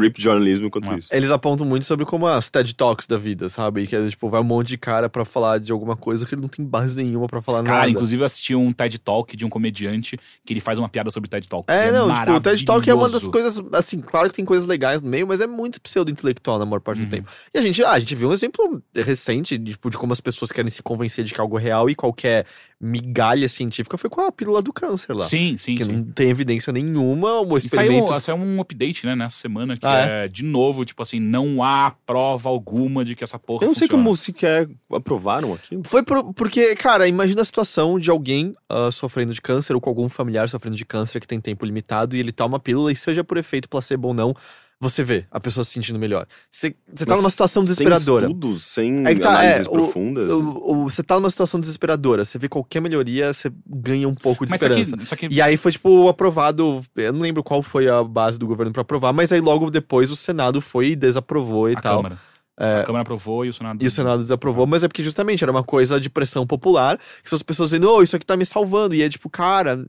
rip 0.00 0.20
jornalismo 0.20 0.70
quanto 0.70 0.90
É. 0.92 0.98
isso. 0.98 1.08
Eles 1.12 1.30
apontam 1.30 1.66
muito 1.66 1.84
sobre 1.86 2.04
como 2.04 2.26
as 2.26 2.50
TED 2.50 2.74
Talks 2.74 3.06
da 3.06 3.16
vida, 3.16 3.48
sabe? 3.48 3.86
Que 3.86 3.96
é 3.96 4.08
tipo, 4.08 4.28
vai 4.28 4.40
um 4.40 4.44
monte 4.44 4.68
de 4.68 4.78
cara 4.78 5.08
pra 5.08 5.24
falar 5.24 5.58
de 5.58 5.72
alguma 5.72 5.96
coisa 5.96 6.26
que 6.26 6.34
ele 6.34 6.42
não 6.42 6.48
tem 6.48 6.64
base 6.64 7.02
nenhuma 7.02 7.26
pra 7.26 7.40
falar 7.40 7.62
Cara, 7.62 7.78
nada. 7.78 7.90
inclusive 7.90 8.20
eu 8.22 8.26
assisti 8.26 8.54
um 8.54 8.70
TED 8.72 8.98
Talk 8.98 9.36
de 9.36 9.46
um 9.46 9.48
comediante 9.48 10.18
que 10.44 10.52
ele 10.52 10.60
faz 10.60 10.78
uma 10.78 10.88
piada 10.88 11.10
sobre 11.10 11.28
TED 11.30 11.48
Talk. 11.48 11.69
É, 11.70 11.92
não, 11.92 12.12
tipo, 12.12 12.30
o 12.32 12.40
TED 12.40 12.64
Talk 12.64 12.88
é 12.90 12.94
uma 12.94 13.08
das 13.08 13.26
coisas, 13.28 13.62
assim, 13.72 14.00
claro 14.00 14.28
que 14.28 14.34
tem 14.36 14.44
coisas 14.44 14.66
legais 14.66 15.00
no 15.02 15.08
meio, 15.08 15.26
mas 15.26 15.40
é 15.40 15.46
muito 15.46 15.80
pseudo-intelectual 15.80 16.58
na 16.58 16.64
maior 16.66 16.80
parte 16.80 17.00
Uhum. 17.02 17.08
do 17.08 17.10
tempo. 17.10 17.30
E 17.54 17.58
a 17.58 17.62
gente, 17.62 17.82
ah, 17.84 17.92
a 17.92 17.98
gente 17.98 18.14
viu 18.14 18.28
um 18.28 18.32
exemplo 18.32 18.82
recente, 18.94 19.56
de, 19.56 19.72
tipo, 19.72 19.90
de 19.90 19.96
como 19.98 20.12
as 20.12 20.20
pessoas 20.20 20.50
querem 20.52 20.70
se 20.70 20.82
convencer 20.82 21.24
de 21.24 21.32
que 21.34 21.40
algo 21.40 21.58
é 21.58 21.62
real 21.62 21.88
e 21.88 21.94
qualquer 21.94 22.46
migalha 22.80 23.48
científica 23.48 23.96
foi 23.98 24.08
com 24.08 24.22
a 24.22 24.32
pílula 24.32 24.62
do 24.62 24.72
câncer 24.72 25.12
lá. 25.14 25.24
Sim, 25.24 25.56
sim, 25.56 25.74
que 25.74 25.84
sim. 25.84 25.92
não 25.92 26.04
tem 26.04 26.30
evidência 26.30 26.72
nenhuma, 26.72 27.40
o 27.40 27.56
E 27.58 27.60
saiu, 27.60 27.66
experimento... 27.92 28.20
saiu 28.20 28.36
um 28.38 28.60
update, 28.60 29.04
né, 29.06 29.14
nessa 29.14 29.36
semana, 29.36 29.76
que 29.76 29.84
Ah, 29.86 29.98
é? 30.24 30.28
de 30.28 30.42
novo, 30.44 30.84
tipo 30.84 31.02
assim, 31.02 31.20
não 31.20 31.62
há 31.62 31.92
prova 32.06 32.48
alguma 32.48 33.04
de 33.04 33.14
que 33.14 33.22
essa 33.22 33.38
porra 33.38 33.64
Eu 33.64 33.68
não 33.68 33.74
sei 33.74 33.86
funciona. 33.86 34.04
como 34.04 34.16
sequer 34.16 34.68
aprovaram 34.92 35.52
aquilo. 35.52 35.82
Foi 35.84 36.02
por- 36.02 36.32
porque, 36.34 36.74
cara, 36.74 37.06
imagina 37.06 37.42
a 37.42 37.44
situação 37.44 37.98
de 37.98 38.10
alguém 38.10 38.54
ah, 38.68 38.90
sofrendo 38.90 39.34
de 39.34 39.40
câncer 39.42 39.74
ou 39.74 39.80
com 39.80 39.90
algum 39.90 40.08
familiar 40.08 40.48
sofrendo 40.48 40.76
de 40.76 40.84
câncer 40.84 41.20
que 41.20 41.26
tem 41.28 41.40
tempo 41.40 41.59
limitado 41.66 42.16
e 42.16 42.20
ele 42.20 42.32
toma 42.32 42.56
a 42.56 42.60
pílula 42.60 42.90
e 42.92 42.96
seja 42.96 43.22
por 43.24 43.36
efeito 43.36 43.68
placebo 43.68 44.08
ou 44.08 44.14
não, 44.14 44.34
você 44.82 45.04
vê 45.04 45.26
a 45.30 45.38
pessoa 45.38 45.62
se 45.62 45.72
sentindo 45.72 45.98
melhor. 45.98 46.26
Você 46.50 46.74
você 46.94 47.04
tá 47.04 47.12
Mas 47.12 47.22
numa 47.22 47.30
situação 47.30 47.62
desesperadora. 47.62 48.26
Sem 48.26 48.34
estudos, 48.34 48.64
sem 48.64 48.94
É 49.06 49.14
que 49.14 49.20
tá, 49.20 49.28
análises 49.30 49.66
é, 49.66 49.70
profundas. 49.70 50.30
O- 50.30 50.72
o- 50.72 50.88
Você 50.88 51.02
tá 51.02 51.16
numa 51.16 51.28
situação 51.28 51.60
desesperadora, 51.60 52.24
você 52.24 52.38
vê 52.38 52.48
qualquer 52.48 52.80
melhoria, 52.80 53.32
você 53.34 53.52
ganha 53.66 54.08
um 54.08 54.14
pouco 54.14 54.46
de 54.46 54.50
Mas 54.52 54.60
esperança. 54.62 54.94
aqui, 54.94 55.04
isso 55.04 55.12
aqui 55.14 55.28
E 55.30 55.42
aí 55.42 55.58
foi, 55.58 55.72
tipo, 55.72 56.08
aprovado. 56.08 56.82
Eu 56.96 57.12
não 57.12 57.20
lembro 57.20 57.42
qual 57.42 57.62
foi 57.62 57.88
a 57.90 58.02
base 58.02 58.38
do 58.38 58.46
governo 58.46 58.72
pra 58.72 58.80
aprovar, 58.80 59.12
mas 59.12 59.30
aí 59.32 59.40
logo 59.40 59.70
depois 59.70 60.10
o 60.10 60.16
Senado 60.16 60.62
foi 60.62 60.88
e 60.92 60.96
desaprovou 60.96 61.68
e 61.68 61.74
a 61.76 61.80
tal. 61.80 61.96
Câmara. 62.02 62.18
A 62.56 62.82
Câmara 62.84 63.02
aprovou 63.02 63.44
e 63.44 63.48
o 63.48 63.52
Senado... 63.54 63.82
E 63.82 63.86
o 63.86 63.90
Senado 63.90 64.22
desaprovou, 64.22 64.66
mas 64.66 64.84
é 64.84 64.88
porque 64.88 65.02
justamente 65.02 65.42
era 65.42 65.50
uma 65.50 65.64
coisa 65.64 65.98
de 65.98 66.10
pressão 66.10 66.46
popular, 66.46 66.98
que 67.22 67.28
são 67.28 67.36
as 67.36 67.42
pessoas 67.42 67.70
dizendo, 67.70 67.90
ô, 67.90 68.02
isso 68.02 68.14
aqui 68.16 68.24
tá 68.26 68.36
me 68.36 68.44
salvando. 68.44 68.94
E 68.94 69.02
é 69.02 69.08
tipo, 69.08 69.30
cara, 69.30 69.86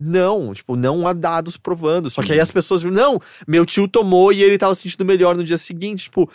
não, 0.00 0.54
tipo, 0.54 0.76
não 0.76 1.06
há 1.06 1.12
dados 1.12 1.56
provando. 1.56 2.08
Só 2.08 2.22
que 2.22 2.32
aí 2.32 2.40
as 2.40 2.50
pessoas 2.50 2.82
viram, 2.82 2.94
não, 2.94 3.20
meu 3.46 3.66
tio 3.66 3.88
tomou 3.88 4.32
e 4.32 4.42
ele 4.42 4.58
tava 4.58 4.74
se 4.74 4.82
sentindo 4.82 5.04
melhor 5.04 5.36
no 5.36 5.42
dia 5.42 5.58
seguinte. 5.58 6.04
Tipo, 6.04 6.30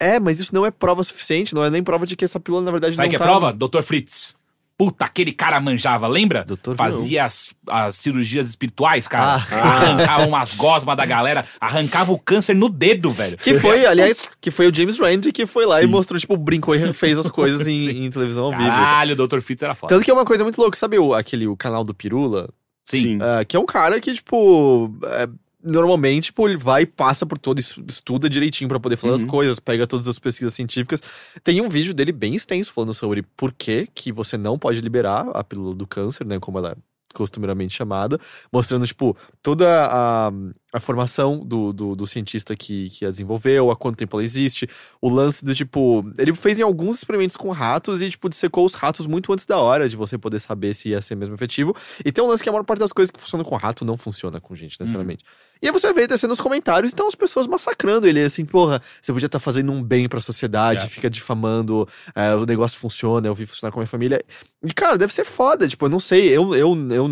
é, 0.00 0.18
mas 0.18 0.40
isso 0.40 0.54
não 0.54 0.64
é 0.64 0.70
prova 0.70 1.02
suficiente, 1.02 1.54
não 1.54 1.64
é 1.64 1.70
nem 1.70 1.82
prova 1.82 2.06
de 2.06 2.16
que 2.16 2.24
essa 2.24 2.40
pílula, 2.40 2.64
na 2.64 2.70
verdade, 2.70 2.96
Sabe 2.96 3.08
não 3.08 3.10
que 3.10 3.16
é 3.16 3.18
prova? 3.18 3.52
Dr. 3.52 3.82
Fritz. 3.82 4.34
Puta, 4.76 5.04
aquele 5.04 5.30
cara 5.30 5.60
manjava, 5.60 6.08
lembra? 6.08 6.42
Doutor 6.42 6.76
Fazia 6.76 7.24
as, 7.24 7.54
as 7.68 7.94
cirurgias 7.94 8.48
espirituais, 8.48 9.06
cara. 9.06 9.44
Ah. 9.48 9.54
Arrancava 9.54 10.26
umas 10.26 10.54
gosmas 10.54 10.96
da 10.96 11.06
galera, 11.06 11.44
arrancava 11.60 12.10
o 12.10 12.18
câncer 12.18 12.56
no 12.56 12.68
dedo, 12.68 13.08
velho. 13.12 13.36
Que 13.36 13.56
foi, 13.60 13.86
aliás, 13.86 14.28
que 14.40 14.50
foi 14.50 14.68
o 14.68 14.74
James 14.74 14.98
Randi 14.98 15.30
que 15.30 15.46
foi 15.46 15.64
lá 15.64 15.78
e 15.80 15.84
Sim. 15.84 15.90
mostrou, 15.90 16.18
tipo, 16.18 16.36
brincou 16.36 16.74
e 16.74 16.90
fez 16.92 17.16
as 17.16 17.30
coisas 17.30 17.68
em, 17.68 18.06
em 18.06 18.10
televisão 18.10 18.46
ao 18.46 18.50
vivo. 18.50 18.64
Caralho, 18.64 19.12
o 19.12 19.28
Dr. 19.28 19.40
Fritz 19.40 19.62
era 19.62 19.76
foda. 19.76 19.94
Tanto 19.94 20.04
que 20.04 20.10
é 20.10 20.14
uma 20.14 20.24
coisa 20.24 20.42
muito 20.42 20.60
louca, 20.60 20.76
sabe 20.76 20.98
o, 20.98 21.14
aquele, 21.14 21.46
o 21.46 21.56
canal 21.56 21.84
do 21.84 21.94
Pirula? 21.94 22.48
Sim. 22.84 23.18
Ah, 23.20 23.44
que 23.44 23.56
é 23.56 23.60
um 23.60 23.66
cara 23.66 24.00
que, 24.00 24.12
tipo. 24.14 24.94
é, 25.04 25.28
normalmente, 25.66 26.24
tipo, 26.26 26.46
ele 26.46 26.58
vai 26.58 26.82
e 26.82 26.86
passa 26.86 27.24
por 27.24 27.38
todo, 27.38 27.58
es- 27.58 27.78
estuda 27.88 28.28
direitinho 28.28 28.68
pra 28.68 28.78
poder 28.78 28.96
falar 28.98 29.14
as 29.14 29.22
Uhum. 29.22 29.28
coisas, 29.28 29.58
pega 29.58 29.86
todas 29.86 30.06
as 30.06 30.18
pesquisas 30.18 30.52
científicas. 30.52 31.00
Tem 31.42 31.60
um 31.62 31.68
vídeo 31.70 31.94
dele 31.94 32.12
bem 32.12 32.34
extenso 32.34 32.70
falando 32.72 32.92
sobre 32.92 33.22
por 33.34 33.50
que, 33.52 33.88
que 33.94 34.12
você 34.12 34.36
não 34.36 34.58
pode 34.58 34.80
liberar 34.82 35.26
a 35.32 35.42
pílula 35.42 35.74
do 35.74 35.86
câncer, 35.86 36.26
né? 36.26 36.38
Como 36.38 36.58
ela 36.58 36.72
é 36.72 36.76
costumeiramente 37.14 37.72
chamada, 37.72 38.18
mostrando, 38.52 38.86
tipo, 38.86 39.16
toda 39.40 39.86
a, 39.86 40.30
a 40.74 40.80
formação 40.80 41.38
do, 41.38 41.72
do, 41.72 41.94
do 41.94 42.04
cientista 42.06 42.56
que, 42.56 42.90
que 42.90 43.06
a 43.06 43.10
desenvolveu, 43.10 43.70
há 43.70 43.76
quanto 43.76 43.96
tempo 43.96 44.16
ela 44.16 44.24
existe, 44.24 44.68
o 45.00 45.08
lance 45.08 45.44
do, 45.44 45.54
tipo, 45.54 46.04
ele 46.18 46.34
fez 46.34 46.58
em 46.58 46.62
alguns 46.62 46.98
experimentos 46.98 47.36
com 47.36 47.48
ratos 47.50 48.02
e, 48.02 48.10
tipo, 48.10 48.28
dissecou 48.28 48.64
os 48.64 48.74
ratos 48.74 49.06
muito 49.06 49.32
antes 49.32 49.46
da 49.46 49.56
hora 49.56 49.88
de 49.88 49.94
você 49.94 50.18
poder 50.18 50.40
saber 50.40 50.74
se 50.74 50.88
ia 50.88 51.00
ser 51.00 51.14
mesmo 51.14 51.34
efetivo. 51.36 51.74
E 52.04 52.10
tem 52.10 52.24
um 52.24 52.26
lance 52.26 52.42
que 52.42 52.48
a 52.48 52.52
maior 52.52 52.64
parte 52.64 52.80
das 52.80 52.92
coisas 52.92 53.12
que 53.12 53.20
funcionam 53.20 53.44
com 53.44 53.54
rato 53.54 53.84
não 53.84 53.96
funciona 53.96 54.40
com 54.40 54.52
gente, 54.56 54.76
necessariamente. 54.80 55.24
E 55.62 55.66
aí 55.68 55.72
você 55.72 55.92
vê 55.92 56.08
descendo 56.08 56.32
nos 56.32 56.40
comentários, 56.40 56.92
então 56.92 57.06
as 57.06 57.14
pessoas 57.14 57.46
massacrando 57.46 58.08
ele, 58.08 58.20
assim, 58.24 58.44
porra, 58.44 58.82
você 59.00 59.12
podia 59.12 59.26
estar 59.26 59.38
fazendo 59.38 59.70
um 59.70 59.80
bem 59.80 60.08
pra 60.08 60.20
sociedade, 60.20 60.86
É. 60.86 60.88
fica 60.88 61.08
difamando, 61.08 61.88
é, 62.16 62.34
o 62.34 62.44
negócio 62.44 62.76
funciona, 62.80 63.28
eu 63.28 63.34
vi 63.34 63.46
funcionar 63.46 63.70
com 63.70 63.78
a 63.78 63.82
minha 63.82 63.86
família. 63.88 64.20
E, 64.60 64.74
cara, 64.74 64.98
deve 64.98 65.14
ser 65.14 65.24
foda, 65.24 65.68
tipo, 65.68 65.86
eu 65.86 65.90
não 65.90 66.00
sei, 66.00 66.28
eu, 66.36 66.52
eu, 66.52 66.74
eu 66.90 67.08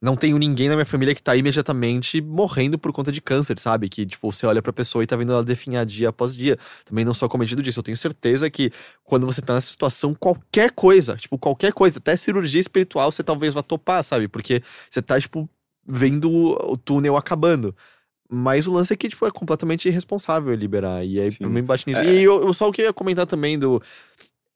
não 0.00 0.14
tenho 0.14 0.36
ninguém 0.36 0.68
na 0.68 0.74
minha 0.74 0.84
família 0.86 1.14
que 1.14 1.22
tá 1.22 1.34
imediatamente 1.34 2.20
morrendo 2.20 2.78
por 2.78 2.92
conta 2.92 3.10
de 3.10 3.20
câncer, 3.20 3.58
sabe? 3.58 3.88
Que, 3.88 4.04
tipo, 4.04 4.30
você 4.30 4.46
olha 4.46 4.60
pra 4.60 4.72
pessoa 4.72 5.02
e 5.02 5.06
tá 5.06 5.16
vendo 5.16 5.32
ela 5.32 5.42
definhar 5.42 5.86
dia 5.86 6.10
após 6.10 6.36
dia. 6.36 6.58
Também 6.84 7.04
não 7.04 7.14
sou 7.14 7.28
cometido 7.28 7.62
disso. 7.62 7.80
Eu 7.80 7.82
tenho 7.82 7.96
certeza 7.96 8.50
que 8.50 8.70
quando 9.04 9.26
você 9.26 9.40
tá 9.40 9.54
nessa 9.54 9.70
situação, 9.70 10.14
qualquer 10.14 10.70
coisa, 10.72 11.16
tipo, 11.16 11.38
qualquer 11.38 11.72
coisa, 11.72 11.98
até 11.98 12.16
cirurgia 12.16 12.60
espiritual, 12.60 13.10
você 13.10 13.22
talvez 13.22 13.54
vá 13.54 13.62
topar, 13.62 14.04
sabe? 14.04 14.28
Porque 14.28 14.62
você 14.90 15.00
tá, 15.00 15.18
tipo, 15.18 15.48
vendo 15.86 16.30
o 16.30 16.76
túnel 16.76 17.16
acabando. 17.16 17.74
Mas 18.28 18.66
o 18.66 18.72
lance 18.72 18.92
é 18.92 18.96
que, 18.96 19.08
tipo, 19.08 19.24
é 19.26 19.30
completamente 19.30 19.88
irresponsável 19.88 20.52
liberar. 20.54 21.04
E 21.04 21.20
aí, 21.20 21.32
Sim. 21.32 21.38
pra 21.38 21.48
mim, 21.48 21.62
bate 21.62 21.84
nisso. 21.86 22.00
É. 22.00 22.14
E 22.14 22.22
eu, 22.22 22.42
eu 22.42 22.52
só 22.52 22.70
queria 22.70 22.92
comentar 22.92 23.24
também 23.24 23.58
do. 23.58 23.80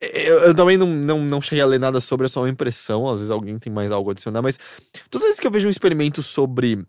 Eu, 0.01 0.39
eu 0.45 0.55
também 0.55 0.77
não, 0.77 0.87
não, 0.87 1.19
não 1.19 1.39
cheguei 1.41 1.61
a 1.61 1.67
ler 1.67 1.79
nada 1.79 2.01
sobre, 2.01 2.25
é 2.25 2.27
só 2.29 2.41
uma 2.41 2.49
impressão. 2.49 3.07
Às 3.07 3.19
vezes 3.19 3.31
alguém 3.31 3.57
tem 3.59 3.71
mais 3.71 3.91
algo 3.91 4.09
a 4.09 4.13
adicionar, 4.13 4.41
mas 4.41 4.57
todas 5.09 5.23
as 5.25 5.29
vezes 5.29 5.39
que 5.39 5.45
eu 5.47 5.51
vejo 5.51 5.67
um 5.67 5.71
experimento 5.71 6.23
sobre 6.23 6.83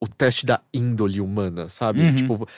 o 0.00 0.06
teste 0.06 0.46
da 0.46 0.60
índole 0.72 1.20
humana, 1.20 1.68
sabe? 1.68 2.00
Uhum. 2.02 2.14
Tipo, 2.14 2.48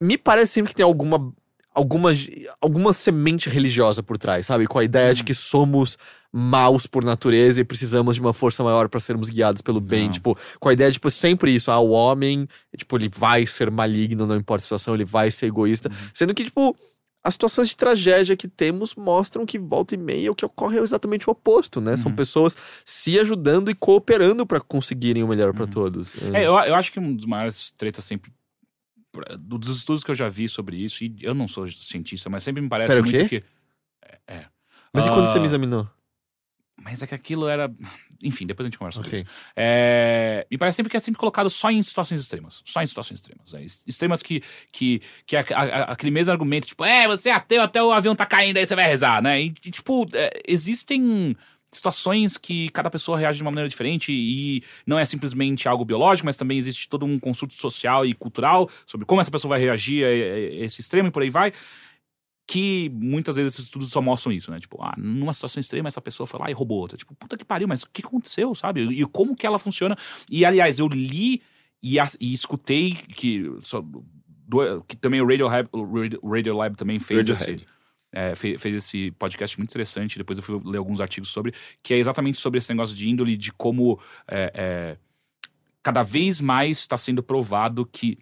me 0.00 0.18
parece 0.18 0.52
sempre 0.52 0.70
que 0.70 0.76
tem 0.76 0.84
alguma. 0.84 1.32
Alguma, 1.74 2.10
alguma 2.58 2.90
semente 2.94 3.50
religiosa 3.50 4.02
por 4.02 4.16
trás, 4.16 4.46
sabe? 4.46 4.66
Com 4.66 4.78
a 4.78 4.84
ideia 4.84 5.12
de 5.12 5.20
Uhum. 5.20 5.26
que 5.26 5.34
somos 5.34 5.98
maus 6.32 6.86
por 6.86 7.04
natureza 7.04 7.60
e 7.60 7.64
precisamos 7.64 8.14
de 8.14 8.20
uma 8.22 8.32
força 8.32 8.64
maior 8.64 8.88
pra 8.88 8.98
sermos 8.98 9.28
guiados 9.28 9.60
pelo 9.60 9.78
bem. 9.78 10.04
Não. 10.04 10.12
Tipo, 10.12 10.38
com 10.58 10.70
a 10.70 10.72
ideia 10.72 10.88
de, 10.90 10.94
tipo, 10.94 11.10
sempre 11.10 11.54
isso. 11.54 11.70
Ah, 11.70 11.78
o 11.78 11.90
homem, 11.90 12.48
tipo, 12.78 12.96
ele 12.96 13.10
vai 13.14 13.46
ser 13.46 13.70
maligno, 13.70 14.26
não 14.26 14.36
importa 14.36 14.62
a 14.62 14.64
situação, 14.64 14.94
ele 14.94 15.04
vai 15.04 15.30
ser 15.30 15.48
egoísta. 15.48 15.90
Uhum. 15.90 16.08
Sendo 16.14 16.32
que, 16.34 16.44
tipo, 16.44 16.74
as 17.26 17.34
situações 17.34 17.68
de 17.68 17.76
tragédia 17.76 18.36
que 18.36 18.46
temos 18.48 18.94
mostram 18.94 19.44
que 19.44 19.58
volta 19.58 19.94
e 19.94 19.98
meia 19.98 20.30
o 20.30 20.34
que 20.34 20.44
ocorre 20.44 20.78
é 20.78 20.80
exatamente 20.82 21.28
o 21.28 21.32
oposto, 21.32 21.80
né? 21.80 21.96
São 21.96 22.10
Uhum. 22.10 22.16
pessoas 22.16 22.56
se 22.84 23.18
ajudando 23.18 23.70
e 23.70 23.74
cooperando 23.74 24.46
pra 24.46 24.60
conseguirem 24.60 25.22
o 25.22 25.28
melhor 25.28 25.52
Uhum. 25.58 25.66
todos. 25.66 26.14
É, 26.22 26.46
eu, 26.46 26.52
eu 26.54 26.74
acho 26.74 26.92
que 26.92 27.00
um 27.00 27.14
dos 27.14 27.26
maiores 27.26 27.70
tretas 27.72 28.04
sempre. 28.04 28.32
Dos 29.38 29.78
estudos 29.78 30.04
que 30.04 30.10
eu 30.10 30.14
já 30.14 30.28
vi 30.28 30.46
sobre 30.48 30.76
isso, 30.76 31.02
e 31.02 31.16
eu 31.22 31.34
não 31.34 31.48
sou 31.48 31.66
cientista, 31.66 32.28
mas 32.28 32.44
sempre 32.44 32.60
me 32.62 32.68
parece 32.68 32.88
Pera, 32.94 33.00
o 33.00 33.04
muito 33.04 33.28
que. 33.28 33.42
É. 34.28 34.34
é. 34.34 34.46
Mas 34.92 35.06
e 35.06 35.10
quando 35.10 35.26
você 35.26 35.38
Ah, 35.38 35.40
me 35.40 35.46
examinou? 35.46 35.88
Mas 36.82 37.02
é 37.02 37.06
que 37.06 37.14
aquilo 37.14 37.48
era. 37.48 37.70
Enfim, 38.22 38.46
depois 38.46 38.64
a 38.66 38.68
gente 38.68 38.78
conversa 38.78 38.96
sobre 39.02 39.08
Ok. 39.08 39.20
isso. 39.22 39.46
É, 39.56 40.46
me 40.50 40.56
parece 40.58 40.76
sempre 40.76 40.90
que 40.90 40.96
é 40.96 41.00
sempre 41.00 41.18
colocado 41.18 41.48
só 41.50 41.70
em 41.70 41.82
situações 41.82 42.20
extremas. 42.20 42.62
Só 42.64 42.82
em 42.82 42.86
situações 42.86 43.18
extremas. 43.20 43.54
É, 43.54 43.60
ex- 43.62 43.84
extremas 43.86 44.22
que, 44.22 44.42
que, 44.72 45.00
que 45.26 45.36
a- 45.36 45.44
a- 45.50 45.92
aquele 45.92 46.10
mesmo 46.12 46.32
argumento, 46.32 46.66
tipo, 46.66 46.84
é, 46.84 47.06
você 47.08 47.30
é 47.30 47.32
ateu 47.32 47.62
até 47.62 47.82
o 47.82 47.92
avião 47.92 48.14
tá 48.14 48.26
caindo, 48.26 48.56
aí 48.58 48.66
você 48.66 48.74
vai 48.76 48.86
rezar, 48.86 49.22
né? 49.22 49.40
E, 49.40 49.46
e, 49.64 49.70
tipo, 49.70 50.06
é, 50.14 50.30
existem 50.46 51.34
situações 51.70 52.36
que 52.38 52.68
cada 52.70 52.88
pessoa 52.90 53.18
reage 53.18 53.38
de 53.38 53.42
uma 53.42 53.50
maneira 53.50 53.68
diferente 53.68 54.12
e 54.12 54.62
não 54.86 54.98
é 54.98 55.04
simplesmente 55.04 55.68
algo 55.68 55.84
biológico, 55.84 56.24
mas 56.26 56.36
também 56.36 56.56
existe 56.56 56.88
todo 56.88 57.04
um 57.04 57.18
construto 57.18 57.54
social 57.54 58.06
e 58.06 58.14
cultural 58.14 58.70
sobre 58.86 59.04
como 59.04 59.20
essa 59.20 59.30
pessoa 59.30 59.50
vai 59.50 59.60
reagir 59.60 60.04
a 60.04 60.64
esse 60.64 60.80
extremo 60.80 61.08
e 61.08 61.10
por 61.10 61.22
aí 61.22 61.28
vai. 61.30 61.52
Que 62.48 62.88
muitas 62.94 63.34
vezes 63.36 63.54
esses 63.54 63.64
estudos 63.66 63.90
só 63.90 64.00
mostram 64.00 64.32
isso, 64.32 64.50
né? 64.52 64.60
Tipo, 64.60 64.80
ah, 64.80 64.94
numa 64.96 65.34
situação 65.34 65.60
extrema, 65.60 65.88
essa 65.88 66.00
pessoa 66.00 66.26
foi 66.28 66.38
lá 66.38 66.48
e 66.50 66.54
roubou 66.54 66.78
outra. 66.78 66.96
Tipo, 66.96 67.14
puta 67.14 67.36
que 67.36 67.44
pariu, 67.44 67.66
mas 67.66 67.82
o 67.82 67.88
que 67.92 68.02
aconteceu, 68.06 68.54
sabe? 68.54 68.82
E 68.82 69.04
como 69.06 69.34
que 69.34 69.44
ela 69.46 69.58
funciona? 69.58 69.96
E, 70.30 70.44
aliás, 70.44 70.78
eu 70.78 70.86
li 70.86 71.42
e, 71.82 71.96
e 72.20 72.32
escutei 72.32 72.92
que, 72.94 73.52
só, 73.60 73.82
do- 73.82 74.80
que 74.86 74.96
também 74.96 75.20
o 75.20 75.26
Radio 75.26 75.46
Lab, 75.48 75.68
o 75.72 76.30
Radio, 76.30 76.56
Lab 76.56 76.76
também 76.76 77.00
fez 77.00 77.26
Radiohead. 77.28 77.52
esse, 77.62 77.66
é, 78.12 78.34
fe- 78.36 78.58
fez 78.58 78.74
esse 78.76 79.10
podcast 79.12 79.58
muito 79.58 79.70
interessante. 79.70 80.16
Depois 80.16 80.38
eu 80.38 80.44
fui 80.44 80.60
ler 80.64 80.78
alguns 80.78 81.00
artigos 81.00 81.30
sobre, 81.30 81.52
que 81.82 81.94
é 81.94 81.98
exatamente 81.98 82.38
sobre 82.38 82.58
esse 82.58 82.72
negócio 82.72 82.94
de 82.94 83.08
índole, 83.08 83.36
de 83.36 83.52
como 83.52 84.00
é, 84.28 84.52
é, 84.54 84.96
cada 85.82 86.04
vez 86.04 86.40
mais 86.40 86.78
está 86.78 86.96
sendo 86.96 87.24
provado 87.24 87.84
que. 87.84 88.18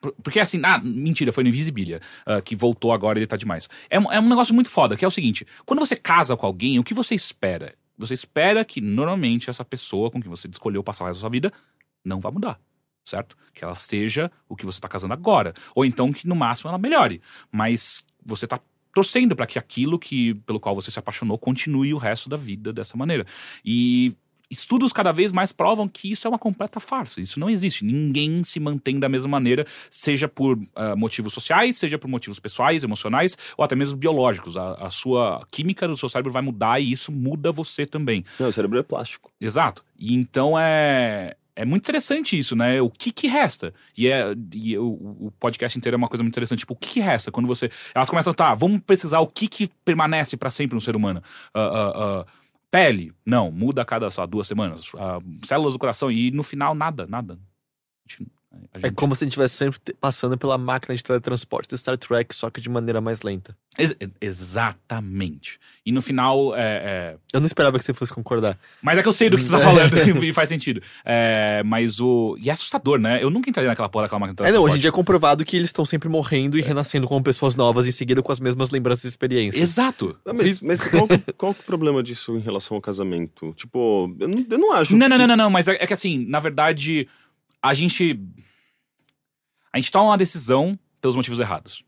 Por- 0.00 0.14
Porque 0.22 0.38
assim, 0.40 0.60
ah, 0.64 0.78
mentira, 0.78 1.32
foi 1.32 1.42
no 1.44 1.48
Invisibilia, 1.48 2.00
ah, 2.24 2.40
que 2.40 2.54
voltou 2.54 2.92
agora 2.92 3.18
ele 3.18 3.26
tá 3.26 3.36
demais. 3.36 3.68
É, 3.90 3.96
é 3.96 4.20
um 4.20 4.28
negócio 4.28 4.54
muito 4.54 4.70
foda, 4.70 4.96
que 4.96 5.04
é 5.04 5.08
o 5.08 5.10
seguinte: 5.10 5.46
quando 5.64 5.80
você 5.80 5.96
casa 5.96 6.36
com 6.36 6.46
alguém, 6.46 6.78
o 6.78 6.84
que 6.84 6.94
você 6.94 7.14
espera? 7.14 7.74
Você 7.98 8.12
espera 8.14 8.64
que 8.64 8.80
normalmente 8.80 9.48
essa 9.48 9.64
pessoa 9.64 10.10
com 10.10 10.20
quem 10.20 10.28
você 10.28 10.48
escolheu 10.48 10.84
passar 10.84 11.04
o 11.04 11.06
resto 11.06 11.18
da 11.18 11.22
sua 11.22 11.30
vida 11.30 11.50
não 12.04 12.20
vá 12.20 12.30
mudar, 12.30 12.60
certo? 13.04 13.36
Que 13.54 13.64
ela 13.64 13.74
seja 13.74 14.30
o 14.48 14.54
que 14.54 14.66
você 14.66 14.78
tá 14.80 14.86
casando 14.88 15.14
agora. 15.14 15.54
Ou 15.74 15.84
então 15.84 16.12
que 16.12 16.28
no 16.28 16.36
máximo 16.36 16.68
ela 16.68 16.78
melhore. 16.78 17.22
Mas 17.50 18.04
você 18.24 18.46
tá 18.46 18.60
torcendo 18.92 19.34
para 19.34 19.46
que 19.46 19.58
aquilo 19.58 19.98
que 19.98 20.34
pelo 20.46 20.60
qual 20.60 20.74
você 20.74 20.90
se 20.90 20.98
apaixonou 20.98 21.38
continue 21.38 21.92
o 21.94 21.98
resto 21.98 22.28
da 22.28 22.36
vida 22.36 22.72
dessa 22.72 22.96
maneira. 22.98 23.24
E 23.64 24.14
estudos 24.50 24.92
cada 24.92 25.12
vez 25.12 25.32
mais 25.32 25.52
provam 25.52 25.88
que 25.88 26.10
isso 26.10 26.26
é 26.26 26.30
uma 26.30 26.38
completa 26.38 26.80
farsa. 26.80 27.20
Isso 27.20 27.40
não 27.40 27.50
existe. 27.50 27.84
Ninguém 27.84 28.44
se 28.44 28.60
mantém 28.60 28.98
da 28.98 29.08
mesma 29.08 29.28
maneira, 29.28 29.66
seja 29.90 30.28
por 30.28 30.58
ah, 30.74 30.94
motivos 30.96 31.32
sociais, 31.32 31.78
seja 31.78 31.98
por 31.98 32.08
motivos 32.08 32.38
pessoais, 32.38 32.84
emocionais 32.84 33.36
ou 33.56 33.64
até 33.64 33.74
mesmo 33.74 33.96
biológicos. 33.96 34.56
A, 34.56 34.74
a 34.74 34.90
sua 34.90 35.46
química 35.50 35.88
do 35.88 35.96
seu 35.96 36.08
cérebro 36.08 36.32
vai 36.32 36.42
mudar 36.42 36.80
e 36.80 36.92
isso 36.92 37.10
muda 37.10 37.50
você 37.52 37.86
também. 37.86 38.24
Não, 38.38 38.48
o 38.48 38.52
cérebro 38.52 38.78
é 38.78 38.82
plástico. 38.82 39.30
Exato. 39.40 39.84
E 39.98 40.14
então 40.14 40.58
é. 40.58 41.36
É 41.58 41.64
muito 41.64 41.84
interessante 41.84 42.38
isso, 42.38 42.54
né? 42.54 42.82
O 42.82 42.90
que 42.90 43.10
que 43.10 43.26
resta? 43.26 43.72
E, 43.96 44.08
é, 44.08 44.34
e 44.52 44.76
o, 44.76 44.88
o 44.88 45.32
podcast 45.40 45.78
inteiro 45.78 45.94
é 45.94 45.96
uma 45.96 46.06
coisa 46.06 46.22
muito 46.22 46.34
interessante. 46.34 46.58
Tipo, 46.58 46.74
o 46.74 46.76
que 46.76 46.86
que 46.90 47.00
resta? 47.00 47.32
Quando 47.32 47.46
você. 47.46 47.70
Elas 47.94 48.10
começam, 48.10 48.30
tá, 48.34 48.52
vamos 48.52 48.82
pesquisar 48.86 49.20
o 49.20 49.26
que 49.26 49.48
que 49.48 49.70
permanece 49.82 50.36
pra 50.36 50.50
sempre 50.50 50.74
no 50.74 50.82
ser 50.82 50.94
humano. 50.94 51.22
Ah, 51.54 51.60
ah, 51.60 51.92
ah, 51.96 52.26
pele? 52.70 53.12
Não, 53.24 53.50
muda 53.50 53.82
a 53.82 53.84
cada, 53.84 54.08
duas 54.26 54.46
semanas. 54.46 54.90
Ah, 54.96 55.18
células 55.44 55.72
do 55.74 55.78
coração. 55.78 56.10
E 56.10 56.30
no 56.30 56.42
final, 56.42 56.74
nada, 56.74 57.06
nada. 57.06 57.34
A 57.34 58.12
gente- 58.12 58.30
a 58.74 58.78
É 58.78 58.80
gente- 58.82 58.94
como 58.94 59.14
se 59.14 59.22
a 59.22 59.26
gente 59.26 59.32
estivesse 59.32 59.54
sempre 59.56 59.78
passando 60.00 60.36
pela 60.38 60.56
máquina 60.58 60.94
de 60.94 61.02
teletransporte 61.02 61.68
do 61.68 61.78
Star 61.78 61.96
Trek, 61.96 62.34
só 62.34 62.50
que 62.50 62.60
de 62.60 62.68
maneira 62.68 63.00
mais 63.00 63.22
lenta. 63.22 63.56
Ex- 63.78 63.94
exatamente. 64.20 65.58
E 65.84 65.92
no 65.92 66.00
final, 66.02 66.54
é, 66.56 66.60
é, 66.60 67.16
Eu 67.32 67.40
não 67.40 67.46
esperava 67.46 67.78
que 67.78 67.84
você 67.84 67.92
fosse 67.94 68.12
concordar. 68.12 68.58
Mas 68.82 68.98
é 68.98 69.02
que 69.02 69.08
eu 69.08 69.12
sei 69.12 69.28
do 69.28 69.36
que 69.36 69.42
você 69.42 69.50
tá 69.50 69.58
falando 69.62 69.94
e 70.24 70.32
faz 70.32 70.48
sentido. 70.48 70.80
É, 71.04 71.62
mas 71.64 72.00
o. 72.00 72.36
E 72.40 72.48
é 72.48 72.52
assustador, 72.52 72.98
né? 72.98 73.22
Eu 73.22 73.30
nunca 73.30 73.48
entraria 73.50 73.68
naquela 73.70 73.88
porra 73.88 74.04
daquela 74.04 74.20
máquina 74.20 74.36
de 74.36 74.48
É, 74.48 74.52
não, 74.52 74.62
hoje 74.62 74.76
em 74.76 74.80
dia 74.80 74.88
é 74.88 74.92
comprovado 74.92 75.44
que 75.44 75.56
eles 75.56 75.68
estão 75.68 75.84
sempre 75.84 76.08
morrendo 76.08 76.58
e 76.58 76.62
renascendo 76.62 77.06
como 77.06 77.22
pessoas 77.22 77.54
novas, 77.54 77.86
em 77.86 77.92
seguida 77.92 78.22
com 78.22 78.32
as 78.32 78.40
mesmas 78.40 78.70
lembranças 78.70 79.04
e 79.04 79.08
experiências. 79.08 79.62
Exato. 79.62 80.18
Ah, 80.24 80.32
mas 80.32 80.60
mas 80.60 80.80
qual, 80.88 81.06
qual 81.36 81.52
que 81.54 81.60
é 81.60 81.62
o 81.62 81.66
problema 81.66 82.02
disso 82.02 82.36
em 82.36 82.40
relação 82.40 82.76
ao 82.76 82.80
casamento? 82.80 83.52
Tipo, 83.54 84.14
eu 84.18 84.28
não, 84.28 84.46
eu 84.50 84.58
não 84.58 84.72
acho. 84.72 84.96
Não, 84.96 85.08
não, 85.08 85.16
que- 85.16 85.20
não, 85.22 85.28
não, 85.28 85.36
não, 85.44 85.50
mas 85.50 85.68
é, 85.68 85.72
é 85.80 85.86
que 85.86 85.92
assim, 85.92 86.26
na 86.26 86.40
verdade, 86.40 87.08
a 87.62 87.74
gente. 87.74 88.18
A 89.76 89.78
gente 89.78 89.92
toma 89.92 90.06
uma 90.06 90.16
decisão 90.16 90.78
pelos 91.02 91.14
motivos 91.14 91.38
errados. 91.38 91.84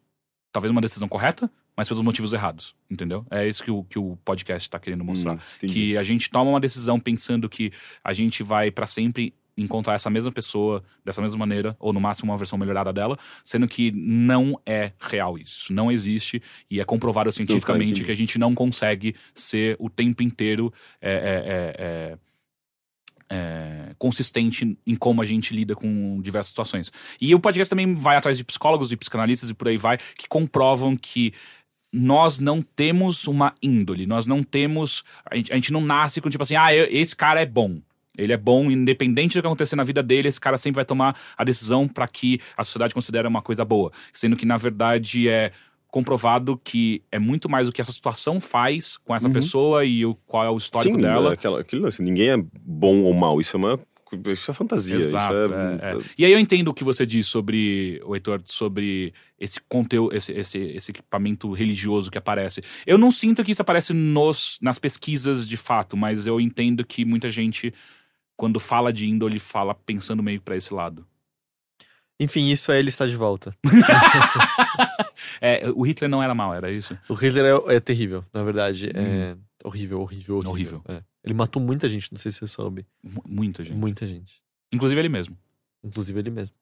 Talvez 0.53 0.71
uma 0.71 0.83
decisão 0.83 1.09
correta, 1.09 1.51
mas 1.75 1.89
pelos 1.89 2.05
motivos 2.05 2.35
errados, 2.35 2.75
entendeu? 2.91 3.25
É 3.31 3.49
isso 3.49 3.65
que 3.65 3.71
o, 3.71 3.83
que 3.83 3.99
o 3.99 4.15
podcast 4.27 4.69
tá 4.69 4.79
querendo 4.79 5.03
mostrar. 5.03 5.37
Hum, 5.37 5.67
que 5.67 5.97
a 5.97 6.03
gente 6.03 6.29
toma 6.29 6.51
uma 6.51 6.61
decisão 6.61 7.01
pensando 7.01 7.49
que 7.49 7.73
a 8.05 8.13
gente 8.13 8.43
vai 8.43 8.71
pra 8.71 8.87
sempre 8.87 9.33
encontrar 9.57 9.95
essa 9.95 10.11
mesma 10.11 10.31
pessoa 10.31 10.85
dessa 11.03 11.23
mesma 11.23 11.39
maneira, 11.39 11.75
ou 11.81 11.95
no 11.95 11.99
máximo 11.99 12.31
uma 12.31 12.37
versão 12.37 12.59
melhorada 12.59 12.93
dela, 12.93 13.19
sendo 13.43 13.67
que 13.67 13.91
não 13.91 14.61
é 14.67 14.93
real 15.01 15.39
isso. 15.39 15.73
Não 15.73 15.91
existe 15.91 16.43
e 16.71 16.81
é 16.81 16.85
comprovado 16.85 17.33
cientificamente 17.33 18.05
que 18.05 18.13
a 18.13 18.15
gente 18.15 18.39
não 18.39 18.55
consegue 18.55 19.17
ser 19.33 19.77
o 19.79 19.89
tempo 19.89 20.23
inteiro 20.23 20.71
é, 21.01 21.11
é, 21.11 21.85
é, 22.13 22.19
é, 23.31 23.95
consistente 23.99 24.77
em 24.87 24.95
como 24.97 25.23
a 25.23 25.25
gente 25.25 25.55
lida 25.55 25.75
com 25.75 26.21
diversas 26.23 26.49
situações. 26.49 26.91
E 27.21 27.35
o 27.35 27.41
podcast 27.41 27.69
também 27.71 27.93
vai 27.93 28.17
atrás 28.17 28.39
de 28.39 28.45
psicólogos 28.45 28.93
e 28.93 28.97
psicanalistas 28.97 29.51
e 29.51 29.55
por 29.55 29.69
aí 29.69 29.77
vai, 29.77 29.99
que 30.17 30.29
comprovam 30.29 30.97
que 30.97 31.33
nós 31.93 32.39
não 32.39 32.61
temos 32.61 33.27
uma 33.27 33.55
índole, 33.63 34.07
nós 34.07 34.27
não 34.27 34.43
temos. 34.43 35.05
A 35.25 35.37
gente, 35.37 35.53
a 35.53 35.57
gente 35.57 35.73
não 35.73 35.81
nasce 35.81 36.21
com 36.21 36.29
tipo 36.29 36.43
assim, 36.43 36.57
ah, 36.57 36.75
eu- 36.75 36.87
esse 36.91 37.17
cara 37.17 37.41
é 37.41 37.47
bom. 37.47 37.81
Ele 38.17 38.33
é 38.33 38.37
bom, 38.37 38.69
independente 38.69 39.39
do 39.39 39.41
que 39.41 39.47
acontecer 39.47 39.77
na 39.77 39.85
vida 39.85 40.03
dele, 40.03 40.27
esse 40.27 40.41
cara 40.41 40.59
sempre 40.59 40.77
vai 40.77 40.85
tomar 40.85 41.17
a 41.37 41.45
decisão 41.45 41.87
para 41.87 42.07
que 42.09 42.41
a 42.57 42.65
sociedade 42.65 42.93
considere 42.93 43.29
uma 43.29 43.41
coisa 43.41 43.65
boa. 43.65 43.93
Sendo 44.13 44.37
que, 44.37 44.45
na 44.45 44.57
verdade, 44.57 45.29
é 45.29 45.53
comprovado 45.91 46.61
que 46.63 47.03
é 47.11 47.19
muito 47.19 47.49
mais 47.49 47.69
o 47.69 47.73
que 47.73 47.81
essa 47.81 47.93
situação 47.93 48.41
faz 48.41 48.97
com 48.99 49.15
essa 49.15 49.29
pessoa 49.29 49.85
e 49.85 50.05
o, 50.05 50.15
qual 50.27 50.45
é 50.45 50.51
o 50.51 50.57
histórico 50.57 50.97
Sim, 50.97 51.03
dela. 51.03 51.33
Aquela, 51.33 51.61
aquilo, 51.61 51.87
assim, 51.87 52.03
ninguém 52.03 52.31
é 52.31 52.37
bom 52.37 53.03
ou 53.03 53.15
mal. 53.15 53.41
Isso 53.41 53.57
é 53.57 53.59
uma. 53.59 53.81
Isso 54.27 54.51
é 54.51 54.55
fantasia. 54.55 54.97
Exato. 54.97 55.35
isso 55.35 55.55
é, 55.55 55.91
é, 55.91 55.95
é. 55.95 55.99
E 56.17 56.25
aí 56.25 56.33
eu 56.33 56.39
entendo 56.39 56.69
o 56.69 56.75
que 56.75 56.85
você 56.85 57.05
diz 57.05 57.27
sobre, 57.27 58.01
o 58.05 58.15
Heitor, 58.15 58.41
sobre 58.45 59.13
esse 59.39 59.61
conteúdo, 59.69 60.15
esse, 60.15 60.33
esse, 60.33 60.59
esse 60.59 60.91
equipamento 60.91 61.53
religioso 61.53 62.11
que 62.11 62.19
aparece. 62.19 62.63
Eu 62.87 62.97
não 62.97 63.11
sinto 63.11 63.45
que 63.45 63.53
isso 63.53 63.63
aparece 63.63 63.93
nos, 63.93 64.59
nas 64.63 64.79
pesquisas 64.79 65.47
de 65.47 65.57
fato, 65.57 65.97
mas 65.97 66.27
eu 66.27 66.41
entendo 66.41 66.85
que 66.85 67.05
muita 67.05 67.29
gente, 67.29 67.73
quando 68.37 68.59
fala 68.59 68.93
de 68.93 69.07
índole, 69.07 69.39
fala 69.39 69.75
pensando 69.75 70.23
meio 70.23 70.41
pra 70.41 70.57
esse 70.57 70.73
lado. 70.73 71.07
Enfim, 72.21 72.49
isso 72.49 72.73
é 72.73 72.79
ele 72.79 72.89
está 72.89 73.07
de 73.07 73.17
volta. 73.17 73.53
É, 75.41 75.69
o 75.71 75.83
Hitler 75.83 76.09
não 76.11 76.23
era 76.23 76.35
mal, 76.35 76.55
era 76.55 76.71
isso? 76.71 76.97
O 77.09 77.15
Hitler 77.15 77.45
é, 77.69 77.77
é 77.77 77.81
terrível, 77.81 78.25
na 78.33 78.43
verdade. 78.43 78.91
É 78.95 79.37
horrível, 79.65 80.01
horrível, 80.01 80.37
horrível. 80.37 80.51
Horrível. 80.51 80.83
É. 80.89 81.03
Ele 81.25 81.35
matou 81.35 81.61
muita 81.63 81.89
gente, 81.89 82.11
não 82.13 82.19
sei 82.19 82.31
se 82.33 82.39
você 82.39 82.47
soube. 82.47 82.87
Mu- 83.03 83.23
Muita 83.27 83.63
gente. 83.65 83.77
Muita 83.77 84.07
gente. 84.07 84.41
Inclusive 84.73 85.01
ele 85.01 85.09
mesmo. 85.09 85.37
Inclusive 85.83 86.19
ele 86.19 86.31
mesmo. 86.31 86.55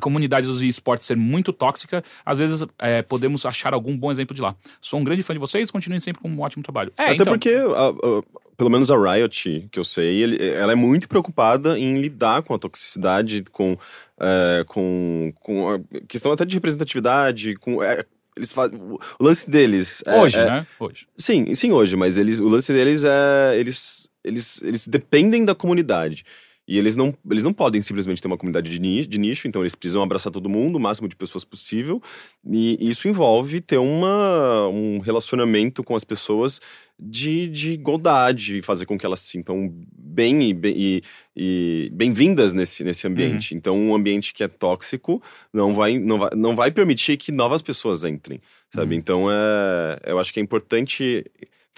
comunidade 0.00 0.46
dos 0.46 0.62
esportes 0.62 1.06
ser 1.06 1.16
muito 1.16 1.52
tóxica, 1.52 2.02
às 2.24 2.38
vezes 2.38 2.64
é, 2.78 3.02
podemos 3.02 3.44
achar 3.46 3.74
algum 3.74 3.96
bom 3.96 4.10
exemplo 4.10 4.34
de 4.34 4.40
lá. 4.42 4.54
Sou 4.80 4.98
um 5.00 5.04
grande 5.04 5.22
fã 5.22 5.32
de 5.32 5.38
vocês, 5.40 5.70
continuem 5.70 6.00
sempre 6.00 6.22
com 6.22 6.28
um 6.28 6.40
ótimo 6.40 6.62
trabalho. 6.62 6.92
É, 6.96 7.04
Até 7.04 7.14
então, 7.14 7.26
porque, 7.26 7.50
a- 7.50 7.88
a- 7.88 8.22
pelo 8.56 8.70
menos 8.70 8.90
a 8.90 8.96
Riot, 8.96 9.68
que 9.70 9.78
eu 9.78 9.84
sei, 9.84 10.22
ele- 10.22 10.48
ela 10.50 10.72
é 10.72 10.74
muito 10.74 11.08
preocupada 11.08 11.78
em 11.78 11.94
lidar 11.94 12.42
com 12.42 12.54
a 12.54 12.58
toxicidade, 12.58 13.44
com, 13.52 13.76
é, 14.18 14.64
com, 14.66 15.32
com 15.40 15.70
a 15.74 15.80
questão 16.08 16.32
até 16.32 16.44
de 16.44 16.54
representatividade, 16.56 17.54
com. 17.56 17.82
é, 17.82 18.04
eles 18.38 18.52
fa- 18.52 18.66
o 18.72 18.98
o 19.18 19.24
lance 19.24 19.48
deles. 19.50 20.02
é- 20.06 20.16
hoje, 20.16 20.38
é- 20.38 20.44
né? 20.46 20.66
Hoje. 20.80 21.06
Sim, 21.16 21.54
sim, 21.54 21.72
hoje, 21.72 21.96
mas 21.96 22.16
eles, 22.16 22.38
o 22.40 22.48
lance 22.48 22.72
deles 22.72 23.04
é. 23.04 23.56
Eles, 23.58 24.08
eles, 24.24 24.62
eles 24.62 24.86
dependem 24.88 25.44
da 25.44 25.54
comunidade. 25.54 26.24
E 26.68 26.76
eles 26.76 26.94
não, 26.94 27.14
eles 27.30 27.42
não 27.42 27.52
podem 27.52 27.80
simplesmente 27.80 28.20
ter 28.20 28.28
uma 28.28 28.36
comunidade 28.36 28.68
de, 28.68 28.78
ni- 28.78 29.06
de 29.06 29.18
nicho, 29.18 29.48
então 29.48 29.62
eles 29.62 29.74
precisam 29.74 30.02
abraçar 30.02 30.30
todo 30.30 30.50
mundo, 30.50 30.76
o 30.76 30.80
máximo 30.80 31.08
de 31.08 31.16
pessoas 31.16 31.42
possível. 31.42 32.00
E 32.46 32.76
isso 32.78 33.08
envolve 33.08 33.62
ter 33.62 33.78
uma, 33.78 34.68
um 34.68 34.98
relacionamento 34.98 35.82
com 35.82 35.96
as 35.96 36.04
pessoas 36.04 36.60
de, 37.00 37.48
de 37.48 37.72
igualdade, 37.72 38.60
fazer 38.60 38.84
com 38.84 38.98
que 38.98 39.06
elas 39.06 39.20
se 39.20 39.28
sintam 39.30 39.72
bem 39.96 40.42
e, 40.42 40.60
e, 40.64 41.02
e 41.34 41.90
bem-vindas 41.90 42.52
nesse, 42.52 42.84
nesse 42.84 43.06
ambiente. 43.06 43.54
Então, 43.54 43.74
um 43.80 43.94
ambiente 43.94 44.34
que 44.34 44.44
é 44.44 44.48
tóxico 44.48 45.22
não 45.50 45.74
vai, 45.74 45.98
não 45.98 46.18
vai, 46.18 46.30
não 46.36 46.54
vai 46.54 46.70
permitir 46.70 47.16
que 47.16 47.32
novas 47.32 47.62
pessoas 47.62 48.04
entrem, 48.04 48.42
sabe? 48.74 48.94
Uhum. 48.94 48.98
Então, 48.98 49.30
é, 49.30 50.00
eu 50.04 50.18
acho 50.18 50.34
que 50.34 50.40
é 50.40 50.42
importante 50.42 51.24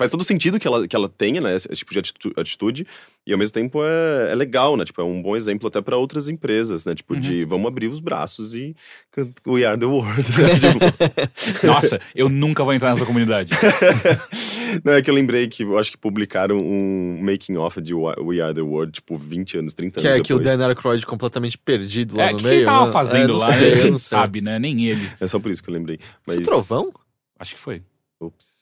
faz 0.00 0.10
todo 0.10 0.24
sentido 0.24 0.58
que 0.58 0.66
ela, 0.66 0.88
que 0.88 0.96
ela 0.96 1.08
tenha, 1.08 1.40
né, 1.40 1.54
esse, 1.54 1.68
esse 1.70 1.78
tipo 1.80 1.92
de 1.92 1.98
atitu- 2.00 2.32
atitude, 2.36 2.86
e 3.26 3.32
ao 3.32 3.38
mesmo 3.38 3.52
tempo 3.52 3.80
é, 3.84 4.32
é 4.32 4.34
legal, 4.34 4.76
né, 4.76 4.84
tipo, 4.84 5.00
é 5.00 5.04
um 5.04 5.20
bom 5.22 5.36
exemplo 5.36 5.68
até 5.68 5.80
para 5.80 5.96
outras 5.96 6.28
empresas, 6.28 6.84
né, 6.86 6.94
tipo, 6.94 7.14
de 7.16 7.44
vamos 7.44 7.68
abrir 7.68 7.88
os 7.88 8.00
braços 8.00 8.54
e 8.54 8.74
we 9.46 9.64
are 9.64 9.78
the 9.78 9.84
world, 9.86 10.22
né, 10.40 10.56
tipo, 10.58 10.80
Nossa, 11.66 12.00
eu 12.14 12.28
nunca 12.28 12.64
vou 12.64 12.72
entrar 12.72 12.90
nessa 12.90 13.04
comunidade. 13.04 13.52
não, 14.84 14.94
é 14.94 15.02
que 15.02 15.10
eu 15.10 15.14
lembrei 15.14 15.46
que 15.48 15.62
eu 15.62 15.78
acho 15.78 15.90
que 15.90 15.98
publicaram 15.98 16.56
um 16.58 17.18
making 17.22 17.56
off 17.56 17.80
de 17.80 17.92
We 17.94 18.40
Are 18.40 18.54
the 18.54 18.62
World, 18.62 18.92
tipo, 18.92 19.16
20 19.18 19.58
anos, 19.58 19.74
30 19.74 20.00
Que 20.00 20.06
anos 20.06 20.20
é 20.20 20.22
que 20.22 20.32
o 20.32 20.38
depois. 20.38 20.58
Dan 20.58 20.66
Aykroyd 20.68 21.06
completamente 21.06 21.58
perdido 21.58 22.16
lá 22.16 22.24
é, 22.24 22.28
o 22.30 22.32
no 22.32 22.38
que, 22.38 22.44
meio. 22.44 22.54
que 22.54 22.60
ele 22.60 22.66
tava 22.66 22.86
né? 22.86 22.92
fazendo 22.92 23.34
É, 23.34 23.36
lá? 23.36 23.52
sei, 23.52 23.70
Ninguém 23.74 23.90
não 23.90 23.98
sabe, 23.98 24.40
né? 24.40 24.58
Nem 24.58 24.86
ele. 24.86 25.10
É 25.20 25.26
só 25.26 25.38
por 25.38 25.50
isso 25.50 25.62
que 25.62 25.68
eu 25.68 25.74
lembrei. 25.74 25.98
Mas... 26.26 26.36
É 26.36 26.40
trovão? 26.40 26.92
Acho 27.38 27.54
que 27.54 27.60
foi. 27.60 27.82
Ops. 28.18 28.59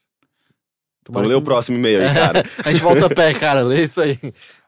Tomara 1.08 1.22
Vamos 1.26 1.28
ler 1.28 1.34
que- 1.34 1.40
o 1.42 1.44
próximo 1.44 1.76
e-mail 1.78 2.02
aí, 2.06 2.14
cara. 2.14 2.42
A 2.64 2.70
gente 2.70 2.82
volta 2.82 3.06
a 3.06 3.08
pé, 3.08 3.32
cara. 3.34 3.62
Lê 3.62 3.84
isso 3.84 4.00
aí. 4.00 4.18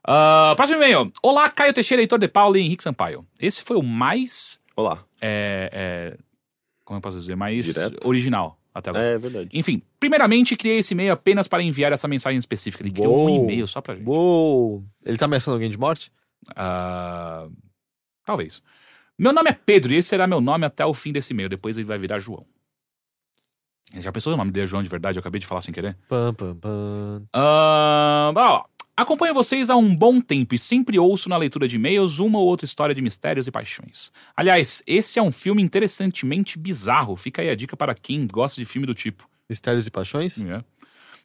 Ah, 0.02 0.54
próximo 0.56 0.78
e-mail. 0.78 1.12
Olá, 1.22 1.48
Caio 1.50 1.72
Teixeira, 1.74 2.02
Heitor 2.02 2.18
de 2.18 2.26
Paula 2.28 2.58
e 2.58 2.62
Henrique 2.62 2.82
Sampaio. 2.82 3.26
Esse 3.38 3.62
foi 3.62 3.76
o 3.76 3.82
mais. 3.82 4.58
Olá. 4.74 5.04
é, 5.20 5.70
é, 5.72 6.18
como 6.84 6.96
eu 6.98 7.02
posso 7.02 7.18
dizer? 7.18 7.36
Mais 7.36 7.66
Direto? 7.66 8.08
original 8.08 8.58
até 8.74 8.88
agora. 8.90 9.04
É 9.04 9.18
verdade. 9.18 9.50
Enfim, 9.52 9.82
primeiramente 10.00 10.56
criei 10.56 10.78
esse 10.78 10.94
e-mail 10.94 11.12
apenas 11.12 11.46
para 11.46 11.62
enviar 11.62 11.92
essa 11.92 12.08
mensagem 12.08 12.38
específica. 12.38 12.82
Ele 12.82 12.90
criou 12.92 13.28
um 13.28 13.44
e-mail 13.44 13.66
só 13.66 13.80
pra 13.82 13.94
gente. 13.94 14.08
Uou! 14.08 14.82
Ele 15.04 15.18
tá 15.18 15.26
ameaçando 15.26 15.56
alguém 15.56 15.70
de 15.70 15.78
morte? 15.78 16.10
Ah, 16.56 17.46
talvez. 18.24 18.62
Meu 19.18 19.32
nome 19.32 19.50
é 19.50 19.52
Pedro 19.52 19.92
e 19.92 19.96
esse 19.96 20.08
será 20.08 20.26
meu 20.26 20.40
nome 20.40 20.64
até 20.64 20.86
o 20.86 20.94
fim 20.94 21.12
desse 21.12 21.32
e-mail. 21.34 21.48
Depois 21.48 21.76
ele 21.76 21.86
vai 21.86 21.98
virar 21.98 22.18
João. 22.18 22.46
Já 23.98 24.12
pensou 24.12 24.32
o 24.32 24.36
nome 24.36 24.50
dele 24.50 24.64
é 24.64 24.66
João 24.66 24.82
de 24.82 24.88
verdade? 24.88 25.18
Eu 25.18 25.20
acabei 25.20 25.40
de 25.40 25.46
falar 25.46 25.62
sem 25.62 25.72
querer. 25.74 25.96
Pam, 26.08 26.32
pam, 26.34 26.54
pam. 26.56 27.22
Ah, 27.34 28.32
ó, 28.36 28.64
acompanho 28.96 29.34
vocês 29.34 29.68
há 29.70 29.76
um 29.76 29.94
bom 29.94 30.20
tempo 30.20 30.54
e 30.54 30.58
sempre 30.58 30.98
ouço 30.98 31.28
na 31.28 31.36
leitura 31.36 31.66
de 31.66 31.76
e-mails 31.76 32.18
uma 32.18 32.38
ou 32.38 32.46
outra 32.46 32.64
história 32.64 32.94
de 32.94 33.02
mistérios 33.02 33.46
e 33.46 33.50
paixões. 33.50 34.10
Aliás, 34.36 34.82
esse 34.86 35.18
é 35.18 35.22
um 35.22 35.32
filme 35.32 35.62
interessantemente 35.62 36.58
bizarro. 36.58 37.16
Fica 37.16 37.42
aí 37.42 37.50
a 37.50 37.54
dica 37.56 37.76
para 37.76 37.94
quem 37.94 38.26
gosta 38.26 38.60
de 38.60 38.64
filme 38.64 38.86
do 38.86 38.94
tipo. 38.94 39.28
Mistérios 39.48 39.86
e 39.86 39.90
paixões? 39.90 40.40
É. 40.44 40.62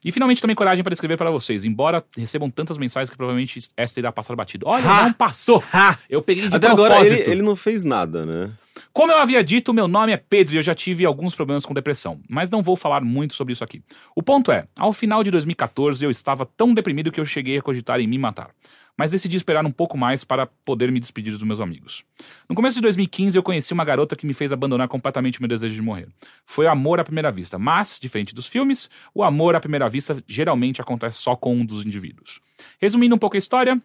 E 0.04 0.12
finalmente 0.12 0.40
tomei 0.40 0.54
coragem 0.54 0.84
para 0.84 0.92
escrever 0.92 1.16
para 1.16 1.30
vocês, 1.30 1.64
embora 1.64 2.04
recebam 2.16 2.50
tantas 2.50 2.78
mensagens 2.78 3.10
que 3.10 3.16
provavelmente 3.16 3.58
esta 3.76 3.98
irá 3.98 4.12
passar 4.12 4.36
batido. 4.36 4.66
Olha, 4.68 4.84
Ha! 4.88 5.02
não 5.04 5.12
passou! 5.12 5.62
Ha! 5.72 5.98
Eu 6.10 6.20
peguei 6.22 6.48
de 6.48 6.54
Até 6.56 6.68
agora 6.68 6.94
propósito. 6.94 7.22
ele, 7.22 7.30
ele 7.30 7.42
não 7.42 7.56
fez 7.56 7.82
nada, 7.82 8.24
né? 8.26 8.50
Como 8.96 9.12
eu 9.12 9.18
havia 9.18 9.44
dito, 9.44 9.74
meu 9.74 9.86
nome 9.86 10.12
é 10.12 10.16
Pedro 10.16 10.54
e 10.54 10.56
eu 10.56 10.62
já 10.62 10.74
tive 10.74 11.04
alguns 11.04 11.34
problemas 11.34 11.66
com 11.66 11.74
depressão, 11.74 12.18
mas 12.26 12.50
não 12.50 12.62
vou 12.62 12.74
falar 12.74 13.02
muito 13.02 13.34
sobre 13.34 13.52
isso 13.52 13.62
aqui. 13.62 13.82
O 14.16 14.22
ponto 14.22 14.50
é, 14.50 14.66
ao 14.74 14.90
final 14.90 15.22
de 15.22 15.30
2014 15.30 16.02
eu 16.02 16.10
estava 16.10 16.46
tão 16.46 16.72
deprimido 16.72 17.12
que 17.12 17.20
eu 17.20 17.24
cheguei 17.26 17.58
a 17.58 17.60
cogitar 17.60 18.00
em 18.00 18.06
me 18.06 18.16
matar. 18.16 18.48
Mas 18.96 19.10
decidi 19.10 19.36
esperar 19.36 19.66
um 19.66 19.70
pouco 19.70 19.98
mais 19.98 20.24
para 20.24 20.46
poder 20.46 20.90
me 20.90 20.98
despedir 20.98 21.30
dos 21.30 21.42
meus 21.42 21.60
amigos. 21.60 22.06
No 22.48 22.54
começo 22.54 22.76
de 22.76 22.80
2015 22.80 23.36
eu 23.36 23.42
conheci 23.42 23.74
uma 23.74 23.84
garota 23.84 24.16
que 24.16 24.24
me 24.24 24.32
fez 24.32 24.50
abandonar 24.50 24.88
completamente 24.88 25.42
meu 25.42 25.48
desejo 25.48 25.74
de 25.74 25.82
morrer. 25.82 26.08
Foi 26.46 26.66
amor 26.66 26.98
à 26.98 27.04
primeira 27.04 27.30
vista, 27.30 27.58
mas, 27.58 27.98
diferente 28.00 28.34
dos 28.34 28.46
filmes, 28.46 28.88
o 29.14 29.22
amor 29.22 29.54
à 29.54 29.60
primeira 29.60 29.90
vista 29.90 30.16
geralmente 30.26 30.80
acontece 30.80 31.18
só 31.18 31.36
com 31.36 31.54
um 31.54 31.66
dos 31.66 31.84
indivíduos. 31.84 32.40
Resumindo 32.80 33.14
um 33.14 33.18
pouco 33.18 33.36
a 33.36 33.38
história, 33.38 33.78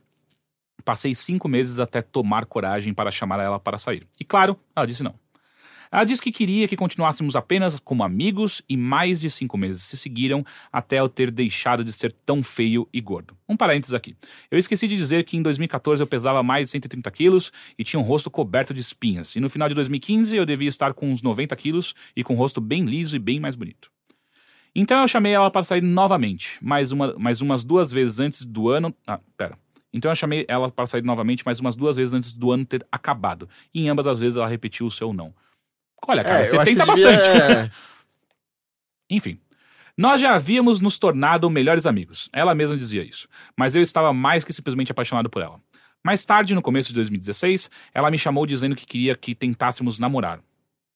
Passei 0.82 1.16
cinco 1.16 1.48
meses 1.48 1.80
até 1.80 2.02
tomar 2.02 2.46
coragem 2.46 2.94
para 2.94 3.12
chamar 3.12 3.40
ela 3.40 3.60
para 3.60 3.78
sair. 3.78 4.08
E 4.20 4.26
claro, 4.26 4.58
ela 4.76 4.86
disse 4.86 5.04
não. 5.04 5.16
Ela 5.92 6.06
disse 6.06 6.22
que 6.22 6.32
queria 6.32 6.70
que 6.70 6.78
continuássemos 6.78 7.36
apenas 7.36 7.78
como 7.78 8.02
amigos 8.02 8.62
e 8.70 8.78
mais 8.78 9.20
de 9.20 9.30
cinco 9.30 9.58
meses 9.58 9.84
se 9.84 9.98
seguiram 9.98 10.42
até 10.72 11.02
eu 11.02 11.10
ter 11.10 11.30
deixado 11.30 11.84
de 11.84 11.92
ser 11.92 12.14
tão 12.26 12.42
feio 12.42 12.88
e 12.94 13.02
gordo. 13.02 13.36
Um 13.48 13.58
parênteses 13.58 13.94
aqui. 13.94 14.16
Eu 14.50 14.58
esqueci 14.58 14.88
de 14.88 14.96
dizer 14.96 15.26
que 15.26 15.36
em 15.36 15.42
2014 15.42 16.02
eu 16.02 16.08
pesava 16.08 16.42
mais 16.42 16.68
de 16.68 16.72
130 16.72 17.12
quilos 17.12 17.52
e 17.78 17.84
tinha 17.84 18.00
um 18.00 18.04
rosto 18.04 18.32
coberto 18.32 18.74
de 18.74 18.80
espinhas. 18.80 19.36
E 19.36 19.42
no 19.42 19.50
final 19.50 19.68
de 19.68 19.76
2015 19.76 20.34
eu 20.34 20.46
devia 20.46 20.70
estar 20.70 20.94
com 20.94 21.12
uns 21.12 21.22
90 21.22 21.54
quilos 21.58 21.94
e 22.16 22.24
com 22.24 22.36
um 22.36 22.38
rosto 22.38 22.62
bem 22.62 22.86
liso 22.86 23.18
e 23.18 23.20
bem 23.20 23.38
mais 23.38 23.56
bonito. 23.56 23.92
Então 24.74 25.02
eu 25.02 25.08
chamei 25.10 25.34
ela 25.34 25.52
para 25.52 25.66
sair 25.66 25.82
novamente, 25.82 26.58
mais, 26.62 26.94
uma, 26.94 27.14
mais 27.18 27.42
umas 27.42 27.66
duas 27.66 27.92
vezes 27.92 28.22
antes 28.22 28.46
do 28.46 28.70
ano. 28.70 28.96
Ah, 29.06 29.20
pera. 29.36 29.58
Então 29.94 30.10
eu 30.12 30.16
chamei 30.16 30.46
ela 30.48 30.70
para 30.70 30.88
sair 30.88 31.04
novamente 31.04 31.46
mais 31.46 31.60
umas 31.60 31.76
duas 31.76 31.98
vezes 31.98 32.14
antes 32.14 32.34
do 32.34 32.52
ano 32.52 32.66
ter 32.66 32.86
acabado. 32.92 33.48
E 33.74 33.84
em 33.84 33.90
ambas 33.90 34.08
as 34.08 34.20
vezes 34.20 34.38
ela 34.38 34.48
repetiu 34.48 34.86
o 34.86 34.92
seu 34.92 35.12
não. 35.14 35.34
Olha, 36.08 36.24
cara, 36.24 36.42
É, 36.42 36.46
você 36.46 36.58
tenta 36.64 36.86
devia- 36.86 37.06
bastante. 37.12 37.72
Enfim. 39.10 39.40
Nós 39.98 40.22
já 40.22 40.34
havíamos 40.34 40.80
nos 40.80 40.98
tornado 40.98 41.50
melhores 41.50 41.86
amigos. 41.86 42.30
Ela 42.32 42.56
mesma 42.56 42.78
dizia 42.78 43.04
isso. 43.04 43.28
Mas 43.58 43.76
eu 43.76 43.82
estava 43.82 44.14
mais 44.14 44.44
que 44.44 44.54
simplesmente 44.54 44.92
apaixonado 44.92 45.30
por 45.30 45.42
ela. 45.42 45.60
Mais 46.04 46.26
tarde, 46.26 46.56
no 46.56 46.62
começo 46.62 46.90
de 46.90 46.96
2016, 46.96 47.70
ela 47.94 48.10
me 48.10 48.18
chamou 48.18 48.46
dizendo 48.48 48.76
que 48.76 48.86
queria 48.86 49.14
que 49.14 49.36
tentássemos 49.36 50.00
namorar. 50.00 50.40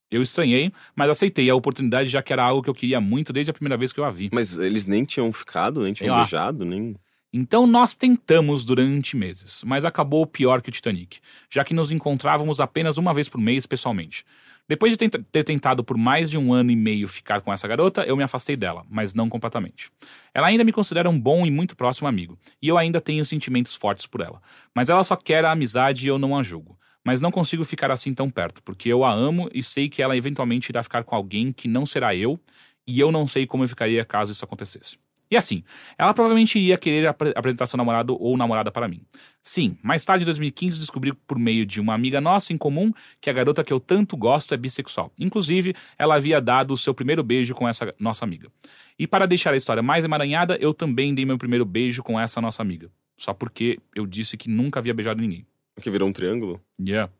Eu 0.09 0.21
estranhei, 0.21 0.71
mas 0.95 1.09
aceitei 1.09 1.49
a 1.49 1.55
oportunidade 1.55 2.09
já 2.09 2.23
que 2.23 2.31
era 2.31 2.43
algo 2.43 2.63
que 2.63 2.69
eu 2.69 2.73
queria 2.73 3.01
muito 3.01 3.33
desde 3.33 3.51
a 3.51 3.53
primeira 3.53 3.75
vez 3.77 3.91
que 3.91 3.99
eu 3.99 4.05
a 4.05 4.09
vi. 4.09 4.29
Mas 4.31 4.57
eles 4.57 4.85
nem 4.85 5.03
tinham 5.03 5.31
ficado, 5.33 5.83
nem 5.83 5.93
tinham 5.93 6.15
beijado, 6.17 6.63
nem. 6.63 6.95
Então 7.37 7.67
nós 7.67 7.93
tentamos 7.93 8.63
durante 8.63 9.17
meses, 9.17 9.61
mas 9.65 9.83
acabou 9.83 10.25
pior 10.25 10.61
que 10.61 10.69
o 10.69 10.71
Titanic, 10.71 11.19
já 11.51 11.65
que 11.65 11.73
nos 11.73 11.91
encontrávamos 11.91 12.61
apenas 12.61 12.95
uma 12.95 13.13
vez 13.13 13.27
por 13.27 13.41
mês 13.41 13.65
pessoalmente. 13.65 14.23
Depois 14.69 14.95
de 14.95 15.09
ter 15.09 15.43
tentado 15.43 15.83
por 15.83 15.97
mais 15.97 16.29
de 16.29 16.37
um 16.37 16.53
ano 16.53 16.71
e 16.71 16.77
meio 16.77 17.09
ficar 17.09 17.41
com 17.41 17.51
essa 17.51 17.67
garota, 17.67 18.05
eu 18.05 18.15
me 18.15 18.23
afastei 18.23 18.55
dela, 18.55 18.85
mas 18.89 19.13
não 19.13 19.27
completamente. 19.27 19.91
Ela 20.33 20.47
ainda 20.47 20.63
me 20.63 20.71
considera 20.71 21.09
um 21.09 21.19
bom 21.19 21.45
e 21.45 21.51
muito 21.51 21.75
próximo 21.75 22.07
amigo, 22.07 22.39
e 22.61 22.69
eu 22.69 22.77
ainda 22.77 23.01
tenho 23.01 23.25
sentimentos 23.25 23.75
fortes 23.75 24.07
por 24.07 24.21
ela. 24.21 24.41
Mas 24.73 24.89
ela 24.89 25.03
só 25.03 25.17
quer 25.17 25.43
a 25.43 25.51
amizade 25.51 26.05
e 26.05 26.07
eu 26.07 26.17
não 26.17 26.37
a 26.37 26.41
julgo. 26.41 26.79
Mas 27.03 27.19
não 27.19 27.31
consigo 27.31 27.65
ficar 27.65 27.91
assim 27.91 28.13
tão 28.13 28.29
perto, 28.29 28.63
porque 28.63 28.87
eu 28.87 29.03
a 29.03 29.11
amo 29.11 29.49
e 29.53 29.61
sei 29.61 29.89
que 29.89 30.01
ela 30.01 30.15
eventualmente 30.15 30.71
irá 30.71 30.81
ficar 30.81 31.03
com 31.03 31.13
alguém 31.13 31.51
que 31.51 31.67
não 31.67 31.85
será 31.85 32.15
eu, 32.15 32.39
e 32.87 32.97
eu 32.97 33.11
não 33.11 33.27
sei 33.27 33.45
como 33.45 33.65
eu 33.65 33.67
ficaria 33.67 34.05
caso 34.05 34.31
isso 34.31 34.45
acontecesse. 34.45 34.97
E 35.29 35.35
assim, 35.35 35.63
ela 35.97 36.13
provavelmente 36.13 36.59
iria 36.59 36.77
querer 36.77 37.07
apre- 37.07 37.33
apresentar 37.35 37.65
seu 37.65 37.77
namorado 37.77 38.15
ou 38.21 38.37
namorada 38.37 38.71
para 38.71 38.87
mim. 38.87 39.01
Sim, 39.41 39.77
mais 39.81 40.05
tarde 40.05 40.23
em 40.23 40.25
2015 40.25 40.79
descobri 40.79 41.13
por 41.13 41.37
meio 41.39 41.65
de 41.65 41.79
uma 41.81 41.93
amiga 41.93 42.21
nossa 42.21 42.53
em 42.53 42.57
comum 42.57 42.91
que 43.19 43.29
a 43.29 43.33
garota 43.33 43.63
que 43.63 43.73
eu 43.73 43.79
tanto 43.79 44.15
gosto 44.15 44.53
é 44.53 44.57
bissexual. 44.57 45.11
Inclusive, 45.19 45.75
ela 45.97 46.15
havia 46.15 46.39
dado 46.39 46.73
o 46.73 46.77
seu 46.77 46.93
primeiro 46.93 47.23
beijo 47.23 47.53
com 47.55 47.67
essa 47.67 47.93
nossa 47.99 48.23
amiga. 48.23 48.49
E 48.97 49.07
para 49.07 49.25
deixar 49.25 49.53
a 49.53 49.57
história 49.57 49.81
mais 49.83 50.05
emaranhada, 50.05 50.57
eu 50.61 50.73
também 50.73 51.13
dei 51.13 51.25
meu 51.25 51.37
primeiro 51.37 51.65
beijo 51.65 52.01
com 52.03 52.19
essa 52.19 52.39
nossa 52.39 52.61
amiga. 52.61 52.89
Só 53.17 53.33
porque 53.33 53.79
eu 53.95 54.05
disse 54.05 54.37
que 54.37 54.49
nunca 54.49 54.79
havia 54.79 54.93
beijado 54.93 55.21
ninguém. 55.21 55.45
Que 55.81 55.89
virou 55.89 56.07
um 56.07 56.13
triângulo? 56.13 56.61
Yeah. 56.79 57.11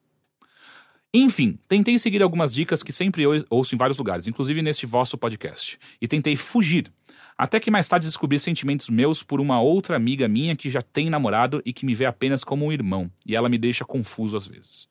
Enfim, 1.13 1.57
tentei 1.69 1.97
seguir 1.97 2.21
algumas 2.21 2.53
dicas 2.53 2.83
que 2.83 2.91
sempre 2.91 3.23
eu 3.23 3.31
ouço 3.49 3.73
em 3.73 3.77
vários 3.77 3.97
lugares, 3.97 4.27
inclusive 4.27 4.61
neste 4.61 4.85
vosso 4.85 5.17
podcast. 5.17 5.79
E 6.01 6.07
tentei 6.07 6.35
fugir. 6.35 6.91
Até 7.37 7.59
que 7.59 7.69
mais 7.69 7.87
tarde 7.87 8.05
descobri 8.05 8.39
sentimentos 8.39 8.89
meus 8.89 9.21
por 9.21 9.41
uma 9.41 9.59
outra 9.59 9.95
amiga 9.95 10.27
minha 10.27 10.55
que 10.55 10.69
já 10.69 10.81
tem 10.81 11.09
namorado 11.09 11.61
e 11.65 11.73
que 11.73 11.85
me 11.85 11.93
vê 11.93 12.05
apenas 12.05 12.43
como 12.43 12.65
um 12.65 12.71
irmão. 12.71 13.11
E 13.25 13.35
ela 13.35 13.49
me 13.49 13.57
deixa 13.57 13.83
confuso 13.83 14.37
às 14.37 14.47
vezes. 14.47 14.87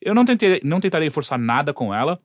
Eu 0.00 0.14
não, 0.14 0.24
tentei, 0.24 0.60
não 0.64 0.80
tentarei 0.80 1.08
forçar 1.08 1.38
nada 1.38 1.72
com 1.72 1.94
ela. 1.94 2.20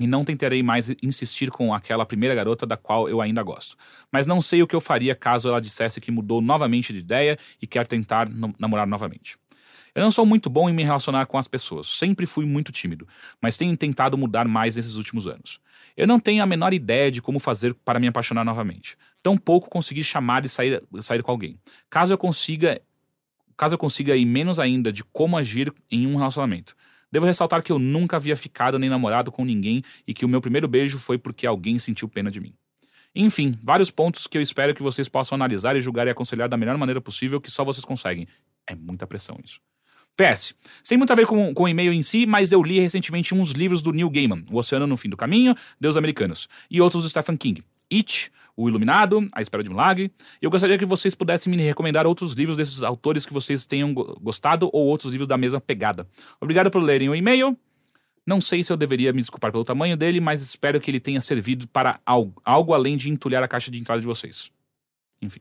E 0.00 0.06
não 0.06 0.24
tentarei 0.24 0.62
mais 0.62 0.94
insistir 1.02 1.50
com 1.50 1.74
aquela 1.74 2.06
primeira 2.06 2.32
garota 2.32 2.64
da 2.64 2.76
qual 2.76 3.08
eu 3.08 3.20
ainda 3.20 3.42
gosto. 3.42 3.76
Mas 4.12 4.28
não 4.28 4.40
sei 4.40 4.62
o 4.62 4.66
que 4.66 4.76
eu 4.76 4.80
faria 4.80 5.12
caso 5.12 5.48
ela 5.48 5.60
dissesse 5.60 6.00
que 6.00 6.12
mudou 6.12 6.40
novamente 6.40 6.92
de 6.92 7.00
ideia 7.00 7.36
e 7.60 7.66
quer 7.66 7.84
tentar 7.84 8.28
namorar 8.60 8.86
novamente. 8.86 9.36
Eu 9.92 10.02
não 10.02 10.12
sou 10.12 10.24
muito 10.24 10.48
bom 10.48 10.70
em 10.70 10.72
me 10.72 10.84
relacionar 10.84 11.26
com 11.26 11.36
as 11.36 11.48
pessoas, 11.48 11.88
sempre 11.88 12.26
fui 12.26 12.46
muito 12.46 12.70
tímido, 12.70 13.08
mas 13.42 13.56
tenho 13.56 13.76
tentado 13.76 14.16
mudar 14.16 14.46
mais 14.46 14.76
nesses 14.76 14.94
últimos 14.94 15.26
anos. 15.26 15.58
Eu 15.98 16.06
não 16.06 16.20
tenho 16.20 16.40
a 16.40 16.46
menor 16.46 16.72
ideia 16.72 17.10
de 17.10 17.20
como 17.20 17.40
fazer 17.40 17.74
para 17.74 17.98
me 17.98 18.06
apaixonar 18.06 18.44
novamente. 18.44 18.96
Tampouco 19.20 19.68
conseguir 19.68 20.04
chamar 20.04 20.44
e 20.44 20.48
sair, 20.48 20.80
sair 21.00 21.24
com 21.24 21.32
alguém. 21.32 21.58
Caso 21.90 22.12
eu 22.12 22.16
consiga, 22.16 22.80
caso 23.56 23.74
eu 23.74 23.78
consiga 23.78 24.16
e 24.16 24.24
menos 24.24 24.60
ainda 24.60 24.92
de 24.92 25.02
como 25.02 25.36
agir 25.36 25.74
em 25.90 26.06
um 26.06 26.14
relacionamento. 26.14 26.76
Devo 27.10 27.26
ressaltar 27.26 27.64
que 27.64 27.72
eu 27.72 27.80
nunca 27.80 28.14
havia 28.14 28.36
ficado 28.36 28.78
nem 28.78 28.88
namorado 28.88 29.32
com 29.32 29.44
ninguém 29.44 29.82
e 30.06 30.14
que 30.14 30.24
o 30.24 30.28
meu 30.28 30.40
primeiro 30.40 30.68
beijo 30.68 31.00
foi 31.00 31.18
porque 31.18 31.44
alguém 31.44 31.80
sentiu 31.80 32.08
pena 32.08 32.30
de 32.30 32.38
mim. 32.38 32.54
Enfim, 33.12 33.58
vários 33.60 33.90
pontos 33.90 34.28
que 34.28 34.38
eu 34.38 34.42
espero 34.42 34.72
que 34.72 34.82
vocês 34.84 35.08
possam 35.08 35.34
analisar 35.34 35.74
e 35.74 35.80
julgar 35.80 36.06
e 36.06 36.10
aconselhar 36.10 36.48
da 36.48 36.56
melhor 36.56 36.78
maneira 36.78 37.00
possível 37.00 37.40
que 37.40 37.50
só 37.50 37.64
vocês 37.64 37.84
conseguem. 37.84 38.28
É 38.64 38.76
muita 38.76 39.04
pressão 39.04 39.36
isso. 39.44 39.58
PS. 40.18 40.52
Sem 40.82 40.98
muito 40.98 41.12
a 41.12 41.16
ver 41.16 41.26
com, 41.26 41.54
com 41.54 41.62
o 41.62 41.68
e-mail 41.68 41.92
em 41.92 42.02
si, 42.02 42.26
mas 42.26 42.50
eu 42.50 42.60
li 42.62 42.80
recentemente 42.80 43.32
uns 43.34 43.52
livros 43.52 43.80
do 43.80 43.92
Neil 43.92 44.10
Gaiman: 44.10 44.42
O 44.50 44.58
Oceano 44.58 44.86
no 44.86 44.96
Fim 44.96 45.08
do 45.08 45.16
Caminho, 45.16 45.54
Deus 45.80 45.96
Americanos, 45.96 46.48
e 46.68 46.80
outros 46.80 47.04
do 47.04 47.08
Stephen 47.08 47.36
King. 47.36 47.62
It, 47.92 48.30
O 48.56 48.68
Iluminado, 48.68 49.26
A 49.32 49.40
Espera 49.40 49.62
de 49.62 49.70
um 49.70 49.74
Milagre. 49.74 50.10
E 50.42 50.44
eu 50.44 50.50
gostaria 50.50 50.76
que 50.76 50.84
vocês 50.84 51.14
pudessem 51.14 51.50
me 51.50 51.56
recomendar 51.62 52.06
outros 52.06 52.32
livros 52.34 52.56
desses 52.56 52.82
autores 52.82 53.24
que 53.24 53.32
vocês 53.32 53.64
tenham 53.64 53.94
go- 53.94 54.18
gostado 54.20 54.68
ou 54.72 54.86
outros 54.88 55.12
livros 55.12 55.28
da 55.28 55.38
mesma 55.38 55.60
pegada. 55.60 56.06
Obrigado 56.40 56.70
por 56.70 56.82
lerem 56.82 57.08
o 57.08 57.14
e-mail. 57.14 57.56
Não 58.26 58.40
sei 58.42 58.62
se 58.62 58.70
eu 58.70 58.76
deveria 58.76 59.10
me 59.12 59.20
desculpar 59.22 59.50
pelo 59.52 59.64
tamanho 59.64 59.96
dele, 59.96 60.20
mas 60.20 60.42
espero 60.42 60.78
que 60.80 60.90
ele 60.90 61.00
tenha 61.00 61.20
servido 61.20 61.66
para 61.68 61.98
algo, 62.04 62.42
algo 62.44 62.74
além 62.74 62.94
de 62.96 63.08
entulhar 63.08 63.42
a 63.42 63.48
caixa 63.48 63.70
de 63.70 63.78
entrada 63.78 64.00
de 64.02 64.06
vocês. 64.06 64.50
Enfim. 65.22 65.40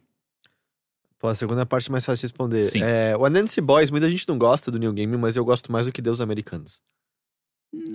Pô, 1.19 1.27
a 1.27 1.35
segunda 1.35 1.65
parte 1.65 1.89
é 1.89 1.91
mais 1.91 2.05
fácil 2.05 2.17
de 2.21 2.25
responder. 2.31 2.63
Sim. 2.63 2.81
É, 2.83 3.15
o 3.17 3.25
Anansi 3.25 3.59
Boys, 3.59 3.89
muita 3.89 4.09
gente 4.09 4.27
não 4.27 4.37
gosta 4.37 4.69
do 4.69 4.77
New 4.77 4.93
Game, 4.93 5.17
mas 5.17 5.35
eu 5.35 5.43
gosto 5.43 5.71
mais 5.71 5.85
do 5.87 5.91
que 5.91 6.01
Deus 6.01 6.21
Americanos. 6.21 6.79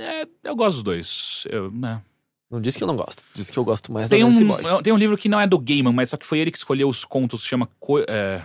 É, 0.01 0.27
eu 0.45 0.57
gosto 0.57 0.77
dos 0.77 0.83
dois. 0.83 1.45
Eu, 1.49 1.71
né. 1.71 2.03
Não 2.51 2.61
disse 2.61 2.77
que 2.77 2.85
eu 2.85 2.89
não 2.89 2.97
gosto, 2.97 3.23
disse 3.35 3.51
que 3.51 3.59
eu 3.59 3.65
gosto 3.65 3.91
mais 3.91 4.11
Tem 4.11 4.21
do 4.21 4.27
Anansi 4.27 4.45
Boys. 4.45 4.69
um, 4.71 4.83
tem 4.83 4.93
um 4.93 4.99
livro 4.99 5.17
que 5.17 5.29
não 5.29 5.41
é 5.41 5.47
do 5.47 5.59
Gaiman, 5.59 5.93
mas 5.93 6.11
só 6.11 6.17
que 6.19 6.27
foi 6.27 6.39
ele 6.39 6.51
que 6.51 6.59
escolheu 6.59 6.87
os 6.89 7.03
contos, 7.05 7.43
chama. 7.45 7.67
Co- 7.81 8.05
é, 8.07 8.43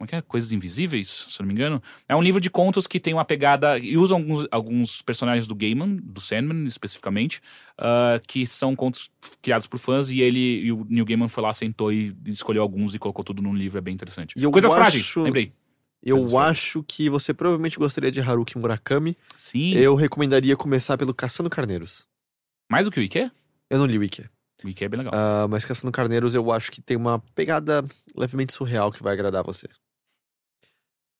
como 0.00 0.06
é 0.06 0.08
que 0.08 0.16
é? 0.16 0.22
Coisas 0.22 0.50
Invisíveis, 0.50 1.26
se 1.28 1.38
eu 1.38 1.44
não 1.44 1.48
me 1.48 1.52
engano. 1.52 1.82
É 2.08 2.16
um 2.16 2.22
livro 2.22 2.40
de 2.40 2.48
contos 2.48 2.86
que 2.86 2.98
tem 2.98 3.12
uma 3.12 3.22
pegada. 3.24 3.78
E 3.78 3.98
usa 3.98 4.14
alguns, 4.14 4.46
alguns 4.50 5.02
personagens 5.02 5.46
do 5.46 5.54
Gaiman, 5.54 5.96
do 6.02 6.22
Sandman 6.22 6.66
especificamente, 6.66 7.42
ah, 7.76 8.18
que 8.26 8.46
são 8.46 8.74
contos 8.74 9.10
criados 9.42 9.66
por 9.66 9.78
fãs, 9.78 10.08
e 10.08 10.22
ele 10.22 10.62
e 10.62 10.72
o 10.72 10.86
Neil 10.88 11.04
Gaiman 11.04 11.28
foi 11.28 11.42
lá, 11.42 11.52
sentou 11.52 11.92
e 11.92 12.16
escolheu 12.24 12.62
alguns 12.62 12.94
e 12.94 12.98
colocou 12.98 13.22
tudo 13.22 13.42
num 13.42 13.54
livro, 13.54 13.76
é 13.76 13.82
bem 13.82 13.92
interessante. 13.92 14.32
E 14.38 14.50
Coisas 14.50 14.70
acho- 14.70 14.80
frágeis, 14.80 15.14
lembrei. 15.16 15.52
Eu 16.02 16.38
acho 16.38 16.82
que 16.82 17.10
você 17.10 17.34
provavelmente 17.34 17.76
gostaria 17.78 18.10
de 18.10 18.22
Haruki 18.22 18.56
Murakami. 18.56 19.14
Sim. 19.36 19.74
Eu 19.74 19.94
recomendaria 19.94 20.56
começar 20.56 20.96
pelo 20.96 21.12
Caçando 21.12 21.50
Carneiros. 21.50 22.06
Mais 22.72 22.86
do 22.86 22.90
que 22.90 22.98
o 22.98 23.02
Ike? 23.02 23.30
Eu 23.68 23.78
não 23.78 23.84
li 23.84 23.98
o 23.98 24.00
Wiki, 24.00 24.24
O 24.64 24.68
Ike 24.70 24.82
é 24.82 24.88
bem 24.88 24.98
legal. 25.00 25.12
ah, 25.14 25.46
mas 25.46 25.62
Caçando 25.66 25.92
Carneiros 25.92 26.34
eu 26.34 26.50
acho 26.50 26.72
que 26.72 26.80
tem 26.80 26.96
uma 26.96 27.18
pegada 27.34 27.84
levemente 28.16 28.54
surreal 28.54 28.90
que 28.90 29.02
vai 29.02 29.12
agradar 29.12 29.44
você. 29.44 29.68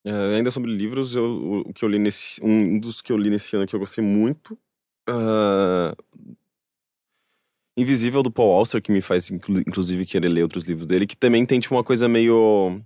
É, 0.04 0.36
ainda 0.36 0.50
sobre 0.50 0.70
livros, 0.74 1.14
eu, 1.14 1.64
o, 1.68 1.72
que 1.74 1.84
eu 1.84 1.88
li 1.88 1.98
nesse. 1.98 2.42
Um 2.42 2.78
dos 2.78 3.00
que 3.02 3.12
eu 3.12 3.18
li 3.18 3.28
nesse 3.30 3.54
ano 3.56 3.66
que 3.66 3.74
eu 3.74 3.80
gostei 3.80 4.02
muito. 4.02 4.58
ah, 5.08 5.94
Invisível 7.76 8.22
do 8.22 8.30
Paul 8.30 8.52
Auster, 8.52 8.82
que 8.82 8.90
me 8.92 9.00
faz 9.00 9.30
inclu- 9.30 9.60
inclusive 9.60 10.04
querer 10.04 10.28
ler 10.28 10.42
outros 10.42 10.64
livros 10.64 10.86
dele, 10.86 11.06
que 11.06 11.16
também 11.16 11.46
tem 11.46 11.60
tipo 11.60 11.74
uma 11.74 11.84
coisa 11.84 12.08
meio. 12.08 12.80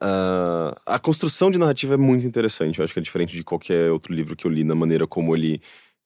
ah, 0.00 0.80
a 0.86 0.98
construção 0.98 1.50
de 1.50 1.58
narrativa 1.58 1.94
é 1.94 1.96
muito 1.96 2.26
interessante. 2.26 2.78
Eu 2.78 2.84
acho 2.84 2.92
que 2.92 3.00
é 3.00 3.02
diferente 3.02 3.34
de 3.34 3.42
qualquer 3.44 3.90
outro 3.90 4.12
livro 4.12 4.36
que 4.36 4.46
eu 4.46 4.50
li, 4.50 4.64
na 4.64 4.74
maneira 4.74 5.06
como 5.06 5.34
ele 5.34 5.60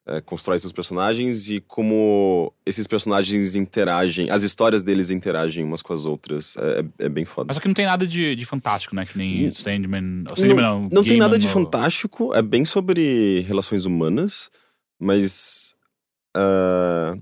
eh, 0.06 0.20
constrói 0.20 0.58
seus 0.58 0.72
personagens 0.72 1.48
e 1.48 1.60
como 1.60 2.52
esses 2.66 2.86
personagens 2.86 3.56
interagem, 3.56 4.28
as 4.30 4.42
histórias 4.42 4.82
deles 4.82 5.10
interagem 5.10 5.64
umas 5.64 5.80
com 5.82 5.92
as 5.92 6.04
outras. 6.06 6.56
É, 6.56 6.80
é- 7.00 7.06
é 7.06 7.08
bem 7.08 7.24
foda. 7.24 7.46
Mas 7.48 7.56
só 7.56 7.60
que 7.62 7.68
não 7.68 7.74
tem 7.74 7.86
nada 7.86 8.06
de, 8.06 8.34
de 8.36 8.44
fantástico, 8.44 8.94
né? 8.94 9.06
Que 9.06 9.16
nem 9.16 9.44
Não- 9.44 9.50
Sandman. 9.50 10.24
Ou 10.30 10.36
Sandman 10.36 10.62
não, 10.62 10.80
Não 10.82 10.88
tem 11.02 11.04
Gaiman 11.04 11.18
nada 11.18 11.38
de 11.38 11.46
ou- 11.46 11.52
fantástico, 11.52 12.34
é 12.34 12.42
bem 12.42 12.64
sobre 12.64 13.40
relações 13.42 13.84
humanas, 13.84 14.50
mas. 14.98 15.74
ah, 16.36 17.16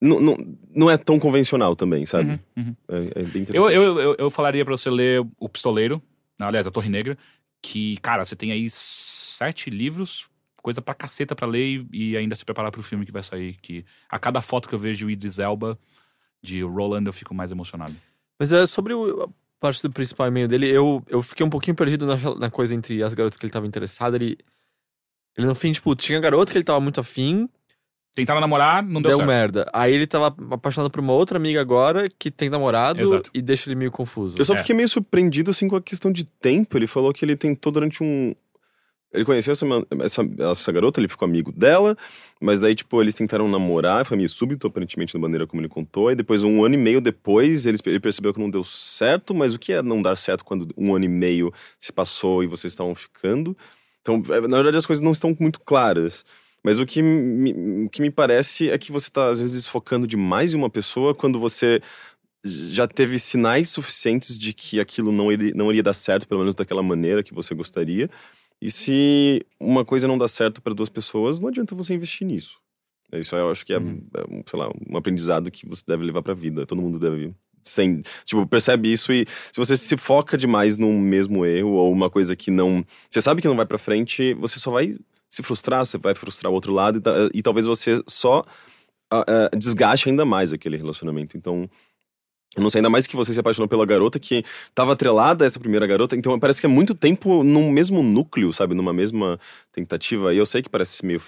não, 0.00 0.20
não, 0.20 0.36
não 0.74 0.90
é 0.90 0.96
tão 0.98 1.18
convencional 1.18 1.74
também, 1.74 2.04
sabe? 2.04 2.38
Uhum, 2.56 2.64
uhum. 2.64 2.76
É, 2.88 2.96
é 3.20 3.22
bem 3.24 3.42
interessante. 3.42 3.54
Eu, 3.74 3.82
eu, 3.82 3.98
eu, 3.98 4.16
eu 4.18 4.30
falaria 4.30 4.62
pra 4.64 4.76
você 4.76 4.90
ler 4.90 5.26
O 5.40 5.48
Pistoleiro, 5.48 6.02
aliás, 6.38 6.66
A 6.66 6.70
Torre 6.70 6.90
Negra, 6.90 7.16
que, 7.62 7.96
cara, 7.98 8.22
você 8.24 8.36
tem 8.36 8.52
aí 8.52 8.66
sete 8.68 9.70
livros, 9.70 10.26
coisa 10.66 10.82
pra 10.82 10.94
caceta 10.96 11.36
pra 11.36 11.46
ler 11.46 11.86
e, 11.92 12.10
e 12.10 12.16
ainda 12.16 12.34
se 12.34 12.44
preparar 12.44 12.72
pro 12.72 12.82
filme 12.82 13.06
que 13.06 13.12
vai 13.12 13.22
sair. 13.22 13.54
Que 13.62 13.84
a 14.10 14.18
cada 14.18 14.42
foto 14.42 14.68
que 14.68 14.74
eu 14.74 14.78
vejo 14.80 15.06
de 15.06 15.12
Idris 15.12 15.38
Elba, 15.38 15.78
de 16.42 16.60
Roland, 16.62 17.04
eu 17.06 17.12
fico 17.12 17.32
mais 17.32 17.52
emocionado. 17.52 17.94
Mas 18.36 18.52
é 18.52 18.66
sobre 18.66 18.92
o, 18.92 19.22
a 19.22 19.28
parte 19.60 19.80
do 19.80 19.92
principal 19.92 20.26
e-mail 20.26 20.48
dele, 20.48 20.68
eu, 20.68 21.04
eu 21.06 21.22
fiquei 21.22 21.46
um 21.46 21.50
pouquinho 21.50 21.76
perdido 21.76 22.04
na, 22.04 22.16
na 22.34 22.50
coisa 22.50 22.74
entre 22.74 23.00
as 23.00 23.14
garotas 23.14 23.38
que 23.38 23.46
ele 23.46 23.52
tava 23.52 23.64
interessado. 23.64 24.16
Ele, 24.16 24.36
Ele 25.38 25.46
no 25.46 25.54
fim, 25.54 25.70
tipo, 25.70 25.94
tinha 25.94 26.18
garota 26.18 26.50
que 26.50 26.58
ele 26.58 26.64
tava 26.64 26.80
muito 26.80 26.98
afim, 26.98 27.48
Tentaram 28.16 28.40
namorar, 28.40 28.82
não 28.82 29.02
deu, 29.02 29.10
deu, 29.10 29.16
certo. 29.18 29.28
merda. 29.28 29.70
Aí 29.74 29.92
ele 29.92 30.06
tava 30.06 30.34
apaixonado 30.50 30.90
por 30.90 31.00
uma 31.00 31.12
outra 31.12 31.36
amiga 31.36 31.60
agora 31.60 32.08
que 32.18 32.30
tem 32.30 32.48
namorado 32.48 32.98
Exato. 32.98 33.30
e 33.34 33.42
deixa 33.42 33.68
ele 33.68 33.74
meio 33.76 33.90
confuso. 33.92 34.38
Eu 34.38 34.44
só 34.46 34.54
É. 34.54 34.56
fiquei 34.56 34.74
meio 34.74 34.88
surpreendido, 34.88 35.50
assim, 35.50 35.68
com 35.68 35.76
a 35.76 35.82
questão 35.82 36.10
de 36.10 36.24
tempo. 36.24 36.78
Ele 36.78 36.86
falou 36.86 37.12
que 37.12 37.22
ele 37.22 37.36
tentou 37.36 37.70
durante 37.70 38.02
um. 38.02 38.34
Ele 39.12 39.24
conheceu 39.24 39.52
essa, 39.52 39.66
essa, 40.00 40.28
essa 40.50 40.72
garota, 40.72 41.00
ele 41.00 41.08
ficou 41.08 41.26
amigo 41.26 41.52
dela, 41.52 41.96
mas 42.40 42.60
daí, 42.60 42.74
tipo, 42.74 43.00
eles 43.00 43.14
tentaram 43.14 43.48
namorar, 43.48 44.04
foi 44.04 44.16
meio 44.16 44.28
súbito, 44.28 44.66
aparentemente, 44.66 45.14
da 45.14 45.18
maneira 45.18 45.46
como 45.46 45.62
ele 45.62 45.68
contou. 45.68 46.10
E 46.10 46.14
depois, 46.14 46.44
um 46.44 46.64
ano 46.64 46.74
e 46.74 46.78
meio 46.78 47.00
depois, 47.00 47.66
ele, 47.66 47.78
ele 47.86 48.00
percebeu 48.00 48.34
que 48.34 48.40
não 48.40 48.50
deu 48.50 48.64
certo, 48.64 49.34
mas 49.34 49.54
o 49.54 49.58
que 49.58 49.72
é 49.72 49.80
não 49.80 50.02
dar 50.02 50.16
certo 50.16 50.44
quando 50.44 50.68
um 50.76 50.94
ano 50.94 51.04
e 51.04 51.08
meio 51.08 51.52
se 51.78 51.92
passou 51.92 52.42
e 52.42 52.46
vocês 52.46 52.72
estavam 52.72 52.94
ficando? 52.94 53.56
Então, 54.02 54.22
é, 54.28 54.40
na 54.46 54.56
verdade, 54.56 54.76
as 54.76 54.86
coisas 54.86 55.02
não 55.02 55.12
estão 55.12 55.36
muito 55.38 55.60
claras. 55.60 56.24
Mas 56.62 56.78
o 56.80 56.84
que 56.84 57.00
me, 57.00 57.84
o 57.86 57.88
que 57.88 58.02
me 58.02 58.10
parece 58.10 58.70
é 58.70 58.76
que 58.76 58.90
você 58.90 59.08
tá, 59.08 59.28
às 59.28 59.40
vezes, 59.40 59.66
focando 59.66 60.06
demais 60.06 60.52
em 60.52 60.56
uma 60.56 60.68
pessoa 60.68 61.14
quando 61.14 61.38
você 61.38 61.80
já 62.44 62.86
teve 62.86 63.18
sinais 63.18 63.68
suficientes 63.70 64.38
de 64.38 64.52
que 64.52 64.80
aquilo 64.80 65.10
não 65.10 65.30
iria, 65.30 65.52
não 65.54 65.70
iria 65.70 65.82
dar 65.82 65.94
certo, 65.94 66.26
pelo 66.28 66.40
menos 66.40 66.54
daquela 66.54 66.82
maneira 66.82 67.22
que 67.22 67.34
você 67.34 67.54
gostaria. 67.54 68.10
E 68.60 68.70
se 68.70 69.44
uma 69.60 69.84
coisa 69.84 70.08
não 70.08 70.16
dá 70.18 70.26
certo 70.28 70.62
para 70.62 70.72
duas 70.74 70.88
pessoas, 70.88 71.38
não 71.40 71.48
adianta 71.48 71.74
você 71.74 71.94
investir 71.94 72.26
nisso. 72.26 72.58
Isso 73.12 73.36
eu 73.36 73.50
acho 73.50 73.64
que 73.64 73.72
é, 73.72 73.78
Uhum. 73.78 74.02
é 74.16 74.42
sei 74.46 74.58
lá, 74.58 74.70
um 74.88 74.96
aprendizado 74.96 75.50
que 75.50 75.66
você 75.66 75.82
deve 75.86 76.04
levar 76.04 76.22
pra 76.22 76.34
vida. 76.34 76.66
Todo 76.66 76.80
mundo 76.82 76.98
deve. 76.98 77.32
Sem, 77.62 78.02
tipo, 78.24 78.46
percebe 78.46 78.92
isso 78.92 79.12
e 79.12 79.26
se 79.50 79.56
você 79.58 79.76
se 79.76 79.96
foca 79.96 80.38
demais 80.38 80.78
num 80.78 81.00
mesmo 81.00 81.44
erro 81.44 81.70
ou 81.72 81.92
uma 81.92 82.08
coisa 82.08 82.36
que 82.36 82.50
não. 82.50 82.84
Você 83.10 83.20
sabe 83.20 83.42
que 83.42 83.48
não 83.48 83.56
vai 83.56 83.66
pra 83.66 83.76
frente, 83.78 84.34
você 84.34 84.60
só 84.60 84.70
vai 84.70 84.94
se 85.28 85.42
frustrar, 85.42 85.84
você 85.84 85.98
vai 85.98 86.14
frustrar 86.14 86.50
o 86.50 86.54
outro 86.54 86.72
lado 86.72 87.02
e, 87.34 87.38
e 87.38 87.42
talvez 87.42 87.66
você 87.66 88.00
só 88.08 88.44
ah, 89.12 89.24
ah, 89.52 89.56
desgaste 89.56 90.08
ainda 90.08 90.24
mais 90.24 90.52
aquele 90.52 90.76
relacionamento. 90.76 91.36
Então, 91.36 91.68
não 92.62 92.70
sei, 92.70 92.80
ainda 92.80 92.90
mais 92.90 93.06
que 93.06 93.16
você 93.16 93.34
se 93.34 93.40
apaixonou 93.40 93.68
pela 93.68 93.84
garota 93.84 94.18
que 94.18 94.44
tava 94.74 94.92
atrelada 94.92 95.44
a 95.44 95.46
essa 95.46 95.60
primeira 95.60 95.86
garota, 95.86 96.16
então 96.16 96.38
parece 96.38 96.60
que 96.60 96.66
é 96.66 96.68
muito 96.68 96.94
tempo 96.94 97.42
num 97.44 97.70
mesmo 97.70 98.02
núcleo, 98.02 98.52
sabe? 98.52 98.74
Numa 98.74 98.92
mesma 98.92 99.38
tentativa. 99.72 100.32
E 100.32 100.38
eu 100.38 100.46
sei 100.46 100.62
que 100.62 100.68
parece 100.68 101.04
meio 101.04 101.20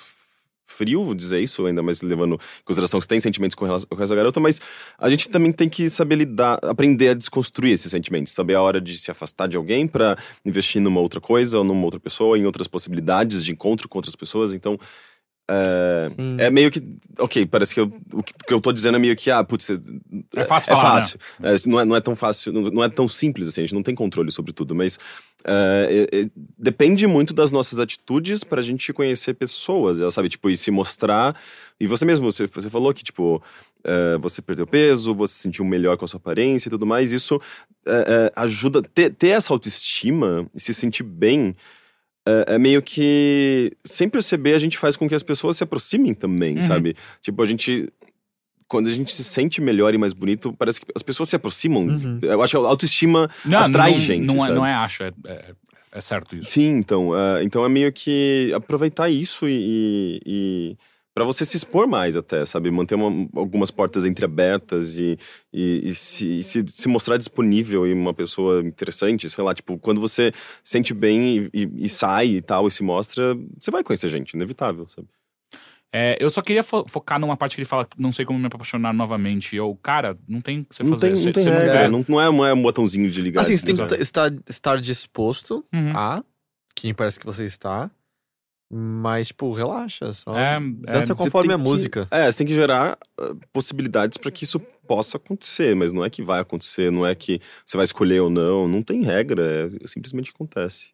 frio 0.69 1.15
dizer 1.15 1.41
isso, 1.41 1.67
ainda 1.67 1.83
mais 1.83 2.03
levando 2.03 2.35
em 2.35 2.65
consideração 2.65 3.01
que 3.01 3.05
você 3.05 3.09
tem 3.09 3.21
sentimentos 3.21 3.55
com 3.55 3.65
relação 3.65 3.89
com 3.89 4.03
essa 4.03 4.15
garota, 4.15 4.39
mas 4.39 4.61
a 4.99 5.09
gente 5.09 5.29
também 5.29 5.51
tem 5.51 5.69
que 5.69 5.89
saber 5.89 6.17
lidar, 6.17 6.59
aprender 6.63 7.09
a 7.09 7.15
desconstruir 7.15 7.73
esses 7.73 7.91
sentimentos, 7.91 8.33
saber 8.33 8.55
a 8.55 8.63
hora 8.63 8.81
de 8.81 8.97
se 8.97 9.11
afastar 9.11 9.49
de 9.49 9.57
alguém 9.57 9.89
pra 9.89 10.17
investir 10.45 10.81
numa 10.81 11.01
outra 11.01 11.21
coisa 11.21 11.59
ou 11.59 11.65
numa 11.65 11.85
outra 11.85 11.99
pessoa, 11.99 12.39
em 12.39 12.45
outras 12.45 12.69
possibilidades 12.69 13.45
de 13.45 13.51
encontro 13.51 13.89
com 13.89 13.99
outras 13.99 14.15
pessoas. 14.15 14.53
Então, 14.53 14.79
é, 15.51 16.09
é 16.47 16.51
meio 16.51 16.71
que. 16.71 16.83
Ok, 17.19 17.47
parece 17.47 17.75
que 17.75 17.81
eu, 17.81 17.91
o 18.13 18.23
que 18.23 18.35
que 18.35 18.53
eu 18.53 18.61
tô 18.61 18.71
dizendo 18.71 18.97
é 18.97 18.99
meio 18.99 19.17
que, 19.17 19.31
ah, 19.31 19.43
putz, 19.43 19.71
É 20.37 20.45
fácil 20.45 20.73
é 20.73 20.77
falar, 20.77 20.95
né? 20.97 21.01
fácil. 21.01 21.19
É, 21.43 21.55
não, 21.67 21.81
é, 21.81 21.85
não 21.87 21.97
é 21.97 22.01
tão 22.01 22.15
fácil, 22.15 22.53
não, 22.53 22.63
não 22.63 22.85
é 22.85 22.89
tão 22.89 23.09
simples 23.09 23.49
assim, 23.49 23.63
a 23.63 23.65
gente 23.65 23.75
não 23.75 23.83
tem 23.83 23.95
controle 23.95 24.31
sobre 24.31 24.53
tudo, 24.53 24.75
mas 24.75 24.99
é, 25.45 26.09
é, 26.13 26.21
é, 26.21 26.31
depende 26.59 27.07
muito 27.07 27.33
das 27.33 27.51
nossas 27.51 27.81
atitudes 27.81 28.45
pra 28.45 28.61
gente 28.61 28.93
conhecer 28.93 29.35
pessoas, 29.35 30.01
ela 30.01 30.11
sabe, 30.11 30.29
tipo, 30.29 30.51
e 30.51 30.57
se 30.57 30.71
mostrar. 30.71 31.35
E 31.81 31.87
você 31.87 32.05
mesmo, 32.05 32.31
você, 32.31 32.47
você 32.47 32.69
falou 32.69 32.93
que, 32.93 33.03
tipo, 33.03 33.43
é, 33.83 34.19
você 34.19 34.43
perdeu 34.43 34.67
peso, 34.67 35.15
você 35.15 35.35
se 35.35 35.41
sentiu 35.41 35.65
melhor 35.65 35.97
com 35.97 36.05
a 36.05 36.09
sua 36.09 36.19
aparência 36.19 36.69
e 36.69 36.71
tudo 36.71 36.85
mais, 36.85 37.13
isso 37.13 37.41
é, 37.87 37.91
é, 37.91 38.33
ajuda, 38.37 38.83
ter, 38.83 39.15
ter 39.15 39.29
essa 39.29 39.53
autoestima 39.53 40.47
e 40.55 40.61
se 40.61 40.75
sentir 40.75 41.05
bem. 41.05 41.57
É, 42.47 42.55
é 42.55 42.59
meio 42.59 42.83
que 42.83 43.73
sem 43.85 44.09
perceber 44.09 44.55
a 44.55 44.59
gente 44.59 44.77
faz 44.77 44.97
com 44.97 45.09
que 45.09 45.15
as 45.15 45.23
pessoas 45.23 45.57
se 45.57 45.65
aproximem 45.65 46.13
também, 46.15 46.57
Uhum. 46.57 46.63
sabe? 46.63 46.95
Tipo, 47.23 47.43
a 47.43 47.47
gente 47.47 47.89
quando 48.69 48.87
a 48.89 48.91
gente 48.91 49.15
se 49.15 49.25
sente 49.25 49.63
melhor 49.63 49.95
e 49.95 49.99
mais 49.99 50.13
bonito, 50.13 50.53
parece 50.53 50.81
que 50.83 50.87
as 50.95 51.03
pessoas 51.03 51.31
se 51.31 51.37
aproximam. 51.37 51.85
Uhum. 51.87 52.19
Eu 52.21 52.43
acho 52.43 52.51
que 52.51 52.63
a 52.63 52.69
autoestima 52.69 53.31
Não, 53.43 53.61
atrai 53.61 53.93
não, 53.93 54.01
gente. 54.01 54.27
Não 54.27 54.45
é, 54.45 54.53
não 54.53 54.67
é 54.67 54.75
acho, 54.75 55.05
é, 55.05 55.13
é, 55.27 55.45
é 55.93 56.01
certo 56.03 56.37
isso. 56.37 56.51
Sim, 56.51 56.77
então. 56.77 57.19
é, 57.19 57.43
então 57.43 57.65
é 57.65 57.69
meio 57.69 57.91
que 57.91 58.53
aproveitar 58.55 59.09
isso 59.09 59.49
e. 59.49 59.53
e, 59.53 60.21
e 60.27 60.77
para 61.19 61.25
você 61.25 61.45
se 61.45 61.57
expor 61.57 61.89
mais 61.89 62.17
até, 62.17 62.47
sabe? 62.47 62.71
Manter 62.71 62.95
uma- 62.95 63.29
algumas 63.35 63.73
portas 63.73 64.07
entreabertas 64.07 64.97
e, 64.97 65.19
e, 65.53 65.81
e 65.89 65.95
se, 65.95 66.39
e 66.39 66.45
se, 66.45 66.65
se 66.69 66.87
mostrar 66.87 67.17
disponível 67.17 67.85
e 67.85 67.93
uma 67.93 68.15
pessoa 68.15 68.61
interessante, 68.63 69.29
sei 69.29 69.43
lá, 69.43 69.53
tipo, 69.53 69.77
quando 69.79 70.01
você 70.01 70.31
se 70.63 70.73
sente 70.73 70.95
bem 70.95 71.51
e, 71.53 71.63
e- 71.65 71.71
e 71.87 71.89
sai 71.89 72.27
e 72.29 72.41
tal 72.41 72.69
e 72.69 72.71
se 72.71 72.85
mostra, 72.85 73.35
você 73.59 73.69
vai 73.69 73.83
conhecer 73.83 74.09
gente, 74.09 74.35
inevitável, 74.35 74.87
sabe? 74.95 75.09
É, 75.93 76.17
eu 76.21 76.31
só 76.31 76.41
queria 76.41 76.63
fo- 76.63 76.85
focar 76.87 77.19
numa 77.19 77.37
parte 77.37 77.57
que 77.57 77.63
ele 77.63 77.69
fala, 77.69 77.89
não 77.99 78.13
sei 78.13 78.25
como 78.25 78.39
me 78.39 78.47
apaixonar 78.47 78.93
novamente. 78.95 79.57
Eu, 79.57 79.77
cara, 79.83 80.17
não 80.29 80.41
tem 80.41 80.61
o 80.61 80.65
que 80.67 80.77
você 80.77 80.85
não 80.85 80.91
fazer. 80.91 81.15
tem, 81.15 81.25
não 81.25 81.33
tem 81.33 81.49
é- 81.49 81.89
não, 81.89 82.05
não 82.09 82.21
é 82.21 82.31
um, 82.31 82.47
é 82.47 82.55
um 82.55 82.63
botãozinho 82.63 83.11
de 83.11 83.21
ligar. 83.23 83.41
Assim, 83.43 83.57
você 83.57 83.67
tem 83.67 83.75
que 83.75 83.95
estar, 83.95 84.31
estar 84.49 84.81
disposto 84.81 85.65
Uhum. 85.75 85.97
a, 85.97 86.23
que 86.77 86.95
parece 86.95 87.19
que 87.19 87.27
você 87.27 87.45
está, 87.45 87.91
mas, 88.71 89.29
tipo, 89.29 89.53
relaxa, 89.53 90.13
só 90.13 90.37
É, 90.39 90.59
dança 90.61 91.13
é, 91.13 91.17
conforme 91.17 91.53
a 91.55 91.57
que- 91.57 91.63
música. 91.63 92.09
É, 92.11 92.31
você 92.31 92.39
tem 92.39 92.47
que 92.47 92.55
gerar 92.55 92.99
ah, 93.19 93.35
possibilidades 93.53 94.19
para 94.19 94.31
que 94.31 94.45
isso 94.45 94.61
possa 94.87 95.17
acontecer, 95.17 95.75
mas 95.77 95.93
não 95.93 96.05
é 96.05 96.11
que 96.11 96.23
vai 96.23 96.41
acontecer, 96.41 96.91
não 96.91 97.07
é 97.07 97.15
que 97.15 97.41
você 97.65 97.77
vai 97.77 97.85
escolher 97.85 98.21
ou 98.21 98.31
não, 98.31 98.67
não 98.69 98.83
tem 98.83 99.03
regra, 99.03 99.71
é, 99.83 99.87
simplesmente 99.87 100.31
acontece. 100.35 100.91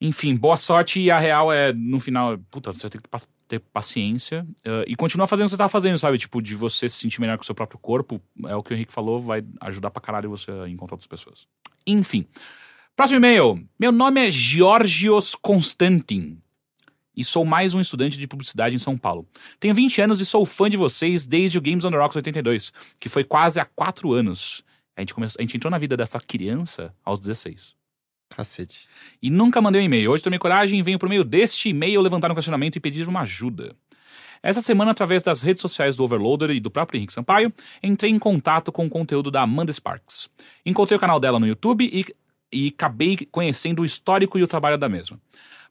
Enfim, 0.00 0.34
boa 0.34 0.56
sorte 0.56 0.98
e 0.98 1.10
a 1.10 1.18
real 1.18 1.52
é, 1.52 1.72
no 1.74 2.00
final, 2.00 2.38
puta, 2.50 2.72
você 2.72 2.88
tem 2.88 2.98
que 3.00 3.08
ter 3.46 3.58
paciência 3.58 4.46
eh, 4.64 4.84
e 4.86 4.96
continuar 4.96 5.26
fazendo 5.26 5.44
o 5.44 5.48
que 5.48 5.50
você 5.50 5.58
tá 5.58 5.68
fazendo, 5.68 5.98
sabe? 5.98 6.16
Tipo, 6.16 6.40
de 6.40 6.54
você 6.54 6.88
se 6.88 6.96
sentir 6.96 7.20
melhor 7.20 7.36
com 7.36 7.42
o 7.42 7.44
seu 7.44 7.54
próprio 7.54 7.78
corpo. 7.78 8.18
É 8.46 8.54
o 8.56 8.62
que 8.62 8.72
o 8.72 8.74
Henrique 8.74 8.92
falou, 8.94 9.18
vai 9.18 9.44
ajudar 9.60 9.90
pra 9.90 10.00
caralho 10.00 10.30
você 10.30 10.50
a 10.52 10.68
encontrar 10.68 10.94
outras 10.94 11.06
pessoas. 11.08 11.46
Enfim. 11.86 12.24
Próximo 13.00 13.16
e-mail. 13.16 13.66
Meu 13.78 13.90
nome 13.90 14.26
é 14.26 14.30
Georgios 14.30 15.34
Constantin. 15.34 16.36
E 17.16 17.24
sou 17.24 17.46
mais 17.46 17.72
um 17.72 17.80
estudante 17.80 18.18
de 18.18 18.26
publicidade 18.26 18.76
em 18.76 18.78
São 18.78 18.94
Paulo. 18.94 19.26
Tenho 19.58 19.74
20 19.74 20.02
anos 20.02 20.20
e 20.20 20.26
sou 20.26 20.44
fã 20.44 20.68
de 20.68 20.76
vocês 20.76 21.26
desde 21.26 21.56
o 21.56 21.62
Games 21.62 21.86
on 21.86 21.90
the 21.92 21.96
Rocks 21.96 22.16
82, 22.16 22.70
que 23.00 23.08
foi 23.08 23.24
quase 23.24 23.58
há 23.58 23.64
4 23.64 24.12
anos. 24.12 24.62
A 24.94 25.00
gente, 25.00 25.14
começou, 25.14 25.40
a 25.40 25.42
gente 25.42 25.56
entrou 25.56 25.70
na 25.70 25.78
vida 25.78 25.96
dessa 25.96 26.20
criança 26.20 26.94
aos 27.02 27.18
16 27.18 27.74
Cacete. 28.28 28.86
e 29.22 29.30
nunca 29.30 29.62
mandei 29.62 29.80
um 29.80 29.84
e-mail. 29.84 30.10
Hoje 30.10 30.22
tomei 30.22 30.38
coragem 30.38 30.78
e 30.78 30.82
venho 30.82 30.98
por 30.98 31.08
meio 31.08 31.24
deste 31.24 31.70
e-mail 31.70 32.02
levantar 32.02 32.30
um 32.30 32.34
questionamento 32.34 32.76
e 32.76 32.80
pedir 32.80 33.08
uma 33.08 33.22
ajuda. 33.22 33.74
Essa 34.42 34.60
semana, 34.60 34.90
através 34.90 35.22
das 35.22 35.40
redes 35.40 35.62
sociais 35.62 35.96
do 35.96 36.04
Overloader 36.04 36.50
e 36.50 36.60
do 36.60 36.70
próprio 36.70 36.98
Henrique 36.98 37.14
Sampaio, 37.14 37.50
entrei 37.82 38.10
em 38.10 38.18
contato 38.18 38.70
com 38.70 38.84
o 38.84 38.90
conteúdo 38.90 39.30
da 39.30 39.40
Amanda 39.40 39.72
Sparks. 39.72 40.28
Encontrei 40.66 40.98
o 40.98 41.00
canal 41.00 41.18
dela 41.18 41.40
no 41.40 41.46
YouTube 41.46 41.88
e, 41.90 42.04
e 42.52 42.68
acabei 42.68 43.16
conhecendo 43.30 43.82
o 43.82 43.84
histórico 43.84 44.38
e 44.38 44.42
o 44.42 44.48
trabalho 44.48 44.78
da 44.78 44.88
mesma. 44.88 45.20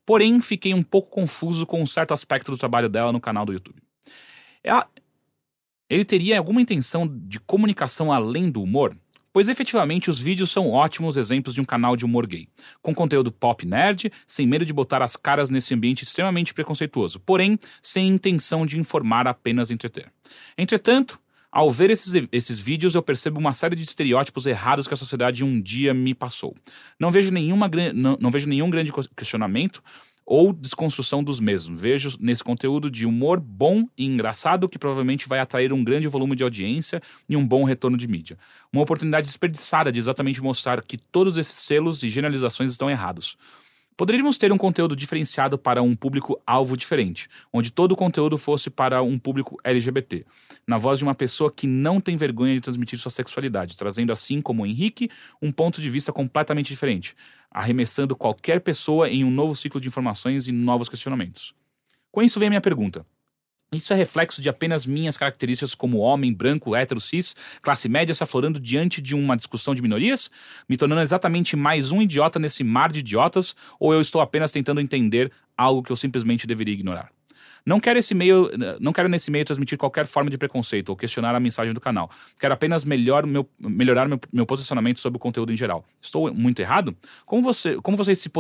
Porém, 0.06 0.42
fiquei 0.42 0.74
um 0.74 0.84
pouco 0.84 1.10
confuso 1.10 1.66
com 1.66 1.82
um 1.82 1.86
certo 1.86 2.14
aspecto 2.14 2.52
do 2.52 2.58
trabalho 2.58 2.90
dela 2.90 3.12
no 3.12 3.22
canal 3.22 3.46
do 3.46 3.54
YouTube. 3.54 3.82
Ela- 4.64 4.90
ele 5.90 6.06
teria 6.06 6.38
alguma 6.38 6.62
intenção 6.62 7.08
de 7.08 7.40
comunicação 7.40 8.12
além 8.12 8.50
do 8.50 8.62
humor? 8.62 8.96
Pois 9.32 9.48
efetivamente 9.48 10.10
os 10.10 10.20
vídeos 10.20 10.50
são 10.50 10.72
ótimos 10.72 11.16
exemplos 11.16 11.54
de 11.54 11.62
um 11.62 11.66
canal 11.66 11.96
de 11.96 12.04
humor 12.04 12.26
gay 12.26 12.48
com 12.82 12.96
conteúdo 12.96 13.32
pop 13.32 13.66
nerd, 13.66 14.12
sem 14.26 14.48
medo 14.48 14.66
de 14.66 14.74
botar 14.74 15.04
as 15.04 15.16
caras 15.16 15.52
nesse 15.52 15.74
ambiente 15.74 16.04
extremamente 16.04 16.54
preconceituoso, 16.54 17.20
porém 17.20 17.60
sem 17.82 18.08
intenção 18.08 18.66
de 18.66 18.80
informar, 18.80 19.28
apenas 19.28 19.70
entreter. 19.70 20.12
Entretanto, 20.58 21.20
ao 21.52 21.72
ver 21.72 21.90
esses, 21.90 22.14
esses 22.32 22.60
vídeos, 22.60 22.94
eu 22.94 23.02
percebo 23.02 23.40
uma 23.40 23.54
série 23.54 23.76
de 23.76 23.84
estereótipos 23.84 24.46
errados 24.46 24.88
que 24.88 24.94
a 24.94 24.98
sociedade 24.98 25.44
um 25.44 25.60
dia 25.60 25.94
me 25.94 26.14
passou. 26.14 26.56
Não 27.00 27.12
vejo, 27.12 27.32
nenhuma, 27.32 27.70
não, 27.94 28.18
não 28.20 28.30
vejo 28.30 28.48
nenhum 28.48 28.70
grande 28.70 28.92
questionamento 29.16 29.82
ou 30.30 30.54
desconstrução 30.54 31.24
dos 31.24 31.40
mesmos. 31.40 31.82
Vejo 31.82 32.16
nesse 32.20 32.44
conteúdo 32.44 32.92
de 32.92 33.04
humor 33.04 33.40
bom 33.40 33.88
e 33.98 34.06
engraçado 34.06 34.70
que 34.70 34.78
provavelmente 34.78 35.28
vai 35.28 35.40
atrair 35.40 35.74
um 35.74 35.84
grande 35.84 36.08
volume 36.08 36.36
de 36.36 36.44
audiência 36.44 37.02
e 37.28 37.36
um 37.36 37.46
bom 37.46 37.64
retorno 37.64 37.98
de 37.98 38.08
mídia. 38.08 38.38
Uma 38.72 38.84
oportunidade 38.84 39.26
desperdiçada 39.26 39.92
de 39.92 39.98
exatamente 39.98 40.44
mostrar 40.44 40.84
que 40.84 41.00
todos 41.00 41.36
esses 41.36 41.56
selos 41.56 42.04
e 42.04 42.10
generalizações 42.10 42.72
estão 42.72 42.92
errados. 42.92 43.36
Poderíamos 44.00 44.38
ter 44.38 44.50
um 44.54 44.58
conteúdo 44.58 44.96
diferenciado 44.96 45.58
para 45.58 45.82
um 45.82 45.94
público-alvo 45.94 46.78
diferente, 46.78 47.28
onde 47.52 47.70
todo 47.70 47.92
o 47.92 47.98
conteúdo 47.98 48.38
fosse 48.38 48.70
para 48.70 49.04
um 49.04 49.20
público 49.20 49.58
LGBT, 49.62 50.26
na 50.66 50.78
voz 50.78 51.00
de 51.00 51.04
uma 51.04 51.14
pessoa 51.14 51.52
que 51.52 51.68
não 51.68 52.00
tem 52.00 52.16
vergonha 52.16 52.54
de 52.54 52.62
transmitir 52.62 52.98
sua 52.98 53.12
sexualidade, 53.12 53.76
trazendo 53.76 54.14
assim 54.14 54.40
como 54.40 54.66
Henrique 54.66 55.10
um 55.42 55.52
ponto 55.52 55.82
de 55.82 55.90
vista 55.90 56.14
completamente 56.14 56.70
diferente, 56.70 57.14
arremessando 57.52 58.16
qualquer 58.16 58.62
pessoa 58.62 59.10
em 59.10 59.26
um 59.26 59.30
novo 59.30 59.54
ciclo 59.54 59.82
de 59.82 59.90
informações 59.90 60.48
e 60.48 60.54
novos 60.54 60.88
questionamentos. 60.88 61.54
Com 62.10 62.24
isso 62.24 62.40
vem 62.40 62.48
a 62.48 62.52
minha 62.52 62.62
pergunta. 62.62 63.06
Isso 63.72 63.94
é 63.94 63.96
reflexo 63.96 64.42
de 64.42 64.50
apenas 64.50 64.88
minhas 64.88 65.16
características 65.16 65.76
como 65.76 66.00
homem, 66.00 66.34
branco, 66.34 66.76
hétero, 66.76 67.00
cis, 67.00 67.36
classe 67.62 67.88
média 67.88 68.16
se 68.16 68.24
aflorando 68.24 68.60
diante 68.60 69.00
de 69.00 69.14
uma 69.14 69.38
discussão 69.38 69.76
de 69.76 69.82
minorias? 69.84 70.32
Me 70.68 70.76
tornando 70.76 71.02
exatamente 71.02 71.56
mais 71.56 71.92
um 71.92 72.02
idiota 72.02 72.40
nesse 72.40 72.64
mar 72.64 72.92
de 72.92 73.02
idiotas? 73.02 73.56
Ou 73.80 73.94
eu 73.94 74.02
estou 74.02 74.22
apenas 74.22 74.52
tentando 74.52 74.82
entender 74.82 75.32
algo 75.56 75.84
que 75.84 75.92
eu 75.92 75.96
simplesmente 75.96 76.48
deveria 76.48 76.74
ignorar? 76.74 77.12
Não 77.64 77.80
quero 77.80 78.00
esse 78.00 78.16
meio, 78.16 78.50
não 78.80 78.92
quero 78.92 79.08
nesse 79.08 79.30
meio 79.30 79.46
transmitir 79.46 79.78
qualquer 79.78 80.08
forma 80.08 80.32
de 80.32 80.38
preconceito 80.40 80.90
ou 80.90 80.96
questionar 80.96 81.36
a 81.36 81.40
mensagem 81.40 81.72
do 81.72 81.80
canal. 81.80 82.10
Quero 82.40 82.56
apenas 82.56 82.84
melhor 82.84 83.28
meu, 83.28 83.48
melhorar 83.60 84.08
meu, 84.08 84.20
meu 84.34 84.48
posicionamento 84.48 85.00
sobre 85.00 85.18
o 85.18 85.20
conteúdo 85.20 85.54
em 85.54 85.58
geral. 85.58 85.86
Estou 86.02 86.34
muito 86.34 86.60
errado? 86.60 86.98
Como, 87.24 87.44
você, 87.44 87.76
como 87.76 87.96
vocês, 87.96 88.18
se 88.18 88.32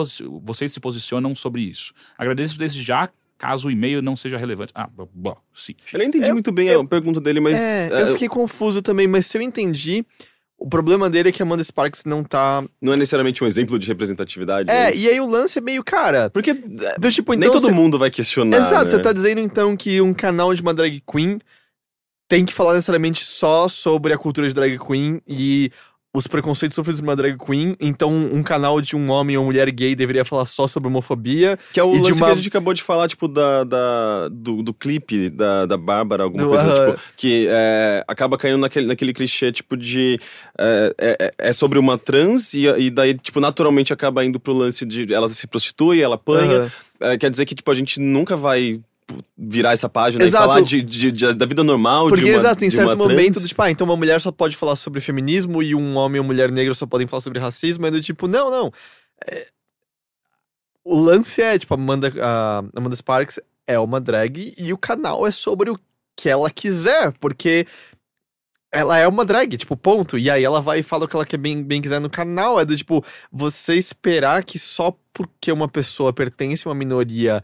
vocês 0.42 0.72
se 0.72 0.80
posicionam 0.80 1.36
sobre 1.36 1.62
isso? 1.62 1.94
Agradeço 2.18 2.58
desde 2.58 2.82
já 2.82 3.08
caso 3.40 3.70
o 3.70 3.72
e-mail 3.72 4.02
não 4.02 4.16
seja 4.16 4.38
relevante. 4.38 4.72
Ah, 4.76 4.88
bom, 5.16 5.36
sim. 5.56 5.74
Eu 5.92 5.98
não 6.00 6.06
entendi 6.06 6.28
Eu- 6.28 6.34
muito 6.36 6.52
bem 6.52 6.68
eu- 6.68 6.82
a 6.82 6.86
pergunta 6.86 7.20
dele, 7.20 7.40
mas. 7.40 7.58
É, 7.58 7.88
é, 7.92 8.02
eu 8.04 8.08
fiquei 8.12 8.28
confuso 8.28 8.82
também, 8.84 9.08
mas 9.08 9.26
se 9.26 9.38
eu 9.38 9.42
entendi, 9.42 10.06
o 10.58 10.68
problema 10.68 11.10
dele 11.10 11.30
é 11.30 11.32
que 11.32 11.42
a 11.42 11.46
Amanda 11.46 11.64
Sparks 11.64 12.04
não 12.06 12.22
tá. 12.24 12.64
Não 12.82 12.92
é 12.94 12.98
necessariamente 12.98 13.42
um 13.44 13.48
exemplo 13.48 13.80
de 13.80 13.88
representatividade. 13.88 14.70
É, 14.70 14.92
né? 14.92 14.96
e 14.96 15.08
aí 15.08 15.20
o 15.22 15.26
lance 15.28 15.58
é 15.58 15.62
meio, 15.62 15.84
cara. 15.84 16.30
Porque 16.30 16.52
é, 16.52 17.00
Do 17.00 17.10
tipo, 17.10 17.32
nem 17.34 17.48
então. 17.50 17.54
todo 17.62 17.70
cê- 17.70 17.74
mundo 17.74 17.98
vai 17.98 18.12
questionar. 18.12 18.58
Exato, 18.58 18.84
né? 18.84 18.92
você 18.92 19.00
tá 19.00 19.14
dizendo 19.14 19.40
então 19.40 19.76
que 19.78 20.02
um 20.02 20.14
canal 20.14 20.54
de 20.54 20.62
uma 20.62 20.74
drag 20.74 21.02
queen 21.10 21.40
tem 22.28 22.46
que 22.46 22.54
falar 22.54 22.74
necessariamente 22.74 23.26
só 23.26 23.68
sobre 23.68 24.14
a 24.14 24.18
cultura 24.18 24.48
de 24.48 24.54
drag 24.54 24.78
queen 24.78 25.20
e 25.28 25.72
os 26.12 26.26
preconceitos 26.26 26.74
sofridos 26.76 27.00
por 27.02 27.08
uma 27.08 27.16
drag 27.16 27.38
queen. 27.38 27.76
Então, 27.80 28.10
um 28.12 28.42
canal 28.42 28.82
de 28.82 28.96
um 28.96 29.12
homem 29.12 29.38
ou 29.38 29.46
mulher 29.46 29.70
gay 29.70 29.94
deveria 29.96 30.26
falar 30.26 30.46
só 30.46 30.68
sobre 30.68 30.88
homofobia. 30.90 31.58
Que 31.72 31.80
é 31.80 31.84
o 31.84 31.92
lance 31.94 32.12
uma- 32.14 32.26
que 32.28 32.32
a 32.32 32.36
gente 32.36 32.48
acabou 32.48 32.74
de 32.74 32.82
falar, 32.82 33.08
tipo, 33.08 33.28
da, 33.28 33.64
da- 33.64 34.28
do, 34.30 34.64
do 34.64 34.74
clipe 34.74 35.30
da, 35.30 35.68
da 35.68 35.78
Bárbara, 35.78 36.24
alguma 36.24 36.44
Do- 36.44 36.50
coisa, 36.50 36.64
aham. 36.64 36.92
tipo, 36.92 37.02
que 37.16 37.48
é, 37.50 38.04
acaba 38.08 38.38
caindo 38.38 38.58
naquele, 38.58 38.88
naquele 38.88 39.14
clichê, 39.14 39.52
tipo, 39.52 39.78
de. 39.78 40.20
É, 40.58 40.96
é- 40.98 41.34
é 41.50 41.54
sobre 41.54 41.78
uma 41.78 41.98
trans, 41.98 42.54
e, 42.56 42.66
e 42.66 42.90
daí, 42.90 43.14
tipo, 43.14 43.40
naturalmente 43.40 43.94
acaba 43.94 44.26
indo 44.26 44.40
pro 44.40 44.52
lance 44.54 44.86
de 44.86 45.14
ela 45.14 45.30
se 45.30 45.46
prostitui, 45.46 46.02
ela 46.02 46.16
apanha. 46.16 46.62
Aham. 46.62 46.72
É, 47.02 47.18
quer 47.18 47.30
dizer 47.30 47.46
que, 47.46 47.56
tipo, 47.56 47.70
a 47.72 47.76
gente 47.76 47.98
nunca 48.00 48.36
vai 48.36 48.82
virar 49.38 49.74
essa 49.74 49.88
página 49.90 50.24
Exato. 50.24 50.44
e 50.44 50.48
falar 50.48 50.62
de, 50.62 50.82
de- 50.82 51.12
de- 51.12 51.34
da 51.34 51.46
vida 51.46 51.64
normal 51.64 52.08
Porque, 52.08 52.24
de 52.24 52.30
uma, 52.32 52.38
exato, 52.38 52.64
em 52.66 52.70
certo 52.70 52.92
trans. 52.92 52.98
momento, 52.98 53.40
do 53.40 53.48
tipo, 53.48 53.62
ah, 53.62 53.70
então 53.72 53.86
uma 53.86 53.96
mulher 53.98 54.20
só 54.22 54.32
pode 54.32 54.56
falar 54.56 54.76
sobre 54.76 55.00
feminismo 55.02 55.62
e 55.64 55.74
um 55.76 55.96
homem 55.98 56.20
ou 56.20 56.26
mulher 56.26 56.52
negra 56.52 56.74
só 56.74 56.86
podem 56.86 57.08
falar 57.08 57.22
sobre 57.22 57.40
racismo. 57.40 57.86
É 57.88 57.92
do 57.92 58.02
tipo, 58.02 58.28
não, 58.28 58.50
não. 58.52 58.72
É, 59.28 59.48
O 60.84 61.00
lance 61.00 61.42
é, 61.42 61.58
tipo, 61.60 61.74
a 61.74 61.78
Amanda, 61.78 62.12
a 62.22 62.64
Amanda 62.76 62.96
Sparks 62.96 63.40
é 63.68 63.78
uma 63.80 64.00
drag 64.02 64.54
e 64.58 64.74
o 64.74 64.78
canal 64.78 65.28
é 65.28 65.32
sobre 65.32 65.70
o 65.70 65.80
que 66.18 66.28
ela 66.30 66.50
quiser, 66.50 67.12
porque 67.20 67.66
ela 68.72 68.98
é 68.98 69.08
uma 69.08 69.26
drag, 69.26 69.58
tipo, 69.58 69.76
ponto. 69.78 70.18
E 70.18 70.30
aí 70.30 70.44
ela 70.44 70.62
vai 70.62 70.80
e 70.80 70.84
fala 70.84 71.06
o 71.06 71.08
que 71.08 71.16
ela 71.16 71.26
quer 71.26 71.38
bem, 71.38 71.64
bem 71.64 71.82
quiser 71.82 72.00
no 72.00 72.10
canal. 72.10 72.60
É 72.60 72.66
do 72.66 72.76
tipo, 72.76 73.04
você 73.32 73.76
esperar 73.76 74.44
que 74.44 74.60
só 74.60 74.96
porque 75.14 75.52
uma 75.52 75.68
pessoa 75.68 76.14
pertence 76.14 76.68
a 76.68 76.70
uma 76.70 76.76
minoria, 76.76 77.44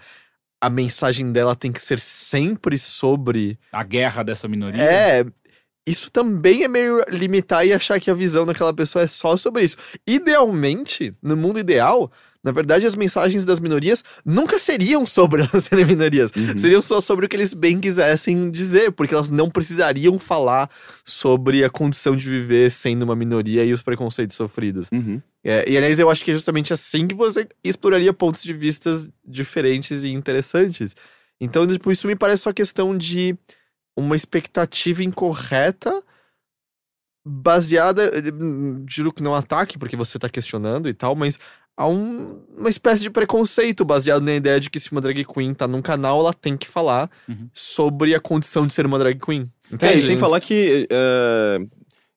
a 0.62 0.70
mensagem 0.70 1.32
dela 1.32 1.56
tem 1.56 1.72
que 1.72 1.82
ser 1.82 2.00
sempre 2.00 2.78
sobre. 2.78 3.60
A 3.72 3.84
guerra 3.84 4.24
dessa 4.24 4.48
minoria. 4.48 4.82
É. 4.82 5.26
Isso 5.88 6.12
também 6.12 6.64
é 6.64 6.68
meio 6.68 7.04
limitar 7.10 7.66
e 7.66 7.72
achar 7.72 8.00
que 8.00 8.10
a 8.10 8.14
visão 8.16 8.44
daquela 8.44 8.74
pessoa 8.74 9.04
é 9.04 9.08
só 9.08 9.38
sobre 9.38 9.64
isso. 9.64 9.78
Idealmente, 10.08 11.14
no 11.22 11.38
mundo 11.38 11.60
ideal, 11.60 12.12
na 12.46 12.52
verdade, 12.52 12.86
as 12.86 12.96
mensagens 12.96 13.44
das 13.44 13.60
minorias 13.60 14.04
nunca 14.24 14.60
seriam 14.60 15.04
sobre 15.08 15.42
elas 15.42 15.66
serem 15.66 15.84
minorias. 15.84 16.32
Uhum. 16.36 16.56
Seriam 16.58 16.82
só 16.82 17.02
sobre 17.02 17.26
o 17.26 17.30
que 17.30 17.36
eles 17.36 17.56
bem 17.56 17.80
quisessem 17.80 18.52
dizer, 18.52 18.92
porque 18.92 19.16
elas 19.16 19.32
não 19.32 19.50
precisariam 19.50 20.20
falar 20.20 20.70
sobre 21.04 21.64
a 21.64 21.70
condição 21.70 22.16
de 22.16 22.30
viver 22.30 22.70
sendo 22.70 23.04
uma 23.04 23.16
minoria 23.16 23.66
e 23.66 23.74
os 23.74 23.82
preconceitos 23.82 24.36
sofridos. 24.36 24.90
Uhum. 24.92 25.20
É, 25.48 25.70
e 25.70 25.78
aliás, 25.78 26.00
eu 26.00 26.10
acho 26.10 26.26
que 26.26 26.32
é 26.32 26.34
justamente 26.34 26.74
assim 26.74 27.06
que 27.08 27.14
você 27.14 27.48
exploraria 27.64 28.12
pontos 28.12 28.42
de 28.42 28.52
vistas 28.52 29.10
diferentes 29.24 30.04
e 30.04 30.10
interessantes. 30.10 30.96
Então, 31.40 31.68
tipo, 31.68 31.92
isso 31.92 32.08
me 32.08 32.16
parece 32.16 32.44
só 32.44 32.52
questão 32.54 32.98
de 32.98 33.38
uma 33.96 34.16
expectativa 34.16 35.04
incorreta 35.04 36.04
baseada, 37.28 38.04
eh, 38.06 38.32
hum, 38.32 38.86
juro 38.88 39.12
que 39.12 39.24
não 39.24 39.34
ataque, 39.34 39.78
porque 39.80 39.96
você 39.96 40.20
tá 40.20 40.30
questionando 40.30 40.88
e 40.88 40.94
tal, 40.94 41.16
mas 41.16 41.40
há 41.76 41.88
um- 41.88 42.40
uma 42.56 42.70
espécie 42.70 43.02
de 43.02 43.10
preconceito 43.10 43.84
baseado 43.84 44.22
na 44.24 44.36
ideia 44.36 44.60
de 44.60 44.70
que 44.70 44.80
se 44.80 44.92
uma 44.92 45.02
drag 45.02 45.26
queen 45.26 45.54
tá 45.54 45.68
num 45.68 45.82
canal, 45.82 46.20
ela 46.20 46.34
tem 46.34 46.56
que 46.56 46.68
falar 46.68 47.10
Uhum. 47.28 47.50
sobre 47.54 48.14
a 48.14 48.20
condição 48.20 48.68
de 48.68 48.74
ser 48.74 48.86
uma 48.86 49.00
drag 49.00 49.20
queen. 49.20 49.52
É, 49.72 49.76
Entende? 49.76 50.00
e 50.00 50.02
sem 50.04 50.18
falar 50.18 50.40
que 50.40 50.88
é, 50.90 51.58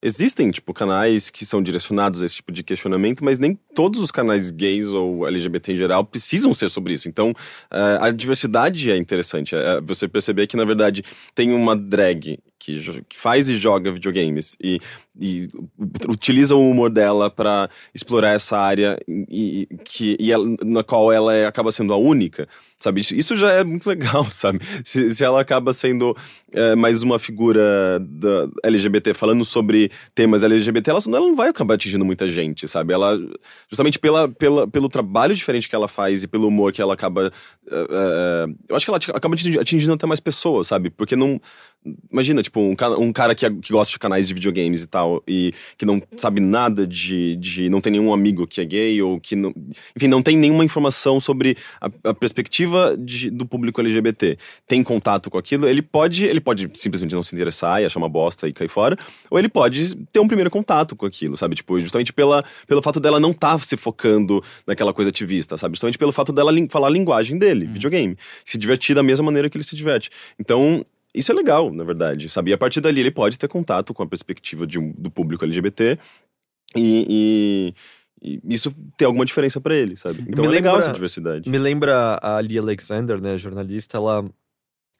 existem, 0.03 0.51
tipo, 0.51 0.73
canais 0.73 1.31
que 1.31 1.45
são 1.45 1.62
direcionados 1.62 2.23
a 2.23 2.27
esse 2.27 2.37
tipo 2.37 2.53
de 2.53 2.62
questionamento, 2.62 3.25
mas 3.25 3.39
nem 3.39 3.59
todos 3.75 4.01
os 4.01 4.11
canais 4.11 4.51
gays 4.51 4.87
ou 4.87 5.27
LGBT 5.27 5.73
em 5.73 5.77
geral 5.77 6.05
precisam 6.05 6.55
ser 6.55 6.69
sobre 6.69 6.95
isso. 6.95 7.09
Então, 7.09 7.35
é, 7.70 7.99
a 8.01 8.11
diversidade 8.11 8.91
é 8.91 8.97
interessante. 8.97 9.55
É, 9.55 9.81
você 9.81 10.07
perceber 10.07 10.47
que, 10.47 10.57
na 10.57 10.65
verdade, 10.65 11.03
tem 11.35 11.53
uma 11.53 11.77
drag 11.77 12.39
que 12.59 13.16
faz 13.16 13.49
e 13.49 13.57
joga 13.57 13.93
videogames 13.93 14.57
e, 14.61 14.81
e 15.20 15.49
utiliza 16.09 16.55
o 16.55 16.70
humor 16.70 16.90
dela 16.90 17.28
pra 17.31 17.69
explorar 17.95 18.31
essa 18.35 18.57
área 18.57 18.99
e, 19.09 19.66
que, 19.85 20.16
e 20.20 20.31
ela- 20.32 20.47
na 20.65 20.82
qual 20.85 21.12
ela 21.12 21.35
é- 21.35 21.47
acaba 21.47 21.73
sendo 21.73 21.93
a 21.93 21.97
única. 21.97 22.49
Sabe, 22.81 23.01
isso, 23.01 23.12
isso 23.12 23.35
já 23.35 23.51
é 23.53 23.65
muito 23.65 23.89
legal, 23.90 24.23
sabe? 24.28 24.61
Se, 24.85 25.12
se 25.12 25.24
ela 25.24 25.40
acaba 25.40 25.73
sendo 25.73 26.16
é, 26.53 26.77
mais 26.77 27.03
uma 27.03 27.19
figura 27.19 28.01
LGBT 28.62 29.15
falando 29.15 29.45
sobre 29.45 29.90
temas 30.15 30.45
LGBT, 30.45 30.90
ela, 30.90 31.01
ela 31.09 31.20
não 31.20 31.35
vai 31.35 31.49
acabar 31.49 31.74
atingindo 31.74 32.05
muita 32.05 32.28
gente, 32.28 32.69
sabe? 32.69 32.93
Ela, 32.93 33.19
justamente 33.69 33.99
pela, 33.99 34.28
pela, 34.28 34.66
pelo 34.69 34.89
trabalho 34.89 35.35
diferente 35.35 35.69
que 35.69 35.74
ela 35.74 35.89
faz 35.89 36.23
e 36.23 36.28
pelo 36.28 36.47
humor 36.49 36.73
que 36.73 36.81
ela 36.81 36.95
acaba. 36.95 37.32
é, 37.70 37.74
é, 37.90 38.47
eu 38.69 38.77
acho 38.77 38.86
que 38.86 38.90
ela 38.90 38.99
acaba 39.15 39.35
atingindo, 39.61 39.95
até 39.95 40.07
mais 40.07 40.20
pessoas, 40.20 40.69
sabe? 40.69 40.89
Porque 40.90 41.16
não. 41.16 41.40
Imagina, 42.12 42.43
tipo, 42.43 42.61
um, 42.61 42.74
um 42.99 43.12
cara 43.12 43.35
que, 43.35 43.47
é- 43.47 43.51
que 43.51 43.73
gosta 43.73 43.93
de 43.93 43.99
canais 43.99 44.27
de 44.28 44.35
videogames 44.35 44.82
e 44.82 44.86
tal, 44.86 45.07
e 45.26 45.52
que 45.76 45.85
não 45.86 46.02
sabe 46.16 46.40
nada 46.40 46.86
de, 46.86 47.36
de. 47.36 47.68
não 47.68 47.80
tem 47.80 47.93
nenhum 47.93 48.12
amigo 48.12 48.47
que 48.47 48.60
é 48.60 48.64
gay, 48.64 49.01
ou 49.02 49.20
que 49.20 49.35
não. 49.36 49.52
Enfim, 49.97 50.09
não 50.09 50.22
tem 50.22 50.36
nenhuma 50.36 50.64
informação 50.64 51.19
sobre 51.20 51.56
a, 51.80 51.90
a 52.11 52.14
perspectiva 52.14 52.96
de- 52.98 53.30
do 53.30 53.45
público 53.46 53.80
LGBT. 53.80 54.37
Tem 54.66 54.82
contato 54.82 55.30
com 55.30 55.38
aquilo, 55.38 55.66
ele 55.69 55.82
pode. 55.82 56.24
Ele 56.24 56.40
pode 56.40 56.69
simplesmente 56.74 57.14
não 57.14 57.22
se 57.22 57.35
interessar 57.35 57.80
e 57.82 57.85
achar 57.85 57.98
uma 57.98 58.09
bosta 58.09 58.48
e 58.48 58.53
cair 58.53 58.69
fora, 58.69 58.96
ou 59.30 59.38
ele 59.38 59.48
pode 59.48 59.95
ter 60.12 60.20
um 60.20 60.27
primeiro 60.28 60.51
contato 60.51 60.95
com 60.96 61.06
aquilo, 61.06 61.37
sabe? 61.37 61.54
Tipo, 61.56 61.78
justamente 61.80 62.12
pela, 62.12 62.45
pelo 62.66 62.82
fato 62.82 63.01
dela 63.01 63.19
não 63.20 63.30
estar 63.30 63.59
se 63.61 63.77
focando 63.77 64.43
naquela 64.66 64.93
coisa 64.93 65.11
ativista, 65.11 65.56
sabe? 65.56 65.74
Justamente 65.77 65.98
pelo 65.98 66.12
fato 66.12 66.32
dela 66.32 66.51
lin- 66.53 66.69
falar 66.69 66.88
a 66.88 66.90
linguagem 66.90 67.38
dele, 67.38 67.66
videogame. 67.66 68.16
Se 68.45 68.56
divertir 68.59 68.95
da 68.95 69.03
mesma 69.03 69.24
maneira 69.24 69.48
que 69.51 69.56
ele 69.56 69.64
se 69.64 69.77
diverte. 69.77 70.11
Então, 70.38 70.85
isso 71.14 71.32
é 71.32 71.35
legal, 71.35 71.72
na 71.72 71.85
verdade, 71.85 72.28
sabe? 72.28 72.51
E 72.51 72.54
a 72.54 72.59
partir 72.59 72.80
dali 72.80 73.01
ele 73.01 73.11
pode 73.11 73.38
ter 73.38 73.48
contato 73.48 73.93
com 73.95 74.03
a 74.03 74.06
perspectiva 74.06 74.66
de 74.66 74.78
do 74.93 75.11
público 75.11 75.45
LGBT 75.45 75.98
e, 76.77 77.74
e- 78.22 78.38
e 78.45 78.54
isso 78.54 78.74
tem 78.96 79.06
alguma 79.06 79.24
diferença 79.24 79.61
pra 79.61 79.74
ele, 79.77 79.96
sabe? 79.96 80.24
Então 80.28 80.43
Me 80.45 80.48
é 80.48 80.54
legal 80.54 80.74
lembra- 80.74 80.87
essa 80.87 80.95
diversidade. 80.95 81.48
Me 81.48 81.59
lembra 81.59 82.19
a 82.22 82.40
Lia 82.40 82.61
Alexander, 82.61 83.20
né, 83.20 83.38
jornalista, 83.38 83.96
ela 83.96 84.28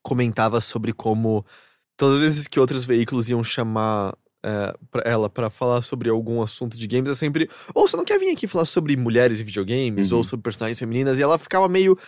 comentava 0.02 0.60
sobre 0.60 0.92
como 0.92 1.44
todas 1.96 2.16
as 2.16 2.20
vezes 2.22 2.46
que 2.46 2.60
outros 2.60 2.84
veículos 2.84 3.28
iam 3.28 3.42
chamar 3.42 4.16
é, 4.44 4.72
pra 4.92 5.02
ela 5.04 5.28
pra 5.28 5.50
falar 5.50 5.82
sobre 5.82 6.08
algum 6.08 6.40
assunto 6.40 6.78
de 6.78 6.86
games, 6.86 7.10
é 7.10 7.14
sempre, 7.14 7.50
ou 7.74 7.88
você 7.88 7.96
não 7.96 8.04
quer 8.04 8.20
vir 8.20 8.30
aqui 8.30 8.46
falar 8.46 8.66
sobre 8.66 8.96
mulheres 8.96 9.40
e 9.40 9.44
videogames, 9.44 10.12
Uhum. 10.12 10.18
ou 10.18 10.24
sobre 10.24 10.44
personagens 10.44 10.78
femininas, 10.78 11.18
e 11.18 11.22
ela 11.22 11.36
ficava 11.38 11.68
meio. 11.68 11.98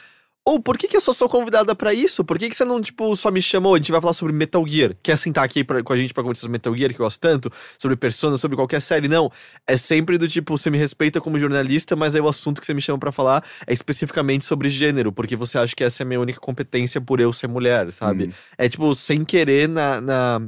Ou 0.42 0.58
por 0.58 0.78
que, 0.78 0.88
que 0.88 0.96
eu 0.96 1.00
só 1.02 1.12
sou 1.12 1.28
convidada 1.28 1.74
pra 1.74 1.92
isso? 1.92 2.24
Por 2.24 2.38
que, 2.38 2.48
que 2.48 2.56
você 2.56 2.64
não, 2.64 2.80
tipo, 2.80 3.14
só 3.14 3.30
me 3.30 3.42
chamou? 3.42 3.74
A 3.74 3.76
gente 3.76 3.92
vai 3.92 4.00
falar 4.00 4.14
sobre 4.14 4.32
Metal 4.32 4.66
Gear. 4.66 4.96
Quer 5.02 5.16
sentar 5.18 5.44
aqui 5.44 5.62
pra- 5.62 5.82
com 5.82 5.92
a 5.92 5.96
gente 5.96 6.14
pra 6.14 6.22
conversar 6.22 6.40
sobre 6.40 6.52
Metal 6.52 6.74
Gear, 6.74 6.88
que 6.94 7.00
eu 7.00 7.04
gosto 7.04 7.20
tanto? 7.20 7.52
Sobre 7.78 7.94
Persona, 7.96 8.36
sobre 8.38 8.56
qualquer 8.56 8.80
série? 8.80 9.06
Não. 9.06 9.30
É 9.66 9.76
sempre 9.76 10.16
do 10.16 10.26
tipo, 10.26 10.56
você 10.56 10.70
me 10.70 10.78
respeita 10.78 11.20
como 11.20 11.38
jornalista, 11.38 11.94
mas 11.94 12.14
aí 12.14 12.20
o 12.22 12.28
assunto 12.28 12.58
que 12.60 12.66
você 12.66 12.72
me 12.72 12.80
chama 12.80 12.98
pra 12.98 13.12
falar 13.12 13.44
é 13.66 13.72
especificamente 13.74 14.44
sobre 14.46 14.68
gênero, 14.70 15.12
porque 15.12 15.36
você 15.36 15.58
acha 15.58 15.76
que 15.76 15.84
essa 15.84 16.02
é 16.02 16.04
a 16.04 16.06
minha 16.06 16.18
única 16.20 16.40
competência 16.40 17.00
por 17.02 17.20
eu 17.20 17.32
ser 17.34 17.46
mulher, 17.46 17.92
sabe? 17.92 18.24
Uhum. 18.24 18.30
É 18.56 18.68
tipo, 18.68 18.94
sem 18.94 19.24
querer 19.24 19.68
na. 19.68 20.00
na 20.00 20.40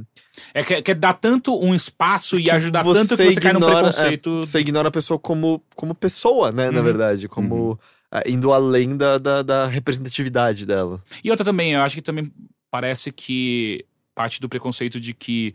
É 0.55 0.63
que, 0.63 0.81
que 0.81 0.93
dá 0.95 1.13
tanto 1.13 1.55
um 1.63 1.73
espaço 1.73 2.39
e 2.39 2.49
ajudar 2.49 2.83
tanto 2.83 3.15
que 3.15 3.23
você 3.31 3.39
cai 3.39 3.53
no 3.53 3.59
ignora- 3.59 3.89
preconceito. 3.91 4.37
você 4.43 4.59
ignora 4.59 4.87
a 4.87 4.91
pessoa 4.91 5.19
como, 5.19 5.63
como 5.75 5.93
pessoa, 5.93 6.51
né? 6.51 6.71
Na 6.71 6.79
Uhum. 6.79 6.83
verdade, 6.83 7.27
como. 7.29 7.79
ah, 7.79 7.83
indo 8.27 8.51
além 8.51 8.95
da, 8.97 9.17
da, 9.17 9.41
da 9.41 9.65
representatividade 9.67 10.65
dela. 10.65 11.01
E 11.23 11.29
outra 11.31 11.45
também, 11.45 11.73
eu 11.73 11.81
acho 11.81 11.95
que 11.95 12.01
também 12.01 12.31
parece 12.69 13.11
que 13.11 13.85
parte 14.13 14.39
do 14.39 14.49
preconceito 14.49 14.99
de 14.99 15.13
que 15.13 15.53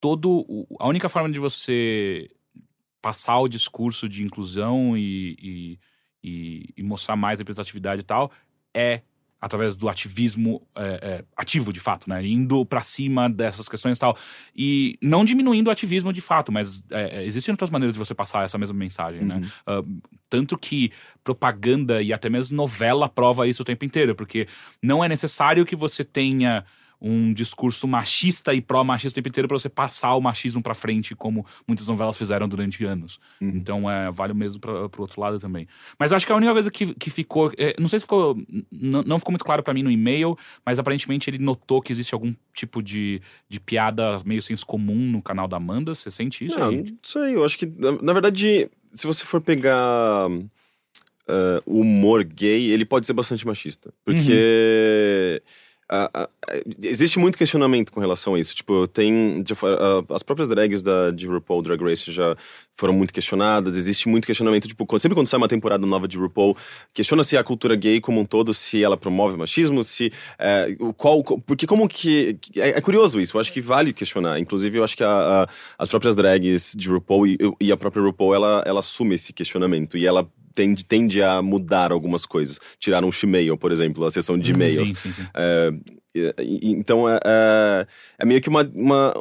todo. 0.00 0.44
A 0.78 0.86
única 0.88 1.08
forma 1.08 1.30
de 1.30 1.38
você 1.38 2.28
passar 3.00 3.38
o 3.38 3.48
discurso 3.48 4.08
de 4.08 4.22
inclusão 4.22 4.96
e, 4.96 5.36
e, 5.40 5.78
e- 6.22 6.64
e 6.76 6.82
mostrar 6.82 7.16
mais 7.16 7.38
representatividade 7.38 8.00
e 8.00 8.04
tal 8.04 8.30
é 8.74 9.02
através 9.40 9.74
do 9.74 9.88
ativismo 9.88 10.62
é, 10.76 10.84
é, 11.02 11.24
ativo, 11.36 11.72
de 11.72 11.80
fato, 11.80 12.08
né? 12.08 12.24
Indo 12.26 12.64
para 12.66 12.82
cima 12.82 13.28
dessas 13.28 13.68
questões 13.68 13.96
e 13.96 14.00
tal. 14.00 14.16
E 14.54 14.98
não 15.02 15.24
diminuindo 15.24 15.68
o 15.68 15.70
ativismo 15.70 16.12
de 16.12 16.20
fato, 16.20 16.52
mas 16.52 16.84
é, 16.90 17.20
é, 17.20 17.24
existem 17.24 17.52
outras 17.52 17.70
maneiras 17.70 17.94
de 17.94 17.98
você 17.98 18.14
passar 18.14 18.44
essa 18.44 18.58
mesma 18.58 18.76
mensagem, 18.76 19.22
né? 19.24 19.40
Uh, 19.66 20.00
tanto 20.28 20.58
que 20.58 20.92
propaganda 21.24 22.02
e 22.02 22.12
até 22.12 22.28
mesmo 22.28 22.56
novela 22.56 23.08
prova 23.08 23.48
isso 23.48 23.62
o 23.62 23.64
tempo 23.64 23.84
inteiro, 23.84 24.14
porque 24.14 24.46
não 24.82 25.02
é 25.02 25.08
necessário 25.08 25.64
que 25.64 25.74
você 25.74 26.04
tenha 26.04 26.64
um 27.00 27.32
discurso 27.32 27.88
machista 27.88 28.52
e 28.52 28.60
pró-machista 28.60 29.14
o 29.14 29.22
tempo 29.22 29.28
inteiro 29.28 29.48
pra 29.48 29.58
você 29.58 29.68
passar 29.68 30.14
o 30.14 30.20
machismo 30.20 30.62
pra 30.62 30.74
frente, 30.74 31.14
como 31.14 31.46
muitas 31.66 31.86
novelas 31.88 32.16
fizeram 32.18 32.46
durante 32.46 32.84
anos. 32.84 33.18
Então, 33.40 33.90
é, 33.90 34.10
vale 34.10 34.32
o 34.32 34.36
mesmo 34.36 34.60
pra, 34.60 34.88
pro 34.88 35.02
outro 35.02 35.20
lado 35.20 35.38
também. 35.38 35.66
Mas 35.98 36.12
acho 36.12 36.26
que 36.26 36.32
a 36.32 36.36
única 36.36 36.52
coisa 36.52 36.70
que, 36.70 36.94
que 36.94 37.08
ficou. 37.08 37.52
é, 37.56 37.74
não 37.78 37.88
sei 37.88 37.98
se 37.98 38.04
ficou. 38.04 38.36
Não 38.70 39.18
ficou 39.18 39.32
muito 39.32 39.44
claro 39.44 39.62
pra 39.62 39.72
mim 39.72 39.82
no 39.82 39.90
e-mail, 39.90 40.36
mas 40.64 40.78
aparentemente 40.78 41.30
ele 41.30 41.38
notou 41.38 41.80
que 41.80 41.90
existe 41.92 42.12
algum 42.12 42.34
tipo 42.52 42.82
de, 42.82 43.22
de 43.48 43.58
piada 43.58 44.18
meio 44.26 44.42
senso 44.42 44.66
comum 44.66 45.10
no 45.10 45.22
canal 45.22 45.48
da 45.48 45.56
Amanda. 45.56 45.94
Você 45.94 46.10
sente 46.10 46.44
isso 46.44 46.58
Não, 46.58 46.68
aí? 46.68 46.82
não 46.82 46.98
sei, 47.02 47.34
eu 47.34 47.44
acho 47.44 47.56
que, 47.56 47.66
na, 47.66 47.92
na 48.02 48.12
verdade, 48.12 48.70
se 48.92 49.06
você 49.06 49.24
for 49.24 49.40
pegar 49.40 50.28
ah, 51.28 51.62
o 51.64 51.80
humor 51.80 52.24
gay, 52.24 52.70
ele 52.70 52.84
pode 52.84 53.06
ser 53.06 53.12
bastante 53.12 53.46
machista. 53.46 53.92
Porque 54.04 55.42
ah, 55.90 56.10
ah, 56.14 56.28
existe 56.82 57.18
muito 57.18 57.36
questionamento 57.36 57.92
com 57.92 58.00
relação 58.00 58.34
a 58.34 58.40
isso. 58.40 58.54
Tipo, 58.54 58.86
tem. 58.86 59.42
foi- 59.54 59.74
ah, 59.74 60.04
as 60.14 60.22
próprias 60.22 60.48
drags 60.48 60.82
da, 60.82 61.10
de 61.10 61.26
RuPaul 61.26 61.62
Drag 61.62 61.82
Race 61.82 62.10
já 62.12 62.36
foram 62.76 62.94
muito 62.94 63.12
questionadas. 63.12 63.76
Existe 63.76 64.08
muito 64.08 64.26
questionamento, 64.26 64.66
tipo, 64.68 64.86
quando- 64.86 65.00
sempre 65.02 65.14
quando 65.16 65.26
sai 65.26 65.38
uma 65.38 65.48
temporada 65.48 65.86
nova 65.86 66.06
de 66.08 66.16
RuPaul, 66.16 66.56
questiona 66.94 67.22
se 67.22 67.36
a 67.36 67.44
cultura 67.44 67.74
gay 67.76 68.00
como 68.00 68.20
um 68.20 68.24
todo, 68.24 68.54
se 68.54 68.82
ela 68.82 68.96
promove 68.96 69.36
machismo, 69.36 69.82
se. 69.84 70.12
é, 70.38 70.74
o 70.78 70.92
qual, 70.94 71.22
porque 71.22 71.66
como 71.66 71.88
que- 71.88 72.38
É, 72.56 72.70
é 72.70 72.80
curioso 72.80 73.20
isso, 73.20 73.36
eu 73.36 73.40
acho 73.40 73.52
que 73.52 73.60
vale 73.60 73.92
questionar. 73.92 74.38
Inclusive, 74.38 74.78
eu 74.78 74.84
acho 74.84 74.96
que 74.96 75.04
a- 75.04 75.42
a- 75.42 75.48
as 75.78 75.88
próprias 75.88 76.14
drags 76.16 76.74
de 76.76 76.88
RuPaul 76.88 77.26
e, 77.26 77.38
e 77.60 77.72
a 77.72 77.76
própria 77.76 78.02
RuPaul, 78.02 78.34
ela, 78.34 78.62
ela 78.64 78.80
assume 78.80 79.14
esse 79.16 79.32
questionamento. 79.32 79.98
E 79.98 80.06
ela 80.06 80.26
tende, 80.54 80.84
tende 80.84 81.22
a 81.22 81.40
mudar 81.42 81.92
algumas 81.92 82.24
coisas. 82.26 82.58
Tirar 82.78 83.04
um 83.04 83.12
Shemale, 83.12 83.56
por 83.56 83.70
exemplo, 83.72 84.04
a 84.04 84.10
sessão 84.10 84.38
de 84.38 84.50
e-mails. 84.50 84.88
Sim, 84.90 84.94
sim, 84.94 85.12
sim. 85.12 85.22
É, 85.34 85.70
então 86.62 87.08
é, 87.08 87.18
é, 87.24 87.86
é 88.18 88.24
meio 88.24 88.40
que 88.40 88.48
uma, 88.48 88.62
uma, 88.74 89.14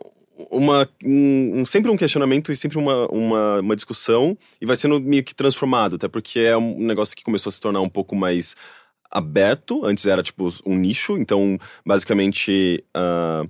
uma 0.49 0.89
um- 1.03 1.59
um- 1.61 1.65
sempre 1.65 1.91
um 1.91 1.97
questionamento 1.97 2.51
e 2.51 2.55
sempre 2.55 2.77
uma, 2.77 3.07
uma, 3.11 3.59
uma 3.59 3.75
discussão 3.75 4.37
e 4.59 4.65
vai 4.65 4.75
sendo 4.75 4.99
meio 4.99 5.23
que 5.23 5.35
transformado, 5.35 5.95
até 5.97 6.07
porque 6.07 6.39
é 6.39 6.57
um 6.57 6.79
negócio 6.79 7.15
que 7.15 7.23
começou 7.23 7.49
a 7.49 7.53
se 7.53 7.61
tornar 7.61 7.81
um 7.81 7.89
pouco 7.89 8.15
mais 8.15 8.55
aberto. 9.11 9.85
Antes 9.85 10.05
era 10.05 10.21
tipo 10.23 10.47
um 10.65 10.75
nicho, 10.75 11.17
então 11.17 11.57
basicamente 11.85 12.83
ah, 12.93 13.43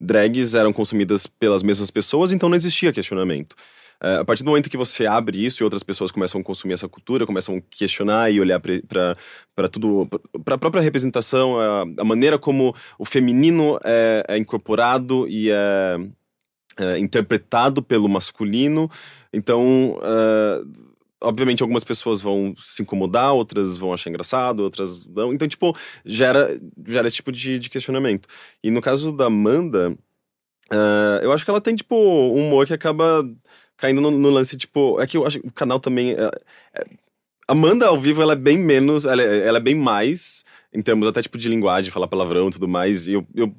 drags 0.00 0.54
eram 0.54 0.72
consumidas 0.72 1.26
pelas 1.26 1.62
mesmas 1.62 1.90
pessoas, 1.90 2.32
então 2.32 2.48
não 2.48 2.56
existia 2.56 2.92
questionamento. 2.92 3.54
É, 4.02 4.16
a 4.16 4.24
partir 4.24 4.42
do 4.42 4.48
momento 4.48 4.68
que 4.68 4.76
você 4.76 5.06
abre 5.06 5.44
isso 5.44 5.62
e 5.62 5.64
outras 5.64 5.84
pessoas 5.84 6.10
começam 6.10 6.40
a 6.40 6.44
consumir 6.44 6.74
essa 6.74 6.88
cultura, 6.88 7.24
começam 7.24 7.56
a 7.56 7.60
questionar 7.70 8.32
e 8.32 8.40
olhar 8.40 8.60
para 8.60 9.68
tudo, 9.68 10.08
para 10.44 10.56
a 10.56 10.58
própria 10.58 10.82
representação, 10.82 11.60
a, 11.60 11.82
a 11.98 12.04
maneira 12.04 12.36
como 12.36 12.74
o 12.98 13.04
feminino 13.04 13.78
é, 13.84 14.24
é 14.26 14.36
incorporado 14.36 15.28
e 15.28 15.50
é, 15.50 16.00
é 16.78 16.98
interpretado 16.98 17.80
pelo 17.80 18.08
masculino. 18.08 18.90
Então, 19.32 19.96
é, 20.02 20.62
obviamente, 21.22 21.62
algumas 21.62 21.84
pessoas 21.84 22.20
vão 22.20 22.54
se 22.58 22.82
incomodar, 22.82 23.32
outras 23.32 23.76
vão 23.76 23.92
achar 23.92 24.10
engraçado, 24.10 24.64
outras 24.64 25.06
não. 25.06 25.32
Então, 25.32 25.46
tipo, 25.46 25.76
gera, 26.04 26.60
gera 26.88 27.06
esse 27.06 27.16
tipo 27.16 27.30
de, 27.30 27.56
de 27.56 27.70
questionamento. 27.70 28.26
E 28.64 28.68
no 28.68 28.80
caso 28.80 29.12
da 29.12 29.26
Amanda, 29.26 29.96
é, 30.72 31.24
eu 31.24 31.32
acho 31.32 31.44
que 31.44 31.50
ela 31.50 31.60
tem, 31.60 31.76
tipo, 31.76 31.94
um 31.94 32.48
humor 32.48 32.66
que 32.66 32.74
acaba 32.74 33.24
caindo 33.76 34.00
no, 34.00 34.10
no 34.10 34.30
lance, 34.30 34.56
tipo. 34.56 35.00
É 35.00 35.06
que 35.06 35.16
eu 35.16 35.26
acho 35.26 35.40
que 35.40 35.46
o 35.46 35.52
canal 35.52 35.78
também. 35.80 36.12
é- 36.12 36.30
é- 36.74 36.84
Amanda 37.48 37.86
ao 37.88 37.98
vivo, 37.98 38.22
ela 38.22 38.32
é 38.34 38.36
bem 38.36 38.56
menos. 38.58 39.04
Ela 39.04 39.22
é, 39.22 39.46
ela 39.46 39.58
é 39.58 39.60
bem 39.60 39.74
mais, 39.74 40.44
em 40.72 40.80
termos 40.80 41.06
até 41.08 41.20
tipo 41.20 41.36
de 41.36 41.48
linguagem, 41.48 41.90
falar 41.90 42.06
palavrão 42.08 42.48
e 42.48 42.52
tudo 42.52 42.68
mais. 42.68 43.06
E 43.06 43.12
eu. 43.14 43.26
eu- 43.34 43.54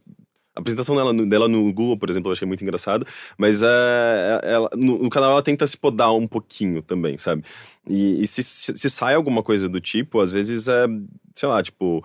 a 0.55 0.59
apresentação 0.59 0.95
dela 0.95 1.11
no, 1.11 1.27
dela 1.27 1.47
no 1.47 1.73
Google, 1.73 1.97
por 1.97 2.11
exemplo, 2.11 2.29
eu 2.29 2.33
achei 2.33 2.47
muito 2.47 2.61
engraçado. 2.63 3.07
Mas 3.35 3.63
é, 3.63 4.39
ela, 4.43 4.69
no, 4.75 4.99
no 5.01 5.09
canal 5.09 5.31
ela 5.31 5.41
tenta 5.41 5.65
se 5.65 5.75
podar 5.75 6.13
um 6.13 6.27
pouquinho 6.27 6.83
também, 6.83 7.17
sabe? 7.17 7.43
E, 7.89 8.21
e 8.21 8.27
se, 8.27 8.43
se, 8.43 8.77
se 8.77 8.87
sai 8.89 9.15
alguma 9.15 9.41
coisa 9.41 9.67
do 9.67 9.81
tipo, 9.81 10.19
às 10.19 10.29
vezes 10.29 10.67
é. 10.67 10.85
Sei 11.33 11.49
lá, 11.49 11.61
tipo. 11.63 12.03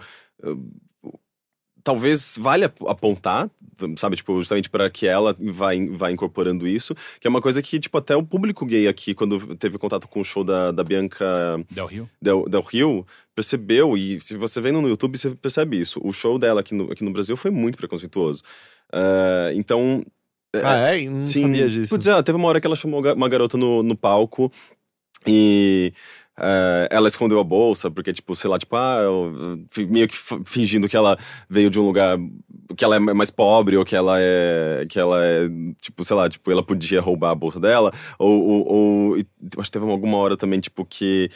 Talvez 1.88 2.36
valha 2.38 2.70
apontar, 2.86 3.50
sabe, 3.96 4.16
tipo, 4.16 4.36
justamente 4.38 4.68
para 4.68 4.90
que 4.90 5.06
ela 5.06 5.34
vá, 5.40 5.74
in- 5.74 5.96
vá 5.96 6.10
incorporando 6.10 6.68
isso, 6.68 6.94
que 7.18 7.26
é 7.26 7.30
uma 7.30 7.40
coisa 7.40 7.62
que, 7.62 7.80
tipo, 7.80 7.96
até 7.96 8.14
o 8.14 8.22
público 8.22 8.66
gay 8.66 8.86
aqui, 8.86 9.14
quando 9.14 9.56
teve 9.56 9.78
contato 9.78 10.06
com 10.06 10.20
o 10.20 10.24
show 10.24 10.44
da, 10.44 10.70
da 10.70 10.84
Bianca 10.84 11.24
Del 11.70 11.86
Rio? 11.86 12.10
Del, 12.20 12.44
Del 12.46 12.60
Rio, 12.60 13.06
percebeu, 13.34 13.96
e 13.96 14.20
se 14.20 14.36
você 14.36 14.60
vendo 14.60 14.82
no 14.82 14.88
YouTube, 14.88 15.16
você 15.16 15.30
percebe 15.30 15.80
isso. 15.80 15.98
O 16.04 16.12
show 16.12 16.38
dela 16.38 16.60
aqui 16.60 16.74
no, 16.74 16.92
aqui 16.92 17.02
no 17.02 17.10
Brasil 17.10 17.38
foi 17.38 17.50
muito 17.50 17.78
preconceituoso. 17.78 18.42
Ah, 18.92 19.50
então. 19.54 20.04
Ah, 20.62 20.94
é? 20.94 21.08
Não 21.08 21.24
Sim. 21.24 21.42
sabia 21.42 21.70
disso. 21.70 21.94
Putz, 21.94 22.06
é, 22.06 22.22
teve 22.22 22.36
uma 22.36 22.48
hora 22.48 22.60
que 22.60 22.66
ela 22.66 22.76
chamou 22.76 23.02
uma 23.14 23.28
garota 23.30 23.56
no, 23.56 23.82
no 23.82 23.96
palco 23.96 24.52
e 25.26 25.92
eh, 26.40 26.88
ela 26.90 27.08
escondeu 27.08 27.38
a 27.40 27.44
bolsa, 27.44 27.90
porque, 27.90 28.12
tipo, 28.12 28.34
sei 28.36 28.48
lá, 28.50 28.58
tipo, 28.58 28.76
ah, 28.76 28.98
eu- 29.02 29.58
meio 29.88 30.08
que 30.08 30.16
fingindo 30.44 30.88
que 30.88 30.96
ela 30.96 31.18
veio 31.48 31.70
de 31.70 31.78
um 31.80 31.86
lugar 31.86 32.18
que 32.76 32.84
ela 32.84 32.96
é 32.96 32.98
mais 32.98 33.30
pobre, 33.30 33.76
ou 33.76 33.84
que 33.84 33.96
ela 33.96 34.16
é. 34.20 34.86
que 34.88 34.98
ela 34.98 35.24
é, 35.24 35.48
tipo, 35.80 36.04
sei 36.04 36.16
lá, 36.16 36.28
tipo, 36.28 36.50
ela 36.50 36.62
podia 36.62 37.00
roubar 37.00 37.30
a 37.30 37.34
bolsa 37.34 37.58
dela. 37.60 37.92
Ou. 38.18 38.40
ou, 38.48 38.72
ou 38.72 39.16
acho 39.58 39.70
que 39.70 39.78
teve 39.78 39.90
alguma 39.90 40.18
hora 40.18 40.36
também, 40.36 40.60
tipo, 40.60 40.84
que. 40.84 41.30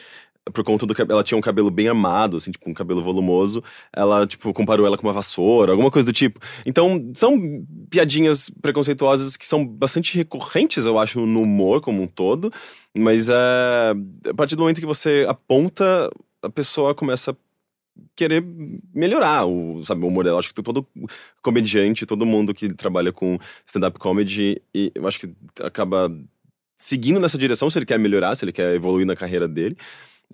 Por 0.52 0.64
conta 0.64 0.84
do 0.84 0.94
cabelo, 0.94 1.18
ela 1.18 1.24
tinha 1.24 1.38
um 1.38 1.42
cabelo 1.42 1.70
bem 1.70 1.86
amado, 1.86 2.36
assim, 2.36 2.50
tipo, 2.50 2.68
um 2.68 2.74
cabelo 2.74 3.00
volumoso. 3.00 3.62
Ela, 3.94 4.26
tipo, 4.26 4.52
comparou 4.52 4.84
ela 4.84 4.98
com 4.98 5.06
uma 5.06 5.12
vassoura, 5.12 5.72
alguma 5.72 5.90
coisa 5.90 6.06
do 6.06 6.12
tipo. 6.12 6.40
Então, 6.66 7.10
são 7.14 7.64
piadinhas 7.88 8.50
preconceituosas 8.60 9.36
que 9.36 9.46
são 9.46 9.64
bastante 9.64 10.16
recorrentes, 10.16 10.84
eu 10.84 10.98
acho, 10.98 11.24
no 11.26 11.42
humor 11.42 11.80
como 11.80 12.02
um 12.02 12.08
todo. 12.08 12.52
Mas 12.96 13.28
é, 13.28 13.94
a 14.28 14.34
partir 14.34 14.56
do 14.56 14.62
momento 14.62 14.80
que 14.80 14.86
você 14.86 15.24
aponta, 15.28 16.10
a 16.42 16.50
pessoa 16.50 16.92
começa 16.92 17.30
a 17.30 17.36
querer 18.16 18.44
melhorar 18.92 19.46
o, 19.46 19.84
sabe, 19.84 20.04
o 20.04 20.08
humor 20.08 20.24
dela. 20.24 20.40
Acho 20.40 20.52
que 20.52 20.62
todo 20.62 20.86
comediante, 21.40 22.04
todo 22.04 22.26
mundo 22.26 22.52
que 22.52 22.68
trabalha 22.74 23.12
com 23.12 23.38
stand-up 23.64 23.98
comedy, 23.98 24.60
e 24.74 24.90
eu 24.92 25.06
acho 25.06 25.20
que 25.20 25.32
acaba 25.62 26.10
seguindo 26.78 27.20
nessa 27.20 27.38
direção 27.38 27.70
se 27.70 27.78
ele 27.78 27.86
quer 27.86 27.98
melhorar, 27.98 28.34
se 28.34 28.44
ele 28.44 28.52
quer 28.52 28.74
evoluir 28.74 29.06
na 29.06 29.14
carreira 29.14 29.46
dele. 29.46 29.76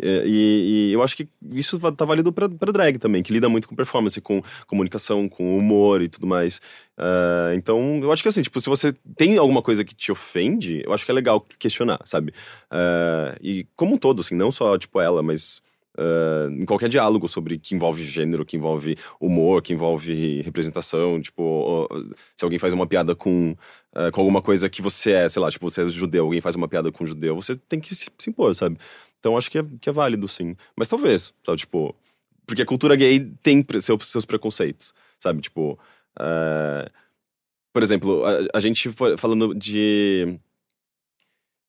É, 0.01 0.23
E, 0.27 0.91
e 0.91 0.93
eu 0.93 1.02
acho 1.02 1.17
que 1.17 1.28
isso 1.52 1.78
tá 1.93 2.05
válido 2.05 2.33
pra 2.33 2.47
drag 2.49 2.99
também, 2.99 3.23
que 3.23 3.33
lida 3.33 3.49
muito 3.49 3.68
com 3.68 3.75
performance, 3.75 4.20
com 4.20 4.43
comunicação, 4.67 5.28
com 5.28 5.57
humor 5.57 6.02
e 6.02 6.09
tudo 6.09 6.27
mais. 6.27 6.60
Ah, 6.97 7.52
então, 7.55 8.01
eu 8.02 8.10
acho 8.12 8.23
que 8.23 8.28
assim, 8.28 8.43
tipo, 8.43 8.60
se 8.60 8.68
você 8.68 8.93
tem 9.17 9.39
alguma 9.39 9.62
coisa 9.62 9.85
que 9.85 9.94
te 9.94 10.10
ofende, 10.10 10.83
eu 10.85 10.93
acho 10.93 11.05
que 11.05 11.10
é 11.10 11.15
legal 11.15 11.41
questionar, 11.59 11.99
sabe? 12.05 12.33
Ah, 12.70 13.36
e 13.43 13.67
como 13.77 13.94
um 13.94 13.99
todo, 13.99 14.20
assim, 14.20 14.35
não 14.35 14.51
só, 14.51 14.77
tipo, 14.78 15.01
ela, 15.01 15.23
mas 15.23 15.60
ah, 15.97 16.49
em 16.51 16.65
qualquer 16.65 16.89
diálogo 16.89 17.28
sobre 17.28 17.59
que 17.59 17.75
envolve 17.75 18.05
gênero, 18.05 18.44
que 18.44 18.57
envolve 18.57 18.97
humor, 19.20 19.62
que 19.62 19.73
envolve 19.73 20.43
representação, 20.43 21.20
tipo, 21.20 21.89
se 22.36 22.44
alguém 22.44 22.59
faz 22.59 22.73
uma 22.73 22.86
piada 22.86 23.15
com, 23.17 23.57
ah, 23.94 24.10
com 24.12 24.20
alguma 24.20 24.41
coisa 24.43 24.68
que 24.68 24.81
você 24.81 25.12
é, 25.12 25.28
sei 25.28 25.43
lá, 25.43 25.51
tipo, 25.51 25.68
você 25.68 25.83
é 25.85 25.89
judeu, 25.89 26.25
alguém 26.25 26.41
faz 26.41 26.55
uma 26.57 26.68
piada 26.68 26.91
com 26.93 27.07
judeu, 27.07 27.35
você 27.35 27.57
tem 27.57 27.81
que 27.81 27.94
se, 27.94 28.09
se 28.18 28.31
impor, 28.31 28.55
sabe? 28.55 28.78
Então 29.20 29.36
acho 29.36 29.50
que 29.50 29.58
é, 29.58 29.64
que 29.80 29.88
é 29.88 29.92
válido, 29.92 30.28
sim. 30.28 30.55
Mas 30.76 30.88
talvez, 30.88 31.32
sabe, 31.44 31.58
tipo. 31.58 31.94
Porque 32.47 32.62
a 32.62 32.66
cultura 32.66 32.97
gay 32.97 33.20
tem 33.42 33.64
seus, 33.80 34.06
seus 34.08 34.24
preconceitos, 34.24 34.94
sabe? 35.18 35.40
Tipo. 35.40 35.78
ah, 36.18 36.90
por 37.72 37.82
exemplo, 37.82 38.24
a, 38.24 38.56
a 38.58 38.60
gente 38.60 38.90
fa- 38.90 39.16
falando 39.18 39.55
de. 39.55 40.38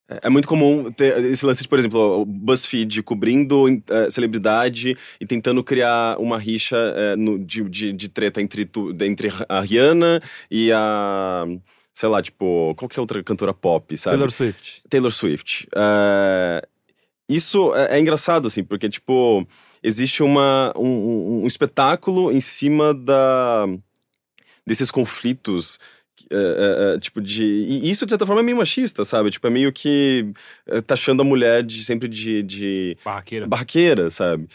É 0.09 0.19
é 0.23 0.29
muito 0.29 0.47
comum 0.47 0.91
ter 0.91 1.23
esse 1.25 1.45
lance 1.45 1.61
de, 1.61 1.67
por 1.67 1.77
exemplo, 1.77 2.21
o 2.21 2.25
BuzzFeed 2.25 3.03
cobrindo 3.03 3.67
eh, 3.69 4.09
celebridade 4.09 4.97
e 5.21 5.25
tentando 5.25 5.63
criar 5.63 6.17
uma 6.19 6.37
rixa 6.39 6.77
eh, 6.95 7.15
no- 7.15 7.37
de, 7.37 7.61
de, 7.69 7.93
de 7.93 8.09
treta 8.09 8.41
entre, 8.41 8.65
tu, 8.65 8.89
entre 9.01 9.29
a 9.47 9.59
Rihanna 9.61 10.19
e 10.49 10.71
a. 10.71 11.45
Sei 11.93 12.07
lá, 12.09 12.21
tipo, 12.21 12.73
qual 12.75 12.87
que 12.87 12.97
é 12.97 13.01
outra 13.01 13.21
cantora 13.21 13.53
pop, 13.53 13.95
sabe? 13.97 14.15
Taylor 14.15 14.31
Swift. 14.31 14.81
Taylor 14.89 15.11
Swift. 15.11 15.67
É, 15.75 16.67
isso 17.29 17.73
é, 17.75 17.97
é 17.97 17.99
engraçado, 17.99 18.47
assim, 18.47 18.63
porque, 18.63 18.89
tipo, 18.89 19.47
existe 19.83 20.23
uma, 20.23 20.73
um, 20.77 21.43
um- 21.43 21.47
espetáculo 21.47 22.31
em 22.31 22.41
cima 22.41 22.93
da, 22.93 23.65
desses 24.65 24.91
conflitos. 24.91 25.79
é, 26.31 26.35
é, 26.35 26.95
é, 26.95 26.99
tipo, 26.99 27.21
de. 27.21 27.43
E 27.45 27.89
isso, 27.89 28.05
de 28.05 28.11
certa 28.11 28.25
forma, 28.25 28.41
é 28.41 28.43
meio 28.43 28.57
machista, 28.57 29.05
sabe? 29.05 29.31
Tipo, 29.31 29.47
é 29.47 29.49
meio 29.49 29.71
que 29.71 30.31
é, 30.67 30.81
taxando 30.81 31.21
a 31.21 31.25
mulher 31.25 31.63
de 31.63 31.81
sempre 31.83 32.09
de- 32.09 32.43
de 32.43 32.97
Barraqueira. 33.05 33.47
barraqueira, 33.47 34.09
sabe? 34.11 34.47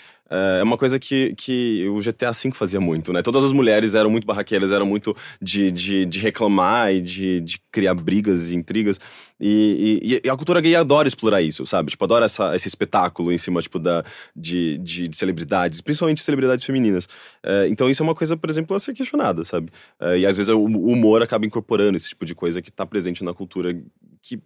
É 0.60 0.62
uma 0.62 0.76
coisa 0.76 0.98
que, 0.98 1.34
que 1.36 1.88
o 1.88 2.00
GTA 2.00 2.32
V 2.32 2.50
fazia 2.52 2.80
muito, 2.80 3.12
né? 3.12 3.22
Todas 3.22 3.44
as 3.44 3.52
mulheres 3.52 3.94
eram 3.94 4.10
muito 4.10 4.26
barraqueiras, 4.26 4.72
eram 4.72 4.86
muito 4.86 5.16
de, 5.40 5.70
de, 5.70 6.04
de 6.04 6.18
reclamar 6.18 6.92
e 6.92 7.00
de, 7.00 7.40
de 7.40 7.60
criar 7.70 7.94
brigas 7.94 8.50
e 8.50 8.56
intrigas. 8.56 8.98
E, 9.40 10.00
e, 10.02 10.26
e, 10.26 10.30
a 10.30 10.36
cultura 10.36 10.60
gay 10.60 10.74
adora 10.76 11.08
explorar 11.08 11.42
isso, 11.42 11.66
sabe? 11.66 11.90
Tipo, 11.90 12.04
adora 12.04 12.26
essa, 12.26 12.54
esse 12.54 12.68
espetáculo 12.68 13.32
em 13.32 13.38
cima, 13.38 13.60
tipo, 13.60 13.78
da, 13.78 14.04
de, 14.34 14.78
de, 14.78 15.08
de 15.08 15.16
celebridades, 15.16 15.80
principalmente 15.80 16.22
celebridades 16.22 16.64
femininas. 16.64 17.08
É, 17.42 17.68
então 17.68 17.90
isso 17.90 18.02
é 18.02 18.04
uma 18.04 18.14
coisa, 18.14 18.36
por 18.36 18.48
exemplo, 18.48 18.76
a 18.76 18.80
ser 18.80 18.94
questionada, 18.94 19.44
sabe? 19.44 19.70
É, 20.00 20.18
e 20.18 20.26
às 20.26 20.36
vezes 20.36 20.50
o 20.50 20.64
humor 20.64 21.22
acaba 21.22 21.44
incorporando 21.44 21.96
esse 21.96 22.08
tipo 22.08 22.24
de 22.24 22.34
coisa 22.34 22.62
que 22.62 22.70
tá 22.70 22.86
presente 22.86 23.24
na 23.24 23.34
cultura, 23.34 23.74
que... 24.22 24.40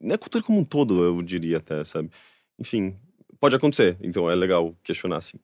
Na 0.00 0.18
cultura 0.18 0.44
como 0.44 0.60
um 0.60 0.64
todo, 0.64 1.02
eu 1.02 1.22
diria 1.22 1.58
até, 1.58 1.82
sabe? 1.82 2.10
Enfim, 2.58 2.94
pode 3.44 3.56
acontecer. 3.56 3.98
Então 4.00 4.30
é 4.30 4.34
legal 4.34 4.74
questionar, 4.82 5.18
assim. 5.18 5.38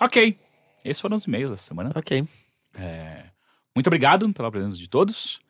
Ok. 0.00 0.36
Esses 0.84 1.00
foram 1.00 1.16
os 1.16 1.24
e-mails 1.24 1.50
dessa 1.50 1.62
semana. 1.62 1.90
Ok. 1.94 2.28
É, 2.74 3.24
Muito 3.74 3.86
obrigado 3.86 4.30
pela 4.34 4.50
presença 4.50 4.76
de 4.76 4.86
todos. 4.86 5.40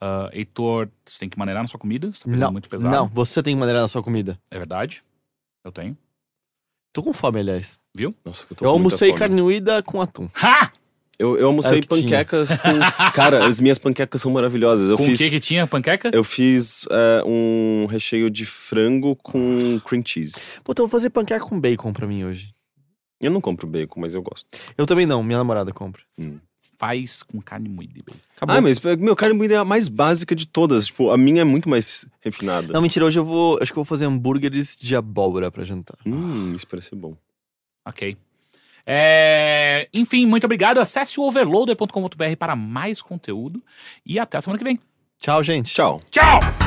Ah, 0.00 0.30
Heitor, 0.32 0.88
você 1.04 1.18
tem 1.18 1.28
que 1.28 1.36
maneirar 1.36 1.62
na 1.64 1.66
sua 1.66 1.80
comida. 1.80 2.12
Você 2.12 2.20
tá 2.20 2.24
pegando 2.26 2.40
Não, 2.40 2.52
muito 2.52 2.68
pesado. 2.68 2.94
não, 2.94 3.08
você 3.08 3.42
tem 3.42 3.54
que 3.56 3.58
maneirar 3.60 3.82
na 3.82 3.88
sua 3.88 4.02
comida. 4.04 4.38
É 4.52 4.56
verdade. 4.58 5.02
Eu 5.64 5.72
tenho. 5.72 5.96
Tô 6.92 7.02
com 7.02 7.12
fome, 7.12 7.40
aliás. 7.40 7.76
Viu? 7.92 8.14
Nossa, 8.24 8.44
eu 8.48 8.54
tô 8.56 8.64
Eu 8.64 8.68
com 8.70 8.76
almocei 8.76 9.12
carne 9.14 9.42
moída 9.42 9.82
com 9.82 10.00
atum. 10.00 10.28
Ha! 10.40 10.70
Eu, 11.18 11.36
eu 11.38 11.46
almocei 11.46 11.80
tinha. 11.80 12.02
panquecas 12.02 12.48
com. 12.48 12.78
Cara, 13.14 13.46
as 13.46 13.60
minhas 13.60 13.78
panquecas 13.78 14.20
são 14.20 14.32
maravilhosas. 14.32 14.88
Eu 14.88 14.96
Com 14.96 15.04
fiz. 15.04 15.14
o 15.14 15.22
que 15.22 15.30
que 15.30 15.40
tinha? 15.40 15.66
Panqueca? 15.66 16.10
Eu 16.12 16.24
fiz 16.24 16.86
é, 16.90 17.22
um 17.24 17.86
recheio 17.86 18.28
de 18.28 18.44
frango 18.44 19.14
com 19.16 19.78
cream 19.84 20.02
cheese. 20.04 20.34
Puta, 20.64 20.82
eu 20.82 20.86
vou 20.86 20.90
fazer 20.90 21.10
panqueca 21.10 21.44
com 21.44 21.60
bacon 21.60 21.92
pra 21.92 22.06
mim 22.06 22.24
hoje. 22.24 22.52
Eu 23.20 23.30
não 23.30 23.40
compro 23.40 23.66
bacon, 23.66 24.00
mas 24.00 24.14
eu 24.14 24.22
gosto. 24.22 24.46
Eu 24.76 24.86
também 24.86 25.06
não, 25.06 25.22
minha 25.22 25.38
namorada 25.38 25.72
compra. 25.72 26.02
Faz 26.76 27.22
com 27.22 27.40
carne 27.40 27.68
moída. 27.68 27.94
bem. 27.94 28.16
Acabou. 28.36 28.56
Ah, 28.56 28.60
mas 28.60 28.80
meu, 28.98 29.14
carne 29.14 29.34
moída 29.36 29.54
é 29.54 29.58
a 29.58 29.64
mais 29.64 29.88
básica 29.88 30.34
de 30.34 30.46
todas. 30.46 30.86
Tipo, 30.86 31.10
a 31.10 31.16
minha 31.16 31.42
é 31.42 31.44
muito 31.44 31.68
mais 31.68 32.04
refinada. 32.20 32.72
Não, 32.72 32.82
mentira, 32.82 33.04
hoje 33.04 33.18
eu 33.18 33.24
vou. 33.24 33.56
Acho 33.62 33.72
que 33.72 33.78
eu 33.78 33.84
vou 33.84 33.88
fazer 33.88 34.06
hambúrgueres 34.06 34.76
de 34.76 34.96
abóbora 34.96 35.50
pra 35.50 35.64
jantar. 35.64 35.96
Hum, 36.04 36.54
isso 36.56 36.66
parece 36.66 36.94
bom. 36.94 37.16
Ok. 37.86 38.16
É, 38.86 39.88
Enfim, 39.92 40.26
muito 40.26 40.44
obrigado. 40.44 40.78
Acesse 40.78 41.18
o 41.18 41.24
overloader.com.br 41.24 42.36
para 42.38 42.54
mais 42.56 43.00
conteúdo. 43.00 43.62
E 44.04 44.18
até 44.18 44.38
a 44.38 44.40
semana 44.40 44.58
que 44.58 44.64
vem. 44.64 44.78
Tchau, 45.18 45.42
gente. 45.42 45.74
Tchau. 45.74 46.02
Tchau! 46.10 46.63